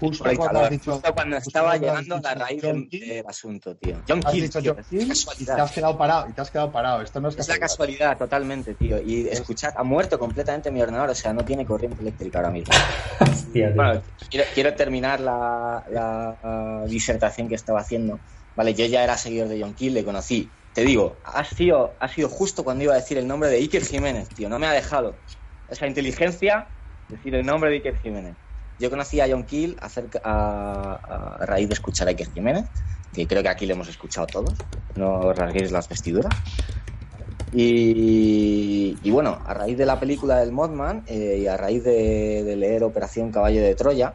Justo 0.00 0.24
cuando 0.24 0.42
calor, 0.44 0.64
has 0.64 0.70
dicho- 0.70 0.92
justo 0.92 1.14
cuando 1.14 1.36
justo 1.36 1.48
estaba 1.50 1.68
cuando 1.70 1.86
llegando 1.86 2.16
a 2.16 2.20
la 2.20 2.34
raíz 2.34 2.62
del, 2.62 3.24
asunto, 3.26 3.76
tío. 3.76 4.02
John 4.08 4.20
Has 4.24 4.32
Kill, 4.32 4.42
dicho 4.42 4.60
tío, 4.62 4.72
John 4.74 4.80
es 4.80 4.86
Keel 4.88 5.02
y 5.02 5.04
te 5.04 5.08
casualidad. 5.08 5.60
has 5.60 5.72
quedado 5.72 5.98
parado, 5.98 6.28
y 6.28 6.32
te 6.32 6.40
has 6.40 6.50
quedado 6.50 6.72
parado. 6.72 7.02
Esto 7.02 7.20
no 7.20 7.28
es 7.28 7.36
Es 7.38 7.48
la 7.48 7.58
casualidad. 7.58 7.98
casualidad, 7.98 8.18
totalmente, 8.18 8.74
tío. 8.74 9.00
Y 9.02 9.28
escuchad, 9.28 9.72
ha 9.76 9.82
muerto 9.82 10.18
completamente 10.18 10.70
mi 10.70 10.80
ordenador, 10.82 11.10
o 11.10 11.14
sea, 11.14 11.32
no 11.32 11.44
tiene 11.44 11.64
corriente 11.64 12.00
eléctrica 12.00 12.38
ahora 12.38 12.50
mismo. 12.50 12.72
Hostia. 13.20 13.72
Bueno, 13.74 14.02
quiero, 14.30 14.46
quiero 14.54 14.74
terminar 14.74 15.20
la, 15.20 15.84
la, 15.90 16.84
disertación 16.86 17.48
que 17.48 17.54
estaba 17.54 17.80
haciendo. 17.80 18.20
Vale, 18.54 18.74
yo 18.74 18.86
ya 18.86 19.04
era 19.04 19.16
seguidor 19.16 19.48
de 19.48 19.60
John 19.60 19.74
Keel, 19.74 19.94
le 19.94 20.04
conocí. 20.04 20.52
Te 20.72 20.82
digo, 20.82 21.20
ha 21.24 21.44
sido, 21.44 21.96
ha 22.00 22.08
sido 22.08 22.28
justo 22.28 22.62
cuando 22.64 22.84
iba 22.84 22.92
a 22.92 22.96
decir 22.96 23.16
el 23.18 23.26
nombre 23.26 23.48
de 23.48 23.56
Iker 23.56 23.84
Jiménez, 23.84 24.28
tío. 24.28 24.48
No 24.48 24.58
me 24.58 24.66
ha 24.66 24.72
dejado 24.72 25.20
esa 25.68 25.86
inteligencia 25.86 26.68
decir 27.08 27.34
el 27.34 27.46
nombre 27.46 27.70
de 27.70 27.76
Iker 27.76 27.98
Jiménez. 27.98 28.36
Yo 28.78 28.90
conocí 28.90 29.20
a 29.20 29.28
John 29.28 29.44
Keel 29.44 29.76
a, 30.22 31.38
raíz 31.40 31.68
de 31.68 31.74
escuchar 31.74 32.08
a 32.08 32.10
Iker 32.10 32.30
Jiménez, 32.32 32.66
que 33.12 33.26
creo 33.26 33.42
que 33.42 33.48
aquí 33.48 33.66
le 33.66 33.72
hemos 33.72 33.88
escuchado 33.88 34.26
todos. 34.26 34.54
No 34.94 35.32
rasguéis 35.32 35.72
las 35.72 35.88
vestiduras. 35.88 36.34
Y, 37.52 38.98
y 39.02 39.10
bueno, 39.10 39.38
a 39.46 39.54
raíz 39.54 39.78
de 39.78 39.86
la 39.86 39.98
película 39.98 40.40
del 40.40 40.52
Mothman 40.52 41.04
eh, 41.06 41.38
y 41.40 41.46
a 41.46 41.56
raíz 41.56 41.84
de, 41.84 42.44
de 42.44 42.56
leer 42.56 42.84
Operación 42.84 43.30
Caballo 43.32 43.62
de 43.62 43.74
Troya 43.74 44.14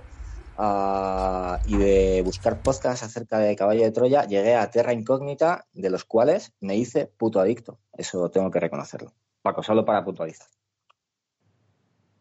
ah, 0.57 1.59
y 1.65 1.77
de 1.77 2.21
buscar 2.23 2.61
podcasts 2.61 3.03
acerca 3.03 3.39
de 3.39 3.55
Caballo 3.55 3.83
de 3.83 3.91
Troya, 3.91 4.25
llegué 4.27 4.55
a 4.55 4.69
Terra 4.69 4.93
Incógnita, 4.93 5.65
de 5.73 5.89
los 5.89 6.05
cuales 6.05 6.53
me 6.59 6.75
hice 6.75 7.07
puto 7.07 7.39
adicto. 7.39 7.79
Eso 7.97 8.29
tengo 8.29 8.51
que 8.51 8.59
reconocerlo. 8.59 9.13
Paco, 9.41 9.63
solo 9.63 9.83
para 9.85 10.03
puntualizar. 10.03 10.47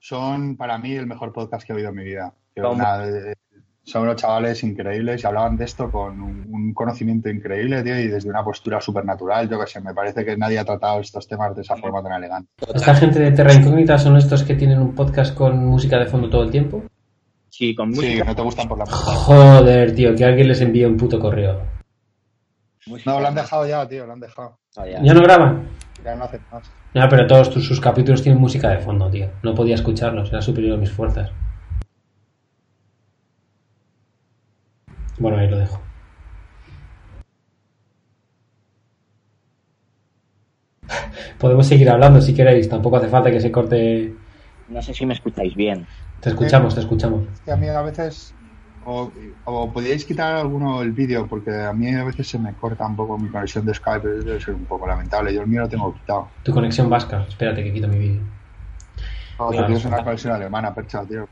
Son 0.01 0.57
para 0.57 0.79
mí 0.79 0.93
el 0.95 1.07
mejor 1.07 1.33
podcast 1.33 1.67
que 1.67 1.73
he 1.73 1.77
oído 1.77 1.91
en 1.91 1.95
mi 1.95 2.05
vida. 2.05 2.33
Eh, 2.57 3.35
son 3.83 4.03
unos 4.03 4.17
chavales 4.17 4.63
increíbles 4.63 5.23
y 5.23 5.27
hablaban 5.27 5.57
de 5.57 5.65
esto 5.65 5.91
con 5.91 6.21
un, 6.21 6.47
un 6.51 6.73
conocimiento 6.75 7.29
increíble, 7.29 7.83
tío, 7.83 7.99
y 7.99 8.09
desde 8.09 8.29
una 8.31 8.43
postura 8.43 8.81
súper 8.81 9.05
natural. 9.05 9.49
Yo 9.49 9.61
que 9.61 9.67
sé, 9.67 9.81
me 9.81 9.93
parece 9.95 10.25
que 10.25 10.37
nadie 10.37 10.59
ha 10.59 10.65
tratado 10.65 11.01
estos 11.01 11.27
temas 11.29 11.55
de 11.55 11.63
esa 11.63 11.77
forma 11.77 12.03
tan 12.03 12.13
elegante. 12.13 12.51
¿Esta 12.75 12.95
gente 12.95 13.19
de 13.21 13.31
Terra 13.33 13.53
Incógnita 13.53 13.99
son 13.99 14.17
estos 14.17 14.43
que 14.43 14.55
tienen 14.55 14.81
un 14.81 14.95
podcast 14.95 15.35
con 15.37 15.59
música 15.67 15.99
de 15.99 16.07
fondo 16.07 16.29
todo 16.31 16.45
el 16.45 16.51
tiempo? 16.51 16.83
Sí, 17.49 17.75
con 17.75 17.93
Sí, 17.93 18.01
música. 18.01 18.23
que 18.23 18.29
no 18.29 18.37
te 18.37 18.43
gustan 18.43 18.69
por 18.69 18.79
la 18.79 18.85
música. 18.87 19.11
Joder, 19.13 19.95
tío, 19.95 20.15
que 20.15 20.25
alguien 20.25 20.49
les 20.49 20.61
envíe 20.61 20.85
un 20.87 20.97
puto 20.97 21.19
correo. 21.21 21.61
No, 23.05 23.21
lo 23.21 23.27
han 23.29 23.35
dejado 23.35 23.67
ya, 23.67 23.87
tío, 23.89 24.07
lo 24.07 24.13
han 24.15 24.21
dejado. 24.21 24.59
Ah, 24.77 24.87
ya. 24.87 25.03
¿Ya 25.03 25.13
no 25.15 25.21
graban? 25.23 25.69
Ya 26.05 26.15
no 26.17 26.25
hacen 26.25 26.45
más. 26.51 26.71
No, 26.95 27.09
pero 27.09 27.27
todos 27.27 27.51
tus- 27.51 27.67
sus 27.67 27.81
capítulos 27.81 28.23
tienen 28.23 28.41
música 28.41 28.69
de 28.71 28.79
fondo, 28.79 29.11
tío. 29.11 29.31
No 29.43 29.55
podía 29.55 29.75
escucharlos, 29.77 30.31
era 30.31 30.43
superior 30.43 30.75
a 30.77 30.81
mis 30.81 30.91
fuerzas. 30.91 31.31
Bueno, 35.19 35.39
ahí 35.39 35.49
lo 35.49 35.59
dejo. 35.59 35.81
Podemos 41.39 41.67
seguir 41.67 41.89
hablando 41.91 42.21
si 42.21 42.35
queréis, 42.35 42.69
tampoco 42.69 42.97
hace 42.97 43.09
falta 43.09 43.31
que 43.31 43.41
se 43.41 43.53
corte. 43.53 44.15
No 44.69 44.83
sé 44.83 44.95
si 44.95 45.07
me 45.07 45.15
escucháis 45.15 45.55
bien. 45.55 45.87
Te 46.21 46.31
escuchamos, 46.31 46.75
te 46.75 46.81
escuchamos. 46.81 47.29
Es 47.33 47.41
que 47.41 47.53
a 47.53 47.57
mí 47.57 47.69
a 47.69 47.83
veces. 47.83 48.35
O, 48.85 49.13
o 49.45 49.71
podíais 49.73 50.05
quitar 50.07 50.35
alguno 50.37 50.81
el 50.81 50.93
vídeo, 50.93 51.27
porque 51.27 51.51
a 51.55 51.73
mí 51.73 51.95
a 51.95 52.03
veces 52.05 52.29
se 52.29 52.39
me 52.39 52.55
corta 52.55 52.87
un 52.87 52.97
poco 52.97 53.19
mi 53.19 53.29
conexión 53.29 53.67
de 53.67 53.75
Skype, 53.75 54.07
debe 54.09 54.41
ser 54.41 54.55
un 54.55 54.65
poco 54.65 54.87
lamentable. 54.87 55.35
Yo 55.35 55.43
el 55.43 55.47
mío 55.47 55.61
lo 55.63 55.69
tengo 55.69 55.93
quitado. 55.93 56.29
Tu 56.43 56.53
conexión 56.53 56.89
vasca, 56.89 57.25
espérate 57.29 57.63
que 57.63 57.73
quito 57.73 57.89
mi 57.89 57.99
vídeo. 57.99 58.23
Oh, 59.37 59.51
Claro. 59.51 59.67
tienes 59.67 59.85
una 59.85 60.03
conexión 60.03 60.33
alemana, 60.35 60.75
percha, 60.75 61.05
tío. 61.05 61.29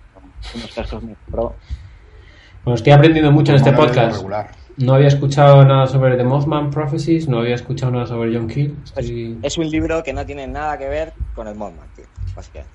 Bueno, 1.31 2.75
estoy 2.75 2.93
aprendiendo 2.93 3.33
mucho 3.33 3.53
en 3.53 3.57
este 3.57 3.73
podcast. 3.73 4.17
regular. 4.17 4.51
No 4.77 4.95
había 4.95 5.09
escuchado 5.09 5.65
nada 5.65 5.87
sobre 5.89 6.17
The 6.17 6.25
Mothman 6.25 6.71
Prophecies, 6.71 7.29
no 7.29 7.41
había 7.41 7.55
escuchado 7.57 7.91
nada 7.93 8.07
sobre 8.07 8.33
John 8.37 8.47
Keel. 8.47 8.77
Estoy... 8.85 9.39
Es 9.43 9.59
un 9.59 9.69
libro 9.69 10.03
que 10.05 10.13
no 10.13 10.25
tiene 10.25 10.47
nada 10.47 10.79
que 10.79 10.89
ver 10.89 11.13
con 11.35 11.49
el 11.49 11.57
Mothman, 11.57 11.89
tío, 11.97 12.05
básicamente. 12.37 12.71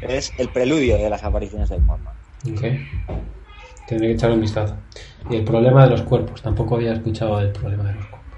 Es 0.00 0.32
el 0.38 0.48
preludio 0.48 0.96
de 0.96 1.10
las 1.10 1.22
apariciones 1.24 1.68
del 1.68 1.82
Mothman. 1.82 2.14
Ok. 2.46 2.60
Tendré 3.86 4.08
que 4.08 4.12
echarle 4.12 4.34
un 4.36 4.42
vistazo. 4.42 4.76
Y 5.30 5.36
el 5.36 5.44
problema 5.44 5.84
de 5.84 5.90
los 5.90 6.02
cuerpos. 6.02 6.42
Tampoco 6.42 6.76
había 6.76 6.92
escuchado 6.92 7.38
del 7.38 7.50
problema 7.52 7.84
de 7.84 7.94
los 7.94 8.06
cuerpos. 8.06 8.28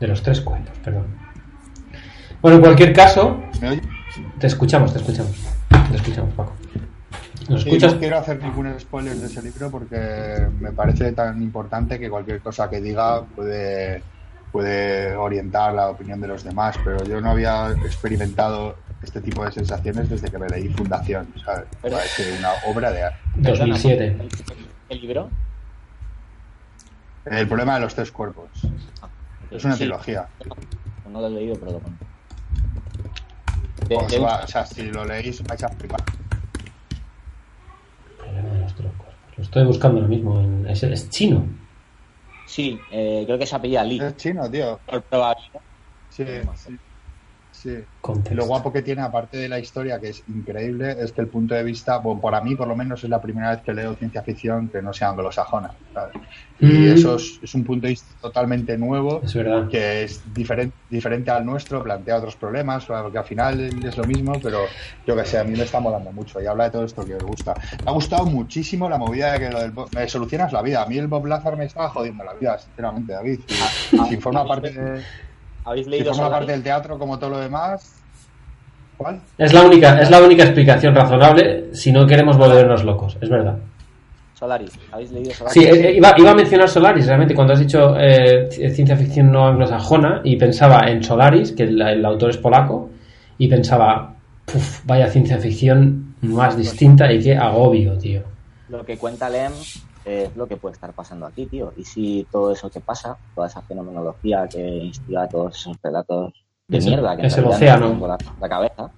De 0.00 0.06
los 0.06 0.22
tres 0.22 0.40
cuerpos, 0.40 0.76
perdón. 0.82 1.06
Bueno, 2.40 2.56
en 2.56 2.62
cualquier 2.62 2.92
caso, 2.92 3.40
te 4.38 4.46
escuchamos, 4.46 4.92
te 4.92 4.98
escuchamos. 4.98 5.32
Te 5.90 5.96
escuchamos, 5.96 6.32
Paco. 6.34 6.52
¿Nos 7.48 7.62
Sí, 7.62 7.68
escuchas? 7.68 7.94
no 7.94 7.98
quiero 8.00 8.18
hacer 8.18 8.42
ningún 8.42 8.78
spoiler 8.78 9.16
de 9.16 9.26
ese 9.26 9.42
libro 9.42 9.70
porque 9.70 10.46
me 10.60 10.70
parece 10.72 11.12
tan 11.12 11.42
importante 11.42 11.98
que 11.98 12.08
cualquier 12.08 12.40
cosa 12.40 12.70
que 12.70 12.80
diga 12.80 13.22
puede, 13.24 14.02
puede 14.52 15.14
orientar 15.16 15.74
la 15.74 15.88
opinión 15.90 16.20
de 16.20 16.28
los 16.28 16.44
demás, 16.44 16.76
pero 16.84 17.02
yo 17.04 17.20
no 17.20 17.30
había 17.30 17.70
experimentado 17.84 18.76
este 19.02 19.20
tipo 19.20 19.44
de 19.44 19.52
sensaciones 19.52 20.08
desde 20.10 20.30
que 20.30 20.38
me 20.38 20.48
leí 20.48 20.68
Fundación, 20.68 21.32
¿sabes? 21.44 21.64
Pero- 21.82 21.96
Parece 21.96 22.38
una 22.38 22.50
obra 22.66 22.90
de 22.92 23.02
arte. 23.04 23.18
2007. 23.36 24.10
Perdona, 24.10 24.28
¿El 24.88 25.00
libro? 25.00 25.30
El 27.26 27.46
problema 27.48 27.74
de 27.74 27.80
los 27.80 27.94
tres 27.94 28.10
cuerpos. 28.12 28.48
Es 29.50 29.64
una 29.64 29.74
Sí, 29.74 29.80
trilogía. 29.80 30.26
No 31.10 31.20
lo 31.20 31.26
he 31.26 31.30
leído, 31.30 31.56
pero 31.58 31.72
lo 31.72 31.80
conozco. 31.80 32.06
Va- 34.24 34.44
o 34.44 34.46
sea, 34.46 34.64
si 34.66 34.82
lo 34.84 35.04
leéis 35.04 35.42
vais 35.44 35.62
a 35.64 35.68
flipar. 35.68 36.00
Problema 38.18 38.48
de 38.50 38.60
los 38.60 38.74
tres 38.74 38.92
cuerpos. 38.96 39.14
Lo 39.36 39.44
estoy 39.44 39.64
buscando 39.64 39.96
ahora 39.98 40.08
mismo. 40.08 40.38
en- 40.40 40.66
Es, 40.68 40.82
es 40.82 41.08
chino. 41.10 41.44
Sí, 42.46 42.78
eh, 42.90 43.22
creo 43.26 43.38
que 43.38 43.46
se 43.46 43.56
apellida 43.56 43.82
Lee. 43.84 44.00
Es 44.00 44.16
chino, 44.16 44.48
tío. 44.50 44.78
Por 44.86 45.02
probabilidad. 45.02 45.60
Sí, 46.10 46.24
sí. 46.56 46.78
Sí. 47.62 47.78
Contexto. 48.00 48.32
Y 48.32 48.36
lo 48.36 48.46
guapo 48.46 48.72
que 48.72 48.82
tiene, 48.82 49.02
aparte 49.02 49.36
de 49.36 49.48
la 49.48 49.58
historia, 49.58 50.00
que 50.00 50.08
es 50.08 50.22
increíble, 50.28 50.96
es 50.98 51.12
que 51.12 51.20
el 51.20 51.28
punto 51.28 51.54
de 51.54 51.62
vista, 51.62 51.98
bueno, 51.98 52.20
para 52.20 52.40
mí 52.40 52.56
por 52.56 52.66
lo 52.66 52.74
menos 52.74 53.04
es 53.04 53.10
la 53.10 53.20
primera 53.20 53.50
vez 53.50 53.60
que 53.60 53.74
leo 53.74 53.94
ciencia 53.94 54.22
ficción 54.22 54.68
que 54.68 54.80
no 54.82 54.92
sea 54.92 55.10
anglosajona. 55.10 55.70
¿sabes? 55.92 56.14
Y 56.60 56.66
Mm. 56.66 56.92
eso 56.92 57.16
es, 57.16 57.38
es 57.42 57.54
un 57.54 57.64
punto 57.64 57.86
de 57.86 57.92
vista 57.92 58.14
totalmente 58.20 58.76
nuevo, 58.76 59.22
Es 59.22 59.32
que 59.70 60.04
es 60.04 60.34
diferente, 60.34 60.76
diferente 60.88 61.30
al 61.30 61.44
nuestro, 61.44 61.82
plantea 61.82 62.16
otros 62.18 62.36
problemas, 62.36 62.84
porque 62.86 63.18
al 63.18 63.24
final 63.24 63.60
es 63.84 63.96
lo 63.96 64.04
mismo, 64.04 64.32
pero 64.42 64.60
yo 65.06 65.16
que 65.16 65.24
sé, 65.24 65.38
a 65.38 65.44
mí 65.44 65.56
me 65.56 65.64
está 65.64 65.80
molando 65.80 66.12
mucho 66.12 66.40
y 66.40 66.46
habla 66.46 66.64
de 66.64 66.70
todo 66.70 66.84
esto 66.84 67.04
que 67.04 67.14
os 67.14 67.22
gusta. 67.22 67.54
Me 67.84 67.90
ha 67.90 67.94
gustado 67.94 68.26
muchísimo 68.26 68.88
la 68.88 68.98
movida 68.98 69.32
de 69.32 69.38
que 69.38 69.50
lo 69.50 69.60
del 69.60 69.72
me 69.94 70.08
solucionas 70.08 70.52
la 70.52 70.62
vida. 70.62 70.82
A 70.82 70.86
mí 70.86 70.98
el 70.98 71.08
Bob 71.08 71.26
Lazar 71.26 71.56
me 71.56 71.64
estaba 71.64 71.88
jodiendo 71.88 72.24
la 72.24 72.34
vida, 72.34 72.58
sinceramente, 72.58 73.12
David. 73.12 73.40
Si, 73.48 73.98
si 74.08 74.16
forma 74.18 74.46
parte 74.46 74.70
de, 74.70 75.02
¿Habéis 75.64 75.84
si 75.86 75.90
leído 75.90 76.06
forma 76.12 76.24
Solaris? 76.24 76.38
parte 76.38 76.52
del 76.52 76.62
teatro 76.62 76.98
como 76.98 77.18
todo 77.18 77.30
lo 77.30 77.38
demás. 77.38 77.96
¿Cuál? 78.96 79.20
Es 79.38 79.52
la 79.52 79.62
única, 79.62 80.00
es 80.00 80.10
la 80.10 80.20
única 80.22 80.42
explicación 80.44 80.94
razonable 80.94 81.74
si 81.74 81.90
no 81.92 82.06
queremos 82.06 82.36
volvernos 82.36 82.84
locos. 82.84 83.16
Es 83.20 83.28
verdad. 83.30 83.56
Solaris. 84.34 84.72
¿Habéis 84.92 85.10
leído 85.12 85.32
Solaris? 85.32 85.52
Sí, 85.54 85.64
eh, 85.68 85.88
eh, 85.90 85.94
iba, 85.96 86.14
iba 86.16 86.30
a 86.30 86.34
mencionar 86.34 86.68
Solaris, 86.68 87.06
realmente, 87.06 87.34
cuando 87.34 87.52
has 87.54 87.60
dicho 87.60 87.94
eh, 87.98 88.48
c- 88.50 88.70
ciencia 88.70 88.96
ficción 88.96 89.30
no 89.30 89.46
anglosajona, 89.46 90.20
y 90.24 90.36
pensaba 90.36 90.80
en 90.90 91.02
Solaris, 91.02 91.52
que 91.52 91.64
el, 91.64 91.80
el 91.80 92.04
autor 92.04 92.30
es 92.30 92.38
polaco, 92.38 92.90
y 93.38 93.48
pensaba, 93.48 94.14
"Puf, 94.46 94.80
vaya 94.86 95.08
ciencia 95.08 95.38
ficción 95.38 96.14
más 96.22 96.56
distinta 96.56 97.10
y 97.12 97.22
qué 97.22 97.36
agobio, 97.36 97.96
tío. 97.98 98.22
Lo 98.70 98.84
que 98.84 98.96
cuenta 98.98 99.28
Lem 99.28 99.52
es 100.04 100.34
lo 100.36 100.46
que 100.46 100.56
puede 100.56 100.74
estar 100.74 100.92
pasando 100.92 101.26
aquí, 101.26 101.46
tío. 101.46 101.72
Y 101.76 101.84
si 101.84 102.26
todo 102.30 102.52
eso 102.52 102.70
que 102.70 102.80
pasa, 102.80 103.16
toda 103.34 103.46
esa 103.46 103.62
fenomenología 103.62 104.48
que 104.48 104.60
instiga 104.66 105.28
todos 105.28 105.56
esos 105.56 105.76
relatos 105.82 106.32
de 106.68 106.78
Es 106.78 106.86
mierda 106.86 107.16
que 107.16 107.26
es 107.26 107.36
el 107.36 107.44
océano. 107.46 107.98
por 107.98 108.08
la, 108.08 108.18
la 108.40 108.48
cabeza, 108.48 108.90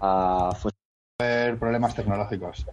ah, 0.00 0.50
fue 0.58 0.70
Ver 1.20 1.58
problemas 1.58 1.94
tecnológicos. 1.94 2.64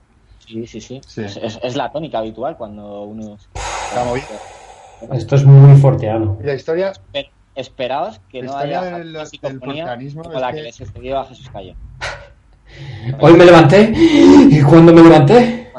Sí, 0.45 0.67
sí, 0.67 0.79
sí. 0.79 1.01
Sí. 1.07 1.23
Es, 1.23 1.37
es- 1.37 1.59
es 1.63 1.75
la 1.75 1.91
tónica 1.91 2.19
habitual 2.19 2.55
cuando 2.57 3.01
uno... 3.03 3.37
Esto 5.11 5.35
es 5.35 5.43
muy 5.45 5.75
forteano. 5.79 6.37
Y 6.41 6.45
la 6.45 6.53
historia, 6.53 6.93
Espe- 7.13 7.29
Esperaos 7.55 8.19
que 8.29 8.43
La 8.43 8.51
no 8.51 8.57
haya 8.57 8.81
del- 8.83 9.17
como 10.21 10.39
la 10.39 10.51
que- 10.51 10.57
que 10.57 10.63
le 10.63 10.71
sucedió 10.71 11.19
a 11.19 11.25
Jesús 11.25 11.49
Calle. 11.49 11.75
Hoy 13.19 13.33
me 13.33 13.45
levanté, 13.45 13.91
y 13.95 14.61
cuando 14.61 14.93
me 14.93 15.01
levanté, 15.01 15.71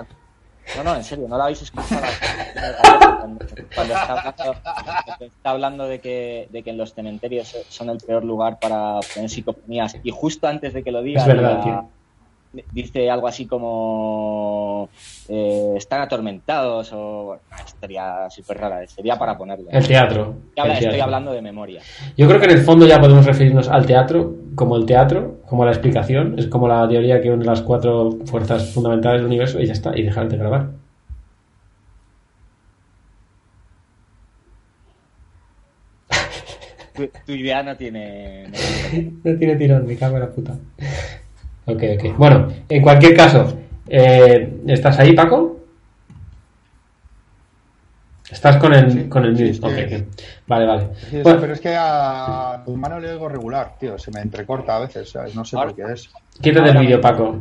No, 0.74 0.82
no, 0.82 0.97
en 0.97 1.05
serio, 1.05 1.28
no 1.28 1.38
la 1.38 1.44
habéis 1.44 1.62
escuchado. 1.62 2.02
Cuando, 3.74 3.94
está, 3.94 4.12
hablando, 4.12 4.55
está, 5.20 5.51
hablando, 5.51 5.86
de 5.86 6.01
que, 6.01 6.48
de 6.51 6.62
que 6.62 6.70
en 6.70 6.78
los 6.78 6.94
cementerios 6.94 7.56
son 7.68 7.90
el 7.90 7.98
peor 7.98 8.24
lugar 8.24 8.59
para 8.59 9.01
tener 9.14 9.30
psicofonías 9.30 9.97
y 10.02 10.10
justo 10.10 10.47
antes 10.48 10.74
de 10.74 10.82
que 10.82 10.90
lo 10.90 11.02
diga, 11.02 11.20
es 11.22 11.26
verdad, 11.26 11.84
dice 12.73 13.11
algo 13.11 13.28
así 13.28 13.47
como 13.47 14.89
eh, 15.28 15.74
están 15.77 16.01
atormentados 16.01 16.93
o 16.93 17.39
una 17.51 17.62
historia 17.65 18.31
súper 18.31 18.59
rara, 18.59 18.87
sería 18.87 19.19
para 19.19 19.37
ponerle. 19.37 19.66
El 19.70 19.87
teatro. 19.87 20.35
Estoy 20.55 21.01
hablando 21.01 21.33
de 21.33 21.43
memoria. 21.43 21.81
Yo 22.16 22.27
creo 22.27 22.41
que 22.41 22.47
en 22.47 22.53
el 22.53 22.65
fondo 22.65 22.87
ya 22.87 23.01
podemos 23.01 23.27
referirnos 23.27 23.69
al 23.69 23.87
teatro 23.87 24.35
como 24.55 24.77
el 24.77 24.87
teatro, 24.87 25.41
como 25.47 25.65
la 25.65 25.73
explicación, 25.73 26.39
es 26.39 26.47
como 26.47 26.69
la 26.69 26.89
teoría 26.89 27.20
que 27.20 27.31
une 27.31 27.45
las 27.45 27.62
cuatro 27.62 28.19
fuerzas 28.24 28.73
fundamentales 28.73 29.20
del 29.20 29.27
universo 29.27 29.61
y 29.61 29.66
ya 29.66 29.73
está, 29.73 29.97
y 29.97 30.03
dejar 30.03 30.28
de 30.28 30.37
grabar. 30.37 30.70
Tu, 37.27 37.33
idea 37.33 37.62
no 37.62 37.77
tiene... 37.77 38.47
No 39.24 39.37
tiene, 39.37 39.57
tirón, 39.57 39.91
en 39.91 40.20
la 40.20 40.31
puta. 40.31 40.57
Ok, 41.66 41.82
ok. 41.97 42.16
Bueno, 42.16 42.48
en 42.68 42.82
cualquier 42.82 43.16
caso, 43.16 43.59
eh, 43.88 44.60
¿estás 44.68 44.98
ahí, 45.01 45.12
Paco? 45.12 45.60
Estás 48.30 48.56
con 48.56 48.72
el, 48.72 49.09
con 49.09 49.24
el 49.24 49.32
mute. 49.32 50.06
Vale, 50.47 50.66
vale. 50.66 50.88
pero 51.22 51.52
es 51.52 51.60
que 51.60 51.74
a 51.76 52.62
tu 52.64 52.76
mano 52.76 52.98
le 52.98 53.12
oigo 53.12 53.28
regular, 53.28 53.76
tío. 53.78 53.98
Se 53.98 54.10
me 54.10 54.20
entrecorta 54.20 54.76
a 54.76 54.80
veces, 54.80 55.14
No 55.34 55.44
sé 55.44 55.56
por 55.56 55.74
qué 55.74 55.82
es. 55.93 56.10
Quítate 56.40 56.70
el 56.70 56.78
vídeo, 56.78 57.01
Paco. 57.01 57.36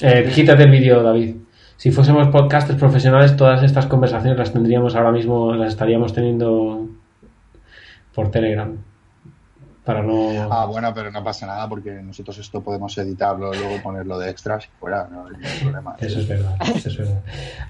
Eh, 0.00 0.30
quítate 0.34 0.64
el 0.64 0.70
vídeo, 0.70 1.02
David. 1.02 1.36
Si 1.76 1.90
fuésemos 1.90 2.28
podcasters 2.28 2.78
profesionales, 2.78 3.36
todas 3.36 3.62
estas 3.62 3.86
conversaciones 3.86 4.38
las 4.38 4.52
tendríamos 4.52 4.94
ahora 4.94 5.10
mismo, 5.10 5.54
las 5.54 5.72
estaríamos 5.72 6.12
teniendo 6.12 6.88
por 8.14 8.30
Telegram 8.30 8.76
para 9.84 10.02
no... 10.02 10.48
Ah, 10.52 10.66
bueno, 10.66 10.92
pero 10.94 11.10
no 11.10 11.24
pasa 11.24 11.46
nada 11.46 11.68
porque 11.68 11.90
nosotros 11.90 12.38
esto 12.38 12.62
podemos 12.62 12.96
editarlo 12.98 13.52
luego 13.52 13.82
ponerlo 13.82 14.18
de 14.18 14.30
extras 14.30 14.64
y 14.66 14.68
fuera, 14.78 15.08
no 15.10 15.26
hay 15.26 15.60
problema. 15.60 15.96
Eso 15.98 16.20
es 16.20 16.28
verdad, 16.28 16.56
eso 16.74 16.88
es 16.88 16.98
verdad. 16.98 17.22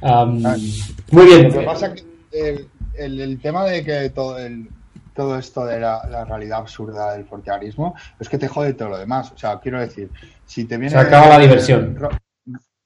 Ah, 0.02 0.26
muy 0.26 1.26
bien. 1.26 1.48
Lo 1.48 1.60
que 1.60 1.64
pasa 1.64 1.86
es 1.86 2.04
que 2.30 2.66
el, 2.98 3.40
tema 3.40 3.64
de 3.64 3.82
que 3.82 4.10
todo 4.10 4.38
el, 4.38 4.68
todo 5.14 5.38
esto 5.38 5.64
de 5.64 5.80
la, 5.80 6.24
realidad 6.26 6.58
absurda 6.58 7.12
del 7.12 7.24
fortearismo 7.24 7.94
es 8.20 8.28
que 8.28 8.38
te 8.38 8.48
jode 8.48 8.74
todo 8.74 8.90
lo 8.90 8.98
demás. 8.98 9.32
O 9.32 9.38
sea, 9.38 9.58
quiero 9.60 9.80
decir, 9.80 10.10
si 10.44 10.64
te 10.64 10.76
viene... 10.76 10.90
Se 10.90 10.98
acaba 10.98 11.28
la 11.28 11.38
diversión. 11.38 11.98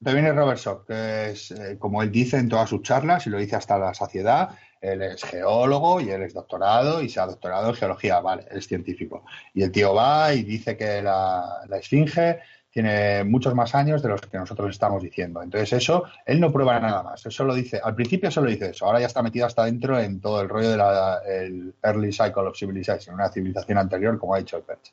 Te 0.02 0.12
viene 0.12 0.32
Robert 0.32 0.58
Schock, 0.58 0.86
que 0.86 1.30
es, 1.30 1.50
eh, 1.50 1.78
como 1.78 2.02
él 2.02 2.12
dice 2.12 2.36
en 2.36 2.48
todas 2.48 2.68
sus 2.68 2.82
charlas, 2.82 3.26
y 3.26 3.30
lo 3.30 3.38
dice 3.38 3.56
hasta 3.56 3.78
la 3.78 3.94
saciedad, 3.94 4.50
él 4.92 5.02
es 5.02 5.22
geólogo 5.22 6.00
y 6.00 6.10
él 6.10 6.22
es 6.22 6.34
doctorado 6.34 7.02
y 7.02 7.08
se 7.08 7.20
ha 7.20 7.26
doctorado 7.26 7.68
en 7.68 7.74
geología, 7.74 8.20
vale, 8.20 8.46
es 8.50 8.66
científico. 8.66 9.24
Y 9.54 9.62
el 9.62 9.72
tío 9.72 9.94
va 9.94 10.32
y 10.32 10.42
dice 10.42 10.76
que 10.76 11.02
la, 11.02 11.62
esfinge 11.78 12.38
tiene 12.70 13.24
muchos 13.24 13.54
más 13.54 13.74
años 13.74 14.02
de 14.02 14.10
los 14.10 14.20
que 14.20 14.36
nosotros 14.36 14.70
estamos 14.70 15.02
diciendo. 15.02 15.42
Entonces 15.42 15.72
eso, 15.72 16.04
él 16.26 16.38
no 16.40 16.52
prueba 16.52 16.78
nada 16.78 17.02
más. 17.02 17.24
Eso 17.24 17.44
lo 17.44 17.54
dice, 17.54 17.80
al 17.82 17.94
principio 17.94 18.30
solo 18.30 18.50
dice 18.50 18.70
eso, 18.70 18.84
ahora 18.84 19.00
ya 19.00 19.06
está 19.06 19.22
metido 19.22 19.46
hasta 19.46 19.64
dentro 19.64 19.98
en 19.98 20.20
todo 20.20 20.42
el 20.42 20.48
rollo 20.48 20.70
del 20.70 21.74
early 21.82 22.12
cycle 22.12 22.48
of 22.48 22.58
civilization, 22.58 23.14
una 23.14 23.30
civilización 23.30 23.78
anterior, 23.78 24.18
como 24.18 24.34
ha 24.34 24.38
dicho 24.38 24.58
el 24.58 24.62
Perch. 24.62 24.92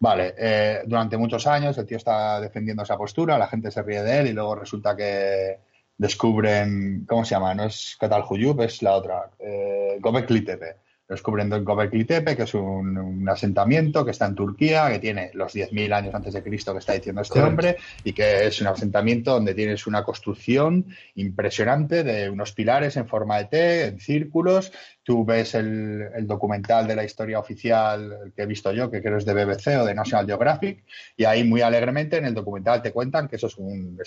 Vale, 0.00 0.34
eh, 0.36 0.82
durante 0.84 1.16
muchos 1.16 1.46
años 1.46 1.78
el 1.78 1.86
tío 1.86 1.96
está 1.96 2.40
defendiendo 2.40 2.82
esa 2.82 2.96
postura, 2.96 3.38
la 3.38 3.46
gente 3.46 3.70
se 3.70 3.82
ríe 3.82 4.02
de 4.02 4.18
él 4.18 4.26
y 4.26 4.32
luego 4.32 4.56
resulta 4.56 4.96
que 4.96 5.71
descubren, 5.96 7.04
¿cómo 7.06 7.24
se 7.24 7.34
llama? 7.34 7.54
No 7.54 7.64
es 7.64 7.96
Catalhuyub, 7.98 8.60
es 8.62 8.82
la 8.82 8.92
otra, 8.92 9.30
eh, 9.38 9.98
Gobekli 10.00 10.42
Tepe. 10.42 10.76
Descubriendo 11.08 11.62
Gobekli 11.62 12.04
Tepe, 12.06 12.34
que 12.34 12.44
es 12.44 12.54
un, 12.54 13.28
asentamiento 13.28 14.04
que 14.04 14.12
está 14.12 14.26
en 14.26 14.34
Turquía, 14.34 14.88
que 14.90 14.98
tiene 14.98 15.30
los 15.34 15.54
10.000 15.54 15.92
años 15.92 16.14
antes 16.14 16.32
de 16.32 16.42
Cristo 16.42 16.72
que 16.72 16.78
está 16.78 16.94
diciendo 16.94 17.20
este 17.20 17.40
hombre, 17.40 17.76
y 18.02 18.12
que 18.12 18.46
es 18.46 18.60
un 18.60 18.68
asentamiento 18.68 19.32
donde 19.32 19.54
tienes 19.54 19.86
una 19.86 20.04
construcción 20.04 20.86
impresionante 21.14 22.02
de 22.02 22.30
unos 22.30 22.52
pilares 22.52 22.96
en 22.96 23.06
forma 23.06 23.38
de 23.38 23.44
T, 23.44 23.84
en 23.86 24.00
círculos. 24.00 24.72
Tú 25.02 25.24
ves 25.24 25.54
el, 25.54 26.26
documental 26.26 26.86
de 26.86 26.96
la 26.96 27.04
historia 27.04 27.38
oficial 27.38 28.32
que 28.34 28.42
he 28.42 28.46
visto 28.46 28.72
yo, 28.72 28.90
que 28.90 29.02
creo 29.02 29.18
es 29.18 29.26
de 29.26 29.34
BBC 29.34 29.80
o 29.80 29.84
de 29.84 29.94
National 29.94 30.26
Geographic, 30.26 30.84
y 31.16 31.24
ahí 31.24 31.44
muy 31.44 31.60
alegremente 31.60 32.16
en 32.16 32.24
el 32.24 32.34
documental 32.34 32.80
te 32.80 32.92
cuentan 32.92 33.28
que 33.28 33.36
eso 33.36 33.48
es 33.48 33.58
un, 33.58 33.98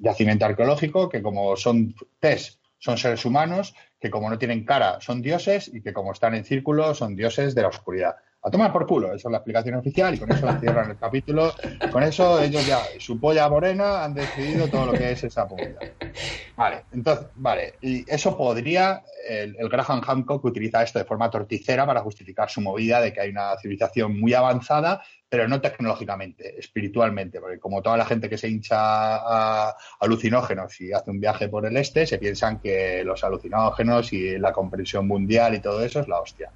yacimiento 0.00 0.44
arqueológico 0.44 1.08
que 1.08 1.22
como 1.22 1.56
son 1.56 1.94
test 2.18 2.60
son 2.78 2.96
seres 2.96 3.24
humanos, 3.24 3.74
que 4.00 4.10
como 4.10 4.30
no 4.30 4.38
tienen 4.38 4.64
cara 4.64 5.00
son 5.00 5.22
dioses 5.22 5.70
y 5.72 5.82
que 5.82 5.92
como 5.92 6.12
están 6.12 6.34
en 6.34 6.44
círculo 6.44 6.94
son 6.94 7.14
dioses 7.14 7.54
de 7.54 7.62
la 7.62 7.68
oscuridad. 7.68 8.16
A 8.42 8.50
tomar 8.50 8.72
por 8.72 8.86
culo, 8.86 9.08
esa 9.08 9.28
es 9.28 9.32
la 9.32 9.38
explicación 9.38 9.74
oficial 9.74 10.14
y 10.14 10.18
con 10.18 10.32
eso 10.32 10.48
cierran 10.60 10.90
el 10.90 10.96
capítulo. 10.96 11.52
Con 11.92 12.02
eso 12.02 12.40
ellos 12.40 12.66
ya, 12.66 12.78
su 12.98 13.20
polla 13.20 13.48
morena, 13.48 14.02
han 14.04 14.14
decidido 14.14 14.68
todo 14.68 14.86
lo 14.86 14.92
que 14.92 15.12
es 15.12 15.24
esa 15.24 15.44
movida. 15.44 15.78
Vale, 16.56 16.84
entonces, 16.92 17.26
vale, 17.34 17.74
y 17.82 18.10
eso 18.10 18.36
podría, 18.36 19.02
el, 19.28 19.56
el, 19.58 19.68
Graham 19.68 20.00
Hancock 20.00 20.44
utiliza 20.44 20.82
esto 20.82 20.98
de 20.98 21.04
forma 21.04 21.30
torticera 21.30 21.86
para 21.86 22.00
justificar 22.00 22.50
su 22.50 22.60
movida 22.60 23.00
de 23.00 23.12
que 23.12 23.20
hay 23.20 23.30
una 23.30 23.56
civilización 23.58 24.18
muy 24.18 24.32
avanzada 24.32 25.02
pero 25.30 25.46
no 25.46 25.60
tecnológicamente, 25.60 26.58
espiritualmente, 26.58 27.40
porque 27.40 27.60
como 27.60 27.80
toda 27.80 27.96
la 27.96 28.04
gente 28.04 28.28
que 28.28 28.36
se 28.36 28.48
hincha 28.48 28.76
a 28.76 29.76
alucinógenos 30.00 30.80
y 30.80 30.92
hace 30.92 31.12
un 31.12 31.20
viaje 31.20 31.48
por 31.48 31.64
el 31.64 31.76
este, 31.76 32.04
se 32.04 32.18
piensan 32.18 32.58
que 32.58 33.04
los 33.04 33.22
alucinógenos 33.22 34.12
y 34.12 34.36
la 34.38 34.52
comprensión 34.52 35.06
mundial 35.06 35.54
y 35.54 35.60
todo 35.60 35.84
eso 35.84 36.00
es 36.00 36.08
la 36.08 36.18
hostia. 36.18 36.50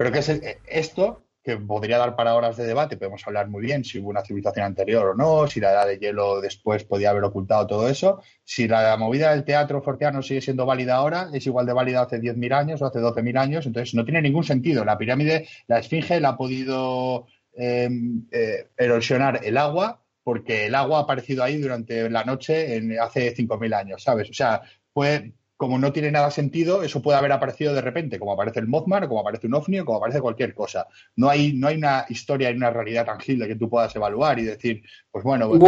Pero 0.00 0.12
que 0.12 0.18
es 0.20 0.40
esto 0.66 1.24
que 1.44 1.58
podría 1.58 1.98
dar 1.98 2.16
para 2.16 2.34
horas 2.34 2.56
de 2.56 2.66
debate, 2.66 2.96
podemos 2.96 3.26
hablar 3.26 3.48
muy 3.48 3.60
bien 3.60 3.84
si 3.84 3.98
hubo 3.98 4.08
una 4.08 4.24
civilización 4.24 4.64
anterior 4.64 5.08
o 5.08 5.14
no, 5.14 5.46
si 5.46 5.60
la 5.60 5.72
edad 5.72 5.86
de 5.86 5.98
hielo 5.98 6.40
después 6.40 6.84
podía 6.84 7.10
haber 7.10 7.24
ocultado 7.24 7.66
todo 7.66 7.86
eso, 7.86 8.22
si 8.42 8.66
la 8.66 8.96
movida 8.96 9.30
del 9.30 9.44
teatro 9.44 9.82
forteano 9.82 10.22
sigue 10.22 10.40
siendo 10.40 10.64
válida 10.64 10.96
ahora, 10.96 11.28
es 11.34 11.46
igual 11.46 11.66
de 11.66 11.74
válida 11.74 12.00
hace 12.00 12.18
10.000 12.18 12.52
años 12.54 12.80
o 12.80 12.86
hace 12.86 12.98
12.000 12.98 13.38
años, 13.38 13.66
entonces 13.66 13.94
no 13.94 14.04
tiene 14.04 14.22
ningún 14.22 14.44
sentido. 14.44 14.86
La 14.86 14.96
pirámide, 14.96 15.46
la 15.66 15.80
esfinge 15.80 16.18
la 16.18 16.30
ha 16.30 16.36
podido 16.38 17.26
Em, 17.52 18.26
eh, 18.30 18.68
erosionar 18.78 19.40
el 19.44 19.58
agua 19.58 20.02
porque 20.22 20.66
el 20.66 20.74
agua 20.74 20.98
ha 20.98 21.02
aparecido 21.02 21.42
ahí 21.42 21.58
durante 21.58 22.08
la 22.08 22.24
noche 22.24 22.76
en, 22.76 22.98
hace 23.00 23.34
5.000 23.34 23.74
años, 23.74 24.02
¿sabes? 24.02 24.30
O 24.30 24.32
sea, 24.32 24.62
pues 24.92 25.22
como 25.60 25.78
no 25.78 25.92
tiene 25.92 26.10
nada 26.10 26.30
sentido, 26.30 26.82
eso 26.82 27.02
puede 27.02 27.18
haber 27.18 27.32
aparecido 27.32 27.74
de 27.74 27.82
repente, 27.82 28.18
como 28.18 28.32
aparece 28.32 28.60
el 28.60 28.66
Mothman, 28.66 29.06
como 29.06 29.20
aparece 29.20 29.46
un 29.46 29.52
ovni, 29.52 29.78
o 29.78 29.84
como 29.84 29.98
aparece 29.98 30.22
cualquier 30.22 30.54
cosa. 30.54 30.86
No 31.16 31.28
hay, 31.28 31.52
no 31.52 31.68
hay 31.68 31.76
una 31.76 32.06
historia 32.08 32.50
y 32.50 32.56
una 32.56 32.70
realidad 32.70 33.04
tangible 33.04 33.46
que 33.46 33.56
tú 33.56 33.68
puedas 33.68 33.94
evaluar 33.94 34.38
y 34.38 34.44
decir, 34.44 34.82
pues 35.12 35.22
bueno, 35.22 35.50
pues, 35.50 35.60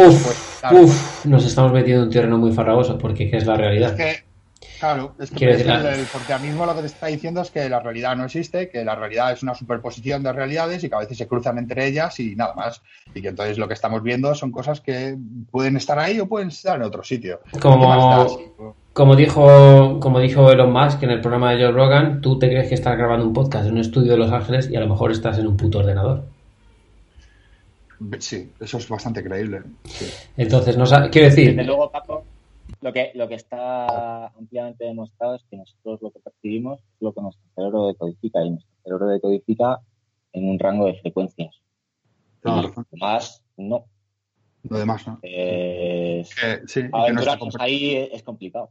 pues 0.71 1.25
nos 1.25 1.45
estamos 1.45 1.71
metiendo 1.73 2.01
en 2.01 2.07
un 2.07 2.11
terreno 2.11 2.39
muy 2.39 2.51
farragoso, 2.51 2.97
porque 2.97 3.29
¿qué 3.29 3.37
es 3.37 3.45
la 3.45 3.55
realidad? 3.55 3.95
Claro, 4.79 5.13
es 5.19 5.29
que 5.29 5.51
el, 5.51 6.41
mismo 6.41 6.65
lo 6.65 6.73
que 6.73 6.81
te 6.81 6.87
está 6.87 7.05
diciendo 7.05 7.41
es 7.41 7.51
que 7.51 7.69
la 7.69 7.79
realidad 7.79 8.15
no 8.15 8.25
existe, 8.25 8.69
que 8.69 8.83
la 8.83 8.95
realidad 8.95 9.31
es 9.31 9.43
una 9.43 9.53
superposición 9.53 10.23
de 10.23 10.33
realidades 10.33 10.83
y 10.83 10.89
que 10.89 10.95
a 10.95 10.99
veces 10.99 11.19
se 11.19 11.27
cruzan 11.27 11.59
entre 11.59 11.85
ellas 11.85 12.19
y 12.19 12.35
nada 12.35 12.55
más. 12.55 12.81
Y 13.13 13.21
que 13.21 13.27
entonces 13.27 13.59
lo 13.59 13.67
que 13.67 13.75
estamos 13.75 14.01
viendo 14.01 14.33
son 14.33 14.51
cosas 14.51 14.81
que 14.81 15.15
pueden 15.51 15.77
estar 15.77 15.99
ahí 15.99 16.19
o 16.19 16.27
pueden 16.27 16.47
estar 16.47 16.77
en 16.77 16.81
otro 16.81 17.03
sitio. 17.03 17.41
Como, 17.61 18.75
como 18.93 19.15
dijo, 19.15 19.99
como 19.99 20.19
dijo 20.19 20.51
Elon 20.51 20.71
Musk 20.71 21.01
en 21.01 21.09
el 21.09 21.19
programa 21.21 21.51
de 21.51 21.63
Joe 21.63 21.71
Rogan, 21.71 22.21
tú 22.21 22.37
te 22.37 22.47
crees 22.47 22.69
que 22.69 22.75
estás 22.75 22.95
grabando 22.95 23.25
un 23.25 23.33
podcast 23.33 23.65
en 23.65 23.73
un 23.73 23.79
estudio 23.79 24.11
de 24.11 24.19
Los 24.19 24.31
Ángeles 24.31 24.69
y 24.69 24.75
a 24.75 24.79
lo 24.79 24.87
mejor 24.87 25.11
estás 25.11 25.39
en 25.39 25.47
un 25.47 25.57
puto 25.57 25.79
ordenador. 25.79 26.23
Sí, 28.19 28.51
eso 28.59 28.77
es 28.77 28.87
bastante 28.87 29.23
creíble. 29.23 29.63
Entonces, 30.37 30.77
no 30.77 30.85
quiero 31.09 31.29
decir. 31.29 31.49
Desde 31.49 31.63
luego, 31.63 31.89
Paco, 31.89 32.23
lo 32.81 32.93
que, 32.93 33.11
lo 33.15 33.27
que 33.27 33.35
está 33.35 34.27
ampliamente 34.27 34.85
demostrado 34.85 35.35
es 35.35 35.43
que 35.49 35.57
nosotros 35.57 36.01
lo 36.01 36.11
que 36.11 36.19
percibimos 36.19 36.79
es 36.79 37.01
lo 37.01 37.13
que 37.13 37.21
nuestro 37.21 37.43
cerebro 37.55 37.87
decodifica 37.87 38.43
y 38.43 38.51
nuestro 38.51 38.75
cerebro 38.83 39.07
decodifica 39.07 39.79
en 40.33 40.49
un 40.49 40.59
rango 40.59 40.85
de 40.85 40.99
frecuencias. 40.99 41.55
Claro. 42.41 42.71
Y 42.91 42.99
más, 42.99 43.41
no. 43.57 43.85
Lo 44.69 44.77
demás, 44.77 45.07
¿no? 45.07 45.19
Eh, 45.23 46.23
sí, 46.67 46.81
ahí 47.59 47.95
es 48.11 48.23
complicado. 48.23 48.69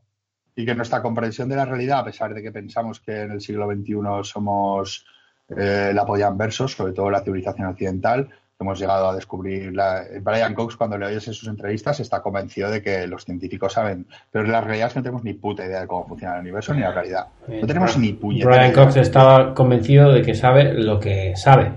Y 0.54 0.66
que 0.66 0.74
nuestra 0.74 1.00
comprensión 1.00 1.48
de 1.48 1.56
la 1.56 1.64
realidad, 1.64 2.00
a 2.00 2.04
pesar 2.04 2.34
de 2.34 2.42
que 2.42 2.52
pensamos 2.52 3.00
que 3.00 3.22
en 3.22 3.32
el 3.32 3.40
siglo 3.40 3.70
XXI 3.70 3.94
somos 4.22 5.06
eh, 5.48 5.92
la 5.94 6.04
polla 6.04 6.30
versos, 6.30 6.72
sobre 6.72 6.92
todo 6.92 7.10
la 7.10 7.22
civilización 7.22 7.68
occidental, 7.68 8.28
hemos 8.62 8.78
llegado 8.78 9.08
a 9.08 9.14
descubrir. 9.14 9.74
La, 9.74 10.04
Brian 10.20 10.54
Cox, 10.54 10.76
cuando 10.76 10.96
le 10.96 11.06
oyes 11.06 11.26
en 11.28 11.34
sus 11.34 11.48
entrevistas, 11.48 12.00
está 12.00 12.22
convencido 12.22 12.70
de 12.70 12.82
que 12.82 13.06
los 13.06 13.24
científicos 13.24 13.74
saben, 13.74 14.06
pero 14.30 14.44
la 14.44 14.60
realidad 14.60 14.88
es 14.88 14.92
que 14.94 14.98
no 15.00 15.02
tenemos 15.04 15.24
ni 15.24 15.34
puta 15.34 15.66
idea 15.66 15.80
de 15.80 15.86
cómo 15.86 16.06
funciona 16.06 16.34
el 16.36 16.40
universo 16.40 16.72
ni 16.74 16.80
la 16.80 16.92
realidad. 16.92 17.26
No 17.48 17.66
tenemos 17.66 17.98
ni 17.98 18.12
puñetera 18.12 18.56
Brian 18.56 18.72
Cox 18.72 18.96
estaba 18.96 19.54
convencido 19.54 20.12
de 20.12 20.22
que 20.22 20.34
sabe 20.34 20.72
lo 20.74 20.98
que 20.98 21.34
sabe, 21.36 21.72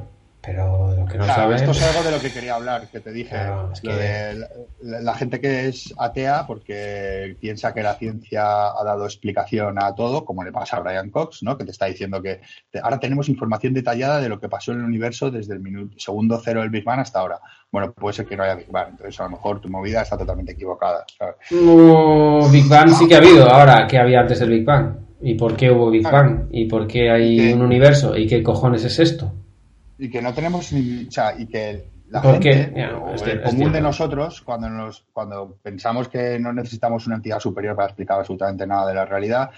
Pero 0.46 0.96
lo 0.96 1.06
que 1.06 1.18
no 1.18 1.24
Claro, 1.26 1.42
sabe... 1.42 1.56
esto 1.56 1.72
es 1.72 1.82
algo 1.84 2.04
de 2.04 2.12
lo 2.12 2.22
que 2.22 2.32
quería 2.32 2.56
hablar, 2.56 2.88
que 2.92 3.00
te 3.00 3.12
dije. 3.12 3.30
Claro, 3.30 3.72
es 3.74 3.84
lo 3.84 3.92
que- 3.92 3.98
de 3.98 4.36
la, 4.84 5.02
la 5.02 5.14
gente 5.16 5.40
que 5.42 5.68
es 5.68 5.94
atea 5.98 6.46
porque 6.48 7.36
piensa 7.40 7.74
que 7.74 7.82
la 7.84 7.96
ciencia 7.96 8.44
ha 8.68 8.84
dado 8.84 9.06
explicación 9.06 9.82
a 9.82 9.94
todo, 9.96 10.24
como 10.26 10.44
le 10.44 10.52
pasa 10.52 10.78
a 10.78 10.82
Brian 10.82 11.10
Cox, 11.10 11.44
¿no? 11.44 11.58
que 11.58 11.66
te 11.66 11.72
está 11.72 11.86
diciendo 11.88 12.22
que 12.22 12.42
te- 12.70 12.80
ahora 12.80 13.00
tenemos 13.00 13.30
información 13.30 13.74
detallada 13.74 14.20
de 14.22 14.30
lo 14.30 14.40
que 14.40 14.50
pasó 14.50 14.72
en 14.72 14.80
el 14.80 14.86
universo 14.86 15.32
desde 15.32 15.54
el 15.54 15.60
minuto, 15.62 15.96
segundo 15.98 16.40
cero 16.44 16.62
del 16.62 16.70
Big 16.70 16.84
Bang 16.84 17.00
hasta 17.00 17.20
ahora. 17.20 17.40
Bueno, 17.72 17.92
puede 17.94 18.14
ser 18.14 18.26
que 18.26 18.38
no 18.38 18.44
haya 18.44 18.56
Big 18.56 18.72
Bang, 18.72 18.90
entonces 18.92 19.20
a 19.20 19.24
lo 19.24 19.32
mejor 19.32 19.60
tu 19.60 19.70
movida 19.70 20.02
está 20.02 20.18
totalmente 20.18 20.52
equivocada. 20.54 21.04
¿sabes? 21.18 21.36
No, 21.52 22.48
Big 22.50 22.68
Bang 22.68 22.90
sí 22.90 23.08
que 23.08 23.16
ha 23.16 23.18
habido. 23.18 23.50
Ahora, 23.50 23.88
¿qué 23.88 23.98
había 23.98 24.22
antes 24.22 24.40
del 24.40 24.50
Big 24.50 24.64
Bang? 24.66 24.96
¿Y 25.22 25.34
por 25.36 25.56
qué 25.56 25.72
hubo 25.72 25.90
Big 25.90 26.04
Bang? 26.04 26.48
¿Y 26.52 26.66
por 26.66 26.86
qué 26.88 27.10
hay 27.10 27.40
Sí. 27.40 27.54
un 27.54 27.62
universo? 27.64 28.16
¿Y 28.16 28.28
qué 28.28 28.44
cojones 28.44 28.84
es 28.86 29.00
esto? 29.00 29.34
Y 29.98 30.10
que 30.10 30.22
no 30.22 30.34
tenemos 30.34 30.72
ni. 30.74 31.08
O 31.08 31.12
sea, 31.12 31.36
y 31.38 31.48
que 31.48 31.96
la 32.10 32.22
¿Por 32.22 32.42
gente, 32.42 32.86
o 32.94 33.14
el 33.14 33.42
común 33.42 33.72
de 33.72 33.82
nosotros, 33.82 34.42
cuando, 34.42 34.70
nos, 34.70 35.06
cuando 35.12 35.58
pensamos 35.62 36.08
que 36.08 36.38
no 36.40 36.54
necesitamos 36.54 37.08
una 37.08 37.16
entidad 37.16 37.40
superior 37.40 37.76
para 37.76 37.88
explicar 37.88 38.20
absolutamente 38.20 38.68
nada 38.68 38.88
de 38.88 38.94
la 38.94 39.06
realidad, 39.06 39.50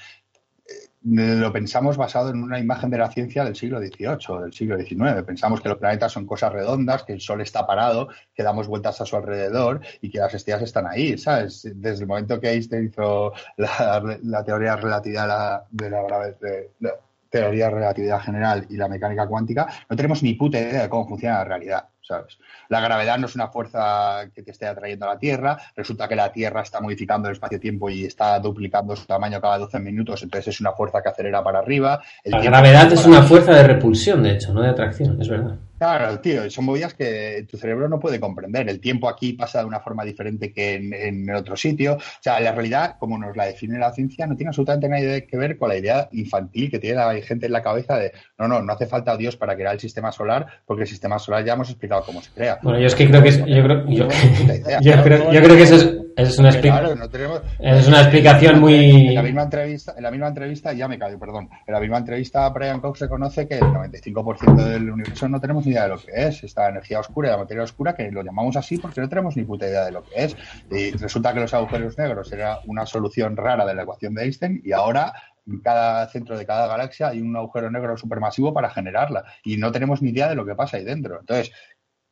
eh, 0.66 0.88
lo 1.04 1.52
pensamos 1.52 1.98
basado 1.98 2.30
en 2.30 2.42
una 2.42 2.58
imagen 2.58 2.90
de 2.90 3.00
la 3.00 3.12
ciencia 3.12 3.44
del 3.44 3.56
siglo 3.56 3.80
XVIII 3.80 4.18
o 4.30 4.42
del 4.42 4.54
siglo 4.54 4.78
XIX. 4.78 5.24
Pensamos 5.26 5.60
que 5.60 5.68
los 5.68 5.78
planetas 5.78 6.14
son 6.14 6.26
cosas 6.26 6.54
redondas, 6.54 7.04
que 7.04 7.14
el 7.14 7.22
Sol 7.22 7.42
está 7.42 7.68
parado, 7.68 8.08
que 8.34 8.44
damos 8.44 8.68
vueltas 8.68 9.02
a 9.02 9.06
su 9.06 9.18
alrededor 9.18 9.82
y 10.02 10.10
que 10.10 10.20
las 10.20 10.34
estrellas 10.34 10.64
están 10.64 10.88
ahí, 10.88 11.18
¿sabes? 11.18 11.70
Desde 11.76 12.04
el 12.04 12.08
momento 12.08 12.40
que 12.40 12.52
Einstein 12.52 12.88
hizo 12.88 13.34
la, 13.58 14.20
la 14.24 14.44
teoría 14.46 14.76
de 14.76 14.82
relatividad 14.82 15.24
de 15.24 15.28
la, 15.28 15.66
de 15.70 15.90
la 15.90 16.36
de 16.40 16.72
la 16.80 16.92
teoría 17.30 17.66
de 17.66 17.72
relatividad 17.72 18.22
general 18.22 18.66
y 18.70 18.78
la 18.78 18.88
mecánica 18.88 19.28
cuántica, 19.28 19.68
no 19.90 19.96
tenemos 19.96 20.24
ni 20.24 20.34
puta 20.34 20.60
idea 20.60 20.84
de 20.84 20.90
cómo 20.90 21.08
funciona 21.08 21.40
la 21.40 21.44
realidad, 21.44 21.86
¿sabes? 22.02 22.38
La 22.70 22.80
gravedad 22.80 23.18
no 23.18 23.28
es 23.28 23.36
una 23.36 23.48
fuerza 23.48 24.30
que 24.34 24.44
te 24.44 24.52
esté 24.52 24.68
atrayendo 24.68 25.06
a 25.06 25.14
la 25.14 25.20
Tierra, 25.20 25.58
resulta 25.76 26.08
que 26.08 26.16
la 26.16 26.32
Tierra 26.32 26.62
está 26.62 26.82
modificando 26.82 27.28
el 27.28 27.34
espacio-tiempo 27.34 27.90
y 27.90 28.06
está 28.06 28.40
duplicando 28.40 28.96
su 28.96 29.06
tamaño 29.06 29.42
cada 29.42 29.58
12 29.58 29.80
minutos, 29.80 30.24
entonces 30.24 30.54
es 30.54 30.62
una 30.62 30.72
fuerza 30.74 31.02
que 31.02 31.10
acelera 31.10 31.44
para 31.44 31.60
arriba. 31.60 32.02
El 32.24 32.32
La 32.32 32.42
gravedad 32.42 32.92
es 32.92 33.06
una 33.06 33.24
fuerza 33.24 33.54
de 33.54 33.64
repulsión, 33.64 34.24
de 34.24 34.32
hecho, 34.32 34.54
no 34.54 34.62
de 34.62 34.70
atracción, 34.70 35.22
es 35.22 35.30
verdad. 35.30 35.58
Claro, 35.78 36.20
tío, 36.20 36.50
son 36.50 36.66
movidas 36.66 36.94
que 36.96 37.46
tu 37.50 37.58
cerebro 37.58 37.88
no 37.88 38.00
puede 38.00 38.20
comprender. 38.20 38.68
El 38.68 38.80
tiempo 38.80 39.08
aquí 39.08 39.34
pasa 39.34 39.60
de 39.60 39.66
una 39.66 39.80
forma 39.80 40.04
diferente 40.04 40.52
que 40.52 40.76
en, 40.76 40.94
en 40.94 41.30
otro 41.36 41.56
sitio. 41.56 41.96
O 41.96 42.22
sea, 42.22 42.40
la 42.40 42.52
realidad, 42.52 42.96
como 43.00 43.18
nos 43.18 43.38
la 43.38 43.46
define 43.46 43.78
la 43.78 43.94
ciencia, 43.94 44.26
no 44.26 44.36
tiene 44.36 44.50
absolutamente 44.50 44.90
nada 44.90 45.22
que 45.22 45.38
ver 45.38 45.58
con 45.58 45.70
la 45.70 45.78
idea 45.78 46.10
infantil 46.14 46.72
que 46.72 46.80
tiene 46.80 46.96
la 46.96 47.14
gente 47.22 47.46
en 47.46 47.52
la 47.52 47.62
cabeza 47.62 47.98
de 47.98 48.12
no, 48.40 48.48
no, 48.48 48.62
no 48.62 48.74
hace 48.74 48.88
falta 48.88 49.16
Dios 49.18 49.38
para 49.38 49.56
crear 49.56 49.74
el 49.74 49.80
sistema 49.80 50.12
solar, 50.12 50.48
porque 50.66 50.84
el 50.84 50.90
sistema 50.90 51.20
solar 51.20 51.46
ya 51.46 51.54
hemos 51.54 51.70
explicado 51.70 52.04
cómo 52.04 52.22
se 52.22 52.32
crea. 52.32 52.60
Bueno, 52.64 52.80
yo 52.80 52.88
es 52.88 52.96
que 52.96 53.08
creo 53.08 53.22
que 53.22 53.30
es, 53.30 53.38
yo 53.38 53.64
creo, 53.64 53.86
yo, 53.88 54.08
yo 54.82 55.04
creo, 55.04 55.32
yo 55.32 55.42
creo 55.44 55.56
que 55.56 55.64
eso 55.64 55.76
es, 55.76 56.07
es 56.18 56.38
una 56.40 56.50
explicación. 56.50 56.86
Claro, 56.86 57.00
no 57.00 57.10
tenemos- 57.10 57.42
Es 57.60 57.88
una 57.88 58.02
explicación 58.02 58.60
muy- 58.60 59.08
En 59.10 59.16
la 59.16 59.22
misma 59.24 59.44
entrevista, 59.44 59.94
en 59.96 60.04
la 60.04 60.12
misma 60.12 60.28
entrevista, 60.28 60.74
ya 60.74 60.88
me 60.88 60.98
callo, 61.00 61.20
perdón. 61.20 61.50
En 61.66 61.74
la 61.74 61.80
misma 61.80 61.98
entrevista, 61.98 62.50
Brian 62.50 62.80
Cox 62.82 63.00
reconoce 63.02 63.48
que 63.48 63.56
el 63.56 63.72
95% 63.72 64.64
del 64.66 64.90
universo 64.90 65.28
no 65.30 65.40
tenemos 65.40 65.66
ni 65.66 65.72
idea 65.74 65.84
de 65.84 65.90
lo 65.90 65.98
que 66.00 66.12
es. 66.16 66.44
Esta 66.44 66.70
energía 66.70 67.00
oscura 67.00 67.30
y 67.30 67.32
la 67.32 67.38
materia 67.38 67.64
oscura, 67.64 67.96
que 67.96 68.12
lo 68.12 68.24
llamamos 68.24 68.56
así 68.58 68.78
porque 68.78 69.02
no 69.02 69.10
tenemos 69.10 69.38
ni 69.38 69.44
puta 69.44 69.68
idea 69.68 69.86
de 69.86 69.92
lo 69.92 70.04
que 70.04 70.24
es. 70.24 70.36
Y 70.72 70.92
resulta 70.92 71.34
que 71.34 71.40
los 71.40 71.54
agujeros 71.54 71.98
negros 71.98 72.32
era 72.32 72.60
una 72.66 72.86
solución 72.86 73.38
rara 73.38 73.66
de 73.66 73.76
la 73.76 73.84
ecuación 73.84 74.14
de 74.16 74.24
Einstein 74.24 74.62
y 74.64 74.72
ahora 74.72 75.14
en 75.48 75.60
cada 75.62 76.08
centro 76.10 76.38
de 76.38 76.46
cada 76.46 76.68
galaxia 76.68 77.08
hay 77.08 77.22
un 77.22 77.34
agujero 77.38 77.72
negro 77.72 77.96
supermasivo 77.96 78.54
para 78.54 78.70
generarla 78.70 79.24
y 79.46 79.56
no 79.58 79.72
tenemos 79.72 80.02
ni 80.02 80.10
idea 80.10 80.28
de 80.28 80.36
lo 80.36 80.46
que 80.46 80.56
pasa 80.56 80.76
ahí 80.78 80.84
dentro. 80.84 81.20
Entonces, 81.22 81.52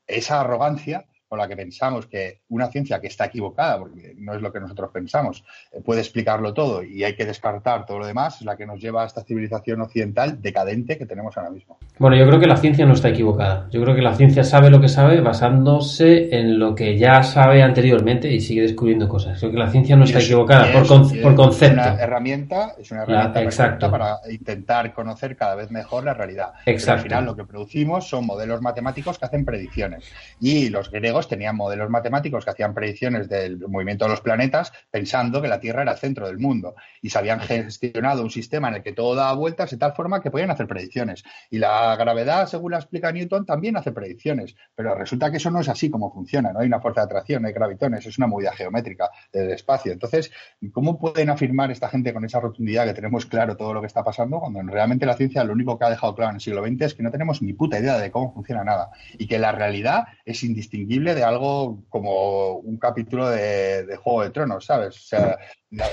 esa 0.08 0.40
arrogancia 0.42 1.06
con 1.36 1.42
la 1.42 1.48
que 1.50 1.56
pensamos 1.58 2.08
que 2.08 2.40
una 2.50 2.68
ciencia 2.68 3.00
que 3.02 3.08
está 3.08 3.26
equivocada, 3.26 3.78
porque 3.78 4.14
no 4.18 4.34
es 4.34 4.42
lo 4.42 4.52
que 4.54 4.60
nosotros 4.62 4.90
pensamos, 4.94 5.44
eh, 5.74 5.82
puede 5.84 6.00
explicarlo 6.00 6.54
todo 6.54 6.82
y 6.82 7.04
hay 7.04 7.16
que 7.16 7.26
descartar 7.26 7.86
todo 7.86 8.00
lo 8.00 8.08
demás, 8.08 8.38
es 8.40 8.46
la 8.46 8.56
que 8.56 8.66
nos 8.66 8.80
lleva 8.80 9.04
a 9.04 9.06
esta 9.06 9.24
civilización 9.24 9.82
occidental 9.82 10.42
decadente 10.42 10.98
que 10.98 11.06
tenemos 11.06 11.36
ahora 11.38 11.50
mismo. 11.50 11.78
Bueno, 12.00 12.16
yo 12.16 12.26
creo 12.28 12.40
que 12.40 12.48
la 12.48 12.58
ciencia 12.58 12.86
no 12.86 12.94
está 12.94 13.10
equivocada. 13.10 13.68
Yo 13.72 13.82
creo 13.82 13.96
que 13.96 14.02
la 14.02 14.16
ciencia 14.16 14.44
sabe 14.44 14.70
lo 14.70 14.80
que 14.80 14.88
sabe 14.88 15.20
basándose 15.60 16.36
en 16.38 16.60
lo 16.60 16.76
que 16.76 16.98
ya 16.98 17.24
sabe 17.24 17.62
anteriormente 17.64 18.30
y 18.32 18.40
sigue 18.40 18.62
descubriendo 18.62 19.08
cosas. 19.10 19.40
Creo 19.40 19.52
que 19.52 19.58
la 19.58 19.70
ciencia 19.70 19.96
no 19.96 20.04
está 20.06 20.20
es- 20.20 20.26
equivocada 20.26 20.72
por, 20.72 20.84
es- 20.84 20.88
con- 20.88 21.04
y 21.14 21.18
es 21.18 21.24
por 21.24 21.36
concepto. 21.36 21.82
Una 21.82 21.96
herramienta, 22.02 22.76
es 22.80 22.92
una 22.92 23.02
La- 23.02 23.06
herramienta 23.06 23.42
exacto. 23.44 23.90
perfecta 23.90 23.92
para 23.92 24.32
intentar 24.34 24.94
conocer 24.94 25.36
cada 25.36 25.56
vez 25.56 25.72
mejor 25.72 26.04
la 26.04 26.14
realidad. 26.14 26.54
Pero 26.64 26.76
Exacto. 26.78 26.94
al 27.00 27.04
final 27.04 27.26
lo 27.26 27.36
que 27.36 27.44
producimos 27.46 28.08
son 28.08 28.26
modelos 28.26 28.62
matemáticos 28.62 29.18
que 29.20 29.26
hacen 29.26 29.46
predicciones. 29.46 30.06
Y 30.40 30.70
los 30.70 30.92
griegos 30.92 31.25
tenían 31.28 31.56
modelos 31.56 31.90
matemáticos 31.90 32.46
que 32.46 32.52
hacían 32.52 32.74
predicciones 32.74 33.30
del 33.30 33.60
movimiento 33.60 34.06
de 34.06 34.12
los 34.12 34.22
planetas 34.22 34.72
pensando 34.92 35.42
que 35.42 35.48
la 35.48 35.60
Tierra 35.60 35.84
era 35.84 35.94
el 35.94 35.98
centro 35.98 36.28
del 36.28 36.38
mundo. 36.38 36.76
Y 37.02 37.10
se 37.10 37.20
habían 37.20 37.40
gestionado 37.40 38.24
un 38.24 38.30
sistema 38.30 38.70
en 38.70 38.76
el 38.76 38.84
que 38.84 38.94
todo 38.94 39.16
daba 39.16 39.34
vueltas 39.34 39.72
de 39.72 39.78
tal 39.78 39.94
forma 39.94 40.22
que 40.22 40.32
podían 40.32 40.52
hacer 40.52 40.68
predicciones. 40.68 41.24
Y 41.50 41.60
la 41.60 41.96
gravedad, 41.96 42.48
según 42.48 42.72
la 42.72 42.78
explica 42.78 43.12
Newton, 43.12 43.46
también 43.46 43.78
hace 43.78 43.92
predicciones. 43.92 44.56
Pero 44.76 44.96
resulta 44.96 45.32
que 45.32 45.38
eso 45.38 45.52
no 45.52 45.62
es 45.62 45.70
así 45.70 45.90
como 45.90 46.12
funciona. 46.12 46.52
No 46.52 46.60
hay 46.60 46.68
una 46.68 46.80
fuerza 46.80 47.02
de 47.02 47.06
atracción, 47.06 47.42
no 47.42 47.48
hay 47.48 47.54
gravitones, 47.54 48.06
es 48.06 48.18
una 48.18 48.28
movida 48.28 48.52
geométrica 48.54 49.10
del 49.32 49.52
espacio. 49.52 49.92
Entonces, 49.92 50.32
¿cómo 50.72 51.00
pueden 51.00 51.30
afirmar 51.30 51.72
esta 51.72 51.90
gente 51.90 52.14
con 52.14 52.26
esa 52.26 52.40
rotundidad 52.40 52.86
que 52.86 52.94
tenemos 52.94 53.26
claro 53.26 53.56
todo 53.56 53.74
lo 53.74 53.82
que 53.82 53.88
está 53.88 54.04
pasando 54.04 54.40
cuando 54.40 54.62
realmente 54.64 55.06
la 55.06 55.16
ciencia 55.16 55.44
lo 55.44 55.54
único 55.54 55.78
que 55.78 55.86
ha 55.86 55.90
dejado 55.90 56.16
claro 56.16 56.32
en 56.32 56.36
el 56.36 56.42
siglo 56.42 56.66
XX 56.66 56.82
es 56.82 56.94
que 56.94 57.04
no 57.04 57.12
tenemos 57.12 57.42
ni 57.42 57.54
puta 57.54 57.80
idea 57.80 57.98
de 57.98 58.12
cómo 58.12 58.34
funciona 58.34 58.64
nada 58.64 58.92
y 59.18 59.28
que 59.28 59.40
la 59.40 59.52
realidad 59.52 60.06
es 60.26 60.44
indistinguible 60.44 61.15
de 61.16 61.24
algo 61.24 61.80
como 61.90 62.58
un 62.58 62.78
capítulo 62.78 63.30
de, 63.30 63.86
de 63.86 63.96
Juego 63.96 64.22
de 64.24 64.30
Tronos, 64.30 64.66
¿sabes? 64.66 64.96
O 64.96 65.08
sea, 65.08 65.38
no, 65.72 65.84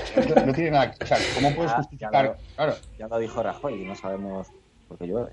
no 0.45 0.53
tiene 0.53 0.71
nada 0.71 0.91
que... 0.91 1.03
O 1.03 1.07
sea, 1.07 1.17
¿cómo 1.35 1.55
puedes 1.55 1.71
Ah, 1.71 1.75
ya 1.75 1.81
justificar? 1.81 2.25
lo- 2.25 2.35
Claro, 2.55 2.73
Ya 2.99 3.07
lo 3.07 3.17
dijo 3.19 3.41
Rajoy 3.41 3.81
y 3.81 3.85
no 3.85 3.95
sabemos 3.95 4.47
por 4.87 4.97
qué 4.97 5.07
llueve. 5.07 5.31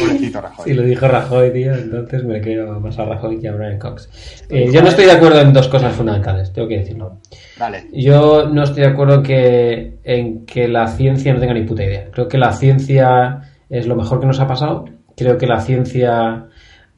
pobrecito 0.00 0.40
Rajoy. 0.40 0.64
Si 0.64 0.74
lo 0.74 0.82
dijo 0.82 1.08
Rajoy, 1.08 1.52
tío, 1.52 1.74
entonces 1.74 2.24
me 2.24 2.40
creo 2.40 2.78
más 2.80 2.98
a 2.98 3.04
Rajoy 3.04 3.40
que 3.40 3.48
a 3.48 3.52
Brian 3.52 3.78
Cox. 3.78 4.44
Eh, 4.48 4.70
yo 4.72 4.82
no 4.82 4.88
estoy 4.88 5.06
de 5.06 5.12
acuerdo 5.12 5.40
en 5.40 5.52
dos 5.52 5.68
cosas 5.68 5.94
fundamentales, 5.94 6.52
tengo 6.52 6.68
que 6.68 6.78
decirlo. 6.78 7.18
Dale. 7.58 7.88
Yo 7.92 8.48
no 8.48 8.62
estoy 8.62 8.82
de 8.84 8.88
acuerdo 8.90 9.14
en 9.16 9.22
que, 9.22 9.98
en 10.04 10.46
que 10.46 10.68
la 10.68 10.86
ciencia 10.88 11.32
no 11.34 11.40
tenga 11.40 11.54
ni 11.54 11.62
puta 11.64 11.82
idea. 11.84 12.08
Creo 12.12 12.28
que 12.28 12.38
la 12.38 12.52
ciencia 12.52 13.42
es 13.68 13.86
lo 13.86 13.96
mejor 13.96 14.20
que 14.20 14.26
nos 14.26 14.38
ha 14.40 14.46
pasado. 14.46 14.84
Creo 15.16 15.38
que 15.38 15.46
la 15.46 15.60
ciencia 15.60 16.46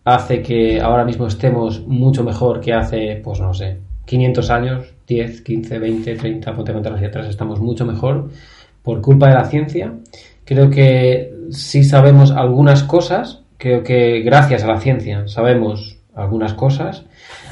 hace 0.04 0.42
que 0.42 0.80
ahora 0.80 1.04
mismo 1.04 1.26
estemos 1.26 1.86
mucho 1.86 2.22
mejor 2.24 2.60
que 2.60 2.72
hace, 2.72 3.20
pues 3.22 3.40
no 3.40 3.52
sé, 3.52 3.78
500 4.06 4.50
años, 4.50 4.94
10, 5.06 5.42
15, 5.42 5.78
20, 5.78 6.14
30, 6.14 6.54
ponte 6.54 6.72
contar 6.72 6.94
hacia 6.94 7.08
atrás, 7.08 7.26
estamos 7.28 7.60
mucho 7.60 7.84
mejor 7.84 8.30
por 8.82 9.00
culpa 9.00 9.28
de 9.28 9.34
la 9.34 9.44
ciencia. 9.46 9.92
Creo 10.44 10.70
que 10.70 11.34
sí 11.50 11.82
sabemos 11.82 12.30
algunas 12.30 12.84
cosas, 12.84 13.40
creo 13.58 13.82
que 13.82 14.20
gracias 14.20 14.62
a 14.62 14.68
la 14.68 14.80
ciencia 14.80 15.26
sabemos 15.26 15.98
algunas 16.14 16.54
cosas. 16.54 17.04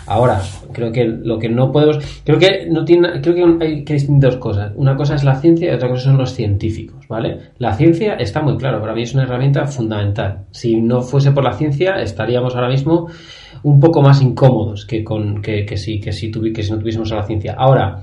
Ahora, 0.07 0.41
creo 0.73 0.93
que 0.93 1.05
lo 1.05 1.39
que 1.39 1.49
no 1.49 1.73
podemos, 1.73 1.99
creo 2.25 2.39
que 2.39 2.67
no 2.71 2.85
tiene, 2.85 3.21
creo 3.23 3.35
que 3.35 3.65
hay 3.65 3.85
que 3.85 3.95
cosas. 4.39 4.73
Una 4.77 4.97
cosa 4.97 5.15
es 5.15 5.25
la 5.25 5.37
ciencia 5.37 5.71
y 5.71 5.75
otra 5.75 5.89
cosa 5.89 6.05
son 6.05 6.19
los 6.19 6.35
científicos, 6.35 7.09
¿vale? 7.09 7.39
La 7.59 7.75
ciencia 7.75 8.15
está 8.15 8.43
muy 8.43 8.57
claro, 8.57 8.81
para 8.81 8.95
mí 8.95 9.03
es 9.03 9.15
una 9.15 9.23
herramienta 9.23 9.67
fundamental. 9.67 10.41
Si 10.51 10.81
no 10.81 11.01
fuese 11.03 11.33
por 11.33 11.45
la 11.45 11.55
ciencia, 11.55 12.01
estaríamos 12.03 12.55
ahora 12.55 12.69
mismo 12.69 13.09
un 13.63 13.81
poco 13.81 14.03
más 14.03 14.21
incómodos 14.21 14.85
que 14.85 15.03
con 15.05 15.41
que, 15.41 15.65
que 15.65 15.77
si 15.79 16.01
que 16.01 16.13
si, 16.13 16.31
tuvi- 16.31 16.53
que 16.53 16.63
si 16.63 16.71
no 16.71 16.79
tuviésemos 16.79 17.11
a 17.13 17.17
la 17.17 17.23
ciencia. 17.25 17.55
Ahora, 17.57 18.03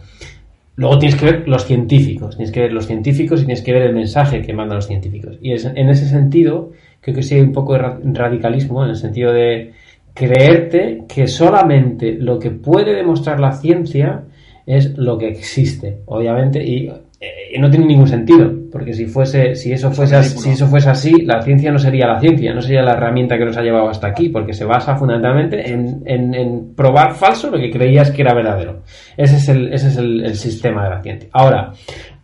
Luego 0.77 0.97
tienes 0.99 1.19
que 1.19 1.25
ver 1.25 1.47
los 1.49 1.65
científicos, 1.65 2.37
tienes 2.37 2.51
que 2.51 2.61
ver 2.61 2.71
los 2.73 2.87
científicos 2.87 3.41
y 3.41 3.45
tienes 3.45 3.61
que 3.61 3.73
ver 3.73 3.83
el 3.83 3.93
mensaje 3.93 4.41
que 4.41 4.53
mandan 4.53 4.77
los 4.77 4.87
científicos. 4.87 5.35
Y 5.41 5.51
es- 5.51 5.65
en 5.65 5.89
ese 5.89 6.07
sentido, 6.07 6.71
creo 7.01 7.13
que 7.13 7.23
sí 7.23 7.35
hay 7.35 7.41
un 7.41 7.51
poco 7.51 7.73
de 7.73 7.79
ra- 7.79 7.99
radicalismo, 8.03 8.83
en 8.83 8.91
el 8.91 8.95
sentido 8.95 9.33
de 9.33 9.73
creerte 10.13 11.03
que 11.07 11.27
solamente 11.27 12.13
lo 12.19 12.37
que 12.39 12.51
puede 12.51 12.93
demostrar 12.95 13.39
la 13.39 13.53
ciencia 13.53 14.23
es 14.65 14.97
lo 14.97 15.17
que 15.17 15.27
existe, 15.27 15.99
obviamente, 16.05 16.63
y, 16.63 16.87
eh, 17.19 17.57
no 17.59 17.69
tiene 17.69 17.85
ningún 17.85 18.07
sentido, 18.07 18.51
porque 18.71 18.93
si 18.93 19.05
fuese, 19.05 19.55
si 19.55 19.71
eso 19.71 19.91
fuese, 19.91 20.15
as- 20.15 20.25
ridículo. 20.27 20.43
si 20.45 20.49
eso 20.51 20.67
fuese 20.67 20.89
así, 20.89 21.21
la 21.23 21.41
ciencia 21.41 21.71
no 21.71 21.79
sería 21.79 22.07
la 22.07 22.19
ciencia, 22.19 22.53
no 22.53 22.61
sería 22.61 22.81
la 22.81 22.93
herramienta 22.93 23.37
que 23.37 23.45
nos 23.45 23.57
ha 23.57 23.61
llevado 23.61 23.89
hasta 23.89 24.07
aquí, 24.07 24.29
porque 24.29 24.53
se 24.53 24.65
basa 24.65 24.95
fundamentalmente 24.95 25.69
en, 25.71 26.01
en- 26.05 26.33
en 26.33 26.75
probar 26.75 27.13
falso 27.13 27.49
lo 27.51 27.57
que 27.57 27.71
creías 27.71 28.11
que 28.11 28.21
era 28.21 28.33
verdadero. 28.33 28.81
Ese 29.17 29.35
es 29.37 29.49
el, 29.49 29.73
ese 29.73 29.87
es 29.89 29.97
el, 29.97 30.23
el 30.25 30.35
sistema 30.35 30.83
de 30.85 30.89
la 30.89 31.01
ciencia. 31.01 31.29
Ahora, 31.33 31.73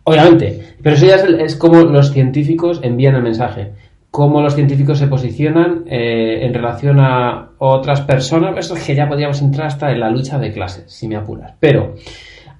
obviamente, 0.04 0.60
pero 0.82 0.94
eso 0.96 1.06
ya 1.06 1.16
es, 1.16 1.24
el- 1.24 1.40
es 1.40 1.54
como 1.56 1.82
los 1.82 2.12
científicos 2.12 2.80
envían 2.82 3.14
el 3.16 3.22
mensaje 3.22 3.72
cómo 4.10 4.40
los 4.40 4.54
científicos 4.54 4.98
se 4.98 5.06
posicionan 5.06 5.84
eh, 5.86 6.44
en 6.44 6.54
relación 6.54 6.98
a 7.00 7.50
otras 7.58 8.00
personas. 8.02 8.56
Eso 8.56 8.74
es 8.74 8.84
que 8.84 8.94
ya 8.94 9.08
podríamos 9.08 9.40
entrar 9.42 9.66
hasta 9.66 9.90
en 9.92 10.00
la 10.00 10.10
lucha 10.10 10.38
de 10.38 10.52
clases, 10.52 10.90
si 10.92 11.08
me 11.08 11.16
apuras. 11.16 11.54
Pero 11.60 11.94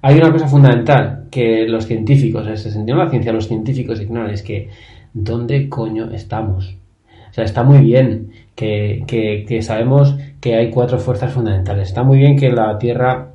hay 0.01 0.17
una 0.17 0.31
cosa 0.31 0.47
fundamental 0.47 1.27
que 1.31 1.67
los 1.67 1.85
científicos, 1.85 2.45
en 2.47 2.53
ese 2.53 2.71
sentido, 2.71 2.97
la 2.97 3.09
ciencia, 3.09 3.33
los 3.33 3.47
científicos 3.47 3.99
ignoran, 4.01 4.31
es 4.31 4.43
que 4.43 4.69
¿dónde 5.13 5.69
coño 5.69 6.11
estamos? 6.11 6.75
O 7.29 7.33
sea, 7.33 7.43
está 7.43 7.63
muy 7.63 7.79
bien 7.79 8.31
que, 8.55 9.03
que 9.07 9.61
sabemos 9.61 10.15
que 10.41 10.55
hay 10.55 10.69
cuatro 10.71 10.97
fuerzas 10.97 11.31
fundamentales. 11.31 11.89
Está 11.89 12.03
muy 12.03 12.17
bien 12.17 12.37
que 12.37 12.49
la 12.49 12.77
Tierra 12.77 13.28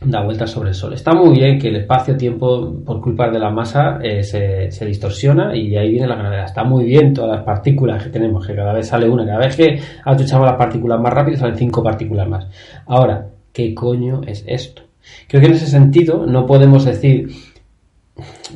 da 0.00 0.22
vueltas 0.22 0.50
sobre 0.50 0.70
el 0.70 0.74
Sol. 0.74 0.92
Está 0.92 1.12
muy 1.12 1.38
bien 1.38 1.58
que 1.58 1.68
el 1.68 1.76
espacio-tiempo, 1.76 2.82
por 2.84 3.00
culpa 3.00 3.30
de 3.30 3.38
la 3.38 3.50
masa, 3.50 3.98
eh, 4.02 4.22
se, 4.22 4.70
se, 4.70 4.84
distorsiona 4.84 5.56
y 5.56 5.76
ahí 5.76 5.90
viene 5.90 6.06
la 6.06 6.16
gravedad. 6.16 6.44
Está 6.44 6.64
muy 6.64 6.84
bien 6.84 7.14
todas 7.14 7.36
las 7.36 7.44
partículas 7.44 8.02
que 8.02 8.10
tenemos, 8.10 8.46
que 8.46 8.54
cada 8.54 8.72
vez 8.72 8.88
sale 8.88 9.08
una. 9.08 9.24
Cada 9.24 9.38
vez 9.38 9.56
que 9.56 9.80
atuchamos 10.04 10.46
las 10.46 10.56
partículas 10.56 11.00
más 11.00 11.12
rápido, 11.12 11.38
salen 11.38 11.56
cinco 11.56 11.82
partículas 11.82 12.28
más. 12.28 12.46
Ahora, 12.86 13.26
¿qué 13.52 13.74
coño 13.74 14.20
es 14.26 14.44
esto? 14.46 14.82
Creo 15.28 15.40
que 15.40 15.48
en 15.48 15.54
ese 15.54 15.66
sentido 15.66 16.26
no 16.26 16.46
podemos 16.46 16.84
decir... 16.84 17.28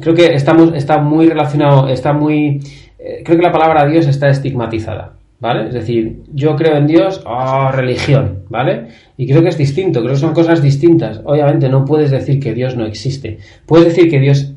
Creo 0.01 0.15
que 0.15 0.35
estamos, 0.35 0.73
está 0.75 0.99
muy 0.99 1.27
relacionado, 1.29 1.89
está 1.89 2.13
muy... 2.13 2.61
Eh, 2.99 3.23
creo 3.25 3.39
que 3.39 3.45
la 3.45 3.53
palabra 3.53 3.87
Dios 3.87 4.07
está 4.07 4.29
estigmatizada. 4.29 5.20
¿Vale? 5.41 5.69
Es 5.69 5.75
decir, 5.75 6.23
yo 6.33 6.55
creo 6.55 6.77
en 6.77 6.87
Dios 6.87 7.23
o 7.25 7.73
religión, 7.73 8.45
¿vale? 8.49 8.89
Y 9.17 9.27
creo 9.27 9.43
que 9.43 9.49
es 9.49 9.59
distinto, 9.59 10.01
creo 10.01 10.13
que 10.13 10.21
son 10.21 10.35
cosas 10.35 10.63
distintas. 10.63 11.21
Obviamente 11.25 11.69
no 11.69 11.85
puedes 11.85 12.11
decir 12.11 12.39
que 12.39 12.55
Dios 12.55 12.77
no 12.77 12.87
existe. 12.87 13.39
Puedes 13.67 13.87
decir 13.87 14.11
que 14.11 14.21
Dios, 14.21 14.53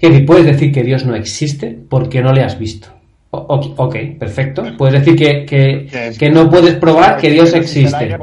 decir, 0.00 0.24
puedes 0.24 0.46
decir 0.46 0.72
que 0.72 0.84
Dios 0.84 1.04
no 1.04 1.14
existe 1.14 1.78
porque 1.88 2.22
no 2.22 2.32
le 2.32 2.42
has 2.42 2.58
visto. 2.58 2.88
O, 3.30 3.60
ok, 3.76 3.96
perfecto. 4.18 4.64
Puedes 4.78 5.04
decir 5.04 5.14
que, 5.14 5.44
que, 5.44 6.14
que 6.18 6.30
no 6.30 6.48
puedes 6.48 6.76
probar 6.76 7.18
que 7.18 7.30
Dios 7.30 7.52
existe. 7.52 8.16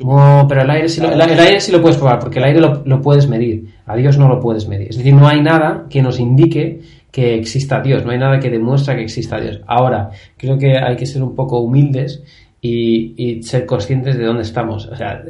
No, 0.00 0.46
pero 0.48 0.62
el 0.62 0.70
aire, 0.70 0.88
sí 0.88 1.00
lo, 1.00 1.10
el, 1.10 1.20
aire 1.20 1.60
sí 1.60 1.72
lo 1.72 1.80
puedes 1.80 1.96
probar, 1.96 2.18
porque 2.18 2.38
el 2.38 2.44
aire 2.44 2.60
lo, 2.60 2.82
lo, 2.84 3.00
puedes 3.00 3.28
medir. 3.28 3.72
A 3.86 3.96
Dios 3.96 4.18
no 4.18 4.28
lo 4.28 4.40
puedes 4.40 4.68
medir. 4.68 4.88
Es 4.90 4.98
decir, 4.98 5.14
no 5.14 5.26
hay 5.26 5.40
nada 5.40 5.86
que 5.88 6.02
nos 6.02 6.18
indique 6.18 6.80
que 7.14 7.36
exista 7.36 7.80
Dios, 7.80 8.04
no 8.04 8.10
hay 8.10 8.18
nada 8.18 8.40
que 8.40 8.50
demuestre 8.50 8.96
que 8.96 9.02
exista 9.02 9.38
Dios. 9.38 9.60
Ahora, 9.68 10.10
creo 10.36 10.58
que 10.58 10.76
hay 10.76 10.96
que 10.96 11.06
ser 11.06 11.22
un 11.22 11.36
poco 11.36 11.60
humildes 11.60 12.24
y, 12.60 13.14
y 13.16 13.40
ser 13.44 13.66
conscientes 13.66 14.18
de 14.18 14.24
dónde 14.24 14.42
estamos. 14.42 14.88
O 14.88 14.96
sea, 14.96 15.22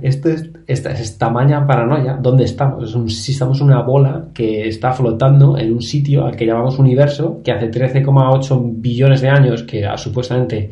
esto 0.00 0.30
es, 0.30 0.48
esta, 0.66 0.92
es 0.92 1.18
tamaña 1.18 1.66
paranoia, 1.66 2.18
¿dónde 2.18 2.44
estamos? 2.44 2.88
Es 2.88 2.94
un, 2.94 3.10
si 3.10 3.32
estamos 3.32 3.60
una 3.60 3.82
bola 3.82 4.28
que 4.32 4.66
está 4.66 4.92
flotando 4.92 5.58
en 5.58 5.74
un 5.74 5.82
sitio 5.82 6.24
al 6.24 6.36
que 6.36 6.46
llamamos 6.46 6.78
universo, 6.78 7.42
que 7.44 7.52
hace 7.52 7.70
13,8 7.70 8.72
billones 8.76 9.20
de 9.20 9.28
años 9.28 9.62
que 9.64 9.86
supuestamente 9.98 10.70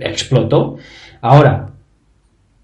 explotó. 0.00 0.74
Ahora, 1.20 1.70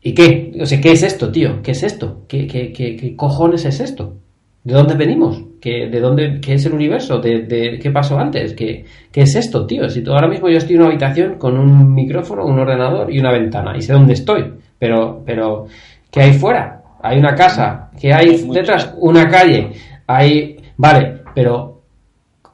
¿y 0.02 0.14
qué? 0.14 0.58
O 0.60 0.66
sea, 0.66 0.80
¿qué 0.80 0.90
es 0.90 1.04
esto, 1.04 1.30
tío? 1.30 1.62
¿Qué 1.62 1.70
es 1.70 1.84
esto? 1.84 2.24
¿Qué, 2.26 2.48
qué, 2.48 2.72
qué, 2.72 2.96
qué 2.96 3.14
cojones 3.14 3.64
es 3.66 3.78
esto? 3.78 4.16
¿De 4.62 4.74
dónde 4.74 4.94
venimos? 4.94 5.42
¿Qué, 5.60 5.88
¿De 5.88 6.00
dónde, 6.00 6.40
qué 6.40 6.54
es 6.54 6.66
el 6.66 6.74
universo? 6.74 7.18
¿De, 7.18 7.42
de 7.42 7.78
qué 7.78 7.90
pasó 7.90 8.18
antes? 8.18 8.52
¿Qué, 8.52 8.84
¿Qué, 9.10 9.22
es 9.22 9.34
esto, 9.34 9.66
tío? 9.66 9.88
Si 9.88 10.02
tú, 10.02 10.12
ahora 10.12 10.28
mismo 10.28 10.48
yo 10.48 10.58
estoy 10.58 10.76
en 10.76 10.82
una 10.82 10.90
habitación 10.90 11.36
con 11.36 11.58
un 11.58 11.94
micrófono, 11.94 12.44
un 12.44 12.58
ordenador 12.58 13.10
y 13.12 13.18
una 13.18 13.32
ventana 13.32 13.74
y 13.76 13.80
sé 13.80 13.94
dónde 13.94 14.12
estoy, 14.12 14.52
pero, 14.78 15.22
pero 15.24 15.66
¿qué 16.10 16.22
hay 16.22 16.32
fuera? 16.34 16.82
Hay 17.02 17.18
una 17.18 17.34
casa, 17.34 17.90
¿qué 17.98 18.12
hay 18.12 18.36
detrás? 18.52 18.94
Una 18.98 19.28
calle, 19.28 19.72
hay, 20.06 20.58
vale, 20.76 21.22
pero, 21.34 21.82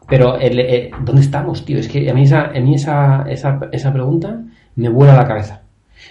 pero 0.08 0.36
el, 0.38 0.60
el, 0.60 0.90
¿dónde 1.04 1.22
estamos, 1.22 1.64
tío? 1.64 1.78
Es 1.78 1.88
que 1.88 2.08
a 2.08 2.14
mí 2.14 2.22
esa, 2.22 2.52
a 2.54 2.60
mí 2.60 2.74
esa, 2.76 3.24
esa, 3.28 3.58
esa 3.72 3.92
pregunta 3.92 4.42
me 4.76 4.88
vuela 4.88 5.16
la 5.16 5.26
cabeza. 5.26 5.62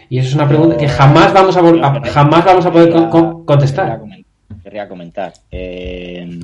Y 0.10 0.18
eso 0.18 0.30
es 0.30 0.36
una 0.36 0.48
pregunta 0.48 0.76
que 0.76 0.90
jamás 0.90 1.34
vamos 1.34 1.56
a, 1.56 1.62
jamás 2.10 2.44
vamos 2.44 2.66
a 2.66 2.72
poder 2.72 2.92
con, 3.10 3.46
contestar 3.46 4.02
querría 4.64 4.88
comentar, 4.88 5.34
eh, 5.52 6.40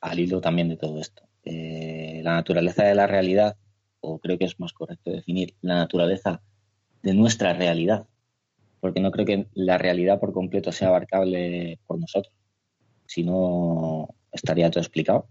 al 0.00 0.18
hilo 0.18 0.40
también 0.40 0.68
de 0.68 0.76
todo 0.76 1.00
esto. 1.00 1.22
Eh, 1.44 2.20
la 2.22 2.34
naturaleza 2.34 2.84
de 2.84 2.94
la 2.94 3.06
realidad, 3.06 3.56
o 4.00 4.18
creo 4.18 4.38
que 4.38 4.44
es 4.44 4.58
más 4.60 4.72
correcto 4.72 5.10
definir, 5.10 5.54
la 5.62 5.76
naturaleza 5.76 6.42
de 7.02 7.14
nuestra 7.14 7.52
realidad, 7.54 8.06
porque 8.80 9.00
no 9.00 9.10
creo 9.10 9.26
que 9.26 9.46
la 9.54 9.78
realidad 9.78 10.20
por 10.20 10.32
completo 10.32 10.72
sea 10.72 10.88
abarcable 10.88 11.78
por 11.86 11.98
nosotros, 11.98 12.34
si 13.06 13.24
no 13.24 14.08
estaría 14.32 14.70
todo 14.70 14.80
explicado. 14.80 15.26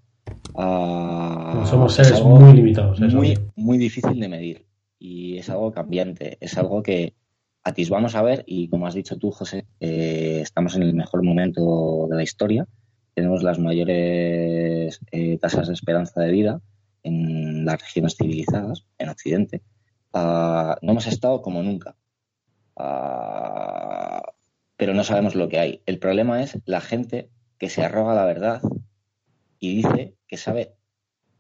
Ah, 0.56 1.66
somos 1.70 1.94
seres 1.94 2.22
muy 2.22 2.54
limitados. 2.54 3.00
muy, 3.00 3.38
muy 3.56 3.78
difícil 3.78 4.20
de 4.20 4.28
medir 4.28 4.66
y 5.00 5.38
es 5.38 5.50
algo 5.50 5.72
cambiante, 5.72 6.38
es 6.42 6.58
algo 6.58 6.84
que 6.84 7.14
atisbamos 7.68 8.16
a 8.16 8.22
ver 8.22 8.44
y 8.48 8.70
como 8.70 8.88
has 8.88 8.94
dicho 8.94 9.18
tú, 9.18 9.30
José, 9.32 9.66
eh, 9.82 10.40
estamos 10.42 10.76
en 10.76 10.84
el 10.84 10.94
mejor 10.94 11.22
momento 11.22 12.08
de 12.10 12.16
la 12.16 12.24
historia. 12.24 12.66
Tenemos 13.14 13.44
las 13.44 13.60
mayores 13.60 15.02
eh, 15.12 15.38
tasas 15.38 15.68
de 15.68 15.74
esperanza 15.74 16.22
de 16.22 16.32
vida 16.32 16.62
en 17.04 17.66
las 17.66 17.82
regiones 17.82 18.16
civilizadas, 18.16 18.86
en 18.98 19.10
Occidente. 19.10 19.64
Uh, 20.14 20.76
no 20.82 20.92
hemos 20.94 21.08
estado 21.08 21.42
como 21.42 21.62
nunca. 21.62 21.98
Uh, 22.76 24.22
pero 24.78 24.94
no 24.94 25.04
sabemos 25.04 25.36
lo 25.36 25.50
que 25.50 25.60
hay. 25.60 25.82
El 25.86 26.00
problema 26.00 26.42
es 26.42 26.58
la 26.66 26.80
gente 26.80 27.30
que 27.58 27.70
se 27.70 27.84
arroga 27.84 28.16
la 28.16 28.26
verdad 28.26 28.62
y 29.60 29.76
dice 29.76 30.16
que 30.26 30.38
sabe 30.38 30.76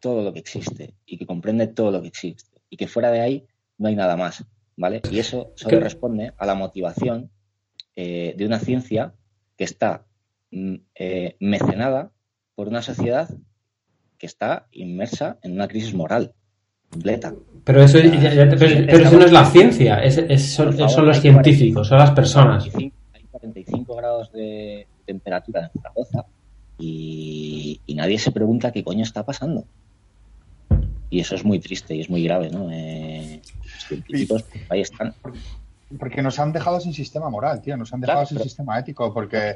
todo 0.01 0.23
lo 0.23 0.33
que 0.33 0.39
existe 0.39 0.93
y 1.05 1.17
que 1.17 1.25
comprende 1.25 1.67
todo 1.67 1.91
lo 1.91 2.01
que 2.01 2.09
existe 2.09 2.59
y 2.69 2.75
que 2.75 2.87
fuera 2.87 3.11
de 3.11 3.21
ahí 3.21 3.47
no 3.77 3.87
hay 3.87 3.95
nada 3.95 4.17
más. 4.17 4.45
¿Vale? 4.77 5.01
Y 5.11 5.19
eso 5.19 5.51
solo 5.55 5.79
responde 5.79 6.33
a 6.37 6.45
la 6.45 6.55
motivación 6.55 7.31
eh, 7.95 8.33
de 8.37 8.45
una 8.45 8.59
ciencia 8.59 9.13
que 9.57 9.63
está 9.63 10.05
mm, 10.51 10.75
eh, 10.95 11.35
mecenada 11.39 12.11
por 12.55 12.67
una 12.67 12.81
sociedad 12.81 13.29
que 14.17 14.27
está 14.27 14.67
inmersa 14.71 15.39
en 15.41 15.53
una 15.53 15.67
crisis 15.67 15.93
moral 15.93 16.33
completa. 16.89 17.33
Pero 17.63 17.83
eso, 17.83 17.99
ya, 17.99 18.33
ya, 18.33 18.49
pero, 18.49 18.85
pero 18.85 19.03
eso 19.03 19.17
no 19.17 19.25
es 19.25 19.31
la 19.31 19.45
ciencia, 19.45 20.03
es, 20.03 20.17
es, 20.17 20.53
son, 20.53 20.73
favor, 20.73 20.89
son, 20.89 21.05
los 21.07 21.19
científicos, 21.19 21.89
40, 21.89 21.89
son 21.89 21.97
las 21.97 22.11
personas. 22.11 22.63
45, 22.69 22.95
hay 23.13 23.23
45 23.23 23.95
grados 23.95 24.31
de 24.31 24.87
temperatura 25.05 25.69
en 25.73 25.81
Zaragoza 25.81 26.25
y, 26.79 27.81
y 27.85 27.95
nadie 27.95 28.17
se 28.17 28.31
pregunta 28.31 28.71
qué 28.71 28.83
coño 28.83 29.03
está 29.03 29.25
pasando. 29.25 29.65
Y 31.09 31.19
eso 31.19 31.35
es 31.35 31.43
muy 31.45 31.59
triste 31.59 31.95
y 31.95 32.01
es 32.01 32.09
muy 32.09 32.23
grave, 32.23 32.49
¿no? 32.49 32.69
Eh, 32.71 33.41
científicos, 33.87 34.43
ahí 34.69 34.81
están. 34.81 35.13
Porque 35.99 36.21
nos 36.21 36.37
han 36.39 36.51
dejado 36.51 36.81
sin 36.81 36.93
sistema 36.93 37.29
moral, 37.29 37.61
tío, 37.61 37.77
nos 37.77 37.93
han 37.93 38.01
dejado 38.01 38.17
claro, 38.17 38.27
sin 38.27 38.37
pero, 38.37 38.49
sistema 38.49 38.77
ético, 38.77 39.13
porque 39.13 39.55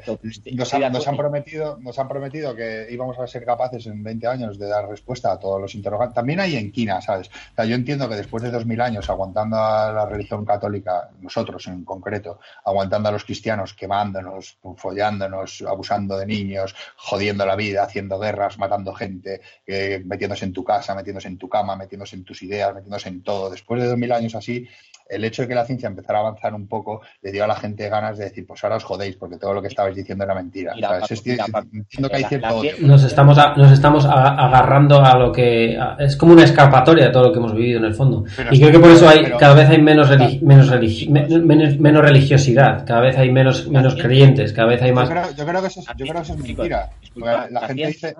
nos 0.54 0.72
han, 0.72 0.92
nos 0.92 1.06
han, 1.06 1.16
prometido, 1.16 1.78
nos 1.80 1.98
han 1.98 2.08
prometido 2.08 2.56
que 2.56 2.88
íbamos 2.90 3.18
a 3.18 3.26
ser 3.26 3.44
capaces 3.44 3.86
en 3.86 4.02
20 4.02 4.26
años 4.26 4.58
de 4.58 4.66
dar 4.66 4.88
respuesta 4.88 5.30
a 5.30 5.38
todos 5.38 5.60
los 5.60 5.74
interrogantes. 5.74 6.14
También 6.14 6.40
hay 6.40 6.56
en 6.56 6.72
Quina, 6.72 7.02
¿sabes? 7.02 7.28
O 7.28 7.54
sea, 7.54 7.66
yo 7.66 7.74
entiendo 7.74 8.08
que 8.08 8.14
después 8.14 8.42
de 8.42 8.50
2000 8.50 8.80
años 8.80 9.10
aguantando 9.10 9.58
a 9.58 9.92
la 9.92 10.06
religión 10.06 10.46
católica, 10.46 11.10
nosotros 11.20 11.66
en 11.66 11.84
concreto, 11.84 12.40
aguantando 12.64 13.10
a 13.10 13.12
los 13.12 13.24
cristianos, 13.24 13.74
quemándonos, 13.74 14.56
follándonos, 14.76 15.62
abusando 15.68 16.16
de 16.16 16.24
niños, 16.24 16.74
jodiendo 16.96 17.44
la 17.44 17.56
vida, 17.56 17.82
haciendo 17.82 18.18
guerras, 18.18 18.58
matando 18.58 18.94
gente, 18.94 19.42
eh, 19.66 20.02
metiéndose 20.04 20.46
en 20.46 20.54
tu 20.54 20.64
casa, 20.64 20.94
metiéndose 20.94 21.28
en 21.28 21.36
tu 21.36 21.48
cama, 21.48 21.76
metiéndose 21.76 22.16
en 22.16 22.24
tus 22.24 22.42
ideas, 22.42 22.74
metiéndose 22.74 23.10
en 23.10 23.22
todo. 23.22 23.50
Después 23.50 23.82
de 23.82 23.88
2000 23.88 24.12
años 24.12 24.34
así, 24.34 24.66
el 25.12 25.24
hecho 25.24 25.42
de 25.42 25.48
que 25.48 25.54
la 25.54 25.64
ciencia 25.64 25.88
empezara 25.88 26.18
a 26.18 26.22
avanzar 26.22 26.54
un 26.54 26.66
poco 26.66 27.02
le 27.20 27.30
dio 27.30 27.44
a 27.44 27.46
la 27.46 27.54
gente 27.54 27.88
ganas 27.88 28.18
de 28.18 28.24
decir, 28.24 28.46
pues 28.46 28.62
ahora 28.64 28.76
os 28.76 28.84
jodéis, 28.84 29.16
porque 29.16 29.36
todo 29.36 29.54
lo 29.54 29.62
que 29.62 29.68
estabais 29.68 29.94
diciendo 29.94 30.24
era 30.24 30.34
mentira. 30.34 30.74
Que 30.74 32.16
hay 32.16 32.24
cierto... 32.24 32.62
Nos 32.80 33.04
estamos, 33.04 33.38
a, 33.38 33.54
nos 33.54 33.72
estamos 33.72 34.04
a, 34.04 34.46
agarrando 34.46 35.04
a 35.04 35.16
lo 35.16 35.32
que... 35.32 35.78
A, 35.78 35.96
es 35.98 36.16
como 36.16 36.32
una 36.32 36.44
escapatoria 36.44 37.06
de 37.06 37.10
todo 37.12 37.24
lo 37.24 37.32
que 37.32 37.38
hemos 37.38 37.54
vivido 37.54 37.78
en 37.78 37.84
el 37.84 37.94
fondo. 37.94 38.24
Pero 38.36 38.54
y 38.54 38.58
creo 38.58 38.72
que 38.72 38.78
por 38.78 38.90
eso 38.90 39.08
hay 39.08 39.24
pero, 39.24 39.38
cada 39.38 39.54
vez 39.54 39.68
hay 39.68 39.80
menos, 39.80 40.08
religi 40.08 40.44
menos, 40.44 40.68
religi 40.68 41.08
menos, 41.08 41.78
menos, 41.78 42.02
religiosidad, 42.02 42.86
cada 42.86 43.00
vez 43.00 43.16
hay 43.16 43.30
menos, 43.30 43.68
menos 43.68 43.94
creyentes, 43.94 44.52
cada 44.52 44.68
vez 44.68 44.82
hay 44.82 44.92
más... 44.92 45.08
Yo 45.08 45.14
creo, 45.14 45.30
yo 45.32 45.46
creo 45.46 45.60
que, 45.60 45.66
eso 45.68 45.80
es, 45.80 45.86
yo 45.86 46.06
creo 46.06 46.14
que 46.14 46.20
eso 46.22 46.32
es 46.34 46.38
mentira. 46.38 46.90
la, 47.16 47.48
la, 47.50 47.66
gente 47.66 47.86
dice... 47.86 48.14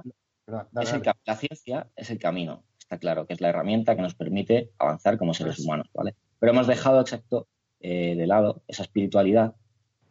Perdón, 0.45 0.67
dale, 0.73 0.89
es 0.89 0.95
el, 0.95 1.03
la 1.25 1.37
ciencia 1.37 1.87
es 1.95 2.11
el 2.11 2.19
camino, 2.19 2.65
está 2.79 2.99
claro, 2.99 3.27
que 3.27 3.33
es 3.35 3.41
la 3.41 3.49
herramienta 3.49 3.95
que 3.95 4.03
nos 4.03 4.15
permite 4.15 4.71
avanzar 4.79 5.17
como 5.17 5.35
seres 5.35 5.59
humanos, 5.61 5.87
¿vale? 5.95 6.15
Pero 6.43 6.55
hemos 6.55 6.67
dejado 6.67 7.01
exacto 7.01 7.47
eh, 7.79 8.17
de 8.17 8.27
lado 8.27 8.65
esa 8.67 8.83
espiritualidad. 8.83 9.55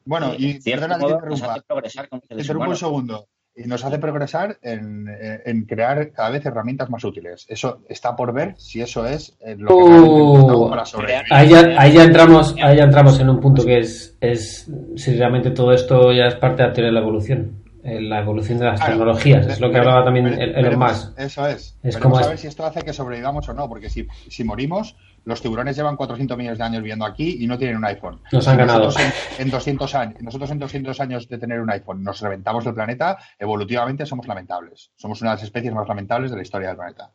Bueno, 0.06 0.32
y 0.38 0.62
perdona 0.62 0.98
que 0.98 1.06
te 1.06 1.12
interrumpa. 1.12 1.62
progresar 1.68 2.08
te 2.08 2.36
interrumpo 2.36 2.70
un 2.70 2.78
segundo. 2.78 3.28
Y 3.53 3.64
nos 3.64 3.84
hace 3.84 3.99
progresar 3.99 4.58
en, 4.62 5.10
en, 5.10 5.66
crear 5.66 6.14
cada 6.14 6.30
vez 6.30 6.45
herramientas 6.45 6.90
más 6.90 7.03
útiles. 7.03 7.45
Eso 7.49 7.82
está 7.90 8.16
por 8.16 8.32
ver 8.32 8.56
si 8.58 8.80
eso 8.80 9.06
es 9.06 9.38
lo 9.58 9.68
que 9.68 9.74
uh, 9.74 10.70
para 10.70 10.86
sobrevivir. 10.86 11.26
Ahí 11.32 11.49
ya, 11.49 11.76
ahí 11.78 11.95
ya, 11.95 12.06
entramos, 12.06 12.56
ahí 12.64 12.78
ya 12.78 12.86
entramos 12.86 13.20
en 13.20 13.30
un 13.30 13.41
punto 13.41 13.66
que 13.66 13.80
es, 13.80 14.18
es 14.22 14.72
si 14.95 15.18
realmente 15.18 15.52
todo 15.52 15.74
esto 15.74 16.14
ya 16.14 16.28
es 16.28 16.36
parte 16.36 16.64
de 16.64 16.70
la 16.70 16.74
teoría 16.74 16.91
de 16.91 16.94
la 16.94 17.02
evolución 17.02 17.62
la 17.84 18.20
evolución 18.20 18.60
de 18.60 18.66
las 18.66 18.80
claro, 18.80 18.94
tecnologías, 18.94 19.48
es 19.48 19.60
lo 19.60 19.72
que 19.72 19.78
hablaba 19.78 20.03
también 20.03 20.28
Elon 20.28 20.78
Musk. 20.78 21.18
Eso 21.18 21.48
es. 21.48 21.78
Es 21.82 21.98
como 21.98 22.20
saber 22.20 22.38
si 22.38 22.48
esto 22.48 22.66
hace 22.66 22.84
que 22.84 22.94
sobrevivamos 22.94 23.48
o 23.49 23.53
no, 23.53 23.68
porque 23.68 23.90
si, 23.90 24.08
si 24.30 24.44
morimos, 24.44 24.95
Los 25.23 25.41
tiburones 25.41 25.76
llevan 25.76 25.95
400 25.98 26.35
millones 26.38 26.57
de 26.57 26.64
años 26.64 26.81
viviendo 26.81 27.06
aquí 27.06 27.38
y 27.43 27.48
no 27.48 27.57
tienen 27.57 27.77
un 27.77 27.85
iPhone. 27.85 28.19
Nos 28.31 28.48
han 28.48 28.57
ganado. 28.57 28.85
nosotros 28.85 29.14
En, 29.38 29.45
en 29.45 29.52
200 29.52 29.95
años, 29.95 30.22
nosotros 30.22 30.49
en 30.52 30.60
200 30.60 30.99
años 30.99 31.27
de 31.30 31.38
tener 31.38 31.61
un 31.61 31.69
iPhone 31.69 32.03
nos 32.03 32.19
reventamos 32.22 32.65
del 32.65 32.73
planeta, 32.73 33.18
evolutivamente 33.38 34.06
somos 34.06 34.27
lamentables. 34.27 34.91
Somos 34.95 35.22
una 35.22 35.31
de 35.31 35.35
las 35.38 35.43
especies 35.43 35.73
más 35.73 35.88
lamentables 35.88 36.31
de 36.31 36.38
la 36.38 36.41
historia 36.43 36.69
del 36.69 36.77
planeta. 36.77 37.11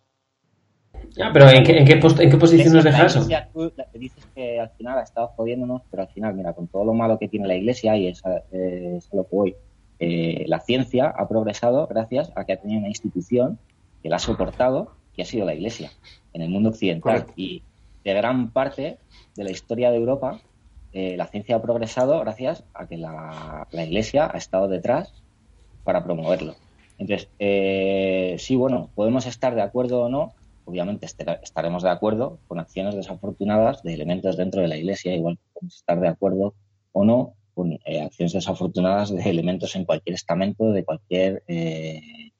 Ah, 1.21 1.31
pero 1.33 1.49
¿en 1.51 1.63
qué, 1.63 1.79
en 1.79 1.85
qué, 1.85 1.97
post- 1.97 2.21
en 2.21 2.31
qué 2.31 2.37
posición 2.37 2.73
nos 2.75 2.85
deja 2.85 3.07
eso? 3.07 3.27
tú 3.53 3.73
dices 3.95 4.25
que 4.35 4.61
al 4.61 4.71
final 4.71 4.99
ha 4.99 5.03
estado 5.03 5.29
jodiéndonos, 5.37 5.83
pero 5.91 6.03
al 6.05 6.09
final, 6.09 6.35
mira, 6.35 6.53
con 6.55 6.69
todo 6.69 6.85
lo 6.85 6.95
malo 6.95 7.19
que 7.19 7.29
tiene 7.29 7.47
la 7.47 7.55
iglesia, 7.55 7.97
y 7.97 8.09
es 8.09 8.25
a, 8.25 8.37
eh, 8.53 8.95
es 8.99 9.13
a 9.13 9.17
lo 9.17 9.25
que 9.29 9.37
voy, 9.37 9.57
eh, 9.99 10.45
la 10.47 10.61
ciencia 10.61 11.09
ha 11.17 11.29
progresado 11.29 11.87
gracias 11.87 12.33
a 12.35 12.45
que 12.45 12.53
ha 12.55 12.61
tenido 12.61 12.79
una 12.81 12.89
institución 12.89 13.59
que 14.03 14.09
la 14.09 14.17
ha 14.17 14.21
soportado, 14.21 14.93
que 15.15 15.23
ha 15.23 15.27
sido 15.27 15.45
la 15.45 15.55
iglesia, 15.55 15.91
en 16.33 16.43
el 16.43 16.49
mundo 16.51 16.71
occidental. 16.71 17.13
Correcto. 17.21 17.33
Y 17.37 17.63
de 18.07 18.15
gran 18.15 18.51
parte 18.53 18.99
de 19.35 19.45
la 19.45 19.51
historia 19.51 19.91
de 19.91 19.97
Europa, 19.97 20.41
eh, 20.93 21.17
la 21.17 21.27
ciencia 21.27 21.57
ha 21.57 21.63
progresado 21.63 22.19
gracias 22.21 22.63
a 22.73 22.87
que 22.87 22.97
la, 22.97 23.67
iglesia 23.73 24.31
ha 24.33 24.39
estado 24.39 24.69
detrás 24.69 25.13
para 25.83 26.05
promoverlo. 26.05 26.55
Entonces, 26.99 27.29
eh, 27.41 28.37
sí, 28.39 28.55
bueno, 28.55 28.91
podemos 28.95 29.27
estar 29.27 29.57
de 29.57 29.63
acuerdo 29.63 30.03
o 30.03 30.09
no, 30.09 30.35
obviamente 30.67 31.05
estar- 31.05 31.41
estaremos 31.43 31.83
de 31.83 31.91
acuerdo 31.91 32.39
con 32.47 32.61
acciones 32.61 32.95
desafortunadas 32.95 33.83
de 33.83 33.95
elementos 33.95 34.37
dentro 34.37 34.63
de 34.63 34.69
la 34.69 34.77
Iglesia, 34.77 35.13
igual 35.15 35.37
podemos 35.53 35.75
estar 35.75 35.99
de 35.99 36.09
acuerdo 36.09 36.55
o 36.93 37.05
no 37.05 37.35
con 37.55 37.73
eh, 37.73 38.03
acciones 38.03 38.33
desafortunadas 38.35 39.11
de 39.13 39.29
elementos 39.29 39.75
en 39.75 39.85
cualquier 39.85 40.15
estamento 40.15 40.71
de 40.71 40.85
cualquier 40.85 41.43
eh, 41.49 42.31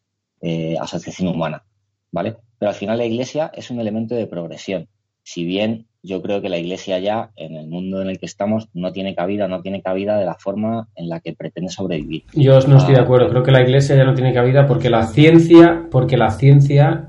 asociación 0.81 1.29
humana, 1.29 1.65
¿vale? 2.13 2.37
Pero 2.59 2.69
al 2.69 2.77
final 2.77 2.99
la 2.99 3.05
Iglesia 3.05 3.51
es 3.53 3.71
un 3.73 3.81
elemento 3.81 4.15
de 4.15 4.29
progresión. 4.29 4.89
Si 5.27 5.45
bien 5.45 5.87
yo 6.05 6.23
creo 6.23 6.41
que 6.41 6.49
la 6.49 6.57
Iglesia 6.57 7.01
ya, 7.01 7.31
en 7.35 7.57
el 7.57 7.67
mundo 7.67 8.01
en 8.01 8.09
el 8.09 8.21
que 8.21 8.27
estamos, 8.27 8.69
no 8.75 8.93
tiene 8.93 9.17
cabida, 9.17 9.49
no 9.49 9.61
tiene 9.61 9.83
cabida 9.83 10.17
de 10.17 10.25
la 10.25 10.37
forma 10.37 10.87
en 10.95 11.09
la 11.09 11.19
que 11.19 11.33
pretende 11.35 11.69
sobrevivir. 11.69 12.23
Yo 12.33 12.61
no 12.61 12.77
estoy 12.79 12.95
de 12.95 13.01
acuerdo. 13.01 13.29
Creo 13.29 13.43
que 13.43 13.51
la 13.51 13.61
Iglesia 13.61 13.97
ya 13.97 14.05
no 14.05 14.15
tiene 14.15 14.33
cabida 14.33 14.69
porque 14.69 14.89
la 14.89 15.03
ciencia, 15.09 15.83
porque 15.91 16.17
la 16.17 16.31
ciencia 16.31 17.09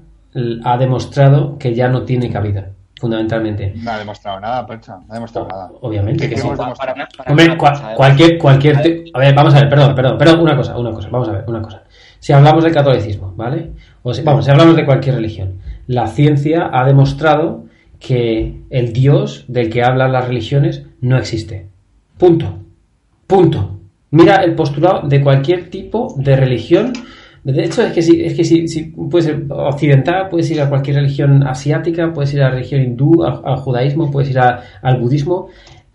ha 0.63 0.77
demostrado 0.79 1.59
que 1.59 1.75
ya 1.75 1.89
no 1.89 2.05
tiene 2.05 2.31
cabida, 2.31 2.71
fundamentalmente. 2.99 3.73
No 3.75 3.91
ha 3.91 3.99
demostrado 3.99 4.39
nada, 4.39 4.65
Percha. 4.65 4.95
No 4.97 5.05
ha 5.11 5.13
demostrado 5.13 5.47
nada. 5.47 5.69
Obviamente 5.81 6.27
¿Qué 6.27 6.33
que 6.33 6.41
sí. 6.41 6.47
Para- 6.57 6.73
para- 6.73 7.07
para 7.15 7.29
Hombre, 7.31 7.55
cualquier, 7.95 8.39
cualquier, 8.39 8.81
te- 8.81 9.03
a 9.13 9.19
ver, 9.19 9.35
vamos 9.35 9.53
a 9.53 9.59
ver, 9.59 9.69
perdón, 9.69 9.93
perdón, 9.93 10.17
perdón, 10.17 10.39
una 10.39 10.55
cosa, 10.57 10.75
una 10.75 10.91
cosa, 10.91 11.09
vamos 11.11 11.29
a 11.29 11.33
ver, 11.33 11.43
una 11.47 11.61
cosa. 11.61 11.83
Si 12.17 12.33
hablamos 12.33 12.63
del 12.63 12.73
catolicismo, 12.73 13.31
¿vale? 13.35 13.73
O 14.01 14.11
si- 14.11 14.23
vamos, 14.23 14.43
si 14.43 14.49
hablamos 14.49 14.75
de 14.75 14.85
cualquier 14.85 15.13
religión, 15.13 15.59
la 15.85 16.07
ciencia 16.07 16.67
ha 16.73 16.83
demostrado 16.83 17.66
que 17.99 18.61
el 18.69 18.93
Dios 18.93 19.45
del 19.47 19.69
que 19.69 19.83
hablan 19.83 20.11
las 20.11 20.27
religiones 20.27 20.85
no 21.01 21.17
existe. 21.17 21.67
Punto. 22.17 22.59
Punto. 23.25 23.79
Mira 24.11 24.37
el 24.37 24.55
postulado 24.55 25.07
de 25.07 25.21
cualquier 25.21 25.69
tipo 25.69 26.15
de 26.17 26.35
religión. 26.35 26.93
De 27.43 27.63
hecho, 27.63 27.81
es 27.81 27.93
que 27.93 28.01
si, 28.01 28.21
es 28.21 28.33
que 28.33 28.43
si, 28.43 28.67
si 28.67 28.83
puedes 28.83 29.25
ser 29.25 29.45
occidental, 29.49 30.29
puedes 30.29 30.49
ir 30.51 30.61
a 30.61 30.69
cualquier 30.69 30.97
religión 30.97 31.45
asiática, 31.47 32.11
puedes 32.13 32.33
ir 32.33 32.41
a 32.41 32.45
la 32.45 32.55
religión 32.55 32.81
hindú, 32.81 33.23
al 33.23 33.57
judaísmo, 33.57 34.11
puedes 34.11 34.29
ir 34.31 34.39
al 34.39 34.99
budismo. 34.99 35.47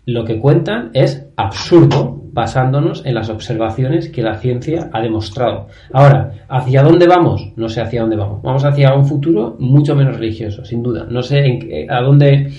Lo 0.05 0.25
que 0.25 0.39
cuentan 0.39 0.91
es 0.93 1.25
absurdo 1.35 2.22
basándonos 2.33 3.05
en 3.05 3.13
las 3.13 3.29
observaciones 3.29 4.09
que 4.09 4.23
la 4.23 4.37
ciencia 4.39 4.89
ha 4.91 5.01
demostrado. 5.01 5.67
Ahora, 5.93 6.31
¿hacia 6.49 6.81
dónde 6.83 7.07
vamos? 7.07 7.51
No 7.55 7.69
sé 7.69 7.79
hacia 7.79 8.01
dónde 8.01 8.15
vamos. 8.15 8.41
Vamos 8.41 8.65
hacia 8.65 8.93
un 8.95 9.05
futuro 9.05 9.55
mucho 9.59 9.95
menos 9.95 10.17
religioso, 10.17 10.65
sin 10.65 10.81
duda. 10.81 11.05
No 11.09 11.21
sé 11.21 11.45
en 11.45 11.59
qué- 11.59 11.87
a 11.89 12.01
dónde 12.01 12.51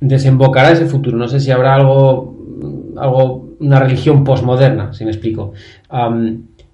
desembocará 0.00 0.72
ese 0.72 0.84
futuro. 0.86 1.16
No 1.16 1.26
sé 1.26 1.40
si 1.40 1.50
habrá 1.50 1.74
algo, 1.74 2.36
algo 2.98 3.48
una 3.60 3.80
religión 3.80 4.24
posmoderna, 4.24 4.92
si 4.92 5.04
me 5.04 5.10
explico, 5.10 5.52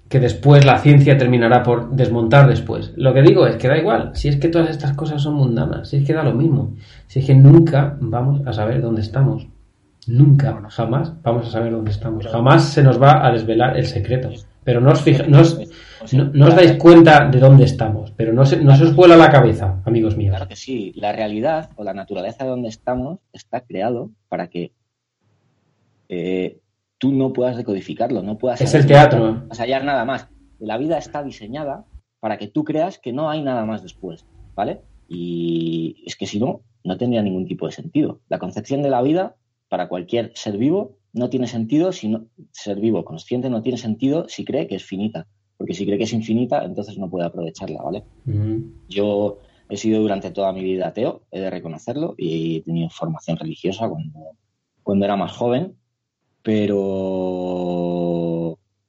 que 0.09 0.19
después 0.19 0.65
la 0.65 0.77
ciencia 0.79 1.17
terminará 1.17 1.63
por 1.63 1.89
desmontar 1.91 2.47
después. 2.47 2.93
Lo 2.95 3.13
que 3.13 3.21
digo 3.23 3.47
es 3.47 3.55
que 3.55 3.67
da 3.69 3.77
igual, 3.77 4.11
si 4.13 4.27
es 4.27 4.35
que 4.35 4.49
todas 4.49 4.69
estas 4.69 4.93
cosas 4.93 5.21
son 5.21 5.33
mundanas, 5.35 5.89
si 5.89 5.97
es 5.97 6.03
que 6.05 6.13
da 6.13 6.21
lo 6.23 6.33
mismo, 6.33 6.73
si 7.07 7.19
es 7.19 7.25
que 7.25 7.33
nunca 7.33 7.97
vamos 7.99 8.41
a 8.45 8.53
saber 8.53 8.81
dónde 8.81 9.01
estamos. 9.01 9.47
Nunca, 10.07 10.61
jamás 10.69 11.13
vamos 11.23 11.47
a 11.47 11.51
saber 11.51 11.71
dónde 11.71 11.91
estamos. 11.91 12.27
Jamás 12.27 12.65
se 12.69 12.83
nos 12.83 13.01
va 13.01 13.25
a 13.25 13.31
desvelar 13.31 13.77
el 13.77 13.85
secreto. 13.85 14.29
Pero 14.63 14.81
no 14.81 14.91
os, 14.91 15.01
fija- 15.01 15.27
no 15.27 15.41
os, 15.41 15.59
no- 16.13 16.29
no 16.33 16.47
os 16.47 16.55
dais 16.55 16.73
cuenta 16.77 17.27
de 17.29 17.39
dónde 17.39 17.65
estamos, 17.65 18.11
pero 18.11 18.33
no 18.33 18.45
se, 18.45 18.57
no 18.63 18.75
se 18.75 18.83
os 18.83 18.95
vuela 18.95 19.15
la 19.15 19.29
cabeza, 19.29 19.81
amigos 19.85 20.17
míos. 20.17 20.31
Claro 20.35 20.47
que 20.47 20.55
sí, 20.55 20.91
la 20.95 21.11
realidad 21.11 21.69
o 21.75 21.83
la 21.83 21.93
naturaleza 21.93 22.43
de 22.43 22.49
donde 22.49 22.69
estamos 22.69 23.19
está 23.31 23.61
creado 23.61 24.09
para 24.27 24.47
que 24.47 24.71
eh, 26.09 26.59
tú 26.97 27.11
no 27.11 27.33
puedas 27.33 27.57
decodificarlo, 27.57 28.21
no 28.23 28.37
puedas 28.37 28.61
Es 28.61 28.73
el 28.73 28.85
teatro. 28.85 29.19
no 29.33 29.39
puedas 29.41 29.59
hallar 29.59 29.83
nada 29.83 30.05
más. 30.05 30.27
La 30.59 30.77
vida 30.77 30.97
está 30.97 31.23
diseñada 31.23 31.85
para 32.19 32.37
que 32.37 32.47
tú 32.47 32.63
creas 32.63 32.97
que 32.97 33.13
no 33.13 33.29
hay 33.29 33.41
nada 33.43 33.65
más 33.65 33.83
después, 33.83 34.25
¿vale? 34.55 34.81
Y 35.07 36.03
es 36.07 36.15
que 36.15 36.25
si 36.25 36.39
no, 36.39 36.61
no 36.83 36.97
tendría 36.97 37.21
ningún 37.21 37.45
tipo 37.45 37.67
de 37.67 37.71
sentido. 37.71 38.21
La 38.29 38.39
concepción 38.39 38.81
de 38.81 38.89
la 38.89 39.01
vida 39.01 39.35
para 39.75 39.89
cualquier 39.89 40.31
ser 40.35 40.57
vivo 40.57 40.95
no 41.11 41.29
tiene 41.29 41.47
sentido 41.47 41.91
si 41.91 42.07
no, 42.07 42.27
ser 42.51 42.79
vivo 42.79 43.03
consciente 43.03 43.49
no 43.49 43.61
tiene 43.61 43.77
sentido 43.77 44.29
si 44.29 44.45
cree 44.45 44.67
que 44.67 44.75
es 44.75 44.85
finita. 44.85 45.27
Porque 45.57 45.73
si 45.73 45.85
cree 45.85 45.97
que 45.97 46.05
es 46.05 46.13
infinita, 46.13 46.63
entonces 46.63 46.97
no 46.97 47.09
puede 47.09 47.25
aprovecharla, 47.25 47.81
¿vale? 47.81 48.05
Yo 48.87 49.39
he 49.67 49.75
sido 49.75 49.99
durante 49.99 50.31
toda 50.31 50.53
mi 50.53 50.63
vida 50.63 50.87
ateo, 50.87 51.23
he 51.29 51.41
de 51.41 51.49
reconocerlo, 51.49 52.15
y 52.17 52.55
he 52.55 52.61
tenido 52.61 52.89
formación 52.89 53.35
religiosa 53.35 53.89
cuando, 53.89 54.37
cuando 54.81 55.03
era 55.03 55.17
más 55.17 55.33
joven, 55.33 55.75
pero 56.41 56.77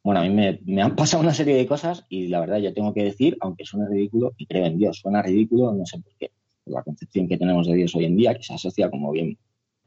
bueno, 0.04 0.20
a 0.20 0.22
mí 0.22 0.30
me, 0.30 0.60
me 0.66 0.82
han 0.82 0.94
pasado 0.94 1.20
una 1.24 1.34
serie 1.34 1.56
de 1.56 1.66
cosas 1.66 2.04
y 2.08 2.28
la 2.28 2.38
verdad 2.38 2.58
yo 2.58 2.72
tengo 2.72 2.94
que 2.94 3.02
decir, 3.02 3.36
aunque 3.40 3.64
suene 3.64 3.88
ridículo, 3.88 4.34
y 4.36 4.46
creo 4.46 4.66
en 4.66 4.78
Dios, 4.78 4.98
suena 4.98 5.20
ridículo, 5.20 5.72
no 5.72 5.84
sé 5.84 5.98
por 5.98 6.12
qué, 6.16 6.30
la 6.66 6.84
concepción 6.84 7.26
que 7.26 7.38
tenemos 7.38 7.66
de 7.66 7.74
Dios 7.74 7.92
hoy 7.96 8.04
en 8.04 8.16
día, 8.16 8.34
que 8.34 8.44
se 8.44 8.54
asocia 8.54 8.88
como 8.88 9.10
bien 9.10 9.36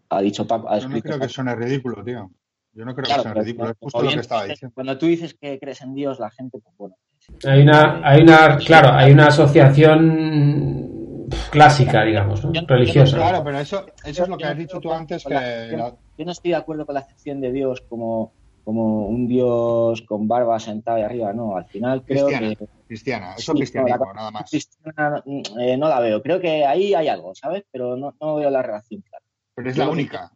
ha 0.10 0.22
dicho 0.22 0.48
Paco, 0.48 0.70
ha 0.70 0.80
Yo 0.80 0.90
no 0.90 1.00
creo 1.02 1.20
que 1.20 1.30
suene 1.30 1.56
ridículo, 1.56 2.04
tío. 2.04 2.30
Yo 2.74 2.86
no 2.86 2.94
creo 2.96 3.06
Claro, 3.06 3.24
que 3.24 3.30
suene 3.30 3.34
pero 3.34 3.44
ridículo. 3.46 3.70
Es 3.72 3.78
justo 3.80 4.04
lo 4.04 4.12
que 4.12 4.20
estaba 4.20 4.44
diciendo. 4.46 4.74
Cuando 4.74 4.98
tú 4.98 5.06
dices 5.08 5.36
que 5.40 5.60
crees 5.60 5.82
en 5.82 5.94
Dios, 5.94 6.20
la 6.20 6.30
gente, 6.30 6.60
pues 6.60 6.76
bueno. 6.78 6.96
Hay 7.46 7.62
una, 7.64 8.02
hay 8.08 8.22
una, 8.22 8.58
claro, 8.58 8.90
hay 8.94 9.12
una 9.12 9.28
asociación 9.28 11.28
clásica, 11.52 12.04
digamos, 12.04 12.42
religiosa. 12.68 13.18
Claro, 13.18 13.44
pero 13.44 13.60
eso, 13.60 13.86
eso 14.04 14.24
es 14.24 14.30
lo 14.30 14.38
que 14.38 14.46
has 14.46 14.58
dicho 14.58 14.80
tú 14.80 14.92
antes, 14.92 15.24
que 15.24 15.30
Yo, 15.72 15.78
la- 15.78 15.96
yo 16.18 16.26
no 16.26 16.32
estoy 16.32 16.52
de 16.52 16.58
acuerdo 16.58 16.86
con 16.86 16.96
la 16.96 17.02
acepción 17.02 17.40
de 17.42 17.52
Dios 17.52 17.82
como, 17.88 18.34
como 18.64 19.08
un 19.08 19.28
Dios 19.28 20.02
con 20.04 20.28
barba 20.28 20.60
sentado 20.60 20.98
ahí 20.98 21.04
arriba, 21.04 21.34
no. 21.34 21.56
Al 21.56 21.66
final 21.66 22.04
creo 22.04 22.28
cristiana, 22.28 22.56
que. 22.56 22.68
cristiana, 22.88 23.34
eso 23.36 23.54
Sí, 23.54 23.64
es 23.64 23.72
cristianismo, 23.72 23.98
no, 24.00 24.06
la- 24.06 24.14
nada 24.14 24.32
más. 24.32 24.50
cristiana, 24.50 25.24
eh, 25.60 25.78
no 25.78 25.88
la 25.90 26.00
veo. 26.00 26.22
Creo 26.22 26.40
que 26.40 26.66
ahí 26.66 26.94
hay 26.94 27.08
algo, 27.08 27.34
¿sabes? 27.36 27.64
Pero 27.72 27.96
no, 27.96 28.16
no 28.20 28.36
veo 28.36 28.50
la 28.50 28.62
relación 28.62 29.02
clara. 29.02 29.24
Pero 29.60 29.72
es 29.72 29.78
la 29.78 29.86
que- 29.86 29.92
única. 29.92 30.32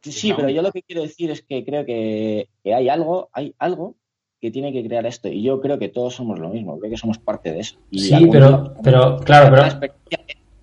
Sí, 0.00 0.10
Es 0.10 0.20
sí, 0.20 0.28
la 0.30 0.36
pero 0.36 0.48
yo 0.48 0.62
lo 0.62 0.72
que 0.72 0.82
quiero 0.82 1.02
decir 1.02 1.30
es 1.30 1.42
que 1.42 1.62
creo 1.64 1.84
que, 1.84 2.48
que 2.64 2.74
hay 2.74 2.88
algo, 2.88 3.28
hay 3.34 3.54
algo 3.58 3.96
que 4.40 4.50
tiene 4.50 4.72
que 4.72 4.82
crear 4.84 5.04
esto. 5.06 5.28
Y 5.28 5.42
yo 5.42 5.60
creo 5.60 5.78
que 5.78 5.90
todos 5.90 6.14
somos 6.14 6.38
lo 6.38 6.48
mismo, 6.48 6.78
creo 6.78 6.90
que 6.90 6.96
somos 6.96 7.18
parte 7.18 7.52
de 7.52 7.60
eso. 7.60 7.76
Y 7.90 7.98
Sí, 8.00 8.28
pero, 8.32 8.74
pero, 8.82 9.18
claro, 9.18 9.54
pero, 9.78 9.90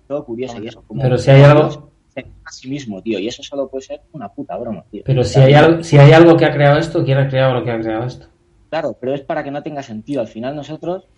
todo 0.08 0.24
curioso 0.24 0.60
y 0.62 0.66
eso. 0.68 0.82
como- 0.86 1.00
pero 1.00 1.16
si 1.16 1.30
hay 1.30 1.42
algo, 1.42 1.92
a 2.44 2.50
sí 2.52 2.68
mismo, 2.68 3.00
tío. 3.00 3.18
Y 3.20 3.28
eso 3.28 3.42
solo 3.44 3.68
puede 3.70 3.82
ser 3.82 4.02
una 4.12 4.28
puta 4.28 4.56
broma, 4.58 4.84
tío. 4.90 5.02
pero 5.06 5.22
si 5.24 5.38
hay 5.40 5.54
algo, 5.54 5.84
si 5.84 5.96
hay 5.98 6.12
algo 6.12 6.36
que 6.36 6.44
ha 6.44 6.52
creado 6.52 6.78
esto, 6.78 7.04
¿quién 7.04 7.18
ha 7.18 7.28
creado 7.28 7.54
lo 7.54 7.64
que 7.64 7.70
ha 7.70 7.80
creado 7.80 8.04
esto? 8.06 8.26
Claro, 8.68 8.96
pero 9.00 9.14
es 9.14 9.20
para 9.22 9.42
que 9.44 9.50
no 9.52 9.62
tenga 9.62 9.82
sentido. 9.82 10.20
Al 10.20 10.28
final 10.28 10.54
nosotros 10.56 11.08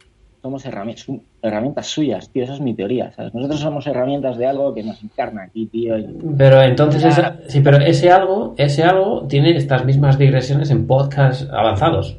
somos 0.43 0.64
herramientas, 0.66 1.06
herramientas 1.40 1.86
suyas, 1.86 2.28
tío. 2.31 2.43
Esa 2.43 2.55
es 2.55 2.60
mi 2.60 2.74
teoría, 2.74 3.12
¿sabes? 3.12 3.32
Nosotros 3.32 3.60
somos 3.60 3.86
herramientas 3.86 4.36
de 4.36 4.47
algo 4.47 4.74
que 4.74 4.82
nos 4.82 5.01
encarna 5.02 5.44
aquí, 5.44 5.66
tío. 5.66 5.97
y- 5.97 6.19
Pero 6.36 6.60
entonces, 6.60 7.01
Ya. 7.02 7.09
esa- 7.09 7.36
sí, 7.48 7.60
pero 7.60 7.78
ese 7.78 8.10
algo, 8.10 8.55
ese 8.59 8.82
algo 8.82 9.27
tiene 9.28 9.56
estas 9.56 9.85
mismas 9.85 10.19
digresiones 10.19 10.70
en 10.70 10.86
podcasts 10.86 11.48
avanzados 11.52 12.16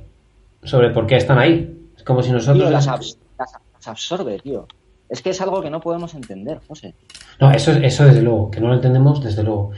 sobre 0.63 0.89
por 0.91 1.05
qué 1.05 1.17
están 1.17 1.37
ahí. 1.37 1.77
Es 1.97 2.03
como 2.03 2.23
si 2.23 2.31
nosotros. 2.31 2.63
Tío, 2.63 2.71
las, 2.71 2.87
abs- 2.87 3.17
las- 3.37 3.53
las 3.73 3.87
absorbe, 3.87 4.39
tío. 4.39 4.67
Es 5.09 5.21
que 5.21 5.31
es 5.31 5.41
algo 5.41 5.61
que 5.61 5.69
no 5.69 5.81
podemos 5.81 6.15
entender, 6.15 6.59
José. 6.67 6.95
No, 7.41 7.51
eso, 7.51 7.71
eso 7.71 8.05
desde 8.05 8.21
luego, 8.21 8.49
que 8.49 8.61
no 8.61 8.69
lo 8.69 8.75
entendemos, 8.75 9.21
desde 9.23 9.43
luego. 9.43 9.71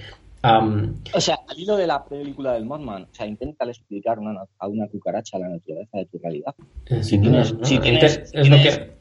O 1.14 1.22
sea, 1.22 1.38
al 1.48 1.60
hilo 1.60 1.76
de 1.78 1.88
la 1.88 2.04
película 2.06 2.54
del 2.54 2.66
Mothman, 2.66 3.04
o 3.04 3.14
sea, 3.14 3.26
inténtale 3.26 3.72
explicar 3.72 4.20
una- 4.20 4.46
a 4.60 4.68
una 4.68 4.88
cucaracha 4.88 5.40
la 5.40 5.50
naturaleza 5.50 5.98
de 5.98 6.06
tu 6.06 6.18
realidad. 6.20 6.54
eh, 6.88 7.04
Si 7.04 7.18
tienes- 7.20 7.54
¿no? 7.58 7.66
si 7.66 7.80
tienes- 7.80 8.18
Es 8.34 8.50
lo 8.50 8.56
tienes- 8.58 8.78
que. 8.78 8.96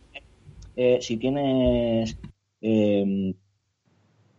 Eh, 0.76 0.98
si 1.00 1.16
tienes... 1.16 2.18
eh, 2.60 3.34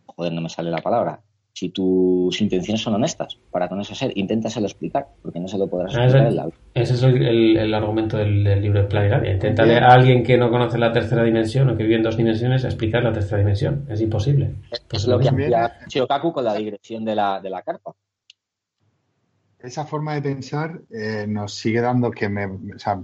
joder, 0.06 0.32
no 0.32 0.40
me 0.40 0.48
sale 0.48 0.70
la 0.70 0.82
palabra. 0.82 1.22
Si 1.58 1.70
tus 1.70 2.38
intenciones 2.42 2.82
son 2.82 2.92
honestas 2.96 3.38
para 3.50 3.66
con 3.66 3.80
ese 3.80 3.94
ser, 3.94 4.12
inténtaselo 4.14 4.66
explicar, 4.66 5.06
porque 5.22 5.40
no 5.40 5.48
se 5.48 5.56
lo 5.56 5.66
podrás 5.68 5.94
Ah, 5.96 6.04
explicar 6.04 6.26
ese, 6.26 6.28
en 6.28 6.36
la 6.36 6.44
vida. 6.44 6.56
ese 6.74 6.92
es 6.92 7.02
el, 7.02 7.22
el- 7.26 7.56
el 7.56 7.72
argumento 7.74 8.18
del, 8.18 8.44
del 8.44 8.60
libro 8.60 8.82
de 8.82 8.88
Plagiaria. 8.88 9.32
Inténtale 9.32 9.78
a 9.78 9.86
alguien 9.86 10.22
que 10.22 10.36
no 10.36 10.50
conoce 10.50 10.76
la 10.76 10.92
tercera 10.92 11.24
dimensión 11.24 11.70
o 11.70 11.76
que 11.78 11.84
vive 11.84 11.96
en 11.96 12.02
dos 12.02 12.18
dimensiones 12.18 12.62
a 12.64 12.68
explicar 12.68 13.02
la 13.04 13.12
tercera 13.14 13.38
dimensión. 13.38 13.86
Es 13.88 14.02
imposible. 14.02 14.50
Pues 14.86 15.02
Es 15.04 15.08
lo 15.08 15.18
que 15.18 15.30
hacía 15.30 15.72
Shiokaku 15.88 16.30
con 16.30 16.44
la 16.44 16.52
digresión 16.54 17.06
de 17.06 17.14
la, 17.14 17.40
de 17.40 17.48
la 17.48 17.62
carpa. 17.62 17.94
Esa 19.58 19.86
forma 19.86 20.14
de 20.14 20.20
pensar 20.22 20.82
eh, 20.90 21.24
nos 21.26 21.54
sigue 21.54 21.80
dando 21.80 22.10
que 22.10 22.28
me. 22.28 22.44
O 22.44 22.78
sea, 22.78 23.00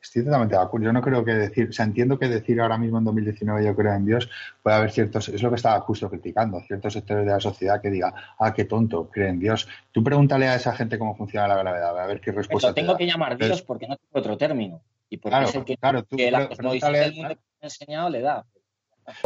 estoy 0.00 0.24
totalmente 0.24 0.56
de 0.56 0.62
acuerdo. 0.62 0.86
Yo 0.86 0.92
no 0.92 1.02
creo 1.02 1.24
que 1.24 1.32
decir. 1.34 1.68
O 1.68 1.72
sea, 1.72 1.84
entiendo 1.84 2.18
que 2.18 2.28
decir 2.28 2.60
ahora 2.60 2.78
mismo 2.78 2.98
en 2.98 3.04
2019 3.04 3.64
yo 3.64 3.74
creo 3.74 3.94
en 3.94 4.06
Dios, 4.06 4.28
puede 4.62 4.76
haber 4.76 4.90
ciertos. 4.90 5.28
Es 5.28 5.42
lo 5.42 5.50
que 5.50 5.56
estaba 5.56 5.80
justo 5.80 6.08
criticando. 6.10 6.60
Ciertos 6.60 6.92
sectores 6.92 7.24
de 7.24 7.32
la 7.32 7.40
sociedad 7.40 7.80
que 7.80 7.90
diga, 7.90 8.14
ah, 8.38 8.52
qué 8.52 8.64
tonto, 8.64 9.10
cree 9.10 9.28
en 9.28 9.40
Dios. 9.40 9.68
Tú 9.92 10.02
pregúntale 10.02 10.48
a 10.48 10.54
esa 10.54 10.74
gente 10.74 10.98
cómo 10.98 11.16
funciona 11.16 11.48
la 11.48 11.56
gravedad, 11.56 11.98
a 11.98 12.06
ver 12.06 12.20
qué 12.20 12.32
respuesta. 12.32 12.68
Pero 12.68 12.74
te 12.74 12.80
tengo 12.80 12.92
da. 12.92 12.98
que 12.98 13.06
llamar 13.06 13.36
Dios 13.36 13.62
porque 13.62 13.88
no 13.88 13.96
tengo 13.96 14.18
otro 14.18 14.36
término. 14.36 14.82
Y 15.08 15.18
porque 15.18 15.30
Claro, 15.30 15.48
es 15.48 15.54
el 15.54 15.64
que, 15.64 15.76
claro, 15.76 16.02
tú 16.02 16.16
que 16.16 16.30
la 16.30 16.40
mundo 16.40 16.56
que 16.56 16.62
me 16.62 17.28
ha 17.28 17.36
enseñado 17.62 18.10
le 18.10 18.20
da. 18.20 18.44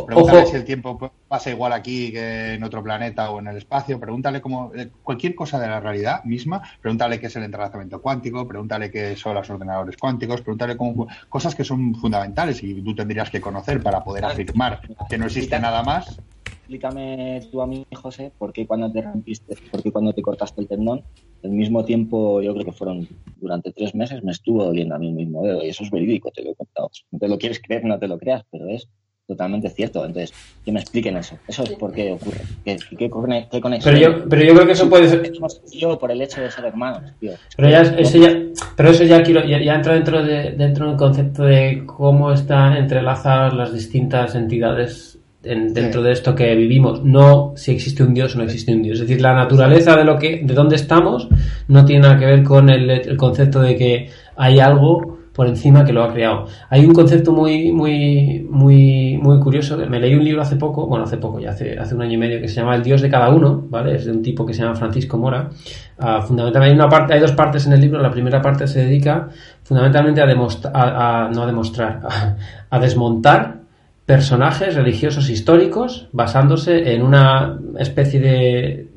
Pregúntale 0.06 0.40
Ojo. 0.40 0.50
si 0.50 0.56
el 0.56 0.64
tiempo 0.64 1.12
pasa 1.28 1.50
igual 1.50 1.72
aquí 1.72 2.10
que 2.10 2.55
en 2.55 2.64
otro 2.64 2.82
planeta 2.82 3.30
o 3.30 3.38
en 3.38 3.48
el 3.48 3.56
espacio. 3.56 4.00
Pregúntale 4.00 4.40
cómo, 4.40 4.72
eh, 4.74 4.90
cualquier 5.02 5.34
cosa 5.34 5.60
de 5.60 5.68
la 5.68 5.80
realidad 5.80 6.24
misma. 6.24 6.62
Pregúntale 6.80 7.20
qué 7.20 7.26
es 7.26 7.36
el 7.36 7.44
entrelazamiento 7.44 8.02
cuántico. 8.02 8.46
Pregúntale 8.46 8.90
qué 8.90 9.16
son 9.16 9.34
los 9.34 9.48
ordenadores 9.48 9.96
cuánticos. 9.96 10.42
Pregúntale 10.42 10.76
cómo, 10.76 11.06
cosas 11.28 11.55
que 11.55 11.64
son 11.64 11.94
fundamentales 11.94 12.62
y 12.62 12.82
tú 12.82 12.94
tendrías 12.94 13.30
que 13.30 13.40
conocer 13.40 13.82
para 13.82 14.02
poder 14.02 14.24
afirmar 14.24 14.80
que 15.09 15.18
no 15.18 15.26
existe 15.26 15.59
nada 15.59 15.82
más. 15.82 16.20
Explícame 16.68 17.40
tú 17.50 17.62
a 17.62 17.66
mí, 17.66 17.86
José, 17.94 18.30
por 18.36 18.52
qué 18.52 18.66
cuando 18.66 18.92
te 18.92 19.00
rompiste, 19.00 19.56
por 19.70 19.82
qué 19.82 19.90
cuando 19.90 20.12
te 20.12 20.20
cortaste 20.20 20.60
el 20.60 20.68
tendón, 20.68 21.02
al 21.42 21.50
mismo 21.50 21.82
tiempo, 21.82 22.42
yo 22.42 22.52
creo 22.52 22.66
que 22.66 22.72
fueron 22.72 23.09
durante 23.36 23.72
tres 23.72 23.94
meses, 23.94 24.22
me 24.22 24.32
estuvo 24.32 24.64
doliendo 24.64 24.94
a 24.94 24.98
mí 24.98 25.09
el 25.09 25.14
mismo 25.14 25.42
dedo. 25.42 25.64
Y 25.64 25.70
eso 25.70 25.84
es 25.84 25.90
verídico, 25.90 26.30
te 26.30 26.42
lo 26.42 26.50
he 26.50 26.55
contado. 26.55 26.90
No 27.10 27.18
te 27.18 27.28
lo 27.28 27.38
quieres 27.38 27.62
creer, 27.62 27.86
no 27.86 27.98
te 27.98 28.06
lo 28.06 28.18
creas, 28.18 28.44
pero 28.50 28.68
es 28.68 28.86
totalmente 29.32 29.68
cierto. 29.68 30.05
Entonces, 30.05 30.32
que 30.64 30.72
me 30.72 30.80
expliquen 30.80 31.16
eso. 31.18 31.38
Eso 31.46 31.62
es 31.62 31.70
por 31.72 31.92
qué 31.92 32.12
ocurre. 32.12 32.40
¿Qué, 32.64 32.76
qué, 32.90 32.96
qué 32.96 33.10
conexión? 33.10 33.80
Pero 33.94 33.98
yo, 33.98 34.28
pero 34.28 34.42
yo 34.42 34.55
creo 34.55 34.66
que 34.66 34.72
eso 34.72 34.88
puede 34.88 35.06
ser. 35.09 35.30
Yo 35.72 35.98
por 35.98 36.10
el 36.10 36.22
hecho 36.22 36.40
de 36.40 36.50
ser 36.50 36.64
hermanos, 36.64 37.02
tío. 37.20 37.32
Pero 37.56 37.68
ya, 37.68 37.82
eso 37.82 38.18
ya, 38.18 38.36
pero 38.74 38.90
eso 38.90 39.05
ya 39.05 39.22
quiero, 39.22 39.44
ya, 39.44 39.62
ya 39.62 39.74
entra 39.74 39.94
dentro 39.94 40.24
de, 40.24 40.52
dentro 40.52 40.88
del 40.88 40.96
concepto 40.96 41.44
de 41.44 41.82
cómo 41.86 42.32
están 42.32 42.74
entrelazadas 42.76 43.52
las 43.55 43.72
distintas 43.72 44.34
entidades 44.34 45.18
en- 45.44 45.72
dentro 45.74 46.00
Sí. 46.00 46.06
de 46.06 46.12
esto 46.12 46.34
que 46.34 46.55
vivimos. 46.55 47.05
No 47.05 47.52
si 47.55 47.72
existe 47.72 48.02
un 48.02 48.14
Dios 48.14 48.34
o 48.34 48.38
no 48.38 48.44
existe 48.44 48.72
un 48.74 48.82
Dios. 48.82 48.98
Es 48.98 49.06
decir, 49.06 49.20
la 49.20 49.34
naturaleza 49.34 49.94
de 49.94 50.05
lo 50.05 50.18
que, 50.18 50.40
de 50.42 50.55
dónde 50.55 50.76
estamos, 50.76 51.28
no 51.68 51.84
tiene 51.84 52.02
nada 52.02 52.18
que 52.18 52.24
ver 52.26 52.42
con 52.42 52.70
el, 52.70 52.88
el 52.88 53.16
concepto 53.18 53.60
de 53.60 53.76
que 53.76 54.10
hay 54.36 54.59
algo 54.59 55.18
por 55.39 55.47
encima 55.47 55.85
que 55.85 55.93
lo 55.93 56.02
ha 56.02 56.12
creado. 56.12 56.47
Hay 56.69 56.85
un 56.85 56.93
concepto 56.93 57.31
muy, 57.31 57.70
muy, 57.70 58.44
muy, 58.51 59.16
muy 59.23 59.39
curioso. 59.39 59.77
Me 59.77 60.01
leí 60.01 60.16
un 60.16 60.24
libro 60.24 60.43
hace 60.43 60.56
poco, 60.56 60.89
bueno, 60.89 61.05
hace 61.05 61.16
poco, 61.16 61.39
ya 61.39 61.51
hace, 61.51 61.78
hace 61.78 61.94
un 61.94 62.02
año 62.02 62.15
y 62.15 62.16
medio, 62.16 62.40
que 62.40 62.48
se 62.48 62.56
llama 62.56 62.74
El 62.74 62.82
Dios 62.82 63.01
de 63.02 63.09
cada 63.09 63.28
uno, 63.28 63.65
¿vale? 63.70 63.94
Es 63.94 64.06
de 64.06 64.10
un 64.10 64.20
tipo 64.20 64.44
que 64.44 64.52
se 64.52 64.62
llama 64.62 64.74
Francisco 64.74 65.16
Mora. 65.16 65.48
Ah, 65.97 66.23
fundamentalmente, 66.23 66.73
hay, 66.73 66.77
una 66.77 66.89
parte, 66.89 67.15
hay 67.15 67.20
dos 67.20 67.31
partes 67.31 67.65
en 67.69 67.73
el 67.73 67.81
libro. 67.81 68.02
La 68.02 68.10
primera 68.10 68.43
parte 68.43 68.66
se 68.66 68.81
dedica 68.81 69.28
fundamentalmente 69.62 70.20
a, 70.20 70.27
demostrar, 70.27 70.73
a, 70.74 71.31
no 71.32 71.44
a 71.44 71.47
demostrar, 71.47 72.01
a, 72.70 72.78
desmontar 72.81 73.60
personajes 74.05 74.74
religiosos 74.74 75.31
históricos 75.31 76.09
basándose 76.10 76.94
en 76.94 77.02
una 77.02 77.60
especie 77.78 78.19
de 78.19 78.89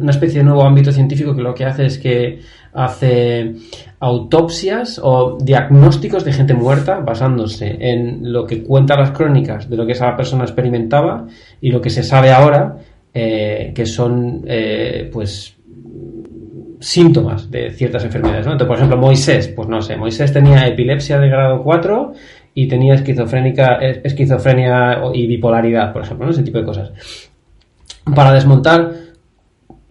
una 0.00 0.10
especie 0.10 0.38
de 0.38 0.44
nuevo 0.44 0.62
ámbito 0.64 0.92
científico 0.92 1.34
que 1.34 1.42
lo 1.42 1.54
que 1.54 1.64
hace 1.64 1.86
es 1.86 1.98
que 1.98 2.40
hace 2.74 3.54
autopsias 4.00 5.00
o 5.02 5.38
diagnósticos 5.40 6.24
de 6.24 6.32
gente 6.32 6.54
muerta 6.54 7.00
basándose 7.00 7.76
en 7.80 8.32
lo 8.32 8.46
que 8.46 8.62
cuentan 8.62 9.00
las 9.00 9.10
crónicas 9.10 9.68
de 9.68 9.76
lo 9.76 9.84
que 9.86 9.92
esa 9.92 10.16
persona 10.16 10.44
experimentaba 10.44 11.26
y 11.60 11.70
lo 11.70 11.80
que 11.80 11.90
se 11.90 12.02
sabe 12.02 12.30
ahora 12.32 12.76
eh, 13.14 13.72
que 13.74 13.84
son 13.86 14.42
eh, 14.46 15.08
pues 15.12 15.56
síntomas 16.80 17.50
de 17.50 17.70
ciertas 17.70 18.04
enfermedades. 18.04 18.46
¿no? 18.46 18.52
Entonces, 18.52 18.68
por 18.68 18.76
ejemplo, 18.76 18.96
Moisés, 18.96 19.48
pues 19.48 19.68
no 19.68 19.80
sé, 19.82 19.96
Moisés 19.96 20.32
tenía 20.32 20.66
epilepsia 20.66 21.18
de 21.20 21.28
grado 21.28 21.62
4 21.62 22.12
y 22.54 22.66
tenía 22.66 22.94
esquizofrénica, 22.94 23.76
es- 23.76 24.00
esquizofrenia 24.04 24.98
y 25.14 25.26
bipolaridad, 25.26 25.92
por 25.92 26.02
ejemplo, 26.02 26.26
¿no? 26.26 26.32
ese 26.32 26.42
tipo 26.42 26.58
de 26.58 26.64
cosas. 26.64 26.90
Para 28.16 28.32
desmontar, 28.32 28.90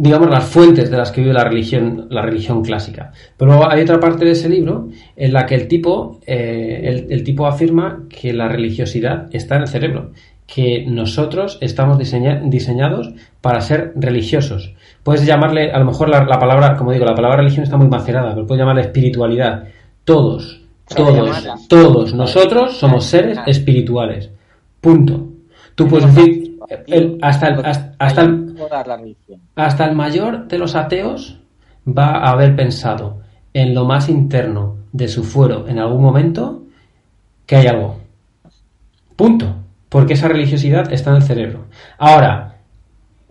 digamos, 0.04 0.32
las 0.32 0.46
fuentes 0.46 0.90
de 0.90 0.98
las 0.98 1.12
que 1.12 1.22
vive 1.22 1.32
la 1.34 1.44
religión, 1.44 2.08
la 2.10 2.24
religión 2.24 2.64
clásica. 2.64 3.12
Pero 3.38 3.70
hay 3.70 3.84
otra 3.84 4.00
parte 4.00 4.26
de 4.26 4.32
ese 4.32 4.50
libro 4.50 4.88
en 5.16 5.32
la 5.32 5.46
que 5.46 5.54
el 5.54 5.68
tipo, 5.68 6.20
eh, 6.26 6.82
el, 6.86 7.12
el 7.12 7.24
tipo 7.24 7.46
afirma 7.46 8.04
que 8.10 8.34
la 8.34 8.48
religiosidad 8.48 9.28
está 9.32 9.58
en 9.58 9.62
el 9.62 9.68
cerebro, 9.68 10.12
que 10.48 10.86
nosotros 10.88 11.60
estamos 11.62 12.00
diseña- 12.00 12.42
diseñados 12.44 13.14
para 13.42 13.62
ser 13.62 13.94
religiosos. 13.96 14.74
Puedes 15.04 15.24
llamarle, 15.24 15.72
a 15.72 15.78
lo 15.78 15.86
mejor 15.86 16.10
la, 16.10 16.26
la 16.26 16.40
palabra, 16.40 16.76
como 16.78 16.92
digo, 16.92 17.06
la 17.06 17.14
palabra 17.14 17.38
religión 17.38 17.64
está 17.64 17.78
muy 17.78 17.88
macerada, 17.88 18.34
pero 18.34 18.48
puedes 18.48 18.60
llamarle 18.60 18.82
espiritualidad. 18.82 19.66
Todos, 20.04 20.62
todos, 20.96 21.48
todos 21.70 22.14
nosotros 22.16 22.76
somos 22.76 23.06
seres 23.06 23.38
espirituales. 23.46 24.32
Punto. 24.82 25.28
Tú 25.76 25.88
puedes 25.88 26.14
decir, 26.14 26.41
el- 26.88 27.18
hasta, 27.22 27.48
el, 27.48 27.66
hasta, 28.00 28.22
el, 28.22 28.56
hasta 29.56 29.86
el 29.86 29.96
mayor 29.96 30.48
de 30.48 30.58
los 30.58 30.76
ateos 30.76 31.40
va 31.88 32.18
a 32.18 32.32
haber 32.32 32.56
pensado 32.56 33.20
en 33.54 33.74
lo 33.74 33.86
más 33.86 34.10
interno 34.10 34.78
de 34.92 35.08
su 35.08 35.24
fuero 35.24 35.68
en 35.68 35.80
algún 35.80 36.02
momento 36.02 36.64
que 37.46 37.56
hay 37.58 37.68
algo. 37.68 37.98
Punto. 39.16 39.56
Porque 39.90 40.14
esa 40.14 40.28
religiosidad 40.30 40.92
está 40.94 41.10
en 41.12 41.18
el 41.18 41.24
cerebro. 41.24 41.66
Ahora, 41.98 42.56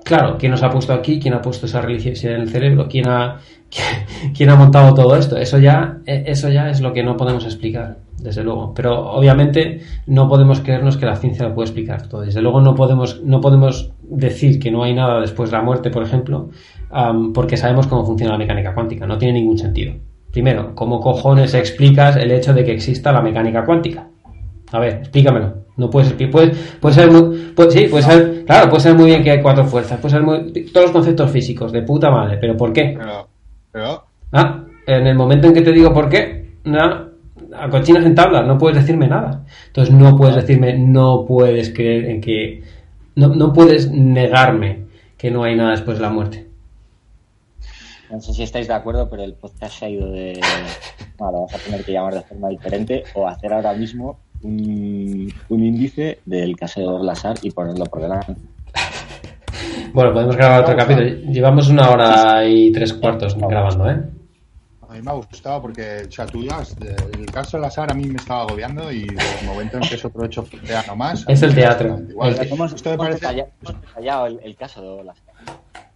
claro, 0.04 0.36
¿quién 0.38 0.52
nos 0.52 0.62
ha 0.62 0.68
puesto 0.70 0.92
aquí? 0.92 1.18
¿Quién 1.18 1.32
ha 1.34 1.40
puesto 1.40 1.64
esa 1.66 1.80
religiosidad 1.80 2.34
en 2.34 2.42
el 2.42 2.50
cerebro? 2.50 2.86
¿Quién 2.86 3.08
ha, 3.08 3.38
quién 4.36 4.50
ha 4.50 4.56
montado 4.56 4.92
todo 4.92 5.16
esto? 5.16 5.38
Eso 5.38 5.58
ya, 5.58 5.98
eh, 6.04 6.24
eso 6.26 6.50
ya 6.50 6.68
es 6.68 6.82
lo 6.82 6.92
que 6.92 7.02
no 7.02 7.16
podemos 7.16 7.44
explicar, 7.46 7.96
desde 8.22 8.42
luego. 8.44 8.72
Pero 8.74 9.10
obviamente 9.12 9.80
no 10.06 10.28
podemos 10.28 10.60
creernos 10.60 10.96
que 10.96 11.06
la 11.06 11.16
ciencia 11.16 11.48
lo 11.48 11.54
puede 11.54 11.66
explicar 11.68 12.06
todo. 12.08 12.20
Desde 12.22 12.40
luego 12.42 12.60
no 12.60 12.74
podemos, 12.74 13.20
no 13.22 13.40
podemos 13.40 13.90
decir 14.02 14.58
que 14.60 14.70
no 14.70 14.82
hay 14.84 14.94
nada 14.94 15.20
después 15.20 15.50
de 15.50 15.56
la 15.56 15.62
muerte, 15.62 15.90
por 15.90 16.02
ejemplo, 16.02 16.50
am, 16.90 17.32
porque 17.32 17.56
sabemos 17.56 17.86
cómo 17.86 18.04
funciona 18.04 18.32
la 18.32 18.38
mecánica 18.38 18.74
cuántica. 18.74 19.06
No 19.06 19.18
tiene 19.18 19.34
ningún 19.40 19.58
sentido. 19.58 19.94
Primero, 20.32 20.74
¿cómo 20.74 21.00
cojones 21.00 21.54
explicas 21.54 22.16
el 22.16 22.30
hecho 22.30 22.54
de 22.54 22.64
que 22.64 22.72
exista 22.72 23.10
la 23.12 23.20
mecánica 23.20 23.64
cuántica? 23.64 24.06
A 24.72 24.78
ver, 24.78 24.94
explícamelo. 25.00 25.54
No 25.76 25.90
puedes 25.90 26.16
expli- 26.16 26.30
puede, 26.30 26.52
puede 26.80 26.94
ser 26.94 27.10
muy, 27.10 27.36
puede- 27.56 27.70
sí, 27.72 27.86
puede 27.90 28.04
ser, 28.04 28.44
claro, 28.44 28.68
puede 28.68 28.82
ser 28.82 28.94
muy 28.94 29.06
bien 29.06 29.24
que 29.24 29.30
hay 29.32 29.42
cuatro 29.42 29.64
fuerzas, 29.64 29.98
puede 29.98 30.12
ser 30.14 30.22
muy, 30.22 30.52
todos 30.72 30.84
los 30.86 30.92
conceptos 30.92 31.30
físicos, 31.30 31.72
de 31.72 31.82
puta 31.82 32.10
madre, 32.10 32.36
pero 32.40 32.56
¿por 32.56 32.72
qué? 32.72 32.94
Pero, 32.96 33.28
pero 33.72 34.04
Ah, 34.32 34.64
en 34.86 35.06
el 35.08 35.16
momento 35.16 35.48
en 35.48 35.54
que 35.54 35.62
te 35.62 35.72
digo 35.72 35.92
por 35.92 36.08
qué, 36.08 36.58
nada, 36.64 37.08
a 37.54 37.68
cochinas 37.68 38.04
en 38.04 38.14
tablas, 38.14 38.46
no 38.46 38.58
puedes 38.58 38.78
decirme 38.78 39.08
nada. 39.08 39.44
Entonces 39.66 39.94
no 39.94 40.16
puedes 40.16 40.36
decirme, 40.36 40.78
no 40.78 41.24
puedes 41.26 41.70
creer 41.70 42.06
en 42.06 42.20
que, 42.20 42.62
no, 43.14 43.28
no 43.28 43.52
puedes 43.52 43.90
negarme 43.90 44.84
que 45.16 45.30
no 45.30 45.44
hay 45.44 45.56
nada 45.56 45.72
después 45.72 45.98
de 45.98 46.02
la 46.02 46.10
muerte. 46.10 46.46
No 48.10 48.20
sé 48.20 48.34
si 48.34 48.42
estáis 48.42 48.66
de 48.66 48.74
acuerdo, 48.74 49.08
pero 49.08 49.22
el 49.22 49.34
podcast 49.34 49.78
se 49.78 49.84
ha 49.84 49.88
ido 49.88 50.10
de. 50.10 50.40
Lo 51.18 51.26
vamos 51.26 51.54
a 51.54 51.58
tener 51.58 51.84
que 51.84 51.92
llamar 51.92 52.14
de 52.14 52.22
forma 52.22 52.48
diferente 52.48 53.04
o 53.14 53.28
hacer 53.28 53.52
ahora 53.52 53.72
mismo 53.74 54.18
un, 54.42 55.32
un 55.48 55.64
índice 55.64 56.18
del 56.24 56.56
caso 56.56 56.80
de 56.80 56.86
Orlasar 56.86 57.36
y 57.42 57.50
ponerlo 57.50 57.84
por 57.86 58.02
delante. 58.02 58.34
Bueno, 59.92 60.12
podemos 60.12 60.36
grabar 60.36 60.62
otro 60.62 60.76
capítulo. 60.76 61.06
Llevamos 61.30 61.68
una 61.68 61.90
hora 61.90 62.44
y 62.48 62.72
tres 62.72 62.92
cuartos 62.94 63.36
grabando, 63.36 63.90
¿eh? 63.90 64.00
A 64.90 64.94
mí 64.94 65.02
me 65.02 65.10
ha 65.10 65.14
gustado 65.14 65.62
porque, 65.62 66.04
o 66.08 66.10
sea, 66.10 66.26
tú 66.26 66.42
ya, 66.42 66.60
el 67.12 67.26
caso 67.26 67.56
de 67.56 67.62
la 67.62 67.70
SAR 67.70 67.92
a 67.92 67.94
mí 67.94 68.06
me 68.08 68.16
estaba 68.18 68.42
agobiando 68.42 68.90
y 68.90 69.06
desde 69.06 69.38
el 69.38 69.46
momento 69.46 69.76
en 69.78 69.88
que 69.88 69.94
es 69.94 70.04
otro 70.04 70.24
hecho 70.24 70.44
teatro 70.66 70.96
más. 70.96 71.24
Es 71.28 71.42
el 71.42 71.54
teatro. 71.54 72.00
igual. 72.08 72.30
El- 72.34 72.40
esto 72.74 72.90
me 72.90 72.96
parece, 72.98 73.26
el, 74.26 74.40
el 74.42 74.56
caso 74.56 74.82
de 74.82 74.88
Orlasar. 74.88 75.34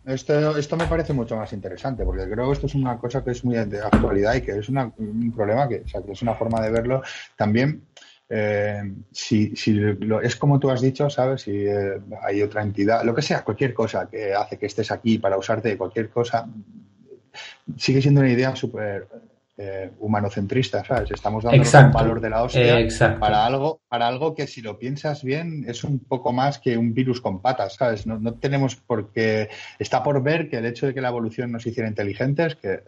esto, 0.07 0.57
esto 0.57 0.77
me 0.77 0.87
parece 0.87 1.13
mucho 1.13 1.37
más 1.37 1.53
interesante 1.53 2.05
porque 2.05 2.29
creo 2.31 2.47
que 2.47 2.53
esto 2.53 2.67
es 2.69 2.75
una 2.77 2.97
cosa 2.99 3.25
que 3.25 3.33
es 3.33 3.45
muy 3.45 3.57
de 3.57 3.81
actualidad 3.81 4.35
y 4.35 4.43
que 4.43 4.53
es 4.59 4.69
una- 4.69 4.93
un 4.97 5.33
problema 5.35 5.69
que, 5.69 5.81
o 5.85 5.89
sea, 5.89 6.01
que 6.01 6.13
es 6.13 6.23
una 6.23 6.35
forma 6.35 6.61
de 6.61 6.71
verlo 6.71 7.03
también. 7.37 7.83
eh, 8.31 8.81
si, 9.13 9.55
si 9.55 9.73
lo- 9.75 10.21
es 10.23 10.35
como 10.37 10.59
tú 10.59 10.71
has 10.71 10.81
dicho, 10.81 11.11
¿sabes? 11.11 11.43
Si 11.43 11.67
eh, 11.67 12.01
hay 12.23 12.41
otra 12.43 12.63
entidad, 12.63 13.05
lo 13.05 13.15
que 13.15 13.21
sea, 13.21 13.45
cualquier 13.45 13.75
cosa 13.75 14.09
que 14.09 14.33
hace 14.33 14.57
que 14.57 14.65
estés 14.67 14.91
aquí 14.91 15.19
para 15.19 15.37
usarte 15.37 15.69
de 15.69 15.77
cualquier 15.77 16.09
cosa, 16.09 16.49
sigue 17.77 18.03
siendo 18.03 18.21
una 18.21 18.31
idea 18.31 18.55
súper 18.57 19.09
eh, 19.57 19.93
humanocentrista, 20.01 20.85
¿sabes? 20.85 21.13
Estamos 21.13 21.45
dando 21.45 21.63
un 21.63 21.93
valor 21.93 22.21
de 22.21 22.29
la 22.29 22.43
hostia 22.43 22.89
para 23.21 23.47
algo, 23.47 23.83
para 23.89 24.09
algo 24.09 24.35
que 24.35 24.49
si 24.49 24.61
lo 24.63 24.81
piensas 24.81 25.23
bien 25.23 25.65
es 25.69 25.85
un 25.85 26.01
poco 26.01 26.33
más 26.33 26.59
que 26.59 26.77
un 26.77 26.93
virus 26.93 27.21
con 27.21 27.41
patas, 27.41 27.75
¿sabes? 27.75 28.05
No, 28.05 28.19
no 28.19 28.35
tenemos 28.35 28.75
por 28.75 29.13
qué, 29.13 29.49
está 29.79 30.03
por 30.03 30.21
ver 30.25 30.49
que 30.49 30.57
el 30.57 30.67
hecho 30.67 30.87
de 30.87 30.95
que 30.95 31.01
la 31.01 31.11
evolución 31.11 31.53
nos 31.53 31.65
hiciera 31.67 31.89
inteligentes, 31.89 32.57
que 32.57 32.83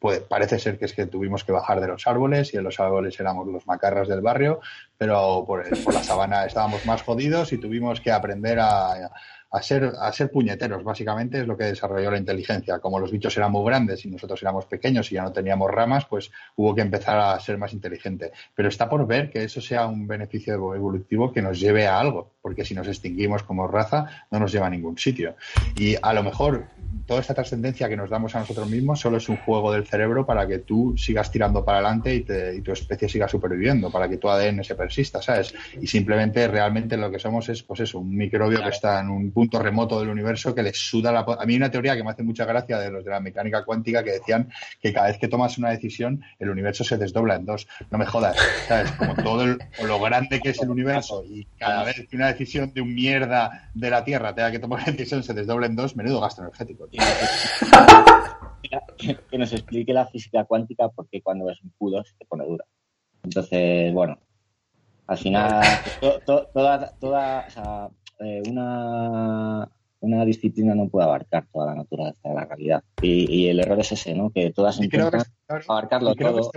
puede, 0.00 0.22
parece 0.22 0.58
ser 0.58 0.80
que 0.80 0.86
es 0.86 0.94
que 0.94 1.06
tuvimos 1.06 1.44
que 1.44 1.52
bajar 1.52 1.80
de 1.80 1.86
los 1.86 2.04
árboles 2.08 2.52
y 2.54 2.56
en 2.56 2.64
los 2.64 2.80
árboles 2.80 3.20
éramos 3.20 3.46
los 3.46 3.64
macarras 3.68 4.08
del 4.08 4.20
barrio, 4.20 4.58
pero 4.98 5.44
por, 5.46 5.62
por 5.84 5.94
la 5.94 6.02
sabana 6.02 6.44
estábamos 6.44 6.84
más 6.86 7.02
jodidos 7.02 7.52
y 7.52 7.58
tuvimos 7.58 8.00
que 8.00 8.10
aprender 8.10 8.58
a 8.58 8.94
a 8.94 9.39
ser, 9.60 9.92
a 10.00 10.12
ser 10.12 10.30
puñeteros, 10.30 10.84
básicamente 10.84 11.40
es 11.40 11.46
lo 11.46 11.56
que 11.56 11.64
desarrolló 11.64 12.10
la 12.10 12.18
inteligencia. 12.18 12.78
Como 12.78 13.00
los 13.00 13.10
bichos 13.10 13.36
eran 13.36 13.50
muy 13.50 13.64
grandes 13.64 14.04
y 14.04 14.10
nosotros 14.10 14.40
éramos 14.42 14.66
pequeños 14.66 15.10
y 15.10 15.16
ya 15.16 15.22
no 15.22 15.32
teníamos 15.32 15.70
ramas, 15.70 16.06
pues 16.06 16.30
hubo 16.56 16.74
que 16.74 16.82
empezar 16.82 17.18
a 17.18 17.38
ser 17.40 17.58
más 17.58 17.72
inteligente. 17.72 18.32
Pero 18.54 18.68
está 18.68 18.88
por 18.88 19.06
ver 19.06 19.30
que 19.30 19.42
eso 19.42 19.60
sea 19.60 19.86
un 19.86 20.06
beneficio 20.06 20.54
evolutivo 20.74 21.32
que 21.32 21.42
nos 21.42 21.58
lleve 21.58 21.86
a 21.86 21.98
algo, 21.98 22.30
porque 22.40 22.64
si 22.64 22.74
nos 22.74 22.86
extinguimos 22.86 23.42
como 23.42 23.66
raza 23.66 24.06
no 24.30 24.38
nos 24.38 24.52
lleva 24.52 24.68
a 24.68 24.70
ningún 24.70 24.96
sitio. 24.96 25.34
Y 25.76 25.96
a 26.00 26.12
lo 26.12 26.22
mejor 26.22 26.66
toda 27.06 27.20
esta 27.20 27.34
trascendencia 27.34 27.88
que 27.88 27.96
nos 27.96 28.10
damos 28.10 28.34
a 28.34 28.40
nosotros 28.40 28.68
mismos 28.68 29.00
solo 29.00 29.16
es 29.16 29.28
un 29.28 29.36
juego 29.36 29.72
del 29.72 29.86
cerebro 29.86 30.26
para 30.26 30.46
que 30.46 30.58
tú 30.58 30.94
sigas 30.96 31.30
tirando 31.30 31.64
para 31.64 31.78
adelante 31.78 32.14
y, 32.14 32.24
y 32.58 32.60
tu 32.62 32.72
especie 32.72 33.08
siga 33.08 33.28
superviviendo, 33.28 33.90
para 33.90 34.08
que 34.08 34.16
tu 34.16 34.28
ADN 34.28 34.64
se 34.64 34.74
persista, 34.74 35.22
¿sabes? 35.22 35.54
Y 35.80 35.86
simplemente 35.86 36.46
realmente 36.48 36.96
lo 36.96 37.10
que 37.10 37.18
somos 37.18 37.48
es, 37.48 37.62
pues 37.62 37.80
eso, 37.80 37.98
un 37.98 38.16
microbio 38.16 38.62
que 38.62 38.68
está 38.68 39.00
en 39.00 39.10
un 39.10 39.30
punto 39.32 39.58
remoto 39.58 40.00
del 40.00 40.08
universo 40.08 40.54
que 40.54 40.62
les 40.62 40.78
suda 40.78 41.12
la... 41.12 41.20
A 41.20 41.46
mí 41.46 41.54
hay 41.54 41.56
una 41.56 41.70
teoría 41.70 41.96
que 41.96 42.04
me 42.04 42.10
hace 42.10 42.22
mucha 42.22 42.44
gracia 42.44 42.78
de 42.78 42.90
los 42.90 43.04
de 43.04 43.10
la 43.10 43.20
mecánica 43.20 43.64
cuántica 43.64 44.02
que 44.02 44.12
decían 44.12 44.48
que 44.80 44.92
cada 44.92 45.08
vez 45.08 45.18
que 45.18 45.28
tomas 45.28 45.58
una 45.58 45.70
decisión 45.70 46.22
el 46.38 46.50
universo 46.50 46.84
se 46.84 46.96
desdobla 46.96 47.36
en 47.36 47.46
dos. 47.46 47.66
No 47.90 47.98
me 47.98 48.06
jodas, 48.06 48.36
¿sabes? 48.68 48.90
Como 48.92 49.14
todo 49.14 49.46
lo 49.46 50.00
grande 50.00 50.40
que 50.40 50.50
es 50.50 50.62
el 50.62 50.70
universo 50.70 51.24
y 51.24 51.46
cada 51.58 51.84
vez 51.84 52.06
que 52.08 52.16
una 52.16 52.28
decisión 52.28 52.72
de 52.72 52.80
un 52.80 52.94
mierda 52.94 53.70
de 53.74 53.90
la 53.90 54.04
Tierra 54.04 54.34
tenga 54.34 54.50
que 54.50 54.58
tomar 54.58 54.80
una 54.80 54.92
decisión 54.92 55.22
se 55.22 55.34
desdobla 55.34 55.66
en 55.66 55.76
dos, 55.76 55.96
menudo 55.96 56.20
gasto 56.20 56.42
energético. 56.42 56.79
que 59.30 59.38
nos 59.38 59.52
explique 59.52 59.92
la 59.92 60.06
física 60.06 60.44
cuántica 60.44 60.88
porque 60.88 61.22
cuando 61.22 61.46
ves 61.46 61.60
un 61.62 61.72
Q2 61.78 62.16
te 62.18 62.26
pone 62.26 62.44
dura. 62.46 62.64
Entonces, 63.22 63.92
bueno, 63.92 64.18
al 65.06 65.18
final, 65.18 65.62
toda, 66.24 66.90
toda, 66.98 67.44
o 67.46 67.50
sea, 67.50 67.90
eh, 68.20 68.42
una, 68.48 69.70
una 70.00 70.24
disciplina 70.24 70.74
no 70.74 70.88
puede 70.88 71.06
abarcar 71.06 71.46
toda 71.52 71.66
la 71.66 71.74
naturaleza 71.74 72.28
de 72.28 72.34
la 72.34 72.44
realidad. 72.44 72.82
Y, 73.02 73.48
el 73.48 73.60
error 73.60 73.80
es 73.80 73.92
ese, 73.92 74.14
¿no? 74.14 74.30
Que 74.30 74.50
todas 74.50 74.80
intentan 74.80 75.22
abarcarlo 75.68 76.14
todo 76.14 76.50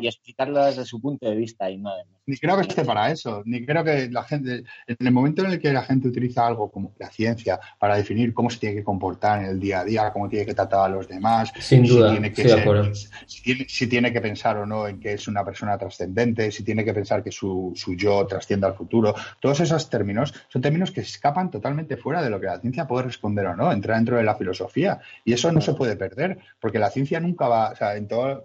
y, 0.00 0.06
explicarlo 0.06 0.64
desde 0.64 0.84
su 0.84 1.00
punto 1.00 1.28
de 1.28 1.34
vista 1.34 1.70
y 1.70 1.78
no 1.78 1.90
Ni 2.26 2.36
creo 2.36 2.56
que 2.56 2.62
esté 2.62 2.84
para 2.84 3.10
eso, 3.10 3.42
ni 3.46 3.64
creo 3.64 3.82
que 3.84 4.08
la 4.10 4.22
gente, 4.24 4.64
en 4.86 4.96
el 4.98 5.12
momento 5.12 5.44
en 5.44 5.52
el 5.52 5.58
que 5.58 5.72
la 5.72 5.82
gente 5.82 6.08
utiliza 6.08 6.46
algo 6.46 6.70
como 6.70 6.92
la 6.98 7.10
ciencia 7.10 7.58
para 7.78 7.96
definir 7.96 8.34
cómo 8.34 8.50
se 8.50 8.58
tiene 8.58 8.76
que 8.76 8.84
comportar 8.84 9.42
en 9.42 9.50
el 9.50 9.60
día 9.60 9.80
a 9.80 9.84
día, 9.84 10.12
cómo 10.12 10.28
tiene 10.28 10.44
que 10.44 10.54
tratar 10.54 10.86
a 10.86 10.88
los 10.88 11.08
demás, 11.08 11.52
Sin 11.58 11.84
duda, 11.84 12.08
si, 12.08 12.12
tiene 12.12 12.32
que 12.32 13.66
si, 13.68 13.86
tiene, 13.86 14.12
que 14.12 14.20
pensar 14.20 14.58
o 14.58 14.66
no 14.66 14.86
en 14.86 15.00
que 15.00 15.14
es 15.14 15.26
una 15.26 15.44
persona 15.44 15.78
trascendente, 15.78 16.50
si 16.50 16.62
tiene 16.62 16.84
que 16.84 16.92
pensar 16.92 17.22
que 17.22 17.32
su, 17.32 17.72
su 17.74 17.94
yo 17.94 18.26
trasciende 18.26 18.66
al 18.66 18.74
futuro, 18.74 19.14
todos 19.40 19.60
esos 19.60 19.88
términos 19.88 20.34
son 20.48 20.60
términos 20.60 20.90
que 20.90 21.00
escapan 21.00 21.50
totalmente 21.50 21.96
fuera 21.96 22.22
de 22.22 22.30
lo 22.30 22.40
que 22.40 22.46
la 22.46 22.60
ciencia 22.60 22.83
puede 22.86 23.06
responder 23.06 23.46
o 23.46 23.56
no, 23.56 23.72
entra 23.72 23.96
dentro 23.96 24.16
de 24.16 24.24
la 24.24 24.34
filosofía 24.34 25.00
y 25.24 25.32
eso 25.32 25.50
no 25.52 25.60
se 25.60 25.74
puede 25.74 25.96
perder 25.96 26.38
porque 26.60 26.78
la 26.78 26.90
ciencia 26.90 27.20
nunca 27.20 27.48
va, 27.48 27.70
o 27.70 27.76
sea, 27.76 27.96
en 27.96 28.08
todo 28.08 28.44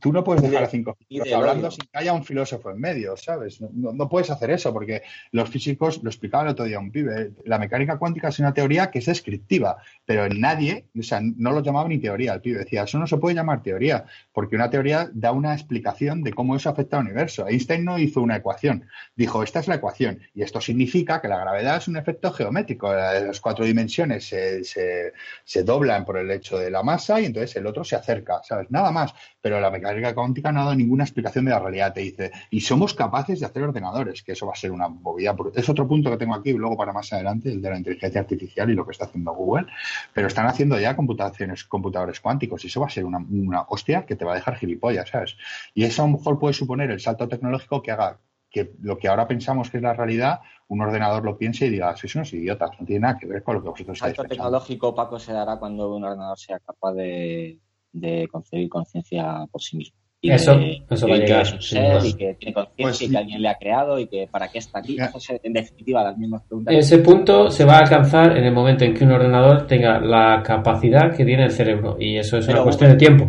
tú 0.00 0.12
no 0.12 0.24
puedes 0.24 0.42
dejar 0.42 0.64
a 0.64 0.68
cinco 0.68 0.94
físicos 0.94 1.32
hablando 1.32 1.70
sin 1.70 1.84
que 1.86 1.98
haya 1.98 2.12
un 2.12 2.24
filósofo 2.24 2.70
en 2.70 2.78
medio, 2.78 3.16
¿sabes? 3.16 3.60
No, 3.60 4.08
puedes 4.08 4.30
hacer 4.30 4.50
eso 4.50 4.72
porque 4.72 5.02
los 5.32 5.48
físicos, 5.48 6.02
lo 6.02 6.10
explicaba 6.10 6.44
el 6.44 6.50
otro 6.50 6.64
día 6.64 6.78
un 6.78 6.90
pibe, 6.90 7.32
la 7.44 7.58
mecánica 7.58 7.98
cuántica 7.98 8.28
es 8.28 8.38
una 8.38 8.52
teoría 8.52 8.90
que 8.90 8.98
es 8.98 9.06
descriptiva, 9.06 9.78
pero 10.04 10.28
nadie, 10.28 10.86
o 10.98 11.02
sea, 11.02 11.20
no 11.20 11.52
lo 11.52 11.62
llamaba 11.62 11.88
ni 11.88 11.98
teoría, 11.98 12.34
el 12.34 12.40
pibe 12.40 12.58
decía, 12.58 12.84
eso 12.84 12.98
no 12.98 13.06
se 13.06 13.16
puede 13.16 13.34
llamar 13.34 13.62
teoría, 13.62 14.04
porque 14.32 14.56
una 14.56 14.70
teoría 14.70 15.10
da 15.12 15.32
una 15.32 15.54
explicación 15.54 16.22
de 16.22 16.32
cómo 16.32 16.56
eso 16.56 16.70
afecta 16.70 16.98
al 16.98 17.04
universo. 17.04 17.46
Einstein 17.46 17.84
no 17.84 17.98
hizo 17.98 18.20
una 18.20 18.36
ecuación, 18.36 18.86
dijo, 19.14 19.42
esta 19.42 19.60
es 19.60 19.68
la 19.68 19.76
ecuación, 19.76 20.20
y 20.34 20.42
esto 20.42 20.60
significa 20.60 21.20
que 21.20 21.28
la 21.28 21.38
gravedad 21.38 21.76
es 21.76 21.88
un 21.88 21.96
efecto 21.96 22.32
geométrico, 22.32 22.92
las 22.92 23.40
cuatro 23.40 23.55
dimensiones 23.64 24.28
se, 24.28 24.62
se, 24.64 25.62
doblan 25.62 26.04
por 26.04 26.18
el 26.18 26.30
hecho 26.30 26.58
de 26.58 26.70
la 26.70 26.82
masa 26.82 27.20
y 27.20 27.26
entonces 27.26 27.56
el 27.56 27.66
otro 27.66 27.84
se 27.84 27.96
acerca, 27.96 28.40
¿sabes? 28.42 28.70
Nada 28.70 28.90
más 28.90 29.14
pero 29.46 29.60
la 29.60 29.70
mecánica 29.70 30.12
cuántica 30.12 30.50
no 30.50 30.58
ha 30.58 30.64
dado 30.64 30.74
ninguna 30.74 31.04
explicación 31.04 31.44
de 31.44 31.52
la 31.52 31.60
realidad. 31.60 31.94
Te 31.94 32.00
dice, 32.00 32.32
y 32.50 32.62
somos 32.62 32.94
capaces 32.94 33.38
de 33.38 33.46
hacer 33.46 33.62
ordenadores, 33.62 34.24
que 34.24 34.32
eso 34.32 34.44
va 34.44 34.54
a 34.54 34.56
ser 34.56 34.72
una 34.72 34.88
movida. 34.88 35.36
Es 35.54 35.68
otro 35.68 35.86
punto 35.86 36.10
que 36.10 36.16
tengo 36.16 36.34
aquí, 36.34 36.52
luego 36.52 36.76
para 36.76 36.92
más 36.92 37.12
adelante, 37.12 37.52
el 37.52 37.62
de 37.62 37.70
la 37.70 37.78
inteligencia 37.78 38.22
artificial 38.22 38.68
y 38.70 38.74
lo 38.74 38.84
que 38.84 38.90
está 38.90 39.04
haciendo 39.04 39.32
Google, 39.34 39.66
pero 40.12 40.26
están 40.26 40.48
haciendo 40.48 40.80
ya 40.80 40.96
computaciones, 40.96 41.62
computadores 41.62 42.18
cuánticos, 42.18 42.64
y 42.64 42.66
eso 42.66 42.80
va 42.80 42.88
a 42.88 42.90
ser 42.90 43.04
una, 43.04 43.60
hostia 43.68 44.04
que 44.04 44.16
te 44.16 44.24
va 44.24 44.32
a 44.32 44.34
dejar 44.34 44.56
gilipollas, 44.56 45.10
¿sabes? 45.10 45.36
Y 45.74 45.84
eso 45.84 46.02
a 46.02 46.06
lo 46.08 46.16
mejor 46.16 46.40
puede 46.40 46.52
suponer 46.52 46.90
el 46.90 46.98
salto 46.98 47.28
tecnológico 47.28 47.82
que 47.82 47.92
haga 47.92 48.18
que 48.64 48.72
lo 48.80 48.96
que 48.96 49.08
ahora 49.08 49.28
pensamos 49.28 49.70
que 49.70 49.76
es 49.76 49.82
la 49.82 49.92
realidad, 49.92 50.40
un 50.68 50.80
ordenador 50.80 51.24
lo 51.24 51.36
piense 51.36 51.66
y 51.66 51.70
diga, 51.70 51.94
sois 51.96 52.14
unos 52.14 52.32
idiotas, 52.32 52.70
no 52.80 52.86
tiene 52.86 53.00
nada 53.00 53.18
que 53.18 53.26
ver 53.26 53.42
con 53.42 53.56
lo 53.56 53.62
que 53.62 53.68
vosotros 53.68 53.96
estáis 53.98 54.12
El 54.12 54.16
salto 54.16 54.34
tecnológico, 54.34 54.94
Paco, 54.94 55.18
se 55.18 55.32
dará 55.32 55.56
cuando 55.58 55.94
un 55.94 56.04
ordenador 56.04 56.38
sea 56.38 56.58
capaz 56.60 56.94
de 56.94 57.58
de 57.96 58.28
concebir 58.30 58.68
conciencia 58.68 59.46
por 59.50 59.62
sí 59.62 59.76
mismo. 59.78 59.96
Y 60.20 60.30
eso, 60.30 60.58
eso 60.90 61.08
va 61.08 61.14
a 61.14 61.18
llegar. 61.18 61.42
Que 61.48 61.56
es 61.56 61.68
ser, 61.68 62.04
y 62.04 62.14
que 62.14 62.34
tiene 62.34 62.54
conciencia 62.54 62.84
pues 62.84 63.02
y 63.02 63.10
que 63.10 63.16
alguien 63.16 63.42
le 63.42 63.48
ha 63.48 63.58
creado 63.58 63.98
y 63.98 64.06
que 64.06 64.26
para 64.30 64.48
qué 64.48 64.58
está 64.58 64.80
aquí. 64.80 64.96
en 64.98 65.52
definitiva, 65.52 66.02
las 66.02 66.16
mismas 66.16 66.42
preguntas. 66.44 66.74
Ese 66.74 66.98
punto 66.98 67.50
se 67.50 67.64
va 67.64 67.74
a 67.74 67.78
alcanzar 67.80 68.36
en 68.36 68.44
el 68.44 68.52
momento 68.52 68.84
en 68.84 68.94
que 68.94 69.04
un 69.04 69.12
ordenador 69.12 69.66
tenga 69.66 70.00
la 70.00 70.42
capacidad 70.42 71.14
que 71.14 71.24
tiene 71.24 71.44
el 71.44 71.50
cerebro. 71.50 71.96
Y 72.00 72.16
eso 72.16 72.38
es 72.38 72.48
una 72.48 72.62
cuestión 72.62 72.92
de 72.92 72.96
tiempo. 72.96 73.28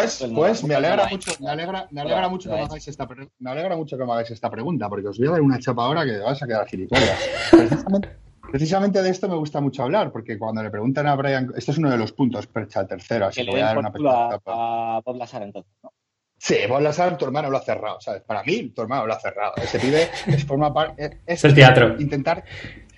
Pues, 0.00 0.30
pues 0.34 0.64
me 0.64 0.74
alegra 0.74 1.06
mucho, 1.08 1.32
me 1.40 1.50
alegra, 1.50 1.86
me 1.90 2.00
alegra 2.00 2.28
mucho 2.28 2.50
que 2.50 2.56
me 2.56 2.62
hagáis 2.62 2.88
esta 2.88 3.08
me 3.38 3.50
alegra 3.50 3.76
mucho 3.76 3.98
que 3.98 4.04
me 4.04 4.12
hagáis 4.12 4.30
esta 4.30 4.50
pregunta, 4.50 4.88
porque 4.88 5.08
os 5.08 5.18
voy 5.18 5.28
a 5.28 5.32
dar 5.32 5.40
una 5.40 5.58
chapa 5.58 5.84
ahora 5.84 6.04
que 6.04 6.18
vas 6.18 6.42
a 6.42 6.46
quedar 6.46 6.66
gilipollas. 6.66 7.18
Precisamente, 7.50 8.16
Precisamente 8.50 9.02
de 9.02 9.10
esto 9.10 9.28
me 9.28 9.36
gusta 9.36 9.60
mucho 9.60 9.84
hablar, 9.84 10.10
porque 10.10 10.36
cuando 10.36 10.62
le 10.62 10.70
preguntan 10.70 11.06
a 11.06 11.14
Brian, 11.14 11.52
este 11.56 11.70
es 11.70 11.78
uno 11.78 11.90
de 11.90 11.96
los 11.96 12.12
puntos, 12.12 12.48
percha, 12.48 12.80
el 12.80 12.88
tercero, 12.88 13.26
así 13.26 13.44
que 13.44 13.50
voy 13.50 13.60
a 13.60 13.66
dar 13.66 13.78
una 13.78 13.92
pequeña 13.92 14.40
a, 14.44 15.00
Bob 15.04 15.16
Lazar 15.16 15.42
entonces, 15.42 15.72
¿no? 15.82 15.92
Sí, 16.36 16.56
Bob 16.68 16.80
Lazar, 16.80 17.16
tu 17.16 17.26
hermano 17.26 17.50
lo 17.50 17.58
ha 17.58 17.62
cerrado, 17.62 18.00
¿sabes? 18.00 18.22
Para 18.22 18.42
mí, 18.42 18.70
tu 18.70 18.82
hermano 18.82 19.06
lo 19.06 19.12
ha 19.12 19.20
cerrado. 19.20 19.52
Ese 19.56 19.78
pibe 19.78 20.08
es 20.26 20.44
forma 20.44 20.72
parte. 20.72 21.20
Es, 21.26 21.44
el 21.44 21.54
teatro. 21.54 22.00
Intentar, 22.00 22.42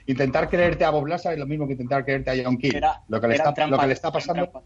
intentar 0.06 0.48
creerte 0.48 0.84
a 0.84 0.90
Bob 0.90 1.06
Lazar 1.06 1.32
es 1.32 1.40
lo 1.40 1.46
mismo 1.46 1.66
que 1.66 1.72
intentar 1.72 2.04
creerte 2.04 2.30
a 2.30 2.44
John 2.44 2.56
Key. 2.56 2.70
Lo, 3.08 3.20
que 3.20 3.26
le 3.26 3.34
está, 3.34 3.66
lo 3.66 3.78
que 3.78 3.86
le 3.88 3.92
está 3.92 4.12
pasando. 4.12 4.62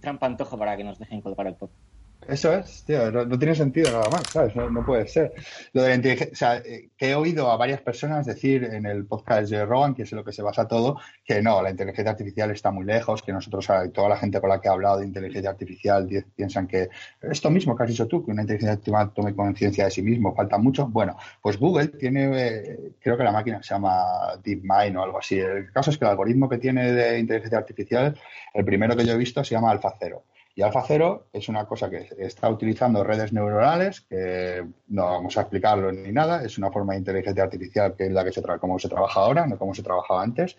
Un 0.00 0.02
trampantojo 0.02 0.56
para 0.56 0.78
que 0.78 0.82
nos 0.82 0.98
dejen 0.98 1.20
colgar 1.20 1.46
el 1.46 1.56
podcast. 1.56 1.89
Eso 2.28 2.52
es, 2.52 2.84
tío, 2.84 3.10
no, 3.10 3.38
tiene 3.38 3.54
sentido 3.54 3.90
nada 3.90 4.08
más, 4.10 4.22
¿sabes? 4.30 4.54
No, 4.54 4.84
puede 4.84 5.08
ser. 5.08 5.32
Lo 5.72 5.82
de 5.82 5.88
la 5.88 5.94
inteligencia, 5.94 6.32
o 6.32 6.36
sea, 6.36 6.56
eh, 6.58 6.90
que 6.96 7.10
he 7.10 7.14
oído 7.14 7.50
a 7.50 7.56
varias 7.56 7.80
personas 7.80 8.26
decir 8.26 8.62
en 8.62 8.86
el 8.86 9.06
podcast 9.06 9.50
de 9.50 9.64
Rogan, 9.64 9.94
que 9.94 10.02
es 10.02 10.12
lo 10.12 10.22
que 10.22 10.32
se 10.32 10.42
basa 10.42 10.68
todo, 10.68 10.98
que 11.24 11.42
no, 11.42 11.62
la 11.62 11.70
inteligencia 11.70 12.10
artificial 12.10 12.50
está 12.50 12.70
muy 12.70 12.84
lejos, 12.84 13.22
que 13.22 13.32
nosotros, 13.32 13.66
toda 13.92 14.08
la 14.08 14.16
gente 14.16 14.40
con 14.40 14.50
la 14.50 14.60
que 14.60 14.68
he 14.68 14.70
hablado 14.70 14.98
de 14.98 15.06
inteligencia 15.06 15.50
artificial 15.50 16.08
piensan 16.36 16.66
que 16.66 16.90
esto 17.22 17.50
mismo 17.50 17.74
que 17.74 17.84
has 17.84 17.88
dicho 17.88 18.06
tú, 18.06 18.24
que 18.24 18.30
una 18.30 18.42
inteligencia 18.42 18.72
artificial 18.74 19.12
tome 19.12 19.34
conciencia 19.34 19.86
de 19.86 19.90
sí 19.90 20.02
mismo, 20.02 20.34
falta 20.34 20.58
mucho. 20.58 20.86
Bueno, 20.86 21.16
pues 21.40 21.58
Google 21.58 21.88
tiene, 21.88 22.30
eh, 22.34 22.92
creo 23.00 23.16
que 23.16 23.24
la 23.24 23.32
máquina 23.32 23.62
se 23.62 23.74
llama 23.74 24.36
DeepMind 24.44 24.96
o 24.96 25.02
algo 25.02 25.18
así. 25.18 25.38
El 25.38 25.72
caso 25.72 25.90
es 25.90 25.98
que 25.98 26.04
el 26.04 26.10
algoritmo 26.10 26.48
que 26.48 26.58
tiene 26.58 26.92
de 26.92 27.18
inteligencia 27.18 27.58
artificial, 27.58 28.16
el 28.52 28.64
primero 28.64 28.94
que 28.94 29.06
yo 29.06 29.14
he 29.14 29.16
visto 29.16 29.42
se 29.42 29.54
llama 29.54 29.70
AlphaZero. 29.70 30.24
Y 30.54 30.62
AlphaZero 30.62 31.28
es 31.32 31.48
una 31.48 31.64
cosa 31.66 31.88
que 31.88 32.08
está 32.18 32.48
utilizando 32.48 33.04
redes 33.04 33.32
neuronales, 33.32 34.00
que 34.02 34.66
no 34.88 35.04
vamos 35.04 35.36
a 35.38 35.42
explicarlo 35.42 35.92
ni 35.92 36.12
nada, 36.12 36.42
es 36.44 36.58
una 36.58 36.70
forma 36.72 36.94
de 36.94 36.98
inteligencia 36.98 37.44
artificial 37.44 37.94
que 37.96 38.06
es 38.06 38.12
la 38.12 38.24
que 38.24 38.32
se 38.32 38.42
se 38.42 38.88
trabaja 38.88 39.20
ahora, 39.20 39.46
no 39.46 39.58
como 39.58 39.74
se 39.74 39.82
trabajaba 39.82 40.22
antes. 40.22 40.56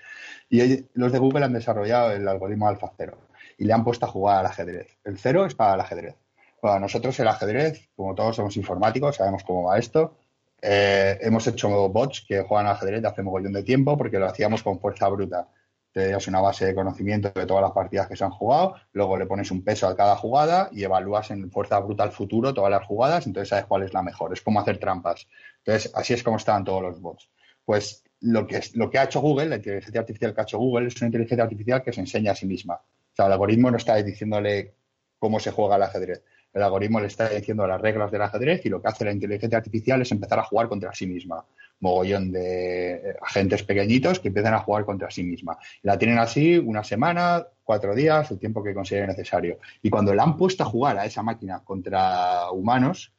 Y 0.50 0.86
los 0.94 1.12
de 1.12 1.20
Google 1.20 1.46
han 1.46 1.54
desarrollado 1.54 2.12
el 2.12 2.28
algoritmo 2.28 2.68
AlphaZero 2.68 3.18
y 3.58 3.66
le 3.66 3.74
han 3.74 3.84
puesto 3.84 4.06
a 4.06 4.10
jugar 4.10 4.40
al 4.40 4.46
ajedrez. 4.46 4.98
El 5.04 5.18
cero 5.20 5.46
es 5.46 5.56
para 5.56 5.76
el 5.76 5.82
ajedrez. 5.82 6.16
Bueno, 6.62 6.80
nosotros 6.80 7.20
el 7.20 7.28
ajedrez, 7.28 7.90
como 7.96 8.16
todos 8.16 8.36
somos 8.36 8.56
informáticos, 8.56 9.18
sabemos 9.18 9.44
cómo 9.44 9.64
va 9.64 9.78
esto. 9.78 10.16
Eh, 10.62 11.18
hemos 11.22 11.46
hecho 11.48 11.90
bots 11.90 12.24
que 12.28 12.42
juegan 12.42 12.68
al 12.68 12.74
ajedrez 12.74 13.04
hace 13.04 13.24
mogollón 13.24 13.54
de 13.54 13.64
tiempo 13.64 13.98
porque 13.98 14.20
lo 14.20 14.28
hacíamos 14.28 14.64
con 14.64 14.80
fuerza 14.80 15.10
bruta 15.10 15.48
te 15.92 16.10
das 16.10 16.28
una 16.28 16.40
base 16.40 16.66
de 16.66 16.76
conocimiento 16.76 17.32
de 17.34 17.46
todas 17.46 17.62
las 17.62 17.72
partidas 17.72 18.08
que 18.08 18.16
se 18.16 18.24
han 18.24 18.32
jugado, 18.32 18.76
luego 18.94 19.18
le 19.18 19.26
pones 19.26 19.52
un 19.52 19.64
peso 19.64 19.88
a 19.88 19.96
cada 19.96 20.16
jugada 20.16 20.70
y 20.72 20.84
evalúas 20.84 21.32
en 21.32 21.52
fuerza 21.52 21.80
bruta 21.80 22.04
al 22.04 22.12
futuro 22.12 22.54
todas 22.54 22.72
las 22.72 22.86
jugadas, 22.86 23.28
entonces 23.28 23.50
sabes 23.50 23.66
cuál 23.66 23.84
es 23.84 23.94
la 23.94 24.02
mejor. 24.02 24.34
Es 24.34 24.42
como 24.42 24.60
hacer 24.60 24.78
trampas. 24.78 25.28
Entonces, 25.66 25.92
así 25.94 26.14
es 26.14 26.24
como 26.24 26.38
están 26.38 26.64
todos 26.64 26.82
los 26.82 27.02
bots. 27.02 27.30
Pues 27.66 28.04
lo 28.22 28.48
que, 28.48 28.62
lo 28.76 28.90
que 28.90 29.00
ha 29.00 29.04
hecho 29.04 29.20
Google, 29.20 29.48
la 29.48 29.56
inteligencia 29.58 30.00
artificial 30.00 30.34
que 30.34 30.42
ha 30.42 30.44
hecho 30.44 30.60
Google, 30.60 30.88
es 30.88 30.96
una 31.02 31.08
inteligencia 31.08 31.44
artificial 31.44 31.84
que 31.84 31.94
se 31.94 32.00
enseña 32.00 32.32
a 32.32 32.36
sí 32.36 32.46
misma. 32.46 32.76
O 32.76 33.16
sea, 33.16 33.26
el 33.26 33.34
algoritmo 33.34 33.70
no 33.70 33.78
está 33.78 33.96
diciéndole 33.96 34.76
cómo 35.20 35.40
se 35.40 35.52
juega 35.52 35.76
el 35.76 35.84
ajedrez. 35.84 36.24
El 36.54 36.64
algoritmo 36.64 37.00
le 37.00 37.08
está 37.08 37.30
diciendo 37.30 37.66
las 37.66 37.80
reglas 37.80 38.12
del 38.12 38.22
ajedrez 38.22 38.66
y 38.66 38.70
lo 38.70 38.82
que 38.82 38.90
hace 38.90 39.06
la 39.06 39.14
inteligencia 39.14 39.58
artificial 39.58 40.02
es 40.02 40.12
empezar 40.12 40.40
a 40.40 40.44
jugar 40.44 40.68
contra 40.68 40.94
sí 40.94 41.08
misma. 41.08 41.46
Mogollón 41.80 42.32
de 42.32 42.94
eh, 42.94 43.16
agentes 43.22 43.64
pequeñitos 43.64 44.20
que 44.20 44.28
empiezan 44.28 44.54
a 44.54 44.60
jugar 44.60 44.86
contra 44.86 45.10
sí 45.10 45.24
misma. 45.24 45.58
La 45.84 45.98
tienen 45.98 46.20
así 46.20 46.58
una 46.58 46.84
semana, 46.84 47.46
cuatro 47.64 47.96
días, 47.96 48.30
el 48.32 48.40
tiempo 48.40 48.62
que 48.62 48.74
considere 48.74 49.08
necesario. 49.08 49.60
Y 49.82 49.90
cuando 49.90 50.14
la 50.14 50.24
han 50.24 50.36
puesto 50.36 50.64
a 50.64 50.66
jugar 50.68 50.98
a 50.98 51.06
esa 51.06 51.24
máquina 51.24 51.64
contra 51.64 52.52
humanos, 52.52 53.14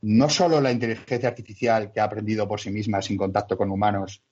no 0.00 0.28
solo 0.28 0.60
la 0.60 0.72
inteligencia 0.72 1.28
artificial 1.28 1.92
que 1.92 2.00
ha 2.00 2.04
aprendido 2.04 2.48
por 2.48 2.60
sí 2.60 2.70
misma 2.70 3.02
sin 3.02 3.16
contacto 3.16 3.56
con 3.56 3.70
humanos 3.70 4.22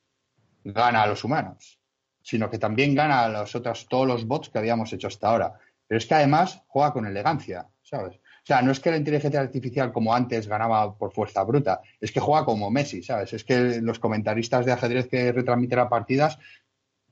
gana 0.65 1.03
a 1.03 1.07
los 1.07 1.23
humanos, 1.23 1.79
sino 2.23 2.51
que 2.51 2.59
también 2.59 2.95
gana 2.95 3.25
a 3.25 3.29
los 3.29 3.55
otros, 3.55 3.87
todos 3.89 4.07
los 4.07 4.27
bots 4.27 4.49
que 4.49 4.59
habíamos 4.59 4.93
hecho 4.93 5.09
hasta 5.09 5.29
ahora. 5.29 5.59
Pero 5.87 5.99
es 5.99 6.07
que 6.07 6.15
además 6.15 6.63
juega 6.67 6.93
con 6.93 7.07
elegancia, 7.07 7.69
¿sabes? 7.87 8.17
O 8.17 8.47
sea, 8.47 8.63
no 8.63 8.73
es 8.73 8.81
que 8.81 8.91
la 8.91 8.97
inteligencia 8.97 9.41
artificial 9.41 9.93
como 9.93 10.13
antes 10.13 10.49
ganaba 10.49 10.97
por 10.97 11.13
fuerza 11.13 11.43
bruta, 11.45 11.81
es 12.01 12.11
que 12.11 12.21
juega 12.21 12.45
como 12.45 12.71
Messi, 12.71 13.03
¿sabes? 13.03 13.33
Es 13.33 13.45
que 13.45 13.81
los 13.81 13.99
comentaristas 13.99 14.67
de 14.67 14.73
ajedrez 14.73 15.09
que 15.09 15.33
retransmiten 15.33 15.79
las 15.79 15.89
partidas 15.89 16.39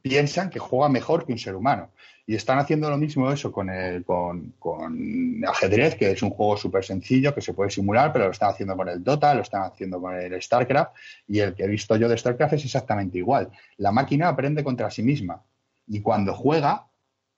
piensan 0.03 0.51
que 0.51 0.59
juega 0.59 0.89
mejor 0.89 1.25
que 1.25 1.33
un 1.33 1.39
ser 1.39 1.55
humano. 1.55 1.91
Y 2.27 2.35
están 2.35 2.59
haciendo 2.59 2.91
lo 2.91 2.99
mismo 2.99 3.31
eso 3.31 3.53
con, 3.53 3.71
el, 3.71 4.05
con, 4.05 4.55
con 4.59 5.43
ajedrez, 5.47 5.95
que 5.95 6.11
es 6.11 6.23
un 6.23 6.31
juego 6.31 6.57
súper 6.57 6.85
sencillo 6.85 7.35
que 7.35 7.41
se 7.41 7.55
puede 7.55 7.71
simular, 7.71 8.13
pero 8.13 8.27
lo 8.27 8.31
están 8.33 8.51
haciendo 8.51 8.77
con 8.77 8.89
el 8.89 9.05
Dota, 9.05 9.35
lo 9.35 9.43
están 9.43 9.63
haciendo 9.63 10.01
con 10.01 10.15
el 10.15 10.43
StarCraft, 10.43 10.93
y 11.29 11.39
el 11.39 11.55
que 11.55 11.65
he 11.65 11.69
visto 11.69 11.97
yo 11.97 12.09
de 12.09 12.19
StarCraft 12.19 12.55
es 12.55 12.65
exactamente 12.65 13.19
igual. 13.19 13.51
La 13.77 13.93
máquina 13.93 14.29
aprende 14.29 14.65
contra 14.65 14.91
sí 14.91 15.03
misma. 15.03 15.43
Y 15.87 16.01
cuando 16.01 16.35
juega, 16.35 16.87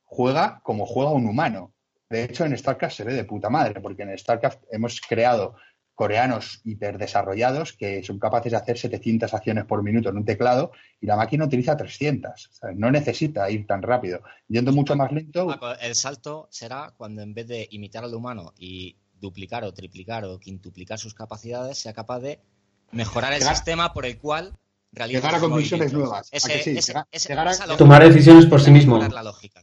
juega 0.04 0.60
como 0.62 0.86
juega 0.86 1.10
un 1.10 1.26
humano. 1.26 1.72
De 2.08 2.24
hecho, 2.24 2.44
en 2.44 2.56
StarCraft 2.56 2.96
se 2.96 3.04
ve 3.04 3.14
de 3.14 3.24
puta 3.24 3.50
madre, 3.50 3.80
porque 3.80 4.02
en 4.02 4.16
StarCraft 4.16 4.62
hemos 4.70 5.00
creado 5.00 5.56
coreanos 5.96 6.60
hiperdesarrollados 6.62 7.72
que 7.72 8.04
son 8.04 8.18
capaces 8.18 8.52
de 8.52 8.58
hacer 8.58 8.78
700 8.78 9.32
acciones 9.32 9.64
por 9.64 9.82
minuto 9.82 10.10
en 10.10 10.18
un 10.18 10.24
teclado 10.26 10.70
y 11.00 11.06
la 11.06 11.16
máquina 11.16 11.46
utiliza 11.46 11.76
300. 11.76 12.50
No 12.74 12.90
necesita 12.90 13.50
ir 13.50 13.66
tan 13.66 13.82
rápido. 13.82 14.20
Yendo 14.46 14.72
mucho 14.72 14.94
más 14.94 15.10
lento. 15.10 15.48
El 15.80 15.94
salto 15.94 16.48
será 16.50 16.92
cuando 16.96 17.22
en 17.22 17.32
vez 17.32 17.48
de 17.48 17.66
imitar 17.70 18.04
al 18.04 18.14
humano 18.14 18.52
y 18.58 18.96
duplicar 19.18 19.64
o 19.64 19.72
triplicar 19.72 20.26
o 20.26 20.38
quintuplicar 20.38 20.98
sus 20.98 21.14
capacidades, 21.14 21.78
sea 21.78 21.94
capaz 21.94 22.20
de 22.20 22.40
mejorar 22.92 23.32
el 23.32 23.42
sistema 23.42 23.94
por 23.94 24.04
el 24.04 24.18
cual 24.18 24.52
llegar 25.08 25.34
a 25.34 25.40
conclusiones 25.40 25.94
nuevas. 25.94 26.30
Tomar 27.78 28.06
decisiones 28.06 28.44
por 28.44 28.60
sí 28.60 28.70
mismo. 28.70 29.00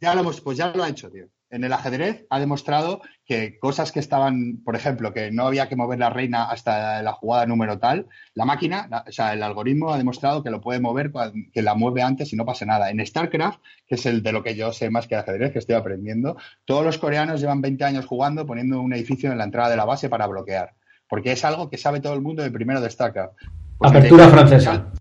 Ya 0.02 0.16
lo 0.16 0.22
hemos, 0.22 0.42
pues 0.42 0.58
ya 0.58 0.70
lo 0.70 0.84
ha 0.84 0.90
hecho, 0.90 1.12
tío 1.12 1.28
en 1.54 1.64
el 1.64 1.72
ajedrez 1.72 2.26
ha 2.32 2.40
demostrado 2.40 3.02
que 3.26 3.60
cosas 3.60 3.92
que 3.92 4.00
estaban, 4.00 4.62
por 4.66 4.76
ejemplo, 4.76 5.14
que 5.14 5.32
no 5.32 5.46
había 5.46 5.70
que 5.70 5.76
mover 5.76 6.00
la 6.00 6.10
reina 6.10 6.46
hasta 6.46 7.04
la 7.04 7.14
jugada 7.14 7.46
número 7.46 7.78
tal, 7.78 8.08
la 8.34 8.46
máquina, 8.46 8.90
o 9.08 9.12
sea, 9.12 9.34
el 9.34 9.44
algoritmo 9.44 9.94
ha 9.94 9.98
demostrado 10.00 10.44
que 10.44 10.50
lo 10.50 10.62
puede 10.62 10.80
mover, 10.80 11.12
que 11.54 11.62
la 11.62 11.76
mueve 11.76 12.02
antes 12.02 12.34
y 12.34 12.36
no 12.36 12.46
pasa 12.46 12.66
nada. 12.66 12.90
En 12.90 13.06
StarCraft, 13.06 13.60
que 13.88 13.96
es 13.96 14.06
el 14.08 14.24
de 14.24 14.32
lo 14.32 14.44
que 14.44 14.56
yo 14.56 14.74
sé 14.74 14.90
más 14.90 15.08
que 15.08 15.16
ajedrez, 15.16 15.54
que 15.54 15.60
estoy 15.60 15.76
aprendiendo, 15.76 16.38
todos 16.66 16.84
los 16.84 16.98
coreanos 16.98 17.40
llevan 17.40 17.62
20 17.62 17.84
años 17.86 18.06
jugando 18.08 18.48
poniendo 18.48 18.82
un 18.82 18.94
edificio 18.94 19.32
en 19.32 19.38
la 19.38 19.44
entrada 19.44 19.70
de 19.70 19.78
la 19.78 19.86
base 19.86 20.10
para 20.10 20.26
bloquear, 20.26 20.74
porque 21.08 21.34
es 21.34 21.46
algo 21.46 21.70
que 21.70 21.78
sabe 21.78 22.00
todo 22.00 22.16
el 22.16 22.22
mundo 22.22 22.42
de 22.42 22.50
primero 22.50 22.82
de 22.82 22.90
StarCraft. 22.90 23.36
Pues 23.78 23.92
apertura 23.92 24.28
francesa. 24.28 24.92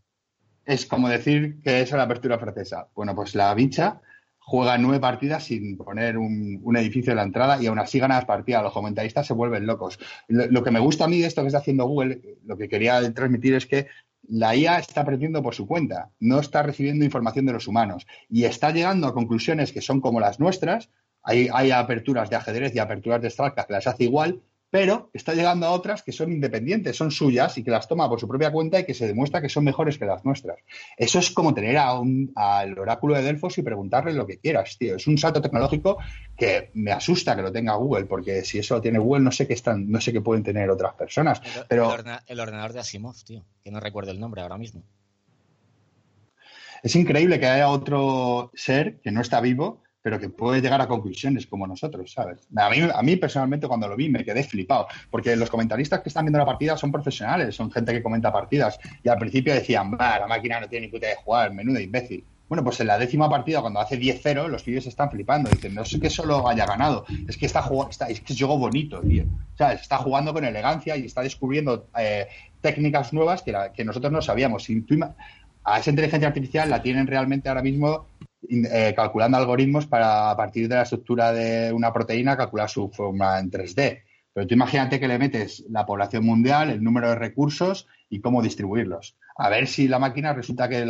Es 0.66 0.84
como 0.84 1.08
decir 1.08 1.60
que 1.62 1.80
es 1.80 1.90
la 1.92 2.02
apertura 2.02 2.38
francesa. 2.38 2.88
Bueno, 2.94 3.14
pues 3.14 3.34
la 3.34 3.52
bicha 3.54 4.00
juega 4.44 4.77
nueve 4.77 5.01
partidas 5.01 5.44
sin 5.44 5.77
poner 5.77 6.19
un, 6.19 6.60
edificio 6.77 7.12
en 7.12 7.16
la 7.16 7.23
entrada 7.23 7.62
y 7.62 7.66
aún 7.66 7.78
así 7.78 7.98
gana 7.98 8.16
las 8.16 8.24
partidas. 8.24 8.62
Los 8.62 8.73
comentaristas 8.73 9.27
se 9.27 9.35
vuelven 9.35 9.66
locos. 9.66 9.98
Lo, 10.28 10.62
que 10.62 10.70
me 10.70 10.81
gusta 10.81 11.05
a 11.05 11.09
mí 11.09 11.20
de 11.20 11.27
esto 11.27 11.43
que 11.43 11.48
está 11.48 11.59
haciendo 11.59 11.86
Google, 11.86 12.20
lo 12.44 12.56
que 12.56 12.69
quería 12.69 13.12
transmitir 13.14 13.55
es 13.55 13.66
que 13.66 13.86
la 14.28 14.55
IA 14.55 14.78
está 14.78 15.02
aprendiendo 15.02 15.43
por 15.43 15.55
su 15.55 15.66
cuenta, 15.66 16.10
no 16.20 16.39
está 16.39 16.62
recibiendo 16.62 17.05
información 17.05 17.47
de 17.47 17.52
los 17.52 17.66
humanos 17.66 18.06
y 18.28 18.44
está 18.44 18.70
llegando 18.70 19.06
a 19.06 19.14
conclusiones 19.14 19.73
que 19.73 19.81
son 19.81 20.01
como 20.01 20.20
las 20.20 20.40
nuestras. 20.40 20.90
Hay, 21.23 21.48
hay 21.52 21.70
aperturas 21.70 22.31
de 22.31 22.36
ajedrez 22.36 22.74
y 22.74 22.78
aperturas 22.81 23.23
de 23.23 23.31
StarCraft 23.31 23.69
que 23.69 23.74
las 23.74 23.86
hace 23.86 24.05
igual, 24.05 24.43
pero 24.72 25.10
está 25.12 25.34
llegando 25.34 25.66
a 25.66 25.70
otras 25.72 26.02
que 26.02 26.12
son 26.12 26.32
independientes, 26.32 26.96
son 26.96 27.10
suyas 27.10 27.58
y 27.58 27.62
que 27.62 27.70
las 27.70 27.86
toma 27.86 28.08
por 28.08 28.18
su 28.18 28.26
propia 28.26 28.50
cuenta 28.50 28.80
y 28.80 28.86
que 28.86 28.94
se 28.94 29.06
demuestra 29.06 29.42
que 29.42 29.50
son 29.50 29.64
mejores 29.64 29.98
que 29.98 30.06
las 30.06 30.24
nuestras. 30.24 30.60
Eso 30.96 31.18
es 31.18 31.30
como 31.30 31.52
tener 31.52 31.76
a 31.76 31.92
un, 32.00 32.32
al 32.34 32.78
oráculo 32.78 33.14
de 33.14 33.20
Delfos 33.20 33.58
y 33.58 33.62
preguntarle 33.62 34.14
lo 34.14 34.26
que 34.26 34.38
quieras, 34.38 34.78
tío. 34.78 34.96
Es 34.96 35.06
un 35.06 35.18
salto 35.18 35.42
tecnológico 35.42 35.98
que 36.34 36.70
me 36.72 36.90
asusta 36.90 37.36
que 37.36 37.42
lo 37.42 37.52
tenga 37.52 37.74
Google, 37.74 38.06
porque 38.06 38.46
si 38.46 38.60
eso 38.60 38.76
lo 38.76 38.80
tiene 38.80 38.98
Google, 38.98 39.22
no 39.22 39.30
sé 39.30 39.46
qué 39.46 39.52
están, 39.52 39.90
no 39.90 40.00
sé 40.00 40.10
qué 40.10 40.22
pueden 40.22 40.42
tener 40.42 40.70
otras 40.70 40.94
personas. 40.94 41.42
El, 41.44 41.66
pero 41.68 41.94
el, 42.26 42.40
ordenador 42.40 42.72
de 42.72 42.80
Asimov, 42.80 43.22
tío, 43.24 43.44
que 43.62 43.70
no 43.70 43.78
recuerdo 43.78 44.10
el 44.10 44.20
nombre 44.20 44.40
ahora 44.40 44.56
mismo. 44.56 44.82
Es 46.82 46.96
increíble 46.96 47.38
que 47.38 47.46
haya 47.46 47.68
otro 47.68 48.50
ser 48.54 49.02
que 49.02 49.10
no 49.10 49.20
está 49.20 49.42
vivo 49.42 49.82
pero 50.02 50.18
que 50.18 50.28
puede 50.28 50.60
llegar 50.60 50.80
a 50.80 50.88
conclusiones 50.88 51.46
como 51.46 51.66
nosotros, 51.66 52.12
¿sabes? 52.12 52.40
A 52.56 52.68
mí, 52.68 52.78
a 52.92 53.02
mí 53.02 53.16
personalmente 53.16 53.68
cuando 53.68 53.88
lo 53.88 53.96
vi 53.96 54.08
me 54.08 54.24
quedé 54.24 54.42
flipado, 54.42 54.88
porque 55.10 55.36
los 55.36 55.48
comentaristas 55.48 56.00
que 56.00 56.08
están 56.08 56.24
viendo 56.24 56.38
la 56.38 56.46
partida 56.46 56.76
son 56.76 56.90
profesionales, 56.90 57.54
son 57.54 57.70
gente 57.70 57.92
que 57.92 58.02
comenta 58.02 58.32
partidas, 58.32 58.78
y 59.02 59.08
al 59.08 59.18
principio 59.18 59.54
decían, 59.54 59.92
va, 59.92 60.18
la 60.18 60.26
máquina 60.26 60.60
no 60.60 60.68
tiene 60.68 60.86
ni 60.86 60.92
puta 60.92 61.06
de 61.06 61.14
jugar, 61.16 61.52
menudo 61.52 61.80
imbécil. 61.80 62.24
Bueno, 62.52 62.64
pues 62.64 62.80
en 62.80 62.88
la 62.88 62.98
décima 62.98 63.30
partida, 63.30 63.62
cuando 63.62 63.80
hace 63.80 63.98
10-0, 63.98 64.46
los 64.48 64.62
tíos 64.62 64.86
están 64.86 65.10
flipando. 65.10 65.48
Dicen, 65.48 65.74
no 65.74 65.84
es 65.84 65.98
que 65.98 66.10
solo 66.10 66.46
haya 66.46 66.66
ganado, 66.66 67.06
es 67.26 67.38
que 67.38 67.46
está 67.46 67.62
jugando, 67.62 67.94
es 68.06 68.20
que 68.20 68.34
juego 68.34 68.58
bonito, 68.58 69.00
tío. 69.00 69.24
Sea, 69.56 69.72
está 69.72 69.96
jugando 69.96 70.34
con 70.34 70.44
elegancia 70.44 70.94
y 70.98 71.06
está 71.06 71.22
descubriendo 71.22 71.86
eh, 71.98 72.26
técnicas 72.60 73.14
nuevas 73.14 73.42
que, 73.42 73.84
nosotros 73.86 74.12
no 74.12 74.20
sabíamos. 74.20 74.68
A 75.64 75.78
esa 75.78 75.88
inteligencia 75.88 76.28
artificial 76.28 76.68
la 76.68 76.82
tienen 76.82 77.06
realmente 77.06 77.48
ahora 77.48 77.62
mismo 77.62 78.04
eh, 78.48 78.93
calculando 78.94 79.39
algoritmos 79.39 79.86
para, 79.86 80.31
a 80.31 80.36
partir 80.36 80.69
de 80.69 80.77
la 80.77 80.82
estructura 80.82 81.32
de 81.32 81.73
una 81.73 81.93
proteína, 81.93 82.36
calcular 82.36 82.69
su 82.69 82.90
forma 82.90 83.39
en 83.39 83.51
3D. 83.51 84.02
Pero 84.32 84.47
tú 84.47 84.55
imagínate 84.55 84.98
que 84.98 85.09
le 85.09 85.19
metes 85.19 85.64
la 85.69 85.85
población 85.85 86.24
mundial, 86.24 86.70
el 86.70 86.82
número 86.82 87.10
de 87.10 87.16
recursos 87.16 87.86
y 88.09 88.20
cómo 88.20 88.43
distribuirlos. 88.43 89.16
A 89.36 89.48
ver 89.48 89.69
si 89.69 89.89
la 89.89 89.98
máquina 89.98 90.32
resulta 90.32 90.69
que 90.69 90.86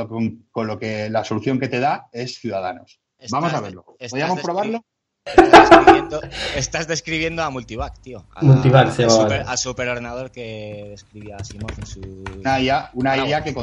con, 0.52 0.66
lo 0.66 0.78
que 0.78 1.10
la 1.10 1.24
solución 1.24 1.58
que 1.58 1.68
te 1.68 1.80
da 1.80 2.08
es 2.12 2.38
ciudadanos. 2.38 3.00
Vamos 3.30 3.52
a 3.52 3.60
verlo. 3.60 3.84
¿Podríamos 3.98 4.40
probarlo? 4.40 4.84
Estás 6.56 6.88
describiendo, 6.88 7.42
a 7.42 7.50
Multivac, 7.50 8.00
tío. 8.00 8.26
Multivac, 8.40 8.98
al, 8.98 9.10
super, 9.10 9.44
al 9.46 9.58
superordenador 9.58 10.30
que 10.32 10.88
describía 10.90 11.38
Simón 11.44 11.70
en 11.78 11.86
su. 11.86 12.24
Una 12.40 12.60
IA, 12.60 12.90
una 12.94 13.16
IA 13.28 13.44
que, 13.44 13.54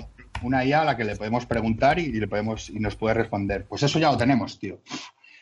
una 0.44 0.66
IA 0.66 0.82
a 0.82 0.86
la 0.86 0.98
que 0.98 1.04
le 1.04 1.16
podemos 1.16 1.46
preguntar 1.46 2.00
y, 2.00 2.12
le 2.12 2.28
podemos, 2.28 2.70
y 2.70 2.80
nos 2.80 2.96
puede 2.96 3.16
responder. 3.16 3.66
Pues 3.66 3.84
eso 3.84 4.00
ya 4.00 4.12
lo 4.12 4.18
tenemos, 4.18 4.60
tío. 4.60 4.80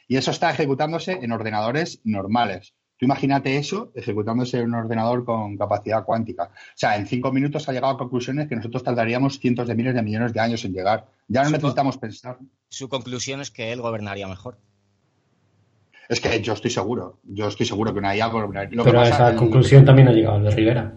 Y 0.07 0.15
eso 0.15 0.32
está 0.32 0.49
ejecutándose 0.49 1.19
en 1.22 1.32
ordenadores 1.32 1.99
normales. 2.03 2.74
Tú 2.98 3.06
imagínate 3.06 3.57
eso 3.57 3.91
ejecutándose 3.94 4.60
en 4.60 4.68
un 4.68 4.76
ordenador 4.76 5.24
con 5.24 5.56
capacidad 5.56 6.03
cuántica. 6.03 6.45
O 6.45 6.49
sea, 6.76 6.98
en 6.98 7.06
cinco 7.06 7.32
minutos 7.32 7.69
ha 7.69 7.74
llegado 7.74 7.94
a 7.94 7.98
conclusiones 7.98 8.48
que 8.48 8.56
nosotros 8.56 8.84
tardaríamos 8.84 9.40
cientos 9.40 9.68
de 9.68 9.76
miles 9.76 9.94
de 9.94 10.02
millones 10.02 10.34
de 10.34 10.40
años 10.40 10.65
en 10.65 10.74
llegar. 10.74 11.06
Ya 11.28 11.44
no 11.44 11.52
necesitamos 11.52 11.98
pensar. 11.98 12.40
Su 12.69 12.90
conclusión 12.90 13.40
es 13.40 13.52
que 13.52 13.72
él 13.72 13.82
gobernaría 13.82 14.28
mejor. 14.28 14.57
Es 16.10 16.19
que 16.19 16.41
yo 16.41 16.53
estoy 16.53 16.72
seguro. 16.72 17.19
Yo 17.24 17.48
estoy 17.48 17.65
seguro 17.65 17.94
que 17.94 17.99
una 17.99 18.15
IA 18.15 18.28
gobernaría. 18.28 18.84
Pero 18.84 19.03
esa 19.03 19.36
conclusión 19.36 19.86
también 19.86 20.07
ha 20.07 20.14
llegado 20.14 20.40
de 20.41 20.49
Rivera. 20.49 20.94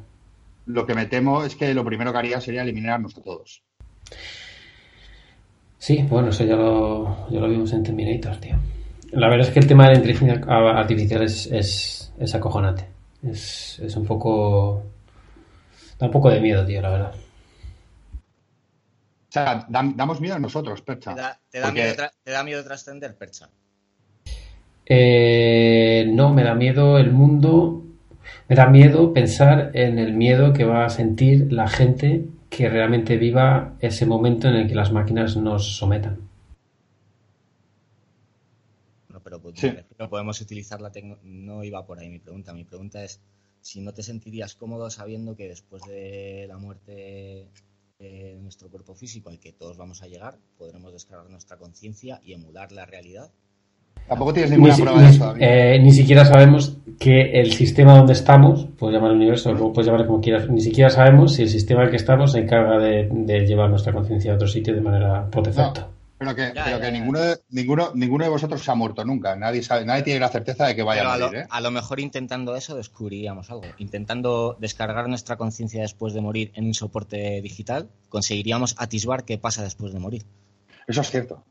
Lo 0.66 0.86
que 0.86 0.94
me 0.94 1.06
temo 1.06 1.44
es 1.44 1.56
que 1.56 1.74
lo 1.74 1.84
primero 1.84 2.12
que 2.12 2.18
haría 2.18 2.40
sería 2.40 2.62
eliminarnos 2.62 3.16
a 3.18 3.22
todos. 3.22 3.62
Sí, 5.78 6.04
bueno, 6.08 6.28
eso 6.28 6.44
ya 6.44 6.56
lo, 6.56 7.28
ya 7.30 7.40
lo 7.40 7.48
vimos 7.48 7.72
en 7.72 7.82
Terminator, 7.82 8.36
tío. 8.36 8.56
La 9.12 9.28
verdad 9.28 9.48
es 9.48 9.52
que 9.52 9.60
el 9.60 9.66
tema 9.66 9.84
de 9.84 9.92
la 9.92 9.96
inteligencia 9.96 10.44
artificial 10.46 11.22
es, 11.22 11.46
es, 11.46 12.12
es 12.18 12.34
acojonante. 12.34 12.86
Es, 13.22 13.78
es 13.80 13.96
un 13.96 14.04
poco... 14.04 14.84
Da 15.98 16.06
un 16.06 16.12
poco 16.12 16.30
de 16.30 16.40
miedo, 16.40 16.64
tío, 16.64 16.80
la 16.80 16.90
verdad. 16.90 17.14
O 19.30 19.32
sea, 19.32 19.66
damos 19.68 20.20
miedo 20.20 20.34
a 20.34 20.38
nosotros, 20.38 20.82
Percha. 20.82 21.38
¿Te 21.50 21.60
da, 21.60 21.70
miedo, 21.70 21.94
¿te 22.24 22.30
da 22.30 22.42
miedo 22.42 22.64
trascender, 22.64 23.16
Percha? 23.16 23.48
Eh, 24.84 26.04
no, 26.10 26.34
me 26.34 26.42
da 26.42 26.54
miedo 26.54 26.98
el 26.98 27.12
mundo. 27.12 27.84
Me 28.48 28.56
da 28.56 28.66
miedo 28.66 29.12
pensar 29.12 29.70
en 29.74 29.98
el 29.98 30.12
miedo 30.14 30.52
que 30.52 30.64
va 30.64 30.84
a 30.84 30.90
sentir 30.90 31.52
la 31.52 31.68
gente 31.68 32.26
que 32.50 32.68
realmente 32.68 33.16
viva 33.16 33.76
ese 33.80 34.04
momento 34.04 34.48
en 34.48 34.56
el 34.56 34.68
que 34.68 34.74
las 34.74 34.92
máquinas 34.92 35.36
nos 35.36 35.76
sometan. 35.76 36.28
No, 39.08 39.20
pero 39.22 39.40
pues, 39.40 39.62
no 39.98 40.10
podemos 40.10 40.40
utilizar 40.40 40.80
la 40.80 40.90
tecnología. 40.90 41.30
No 41.30 41.62
iba 41.62 41.86
por 41.86 42.00
ahí 42.00 42.10
mi 42.10 42.18
pregunta. 42.18 42.52
Mi 42.52 42.64
pregunta 42.64 43.02
es 43.04 43.20
si 43.60 43.80
no 43.80 43.94
te 43.94 44.02
sentirías 44.02 44.56
cómodo 44.56 44.90
sabiendo 44.90 45.36
que 45.36 45.48
después 45.48 45.84
de 45.84 46.46
la 46.48 46.58
muerte 46.58 47.48
de 48.00 48.38
nuestro 48.40 48.68
cuerpo 48.68 48.94
físico 48.94 49.30
al 49.30 49.38
que 49.38 49.52
todos 49.52 49.76
vamos 49.76 50.02
a 50.02 50.08
llegar, 50.08 50.38
podremos 50.58 50.92
descargar 50.92 51.30
nuestra 51.30 51.56
conciencia 51.56 52.20
y 52.24 52.32
emular 52.32 52.72
la 52.72 52.84
realidad. 52.84 53.30
Tampoco 54.10 54.32
tienes 54.32 54.50
ninguna 54.50 54.74
Ni, 54.74 54.82
prueba 54.82 55.02
de 55.02 55.08
eso 55.08 55.34
eh, 55.38 55.78
ni 55.80 55.92
siquiera 55.92 56.24
sabemos 56.24 56.76
que 56.98 57.30
el 57.40 57.52
sistema 57.52 57.96
donde 57.96 58.12
estamos, 58.12 58.66
puedes 58.76 58.96
llamar 58.96 59.12
universo, 59.12 59.52
luego 59.52 59.72
puedes 59.72 59.86
llamarlo 59.86 60.08
como 60.08 60.20
quieras, 60.20 60.50
ni 60.50 60.60
siquiera 60.60 60.90
sabemos 60.90 61.34
si 61.34 61.42
el 61.42 61.48
sistema 61.48 61.82
en 61.82 61.84
el 61.84 61.90
que 61.92 61.96
estamos 61.96 62.32
se 62.32 62.40
encarga 62.40 62.76
de, 62.78 63.08
de 63.08 63.46
llevar 63.46 63.70
nuestra 63.70 63.92
conciencia 63.92 64.32
a 64.32 64.34
otro 64.34 64.48
sitio 64.48 64.74
de 64.74 64.80
manera 64.80 65.30
por 65.30 65.46
defecto. 65.46 65.88
Pero 66.18 66.34
que, 66.34 66.52
Ya, 66.52 66.64
pero 66.64 66.76
ya, 66.76 66.80
que 66.80 66.86
ya. 66.86 66.90
ninguno, 66.90 67.20
de, 67.20 67.36
ninguno, 67.50 67.92
ninguno 67.94 68.24
de 68.24 68.30
vosotros 68.30 68.64
se 68.64 68.70
ha 68.70 68.74
muerto 68.74 69.04
nunca. 69.04 69.36
Nadie 69.36 69.62
sabe, 69.62 69.84
nadie 69.84 70.02
tiene 70.02 70.18
la 70.18 70.28
certeza 70.28 70.66
de 70.66 70.74
que 70.74 70.82
vaya 70.82 71.02
Pero 71.02 71.12
a 71.12 71.16
lo, 71.18 71.26
morir, 71.26 71.40
¿eh? 71.42 71.46
a 71.48 71.60
lo 71.60 71.70
mejor 71.70 72.00
intentando 72.00 72.56
eso 72.56 72.74
descubriríamos 72.76 73.48
algo. 73.50 73.62
Intentando 73.78 74.56
descargar 74.60 75.08
nuestra 75.08 75.36
conciencia 75.36 75.82
después 75.82 76.14
de 76.14 76.20
morir 76.20 76.50
en 76.56 76.66
un 76.66 76.74
soporte 76.74 77.40
digital, 77.40 77.88
conseguiríamos 78.08 78.74
atisbar 78.76 79.24
qué 79.24 79.38
pasa 79.38 79.62
después 79.62 79.92
de 79.92 80.00
morir. 80.00 80.24
Eso 80.88 81.00
es 81.00 81.10
cierto. 81.10 81.44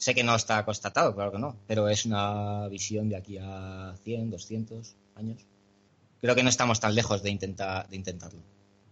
Sé 0.00 0.14
que 0.14 0.24
no 0.24 0.34
está 0.34 0.64
constatado, 0.64 1.14
claro 1.14 1.30
que 1.30 1.38
no, 1.38 1.56
pero 1.66 1.86
es 1.90 2.06
una 2.06 2.66
visión 2.68 3.10
de 3.10 3.16
aquí 3.16 3.36
a 3.38 3.94
100, 4.02 4.30
200 4.30 4.96
años. 5.16 5.46
Creo 6.22 6.34
que 6.34 6.42
no 6.42 6.48
estamos 6.48 6.80
tan 6.80 6.94
lejos 6.94 7.22
de, 7.22 7.28
intentar, 7.28 7.86
de 7.86 7.96
intentarlo. 7.96 8.40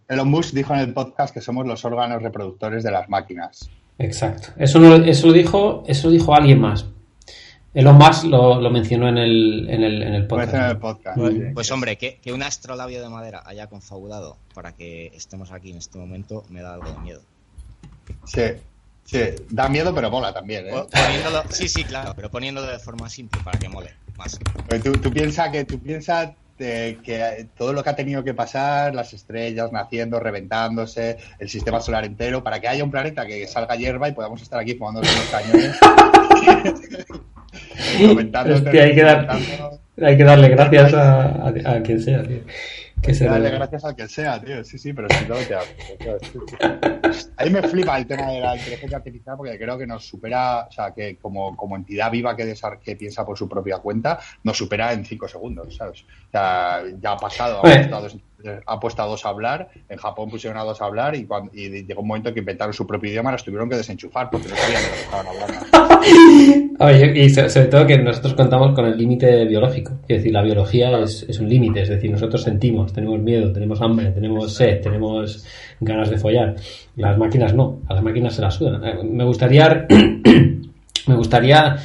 Elon 0.07 0.29
Musk 0.29 0.53
dijo 0.53 0.71
en 0.75 0.81
el 0.81 0.93
podcast 0.93 1.33
que 1.33 1.41
somos 1.41 1.65
los 1.65 1.83
órganos 1.83 2.21
reproductores 2.21 2.83
de 2.83 2.91
las 2.91 3.09
máquinas. 3.09 3.71
Exacto. 3.97 4.49
Eso, 4.57 4.79
no- 4.79 4.95
eso 5.03 5.25
lo 5.27 5.33
dijo, 5.33 5.83
eso 5.87 6.07
lo 6.09 6.13
dijo 6.13 6.35
alguien 6.35 6.59
más. 6.61 6.85
Elon 7.73 7.95
Musk 7.97 8.25
lo, 8.25 8.61
lo 8.61 8.69
mencionó 8.69 9.09
en 9.09 9.17
el, 9.17 9.67
en 9.67 9.81
el, 9.83 10.03
en 10.03 10.13
el 10.13 10.27
podcast. 10.27 10.51
dicen 10.51 10.63
en 10.65 10.69
el 10.71 10.77
podcast. 10.77 11.17
Pues- 11.17 11.33
sí. 11.33 11.41
Pues 11.55 11.71
hombre, 11.71 11.97
que, 11.97 12.19
que 12.19 12.33
un 12.33 12.43
astrolabio 12.43 13.01
de 13.01 13.09
madera 13.09 13.41
haya 13.47 13.65
confabulado 13.65 14.37
para 14.53 14.75
que 14.75 15.07
estemos 15.07 15.51
aquí 15.51 15.71
en 15.71 15.77
este 15.77 15.97
momento 15.97 16.43
me 16.49 16.61
da 16.61 16.75
algo 16.75 16.91
de 16.91 16.99
miedo. 16.99 17.21
Sí, 18.25 18.41
sí. 19.11 19.43
Da 19.49 19.67
miedo, 19.69 19.93
pero 19.93 20.09
mola 20.11 20.33
también, 20.33 20.67
¿eh? 20.67 20.71
Po- 20.71 20.87
Poniéndolo, 20.87 21.43
sí, 21.49 21.67
sí, 21.67 21.83
claro, 21.83 22.13
pero 22.15 22.29
poniéndolo 22.29 22.67
de 22.67 22.79
forma 22.79 23.09
simple 23.09 23.39
para 23.43 23.57
que 23.59 23.69
mole 23.69 23.91
más. 24.17 24.37
Porque 24.67 24.79
Tú, 24.79 24.91
tú 24.93 25.11
piensas 25.11 25.49
que 25.49 25.65
tú 25.65 25.79
piensas 25.79 26.31
eh, 26.59 26.97
que 27.03 27.47
todo 27.57 27.71
lo 27.71 27.81
que 27.83 27.89
ha 27.89 27.95
tenido 27.95 28.21
que 28.23 28.33
pasar, 28.33 28.93
las 28.93 29.13
estrellas 29.13 29.71
naciendo, 29.71 30.19
reventándose, 30.19 31.17
el 31.39 31.47
sistema 31.49 31.79
solar 31.79 32.03
entero, 32.05 32.43
para 32.43 32.59
que 32.59 32.67
haya 32.67 32.83
un 32.83 32.91
planeta 32.91 33.25
que 33.25 33.47
salga 33.47 33.75
hierba 33.77 34.09
y 34.09 34.11
podamos 34.11 34.41
estar 34.41 34.59
aquí 34.59 34.75
fumando 34.75 35.01
los 35.01 35.09
cañones. 35.31 35.77
comentando, 38.07 38.55
hay 38.69 38.93
que 38.95 39.03
dar-. 39.03 39.27
Hay 40.01 40.15
que 40.17 40.23
darle 40.23 40.49
gracias 40.49 40.93
a, 40.93 41.21
a, 41.25 41.47
a 41.49 41.81
quien 41.83 42.01
sea, 42.01 42.23
tío. 42.23 42.39
Que 43.01 43.13
se 43.13 43.25
Dale 43.25 43.49
gracias 43.49 43.85
al 43.85 43.95
que 43.95 44.07
sea, 44.07 44.41
tío. 44.43 44.63
Sí, 44.63 44.77
sí, 44.77 44.93
pero 44.93 45.07
si 45.09 45.25
no 45.25 45.35
te. 45.35 45.55
A 47.37 47.43
mí 47.45 47.49
me 47.49 47.61
flipa 47.63 47.97
el 47.97 48.05
tema 48.05 48.31
de 48.31 48.39
la 48.41 48.55
inteligencia 48.55 48.97
artificial 48.97 49.37
porque 49.37 49.57
creo 49.57 49.77
que 49.77 49.87
nos 49.87 50.05
supera, 50.05 50.67
o 50.67 50.71
sea, 50.71 50.93
que 50.93 51.17
como, 51.17 51.55
como 51.55 51.75
entidad 51.75 52.11
viva 52.11 52.35
que, 52.35 52.45
desar- 52.45 52.79
que 52.79 52.95
piensa 52.95 53.25
por 53.25 53.37
su 53.37 53.47
propia 53.47 53.77
cuenta, 53.79 54.19
nos 54.43 54.57
supera 54.57 54.91
en 54.93 55.05
cinco 55.05 55.27
segundos, 55.27 55.75
¿sabes? 55.75 56.01
O 56.03 56.31
sea, 56.31 56.81
ya 57.01 57.11
ha 57.13 57.17
pasado, 57.17 57.59
ha 57.59 57.61
Bueno. 57.61 58.19
A 58.67 58.73
ha 58.73 58.79
puesto 58.79 59.01
a 59.01 59.05
dos 59.05 59.25
a 59.25 59.29
hablar, 59.29 59.69
en 59.89 59.97
Japón 59.97 60.29
pusieron 60.29 60.57
a 60.57 60.63
dos 60.63 60.81
a 60.81 60.85
hablar 60.85 61.15
y, 61.15 61.25
cuando, 61.25 61.51
y 61.53 61.85
llegó 61.85 62.01
un 62.01 62.07
momento 62.07 62.33
que 62.33 62.39
inventaron 62.39 62.73
su 62.73 62.85
propio 62.87 63.09
idioma, 63.09 63.31
los 63.31 63.43
tuvieron 63.43 63.69
que 63.69 63.75
desenchufar 63.75 64.29
porque 64.29 64.47
no 64.49 64.55
sabían 64.55 64.81
de 64.83 64.87
lo 64.89 64.93
que 64.95 65.01
estaban 65.01 65.27
hablando. 65.27 66.69
Oye, 66.79 67.25
y 67.25 67.29
so- 67.29 67.49
sobre 67.49 67.67
todo 67.67 67.85
que 67.85 67.97
nosotros 67.97 68.33
contamos 68.35 68.73
con 68.73 68.85
el 68.85 68.97
límite 68.97 69.45
biológico. 69.45 69.91
Es 70.07 70.17
decir, 70.19 70.31
la 70.31 70.41
biología 70.41 70.97
es, 70.99 71.25
es 71.27 71.39
un 71.39 71.49
límite. 71.49 71.81
Es 71.81 71.89
decir, 71.89 72.09
nosotros 72.09 72.41
sentimos, 72.41 72.93
tenemos 72.93 73.19
miedo, 73.19 73.51
tenemos 73.51 73.81
hambre, 73.81 74.11
tenemos 74.11 74.53
sed, 74.53 74.79
tenemos 74.81 75.45
ganas 75.81 76.09
de 76.09 76.17
follar. 76.17 76.55
Las 76.95 77.17
máquinas 77.17 77.53
no. 77.53 77.79
A 77.89 77.95
las 77.95 78.03
máquinas 78.03 78.33
se 78.35 78.41
las 78.41 78.53
sudan. 78.55 78.81
Eh, 78.85 79.03
Me 79.03 79.25
gustaría, 79.25 79.85
me 81.07 81.15
gustaría 81.15 81.75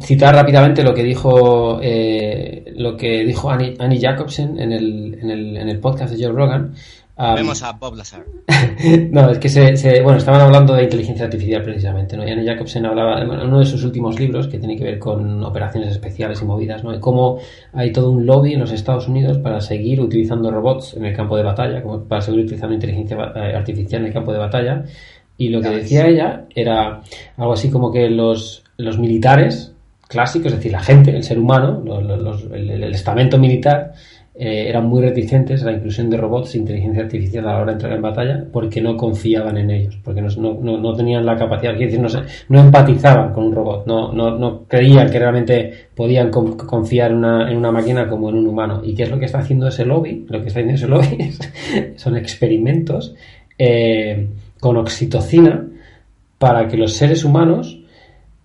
citar 0.00 0.34
rápidamente 0.34 0.82
lo 0.82 0.94
que 0.94 1.02
dijo 1.02 1.78
eh, 1.82 2.72
lo 2.76 2.96
que 2.96 3.24
dijo 3.24 3.50
Annie, 3.50 3.74
Annie 3.78 4.00
Jacobsen 4.00 4.58
en 4.60 4.72
el, 4.72 5.18
en, 5.20 5.30
el, 5.30 5.56
en 5.56 5.68
el 5.68 5.78
podcast 5.78 6.14
de 6.14 6.24
Joe 6.24 6.32
Rogan. 6.34 6.74
Um, 7.18 7.34
Vemos 7.34 7.62
a 7.62 7.72
Bob 7.72 7.96
Lazar. 7.96 8.24
no, 9.10 9.30
es 9.30 9.38
que 9.38 9.48
se, 9.48 9.74
se- 9.78 10.02
bueno, 10.02 10.18
estaban 10.18 10.42
hablando 10.42 10.74
de 10.74 10.82
inteligencia 10.84 11.24
artificial 11.24 11.62
precisamente, 11.62 12.14
¿no? 12.14 12.28
Y 12.28 12.30
Anne 12.30 12.44
Jacobsen 12.44 12.84
hablaba 12.84 13.22
en 13.22 13.30
uno 13.30 13.58
de 13.60 13.64
sus 13.64 13.82
últimos 13.84 14.20
libros 14.20 14.48
que 14.48 14.58
tiene 14.58 14.76
que 14.76 14.84
ver 14.84 14.98
con 14.98 15.42
operaciones 15.42 15.92
especiales 15.92 16.42
y 16.42 16.44
movidas, 16.44 16.84
¿no? 16.84 16.94
Y 16.94 17.00
cómo 17.00 17.38
hay 17.72 17.90
todo 17.90 18.10
un 18.10 18.26
lobby 18.26 18.52
en 18.52 18.60
los 18.60 18.70
Estados 18.70 19.08
Unidos 19.08 19.38
para 19.38 19.62
seguir 19.62 19.98
utilizando 20.02 20.50
robots 20.50 20.92
en 20.94 21.06
el 21.06 21.16
campo 21.16 21.38
de 21.38 21.42
batalla, 21.42 21.82
como 21.82 22.04
para 22.04 22.20
seguir 22.20 22.40
utilizando 22.44 22.74
inteligencia 22.74 23.16
eh, 23.34 23.56
artificial 23.56 24.02
en 24.02 24.08
el 24.08 24.12
campo 24.12 24.32
de 24.34 24.38
batalla. 24.38 24.84
Y 25.38 25.48
lo 25.48 25.62
que 25.62 25.70
decía 25.70 26.06
ella 26.06 26.44
era 26.54 27.00
algo 27.38 27.52
así 27.54 27.70
como 27.70 27.90
que 27.90 28.10
los, 28.10 28.62
los 28.76 28.98
militares 28.98 29.72
clásicos, 30.08 30.52
es 30.52 30.58
decir, 30.58 30.72
la 30.72 30.80
gente, 30.80 31.14
el 31.14 31.22
ser 31.22 31.38
humano, 31.38 31.82
el, 32.52 32.84
estamento 32.94 33.38
militar, 33.38 33.92
eh, 34.38 34.66
eran 34.68 34.86
muy 34.86 35.00
reticentes 35.02 35.62
a 35.62 35.66
la 35.66 35.72
inclusión 35.72 36.10
de 36.10 36.18
robots 36.18 36.54
e 36.54 36.58
inteligencia 36.58 37.04
artificial 37.04 37.48
a 37.48 37.52
la 37.52 37.56
hora 37.56 37.66
de 37.66 37.72
entrar 37.72 37.92
en 37.92 38.02
batalla 38.02 38.44
porque 38.52 38.82
no 38.82 38.94
confiaban 38.94 39.56
en 39.56 39.70
ellos, 39.70 39.98
porque 40.04 40.20
no, 40.20 40.94
tenían 40.94 41.24
la 41.24 41.36
capacidad, 41.36 41.74
quiero 41.74 42.02
decir, 42.02 42.22
no, 42.50 42.60
empatizaban 42.60 43.32
con 43.32 43.44
un 43.44 43.54
robot, 43.54 43.86
no, 43.86 44.64
creían 44.68 45.10
que 45.10 45.18
realmente 45.18 45.72
podían 45.94 46.30
con- 46.30 46.56
confiar 46.56 47.12
en 47.12 47.16
una, 47.16 47.72
máquina 47.72 48.08
como 48.08 48.28
en 48.28 48.36
un 48.36 48.46
humano. 48.46 48.82
¿Y 48.84 48.94
qué 48.94 49.04
es 49.04 49.10
lo 49.10 49.18
que 49.18 49.24
está 49.24 49.38
haciendo 49.38 49.68
ese 49.68 49.86
lobby? 49.86 50.26
Lo 50.28 50.42
que 50.42 50.48
está 50.48 50.60
haciendo 50.60 50.74
ese 50.74 50.86
lobby 50.88 51.16
es- 51.18 51.40
son 51.96 52.16
experimentos 52.16 53.14
eh, 53.58 54.28
con 54.60 54.76
oxitocina 54.76 55.66
para 56.38 56.68
que 56.68 56.76
los 56.76 56.92
seres 56.92 57.24
humanos 57.24 57.80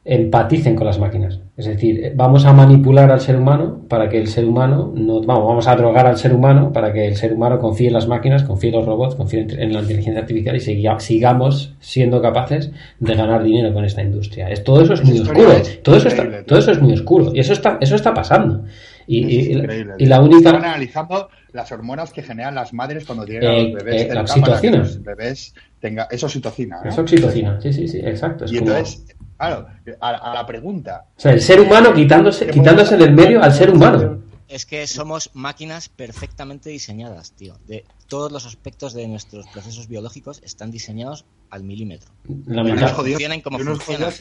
empaticen 0.05 0.75
con 0.75 0.87
las 0.87 0.99
máquinas. 0.99 1.39
Es 1.61 1.67
decir, 1.67 2.13
vamos 2.15 2.45
a 2.45 2.53
manipular 2.53 3.11
al 3.11 3.21
ser 3.21 3.35
humano 3.35 3.85
para 3.87 4.09
que 4.09 4.17
el 4.17 4.27
ser 4.27 4.45
humano 4.45 4.91
no, 4.95 5.21
vamos, 5.21 5.45
vamos 5.47 5.67
a 5.67 5.75
drogar 5.75 6.07
al 6.07 6.17
ser 6.17 6.33
humano 6.33 6.73
para 6.73 6.91
que 6.91 7.07
el 7.07 7.15
ser 7.15 7.33
humano 7.33 7.59
confíe 7.59 7.87
en 7.87 7.93
las 7.93 8.07
máquinas, 8.07 8.43
confíe 8.43 8.69
en 8.71 8.77
los 8.77 8.85
robots, 8.85 9.13
confíe 9.15 9.45
en, 9.47 9.71
la 9.71 9.81
inteligencia 9.81 10.21
artificial 10.21 10.55
y 10.55 10.59
siga- 10.59 10.99
sigamos 10.99 11.75
siendo 11.79 12.19
capaces 12.21 12.71
de 12.99 13.15
ganar 13.15 13.43
dinero 13.43 13.73
con 13.73 13.85
esta 13.85 14.01
industria. 14.01 14.49
Es, 14.49 14.63
todo 14.63 14.81
eso 14.81 14.93
es 14.93 15.03
muy 15.03 15.19
oscuro. 15.19 15.51
es 15.51 15.83
Todo 15.83 15.95
eso, 15.97 16.07
está, 16.07 16.43
todo 16.43 16.57
eso 16.59 16.71
es 16.71 16.81
muy 16.81 16.93
oscuro. 16.93 17.31
Y 17.33 17.39
eso 17.39 17.53
está, 17.53 17.77
eso 17.79 17.95
está 17.95 18.13
pasando. 18.13 18.63
Y, 19.05 19.19
y- 19.25 19.39
Es 19.39 19.47
y 19.99 20.05
la- 20.05 20.17
y 20.17 20.19
única. 20.19 20.37
Estaban 20.37 20.65
analizando 20.65 21.29
las 21.53 21.71
hormonas 21.71 22.11
que 22.11 22.23
generan 22.23 22.55
las 22.55 22.73
madres 22.73 23.05
cuando 23.05 23.25
tienen 23.25 23.47
a 23.49 23.53
Eh, 23.53 23.63
los 23.65 23.83
bebés 23.83 24.01
eh, 24.03 24.13
la 24.13 24.21
oxitocina. 24.21 24.77
los 24.77 25.03
bebés 25.03 25.53
tengan... 25.79 26.07
Es 26.09 26.23
oxitocina, 26.23 26.79
¿no? 26.83 26.89
Es 26.89 26.97
oxitocina. 26.97 27.59
Sí, 27.61 27.73
sí, 27.73 27.87
sí, 27.87 27.99
exacto. 27.99 28.45
Es 28.45 28.53
Y 28.53 28.59
como- 28.59 28.71
entonces, 28.71 29.05
claro, 29.47 29.67
a, 29.99 30.09
a 30.09 30.33
la 30.35 30.45
pregunta... 30.45 31.05
o 31.17 31.19
sea, 31.19 31.31
el 31.33 31.41
ser 31.41 31.59
humano 31.59 31.93
quitándose, 31.93 32.45
¿qué 32.45 32.51
quitándose 32.51 32.97
del 32.97 33.13
medio 33.13 33.41
al 33.41 33.53
ser 33.53 33.69
humano. 33.71 34.21
Es 34.47 34.65
que 34.65 34.85
somos 34.85 35.29
máquinas 35.33 35.87
perfectamente 35.87 36.69
diseñadas, 36.69 37.31
tío. 37.31 37.57
De 37.67 37.85
todos 38.07 38.33
los 38.33 38.45
aspectos 38.45 38.93
de 38.93 39.07
nuestros 39.07 39.47
procesos 39.47 39.87
biológicos 39.87 40.41
están 40.43 40.71
diseñados 40.71 41.23
al 41.49 41.63
milímetro. 41.63 42.11
Y 42.27 42.33
unos 42.33 42.47
Lamentable. 42.47 42.93
jodidos, 42.93 43.13
funcionen 43.13 43.41
como 43.41 43.59
y 43.61 43.63
funcionan. 43.63 44.13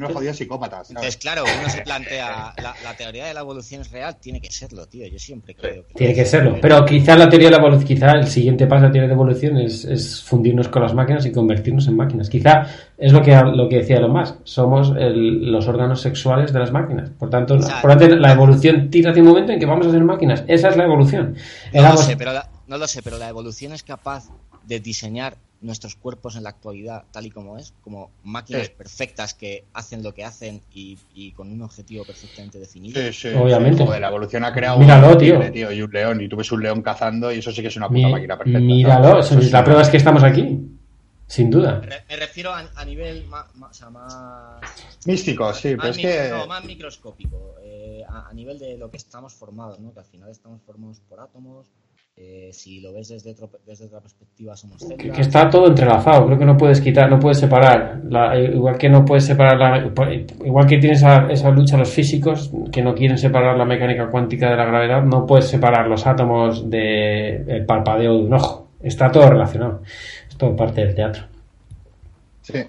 Unos 0.00 0.12
jodidos 0.16 0.36
psicópatas, 0.36 0.88
¿sabes? 0.88 0.90
Entonces, 0.90 1.16
claro, 1.16 1.44
uno 1.60 1.68
se 1.70 1.80
plantea, 1.84 2.52
la, 2.62 2.74
la 2.82 2.96
teoría 2.96 3.26
de 3.26 3.34
la 3.34 3.40
evolución 3.40 3.82
es 3.82 3.90
real, 3.90 4.16
tiene 4.20 4.40
que 4.40 4.50
serlo, 4.50 4.86
tío. 4.86 5.06
Yo 5.06 5.18
siempre 5.18 5.54
creo 5.54 5.86
que 5.86 5.94
Tiene 5.94 6.14
que 6.14 6.24
serlo. 6.24 6.56
Pero 6.60 6.84
quizá 6.84 7.16
la 7.16 7.28
teoría 7.28 7.48
de 7.48 7.52
la 7.52 7.58
evolución, 7.58 7.86
quizá 7.86 8.12
el 8.12 8.26
siguiente 8.26 8.66
paso 8.66 8.82
de 8.82 8.86
la 8.88 8.92
teoría 8.92 9.08
de 9.08 9.14
evolución 9.14 9.56
es, 9.58 9.84
es 9.84 10.22
fundirnos 10.22 10.68
con 10.68 10.82
las 10.82 10.94
máquinas 10.94 11.24
y 11.26 11.32
convertirnos 11.32 11.86
en 11.88 11.96
máquinas. 11.96 12.28
Quizá 12.28 12.66
es 12.98 13.12
lo 13.12 13.22
que, 13.22 13.34
lo 13.34 13.68
que 13.68 13.76
decía 13.76 13.96
Elon 13.98 14.12
Musk. 14.12 14.36
Somos 14.44 14.92
el- 14.96 15.50
los 15.50 15.68
órganos 15.68 16.00
sexuales 16.00 16.52
de 16.52 16.58
las 16.58 16.72
máquinas. 16.72 17.10
Por 17.10 17.30
tanto, 17.30 17.54
Exacto. 17.56 17.88
por 17.88 17.96
tanto, 17.98 18.16
la 18.16 18.32
evolución 18.32 18.90
tira 18.90 19.10
hacia 19.10 19.22
un 19.22 19.28
momento 19.28 19.52
en 19.52 19.58
que 19.60 19.66
vamos 19.66 19.86
a 19.86 19.90
ser 19.90 20.02
máquinas. 20.04 20.44
Esa 20.48 20.68
es 20.68 20.76
la 20.76 20.84
evolución. 20.84 21.36
No 21.72 21.82
lo 21.92 21.96
sé, 21.98 22.16
pero 22.16 22.32
la, 22.32 22.48
no 22.66 22.78
lo 22.78 22.86
sé, 22.86 23.02
pero 23.02 23.18
la 23.18 23.28
evolución 23.28 23.72
es 23.72 23.82
capaz 23.82 24.28
de 24.66 24.80
diseñar 24.80 25.36
nuestros 25.62 25.94
cuerpos 25.94 26.36
en 26.36 26.42
la 26.44 26.50
actualidad 26.50 27.04
tal 27.12 27.26
y 27.26 27.30
como 27.30 27.58
es, 27.58 27.74
como 27.82 28.10
máquinas 28.24 28.66
Sí. 28.68 28.72
perfectas 28.76 29.34
que 29.34 29.64
hacen 29.74 30.02
lo 30.02 30.14
que 30.14 30.24
hacen 30.24 30.62
y, 30.72 30.98
y 31.14 31.32
con 31.32 31.50
un 31.52 31.60
objetivo 31.62 32.04
perfectamente 32.04 32.58
definido. 32.58 33.00
Sí, 33.02 33.12
sí, 33.12 33.28
Obviamente. 33.28 33.84
joder, 33.84 34.00
la 34.00 34.08
evolución 34.08 34.44
ha 34.44 34.52
creado 34.54 34.78
Míralo, 34.78 35.12
un 35.12 35.18
tío. 35.18 35.34
tigre, 35.34 35.50
tío, 35.50 35.70
y 35.72 35.82
un 35.82 35.90
león. 35.90 36.20
Y 36.22 36.28
tú 36.28 36.36
ves 36.36 36.50
un 36.52 36.62
león 36.62 36.80
cazando 36.82 37.30
y 37.30 37.38
eso 37.40 37.52
sí 37.52 37.60
que 37.62 37.68
es 37.68 37.76
una 37.76 37.88
puta 37.88 38.06
Mi- 38.06 38.12
máquina 38.12 38.38
perfecta. 38.38 38.58
míralo, 38.60 39.22
sí. 39.22 39.50
la 39.50 39.62
prueba 39.64 39.82
es 39.82 39.88
que 39.90 39.96
estamos 39.98 40.22
aquí. 40.22 40.66
Sin 41.26 41.48
duda. 41.48 41.78
Me 41.80 41.86
re- 41.86 42.04
me 42.08 42.16
refiero 42.16 42.50
a, 42.52 42.68
a 42.74 42.84
nivel 42.84 43.24
ma- 43.28 43.46
o 43.70 43.72
sea, 43.72 43.88
más... 43.88 44.60
Místico, 45.06 45.52
sí, 45.54 45.76
pero 45.76 45.88
más 45.88 45.90
es 45.90 45.98
que... 45.98 46.28
no, 46.30 46.46
más 46.48 46.64
microscópico, 46.64 47.54
eh, 47.62 48.02
a, 48.08 48.28
a 48.28 48.32
nivel 48.32 48.58
de 48.58 48.76
lo 48.76 48.90
que 48.90 48.96
estamos 48.96 49.32
formados, 49.34 49.78
¿no? 49.78 49.92
Que 49.92 50.00
al 50.00 50.06
final 50.06 50.28
estamos 50.30 50.60
formados 50.62 51.00
por 51.08 51.20
átomos, 51.20 51.68
eh, 52.16 52.50
si 52.52 52.80
lo 52.80 52.92
ves 52.92 53.08
desde, 53.08 53.30
otro- 53.30 53.50
desde 53.66 53.86
otra 53.86 54.00
perspectiva 54.00 54.54
somos 54.56 54.84
Que, 54.98 55.10
que 55.10 55.20
está 55.22 55.48
todo 55.48 55.68
entrelazado. 55.68 56.26
Creo 56.26 56.38
que 56.38 56.44
no 56.44 56.56
puedes 56.56 56.80
quitar, 56.80 57.08
no 57.08 57.18
puedes 57.18 57.38
separar. 57.38 58.00
La- 58.08 58.38
igual 58.38 58.76
que 58.76 58.90
no 58.90 59.04
puedes 59.04 59.24
separar 59.24 59.56
la, 59.58 59.78
igual 60.44 60.66
que 60.66 60.76
tienes 60.78 60.98
esa, 60.98 61.30
esa 61.30 61.50
lucha 61.50 61.78
los 61.78 61.88
físicos 61.90 62.50
que 62.70 62.82
no 62.82 62.94
quieren 62.94 63.16
separar 63.16 63.56
la 63.56 63.64
mecánica 63.64 64.10
cuántica 64.10 64.50
de 64.50 64.56
la 64.56 64.64
gravedad, 64.66 65.02
no 65.02 65.24
puedes 65.26 65.46
separar 65.46 65.86
los 65.88 66.06
átomos 66.06 66.68
del 66.68 67.64
parpadeo 67.64 68.18
de 68.18 68.24
un 68.24 68.34
ojo. 68.34 68.68
Está 68.82 69.10
todo 69.10 69.28
relacionado. 69.30 69.82
Es 70.28 70.36
todo 70.36 70.54
parte 70.56 70.84
del 70.84 70.94
teatro. 70.94 71.24
Sí. 72.42 72.64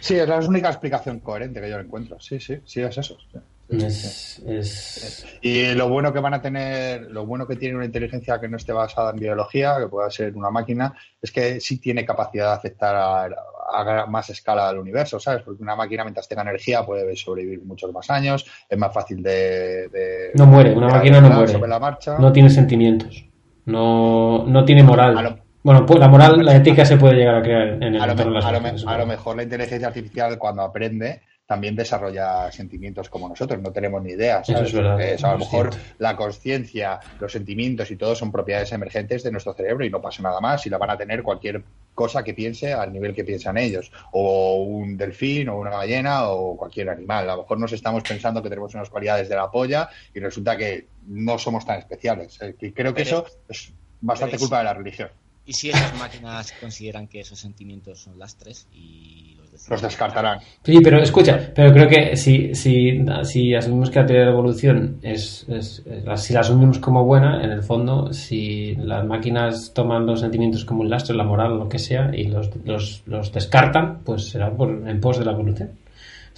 Sí, 0.00 0.16
es 0.16 0.28
la 0.28 0.38
única 0.38 0.68
explicación 0.68 1.20
coherente 1.20 1.60
que 1.60 1.70
yo 1.70 1.78
encuentro. 1.78 2.20
Sí, 2.20 2.38
sí, 2.38 2.58
sí, 2.64 2.80
es 2.82 2.98
eso. 2.98 3.16
sí. 3.32 3.38
Es, 3.68 4.42
es- 4.46 5.26
Y 5.40 5.72
lo 5.74 5.88
bueno 5.88 6.12
que 6.12 6.20
van 6.20 6.34
a 6.34 6.42
tener, 6.42 7.10
lo 7.10 7.24
bueno 7.26 7.46
que 7.46 7.56
tiene 7.56 7.76
una 7.76 7.84
inteligencia 7.86 8.38
que 8.40 8.48
no 8.48 8.56
esté 8.56 8.72
basada 8.72 9.10
en 9.10 9.16
biología, 9.16 9.76
que 9.78 9.86
pueda 9.88 10.10
ser 10.10 10.36
una 10.36 10.50
máquina, 10.50 10.94
es 11.20 11.32
que 11.32 11.60
sí 11.60 11.78
tiene 11.80 12.04
capacidad 12.04 12.48
de 12.48 12.52
afectar 12.54 12.94
a, 12.94 14.06
más 14.06 14.28
escala 14.30 14.68
al 14.68 14.78
universo, 14.78 15.18
¿sabes? 15.18 15.42
Porque 15.42 15.62
una 15.62 15.74
máquina 15.74 16.04
mientras 16.04 16.28
tenga 16.28 16.42
energía 16.42 16.84
puede 16.84 17.16
sobrevivir 17.16 17.62
muchos 17.64 17.90
más 17.92 18.08
años, 18.10 18.44
es 18.68 18.78
más 18.78 18.92
fácil 18.92 19.22
de... 19.22 19.88
de- 19.88 20.30
No 20.34 20.46
muere, 20.46 20.72
una 20.74 20.86
de 20.88 20.92
máquina 20.92 21.20
no 21.20 21.30
muere. 21.30 21.52
Sobre 21.52 21.68
la 21.68 21.78
marcha. 21.80 22.18
no 22.18 22.32
tiene 22.32 22.50
sentimientos. 22.50 23.24
No, 23.64 24.44
no 24.46 24.64
tiene 24.64 24.82
moral. 24.82 25.16
A 25.16 25.22
lo- 25.22 25.38
Bueno, 25.62 25.86
pues 25.86 25.98
la 25.98 26.08
moral, 26.08 26.44
la 26.44 26.54
ética 26.54 26.84
se 26.84 26.98
puede 26.98 27.14
llegar 27.14 27.36
a 27.36 27.42
crear 27.42 27.68
en 27.68 27.82
el 27.82 28.00
a, 28.00 28.06
lo, 28.08 28.12
a 28.38 28.52
lo 28.98 29.02
a 29.02 29.06
mejor 29.06 29.36
la 29.36 29.42
inteligencia 29.42 29.88
artificial 29.88 30.38
cuando 30.38 30.62
aprende 30.62 31.22
también 31.46 31.76
desarrolla 31.76 32.50
sentimientos 32.52 33.10
como 33.10 33.28
nosotros, 33.28 33.60
no 33.60 33.70
tenemos 33.70 34.02
ni 34.02 34.12
idea. 34.12 34.40
Eso 34.40 34.52
¿sabes? 34.52 34.68
es 34.68 34.74
verdad, 34.74 35.00
Eh, 35.00 35.14
o 35.14 35.18
sea, 35.18 35.30
a 35.30 35.32
lo 35.34 35.38
mejor 35.40 35.70
la 35.98 36.16
conciencia, 36.16 37.00
los 37.20 37.32
sentimientos 37.32 37.90
y 37.90 37.96
todo 37.96 38.14
son 38.14 38.32
propiedades 38.32 38.72
emergentes 38.72 39.22
de 39.22 39.30
nuestro 39.30 39.52
cerebro 39.52 39.84
y 39.84 39.90
no 39.90 40.00
pasa 40.00 40.22
nada 40.22 40.40
más 40.40 40.64
y 40.66 40.70
la 40.70 40.78
van 40.78 40.90
a 40.90 40.96
tener 40.96 41.22
cualquier 41.22 41.62
cosa 41.94 42.24
que 42.24 42.32
piense 42.34 42.72
al 42.72 42.92
nivel 42.92 43.14
que 43.14 43.24
piensan 43.24 43.58
ellos, 43.58 43.92
o 44.12 44.62
un 44.64 44.96
delfín 44.96 45.48
o 45.50 45.58
una 45.58 45.70
ballena 45.70 46.28
o 46.28 46.56
cualquier 46.56 46.88
animal. 46.88 47.28
A 47.28 47.36
lo 47.36 47.42
mejor 47.42 47.60
nos 47.60 47.72
estamos 47.72 48.02
pensando 48.02 48.42
que 48.42 48.48
tenemos 48.48 48.74
unas 48.74 48.88
cualidades 48.88 49.28
de 49.28 49.36
la 49.36 49.50
polla 49.50 49.88
y 50.14 50.20
resulta 50.20 50.56
que 50.56 50.86
no 51.06 51.38
somos 51.38 51.66
tan 51.66 51.78
especiales. 51.78 52.38
Eh, 52.40 52.54
que 52.58 52.72
creo 52.72 52.94
que 52.94 53.04
Pero- 53.04 53.26
eso 53.26 53.38
es 53.48 53.70
bastante 54.00 54.38
culpa 54.38 54.58
de 54.58 54.64
la 54.64 54.74
religión. 54.74 55.10
¿Y 55.46 55.52
si 55.52 55.68
esas 55.68 55.94
máquinas 55.98 56.52
consideran 56.58 57.06
que 57.06 57.20
esos 57.20 57.38
sentimientos 57.38 58.00
son 58.00 58.18
lastres 58.18 58.66
y 58.72 59.33
los 59.70 59.82
descartarán. 59.82 60.38
Sí, 60.62 60.78
pero 60.82 61.00
escucha, 61.02 61.52
pero 61.54 61.72
creo 61.72 61.88
que 61.88 62.16
si, 62.16 62.54
si, 62.54 63.04
si 63.22 63.54
asumimos 63.54 63.90
que 63.90 64.00
la 64.00 64.06
teoría 64.06 64.20
de 64.24 64.30
la 64.30 64.32
evolución 64.32 64.98
es, 65.02 65.46
es- 65.48 65.82
si 66.16 66.32
la 66.34 66.40
asumimos 66.40 66.78
como 66.78 67.04
buena, 67.04 67.42
en 67.44 67.50
el 67.50 67.62
fondo, 67.62 68.12
si 68.12 68.74
las 68.76 69.04
máquinas 69.06 69.72
toman 69.74 70.06
los 70.06 70.20
sentimientos 70.20 70.64
como 70.64 70.80
un 70.82 70.90
lastre, 70.90 71.16
la 71.16 71.24
moral 71.24 71.58
lo 71.58 71.68
que 71.68 71.78
sea, 71.78 72.10
y 72.14 72.24
los, 72.24 72.50
los, 72.64 73.02
los 73.06 73.32
descartan, 73.32 74.00
pues 74.04 74.28
será 74.28 74.50
por, 74.50 74.70
en 74.88 75.00
pos 75.00 75.18
de 75.18 75.24
la 75.24 75.32
evolución. 75.32 75.70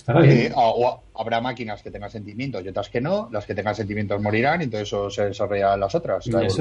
Estará 0.06 0.20
bien. 0.20 0.52
o, 0.54 0.60
o 1.14 1.20
habrá 1.20 1.40
máquinas 1.40 1.82
que 1.82 1.90
tengan 1.90 2.08
sentimientos 2.10 2.64
y 2.64 2.68
otras 2.68 2.88
que 2.88 3.00
no. 3.00 3.28
Las 3.32 3.44
que 3.44 3.56
tengan 3.56 3.74
sentimientos 3.74 4.22
morirán 4.22 4.60
y 4.60 4.64
entonces 4.64 4.86
eso 4.86 5.10
se 5.10 5.24
desarrollarán 5.26 5.80
las 5.80 5.92
otras. 5.96 6.24
Entramos 6.26 6.56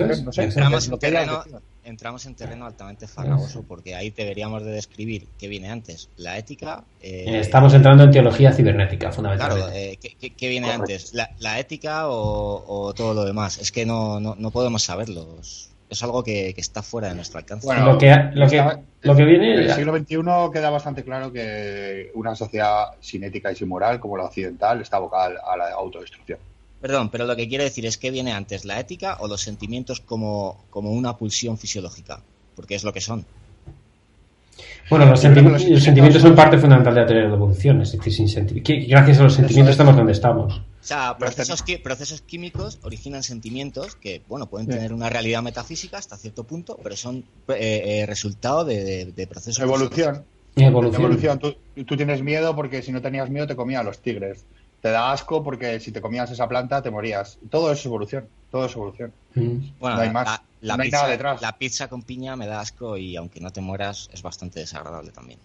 en, 0.87 0.97
terreno, 0.97 1.37
decidan. 1.37 1.61
entramos 1.83 2.25
en 2.25 2.33
terreno 2.35 2.65
altamente 2.65 3.07
farragoso 3.07 3.61
porque 3.61 3.93
ahí 3.93 4.09
deberíamos 4.09 4.63
de 4.63 4.71
describir 4.71 5.27
qué 5.37 5.47
viene 5.47 5.69
antes, 5.69 6.09
la 6.17 6.39
ética. 6.39 6.83
eh, 6.99 7.25
Eh, 7.27 7.39
Estamos 7.39 7.71
entrando 7.75 8.03
en 8.05 8.09
teología 8.11 8.51
cibernética, 8.51 9.11
Claro, 9.11 9.15
fundamentalmente. 9.15 9.91
eh, 9.91 9.97
¿qué, 10.01 10.15
qué- 10.19 10.31
qué 10.31 10.49
viene 10.49 10.65
Correcto. 10.67 10.83
antes? 10.93 11.13
¿La, 11.13 11.29
la 11.37 11.59
ética 11.59 12.07
o, 12.09 12.63
o 12.87 12.93
todo 12.95 13.13
lo 13.13 13.25
demás? 13.25 13.59
Es 13.59 13.71
que 13.71 13.85
no, 13.85 14.19
no, 14.19 14.33
no 14.39 14.49
podemos 14.49 14.81
saberlo. 14.81 15.37
Es- 15.89 16.03
algo 16.03 16.23
que, 16.23 16.53
que 16.53 16.61
está 16.61 16.81
fuera 16.81 17.09
de 17.09 17.15
nuestro 17.15 17.39
alcance. 17.39 17.65
Bueno, 17.67 17.85
lo, 17.93 17.97
que, 17.97 18.09
lo, 18.33 18.47
que, 18.47 18.57
lo 19.01 19.15
que 19.15 19.21
En 19.21 19.27
viene... 19.27 19.53
el 19.55 19.73
siglo 19.73 19.95
XXI 19.95 20.17
queda 20.51 20.69
bastante 20.69 21.03
claro 21.03 21.31
que 21.31 22.11
una 22.15 22.35
sociedad 22.35 22.87
sin 23.01 23.23
ética 23.23 23.51
y 23.51 23.55
sin 23.55 23.67
moral, 23.67 23.99
como 23.99 24.17
la 24.17 24.25
occidental, 24.25 24.81
está 24.81 24.97
abocada 24.97 25.39
a 25.47 25.57
la 25.57 25.71
autodestrucción. 25.73 26.39
Perdón, 26.81 27.09
pero 27.09 27.25
lo 27.25 27.35
que 27.35 27.47
quiero 27.47 27.63
decir 27.63 27.85
es 27.85 27.97
que 27.97 28.11
viene 28.11 28.31
antes 28.33 28.65
la 28.65 28.79
ética 28.79 29.17
o 29.19 29.27
los 29.27 29.41
sentimientos 29.41 30.01
como, 30.01 30.65
como 30.69 30.91
una 30.91 31.17
pulsión 31.17 31.57
fisiológica, 31.57 32.19
porque 32.55 32.75
es 32.75 32.83
lo 32.83 32.93
que 32.93 33.01
son. 33.01 33.25
Bueno, 34.89 35.05
los, 35.07 35.19
sentimientos 35.19 36.21
son 36.21 36.35
parte 36.35 36.57
fundamental 36.57 36.93
de 36.93 37.01
la 37.01 37.07
teoría 37.07 37.23
de 37.23 37.29
la 37.29 37.35
evolución. 37.35 37.81
Es 37.81 37.91
decir, 37.91 38.13
sin 38.13 38.27
gracias 38.87 39.19
a 39.19 39.23
los 39.23 39.33
sentimientos 39.33 39.71
es. 39.71 39.73
estamos 39.73 39.95
donde 39.95 40.11
estamos. 40.11 40.57
O 40.57 40.87
sea, 40.87 41.17
procesos, 41.17 41.65
qui- 41.65 41.81
procesos 41.81 42.21
químicos 42.21 42.77
originan 42.83 43.23
sentimientos 43.23 43.95
que, 43.95 44.21
bueno, 44.27 44.45
pueden 44.45 44.67
tener 44.67 44.93
una 44.93 45.09
realidad 45.09 45.41
metafísica 45.41 45.97
hasta 45.97 46.15
cierto 46.17 46.43
punto, 46.43 46.79
pero 46.83 46.95
son 46.95 47.23
eh, 47.49 48.01
eh, 48.01 48.05
resultado 48.05 48.63
de, 48.63 48.83
de- 48.83 49.05
de 49.11 49.27
procesos. 49.27 49.63
Evolución. 49.63 50.23
Evolución. 50.55 51.01
Evolución. 51.01 51.39
Tú, 51.39 51.55
tú 51.83 51.97
tienes 51.97 52.21
miedo 52.21 52.55
porque 52.55 52.81
si 52.81 52.91
no 52.91 53.01
tenías 53.01 53.29
miedo 53.29 53.47
te 53.47 53.55
comían 53.55 53.85
los 53.85 53.99
tigres. 53.99 54.45
Te 54.81 54.89
da 54.91 55.11
asco 55.11 55.43
porque 55.43 55.79
si 55.79 55.91
te 55.91 55.99
comías 55.99 56.29
esa 56.29 56.47
planta 56.47 56.83
te 56.83 56.91
morías. 56.91 57.39
Todo 57.49 57.71
es 57.71 57.83
evolución. 57.85 58.27
Todo 58.51 58.67
es 58.67 58.73
evolución. 58.75 59.11
Mm. 59.33 59.57
Bueno, 59.79 59.95
No 59.97 60.01
hay 60.03 60.11
más. 60.11 60.25
La, 60.27 60.41
la 60.65 60.77
No 60.77 60.83
hay 60.83 60.89
pizza, 60.89 60.97
nada 61.01 61.11
detrás. 61.11 61.41
la 61.41 61.57
pizza 61.57 61.87
con 61.87 62.03
piña 62.03 62.35
me 62.35 62.47
da 62.47 62.59
asco 62.59 62.97
y 62.97 63.15
aunque 63.15 63.39
no 63.39 63.51
te 63.51 63.61
mueras 63.61 64.09
es 64.13 64.21
bastante 64.21 64.59
desagradable 64.59 65.11
también. 65.11 65.39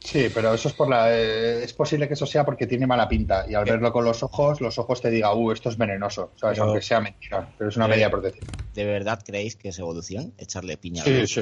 Sí, 0.00 0.28
pero 0.34 0.52
eso 0.52 0.68
es 0.68 0.74
por 0.74 0.88
la. 0.90 1.06
eh, 1.16 1.64
es 1.64 1.72
posible 1.72 2.06
que 2.06 2.12
eso 2.14 2.26
sea 2.26 2.44
porque 2.44 2.66
tiene 2.66 2.86
mala 2.86 3.08
pinta 3.08 3.46
y 3.48 3.54
al 3.54 3.64
verlo 3.64 3.90
con 3.90 4.04
los 4.04 4.22
ojos, 4.22 4.60
los 4.60 4.78
ojos 4.78 5.00
te 5.00 5.08
digan, 5.10 5.30
uh, 5.34 5.52
esto 5.52 5.70
es 5.70 5.78
venenoso, 5.78 6.32
¿sabes? 6.36 6.58
Pero- 6.58 6.68
Aunque 6.70 6.82
sea 6.82 7.00
mentira, 7.00 7.48
pero 7.56 7.70
es 7.70 7.76
una 7.76 7.88
medida 7.88 8.06
de 8.06 8.10
protección. 8.10 8.46
¿De 8.74 8.84
verdad 8.84 9.22
creéis 9.24 9.56
que 9.56 9.68
es 9.70 9.78
evolución 9.78 10.34
echarle 10.36 10.76
piña 10.76 11.02
a 11.02 11.04
Sí, 11.06 11.14
algo? 11.14 11.26
sí. 11.26 11.40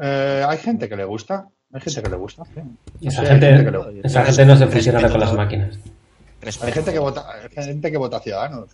Eh, 0.00 0.44
hay 0.46 0.58
gente 0.58 0.88
que 0.88 0.96
le 0.96 1.04
gusta, 1.04 1.48
hay 1.72 1.80
gente 1.80 2.02
que 2.02 2.10
le 2.10 2.16
gusta. 2.16 2.44
sí. 2.44 2.60
Esa, 3.08 3.24
gente, 3.26 3.64
que 3.64 3.70
le- 3.72 4.00
esa 4.04 4.24
gente 4.24 4.46
no 4.46 4.56
se 4.56 4.66
fusionará 4.68 5.10
con 5.10 5.20
las 5.20 5.32
máquinas. 5.32 5.78
Respeto. 6.40 6.66
Hay 6.66 6.72
gente 6.74 6.92
que 6.92 6.98
vota, 7.00 7.26
hay 7.56 7.64
gente 7.64 7.90
que 7.90 7.96
vota 7.96 8.20
Ciudadanos. 8.20 8.68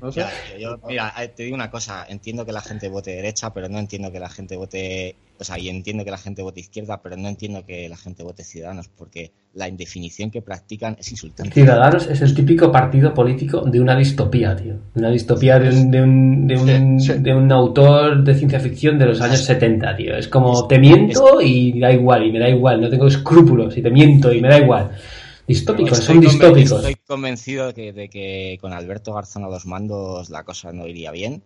No 0.00 0.12
sé. 0.12 0.20
Ya, 0.20 0.30
yo- 0.58 0.78
mira, 0.86 1.12
eh, 1.22 1.28
te 1.28 1.42
digo 1.44 1.54
una 1.54 1.70
cosa, 1.70 2.06
entiendo 2.08 2.44
que 2.46 2.52
la 2.52 2.60
gente 2.60 2.88
vote 2.88 3.10
derecha, 3.12 3.52
pero 3.52 3.68
no 3.68 3.78
entiendo 3.78 4.10
que 4.12 4.20
la 4.20 4.28
gente 4.28 4.56
vote, 4.56 5.16
o 5.38 5.44
sea, 5.44 5.58
y 5.58 5.68
entiendo 5.68 6.04
que 6.04 6.10
la 6.10 6.18
gente 6.18 6.42
vote 6.42 6.60
izquierda, 6.60 7.00
pero 7.02 7.16
no 7.16 7.28
entiendo 7.28 7.64
que 7.66 7.88
la 7.88 7.96
gente 7.96 8.22
vote 8.22 8.44
ciudadanos, 8.44 8.88
porque 8.88 9.32
la 9.54 9.68
indefinición 9.68 10.30
que 10.30 10.40
practican 10.42 10.96
es 11.00 11.10
insultante. 11.10 11.52
Ciudadanos 11.52 12.06
es 12.06 12.20
el 12.20 12.34
típico 12.34 12.70
partido 12.70 13.12
político 13.12 13.62
de 13.62 13.80
una 13.80 13.96
distopía, 13.96 14.54
tío. 14.54 14.74
Una 14.94 15.10
distopía 15.10 15.58
de 15.58 15.68
un, 15.70 15.90
de 15.90 16.02
un, 16.02 16.46
de 16.46 16.56
un, 16.56 17.00
Sí, 17.00 17.12
sí. 17.12 17.18
de 17.18 17.34
un 17.34 17.50
autor 17.50 18.22
de 18.22 18.34
ciencia 18.34 18.60
ficción 18.60 18.98
de 18.98 19.06
los 19.06 19.20
años 19.20 19.40
70, 19.40 19.96
tío. 19.96 20.16
Es 20.16 20.28
como, 20.28 20.66
te 20.68 20.78
miento 20.78 21.40
y 21.40 21.78
da 21.80 21.90
igual, 21.92 22.26
y 22.26 22.32
me 22.32 22.38
da 22.38 22.48
igual, 22.48 22.80
no 22.80 22.88
tengo 22.88 23.06
escrúpulos, 23.08 23.76
y 23.76 23.82
te 23.82 23.90
miento 23.90 24.32
y 24.32 24.40
me 24.40 24.48
da 24.48 24.58
igual. 24.58 24.90
Distópicos, 25.48 25.98
son 25.98 26.00
Estoy 26.00 26.16
conven- 26.16 26.30
distópicos. 26.30 26.72
Estoy 26.78 26.94
convencido 27.06 27.66
de 27.68 27.74
que, 27.74 27.92
de 27.92 28.08
que 28.10 28.58
con 28.60 28.72
Alberto 28.72 29.14
Garzón 29.14 29.44
a 29.44 29.48
los 29.48 29.64
mandos 29.66 30.28
la 30.30 30.44
cosa 30.44 30.72
no 30.72 30.86
iría 30.86 31.10
bien, 31.10 31.42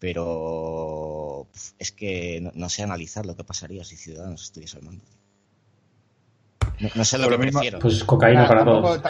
pero 0.00 1.46
es 1.78 1.92
que 1.92 2.40
no, 2.40 2.50
no 2.54 2.68
sé 2.68 2.82
analizar 2.82 3.24
lo 3.26 3.36
que 3.36 3.44
pasaría 3.44 3.84
si 3.84 3.96
Ciudadanos 3.96 4.42
estuviese 4.42 4.78
al 4.78 4.82
mando. 4.84 5.04
No, 6.80 6.88
no 6.94 7.04
sé 7.04 7.18
lo 7.18 7.24
Pero 7.24 7.36
que 7.36 7.38
lo 7.38 7.44
mismo- 7.46 7.60
prefiero. 7.60 7.78
Pues 7.78 8.04
cocaína 8.04 8.48
para 8.48 8.64
todos. 8.64 9.00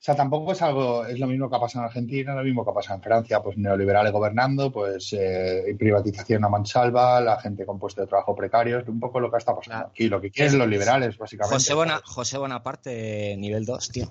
O 0.00 0.02
sea, 0.02 0.16
tampoco 0.16 0.52
es 0.52 0.62
algo, 0.62 1.04
es 1.04 1.18
lo 1.18 1.26
mismo 1.26 1.50
que 1.50 1.56
ha 1.56 1.60
pasado 1.60 1.84
en 1.84 1.88
Argentina, 1.88 2.34
lo 2.34 2.42
mismo 2.42 2.64
que 2.64 2.70
ha 2.70 2.72
pasado 2.74 2.96
en 2.96 3.02
Francia, 3.02 3.42
pues 3.42 3.58
neoliberales 3.58 4.10
gobernando, 4.12 4.72
pues 4.72 5.12
eh, 5.12 5.76
privatización 5.78 6.42
a 6.42 6.48
mansalva, 6.48 7.20
la 7.20 7.38
gente 7.38 7.66
con 7.66 7.78
puestos 7.78 8.04
de 8.04 8.08
trabajo 8.08 8.34
precarios, 8.34 8.88
un 8.88 8.98
poco 8.98 9.20
lo 9.20 9.30
que 9.30 9.36
está 9.36 9.54
pasando 9.54 9.88
aquí, 9.88 10.08
lo 10.08 10.18
que 10.18 10.30
quieren 10.30 10.58
los 10.58 10.68
liberales, 10.68 11.18
básicamente. 11.18 11.54
José, 11.56 11.74
Bona- 11.74 12.00
José 12.02 12.38
Bonaparte, 12.38 13.36
nivel 13.36 13.66
2, 13.66 13.88
tío. 13.90 14.10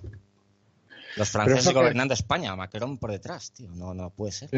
Los 1.16 1.30
franceses 1.30 1.70
que- 1.70 1.74
gobernando 1.74 2.14
España, 2.14 2.56
Macron 2.56 3.00
por 3.00 3.10
detrás, 3.12 3.52
tío. 3.52 3.72
No, 3.72 3.96
no 3.96 4.12
puede 4.12 4.32
ser. 4.32 4.50
Sí, 4.50 4.58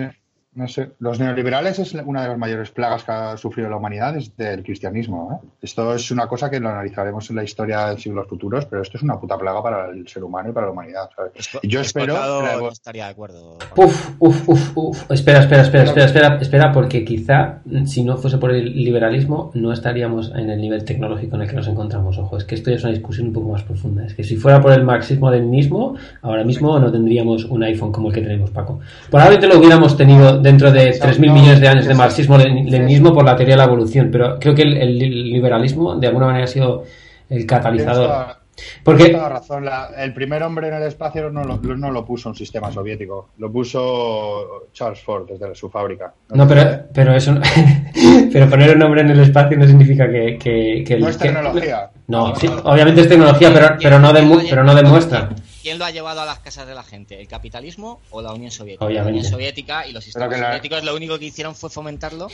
no 0.53 0.68
sé. 0.68 0.91
Los 0.99 1.18
neoliberales 1.19 1.80
es 1.80 1.94
una 1.94 2.23
de 2.23 2.28
las 2.30 2.38
mayores 2.38 2.72
plagas 2.72 3.03
que 3.06 3.11
ha 3.11 3.38
sufrido 3.38 3.69
la 3.69 3.78
humanidad 3.78 4.14
desde 4.14 4.53
el 4.53 4.64
cristianismo. 4.64 5.40
¿eh? 5.44 5.48
Esto 5.61 5.95
es 5.95 6.11
una 6.11 6.28
cosa 6.28 6.49
que 6.49 6.60
lo 6.60 6.68
analizaremos 6.69 7.30
en 7.30 7.38
la 7.38 7.44
historia 7.44 7.90
en 7.91 7.98
siglos 7.98 8.28
futuros, 8.28 8.65
pero 8.65 8.82
esto 8.82 8.98
es 8.98 9.03
una 9.03 9.18
puta 9.19 9.38
plaga 9.38 9.64
para 9.64 9.90
el 9.90 10.06
ser 10.10 10.23
humano 10.26 10.49
y 10.49 10.52
para 10.52 10.65
la 10.68 10.73
humanidad. 10.73 11.10
yo 11.64 11.80
espero 11.80 12.14
la- 12.15 12.57
no 12.57 12.68
estaría 12.69 13.06
de 13.06 13.11
acuerdo. 13.11 13.57
Uf, 13.78 14.11
uf, 14.19 14.49
uf, 14.49 14.72
uf. 14.78 15.11
Espera, 15.11 15.40
espera, 15.40 15.61
espera, 15.61 15.84
espera, 15.86 16.06
espera, 16.06 16.38
espera, 16.41 16.72
porque 16.73 17.06
quizá 17.06 17.60
mm, 17.64 17.86
si 17.86 18.03
no 18.03 18.18
fuese 18.18 18.38
por 18.38 18.52
el 18.52 18.65
liberalismo 18.76 19.52
no 19.53 19.72
estaríamos 19.72 20.32
en 20.36 20.49
el 20.49 20.60
nivel 20.60 20.84
tecnológico 20.84 21.38
en 21.38 21.44
el 21.44 21.49
que 21.49 21.56
nos 21.56 21.68
encontramos. 21.69 22.18
Ojo, 22.18 22.36
es 22.38 22.44
que 22.44 22.56
esto 22.56 22.69
ya 22.72 22.76
es 22.76 22.84
una 22.84 22.91
discusión 22.91 23.28
un 23.28 23.34
poco 23.34 23.49
más 23.52 23.64
profunda. 23.64 24.06
Es 24.06 24.14
que 24.15 24.23
si 24.26 24.36
fuera 24.36 24.60
por 24.61 24.73
el 24.73 24.84
marxismo-leninismo, 24.84 25.95
ahora 26.22 26.44
mismo 26.44 26.78
no 26.80 26.91
tendríamos 26.91 27.45
un 27.45 27.64
iPhone 27.64 27.91
como 27.94 28.10
el 28.10 28.14
que 28.14 28.22
tenemos, 28.22 28.52
Paco. 28.52 28.80
Probablemente 29.10 29.48
lo 29.48 29.57
hubiéramos 29.57 29.95
tenido 29.95 30.40
dentro 30.41 30.72
de 30.72 30.91
3.000 30.99 31.19
millones 31.31 31.59
de 31.61 31.68
años 31.68 31.85
de 31.85 31.93
marxismo-leninismo 31.95 33.13
por 33.13 33.23
la 33.26 33.35
teoría 33.35 33.53
de 33.55 33.59
la 33.59 33.65
evolución, 33.65 34.09
pero 34.11 34.38
creo 34.39 34.53
que 34.55 34.63
el, 34.63 34.77
el 34.77 34.99
liberalismo 35.31 35.95
de 35.95 36.07
alguna 36.07 36.27
manera 36.27 36.45
ha 36.45 36.47
sido 36.47 36.84
el 37.30 37.45
catalizador. 37.45 38.39
Porque 38.84 39.05
tienes 39.05 39.18
toda 39.22 39.30
razón. 39.30 39.65
La- 39.65 39.89
el 39.97 40.13
primer 40.13 40.43
hombre 40.43 40.68
en 40.68 40.76
el 40.76 40.84
espacio 40.84 41.31
no 41.31 41.43
lo, 41.43 41.57
no 41.57 41.89
lo 41.89 42.05
puso 42.05 42.30
un 42.30 42.35
sistema 42.35 42.72
soviético, 42.72 43.30
lo 43.39 43.51
puso 43.51 44.68
Charles 44.73 44.99
Ford 45.01 45.26
desde 45.30 45.55
su 45.55 45.69
fábrica. 45.69 46.13
No, 46.34 46.47
pero, 46.47 46.81
pero 46.93 47.15
eso 47.15 47.31
no- 47.31 47.41
pero 48.31 48.49
poner 48.49 48.73
un 48.73 48.80
nombre 48.80 49.01
en 49.01 49.09
el 49.11 49.19
espacio 49.22 49.57
no 49.57 49.65
significa 49.65 50.07
que, 50.11 50.38
que, 50.38 50.84
que 50.85 50.93
el- 50.95 51.01
No 51.01 51.07
es 51.09 51.18
que- 51.18 51.30
tecnología. 51.30 51.89
no, 52.07 52.35
sí, 52.35 52.47
obviamente 52.63 53.01
es 53.01 53.09
tecnología, 53.09 53.49
pero, 53.53 53.68
pero 53.81 53.99
no 53.99 54.11
demu- 54.13 54.45
pero 54.49 54.63
no 54.63 54.76
demuestra. 54.76 55.30
¿Quién 55.62 55.78
lo 55.78 55.86
ha 55.86 55.92
llevado 55.92 56.22
a 56.22 56.26
las 56.26 56.40
casas 56.40 56.66
de 56.68 56.74
la 56.76 56.84
gente? 56.84 57.20
¿El 57.22 57.28
capitalismo 57.28 58.02
o 58.12 58.22
la 58.22 58.34
Unión 58.34 58.52
Soviética? 58.52 58.86
Obviamente. 58.86 59.12
La 59.12 59.18
Unión 59.20 59.32
Soviética 59.32 59.86
y 59.88 59.92
los 59.92 60.04
sistemas 60.04 60.32
la- 60.40 60.48
soviéticos 60.48 60.84
lo 60.84 60.96
único 60.96 61.20
que 61.20 61.26
hicieron 61.26 61.56
fue 61.56 61.70
fomentarlo 61.70 62.28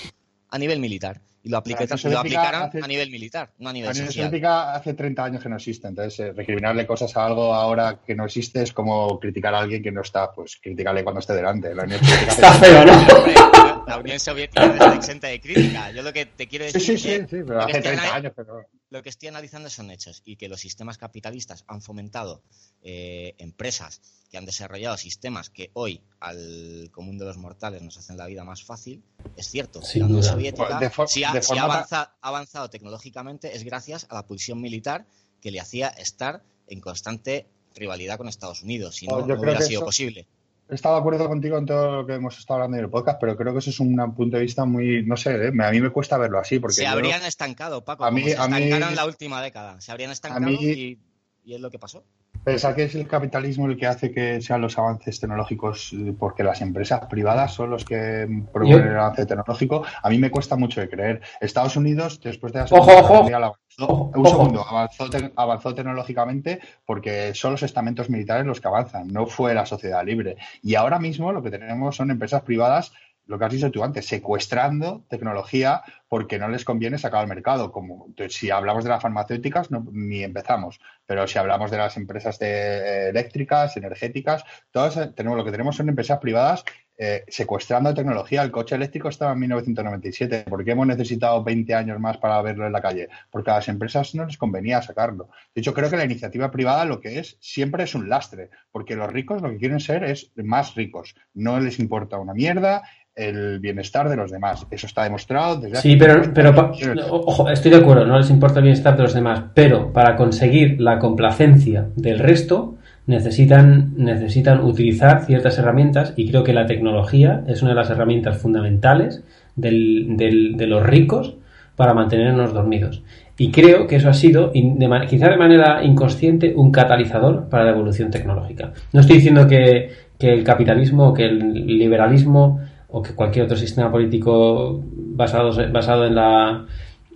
a 0.50 0.58
nivel 0.58 0.80
militar. 0.80 1.20
y 1.44 1.50
lo, 1.50 1.58
aplique, 1.58 1.78
Pero 1.88 2.10
lo 2.10 2.20
hace- 2.20 2.80
a 2.82 2.88
nivel 2.88 3.10
militar, 3.10 3.52
no 3.60 3.70
a 3.70 3.74
nivel 3.74 3.88
La 3.88 3.92
Unión 3.92 4.08
social. 4.08 4.28
Soviética 4.28 4.74
hace 4.76 4.94
30 4.96 5.24
años 5.24 5.42
que 5.44 5.48
no 5.50 5.56
existe, 5.56 5.88
entonces 5.88 6.20
eh, 6.20 6.34
recriminarle 6.34 6.86
cosas 6.86 7.16
a 7.16 7.26
algo 7.26 7.54
ahora 7.54 8.00
que 8.06 8.16
no 8.16 8.26
existe 8.26 8.64
es 8.64 8.74
como 8.74 9.18
criticar 9.20 9.54
a 9.56 9.60
alguien 9.60 9.82
que 9.82 9.92
no 9.92 10.02
está, 10.02 10.30
pues 10.32 10.58
criticarle 10.62 11.04
cuando 11.06 11.20
esté 11.22 11.34
delante. 11.34 11.74
La 11.74 11.84
Unión 11.84 12.00
Soviética 12.00 12.32
hace- 12.32 12.42
Está 12.42 12.54
feo, 12.54 12.86
¿no? 12.86 13.86
La 13.88 13.98
Unión 13.98 14.20
Soviética 14.20 14.66
no 14.68 14.74
está 14.74 14.96
exenta 14.96 15.28
de 15.28 15.40
crítica. 15.40 15.92
Yo 15.92 16.02
lo 16.02 16.12
que 16.12 16.26
te 16.26 16.48
quiero 16.48 16.66
Sí, 16.68 16.74
decir 16.74 16.86
sí, 16.86 16.94
es 16.94 17.02
sí, 17.02 17.08
que 17.08 17.38
sí, 17.38 17.44
pero 17.48 17.60
lo, 17.62 17.66
que 17.66 17.72
hace 17.72 17.78
estoy 17.78 17.82
30 17.96 18.04
anali- 18.04 18.16
años, 18.18 18.34
pero... 18.36 18.66
lo 18.90 19.04
que 19.04 19.10
estoy 19.10 19.28
analizando 19.30 19.70
son 19.70 19.92
hechos 19.92 20.22
y 20.26 20.38
que 20.38 20.48
los 20.48 20.62
sistemas 20.62 20.98
capitalistas 20.98 21.64
han 21.68 21.82
fomentado 21.82 22.42
eh, 22.82 23.36
empresas 23.38 24.02
que 24.32 24.38
han 24.38 24.46
desarrollado 24.46 24.98
sistemas 24.98 25.50
que 25.50 25.72
hoy 25.74 26.02
al 26.20 26.90
común 26.92 27.18
de 27.18 27.26
los 27.26 27.38
mortales 27.38 27.82
nos 27.82 27.98
hacen 27.98 28.18
la 28.18 28.26
vida 28.28 28.44
más 28.44 28.64
fácil, 28.64 29.04
es 29.36 29.48
cierto. 29.50 29.82
Sin 29.82 30.02
la 30.02 30.06
Unión. 30.08 30.24
Soviética, 30.24 30.80
De 30.80 30.90
si 31.08 31.24
ha, 31.24 31.34
de 31.34 31.42
si 31.42 31.54
avanzado 31.58 32.70
tecnológicamente, 32.70 33.56
es 33.56 33.64
gracias 33.64 34.08
a 34.10 34.16
la 34.16 34.26
pulsión 34.26 34.62
militar 34.62 35.06
que 35.42 35.52
le 35.52 35.60
hacía 35.60 35.90
estar 35.90 36.44
en 36.68 36.80
constante 36.82 37.46
rivalidad 37.76 38.18
con 38.18 38.28
Estados 38.28 38.64
Unidos. 38.64 38.96
Si 38.96 39.08
no, 39.08 39.16
Oh, 39.18 39.26
no 39.26 39.40
hubiera 39.40 39.62
sido 39.62 39.80
eso- 39.82 39.86
posible. 39.86 40.28
He 40.70 40.76
estado 40.76 40.96
de 40.96 41.00
acuerdo 41.02 41.28
contigo 41.30 41.58
en 41.58 41.66
todo 41.66 42.02
lo 42.02 42.06
que 42.06 42.16
hemos 42.16 42.38
estado 42.38 42.56
hablando 42.56 42.78
en 42.78 42.84
el 42.84 42.90
podcast, 42.90 43.20
pero 43.22 43.38
creo 43.38 43.54
que 43.54 43.60
eso 43.60 43.70
es 43.70 43.80
un 43.80 43.96
punto 44.14 44.36
de 44.38 44.44
vista 44.44 44.66
muy, 44.66 45.04
no 45.06 45.16
sé, 45.16 45.48
¿eh? 45.48 45.52
a 45.64 45.72
mí 45.72 45.80
me 45.82 45.90
cuesta 45.92 46.18
verlo 46.18 46.40
así, 46.40 46.60
porque 46.60 46.76
se 46.76 46.84
yo- 46.84 46.90
habrían 46.90 47.24
estancado, 47.24 47.86
Paco, 47.86 48.04
a 48.04 48.10
como 48.10 48.18
mí- 48.24 48.30
se 48.32 48.38
a 48.38 48.48
mí- 48.50 48.64
estancaron 48.64 48.96
la 48.96 49.06
última 49.06 49.42
década. 49.42 49.80
Se 49.80 49.92
habrían 49.92 50.12
estancado 50.12 50.46
mí- 50.46 50.58
y, 50.62 51.00
y 51.46 51.54
es 51.56 51.62
lo 51.62 51.72
que 51.72 51.80
pasó. 51.80 52.04
Pensar 52.44 52.76
que 52.76 52.84
es 52.84 52.96
el 52.96 53.08
capitalismo 53.08 53.66
el 53.68 53.78
que 53.78 53.88
hace 53.88 54.12
que 54.12 54.42
sean 54.42 54.62
los 54.62 54.78
avances 54.78 55.20
tecnológicos, 55.20 55.92
eh, 55.94 56.14
porque 56.18 56.44
las 56.44 56.62
empresas 56.62 57.06
privadas 57.10 57.54
son 57.54 57.70
los 57.72 57.84
que 57.84 58.28
promueven 58.54 58.88
el 58.88 58.98
avance 58.98 59.26
tecnológico, 59.26 59.84
a 60.02 60.10
mí 60.10 60.18
me 60.18 60.32
cuesta 60.32 60.56
mucho 60.56 60.80
de 60.82 60.90
creer. 60.90 61.22
Estados 61.42 61.76
Unidos, 61.76 62.22
después 62.22 62.54
de 62.54 62.60
la 62.60 62.66
Ojo, 62.66 62.76
Segunda 62.76 62.94
Guerra 62.94 63.04
ojo. 63.06 63.22
Mundial, 63.24 63.52
avanzó, 63.78 64.12
un 64.16 64.26
segundo, 64.28 64.66
avanzó, 64.68 65.10
te- 65.10 65.32
avanzó 65.36 65.76
tecnológicamente 65.76 66.60
porque 66.86 67.34
son 67.36 67.52
los 67.54 67.64
estamentos 67.64 68.10
militares 68.10 68.46
los 68.46 68.60
que 68.62 68.68
avanzan, 68.68 69.08
no 69.08 69.26
fue 69.28 69.54
la 69.54 69.66
sociedad 69.66 70.04
libre. 70.06 70.38
Y 70.62 70.76
ahora 70.76 71.00
mismo 71.00 71.32
lo 71.32 71.44
que 71.44 71.52
tenemos 71.52 71.96
son 71.96 72.12
empresas 72.12 72.42
privadas 72.42 72.92
lo 73.28 73.38
que 73.38 73.44
has 73.44 73.52
dicho 73.52 73.70
tú 73.72 73.84
antes, 73.84 74.06
secuestrando 74.06 75.04
tecnología 75.10 75.82
porque 76.08 76.40
no 76.40 76.48
les 76.48 76.64
conviene 76.64 76.98
sacar 76.98 77.20
al 77.20 77.28
mercado. 77.28 77.74
Como 77.74 78.08
si 78.30 78.52
hablamos 78.52 78.86
de 78.86 78.90
las 78.90 79.02
farmacéuticas, 79.02 79.70
no, 79.70 79.86
ni 79.92 80.24
empezamos. 80.24 80.80
Pero 81.06 81.28
si 81.28 81.38
hablamos 81.38 81.70
de 81.70 81.78
las 81.78 81.98
empresas 81.98 82.40
de, 82.40 82.48
eh, 82.48 83.10
eléctricas, 83.10 83.76
energéticas, 83.76 84.46
todas 84.72 85.14
tenemos 85.14 85.38
lo 85.38 85.44
que 85.44 85.52
tenemos 85.52 85.76
son 85.76 85.90
empresas 85.90 86.20
privadas 86.20 86.64
eh, 87.00 87.24
secuestrando 87.28 87.94
tecnología. 87.94 88.42
El 88.42 88.50
coche 88.50 88.76
eléctrico 88.76 89.10
estaba 89.10 89.34
en 89.34 89.40
1997. 89.40 90.46
¿Por 90.50 90.66
qué 90.66 90.72
hemos 90.72 90.88
necesitado 90.88 91.44
20 91.44 91.76
años 91.76 92.00
más 92.00 92.18
para 92.18 92.42
verlo 92.42 92.66
en 92.66 92.74
la 92.74 92.82
calle? 92.82 93.08
Porque 93.30 93.52
a 93.52 93.56
las 93.56 93.68
empresas 93.68 94.16
no 94.16 94.26
les 94.26 94.38
convenía 94.38 94.82
sacarlo. 94.82 95.30
De 95.54 95.62
hecho, 95.62 95.76
creo 95.76 95.90
que 95.90 95.98
la 95.98 96.06
iniciativa 96.06 96.50
privada 96.50 96.86
lo 96.86 97.00
que 97.00 97.20
es 97.20 97.38
siempre 97.40 97.84
es 97.84 97.94
un 97.94 98.10
lastre, 98.10 98.50
porque 98.72 98.96
los 98.96 99.12
ricos 99.12 99.44
lo 99.44 99.50
que 99.52 99.58
quieren 99.58 99.80
ser 99.80 100.04
es 100.04 100.32
más 100.36 100.74
ricos. 100.74 101.16
No 101.36 101.60
les 101.60 101.78
importa 101.78 102.18
una 102.18 102.34
mierda 102.34 102.82
el 103.18 103.60
bienestar 103.60 104.10
de 104.10 104.16
los 104.16 104.32
demás. 104.32 104.66
Eso 104.72 104.88
está 104.88 105.04
demostrado 105.04 105.58
desde 105.58 105.82
Sí, 105.82 105.98
pero, 105.98 106.22
pero 106.34 106.72
ojo, 107.10 107.50
estoy 107.50 107.72
de 107.72 107.78
acuerdo, 107.78 108.06
no 108.06 108.18
les 108.18 108.30
importa 108.30 108.60
el 108.60 108.64
bienestar 108.64 108.96
de 108.96 109.04
los 109.04 109.14
demás, 109.14 109.44
pero 109.54 109.92
para 109.92 110.16
conseguir 110.16 110.80
la 110.80 111.00
complacencia 111.00 111.90
del 111.96 112.20
resto 112.20 112.77
necesitan, 113.08 113.94
necesitan 113.98 114.60
utilizar 114.64 115.26
ciertas 115.26 115.58
herramientas 115.58 116.14
y 116.16 116.30
creo 116.30 116.44
que 116.44 116.54
la 116.54 116.66
tecnología 116.66 117.44
es 117.48 117.62
una 117.62 117.72
de 117.72 117.76
las 117.78 117.90
herramientas 117.90 118.38
fundamentales 118.38 119.24
del- 119.56 120.16
del- 120.18 120.56
de 120.58 120.68
los 120.68 120.84
ricos 120.86 121.36
para 121.76 121.94
mantenernos 121.94 122.54
dormidos. 122.54 123.02
Y 123.38 123.52
creo 123.52 123.88
que 123.88 123.98
eso 123.98 124.10
ha 124.10 124.14
sido, 124.14 124.52
quizá 124.52 125.30
de 125.30 125.38
manera 125.38 125.84
inconsciente, 125.84 126.54
un 126.56 126.72
catalizador 126.72 127.48
para 127.50 127.66
la 127.66 127.72
evolución 127.72 128.10
tecnológica. 128.12 128.74
No 128.94 129.00
estoy 129.02 129.18
diciendo 129.18 129.48
que, 129.48 129.90
que 130.18 130.34
el 130.34 130.44
capitalismo, 130.44 131.14
que 131.14 131.26
el 131.26 131.54
liberalismo 131.78 132.60
o 132.90 133.02
que 133.02 133.14
cualquier 133.14 133.46
otro 133.46 133.56
sistema 133.58 133.92
político 133.92 134.82
basado, 135.16 135.52
basado 135.72 136.06
en 136.08 136.16
la 136.16 136.66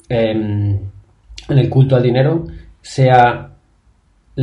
en, 0.09 0.79
en 1.49 1.57
el 1.57 1.69
culto 1.69 1.95
al 1.95 2.03
dinero 2.03 2.45
sea 2.81 3.50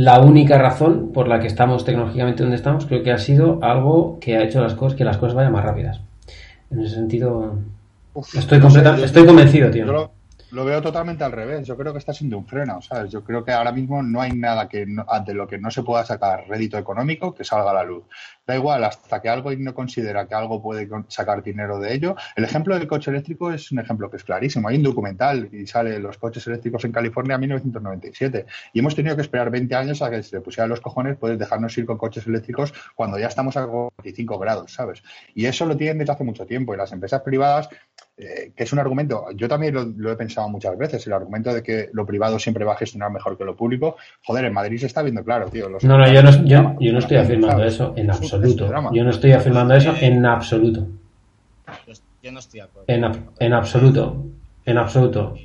la 0.03 0.19
única 0.21 0.57
razón 0.57 1.11
por 1.13 1.27
la 1.27 1.39
que 1.39 1.47
estamos 1.47 1.83
tecnológicamente 1.83 2.43
donde 2.43 2.55
estamos, 2.55 2.85
creo 2.85 3.03
que 3.03 3.11
ha 3.11 3.17
sido 3.17 3.59
algo 3.63 4.17
que 4.21 4.37
ha 4.37 4.43
hecho 4.43 4.61
las 4.61 4.73
cosas 4.73 4.97
que 4.97 5.03
las 5.03 5.17
cosas 5.17 5.35
vayan 5.35 5.51
más 5.53 5.63
rápidas. 5.65 5.99
En 6.71 6.79
ese 6.81 6.95
sentido, 6.95 7.55
Uf, 8.13 8.35
estoy, 8.35 8.59
no 8.59 8.69
sé, 8.69 8.77
completa- 8.77 8.97
yo- 8.97 9.05
estoy 9.05 9.25
convencido, 9.25 9.69
tío. 9.71 9.85
Yo 9.85 9.91
lo, 9.91 10.11
lo 10.51 10.65
veo 10.65 10.81
totalmente 10.81 11.23
al 11.23 11.31
revés. 11.31 11.67
Yo 11.67 11.77
creo 11.77 11.93
que 11.93 11.99
está 11.99 12.13
siendo 12.13 12.37
un 12.37 12.45
freno, 12.45 12.81
¿sabes? 12.81 13.11
Yo 13.11 13.23
creo 13.23 13.43
que 13.43 13.51
ahora 13.51 13.71
mismo 13.71 14.01
no 14.01 14.21
hay 14.21 14.31
nada 14.31 14.67
que 14.67 14.85
ante 15.07 15.33
lo 15.33 15.47
que 15.47 15.57
no 15.57 15.69
se 15.69 15.83
pueda 15.83 16.05
sacar 16.05 16.47
rédito 16.47 16.77
económico 16.77 17.33
que 17.35 17.43
salga 17.43 17.71
a 17.71 17.73
la 17.73 17.83
luz. 17.83 18.05
Da 18.47 18.55
igual, 18.55 18.83
hasta 18.83 19.21
que 19.21 19.29
algo 19.29 19.51
no 19.51 19.73
considera 19.73 20.27
que 20.27 20.33
algo 20.33 20.61
puede 20.61 20.89
sacar 21.07 21.43
dinero 21.43 21.79
de 21.79 21.93
ello. 21.93 22.15
El 22.35 22.45
ejemplo 22.45 22.77
del 22.77 22.87
coche 22.87 23.11
eléctrico 23.11 23.51
es 23.51 23.71
un 23.71 23.79
ejemplo 23.79 24.09
que 24.09 24.17
es 24.17 24.23
clarísimo. 24.23 24.67
Hay 24.67 24.77
un 24.77 24.83
documental 24.83 25.49
y 25.51 25.67
sale 25.67 25.99
los 25.99 26.17
coches 26.17 26.45
eléctricos 26.47 26.83
en 26.85 26.91
California 26.91 27.35
en 27.35 27.41
1997 27.41 28.45
y 28.73 28.79
hemos 28.79 28.95
tenido 28.95 29.15
que 29.15 29.21
esperar 29.21 29.51
20 29.51 29.75
años 29.75 30.01
a 30.01 30.09
que 30.09 30.23
se 30.23 30.35
le 30.35 30.41
pusieran 30.41 30.69
los 30.69 30.81
cojones, 30.81 31.17
puedes 31.17 31.37
dejarnos 31.37 31.77
ir 31.77 31.85
con 31.85 31.97
coches 31.97 32.25
eléctricos 32.25 32.73
cuando 32.95 33.19
ya 33.19 33.27
estamos 33.27 33.55
a 33.55 33.67
45 33.67 34.39
grados, 34.39 34.73
¿sabes? 34.73 35.03
Y 35.35 35.45
eso 35.45 35.65
lo 35.65 35.77
tienen 35.77 35.99
desde 35.99 36.13
hace 36.13 36.23
mucho 36.23 36.45
tiempo 36.45 36.73
y 36.73 36.77
las 36.77 36.91
empresas 36.91 37.21
privadas 37.21 37.69
eh, 38.19 38.51
que 38.55 38.63
es 38.65 38.73
un 38.73 38.79
argumento, 38.79 39.25
yo 39.35 39.47
también 39.47 39.73
lo, 39.73 39.85
lo 39.85 40.11
he 40.11 40.15
pensado 40.17 40.49
muchas 40.49 40.77
veces, 40.77 41.07
el 41.07 41.13
argumento 41.13 41.53
de 41.53 41.63
que 41.63 41.89
lo 41.93 42.05
privado 42.05 42.37
siempre 42.37 42.65
va 42.65 42.73
a 42.73 42.77
gestionar 42.77 43.09
mejor 43.11 43.37
que 43.37 43.45
lo 43.45 43.55
público. 43.55 43.95
Joder, 44.25 44.45
en 44.45 44.53
Madrid 44.53 44.77
se 44.77 44.87
está 44.87 45.01
viendo 45.01 45.23
claro, 45.23 45.47
tío. 45.49 45.69
Los 45.69 45.83
No, 45.83 45.97
no, 45.97 46.05
yo 46.11 46.21
no, 46.21 46.29
yo, 46.31 46.43
drama, 46.61 46.75
yo 46.79 46.91
no 46.91 46.99
estoy 46.99 47.17
¿sabes? 47.17 47.29
afirmando 47.29 47.63
eso 47.63 47.93
en 47.95 48.09
es 48.09 48.17
absoluto. 48.17 48.67
drama. 48.67 48.89
Yo 48.93 49.03
no 49.03 49.09
estoy 49.09 49.31
afirmando 49.31 49.73
eso 49.75 49.95
en 49.99 50.25
absoluto. 50.25 50.87
Yo, 52.21 52.31
no 52.31 52.39
estoy 52.39 52.59
de 52.59 52.65
acuerdo. 52.65 52.85
En, 52.87 53.01
ab- 53.03 53.19
en 53.39 53.53
absoluto. 53.53 54.25
En 54.65 54.77
absoluto. 54.77 55.35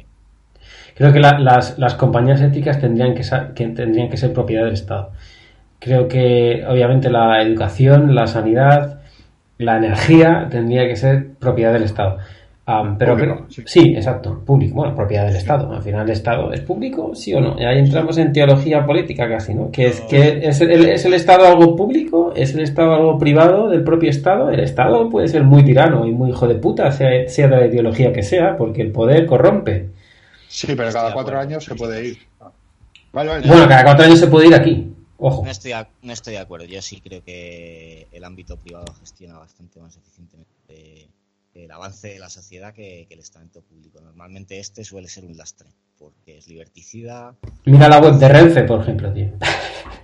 Creo 0.96 1.12
que 1.12 1.20
la- 1.20 1.38
las, 1.38 1.78
las 1.78 1.94
compañías 1.94 2.40
éticas 2.40 2.80
tendrían 2.80 3.14
que, 3.14 3.22
que 3.54 3.66
tendrían 3.68 4.08
que 4.08 4.16
ser 4.16 4.32
propiedad 4.32 4.64
del 4.64 4.74
Estado. 4.74 5.12
Creo 5.78 6.08
que, 6.08 6.64
obviamente, 6.66 7.10
la 7.10 7.42
educación, 7.42 8.14
la 8.14 8.26
sanidad, 8.26 9.00
la 9.58 9.76
energía 9.76 10.48
tendría 10.50 10.86
que 10.88 10.96
ser 10.96 11.34
propiedad 11.34 11.72
del 11.72 11.82
Estado. 11.84 12.18
Am, 12.66 12.96
pero 12.96 13.14
Público, 13.14 13.46
sí. 13.50 13.62
sí, 13.66 13.94
exacto, 13.94 14.40
público. 14.42 14.76
Bueno, 14.76 14.94
propiedad 14.94 15.26
del 15.26 15.36
Estado. 15.36 15.70
Al 15.70 15.82
final, 15.82 16.06
el 16.06 16.12
Estado 16.12 16.50
es 16.50 16.60
público, 16.60 17.14
sí 17.14 17.34
o 17.34 17.40
no. 17.40 17.60
Y 17.60 17.64
ahí 17.64 17.78
entramos 17.78 18.16
en 18.16 18.32
teología 18.32 18.86
política 18.86 19.28
casi, 19.28 19.52
¿no? 19.52 19.70
Que 19.70 19.88
es, 19.88 20.00
que 20.00 20.40
es, 20.48 20.60
el, 20.62 20.86
es 20.88 21.04
el 21.04 21.12
Estado 21.12 21.46
algo 21.46 21.76
público, 21.76 22.32
es 22.34 22.54
el 22.54 22.60
Estado 22.60 22.94
algo 22.94 23.18
privado 23.18 23.68
del 23.68 23.84
propio 23.84 24.08
Estado. 24.08 24.48
El 24.48 24.60
Estado 24.60 25.10
puede 25.10 25.28
ser 25.28 25.44
muy 25.44 25.62
tirano 25.62 26.06
y 26.06 26.12
muy 26.12 26.30
hijo 26.30 26.48
de 26.48 26.54
puta, 26.54 26.90
sea, 26.90 27.28
sea 27.28 27.48
de 27.48 27.56
la 27.56 27.66
ideología 27.66 28.14
que 28.14 28.22
sea, 28.22 28.56
porque 28.56 28.80
el 28.80 28.92
poder 28.92 29.26
corrompe. 29.26 29.90
Sí, 30.48 30.68
pero 30.68 30.90
cada 30.90 31.12
cuatro 31.12 31.32
acuerdo. 31.36 31.40
años 31.40 31.64
se 31.64 31.74
puede 31.74 32.06
ir. 32.06 32.18
Vale, 33.12 33.28
vale. 33.28 33.46
Bueno, 33.46 33.68
cada 33.68 33.84
cuatro 33.84 34.06
años 34.06 34.18
se 34.20 34.26
puede 34.28 34.46
ir 34.46 34.54
aquí. 34.54 34.90
Ojo. 35.18 35.44
No 35.44 35.50
estoy, 35.50 35.72
a- 35.72 35.86
no 36.02 36.12
estoy 36.14 36.32
de 36.32 36.38
acuerdo. 36.40 36.64
Yo 36.64 36.80
sí 36.80 37.00
creo 37.02 37.22
que 37.22 38.08
el 38.10 38.24
ámbito 38.24 38.56
privado 38.56 38.86
gestiona 39.00 39.38
bastante 39.38 39.80
más 39.80 39.96
eficientemente 39.96 41.08
el 41.54 41.70
avance 41.70 42.08
de 42.08 42.18
la 42.18 42.28
sociedad 42.28 42.74
que, 42.74 43.06
que 43.08 43.14
el 43.14 43.20
estamento 43.20 43.62
público. 43.62 44.00
Normalmente 44.00 44.58
este 44.58 44.84
suele 44.84 45.08
ser 45.08 45.24
un 45.24 45.36
lastre, 45.36 45.70
porque 45.98 46.38
es 46.38 46.48
liberticida. 46.48 47.36
Mira 47.64 47.88
la 47.88 48.00
web 48.00 48.14
de 48.14 48.28
Renfe, 48.28 48.62
por 48.64 48.82
ejemplo, 48.82 49.12
tío. 49.12 49.32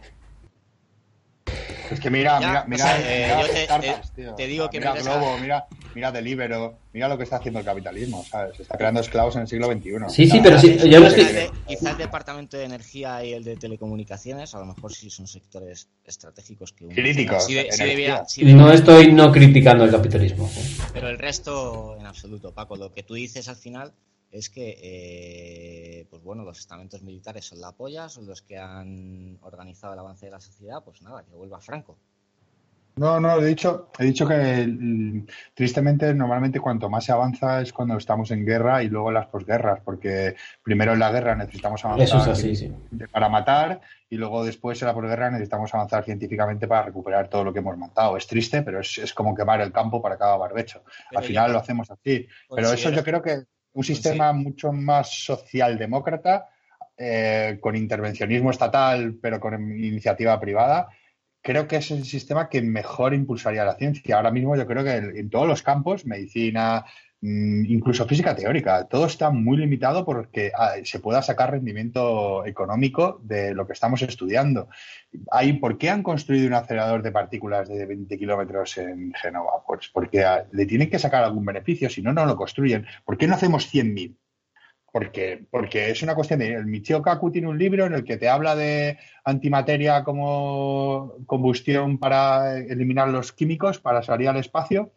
Es 1.90 1.98
que 2.00 2.10
mira, 2.10 2.38
Ya, 2.40 2.48
mira, 2.48 2.62
o 2.62 2.68
mira, 2.68 2.84
sea, 2.86 3.00
eh, 3.00 3.22
mira 3.26 3.40
yo 3.42 3.52
te- 3.52 3.64
startups, 3.64 4.08
eh, 4.08 4.12
tío. 4.14 4.34
te 4.34 4.46
digo 4.46 4.70
que 4.70 4.78
mira 4.78 4.92
Globo, 4.94 5.38
mira, 5.38 5.66
mira 5.94 6.12
Deliveroo, 6.12 6.78
mira 6.92 7.08
lo 7.08 7.16
que 7.18 7.24
está 7.24 7.36
haciendo 7.36 7.58
el 7.60 7.64
capitalismo, 7.64 8.24
¿sabes? 8.24 8.56
Se 8.56 8.62
está 8.62 8.76
creando 8.78 9.00
esclavos 9.00 9.34
en 9.36 9.42
el 9.42 9.48
siglo 9.48 9.66
XXI. 9.72 9.90
Sí, 10.08 10.26
sí, 10.30 10.40
pero 10.42 10.58
sí, 10.58 10.76
yo 10.88 11.00
no 11.00 11.06
quizá, 11.08 11.20
estoy- 11.20 11.24
el 11.26 11.34
de- 11.34 11.50
quizá 11.66 11.90
el 11.90 11.96
departamento 11.98 12.56
de 12.56 12.64
energía 12.64 13.24
y 13.24 13.32
el 13.32 13.44
de 13.44 13.56
telecomunicaciones, 13.56 14.54
a 14.54 14.58
lo 14.60 14.66
mejor 14.66 14.92
sí 14.94 15.10
son 15.10 15.26
sectores 15.26 15.88
estratégicos 16.04 16.72
que 16.72 16.86
Críticos, 16.88 17.44
sí 17.46 17.58
sí 17.70 18.04
sí 18.28 18.44
No 18.54 18.70
estoy 18.72 19.12
no 19.12 19.32
criticando 19.32 19.84
el 19.84 19.90
capitalismo. 19.90 20.50
Pero 20.92 21.08
el 21.08 21.18
resto, 21.18 21.96
en 21.98 22.06
absoluto, 22.06 22.52
Paco. 22.52 22.76
Lo 22.76 22.92
que 22.92 23.02
tú 23.02 23.14
dices 23.14 23.48
al 23.48 23.56
final 23.56 23.92
es 24.30 24.48
que, 24.48 24.78
eh, 24.80 26.06
pues 26.08 26.22
bueno, 26.22 26.44
los 26.44 26.58
estamentos 26.58 27.02
militares 27.02 27.44
son 27.44 27.60
la 27.60 27.72
polla, 27.72 28.08
son 28.08 28.26
los 28.26 28.42
que 28.42 28.58
han 28.58 29.38
organizado 29.42 29.92
el 29.94 29.98
avance 29.98 30.26
de 30.26 30.32
la 30.32 30.40
sociedad, 30.40 30.82
pues 30.84 31.02
nada, 31.02 31.24
que 31.24 31.34
vuelva 31.34 31.60
Franco. 31.60 31.98
No, 32.96 33.18
no, 33.18 33.40
he 33.40 33.46
dicho, 33.46 33.90
he 33.98 34.04
dicho 34.04 34.26
que 34.26 34.66
mm, 34.66 35.26
tristemente 35.54 36.12
normalmente 36.12 36.60
cuanto 36.60 36.90
más 36.90 37.04
se 37.04 37.12
avanza 37.12 37.62
es 37.62 37.72
cuando 37.72 37.96
estamos 37.96 38.30
en 38.30 38.44
guerra 38.44 38.82
y 38.82 38.88
luego 38.88 39.08
en 39.08 39.14
las 39.14 39.26
posguerras, 39.28 39.80
porque 39.84 40.36
primero 40.62 40.92
en 40.92 40.98
la 40.98 41.10
guerra 41.10 41.34
necesitamos 41.34 41.84
avanzar 41.84 42.06
Eso 42.06 42.18
es 42.18 42.28
así, 42.28 42.54
sí. 42.54 42.72
para 43.10 43.28
matar 43.28 43.80
y 44.08 44.16
luego 44.16 44.44
después 44.44 44.82
en 44.82 44.88
la 44.88 44.94
posguerra 44.94 45.30
necesitamos 45.30 45.72
avanzar 45.72 46.04
científicamente 46.04 46.68
para 46.68 46.82
recuperar 46.82 47.28
todo 47.28 47.44
lo 47.44 47.52
que 47.52 47.60
hemos 47.60 47.78
matado. 47.78 48.16
Es 48.16 48.26
triste, 48.26 48.62
pero 48.62 48.80
es, 48.80 48.98
es 48.98 49.14
como 49.14 49.34
quemar 49.34 49.60
el 49.60 49.72
campo 49.72 50.02
para 50.02 50.18
cada 50.18 50.36
barbecho. 50.36 50.82
Pero 51.08 51.20
Al 51.20 51.24
final 51.24 51.46
yo 51.46 51.52
lo 51.54 51.58
hacemos 51.60 51.90
así. 51.90 52.26
Pero 52.54 52.72
eso 52.72 52.90
yo 52.90 53.02
creo 53.02 53.22
que 53.22 53.44
un 53.72 53.84
sistema 53.84 54.32
mucho 54.32 54.72
más 54.72 55.24
socialdemócrata, 55.24 56.48
eh, 56.96 57.58
con 57.60 57.76
intervencionismo 57.76 58.50
estatal, 58.50 59.18
pero 59.20 59.40
con 59.40 59.54
iniciativa 59.82 60.38
privada, 60.38 60.88
creo 61.42 61.66
que 61.66 61.76
es 61.76 61.90
el 61.90 62.04
sistema 62.04 62.48
que 62.48 62.60
mejor 62.62 63.14
impulsaría 63.14 63.64
la 63.64 63.76
ciencia. 63.76 64.16
Ahora 64.16 64.30
mismo 64.30 64.56
yo 64.56 64.66
creo 64.66 64.84
que 64.84 65.18
en 65.18 65.30
todos 65.30 65.48
los 65.48 65.62
campos, 65.62 66.04
medicina, 66.04 66.84
incluso 67.22 68.06
física 68.06 68.34
teórica, 68.34 68.84
todo 68.84 69.06
está 69.06 69.30
muy 69.30 69.58
limitado 69.58 70.04
porque 70.06 70.52
ah, 70.56 70.74
se 70.84 71.00
pueda 71.00 71.20
sacar 71.20 71.50
rendimiento 71.50 72.46
económico 72.46 73.20
de 73.22 73.54
lo 73.54 73.66
que 73.66 73.74
estamos 73.74 74.00
estudiando. 74.02 74.68
Hay, 75.30 75.54
¿Por 75.54 75.76
qué 75.76 75.90
han 75.90 76.02
construido 76.02 76.46
un 76.46 76.54
acelerador 76.54 77.02
de 77.02 77.12
partículas 77.12 77.68
de 77.68 77.84
20 77.84 78.16
kilómetros 78.16 78.78
en 78.78 79.12
Génova? 79.12 79.62
Pues 79.66 79.90
porque 79.92 80.24
ah, 80.24 80.46
le 80.52 80.64
tienen 80.64 80.88
que 80.88 80.98
sacar 80.98 81.22
algún 81.22 81.44
beneficio, 81.44 81.90
si 81.90 82.00
no, 82.00 82.12
no 82.12 82.24
lo 82.24 82.36
construyen. 82.36 82.86
¿Por 83.04 83.18
qué 83.18 83.26
no 83.26 83.34
hacemos 83.34 83.72
100.000? 83.72 84.16
Porque, 84.92 85.46
porque 85.50 85.90
es 85.90 86.02
una 86.02 86.16
cuestión 86.16 86.40
de. 86.40 86.54
El 86.54 86.66
Michio 86.66 87.00
Kaku 87.00 87.30
tiene 87.30 87.48
un 87.48 87.58
libro 87.58 87.86
en 87.86 87.94
el 87.94 88.02
que 88.02 88.16
te 88.16 88.28
habla 88.28 88.56
de 88.56 88.98
antimateria 89.24 90.02
como 90.02 91.14
combustión 91.26 91.98
para 91.98 92.58
eliminar 92.58 93.08
los 93.08 93.32
químicos, 93.32 93.78
para 93.78 94.02
salir 94.02 94.28
al 94.28 94.38
espacio, 94.38 94.92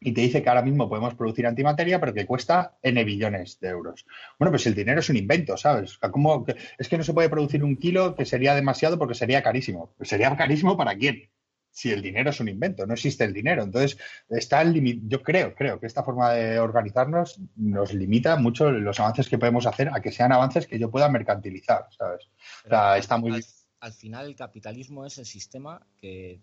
y 0.00 0.12
te 0.12 0.20
dice 0.20 0.42
que 0.42 0.48
ahora 0.48 0.62
mismo 0.62 0.88
podemos 0.88 1.14
producir 1.14 1.46
antimateria, 1.46 1.98
pero 2.00 2.12
que 2.12 2.26
cuesta 2.26 2.76
N 2.82 3.02
billones 3.04 3.58
de 3.60 3.68
euros. 3.68 4.06
Bueno, 4.38 4.52
pues 4.52 4.66
el 4.66 4.74
dinero 4.74 5.00
es 5.00 5.08
un 5.08 5.16
invento, 5.16 5.56
¿sabes? 5.56 5.98
¿Cómo? 5.98 6.44
Es 6.78 6.88
que 6.88 6.98
no 6.98 7.04
se 7.04 7.14
puede 7.14 7.30
producir 7.30 7.64
un 7.64 7.76
kilo 7.76 8.14
que 8.14 8.24
sería 8.24 8.54
demasiado 8.54 8.98
porque 8.98 9.14
sería 9.14 9.42
carísimo. 9.42 9.94
¿Sería 10.02 10.36
carísimo 10.36 10.76
para 10.76 10.96
quién? 10.96 11.30
si 11.76 11.92
el 11.92 12.00
dinero 12.00 12.30
es 12.30 12.40
un 12.40 12.48
invento, 12.48 12.86
no 12.86 12.94
existe 12.94 13.22
el 13.24 13.34
dinero. 13.34 13.62
Entonces, 13.62 13.98
está 14.30 14.62
el 14.62 15.06
yo 15.06 15.22
creo, 15.22 15.54
creo 15.54 15.78
que 15.78 15.84
esta 15.84 16.02
forma 16.02 16.32
de 16.32 16.58
organizarnos 16.58 17.38
nos 17.54 17.92
limita 17.92 18.36
mucho 18.36 18.70
los 18.70 18.98
avances 18.98 19.28
que 19.28 19.36
podemos 19.36 19.66
hacer 19.66 19.90
a 19.92 20.00
que 20.00 20.10
sean 20.10 20.32
avances 20.32 20.66
que 20.66 20.78
yo 20.78 20.90
pueda 20.90 21.10
mercantilizar, 21.10 21.86
¿sabes? 21.90 22.30
O 22.64 22.68
sea, 22.70 22.96
está 22.96 23.18
muy... 23.18 23.44
Al, 23.80 23.92
final, 23.92 24.24
el 24.24 24.36
capitalismo 24.36 25.04
es 25.04 25.18
el 25.18 25.26
sistema 25.26 25.86
que, 25.98 26.40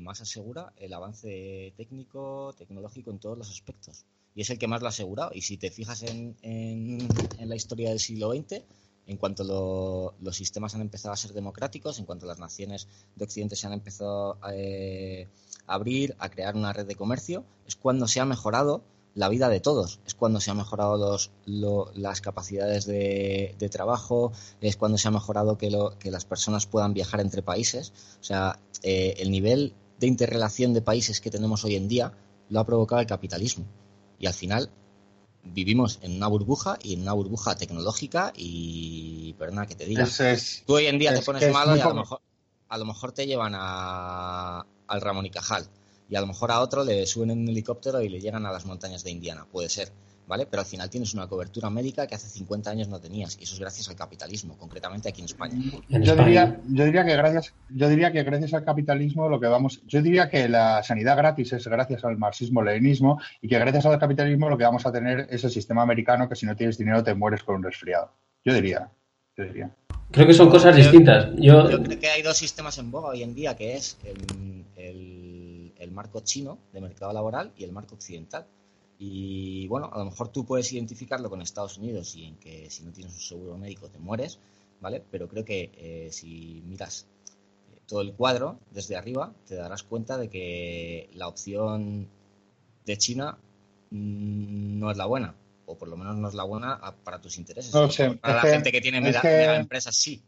más 0.00 0.20
asegura 0.20 0.72
el 0.76 0.92
avance 0.92 1.72
técnico, 1.76 2.54
tecnológico 2.56 3.10
en 3.10 3.18
todos 3.18 3.38
los 3.38 3.50
aspectos. 3.50 4.04
Y 4.34 4.42
es 4.42 4.50
el 4.50 4.58
que 4.58 4.68
más 4.68 4.80
lo 4.80 4.86
ha 4.86 4.90
asegurado. 4.90 5.30
Y 5.34 5.42
si 5.42 5.56
te 5.56 5.70
fijas 5.70 6.02
en, 6.04 6.36
en 6.42 7.48
la 7.48 7.56
historia 7.56 7.90
del 7.90 8.00
siglo 8.00 8.32
XX, 8.32 8.62
en 9.06 9.16
cuanto 9.16 10.14
los 10.20 10.36
sistemas 10.36 10.74
han 10.74 10.80
empezado 10.80 11.12
a 11.12 11.16
ser 11.16 11.32
democráticos, 11.32 11.98
en 11.98 12.04
cuanto 12.04 12.26
las 12.26 12.38
naciones 12.38 12.88
de 13.16 13.24
Occidente 13.24 13.56
se 13.56 13.66
han 13.66 13.72
empezado 13.72 14.38
eh, 14.52 15.28
a 15.66 15.74
abrir, 15.74 16.14
a 16.18 16.28
crear 16.30 16.54
una 16.56 16.72
red 16.72 16.86
de 16.86 16.94
comercio, 16.94 17.44
es 17.66 17.76
cuando 17.76 18.06
se 18.06 18.20
ha 18.20 18.24
mejorado 18.24 18.82
la 19.14 19.28
vida 19.28 19.48
de 19.48 19.60
todos, 19.60 20.00
es 20.06 20.14
cuando 20.14 20.40
se 20.40 20.50
han 20.50 20.56
mejorado 20.56 20.96
los, 20.96 21.30
las 21.94 22.20
capacidades 22.20 22.86
de, 22.86 23.68
trabajo, 23.70 24.32
es 24.60 24.76
cuando 24.76 24.98
se 24.98 25.08
ha 25.08 25.10
mejorado 25.10 25.58
que, 25.58 25.70
que, 25.98 26.10
las 26.10 26.24
personas 26.24 26.66
puedan 26.66 26.94
viajar 26.94 27.20
entre 27.20 27.42
países. 27.42 27.92
O 28.20 28.24
sea, 28.24 28.58
eh, 28.82 29.14
el 29.18 29.30
nivel 29.30 29.74
de 29.98 30.06
interrelación 30.06 30.72
de 30.72 30.82
países 30.82 31.20
que 31.20 31.30
tenemos 31.30 31.64
hoy 31.64 31.76
en 31.76 31.88
día 31.88 32.12
lo 32.48 32.60
ha 32.60 32.64
provocado 32.64 33.00
el 33.00 33.06
capitalismo. 33.06 33.66
Y 34.18 34.26
al 34.26 34.34
final 34.34 34.70
vivimos 35.44 35.98
en 36.02 36.16
una 36.16 36.28
burbuja 36.28 36.78
y 36.82 36.94
en 36.94 37.02
una 37.02 37.12
burbuja 37.12 37.56
tecnológica 37.56 38.32
y 38.36 39.34
perdona 39.34 39.66
que 39.66 39.74
te 39.74 39.86
diga 39.86 40.06
tú 40.66 40.74
hoy 40.74 40.86
en 40.86 40.98
día 40.98 41.12
te 41.12 41.22
pones 41.22 41.52
malo 41.52 41.76
y 41.76 41.80
a 41.80 41.88
lo, 41.88 41.94
mejor, 41.94 42.20
a 42.68 42.78
lo 42.78 42.84
mejor 42.84 43.10
te 43.10 43.26
llevan 43.26 43.54
a, 43.56 44.64
al 44.86 45.00
Ramón 45.00 45.26
y 45.26 45.30
Cajal 45.30 45.68
y 46.08 46.16
a 46.16 46.20
lo 46.20 46.26
mejor 46.26 46.50
a 46.50 46.60
otro 46.60 46.84
le 46.84 47.06
suben 47.06 47.30
en 47.30 47.40
un 47.40 47.48
helicóptero 47.48 48.02
y 48.02 48.08
le 48.08 48.20
llegan 48.20 48.46
a 48.46 48.52
las 48.52 48.66
montañas 48.66 49.04
de 49.04 49.10
Indiana 49.10 49.46
puede 49.50 49.68
ser 49.68 49.92
¿vale? 50.26 50.46
Pero 50.46 50.60
al 50.60 50.66
final 50.66 50.88
tienes 50.88 51.14
una 51.14 51.26
cobertura 51.26 51.70
médica 51.70 52.06
que 52.06 52.14
hace 52.14 52.28
50 52.28 52.70
años 52.70 52.88
no 52.88 53.00
tenías 53.00 53.36
y 53.40 53.44
eso 53.44 53.54
es 53.54 53.60
gracias 53.60 53.88
al 53.88 53.96
capitalismo, 53.96 54.56
concretamente 54.56 55.08
aquí 55.08 55.20
en 55.20 55.26
España. 55.26 55.54
yo, 55.88 56.16
Diría, 56.16 56.60
yo 56.68 56.84
diría 56.84 57.04
que 57.04 57.16
gracias 57.16 57.54
yo 57.68 57.88
diría 57.88 58.12
que 58.12 58.22
gracias 58.22 58.54
al 58.54 58.64
capitalismo 58.64 59.28
lo 59.28 59.40
que 59.40 59.46
vamos 59.46 59.82
yo 59.86 60.00
diría 60.02 60.28
que 60.28 60.48
la 60.48 60.82
sanidad 60.82 61.16
gratis 61.16 61.52
es 61.52 61.66
gracias 61.66 62.04
al 62.04 62.16
marxismo-leninismo 62.18 63.20
y 63.40 63.48
que 63.48 63.58
gracias 63.58 63.86
al 63.86 63.98
capitalismo 63.98 64.48
lo 64.48 64.56
que 64.56 64.64
vamos 64.64 64.86
a 64.86 64.92
tener 64.92 65.26
es 65.30 65.44
el 65.44 65.50
sistema 65.50 65.82
americano 65.82 66.28
que 66.28 66.36
si 66.36 66.46
no 66.46 66.56
tienes 66.56 66.78
dinero 66.78 67.02
te 67.02 67.14
mueres 67.14 67.42
con 67.42 67.56
un 67.56 67.62
resfriado. 67.62 68.10
Yo 68.44 68.54
diría, 68.54 68.90
yo 69.36 69.44
diría. 69.44 69.70
Creo 70.10 70.26
que 70.26 70.34
son 70.34 70.50
cosas 70.50 70.76
distintas. 70.76 71.28
Yo... 71.36 71.82
creo 71.82 71.98
que 71.98 72.08
hay 72.08 72.22
dos 72.22 72.36
sistemas 72.36 72.76
en 72.78 72.90
boga 72.90 73.10
hoy 73.10 73.22
en 73.22 73.34
día, 73.34 73.56
que 73.56 73.76
es 73.76 73.96
el 74.04 74.64
marco 75.92 76.20
chino 76.20 76.58
de 76.72 76.80
mercado 76.80 77.12
laboral 77.12 77.52
y 77.56 77.64
el 77.64 77.72
marco 77.72 77.94
occidental. 77.94 78.46
Y 78.98 79.66
bueno, 79.68 79.90
a 79.92 79.98
lo 79.98 80.04
mejor 80.04 80.28
tú 80.28 80.44
puedes 80.44 80.72
identificarlo 80.72 81.28
con 81.28 81.42
Estados 81.42 81.78
Unidos 81.78 82.14
y 82.14 82.24
en 82.24 82.36
que 82.36 82.70
si 82.70 82.84
no 82.84 82.92
tienes 82.92 83.14
un 83.14 83.20
seguro 83.20 83.58
médico 83.58 83.88
te 83.88 83.98
mueres, 83.98 84.38
¿vale? 84.80 85.02
Pero 85.10 85.28
creo 85.28 85.44
que 85.44 85.70
eh, 85.76 86.08
si 86.12 86.62
miras 86.66 87.06
eh, 87.72 87.80
todo 87.86 88.00
el 88.00 88.12
cuadro 88.12 88.58
desde 88.70 88.96
arriba, 88.96 89.32
te 89.46 89.56
darás 89.56 89.82
cuenta 89.82 90.18
de 90.18 90.28
que 90.28 91.10
la 91.14 91.26
opción 91.26 92.08
de 92.86 92.98
China 92.98 93.38
mm, 93.90 94.78
no 94.78 94.90
es 94.90 94.96
la 94.96 95.06
buena, 95.06 95.34
o 95.66 95.76
por 95.76 95.88
lo 95.88 95.96
menos 95.96 96.16
no 96.16 96.28
es 96.28 96.34
la 96.34 96.44
buena 96.44 96.80
para 97.02 97.20
tus 97.20 97.38
intereses. 97.38 97.72
para 98.20 98.34
la 98.34 98.42
gente 98.42 98.70
que 98.70 98.80
tiene 98.80 99.00
mega 99.00 99.56
empresas 99.56 99.96
sí, 99.96 100.22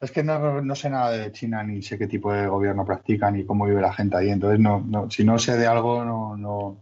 es 0.00 0.10
que 0.12 0.22
no, 0.22 0.74
sé 0.74 0.88
nada 0.88 1.10
de 1.10 1.30
China, 1.30 1.62
ni 1.62 1.82
sé 1.82 1.98
qué 1.98 2.06
tipo 2.06 2.32
de 2.32 2.46
gobierno 2.46 2.86
practica, 2.86 3.30
ni 3.30 3.44
cómo 3.44 3.66
vive 3.66 3.82
la 3.82 3.92
gente 3.92 4.16
ahí. 4.16 4.30
Entonces, 4.30 4.58
no, 4.58 4.80
no, 4.80 5.10
si 5.10 5.24
no 5.24 5.38
sé 5.38 5.58
de 5.58 5.66
algo, 5.66 6.02
no, 6.02 6.38
no, 6.38 6.80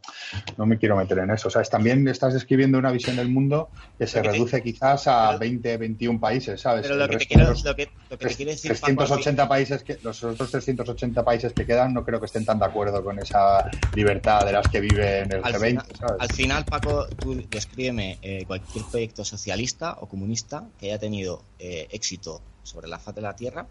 no 0.57 0.67
me 0.67 0.79
quiero 0.79 0.97
meter 0.97 1.19
en 1.19 1.31
eso. 1.33 1.51
Sea, 1.51 1.63
también 1.63 2.07
estás 2.07 2.35
describiendo 2.35 2.79
una 2.79 2.93
visión 2.93 3.17
del 3.17 3.29
mundo 3.29 3.71
que 3.99 4.07
se 4.07 4.23
reduce 4.23 4.63
quizás 4.63 5.09
a 5.09 5.37
20, 5.37 5.79
21 5.79 6.21
países, 6.21 6.61
¿sabes? 6.61 6.83
Pero 6.83 6.95
lo 6.95 7.09
que, 7.09 7.17
quiero, 7.17 7.53
lo 7.53 7.75
que, 7.75 7.91
lo 8.09 8.19
que 8.19 8.27
te 8.29 8.35
quiero 8.37 8.53
decir, 8.53 8.71
380 8.71 9.49
países 9.49 9.83
que, 9.83 9.99
los 10.05 10.23
otros 10.23 10.53
380 10.53 11.25
países 11.25 11.53
que 11.53 11.67
quedan 11.67 11.95
no 11.95 12.05
creo 12.05 12.21
que 12.21 12.27
estén 12.27 12.45
tan 12.45 12.61
de 12.61 12.67
acuerdo 12.67 13.03
con 13.03 13.19
esa 13.19 13.69
libertad 13.97 14.47
de 14.47 14.53
las 14.53 14.69
que 14.69 14.81
vive 14.81 15.23
en 15.23 15.33
el 15.33 15.43
G20, 15.43 15.83
¿sabes? 15.99 16.17
Al 16.21 16.33
final, 16.33 16.65
Paco, 16.65 17.09
tú 17.19 17.43
descríbeme 17.51 18.19
eh, 18.23 18.45
cualquier 18.47 18.85
proyecto 18.85 19.25
socialista 19.25 19.97
o 20.01 20.07
comunista 20.07 20.69
que 20.79 20.87
haya 20.87 21.01
tenido 21.01 21.43
eh, 21.59 21.89
éxito 21.91 22.41
sobre 22.69 22.89
la 22.89 22.99
faz 22.99 23.15
de 23.15 23.23
la 23.23 23.35
Tierra 23.35 23.67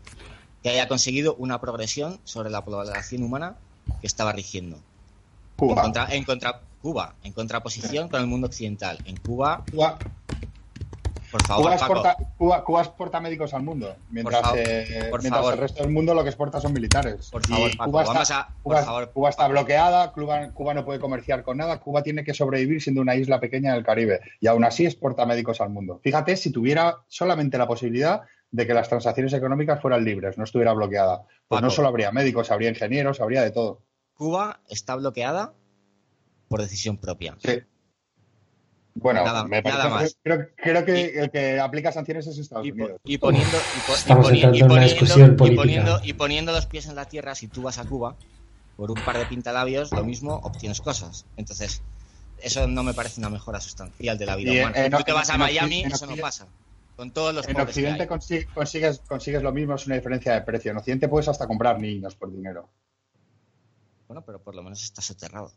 que 0.63 0.69
haya 0.69 0.87
conseguido 0.87 1.35
una 1.35 1.61
progresión 1.61 2.19
sobre 2.23 2.49
la 2.49 2.63
población 2.63 3.23
humana 3.23 3.55
que 4.01 4.07
estaba 4.07 4.31
rigiendo. 4.31 4.79
Cuba. 5.55 5.83
En, 6.09 6.23
contra, 6.23 6.61
Cuba, 6.81 7.15
en 7.23 7.33
contraposición 7.33 8.09
con 8.09 8.21
el 8.21 8.27
mundo 8.27 8.47
occidental. 8.47 8.99
En 9.05 9.17
Cuba. 9.17 9.63
Cuba. 9.71 9.97
Por 11.31 11.43
favor, 11.45 11.63
Cuba, 11.65 11.75
exporta, 11.75 12.17
Cuba, 12.37 12.81
exporta, 12.81 13.19
médicos 13.19 13.53
al 13.53 13.61
mundo, 13.61 13.93
mientras, 14.09 14.41
eh, 14.55 15.09
el 15.11 15.57
resto 15.57 15.83
del 15.83 15.91
mundo 15.91 16.13
lo 16.13 16.23
que 16.23 16.29
exporta 16.29 16.61
son 16.61 16.71
militares. 16.71 17.29
Por 17.29 17.45
favor, 17.45 17.69
Cuba, 17.77 18.01
está, 18.21 18.49
Cuba, 19.13 19.29
está, 19.29 19.47
bloqueada, 19.49 20.13
Cuba, 20.13 20.51
Cuba, 20.53 20.73
no 20.73 20.85
puede 20.85 21.01
comerciar 21.01 21.43
con 21.43 21.57
nada, 21.57 21.81
Cuba 21.81 22.01
tiene 22.01 22.23
que 22.23 22.33
sobrevivir 22.33 22.81
siendo 22.81 23.01
una 23.01 23.15
isla 23.15 23.41
pequeña 23.41 23.73
del 23.73 23.83
Caribe 23.83 24.21
y 24.39 24.47
aún 24.47 24.63
así 24.63 24.85
exporta 24.85 25.25
médicos 25.25 25.59
al 25.59 25.69
mundo. 25.69 25.99
Fíjate 26.01 26.37
si 26.37 26.49
tuviera 26.49 26.99
solamente 27.09 27.57
la 27.57 27.67
posibilidad 27.67 28.21
de 28.51 28.67
que 28.67 28.73
las 28.73 28.89
transacciones 28.89 29.33
económicas 29.33 29.81
fueran 29.81 30.03
libres, 30.03 30.37
no 30.37 30.43
estuviera 30.43 30.73
bloqueada. 30.73 31.23
Pues 31.47 31.61
no 31.61 31.69
solo 31.69 31.87
habría 31.89 32.11
médicos, 32.11 32.51
habría 32.51 32.69
ingenieros, 32.69 33.19
habría 33.21 33.41
de 33.41 33.51
todo. 33.51 33.81
Cuba 34.13 34.61
está 34.67 34.95
bloqueada 34.95 35.53
por 36.47 36.61
decisión 36.61 36.97
propia. 36.97 37.35
Sí. 37.39 37.61
Bueno, 38.99 39.23
me 39.47 39.61
parece, 39.61 40.15
Creo, 40.23 40.47
creo, 40.55 40.85
que 40.85 41.19
el 41.19 41.29
que 41.29 41.59
aplica 41.59 41.91
sanciones 41.91 42.25
es 42.25 42.39
Estados 42.39 42.65
Unidos. 42.65 42.99
Y 43.03 43.19
poniendo, 43.19 43.57
y, 46.03 46.13
poniendo, 46.13 46.51
los 46.51 46.65
pies 46.65 46.87
en 46.87 46.95
la 46.95 47.05
tierra, 47.05 47.35
si 47.35 47.47
tú 47.47 47.61
vas 47.61 47.77
a 47.77 47.85
Cuba, 47.85 48.15
por 48.75 48.89
un 48.89 48.99
par 49.05 49.19
de 49.19 49.25
pintalabios, 49.27 49.91
lo 49.91 50.03
mismo 50.03 50.39
obtienes 50.43 50.81
cosas. 50.81 51.27
Entonces, 51.35 51.83
eso 52.41 52.67
no 52.67 52.81
me 52.81 52.95
parece 52.95 53.21
una 53.21 53.29
mejora 53.29 53.61
sustancial 53.61 54.17
de 54.17 54.25
la 54.25 54.35
vida 54.35 54.51
humana. 54.51 54.85
Si 54.85 54.89
tú 54.89 55.03
te 55.03 55.13
vas 55.13 55.29
a 55.29 55.37
Miami, 55.37 55.83
eso 55.83 56.07
no 56.07 56.15
pasa. 56.15 56.47
Con 56.97 57.11
todos 57.11 57.33
los 57.33 57.47
en 57.47 57.59
Occidente 57.59 58.07
consigues, 58.07 58.47
consigues 59.07 59.43
lo 59.43 59.51
mismo, 59.51 59.75
es 59.75 59.85
una 59.85 59.95
diferencia 59.95 60.33
de 60.33 60.41
precio. 60.41 60.71
En 60.71 60.77
Occidente 60.77 61.07
puedes 61.07 61.27
hasta 61.27 61.45
comprar 61.45 61.79
niños 61.79 62.15
por 62.15 62.31
dinero. 62.31 62.67
Bueno, 64.07 64.23
pero 64.25 64.41
por 64.41 64.55
lo 64.55 64.63
menos 64.63 64.83
está 64.83 65.03
soterrado. 65.03 65.51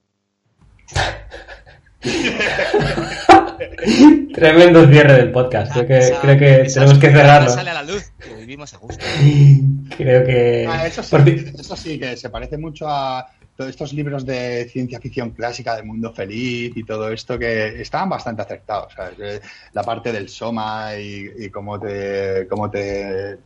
Tremendo 4.34 4.86
cierre 4.86 5.14
del 5.14 5.32
podcast. 5.32 5.72
Creo 5.72 5.86
que, 5.86 6.14
creo 6.20 6.38
que 6.38 6.70
tenemos 6.70 6.98
que 6.98 7.10
cerrarlo. 7.10 7.48
Sale 7.48 7.70
a 7.70 7.74
la 7.74 7.84
luz, 7.84 8.12
que 8.18 8.34
vivimos 8.34 8.74
a 8.74 8.76
gusto. 8.76 9.02
Creo 9.96 10.22
que. 10.24 10.66
Ah, 10.68 10.86
eso, 10.86 11.02
sí, 11.02 11.16
eso 11.58 11.74
sí, 11.74 11.98
que 11.98 12.18
se 12.18 12.28
parece 12.28 12.58
mucho 12.58 12.86
a 12.86 13.26
todos 13.60 13.72
estos 13.72 13.92
libros 13.92 14.24
de 14.24 14.66
ciencia 14.70 14.98
ficción 14.98 15.32
clásica 15.32 15.76
de 15.76 15.82
mundo 15.82 16.14
feliz 16.14 16.74
y 16.74 16.82
todo 16.82 17.10
esto 17.10 17.38
que 17.38 17.82
estaban 17.82 18.08
bastante 18.08 18.40
acertados. 18.40 18.94
¿sabes? 18.94 19.42
La 19.74 19.82
parte 19.82 20.10
del 20.12 20.30
soma 20.30 20.96
y, 20.96 21.50
cómo, 21.50 21.78
te, 21.78 22.46
cómo 22.48 22.70
te, 22.70 23.36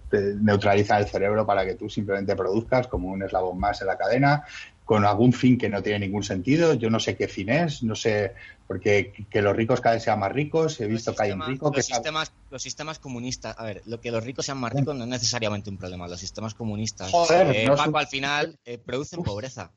neutraliza 0.40 1.00
el 1.00 1.08
cerebro 1.08 1.44
para 1.44 1.66
que 1.66 1.74
tú 1.74 1.90
simplemente 1.90 2.36
produzcas 2.36 2.86
como 2.86 3.08
un 3.08 3.24
eslabón 3.24 3.58
más 3.58 3.80
en 3.80 3.88
la 3.88 3.98
cadena 3.98 4.44
con 4.84 5.04
algún 5.04 5.32
fin 5.32 5.58
que 5.58 5.68
no 5.68 5.82
tiene 5.82 6.06
ningún 6.06 6.22
sentido. 6.22 6.74
Yo 6.74 6.90
no 6.90 7.00
sé 7.00 7.16
qué 7.16 7.26
fin 7.26 7.48
es, 7.48 7.82
no 7.82 7.96
sé, 7.96 8.34
porque 8.68 9.12
que 9.28 9.42
los 9.42 9.56
ricos 9.56 9.80
cada 9.80 9.96
vez 9.96 10.04
sean 10.04 10.20
más 10.20 10.30
ricos. 10.30 10.80
He 10.80 10.86
visto 10.86 11.12
que 11.12 11.24
hay 11.24 11.32
un 11.32 11.44
rico 11.44 11.66
los 11.66 11.74
que. 11.74 11.82
Sistemas, 11.82 12.30
los 12.50 12.62
sistemas 12.62 13.00
comunistas, 13.00 13.56
a 13.58 13.64
ver, 13.64 13.82
lo 13.86 14.00
que 14.00 14.12
los 14.12 14.22
ricos 14.22 14.46
sean 14.46 14.58
más 14.58 14.72
ricos 14.72 14.94
no 14.94 15.02
es 15.02 15.10
necesariamente 15.10 15.70
un 15.70 15.78
problema. 15.78 16.06
Los 16.06 16.20
sistemas 16.20 16.54
comunistas, 16.54 17.10
Joder, 17.10 17.56
eh, 17.56 17.66
no 17.66 17.74
Paco, 17.74 17.98
al 17.98 18.06
final 18.06 18.60
eh, 18.64 18.78
producen 18.78 19.24
pobreza. 19.24 19.72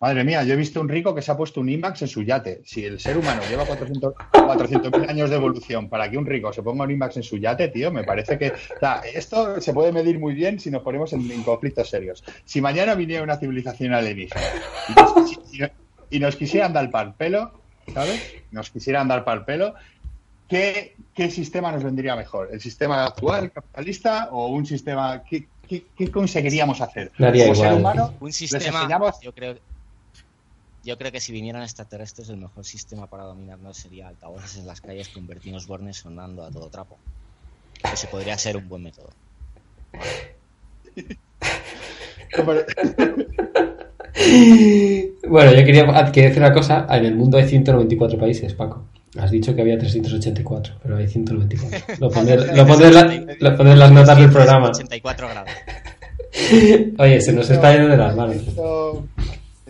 Madre 0.00 0.24
mía, 0.24 0.42
yo 0.44 0.54
he 0.54 0.56
visto 0.56 0.80
un 0.80 0.88
rico 0.88 1.14
que 1.14 1.22
se 1.22 1.30
ha 1.30 1.36
puesto 1.36 1.60
un 1.60 1.68
IMAX 1.68 2.02
en 2.02 2.08
su 2.08 2.22
yate. 2.22 2.60
Si 2.64 2.84
el 2.84 3.00
ser 3.00 3.16
humano 3.16 3.42
lleva 3.48 3.64
400 3.64 4.14
400.000 4.32 5.08
años 5.08 5.30
de 5.30 5.36
evolución 5.36 5.88
para 5.88 6.10
que 6.10 6.18
un 6.18 6.26
rico 6.26 6.52
se 6.52 6.62
ponga 6.62 6.84
un 6.84 6.90
IMAX 6.90 7.16
en 7.16 7.22
su 7.22 7.38
yate, 7.38 7.68
tío, 7.68 7.90
me 7.90 8.04
parece 8.04 8.38
que. 8.38 8.48
o 8.50 8.78
sea, 8.80 9.00
esto 9.14 9.60
se 9.60 9.72
puede 9.72 9.92
medir 9.92 10.18
muy 10.18 10.34
bien 10.34 10.58
si 10.60 10.70
nos 10.70 10.82
ponemos 10.82 11.12
en, 11.12 11.42
conflictos 11.42 11.88
serios. 11.88 12.24
Si 12.44 12.60
mañana 12.60 12.94
viniera 12.94 13.22
una 13.22 13.38
civilización 13.38 13.94
alienígena 13.94 14.40
y 14.88 14.92
nos, 14.92 15.32
y- 15.52 16.16
y 16.16 16.20
nos 16.20 16.36
quisieran 16.36 16.72
dar 16.72 16.90
para 16.90 17.08
el 17.10 17.14
pelo, 17.14 17.52
¿sabes? 17.94 18.20
Nos 18.50 18.70
quisieran 18.70 19.08
dar 19.08 19.24
para 19.24 19.40
el 19.40 19.44
pelo, 19.46 19.74
¿qué, 20.48 20.96
¿qué 21.14 21.30
sistema 21.30 21.72
nos 21.72 21.82
vendría 21.84 22.16
mejor? 22.16 22.48
¿El 22.52 22.60
sistema 22.60 23.04
actual, 23.06 23.50
capitalista, 23.50 24.28
o 24.32 24.48
un 24.48 24.66
sistema. 24.66 25.22
¿Qué, 25.28 25.51
qué- 25.72 25.86
qué 25.96 26.10
conseguiríamos 26.10 26.80
hacer? 26.80 27.12
Daría 27.18 27.44
Como 27.44 27.54
ser 27.54 27.72
humano, 27.72 28.14
Un 28.20 28.32
sistema, 28.32 28.80
enseñamos 28.80 29.20
yo 29.22 29.32
creo, 29.32 29.56
yo 30.84 30.98
creo 30.98 31.12
que 31.12 31.20
si 31.20 31.32
vinieran 31.32 31.62
extraterrestres, 31.62 32.28
el 32.28 32.36
mejor 32.36 32.64
sistema 32.64 33.06
para 33.06 33.24
dominarnos 33.24 33.78
sería 33.78 34.08
altavoces 34.08 34.58
en 34.58 34.66
las 34.66 34.80
calles 34.80 35.08
con 35.08 35.26
Bertinos 35.26 35.66
Bornes 35.66 35.96
sonando 35.96 36.44
a 36.44 36.50
todo 36.50 36.68
trapo. 36.68 36.98
Ese 37.92 38.06
podría 38.08 38.36
ser 38.36 38.56
un 38.56 38.68
buen 38.68 38.82
método. 38.82 39.10
Bueno, 45.28 45.52
yo 45.52 45.64
quería 45.64 45.84
ah, 45.88 46.12
que 46.12 46.22
decir 46.22 46.38
una 46.38 46.52
cosa. 46.52 46.86
En 46.90 47.04
el 47.04 47.14
mundo 47.14 47.38
hay 47.38 47.48
194 47.48 48.18
países, 48.18 48.54
Paco. 48.54 48.84
Has 49.18 49.30
dicho 49.30 49.54
que 49.54 49.60
había 49.60 49.78
384, 49.78 50.74
pero 50.82 50.96
hay 50.96 51.06
194. 51.08 51.96
Lo 52.00 52.10
pondré, 52.10 52.56
lo 52.56 52.66
pondré 52.66 52.88
en, 52.88 52.94
la- 52.94 53.36
lo 53.50 53.56
pondré 53.56 53.72
en 53.74 53.78
las 53.78 53.92
notas 53.92 54.18
del 54.18 54.30
programa. 54.30 54.68
84 54.70 55.28
grados. 55.28 55.50
Oye, 56.98 57.20
se 57.20 57.32
nos 57.32 57.50
está 57.50 57.72
yendo 57.74 57.88
de 57.88 57.96
las 57.98 58.16
manos. 58.16 58.36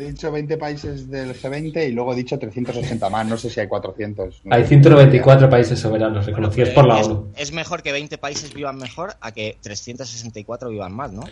He 0.02 0.10
dicho, 0.10 0.28
he 0.28 0.30
dicho 0.30 0.32
20 0.32 0.56
países 0.58 1.08
del 1.10 1.34
G20 1.34 1.88
y 1.88 1.92
luego 1.92 2.12
he 2.12 2.16
dicho 2.16 2.38
380 2.38 3.08
más. 3.10 3.26
No 3.26 3.36
sé 3.36 3.50
si 3.50 3.60
hay 3.60 3.68
400. 3.68 4.42
no 4.44 4.54
Hay 4.54 4.62
sé. 4.62 4.68
194 4.68 5.48
países 5.50 5.78
soberanos 5.78 6.26
reconocidos 6.26 6.70
por 6.70 6.86
la 6.86 7.00
es, 7.00 7.06
ONU. 7.06 7.32
es 7.36 7.52
mejor 7.52 7.82
que 7.82 7.92
20 7.92 8.18
países 8.18 8.52
vivan 8.54 8.76
mejor 8.76 9.14
a 9.20 9.32
que 9.32 9.56
364 9.62 10.68
vivan 10.70 10.92
mal, 10.92 11.14
¿no? 11.14 11.22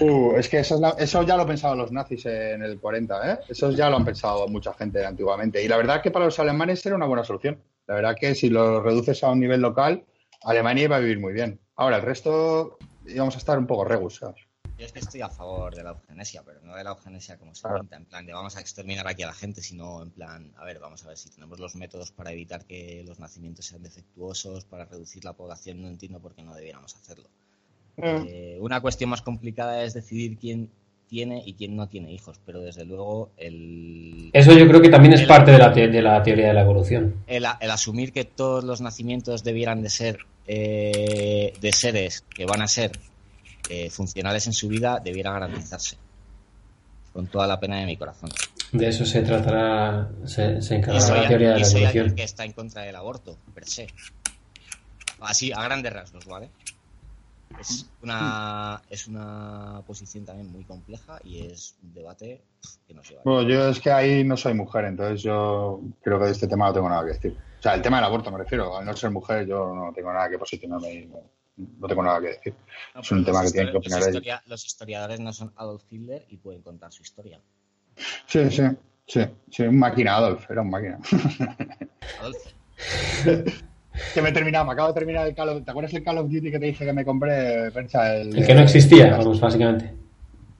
Uh, 0.00 0.36
es 0.36 0.48
que 0.48 0.58
eso, 0.60 0.74
es 0.76 0.80
la- 0.80 0.94
eso 0.98 1.22
ya 1.22 1.36
lo 1.36 1.46
pensaban 1.46 1.78
los 1.78 1.92
nazis 1.92 2.24
en 2.26 2.62
el 2.62 2.78
40, 2.78 3.32
¿eh? 3.32 3.38
Eso 3.48 3.70
ya 3.70 3.90
lo 3.90 3.96
han 3.96 4.04
pensado 4.04 4.46
mucha 4.48 4.72
gente 4.74 5.04
antiguamente. 5.04 5.62
Y 5.62 5.68
la 5.68 5.76
verdad 5.76 6.00
que 6.02 6.10
para 6.10 6.24
los 6.24 6.38
alemanes 6.38 6.84
era 6.86 6.96
una 6.96 7.06
buena 7.06 7.24
solución. 7.24 7.58
La 7.86 7.94
verdad 7.96 8.16
que 8.18 8.34
si 8.34 8.48
lo 8.48 8.80
reduces 8.82 9.22
a 9.24 9.30
un 9.30 9.40
nivel 9.40 9.60
local, 9.60 10.04
Alemania 10.42 10.84
iba 10.84 10.96
a 10.96 11.00
vivir 11.00 11.20
muy 11.20 11.32
bien. 11.32 11.60
Ahora, 11.76 11.96
el 11.96 12.02
resto 12.02 12.78
íbamos 13.06 13.34
a 13.34 13.38
estar 13.38 13.58
un 13.58 13.66
poco 13.66 13.84
regus, 13.84 14.16
¿sabes? 14.16 14.36
Yo 14.76 14.86
es 14.86 14.92
que 14.92 14.98
estoy 14.98 15.20
a 15.20 15.28
favor 15.28 15.72
de 15.74 15.84
la 15.84 15.90
eugenesia, 15.90 16.42
pero 16.44 16.60
no 16.64 16.74
de 16.74 16.82
la 16.82 16.90
eugenesia 16.90 17.36
como 17.36 17.54
se 17.54 17.62
Claro. 17.62 17.80
pinta, 17.80 17.96
en 17.96 18.06
plan 18.06 18.26
de 18.26 18.32
vamos 18.32 18.56
a 18.56 18.60
exterminar 18.60 19.06
aquí 19.06 19.22
a 19.22 19.28
la 19.28 19.32
gente, 19.32 19.62
sino 19.62 20.02
en 20.02 20.10
plan, 20.10 20.50
a 20.56 20.64
ver, 20.64 20.80
vamos 20.80 21.04
a 21.04 21.08
ver 21.08 21.16
si 21.16 21.30
tenemos 21.30 21.60
los 21.60 21.76
métodos 21.76 22.10
para 22.10 22.32
evitar 22.32 22.64
que 22.64 23.04
los 23.06 23.20
nacimientos 23.20 23.66
sean 23.66 23.82
defectuosos, 23.84 24.64
para 24.64 24.84
reducir 24.84 25.24
la 25.24 25.32
población, 25.32 25.80
no 25.80 25.86
entiendo 25.88 26.18
por 26.18 26.34
qué 26.34 26.42
no 26.42 26.54
debiéramos 26.54 26.94
hacerlo. 26.96 27.28
Eh, 27.96 28.58
una 28.60 28.80
cuestión 28.80 29.10
más 29.10 29.22
complicada 29.22 29.84
es 29.84 29.94
decidir 29.94 30.36
quién 30.38 30.68
tiene 31.08 31.40
y 31.46 31.52
quién 31.54 31.76
no 31.76 31.86
tiene 31.88 32.10
hijos, 32.12 32.40
pero 32.44 32.60
desde 32.60 32.84
luego 32.84 33.30
el, 33.36 34.30
Eso 34.32 34.52
yo 34.58 34.66
creo 34.66 34.82
que 34.82 34.88
también 34.88 35.14
es 35.14 35.20
El- 35.20 35.28
parte 35.28 35.52
de 35.52 35.58
la, 35.58 35.72
te- 35.72 35.86
de 35.86 36.02
la 36.02 36.20
teoría 36.20 36.48
de 36.48 36.54
la 36.54 36.62
evolución. 36.62 37.22
el, 37.28 37.44
el 37.60 37.70
asumir 37.70 38.12
que 38.12 38.24
todos 38.24 38.64
los 38.64 38.80
nacimientos 38.80 39.44
debieran 39.44 39.82
de 39.82 39.90
ser 39.90 40.18
eh, 40.48 41.52
de 41.60 41.72
seres 41.72 42.24
que 42.34 42.44
van 42.46 42.60
a 42.62 42.66
ser 42.66 42.90
eh, 43.68 43.90
funcionales 43.90 44.46
en 44.46 44.52
su 44.52 44.68
vida 44.68 45.00
debiera 45.02 45.32
garantizarse. 45.32 45.96
Con 47.12 47.28
toda 47.28 47.46
la 47.46 47.60
pena 47.60 47.76
de 47.76 47.86
mi 47.86 47.96
corazón. 47.96 48.30
De 48.72 48.88
eso 48.88 49.06
se 49.06 49.22
tratará, 49.22 50.10
se, 50.24 50.60
se 50.60 50.74
Y 50.74 50.78
encargará 50.78 51.00
soy, 51.06 51.20
la 51.20 51.28
teoría 51.28 51.50
de 51.52 51.58
la 51.60 51.64
soy 51.64 51.84
alguien 51.84 51.90
evolución. 51.96 52.16
que 52.16 52.22
está 52.24 52.44
en 52.44 52.52
contra 52.52 52.82
del 52.82 52.96
aborto, 52.96 53.38
per 53.54 53.64
se. 53.66 53.86
Así, 55.20 55.52
a 55.52 55.62
grandes 55.62 55.92
rasgos, 55.92 56.26
¿vale? 56.26 56.50
Es 57.60 57.88
una, 58.02 58.82
es 58.90 59.06
una 59.06 59.80
posición 59.86 60.24
también 60.24 60.50
muy 60.50 60.64
compleja 60.64 61.20
y 61.22 61.46
es 61.46 61.76
un 61.84 61.94
debate 61.94 62.42
que 62.88 62.94
nos 62.94 63.08
lleva. 63.08 63.22
Bueno, 63.24 63.48
yo 63.48 63.68
es 63.68 63.78
que 63.78 63.92
ahí 63.92 64.24
no 64.24 64.36
soy 64.36 64.54
mujer, 64.54 64.86
entonces 64.86 65.22
yo 65.22 65.80
creo 66.02 66.18
que 66.18 66.24
de 66.26 66.32
este 66.32 66.48
tema 66.48 66.66
no 66.66 66.72
tengo 66.72 66.88
nada 66.88 67.02
que 67.04 67.12
decir. 67.12 67.36
O 67.60 67.62
sea, 67.62 67.74
el 67.74 67.82
tema 67.82 67.98
del 67.98 68.06
aborto 68.06 68.32
me 68.32 68.38
refiero. 68.38 68.76
Al 68.76 68.84
no 68.84 68.96
ser 68.96 69.10
mujer, 69.12 69.46
yo 69.46 69.72
no 69.72 69.92
tengo 69.94 70.12
nada 70.12 70.28
que 70.28 70.36
posicionarme 70.38 71.06
no, 71.06 71.20
no 71.56 71.86
tengo 71.88 72.02
nada 72.02 72.20
que 72.20 72.26
decir. 72.28 72.54
No, 72.94 73.00
es 73.00 73.12
un 73.12 73.24
tema 73.24 73.42
que 73.42 73.50
tienen 73.50 73.72
que 73.72 73.78
opinar 73.78 73.98
los 74.00 74.08
ellos. 74.08 74.16
historia- 74.22 74.42
Los 74.46 74.64
historiadores 74.66 75.20
no 75.20 75.32
son 75.32 75.52
Adolf 75.56 75.82
Hitler 75.90 76.24
y 76.28 76.36
pueden 76.36 76.62
contar 76.62 76.92
su 76.92 77.02
historia. 77.02 77.40
Sí, 78.26 78.50
sí, 78.50 78.62
sí. 79.06 79.20
Sí, 79.50 79.62
un 79.62 79.78
máquina, 79.78 80.16
Adolf, 80.16 80.50
era 80.50 80.62
un 80.62 80.70
máquina. 80.70 80.98
Adolf, 82.20 82.36
que 84.14 84.22
me 84.22 84.28
he 84.30 84.32
terminado, 84.32 84.64
me 84.64 84.72
acabo 84.72 84.88
de 84.88 84.94
terminar 84.94 85.26
el 85.28 85.34
Call 85.34 85.48
of 85.50 85.64
¿Te 85.64 85.70
acuerdas 85.70 85.94
el 85.94 86.02
Call 86.02 86.18
of 86.18 86.28
Duty 86.30 86.50
que 86.50 86.58
te 86.58 86.66
dije 86.66 86.84
que 86.84 86.92
me 86.92 87.04
compré, 87.04 87.70
Percha? 87.70 88.16
El, 88.16 88.36
El 88.36 88.46
que 88.46 88.54
no 88.54 88.60
existía, 88.62 89.16
vamos, 89.16 89.40
básicamente. 89.40 89.94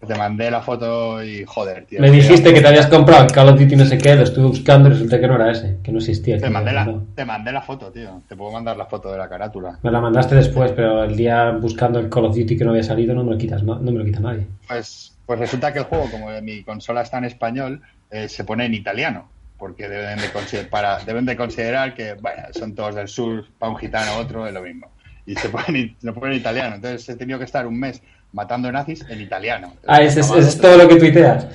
Te 0.06 0.14
mandé 0.14 0.50
la 0.50 0.60
foto 0.60 1.22
y 1.22 1.44
joder, 1.44 1.84
tío. 1.86 2.00
Me 2.00 2.10
dijiste 2.10 2.52
que 2.52 2.60
te 2.60 2.68
habías 2.68 2.86
comprado 2.86 3.24
el 3.24 3.32
Call 3.32 3.48
of 3.50 3.58
Duty 3.60 3.76
no 3.76 3.84
sé 3.84 3.98
qué, 3.98 4.14
lo 4.14 4.22
estuve 4.22 4.46
buscando 4.46 4.88
y 4.88 4.92
resulta 4.92 5.20
que 5.20 5.26
no 5.26 5.34
era 5.36 5.50
ese, 5.50 5.78
que 5.82 5.92
no 5.92 5.98
existía. 5.98 6.38
Te 6.38 6.50
mandé, 6.50 6.72
la, 6.72 6.92
te 7.14 7.24
mandé 7.24 7.52
la 7.52 7.62
foto, 7.62 7.90
tío. 7.90 8.22
Te 8.28 8.36
puedo 8.36 8.52
mandar 8.52 8.76
la 8.76 8.86
foto 8.86 9.10
de 9.12 9.18
la 9.18 9.28
carátula. 9.28 9.78
Me 9.82 9.90
la 9.90 10.00
mandaste 10.00 10.34
después, 10.34 10.72
pero 10.72 11.04
el 11.04 11.16
día 11.16 11.50
buscando 11.52 11.98
el 11.98 12.08
Call 12.08 12.26
of 12.26 12.36
Duty 12.36 12.56
que 12.56 12.64
no 12.64 12.70
había 12.70 12.82
salido 12.82 13.14
no 13.14 13.24
me 13.24 13.32
lo 13.32 13.38
quitas, 13.38 13.62
no, 13.62 13.78
no 13.78 13.92
me 13.92 13.98
lo 13.98 14.04
quita 14.04 14.20
nadie. 14.20 14.46
Pues, 14.68 15.12
pues 15.26 15.38
resulta 15.38 15.72
que 15.72 15.80
el 15.80 15.84
juego, 15.86 16.10
como 16.10 16.28
mi 16.42 16.62
consola 16.62 17.02
está 17.02 17.18
en 17.18 17.24
español, 17.24 17.80
eh, 18.10 18.28
se 18.28 18.44
pone 18.44 18.66
en 18.66 18.74
italiano. 18.74 19.28
Porque 19.56 19.88
deben 19.88 20.18
de, 20.18 20.30
consider- 20.32 20.68
para, 20.68 20.98
deben 21.04 21.24
de 21.24 21.36
considerar 21.36 21.94
que, 21.94 22.14
bueno, 22.14 22.42
son 22.50 22.74
todos 22.74 22.96
del 22.96 23.06
sur, 23.08 23.46
para 23.58 23.70
un 23.70 23.78
gitano 23.78 24.16
otro 24.18 24.46
es 24.46 24.52
lo 24.52 24.60
mismo. 24.60 24.88
Y 25.26 25.36
se 25.36 25.48
pone, 25.48 25.94
lo 26.02 26.12
pone 26.12 26.32
en 26.32 26.40
italiano. 26.40 26.74
Entonces 26.74 27.08
he 27.08 27.16
tenido 27.16 27.38
que 27.38 27.44
estar 27.46 27.64
un 27.66 27.78
mes 27.78 28.02
matando 28.34 28.70
nazis 28.70 29.02
en 29.08 29.20
italiano. 29.22 29.72
Ah, 29.86 30.02
es, 30.02 30.16
es 30.18 30.60
todo 30.60 30.76
lo 30.76 30.86
que 30.88 30.96
tuiteas. 30.96 31.46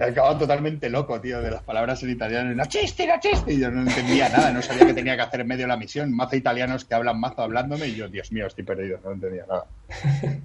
He 0.00 0.04
acabado 0.04 0.38
totalmente 0.38 0.88
loco, 0.90 1.20
tío, 1.20 1.40
de 1.40 1.50
las 1.50 1.62
palabras 1.62 2.02
en 2.02 2.10
italiano. 2.10 2.54
No 2.54 2.64
chiste, 2.66 3.06
no 3.06 3.14
chiste. 3.20 3.54
Y 3.54 3.60
yo 3.60 3.70
no 3.70 3.80
entendía 3.80 4.28
nada, 4.28 4.52
no 4.52 4.62
sabía 4.62 4.86
que 4.86 4.94
tenía 4.94 5.16
que 5.16 5.22
hacer 5.22 5.40
en 5.40 5.48
medio 5.48 5.62
de 5.64 5.68
la 5.68 5.76
misión. 5.76 6.14
Mazo 6.14 6.36
italianos 6.36 6.84
que 6.84 6.94
hablan 6.94 7.18
mazo 7.18 7.42
hablándome 7.42 7.88
y 7.88 7.94
yo, 7.96 8.08
Dios 8.08 8.30
mío, 8.30 8.46
estoy 8.46 8.64
perdido, 8.64 9.00
no 9.04 9.12
entendía 9.12 9.44
nada. 9.48 9.64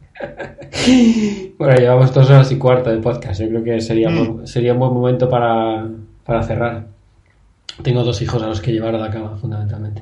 Bueno, 1.58 1.76
llevamos 1.78 2.14
dos 2.14 2.30
horas 2.30 2.52
y 2.52 2.58
cuarto 2.58 2.90
de 2.90 2.98
podcast. 2.98 3.42
Yo 3.42 3.50
creo 3.50 3.64
que 3.64 3.82
sería, 3.82 4.10
Mm. 4.10 4.46
sería 4.48 4.74
un 4.74 4.80
buen 4.80 4.94
momento 4.94 5.30
para, 5.30 5.86
para 6.26 6.44
cerrar. 6.44 6.86
Tengo 7.84 8.04
dos 8.04 8.22
hijos 8.22 8.42
a 8.44 8.48
los 8.48 8.62
que 8.62 8.72
llevar 8.72 8.96
a 8.96 9.00
la 9.00 9.10
cama, 9.12 9.38
fundamentalmente. 9.38 10.02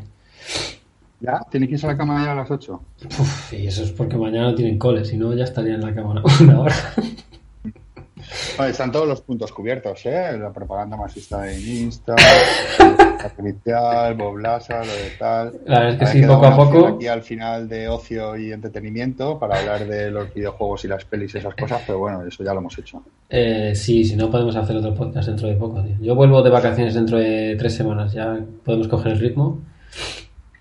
¿Ya? 1.22 1.40
¿Tiene 1.52 1.68
que 1.68 1.76
irse 1.76 1.86
a 1.86 1.92
la 1.92 1.98
cama 1.98 2.24
ya 2.26 2.32
a 2.32 2.36
las 2.36 2.50
8? 2.50 2.82
Uf, 3.06 3.54
y 3.54 3.68
eso 3.68 3.84
es 3.84 3.92
porque 3.92 4.18
mañana 4.18 4.50
no 4.50 4.56
tienen 4.56 4.80
cole, 4.80 5.06
si 5.06 5.18
no 5.18 5.34
ya 5.34 5.44
estaría 5.44 5.76
en 5.76 5.82
la 5.82 5.94
cama 5.94 6.24
una, 6.42 6.60
hora. 6.60 6.76
Están 8.68 8.92
todos 8.92 9.08
los 9.08 9.22
puntos 9.22 9.52
cubiertos, 9.52 10.06
¿eh? 10.06 10.38
La 10.40 10.52
propaganda 10.52 10.96
masista 10.96 11.42
de 11.42 11.60
Insta, 11.60 12.16
la 12.16 13.34
inicial, 13.40 14.16
Boblasa, 14.16 14.80
lo 14.84 14.92
de 14.92 15.10
tal. 15.18 15.54
La 15.66 15.80
verdad 15.80 15.94
es 15.94 16.00
que 16.00 16.20
sí, 16.20 16.28
poco 16.28 16.46
a 16.46 16.56
poco. 16.56 16.88
Aquí 16.88 17.08
al 17.08 17.24
final 17.24 17.68
de 17.68 17.90
ocio 17.90 18.38
y 18.38 18.52
entretenimiento 18.52 19.38
para 19.38 19.60
hablar 19.60 19.88
de 19.88 20.12
los 20.12 20.34
videojuegos 20.34 20.86
y 20.86 20.88
las 20.88 21.06
pelis 21.06 21.34
y 21.36 21.40
esas 21.40 21.56
cosas, 21.56 21.82
pero 21.86 22.00
bueno, 22.00 22.24
eso 22.24 22.44
ya 22.44 22.54
lo 22.54 22.60
hemos 22.60 22.78
hecho. 22.78 23.04
Eh, 23.30 23.74
sí, 23.76 24.04
si 24.06 24.16
no 24.16 24.30
podemos 24.30 24.56
hacer 24.56 24.76
otro 24.78 24.94
podcast 24.94 25.28
dentro 25.28 25.48
de 25.48 25.56
poco, 25.56 25.82
tío. 25.82 25.96
Yo 26.00 26.16
vuelvo 26.16 26.42
de 26.42 26.50
vacaciones 26.52 26.94
dentro 26.94 27.18
de 27.18 27.56
tres 27.58 27.76
semanas, 27.76 28.14
ya 28.14 28.40
podemos 28.64 28.88
coger 28.88 29.14
el 29.14 29.20
ritmo. 29.20 29.60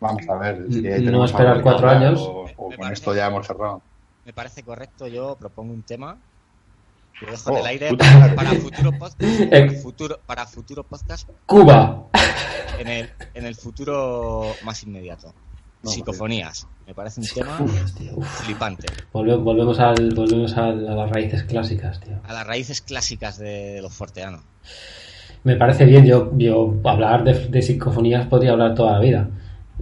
Vamos 0.01 0.23
a 0.29 0.35
ver. 0.37 0.61
No 0.61 0.73
Si 0.73 0.83
tenemos 0.83 1.31
esperar 1.31 1.63
cuatro 1.63 1.89
años. 1.91 2.21
O, 2.21 2.47
con 2.57 2.71
parece- 2.77 2.93
esto 2.95 3.15
ya 3.15 3.27
hemos 3.27 3.47
cerrado. 3.47 3.83
me 4.25 4.33
parece 4.33 4.63
correcto, 4.63 5.07
yo 5.07 5.37
propongo 5.39 5.73
un 5.73 5.83
tema. 5.83 6.17
Lo 7.21 7.31
dejo 7.31 7.51
Oh, 7.51 7.55
en 7.55 7.59
el 7.61 7.67
aire 7.67 7.89
puta 7.91 8.33
para, 8.35 8.51
futuro 8.53 8.93
podcast. 8.93 9.21
Eh. 9.23 9.49
Para 9.67 9.73
futuro, 9.81 10.21
para 10.27 10.47
futuro 10.47 10.83
podcast 10.85 11.29
Cuba. 11.45 12.05
en 12.79 12.89
el, 12.89 13.11
en 13.35 13.45
el 13.45 13.55
futuro 13.55 14.55
más 14.65 14.83
inmediato. 14.85 15.35
No, 15.83 15.91
Psicofonías. 15.91 16.67
Me 16.87 16.95
parece 16.95 17.21
un 17.21 17.27
tema 17.27 17.59
Uf, 17.61 17.95
tío, 17.95 18.13
uf. 18.17 18.27
flipante. 18.45 18.87
Volve- 19.13 19.37
volvemos 19.43 19.79
al, 19.81 20.15
volvemos 20.15 20.57
al- 20.57 20.89
a 20.89 20.95
las 20.95 21.11
raíces 21.11 21.45
clásicas, 21.45 22.01
tío. 22.01 22.19
A 22.27 22.33
las 22.33 22.47
raíces 22.47 22.81
clásicas 22.83 23.39
de, 23.39 23.75
de 23.75 23.83
los 23.83 23.93
forteanos. 23.95 24.41
Me 25.45 25.57
parece 25.57 25.85
bien, 25.87 26.05
yo, 26.07 26.31
yo 26.37 26.75
hablar 26.85 27.25
de, 27.25 27.49
de 27.49 27.63
psicofonías 27.63 28.27
podría 28.27 28.53
hablar 28.53 28.75
toda 28.75 28.93
la 28.93 28.99
vida. 28.99 29.29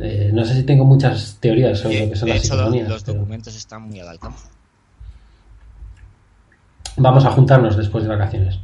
Eh, 0.00 0.30
no 0.32 0.44
sé 0.44 0.54
si 0.54 0.62
tengo 0.64 0.84
muchas 0.84 1.38
teorías 1.40 1.78
sobre 1.78 2.04
lo 2.04 2.10
que 2.10 2.16
son 2.16 2.28
de 2.28 2.34
las 2.34 2.44
hecho, 2.44 2.54
los, 2.54 2.60
psicofonías. 2.64 2.88
los 2.88 3.02
pero- 3.04 3.18
documentos 3.18 3.56
están 3.56 3.82
muy 3.82 4.00
al 4.00 4.08
alcance. 4.08 4.46
vamos 6.96 7.24
a 7.24 7.30
juntarnos 7.30 7.76
después 7.76 8.04
de 8.04 8.10
vacaciones. 8.10 8.58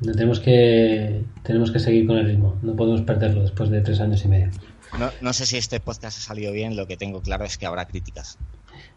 Tenemos 0.00 0.40
que, 0.40 1.24
tenemos 1.42 1.70
que 1.70 1.78
seguir 1.78 2.06
con 2.06 2.16
el 2.18 2.26
ritmo. 2.26 2.56
No 2.62 2.74
podemos 2.74 3.02
perderlo 3.02 3.42
después 3.42 3.70
de 3.70 3.80
tres 3.82 4.00
años 4.00 4.24
y 4.24 4.28
medio. 4.28 4.50
No, 4.98 5.10
no 5.20 5.32
sé 5.32 5.46
si 5.46 5.56
este 5.56 5.80
podcast 5.80 6.18
ha 6.18 6.20
salido 6.20 6.52
bien, 6.52 6.76
lo 6.76 6.86
que 6.86 6.96
tengo 6.96 7.22
claro 7.22 7.44
es 7.44 7.56
que 7.56 7.66
habrá 7.66 7.86
críticas. 7.86 8.36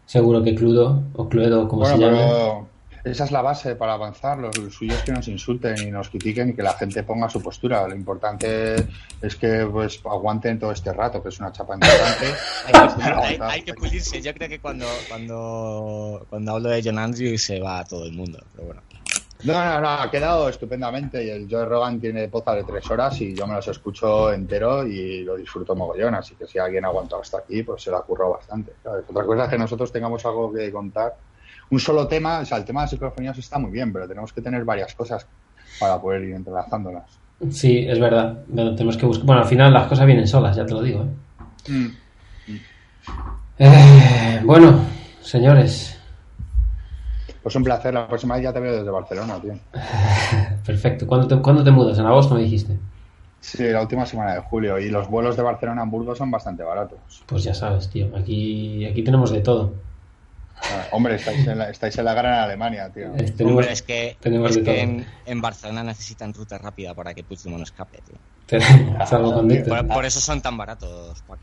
Seguro 0.04 0.42
que 0.42 0.54
Cludo 0.54 1.02
o 1.14 1.28
Cluedo, 1.28 1.68
como 1.68 1.82
Bueno, 1.82 1.96
se 1.96 2.02
pero 2.02 2.68
esa 3.10 3.24
es 3.24 3.30
la 3.30 3.42
base 3.42 3.76
para 3.76 3.94
avanzar. 3.94 4.38
Los 4.38 4.54
suyos 4.74 5.00
que 5.02 5.12
nos 5.12 5.28
insulten 5.28 5.76
y 5.86 5.90
nos 5.90 6.08
critiquen 6.08 6.50
y 6.50 6.54
que 6.54 6.62
la 6.62 6.72
gente 6.74 7.02
ponga 7.02 7.28
su 7.28 7.42
postura. 7.42 7.86
Lo 7.86 7.94
importante 7.94 8.74
es 9.22 9.36
que 9.36 9.66
pues 9.70 10.00
aguanten 10.04 10.58
todo 10.58 10.72
este 10.72 10.92
rato, 10.92 11.22
que 11.22 11.28
es 11.28 11.38
una 11.38 11.52
chapa 11.52 11.74
importante. 11.74 12.26
Hay 12.66 12.72
que, 12.72 12.78
pulir- 12.94 13.18
hay- 13.22 13.38
hay 13.40 13.62
que 13.62 13.74
pulirse. 13.74 14.20
Yo 14.20 14.34
creo 14.34 14.48
que 14.48 14.58
cuando, 14.60 14.86
cuando, 15.08 16.26
cuando 16.28 16.52
hablo 16.52 16.68
de 16.70 16.82
John 16.84 16.98
Andrew 16.98 17.36
se 17.38 17.60
va 17.60 17.80
a 17.80 17.84
todo 17.84 18.04
el 18.06 18.12
mundo. 18.12 18.38
Pero 18.54 18.66
bueno. 18.66 18.82
No, 19.44 19.52
no, 19.52 19.80
no, 19.82 19.88
ha 19.90 20.10
quedado 20.10 20.48
estupendamente 20.48 21.22
y 21.22 21.28
el 21.28 21.46
Joe 21.48 21.66
Rogan 21.66 22.00
tiene 22.00 22.26
poza 22.28 22.54
de 22.54 22.64
tres 22.64 22.90
horas 22.90 23.20
y 23.20 23.34
yo 23.34 23.46
me 23.46 23.54
los 23.54 23.68
escucho 23.68 24.32
entero 24.32 24.86
y 24.86 25.22
lo 25.24 25.36
disfruto 25.36 25.76
mogollón, 25.76 26.14
así 26.14 26.34
que 26.34 26.46
si 26.46 26.58
alguien 26.58 26.86
ha 26.86 26.88
aguantado 26.88 27.20
hasta 27.20 27.38
aquí, 27.38 27.62
pues 27.62 27.82
se 27.82 27.90
lo 27.90 27.98
ha 27.98 28.04
currado 28.04 28.32
bastante. 28.32 28.72
¿sabes? 28.82 29.04
Otra 29.08 29.24
cosa 29.24 29.44
es 29.44 29.50
que 29.50 29.58
nosotros 29.58 29.92
tengamos 29.92 30.24
algo 30.24 30.52
que 30.52 30.72
contar. 30.72 31.14
Un 31.70 31.80
solo 31.80 32.06
tema, 32.06 32.40
o 32.40 32.44
sea, 32.44 32.58
el 32.58 32.64
tema 32.64 32.82
de 32.82 32.88
psicofonías 32.88 33.38
está 33.38 33.58
muy 33.58 33.70
bien, 33.70 33.92
pero 33.92 34.06
tenemos 34.06 34.32
que 34.32 34.40
tener 34.40 34.64
varias 34.64 34.94
cosas 34.94 35.26
para 35.80 36.00
poder 36.00 36.22
ir 36.22 36.34
entrelazándolas. 36.34 37.18
Sí, 37.50 37.86
es 37.86 37.98
verdad. 37.98 38.44
Bueno, 38.48 38.74
tenemos 38.74 38.96
que 38.96 39.06
buscar. 39.06 39.26
Bueno, 39.26 39.42
al 39.42 39.48
final 39.48 39.72
las 39.72 39.88
cosas 39.88 40.06
vienen 40.06 40.26
solas, 40.26 40.56
ya 40.56 40.64
te 40.64 40.72
lo 40.72 40.82
digo. 40.82 41.02
¿eh? 41.02 41.70
Mm. 41.70 41.86
Eh, 43.58 44.40
bueno, 44.44 44.80
señores, 45.20 45.98
Pues 47.42 47.54
un 47.54 47.62
placer, 47.62 47.94
la 47.94 48.08
próxima 48.08 48.34
vez 48.34 48.44
ya 48.44 48.52
te 48.52 48.60
veo 48.60 48.76
desde 48.76 48.90
Barcelona, 48.90 49.40
tío. 49.40 49.54
perfecto. 50.66 51.06
¿Cuándo 51.06 51.28
te, 51.28 51.40
cuándo 51.40 51.62
te 51.62 51.70
mudas? 51.70 51.98
En 51.98 52.06
agosto 52.06 52.34
me 52.34 52.42
dijiste. 52.42 52.76
Sí, 53.40 53.62
la 53.64 53.82
última 53.82 54.04
semana 54.04 54.34
de 54.34 54.40
julio 54.40 54.78
y 54.78 54.88
los 54.88 55.08
vuelos 55.08 55.36
de 55.36 55.42
Barcelona 55.42 55.82
a 55.82 55.84
Hamburgo 55.84 56.14
son 56.16 56.30
bastante 56.30 56.64
baratos. 56.64 56.98
Pues 57.26 57.44
ya 57.44 57.54
sabes, 57.54 57.88
tío. 57.88 58.08
Aquí, 58.16 58.84
aquí 58.84 59.04
tenemos 59.04 59.30
de 59.30 59.40
todo. 59.40 59.74
Ah, 60.62 60.86
hombre, 60.92 61.16
estáis 61.16 61.46
en, 61.46 61.58
la, 61.58 61.70
estáis 61.70 61.96
en 61.98 62.04
la 62.04 62.14
gran 62.14 62.34
Alemania, 62.44 62.90
tío. 62.92 63.14
Eh, 63.16 63.30
tenemos- 63.36 63.58
Hombre, 63.58 63.72
es 63.72 63.82
que, 63.82 64.16
tenemos 64.20 64.56
es 64.56 64.64
que 64.64 64.80
en, 64.80 65.06
en 65.26 65.40
Barcelona 65.40 65.84
necesitan 65.84 66.32
ruta 66.34 66.58
rápida 66.58 66.94
para 66.94 67.14
que 67.14 67.22
Puigdemont 67.22 67.58
no 67.58 67.64
escape, 67.64 68.00
tío. 68.06 68.60
salvoconducto. 69.06 69.68
Por, 69.68 69.86
por 69.88 70.04
eso 70.04 70.20
son 70.20 70.40
tan 70.40 70.56
baratos, 70.56 71.20
Paco. 71.22 71.40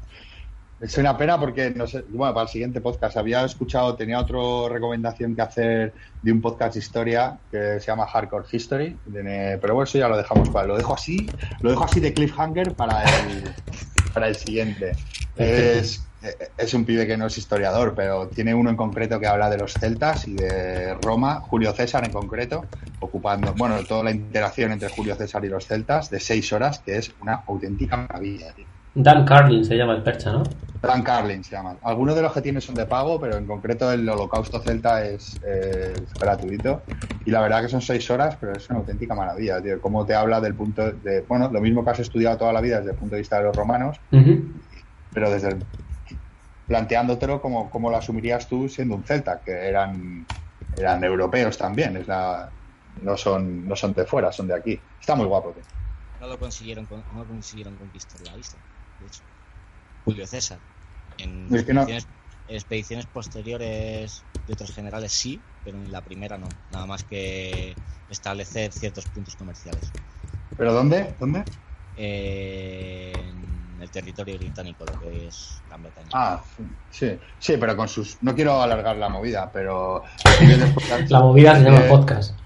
Es 0.81 0.97
una 0.97 1.17
pena 1.17 1.39
porque, 1.39 1.69
no 1.69 1.87
sé, 1.87 2.03
bueno, 2.09 2.33
para 2.33 2.43
el 2.45 2.49
siguiente 2.49 2.81
podcast 2.81 3.15
había 3.15 3.45
escuchado, 3.45 3.95
tenía 3.95 4.19
otra 4.19 4.37
recomendación 4.69 5.33
que 5.33 5.41
hacer 5.41 5.93
de 6.21 6.31
un 6.31 6.41
podcast 6.41 6.73
de 6.73 6.79
historia 6.79 7.37
que 7.49 7.79
se 7.79 7.85
llama 7.87 8.05
Hardcore 8.05 8.45
History, 8.51 8.97
de- 9.05 9.57
pero 9.61 9.75
bueno, 9.75 9.85
eso 9.87 9.97
ya 9.97 10.09
lo 10.09 10.17
dejamos 10.17 10.49
para, 10.49 10.67
lo 10.67 10.75
dejo 10.75 10.93
así, 10.93 11.29
lo 11.61 11.69
dejo 11.69 11.85
así 11.85 12.01
de 12.01 12.13
cliffhanger 12.13 12.73
para 12.73 13.01
el, 13.03 13.43
para 14.13 14.27
el 14.27 14.35
siguiente. 14.35 14.91
Es, 15.37 16.03
es 16.57 16.73
un 16.73 16.85
pibe 16.85 17.07
que 17.07 17.17
no 17.17 17.27
es 17.27 17.37
historiador, 17.37 17.93
pero 17.95 18.27
tiene 18.27 18.53
uno 18.53 18.69
en 18.69 18.75
concreto 18.75 19.19
que 19.19 19.27
habla 19.27 19.49
de 19.49 19.57
los 19.57 19.73
celtas 19.73 20.27
y 20.27 20.35
de 20.35 20.95
Roma, 20.95 21.41
Julio 21.41 21.73
César 21.73 22.05
en 22.05 22.11
concreto, 22.11 22.65
ocupando, 22.99 23.53
bueno, 23.53 23.75
toda 23.87 24.03
la 24.03 24.11
interacción 24.11 24.71
entre 24.71 24.89
Julio 24.89 25.15
César 25.15 25.43
y 25.45 25.49
los 25.49 25.65
celtas 25.65 26.09
de 26.09 26.19
seis 26.19 26.51
horas, 26.53 26.79
que 26.79 26.97
es 26.97 27.11
una 27.21 27.43
auténtica 27.47 27.97
maravilla, 27.97 28.53
tío. 28.53 28.65
Dan 28.95 29.25
Carlin 29.25 29.65
se 29.65 29.75
llama 29.75 29.95
el 29.95 30.03
percha, 30.03 30.31
¿no? 30.31 30.43
Dan 30.81 31.01
Carlin 31.01 31.43
se 31.43 31.55
llaman. 31.55 31.77
Algunos 31.81 32.15
de 32.15 32.21
los 32.21 32.31
que 32.31 32.41
tiene 32.41 32.61
son 32.61 32.75
de 32.75 32.85
pago, 32.85 33.19
pero 33.19 33.37
en 33.37 33.47
concreto 33.47 33.91
el 33.91 34.07
Holocausto 34.07 34.59
Celta 34.59 35.03
es, 35.03 35.39
eh, 35.43 35.93
es 35.95 36.13
gratuito. 36.13 36.83
Y 37.25 37.31
la 37.31 37.41
verdad 37.41 37.63
que 37.63 37.69
son 37.69 37.81
seis 37.81 38.07
horas, 38.11 38.37
pero 38.39 38.51
es 38.51 38.69
una 38.69 38.79
auténtica 38.79 39.15
maravilla, 39.15 39.61
tío. 39.61 39.81
Cómo 39.81 40.05
te 40.05 40.13
habla 40.13 40.39
del 40.41 40.53
punto 40.53 40.91
de. 40.91 41.21
Bueno, 41.21 41.49
lo 41.51 41.59
mismo 41.59 41.83
que 41.83 41.89
has 41.89 41.99
estudiado 41.99 42.37
toda 42.37 42.53
la 42.53 42.61
vida 42.61 42.79
desde 42.79 42.91
el 42.91 42.97
punto 42.97 43.15
de 43.15 43.21
vista 43.21 43.39
de 43.39 43.45
los 43.45 43.55
romanos, 43.55 43.99
pero 45.11 45.31
desde 45.31 45.49
el. 45.49 45.65
Planteándotelo 46.65 47.41
como, 47.41 47.69
como 47.69 47.89
lo 47.89 47.97
asumirías 47.97 48.47
tú 48.47 48.69
siendo 48.69 48.95
un 48.95 49.05
celta, 49.05 49.41
que 49.43 49.51
eran, 49.51 50.27
eran 50.71 51.03
europeos 51.03 51.57
también. 51.57 51.97
Es 51.97 52.07
la, 52.07 52.53
no, 52.95 53.17
son, 53.17 53.65
no 53.67 53.75
son 53.75 53.93
de 53.93 54.05
fuera, 54.05 54.31
son 54.31 54.47
de 54.47 54.55
aquí. 54.55 54.83
Está 54.99 55.15
muy 55.15 55.25
guapo, 55.27 55.53
tío. 55.53 55.63
No 56.19 56.27
lo 56.27 56.39
consiguieron, 56.39 56.85
con- 56.87 57.05
no 57.15 57.27
consiguieron 57.27 57.77
conquistar 57.77 58.21
la 58.21 58.37
isla, 58.37 58.63
de 58.97 59.07
hecho. 59.07 59.23
Julio 60.05 60.27
César. 60.27 60.63
En 61.17 61.55
Es 61.59 61.63
que 61.65 61.73
no- 61.73 61.85
expediciones, 61.85 62.09
expediciones 62.47 63.07
posteriores 63.07 64.27
de 64.45 64.53
otros 64.53 64.73
generales 64.73 65.13
sí, 65.13 65.47
pero 65.63 65.77
en 65.79 65.91
la 65.91 66.03
primera 66.03 66.37
no. 66.39 66.59
Nada 66.69 66.85
más 66.87 67.03
que 67.05 67.81
establecer 68.07 68.73
ciertos 68.73 69.07
puntos 69.07 69.35
comerciales. 69.37 69.95
¿Pero 70.55 70.73
dónde? 70.73 71.15
¿Dónde? 71.19 71.45
Eh, 71.95 73.27
en 73.29 73.62
el 73.81 73.91
territorio 73.91 74.37
británico, 74.37 74.85
lo 74.85 74.93
que 74.99 75.27
es 75.27 75.63
Gran 75.65 75.83
Bretaña. 75.83 76.09
Ah, 76.13 76.43
sí, 76.89 77.19
sí, 77.39 77.57
pero 77.57 77.75
con 77.75 77.87
sus. 77.87 78.21
No 78.21 78.35
quiero 78.35 78.61
alargar 78.61 78.95
la 78.97 79.09
movida, 79.09 79.51
pero. 79.51 80.03
La 81.09 81.19
movida 81.19 81.55
se 81.57 81.63
llama 81.63 81.87
podcast. 81.87 82.39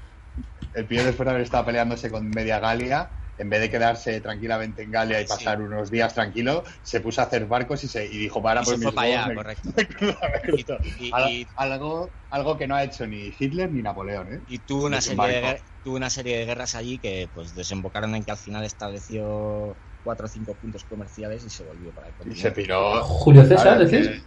El 0.74 0.86
pibe 0.86 1.04
después 1.04 1.26
de 1.26 1.32
haber 1.32 1.42
estado 1.44 1.66
peleándose 1.66 2.12
con 2.12 2.30
media 2.30 2.60
Galia, 2.60 3.12
en 3.38 3.50
vez 3.50 3.62
de 3.62 3.70
quedarse 3.70 4.22
tranquilamente 4.22 4.84
en 4.84 4.92
Galia 4.92 5.20
y 5.22 5.24
Sí. 5.24 5.30
pasar 5.30 5.62
unos 5.62 5.90
días 5.90 6.14
tranquilo, 6.14 6.64
se 6.84 7.00
puso 7.02 7.22
a 7.22 7.26
hacer 7.26 7.46
barcos 7.48 7.84
y 7.84 7.88
se 7.88 8.06
y 8.06 8.18
dijo 8.18 8.42
para 8.42 8.62
por 8.62 8.80
fue 8.82 8.92
para 8.94 9.08
allá, 9.08 9.28
me- 9.28 9.36
correcto. 9.36 9.70
me 9.76 9.88
cruzo 9.88 10.18
esto". 10.56 10.78
Y- 11.00 11.08
y- 11.08 11.12
Al- 11.14 11.32
y- 11.32 11.48
algo, 11.56 12.12
algo 12.30 12.58
que 12.58 12.68
no 12.68 12.76
ha 12.76 12.84
hecho 12.84 13.08
ni 13.08 13.34
Hitler 13.38 13.72
ni 13.72 13.82
Napoleón, 13.82 14.34
¿eh? 14.34 14.42
Y 14.48 14.60
tuvo 14.60 14.86
una, 14.86 15.02
serie 15.02 15.28
de, 15.28 15.62
tuvo 15.84 15.96
una 15.96 16.10
serie 16.10 16.38
de 16.38 16.46
guerras 16.46 16.76
allí 16.76 17.00
que 17.00 17.30
pues 17.34 17.56
desembocaron 17.56 18.14
en 18.16 18.24
que 18.24 18.32
al 18.32 18.38
final 18.38 18.64
estableció 18.64 19.78
cuatro 20.08 20.26
o 20.26 20.30
cinco 20.30 20.56
puntos 20.56 20.86
comerciales 20.86 21.44
y 21.44 21.50
se 21.50 21.64
volvió 21.66 21.92
para 21.94 22.08
el 22.08 22.14
Y 22.14 22.18
continente. 22.18 22.42
se 22.50 22.52
piró. 22.56 23.04
Julio 23.04 23.44
César, 23.44 23.78
decís. 23.78 24.08
que- 24.08 24.24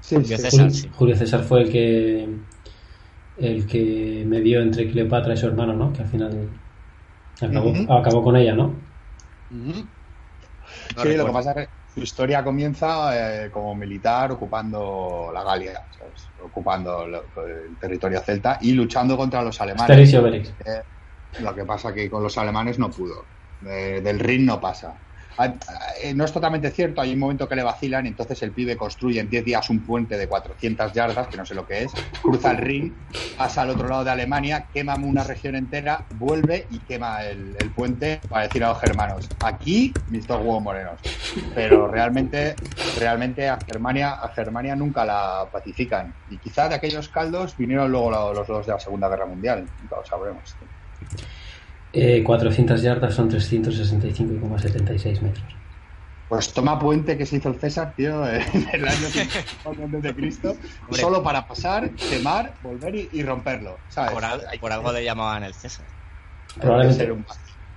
Sí, 0.00 0.14
Julio 0.16 0.36
sí. 0.38 0.42
César. 0.42 0.50
Julio, 0.50 0.70
sí. 0.70 0.88
Julio 0.90 1.16
César 1.16 1.42
fue 1.44 1.60
el 1.62 1.70
que 1.70 2.38
el 3.36 3.66
que 3.66 4.24
me 4.26 4.40
dio 4.40 4.62
entre 4.62 4.90
Cleopatra 4.90 5.34
y 5.34 5.36
su 5.36 5.46
hermano, 5.48 5.74
¿no? 5.74 5.92
Que 5.92 6.00
al 6.00 6.08
final 6.08 6.48
acabó, 7.42 7.74
acabó 7.92 8.22
con 8.24 8.36
ella, 8.36 8.54
¿no? 8.54 8.80
Sí, 9.50 11.14
lo 11.14 11.26
que 11.26 11.32
pasa 11.32 11.50
es 11.52 11.56
que 11.56 11.72
su 11.92 12.00
historia 12.00 12.42
comienza 12.42 13.44
eh, 13.44 13.50
como 13.50 13.74
militar 13.74 14.32
ocupando 14.32 15.30
la 15.32 15.44
Galia, 15.44 15.78
¿sabes? 15.90 16.32
ocupando 16.40 17.06
lo- 17.06 17.30
el 17.46 17.76
territorio 17.78 18.20
celta 18.22 18.58
y 18.62 18.72
luchando 18.72 19.14
contra 19.14 19.42
los 19.42 19.60
alemanes. 19.60 20.10
Y. 20.10 20.16
Eh, 20.16 20.82
lo 21.40 21.54
que 21.54 21.64
pasa 21.66 21.92
que 21.92 22.08
con 22.10 22.22
los 22.22 22.36
alemanes 22.38 22.78
no 22.78 22.90
pudo. 22.90 23.28
Del 23.62 24.18
Rin 24.18 24.44
no 24.46 24.60
pasa. 24.60 24.94
Ah, 25.38 25.50
eh, 26.02 26.12
No 26.12 26.26
es 26.26 26.32
totalmente 26.32 26.70
cierto, 26.70 27.00
hay 27.00 27.14
un 27.14 27.18
momento 27.18 27.48
que 27.48 27.56
le 27.56 27.62
vacilan 27.62 28.06
entonces 28.06 28.42
el 28.42 28.50
pibe 28.50 28.76
construye 28.76 29.18
en 29.18 29.30
10 29.30 29.44
días 29.46 29.70
un 29.70 29.80
puente 29.80 30.18
de 30.18 30.28
400 30.28 30.92
yardas, 30.92 31.26
que 31.28 31.38
no 31.38 31.46
sé 31.46 31.54
lo 31.54 31.66
que 31.66 31.84
es, 31.84 31.92
cruza 32.20 32.50
el 32.50 32.58
Rin, 32.58 32.94
pasa 33.38 33.62
al 33.62 33.70
otro 33.70 33.88
lado 33.88 34.04
de 34.04 34.10
Alemania, 34.10 34.66
quema 34.74 34.94
una 34.96 35.24
región 35.24 35.56
entera, 35.56 36.04
vuelve 36.16 36.66
y 36.70 36.80
quema 36.80 37.24
el, 37.24 37.56
el 37.58 37.70
puente 37.70 38.20
para 38.28 38.42
decir 38.46 38.62
a 38.62 38.68
los 38.68 38.80
germanos, 38.80 39.26
aquí 39.42 39.94
mis 40.10 40.26
dos 40.26 40.38
huevos 40.40 40.62
morenos. 40.62 41.00
Pero 41.54 41.88
realmente, 41.88 42.54
realmente 42.98 43.48
a 43.48 43.58
Germania, 43.64 44.10
a 44.12 44.28
Germania 44.34 44.76
nunca 44.76 45.06
la 45.06 45.46
pacifican. 45.50 46.12
Y 46.28 46.36
quizá 46.36 46.68
de 46.68 46.74
aquellos 46.74 47.08
caldos 47.08 47.56
vinieron 47.56 47.90
luego 47.90 48.10
lo- 48.10 48.34
los 48.34 48.46
dos 48.46 48.66
de 48.66 48.72
la 48.74 48.80
Segunda 48.80 49.08
Guerra 49.08 49.24
Mundial, 49.24 49.66
nunca 49.80 49.96
lo 49.96 50.04
sabremos. 50.04 50.54
Eh, 51.92 52.22
400 52.24 52.80
yardas 52.82 53.14
son 53.14 53.30
365,76 53.30 55.20
metros. 55.20 55.44
Pues 56.28 56.52
toma 56.54 56.78
puente 56.78 57.18
que 57.18 57.26
se 57.26 57.36
hizo 57.36 57.50
el 57.50 57.60
César, 57.60 57.92
tío, 57.94 58.26
en 58.28 58.42
el 58.72 58.88
año 58.88 59.06
50 59.08 59.84
antes 59.84 60.02
de 60.02 60.14
Cristo, 60.14 60.56
solo 60.90 61.22
para 61.22 61.46
pasar, 61.46 61.90
quemar, 61.90 62.54
volver 62.62 62.94
y, 62.94 63.08
y 63.12 63.22
romperlo, 63.22 63.76
¿sabes? 63.90 64.12
Por, 64.12 64.24
al- 64.24 64.40
Hay- 64.50 64.58
por 64.58 64.72
algo 64.72 64.90
le 64.92 65.04
llamaban 65.04 65.44
el 65.44 65.52
César. 65.52 65.84
Probablemente, 66.58 67.12
un- 67.12 67.24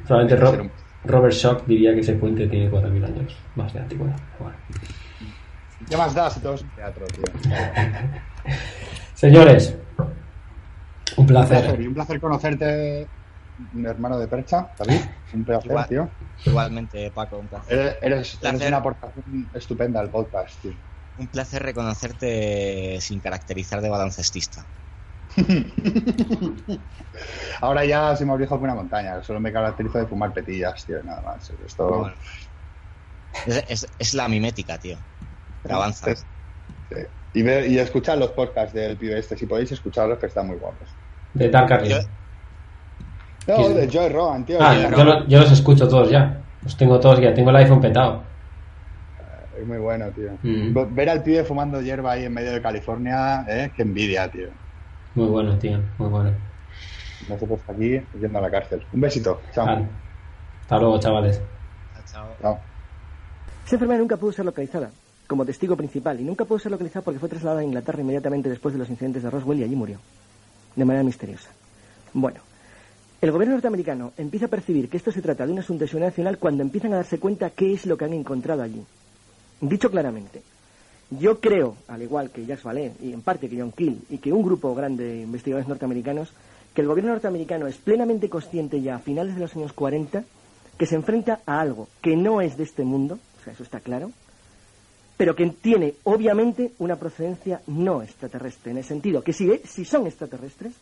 probablemente 0.07 0.33
hay 0.35 0.39
que 0.39 0.45
Ro- 0.45 0.51
ser 0.51 0.61
un- 0.61 0.71
Robert 1.03 1.33
Schock 1.33 1.65
diría 1.65 1.93
que 1.93 1.99
ese 1.99 2.13
puente 2.13 2.47
tiene 2.47 2.69
4.000 2.71 3.03
años 3.05 3.35
más 3.55 3.73
de 3.73 3.79
antigüedad. 3.79 4.15
bueno. 4.39 4.55
¿Qué 5.89 5.97
más 5.97 6.15
da 6.15 6.29
si 6.31 6.39
todo 6.39 6.53
es 6.55 6.61
un 6.61 6.69
teatro, 6.69 7.05
tío? 7.07 7.23
Señores, 9.13 9.75
un 9.97 10.07
Un 11.17 11.27
placer. 11.27 11.59
placer, 11.61 11.81
y 11.81 11.87
un 11.87 11.93
placer 11.93 12.19
conocerte, 12.21 13.07
mi 13.73 13.87
hermano 13.87 14.17
de 14.19 14.27
percha, 14.27 14.69
David. 14.77 14.99
Un 15.33 15.43
placer, 15.45 15.71
Igual. 15.71 15.87
tío. 15.87 16.09
Igualmente, 16.45 17.11
Paco, 17.11 17.37
un 17.39 17.47
placer. 17.47 17.73
Eres, 17.77 17.97
eres, 18.01 18.35
Placer. 18.37 18.55
eres 18.55 18.67
una 18.69 18.77
aportación 18.77 19.49
estupenda 19.53 19.99
al 19.99 20.09
podcast, 20.09 20.61
tío. 20.61 20.73
Un 21.17 21.27
placer 21.27 21.63
reconocerte 21.63 22.99
sin 23.01 23.19
caracterizar 23.21 23.81
de 23.81 23.89
baloncestista. 23.89 24.65
Ahora 27.61 27.85
ya 27.85 28.15
soy 28.15 28.25
más 28.25 28.37
viejo 28.37 28.57
que 28.57 28.63
una 28.63 28.75
montaña, 28.75 29.21
solo 29.23 29.39
me 29.39 29.51
caracterizo 29.51 29.97
de 29.99 30.05
fumar 30.07 30.33
petillas, 30.33 30.85
tío, 30.85 31.01
nada 31.03 31.21
más. 31.21 31.49
Esto... 31.65 31.87
Bueno. 31.87 32.15
Es, 33.45 33.63
es- 33.67 33.87
es 33.99 34.13
la 34.13 34.27
mimética, 34.27 34.77
tío. 34.77 34.97
Que 35.65 35.71
avanza. 35.73 36.15
Sí. 36.15 36.23
Y, 37.33 37.41
ver, 37.41 37.69
y 37.69 37.79
escuchad 37.79 38.17
los 38.17 38.31
podcasts 38.31 38.73
del 38.73 38.97
pibe 38.97 39.19
este, 39.19 39.37
si 39.37 39.45
podéis 39.45 39.71
escucharlos, 39.71 40.19
que 40.19 40.27
están 40.27 40.47
muy 40.47 40.55
guapos. 40.57 40.87
De 41.33 41.49
Dark 41.49 41.71
Array. 41.73 42.07
Yo- 43.47 43.57
No, 43.57 43.69
de 43.69 43.87
Joy 43.87 44.09
Rogan, 44.09 44.45
tío. 44.45 44.57
Ah, 44.59 44.75
yo, 44.95 45.03
lo- 45.03 45.27
yo 45.27 45.39
los 45.39 45.51
escucho 45.51 45.87
todos 45.87 46.09
ya. 46.09 46.41
Los 46.63 46.75
tengo 46.77 46.99
todos 46.99 47.19
ya. 47.19 47.33
Tengo 47.33 47.51
el 47.51 47.55
iPhone 47.57 47.79
petado. 47.81 48.23
Es 49.59 49.65
muy 49.67 49.77
bueno, 49.77 50.07
tío. 50.09 50.31
Mm. 50.43 50.73
Ve- 50.73 50.87
Ver 50.91 51.09
al 51.09 51.23
pibe 51.23 51.43
fumando 51.43 51.81
hierba 51.81 52.11
ahí 52.13 52.25
en 52.25 52.33
medio 52.33 52.51
de 52.51 52.61
California, 52.61 53.45
eh, 53.47 53.71
qué 53.75 53.83
envidia, 53.83 54.29
tío. 54.29 54.47
Muy 55.15 55.27
bueno, 55.27 55.57
tío. 55.57 55.79
Muy 55.97 56.09
bueno. 56.09 56.31
Nosotros 57.29 57.59
aquí 57.67 58.01
yendo 58.19 58.37
a 58.39 58.41
la 58.41 58.51
cárcel. 58.51 58.83
Un 58.91 59.01
besito. 59.01 59.41
Chao. 59.53 59.65
Vale. 59.65 59.85
Hasta 60.61 60.77
luego, 60.79 60.99
chavales. 60.99 61.41
Chao. 62.11 62.27
Chao. 62.41 62.59
Esa 63.65 63.75
enfermedad 63.75 63.99
nunca 63.99 64.17
pudo 64.17 64.31
ser 64.31 64.45
localizada 64.45 64.89
como 65.27 65.45
testigo 65.45 65.75
principal 65.75 66.19
y 66.19 66.23
nunca 66.23 66.45
pudo 66.45 66.59
ser 66.59 66.71
localizada 66.71 67.03
porque 67.03 67.19
fue 67.19 67.29
trasladada 67.29 67.61
a 67.61 67.63
Inglaterra 67.63 68.01
inmediatamente 68.01 68.49
después 68.49 68.73
de 68.73 68.79
los 68.79 68.89
incidentes 68.89 69.23
de 69.23 69.29
Roswell 69.29 69.59
y 69.59 69.63
allí 69.63 69.75
murió. 69.75 69.97
De 70.75 70.83
manera 70.85 71.03
misteriosa. 71.03 71.49
Bueno, 72.13 72.41
el 73.21 73.31
gobierno 73.31 73.55
norteamericano 73.55 74.13
empieza 74.17 74.45
a 74.45 74.49
percibir 74.49 74.89
que 74.89 74.97
esto 74.97 75.11
se 75.11 75.21
trata 75.21 75.45
de 75.45 75.53
un 75.53 75.59
asunto 75.59 75.83
de 75.83 75.87
seguridad 75.87 76.09
nacional 76.09 76.37
cuando 76.37 76.63
empiezan 76.63 76.93
a 76.93 76.97
darse 76.97 77.19
cuenta 77.19 77.49
qué 77.49 77.73
es 77.73 77.85
lo 77.85 77.97
que 77.97 78.05
han 78.05 78.13
encontrado 78.13 78.61
allí. 78.61 78.83
Dicho 79.61 79.89
claramente, 79.89 80.41
yo 81.11 81.39
creo, 81.39 81.75
al 81.87 82.01
igual 82.01 82.31
que 82.31 82.45
Jacques 82.45 82.65
Vallée 82.65 82.91
y 83.01 83.13
en 83.13 83.21
parte 83.21 83.47
que 83.49 83.59
John 83.59 83.71
Keel 83.71 84.01
y 84.09 84.17
que 84.17 84.33
un 84.33 84.43
grupo 84.43 84.75
grande 84.75 85.05
de 85.05 85.21
investigadores 85.21 85.67
norteamericanos, 85.67 86.29
que 86.73 86.81
el 86.81 86.87
gobierno 86.87 87.11
norteamericano 87.11 87.67
es 87.67 87.77
plenamente 87.77 88.29
consciente 88.29 88.81
ya 88.81 88.95
a 88.95 88.99
finales 88.99 89.35
de 89.35 89.41
los 89.41 89.55
años 89.55 89.73
40 89.73 90.23
que 90.77 90.85
se 90.85 90.95
enfrenta 90.95 91.39
a 91.45 91.61
algo 91.61 91.87
que 92.01 92.17
no 92.17 92.41
es 92.41 92.57
de 92.57 92.63
este 92.63 92.83
mundo, 92.83 93.17
o 93.39 93.43
sea, 93.43 93.53
eso 93.53 93.63
está 93.63 93.79
claro, 93.79 94.11
pero 95.15 95.35
que 95.35 95.49
tiene 95.49 95.93
obviamente 96.03 96.73
una 96.79 96.97
procedencia 96.97 97.61
no 97.67 98.01
extraterrestre, 98.01 98.71
en 98.71 98.79
el 98.79 98.83
sentido 98.83 99.21
que 99.21 99.31
si, 99.31 99.49
si 99.63 99.85
son 99.85 100.05
extraterrestres, 100.05 100.73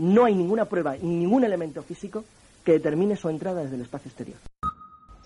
no 0.00 0.24
hay 0.24 0.34
ninguna 0.34 0.64
prueba 0.64 0.96
y 0.96 1.06
ningún 1.06 1.44
elemento 1.44 1.82
físico 1.82 2.24
que 2.64 2.72
determine 2.72 3.16
su 3.16 3.28
entrada 3.28 3.62
desde 3.62 3.76
el 3.76 3.82
espacio 3.82 4.08
exterior. 4.08 4.38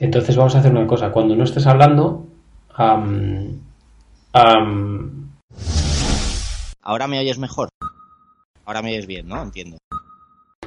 Entonces 0.01 0.37
vamos 0.37 0.55
a 0.57 0.59
hacer 0.59 0.73
una 0.73 0.87
cosa. 0.87 1.13
Cuando 1.13 1.37
no 1.37 1.45
estés 1.45 1.67
hablando, 1.67 2.27
Ahora 6.83 7.07
me 7.07 7.21
oyes 7.21 7.39
mejor. 7.39 7.69
Ahora 8.65 8.83
me 8.83 8.91
oyes 8.91 9.07
bien, 9.07 9.29
¿no? 9.29 9.41
Entiendo. 9.43 9.79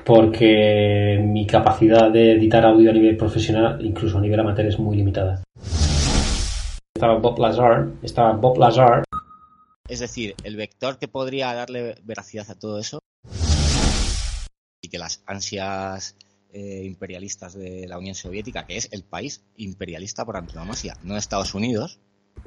porque 0.05 1.19
mi 1.21 1.45
capacidad 1.45 2.09
de 2.09 2.31
editar 2.31 2.65
audio 2.65 2.91
a 2.91 2.93
nivel 2.93 3.17
profesional, 3.17 3.85
incluso 3.85 4.17
a 4.17 4.21
nivel 4.21 4.39
amateur, 4.39 4.65
es 4.65 4.79
muy 4.79 4.95
limitada. 4.95 5.43
Estaba 6.95 7.19
Bob 7.19 7.37
Lazar, 7.39 7.89
estaba 8.01 8.31
Bob 8.31 8.57
Lazar, 8.57 9.03
Es 9.89 9.99
decir, 9.99 10.33
el 10.45 10.55
vector 10.55 10.97
que 10.97 11.09
podría 11.09 11.53
darle 11.53 11.95
veracidad 12.05 12.49
a 12.49 12.55
todo 12.55 12.79
eso 12.79 12.99
que 14.97 14.99
las 14.99 15.21
ansias 15.27 16.15
eh, 16.51 16.81
imperialistas 16.85 17.53
de 17.53 17.85
la 17.87 17.97
Unión 17.99 18.15
Soviética, 18.15 18.65
que 18.65 18.77
es 18.77 18.89
el 18.91 19.03
país 19.03 19.43
imperialista 19.57 20.25
por 20.25 20.37
antonomasia, 20.37 20.97
no 21.03 21.15
Estados 21.17 21.53
Unidos, 21.53 21.99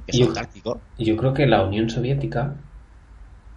que 0.06 0.12
es 0.12 0.18
Y- 0.18 0.22
autárquico, 0.22 0.80
y 0.98 1.04
yo 1.04 1.16
creo 1.16 1.32
que 1.32 1.46
la 1.46 1.64
Unión 1.64 1.88
Soviética... 1.88 2.56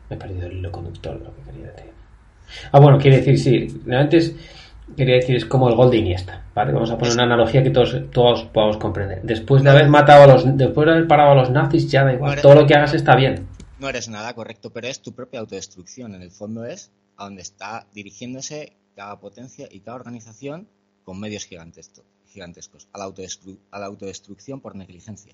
Me 0.10 0.16
he 0.16 0.20
perdido 0.20 0.46
el 0.48 0.58
hilo 0.58 0.72
conductor, 0.72 1.20
lo 1.20 1.34
que 1.36 1.42
quería 1.42 1.72
decir. 1.72 1.92
Ah, 2.72 2.80
bueno, 2.80 3.00
quiere 3.00 3.18
decir, 3.22 3.40
sí, 3.40 3.82
antes 3.92 4.36
quería 4.96 5.16
decir, 5.16 5.38
es 5.38 5.46
como 5.46 5.70
el 5.70 5.76
gol 5.76 5.90
de 5.90 5.98
Iniesta, 5.98 6.46
¿vale? 6.54 6.72
Vamos 6.74 6.92
a 6.92 6.98
poner 6.98 7.14
una 7.16 7.24
analogía 7.24 7.64
que 7.64 7.72
todos, 7.72 7.96
todos 8.12 8.44
podamos 8.44 8.78
comprender. 8.78 9.22
Después 9.24 9.64
de 9.64 9.70
haber 9.72 9.88
matado 9.90 10.24
a 10.24 10.28
los... 10.28 10.58
Después 10.58 10.86
de 10.86 10.92
haber 10.94 11.08
parado 11.08 11.32
a 11.32 11.36
los 11.36 11.50
nazis, 11.50 11.90
ya 11.90 12.04
da 12.04 12.14
igual, 12.14 12.40
todo 12.42 12.54
lo 12.54 12.68
que 12.68 12.76
hagas 12.76 12.94
está 12.94 13.16
bien. 13.16 13.48
no 13.80 13.90
eres 13.90 14.08
nada 14.10 14.34
correcto, 14.36 14.70
pero 14.72 14.88
es 14.88 15.02
tu 15.02 15.14
propia 15.14 15.40
autodestrucción. 15.40 16.14
En 16.14 16.22
el 16.22 16.30
fondo 16.32 16.64
es 16.66 16.92
a 17.16 17.24
donde 17.26 17.42
está 17.44 17.86
dirigiéndose 17.94 18.74
cada 18.96 19.20
potencia 19.20 19.68
y 19.72 19.80
cada 19.82 19.96
organización 19.96 20.68
con 21.04 21.20
medios 21.20 21.48
gigantesco- 21.50 22.04
gigantescos, 22.28 22.88
a 22.94 22.98
la, 23.00 23.06
autodestru- 23.06 23.58
a 23.72 23.80
la 23.80 23.86
autodestrucción 23.88 24.62
por 24.62 24.76
negligencia. 24.76 25.34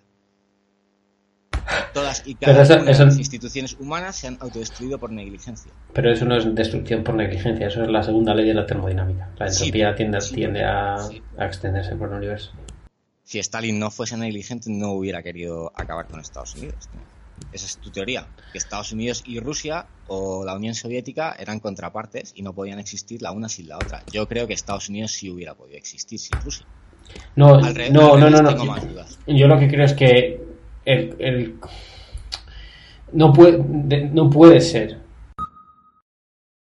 Todas 1.94 2.24
y 2.26 2.36
cada 2.36 2.62
eso- 2.62 2.80
una 2.82 2.92
eso- 2.92 3.04
de 3.04 3.06
las 3.10 3.18
instituciones 3.18 3.76
humanas 3.80 4.16
se 4.16 4.28
han 4.28 4.38
autodestruido 4.42 5.00
por 5.00 5.12
negligencia. 5.12 5.72
Pero 5.94 6.12
eso 6.12 6.26
no 6.26 6.38
es 6.38 6.54
destrucción 6.56 7.04
por 7.04 7.16
negligencia, 7.16 7.68
eso 7.68 7.84
es 7.84 7.90
la 7.90 8.04
segunda 8.04 8.34
ley 8.34 8.48
de 8.48 8.54
la 8.54 8.66
termodinámica. 8.66 9.32
La 9.38 9.50
Sí, 9.50 9.66
entropía 9.66 9.96
tiende, 9.96 10.22
sí, 10.22 10.36
tiende 10.36 10.64
a, 10.64 10.98
sí. 10.98 11.22
a 11.38 11.46
extenderse 11.46 11.96
por 11.96 12.10
el 12.10 12.16
universo. 12.16 12.52
Si 13.24 13.40
Stalin 13.40 13.80
no 13.80 13.92
fuese 13.92 14.18
negligente, 14.18 14.70
no 14.72 14.92
hubiera 14.94 15.22
querido 15.22 15.72
acabar 15.76 16.08
con 16.08 16.20
Estados 16.20 16.56
Unidos. 16.56 16.90
¿no? 16.94 17.19
Esa 17.52 17.66
es 17.66 17.78
tu 17.78 17.92
teoría, 17.92 18.28
que 18.52 18.58
Estados 18.58 18.92
Unidos 18.92 19.24
y 19.26 19.40
Rusia 19.40 19.88
o 20.08 20.44
la 20.46 20.56
Unión 20.56 20.76
Soviética 20.76 21.36
eran 21.40 21.60
contrapartes 21.60 22.34
y 22.36 22.42
no 22.42 22.54
podían 22.54 22.80
existir 22.80 23.22
la 23.22 23.32
una 23.32 23.50
sin 23.50 23.68
la 23.68 23.80
otra. 23.80 24.04
Yo 24.12 24.28
creo 24.28 24.48
que 24.48 24.54
Estados 24.54 24.90
Unidos 24.90 25.12
sí 25.12 25.30
hubiera 25.30 25.56
podido 25.56 25.78
existir 25.78 26.20
sin 26.20 26.40
Rusia. 26.40 26.66
No, 27.36 27.56
Al 27.56 27.74
re- 27.76 27.90
no, 27.90 28.18
no, 28.18 28.28
revés 28.28 28.42
no, 28.42 28.50
tengo 28.50 28.66
no. 28.66 28.72
más 28.72 28.88
dudas. 28.88 29.20
Yo 29.28 29.48
lo 29.48 29.58
que 29.60 29.68
creo 29.68 29.86
es 29.86 29.94
que 29.94 30.42
el, 30.86 31.16
el- 31.20 31.60
no, 33.14 33.34
puede, 33.34 33.64
de- 33.68 34.06
no 34.10 34.30
puede 34.30 34.62
ser 34.62 35.09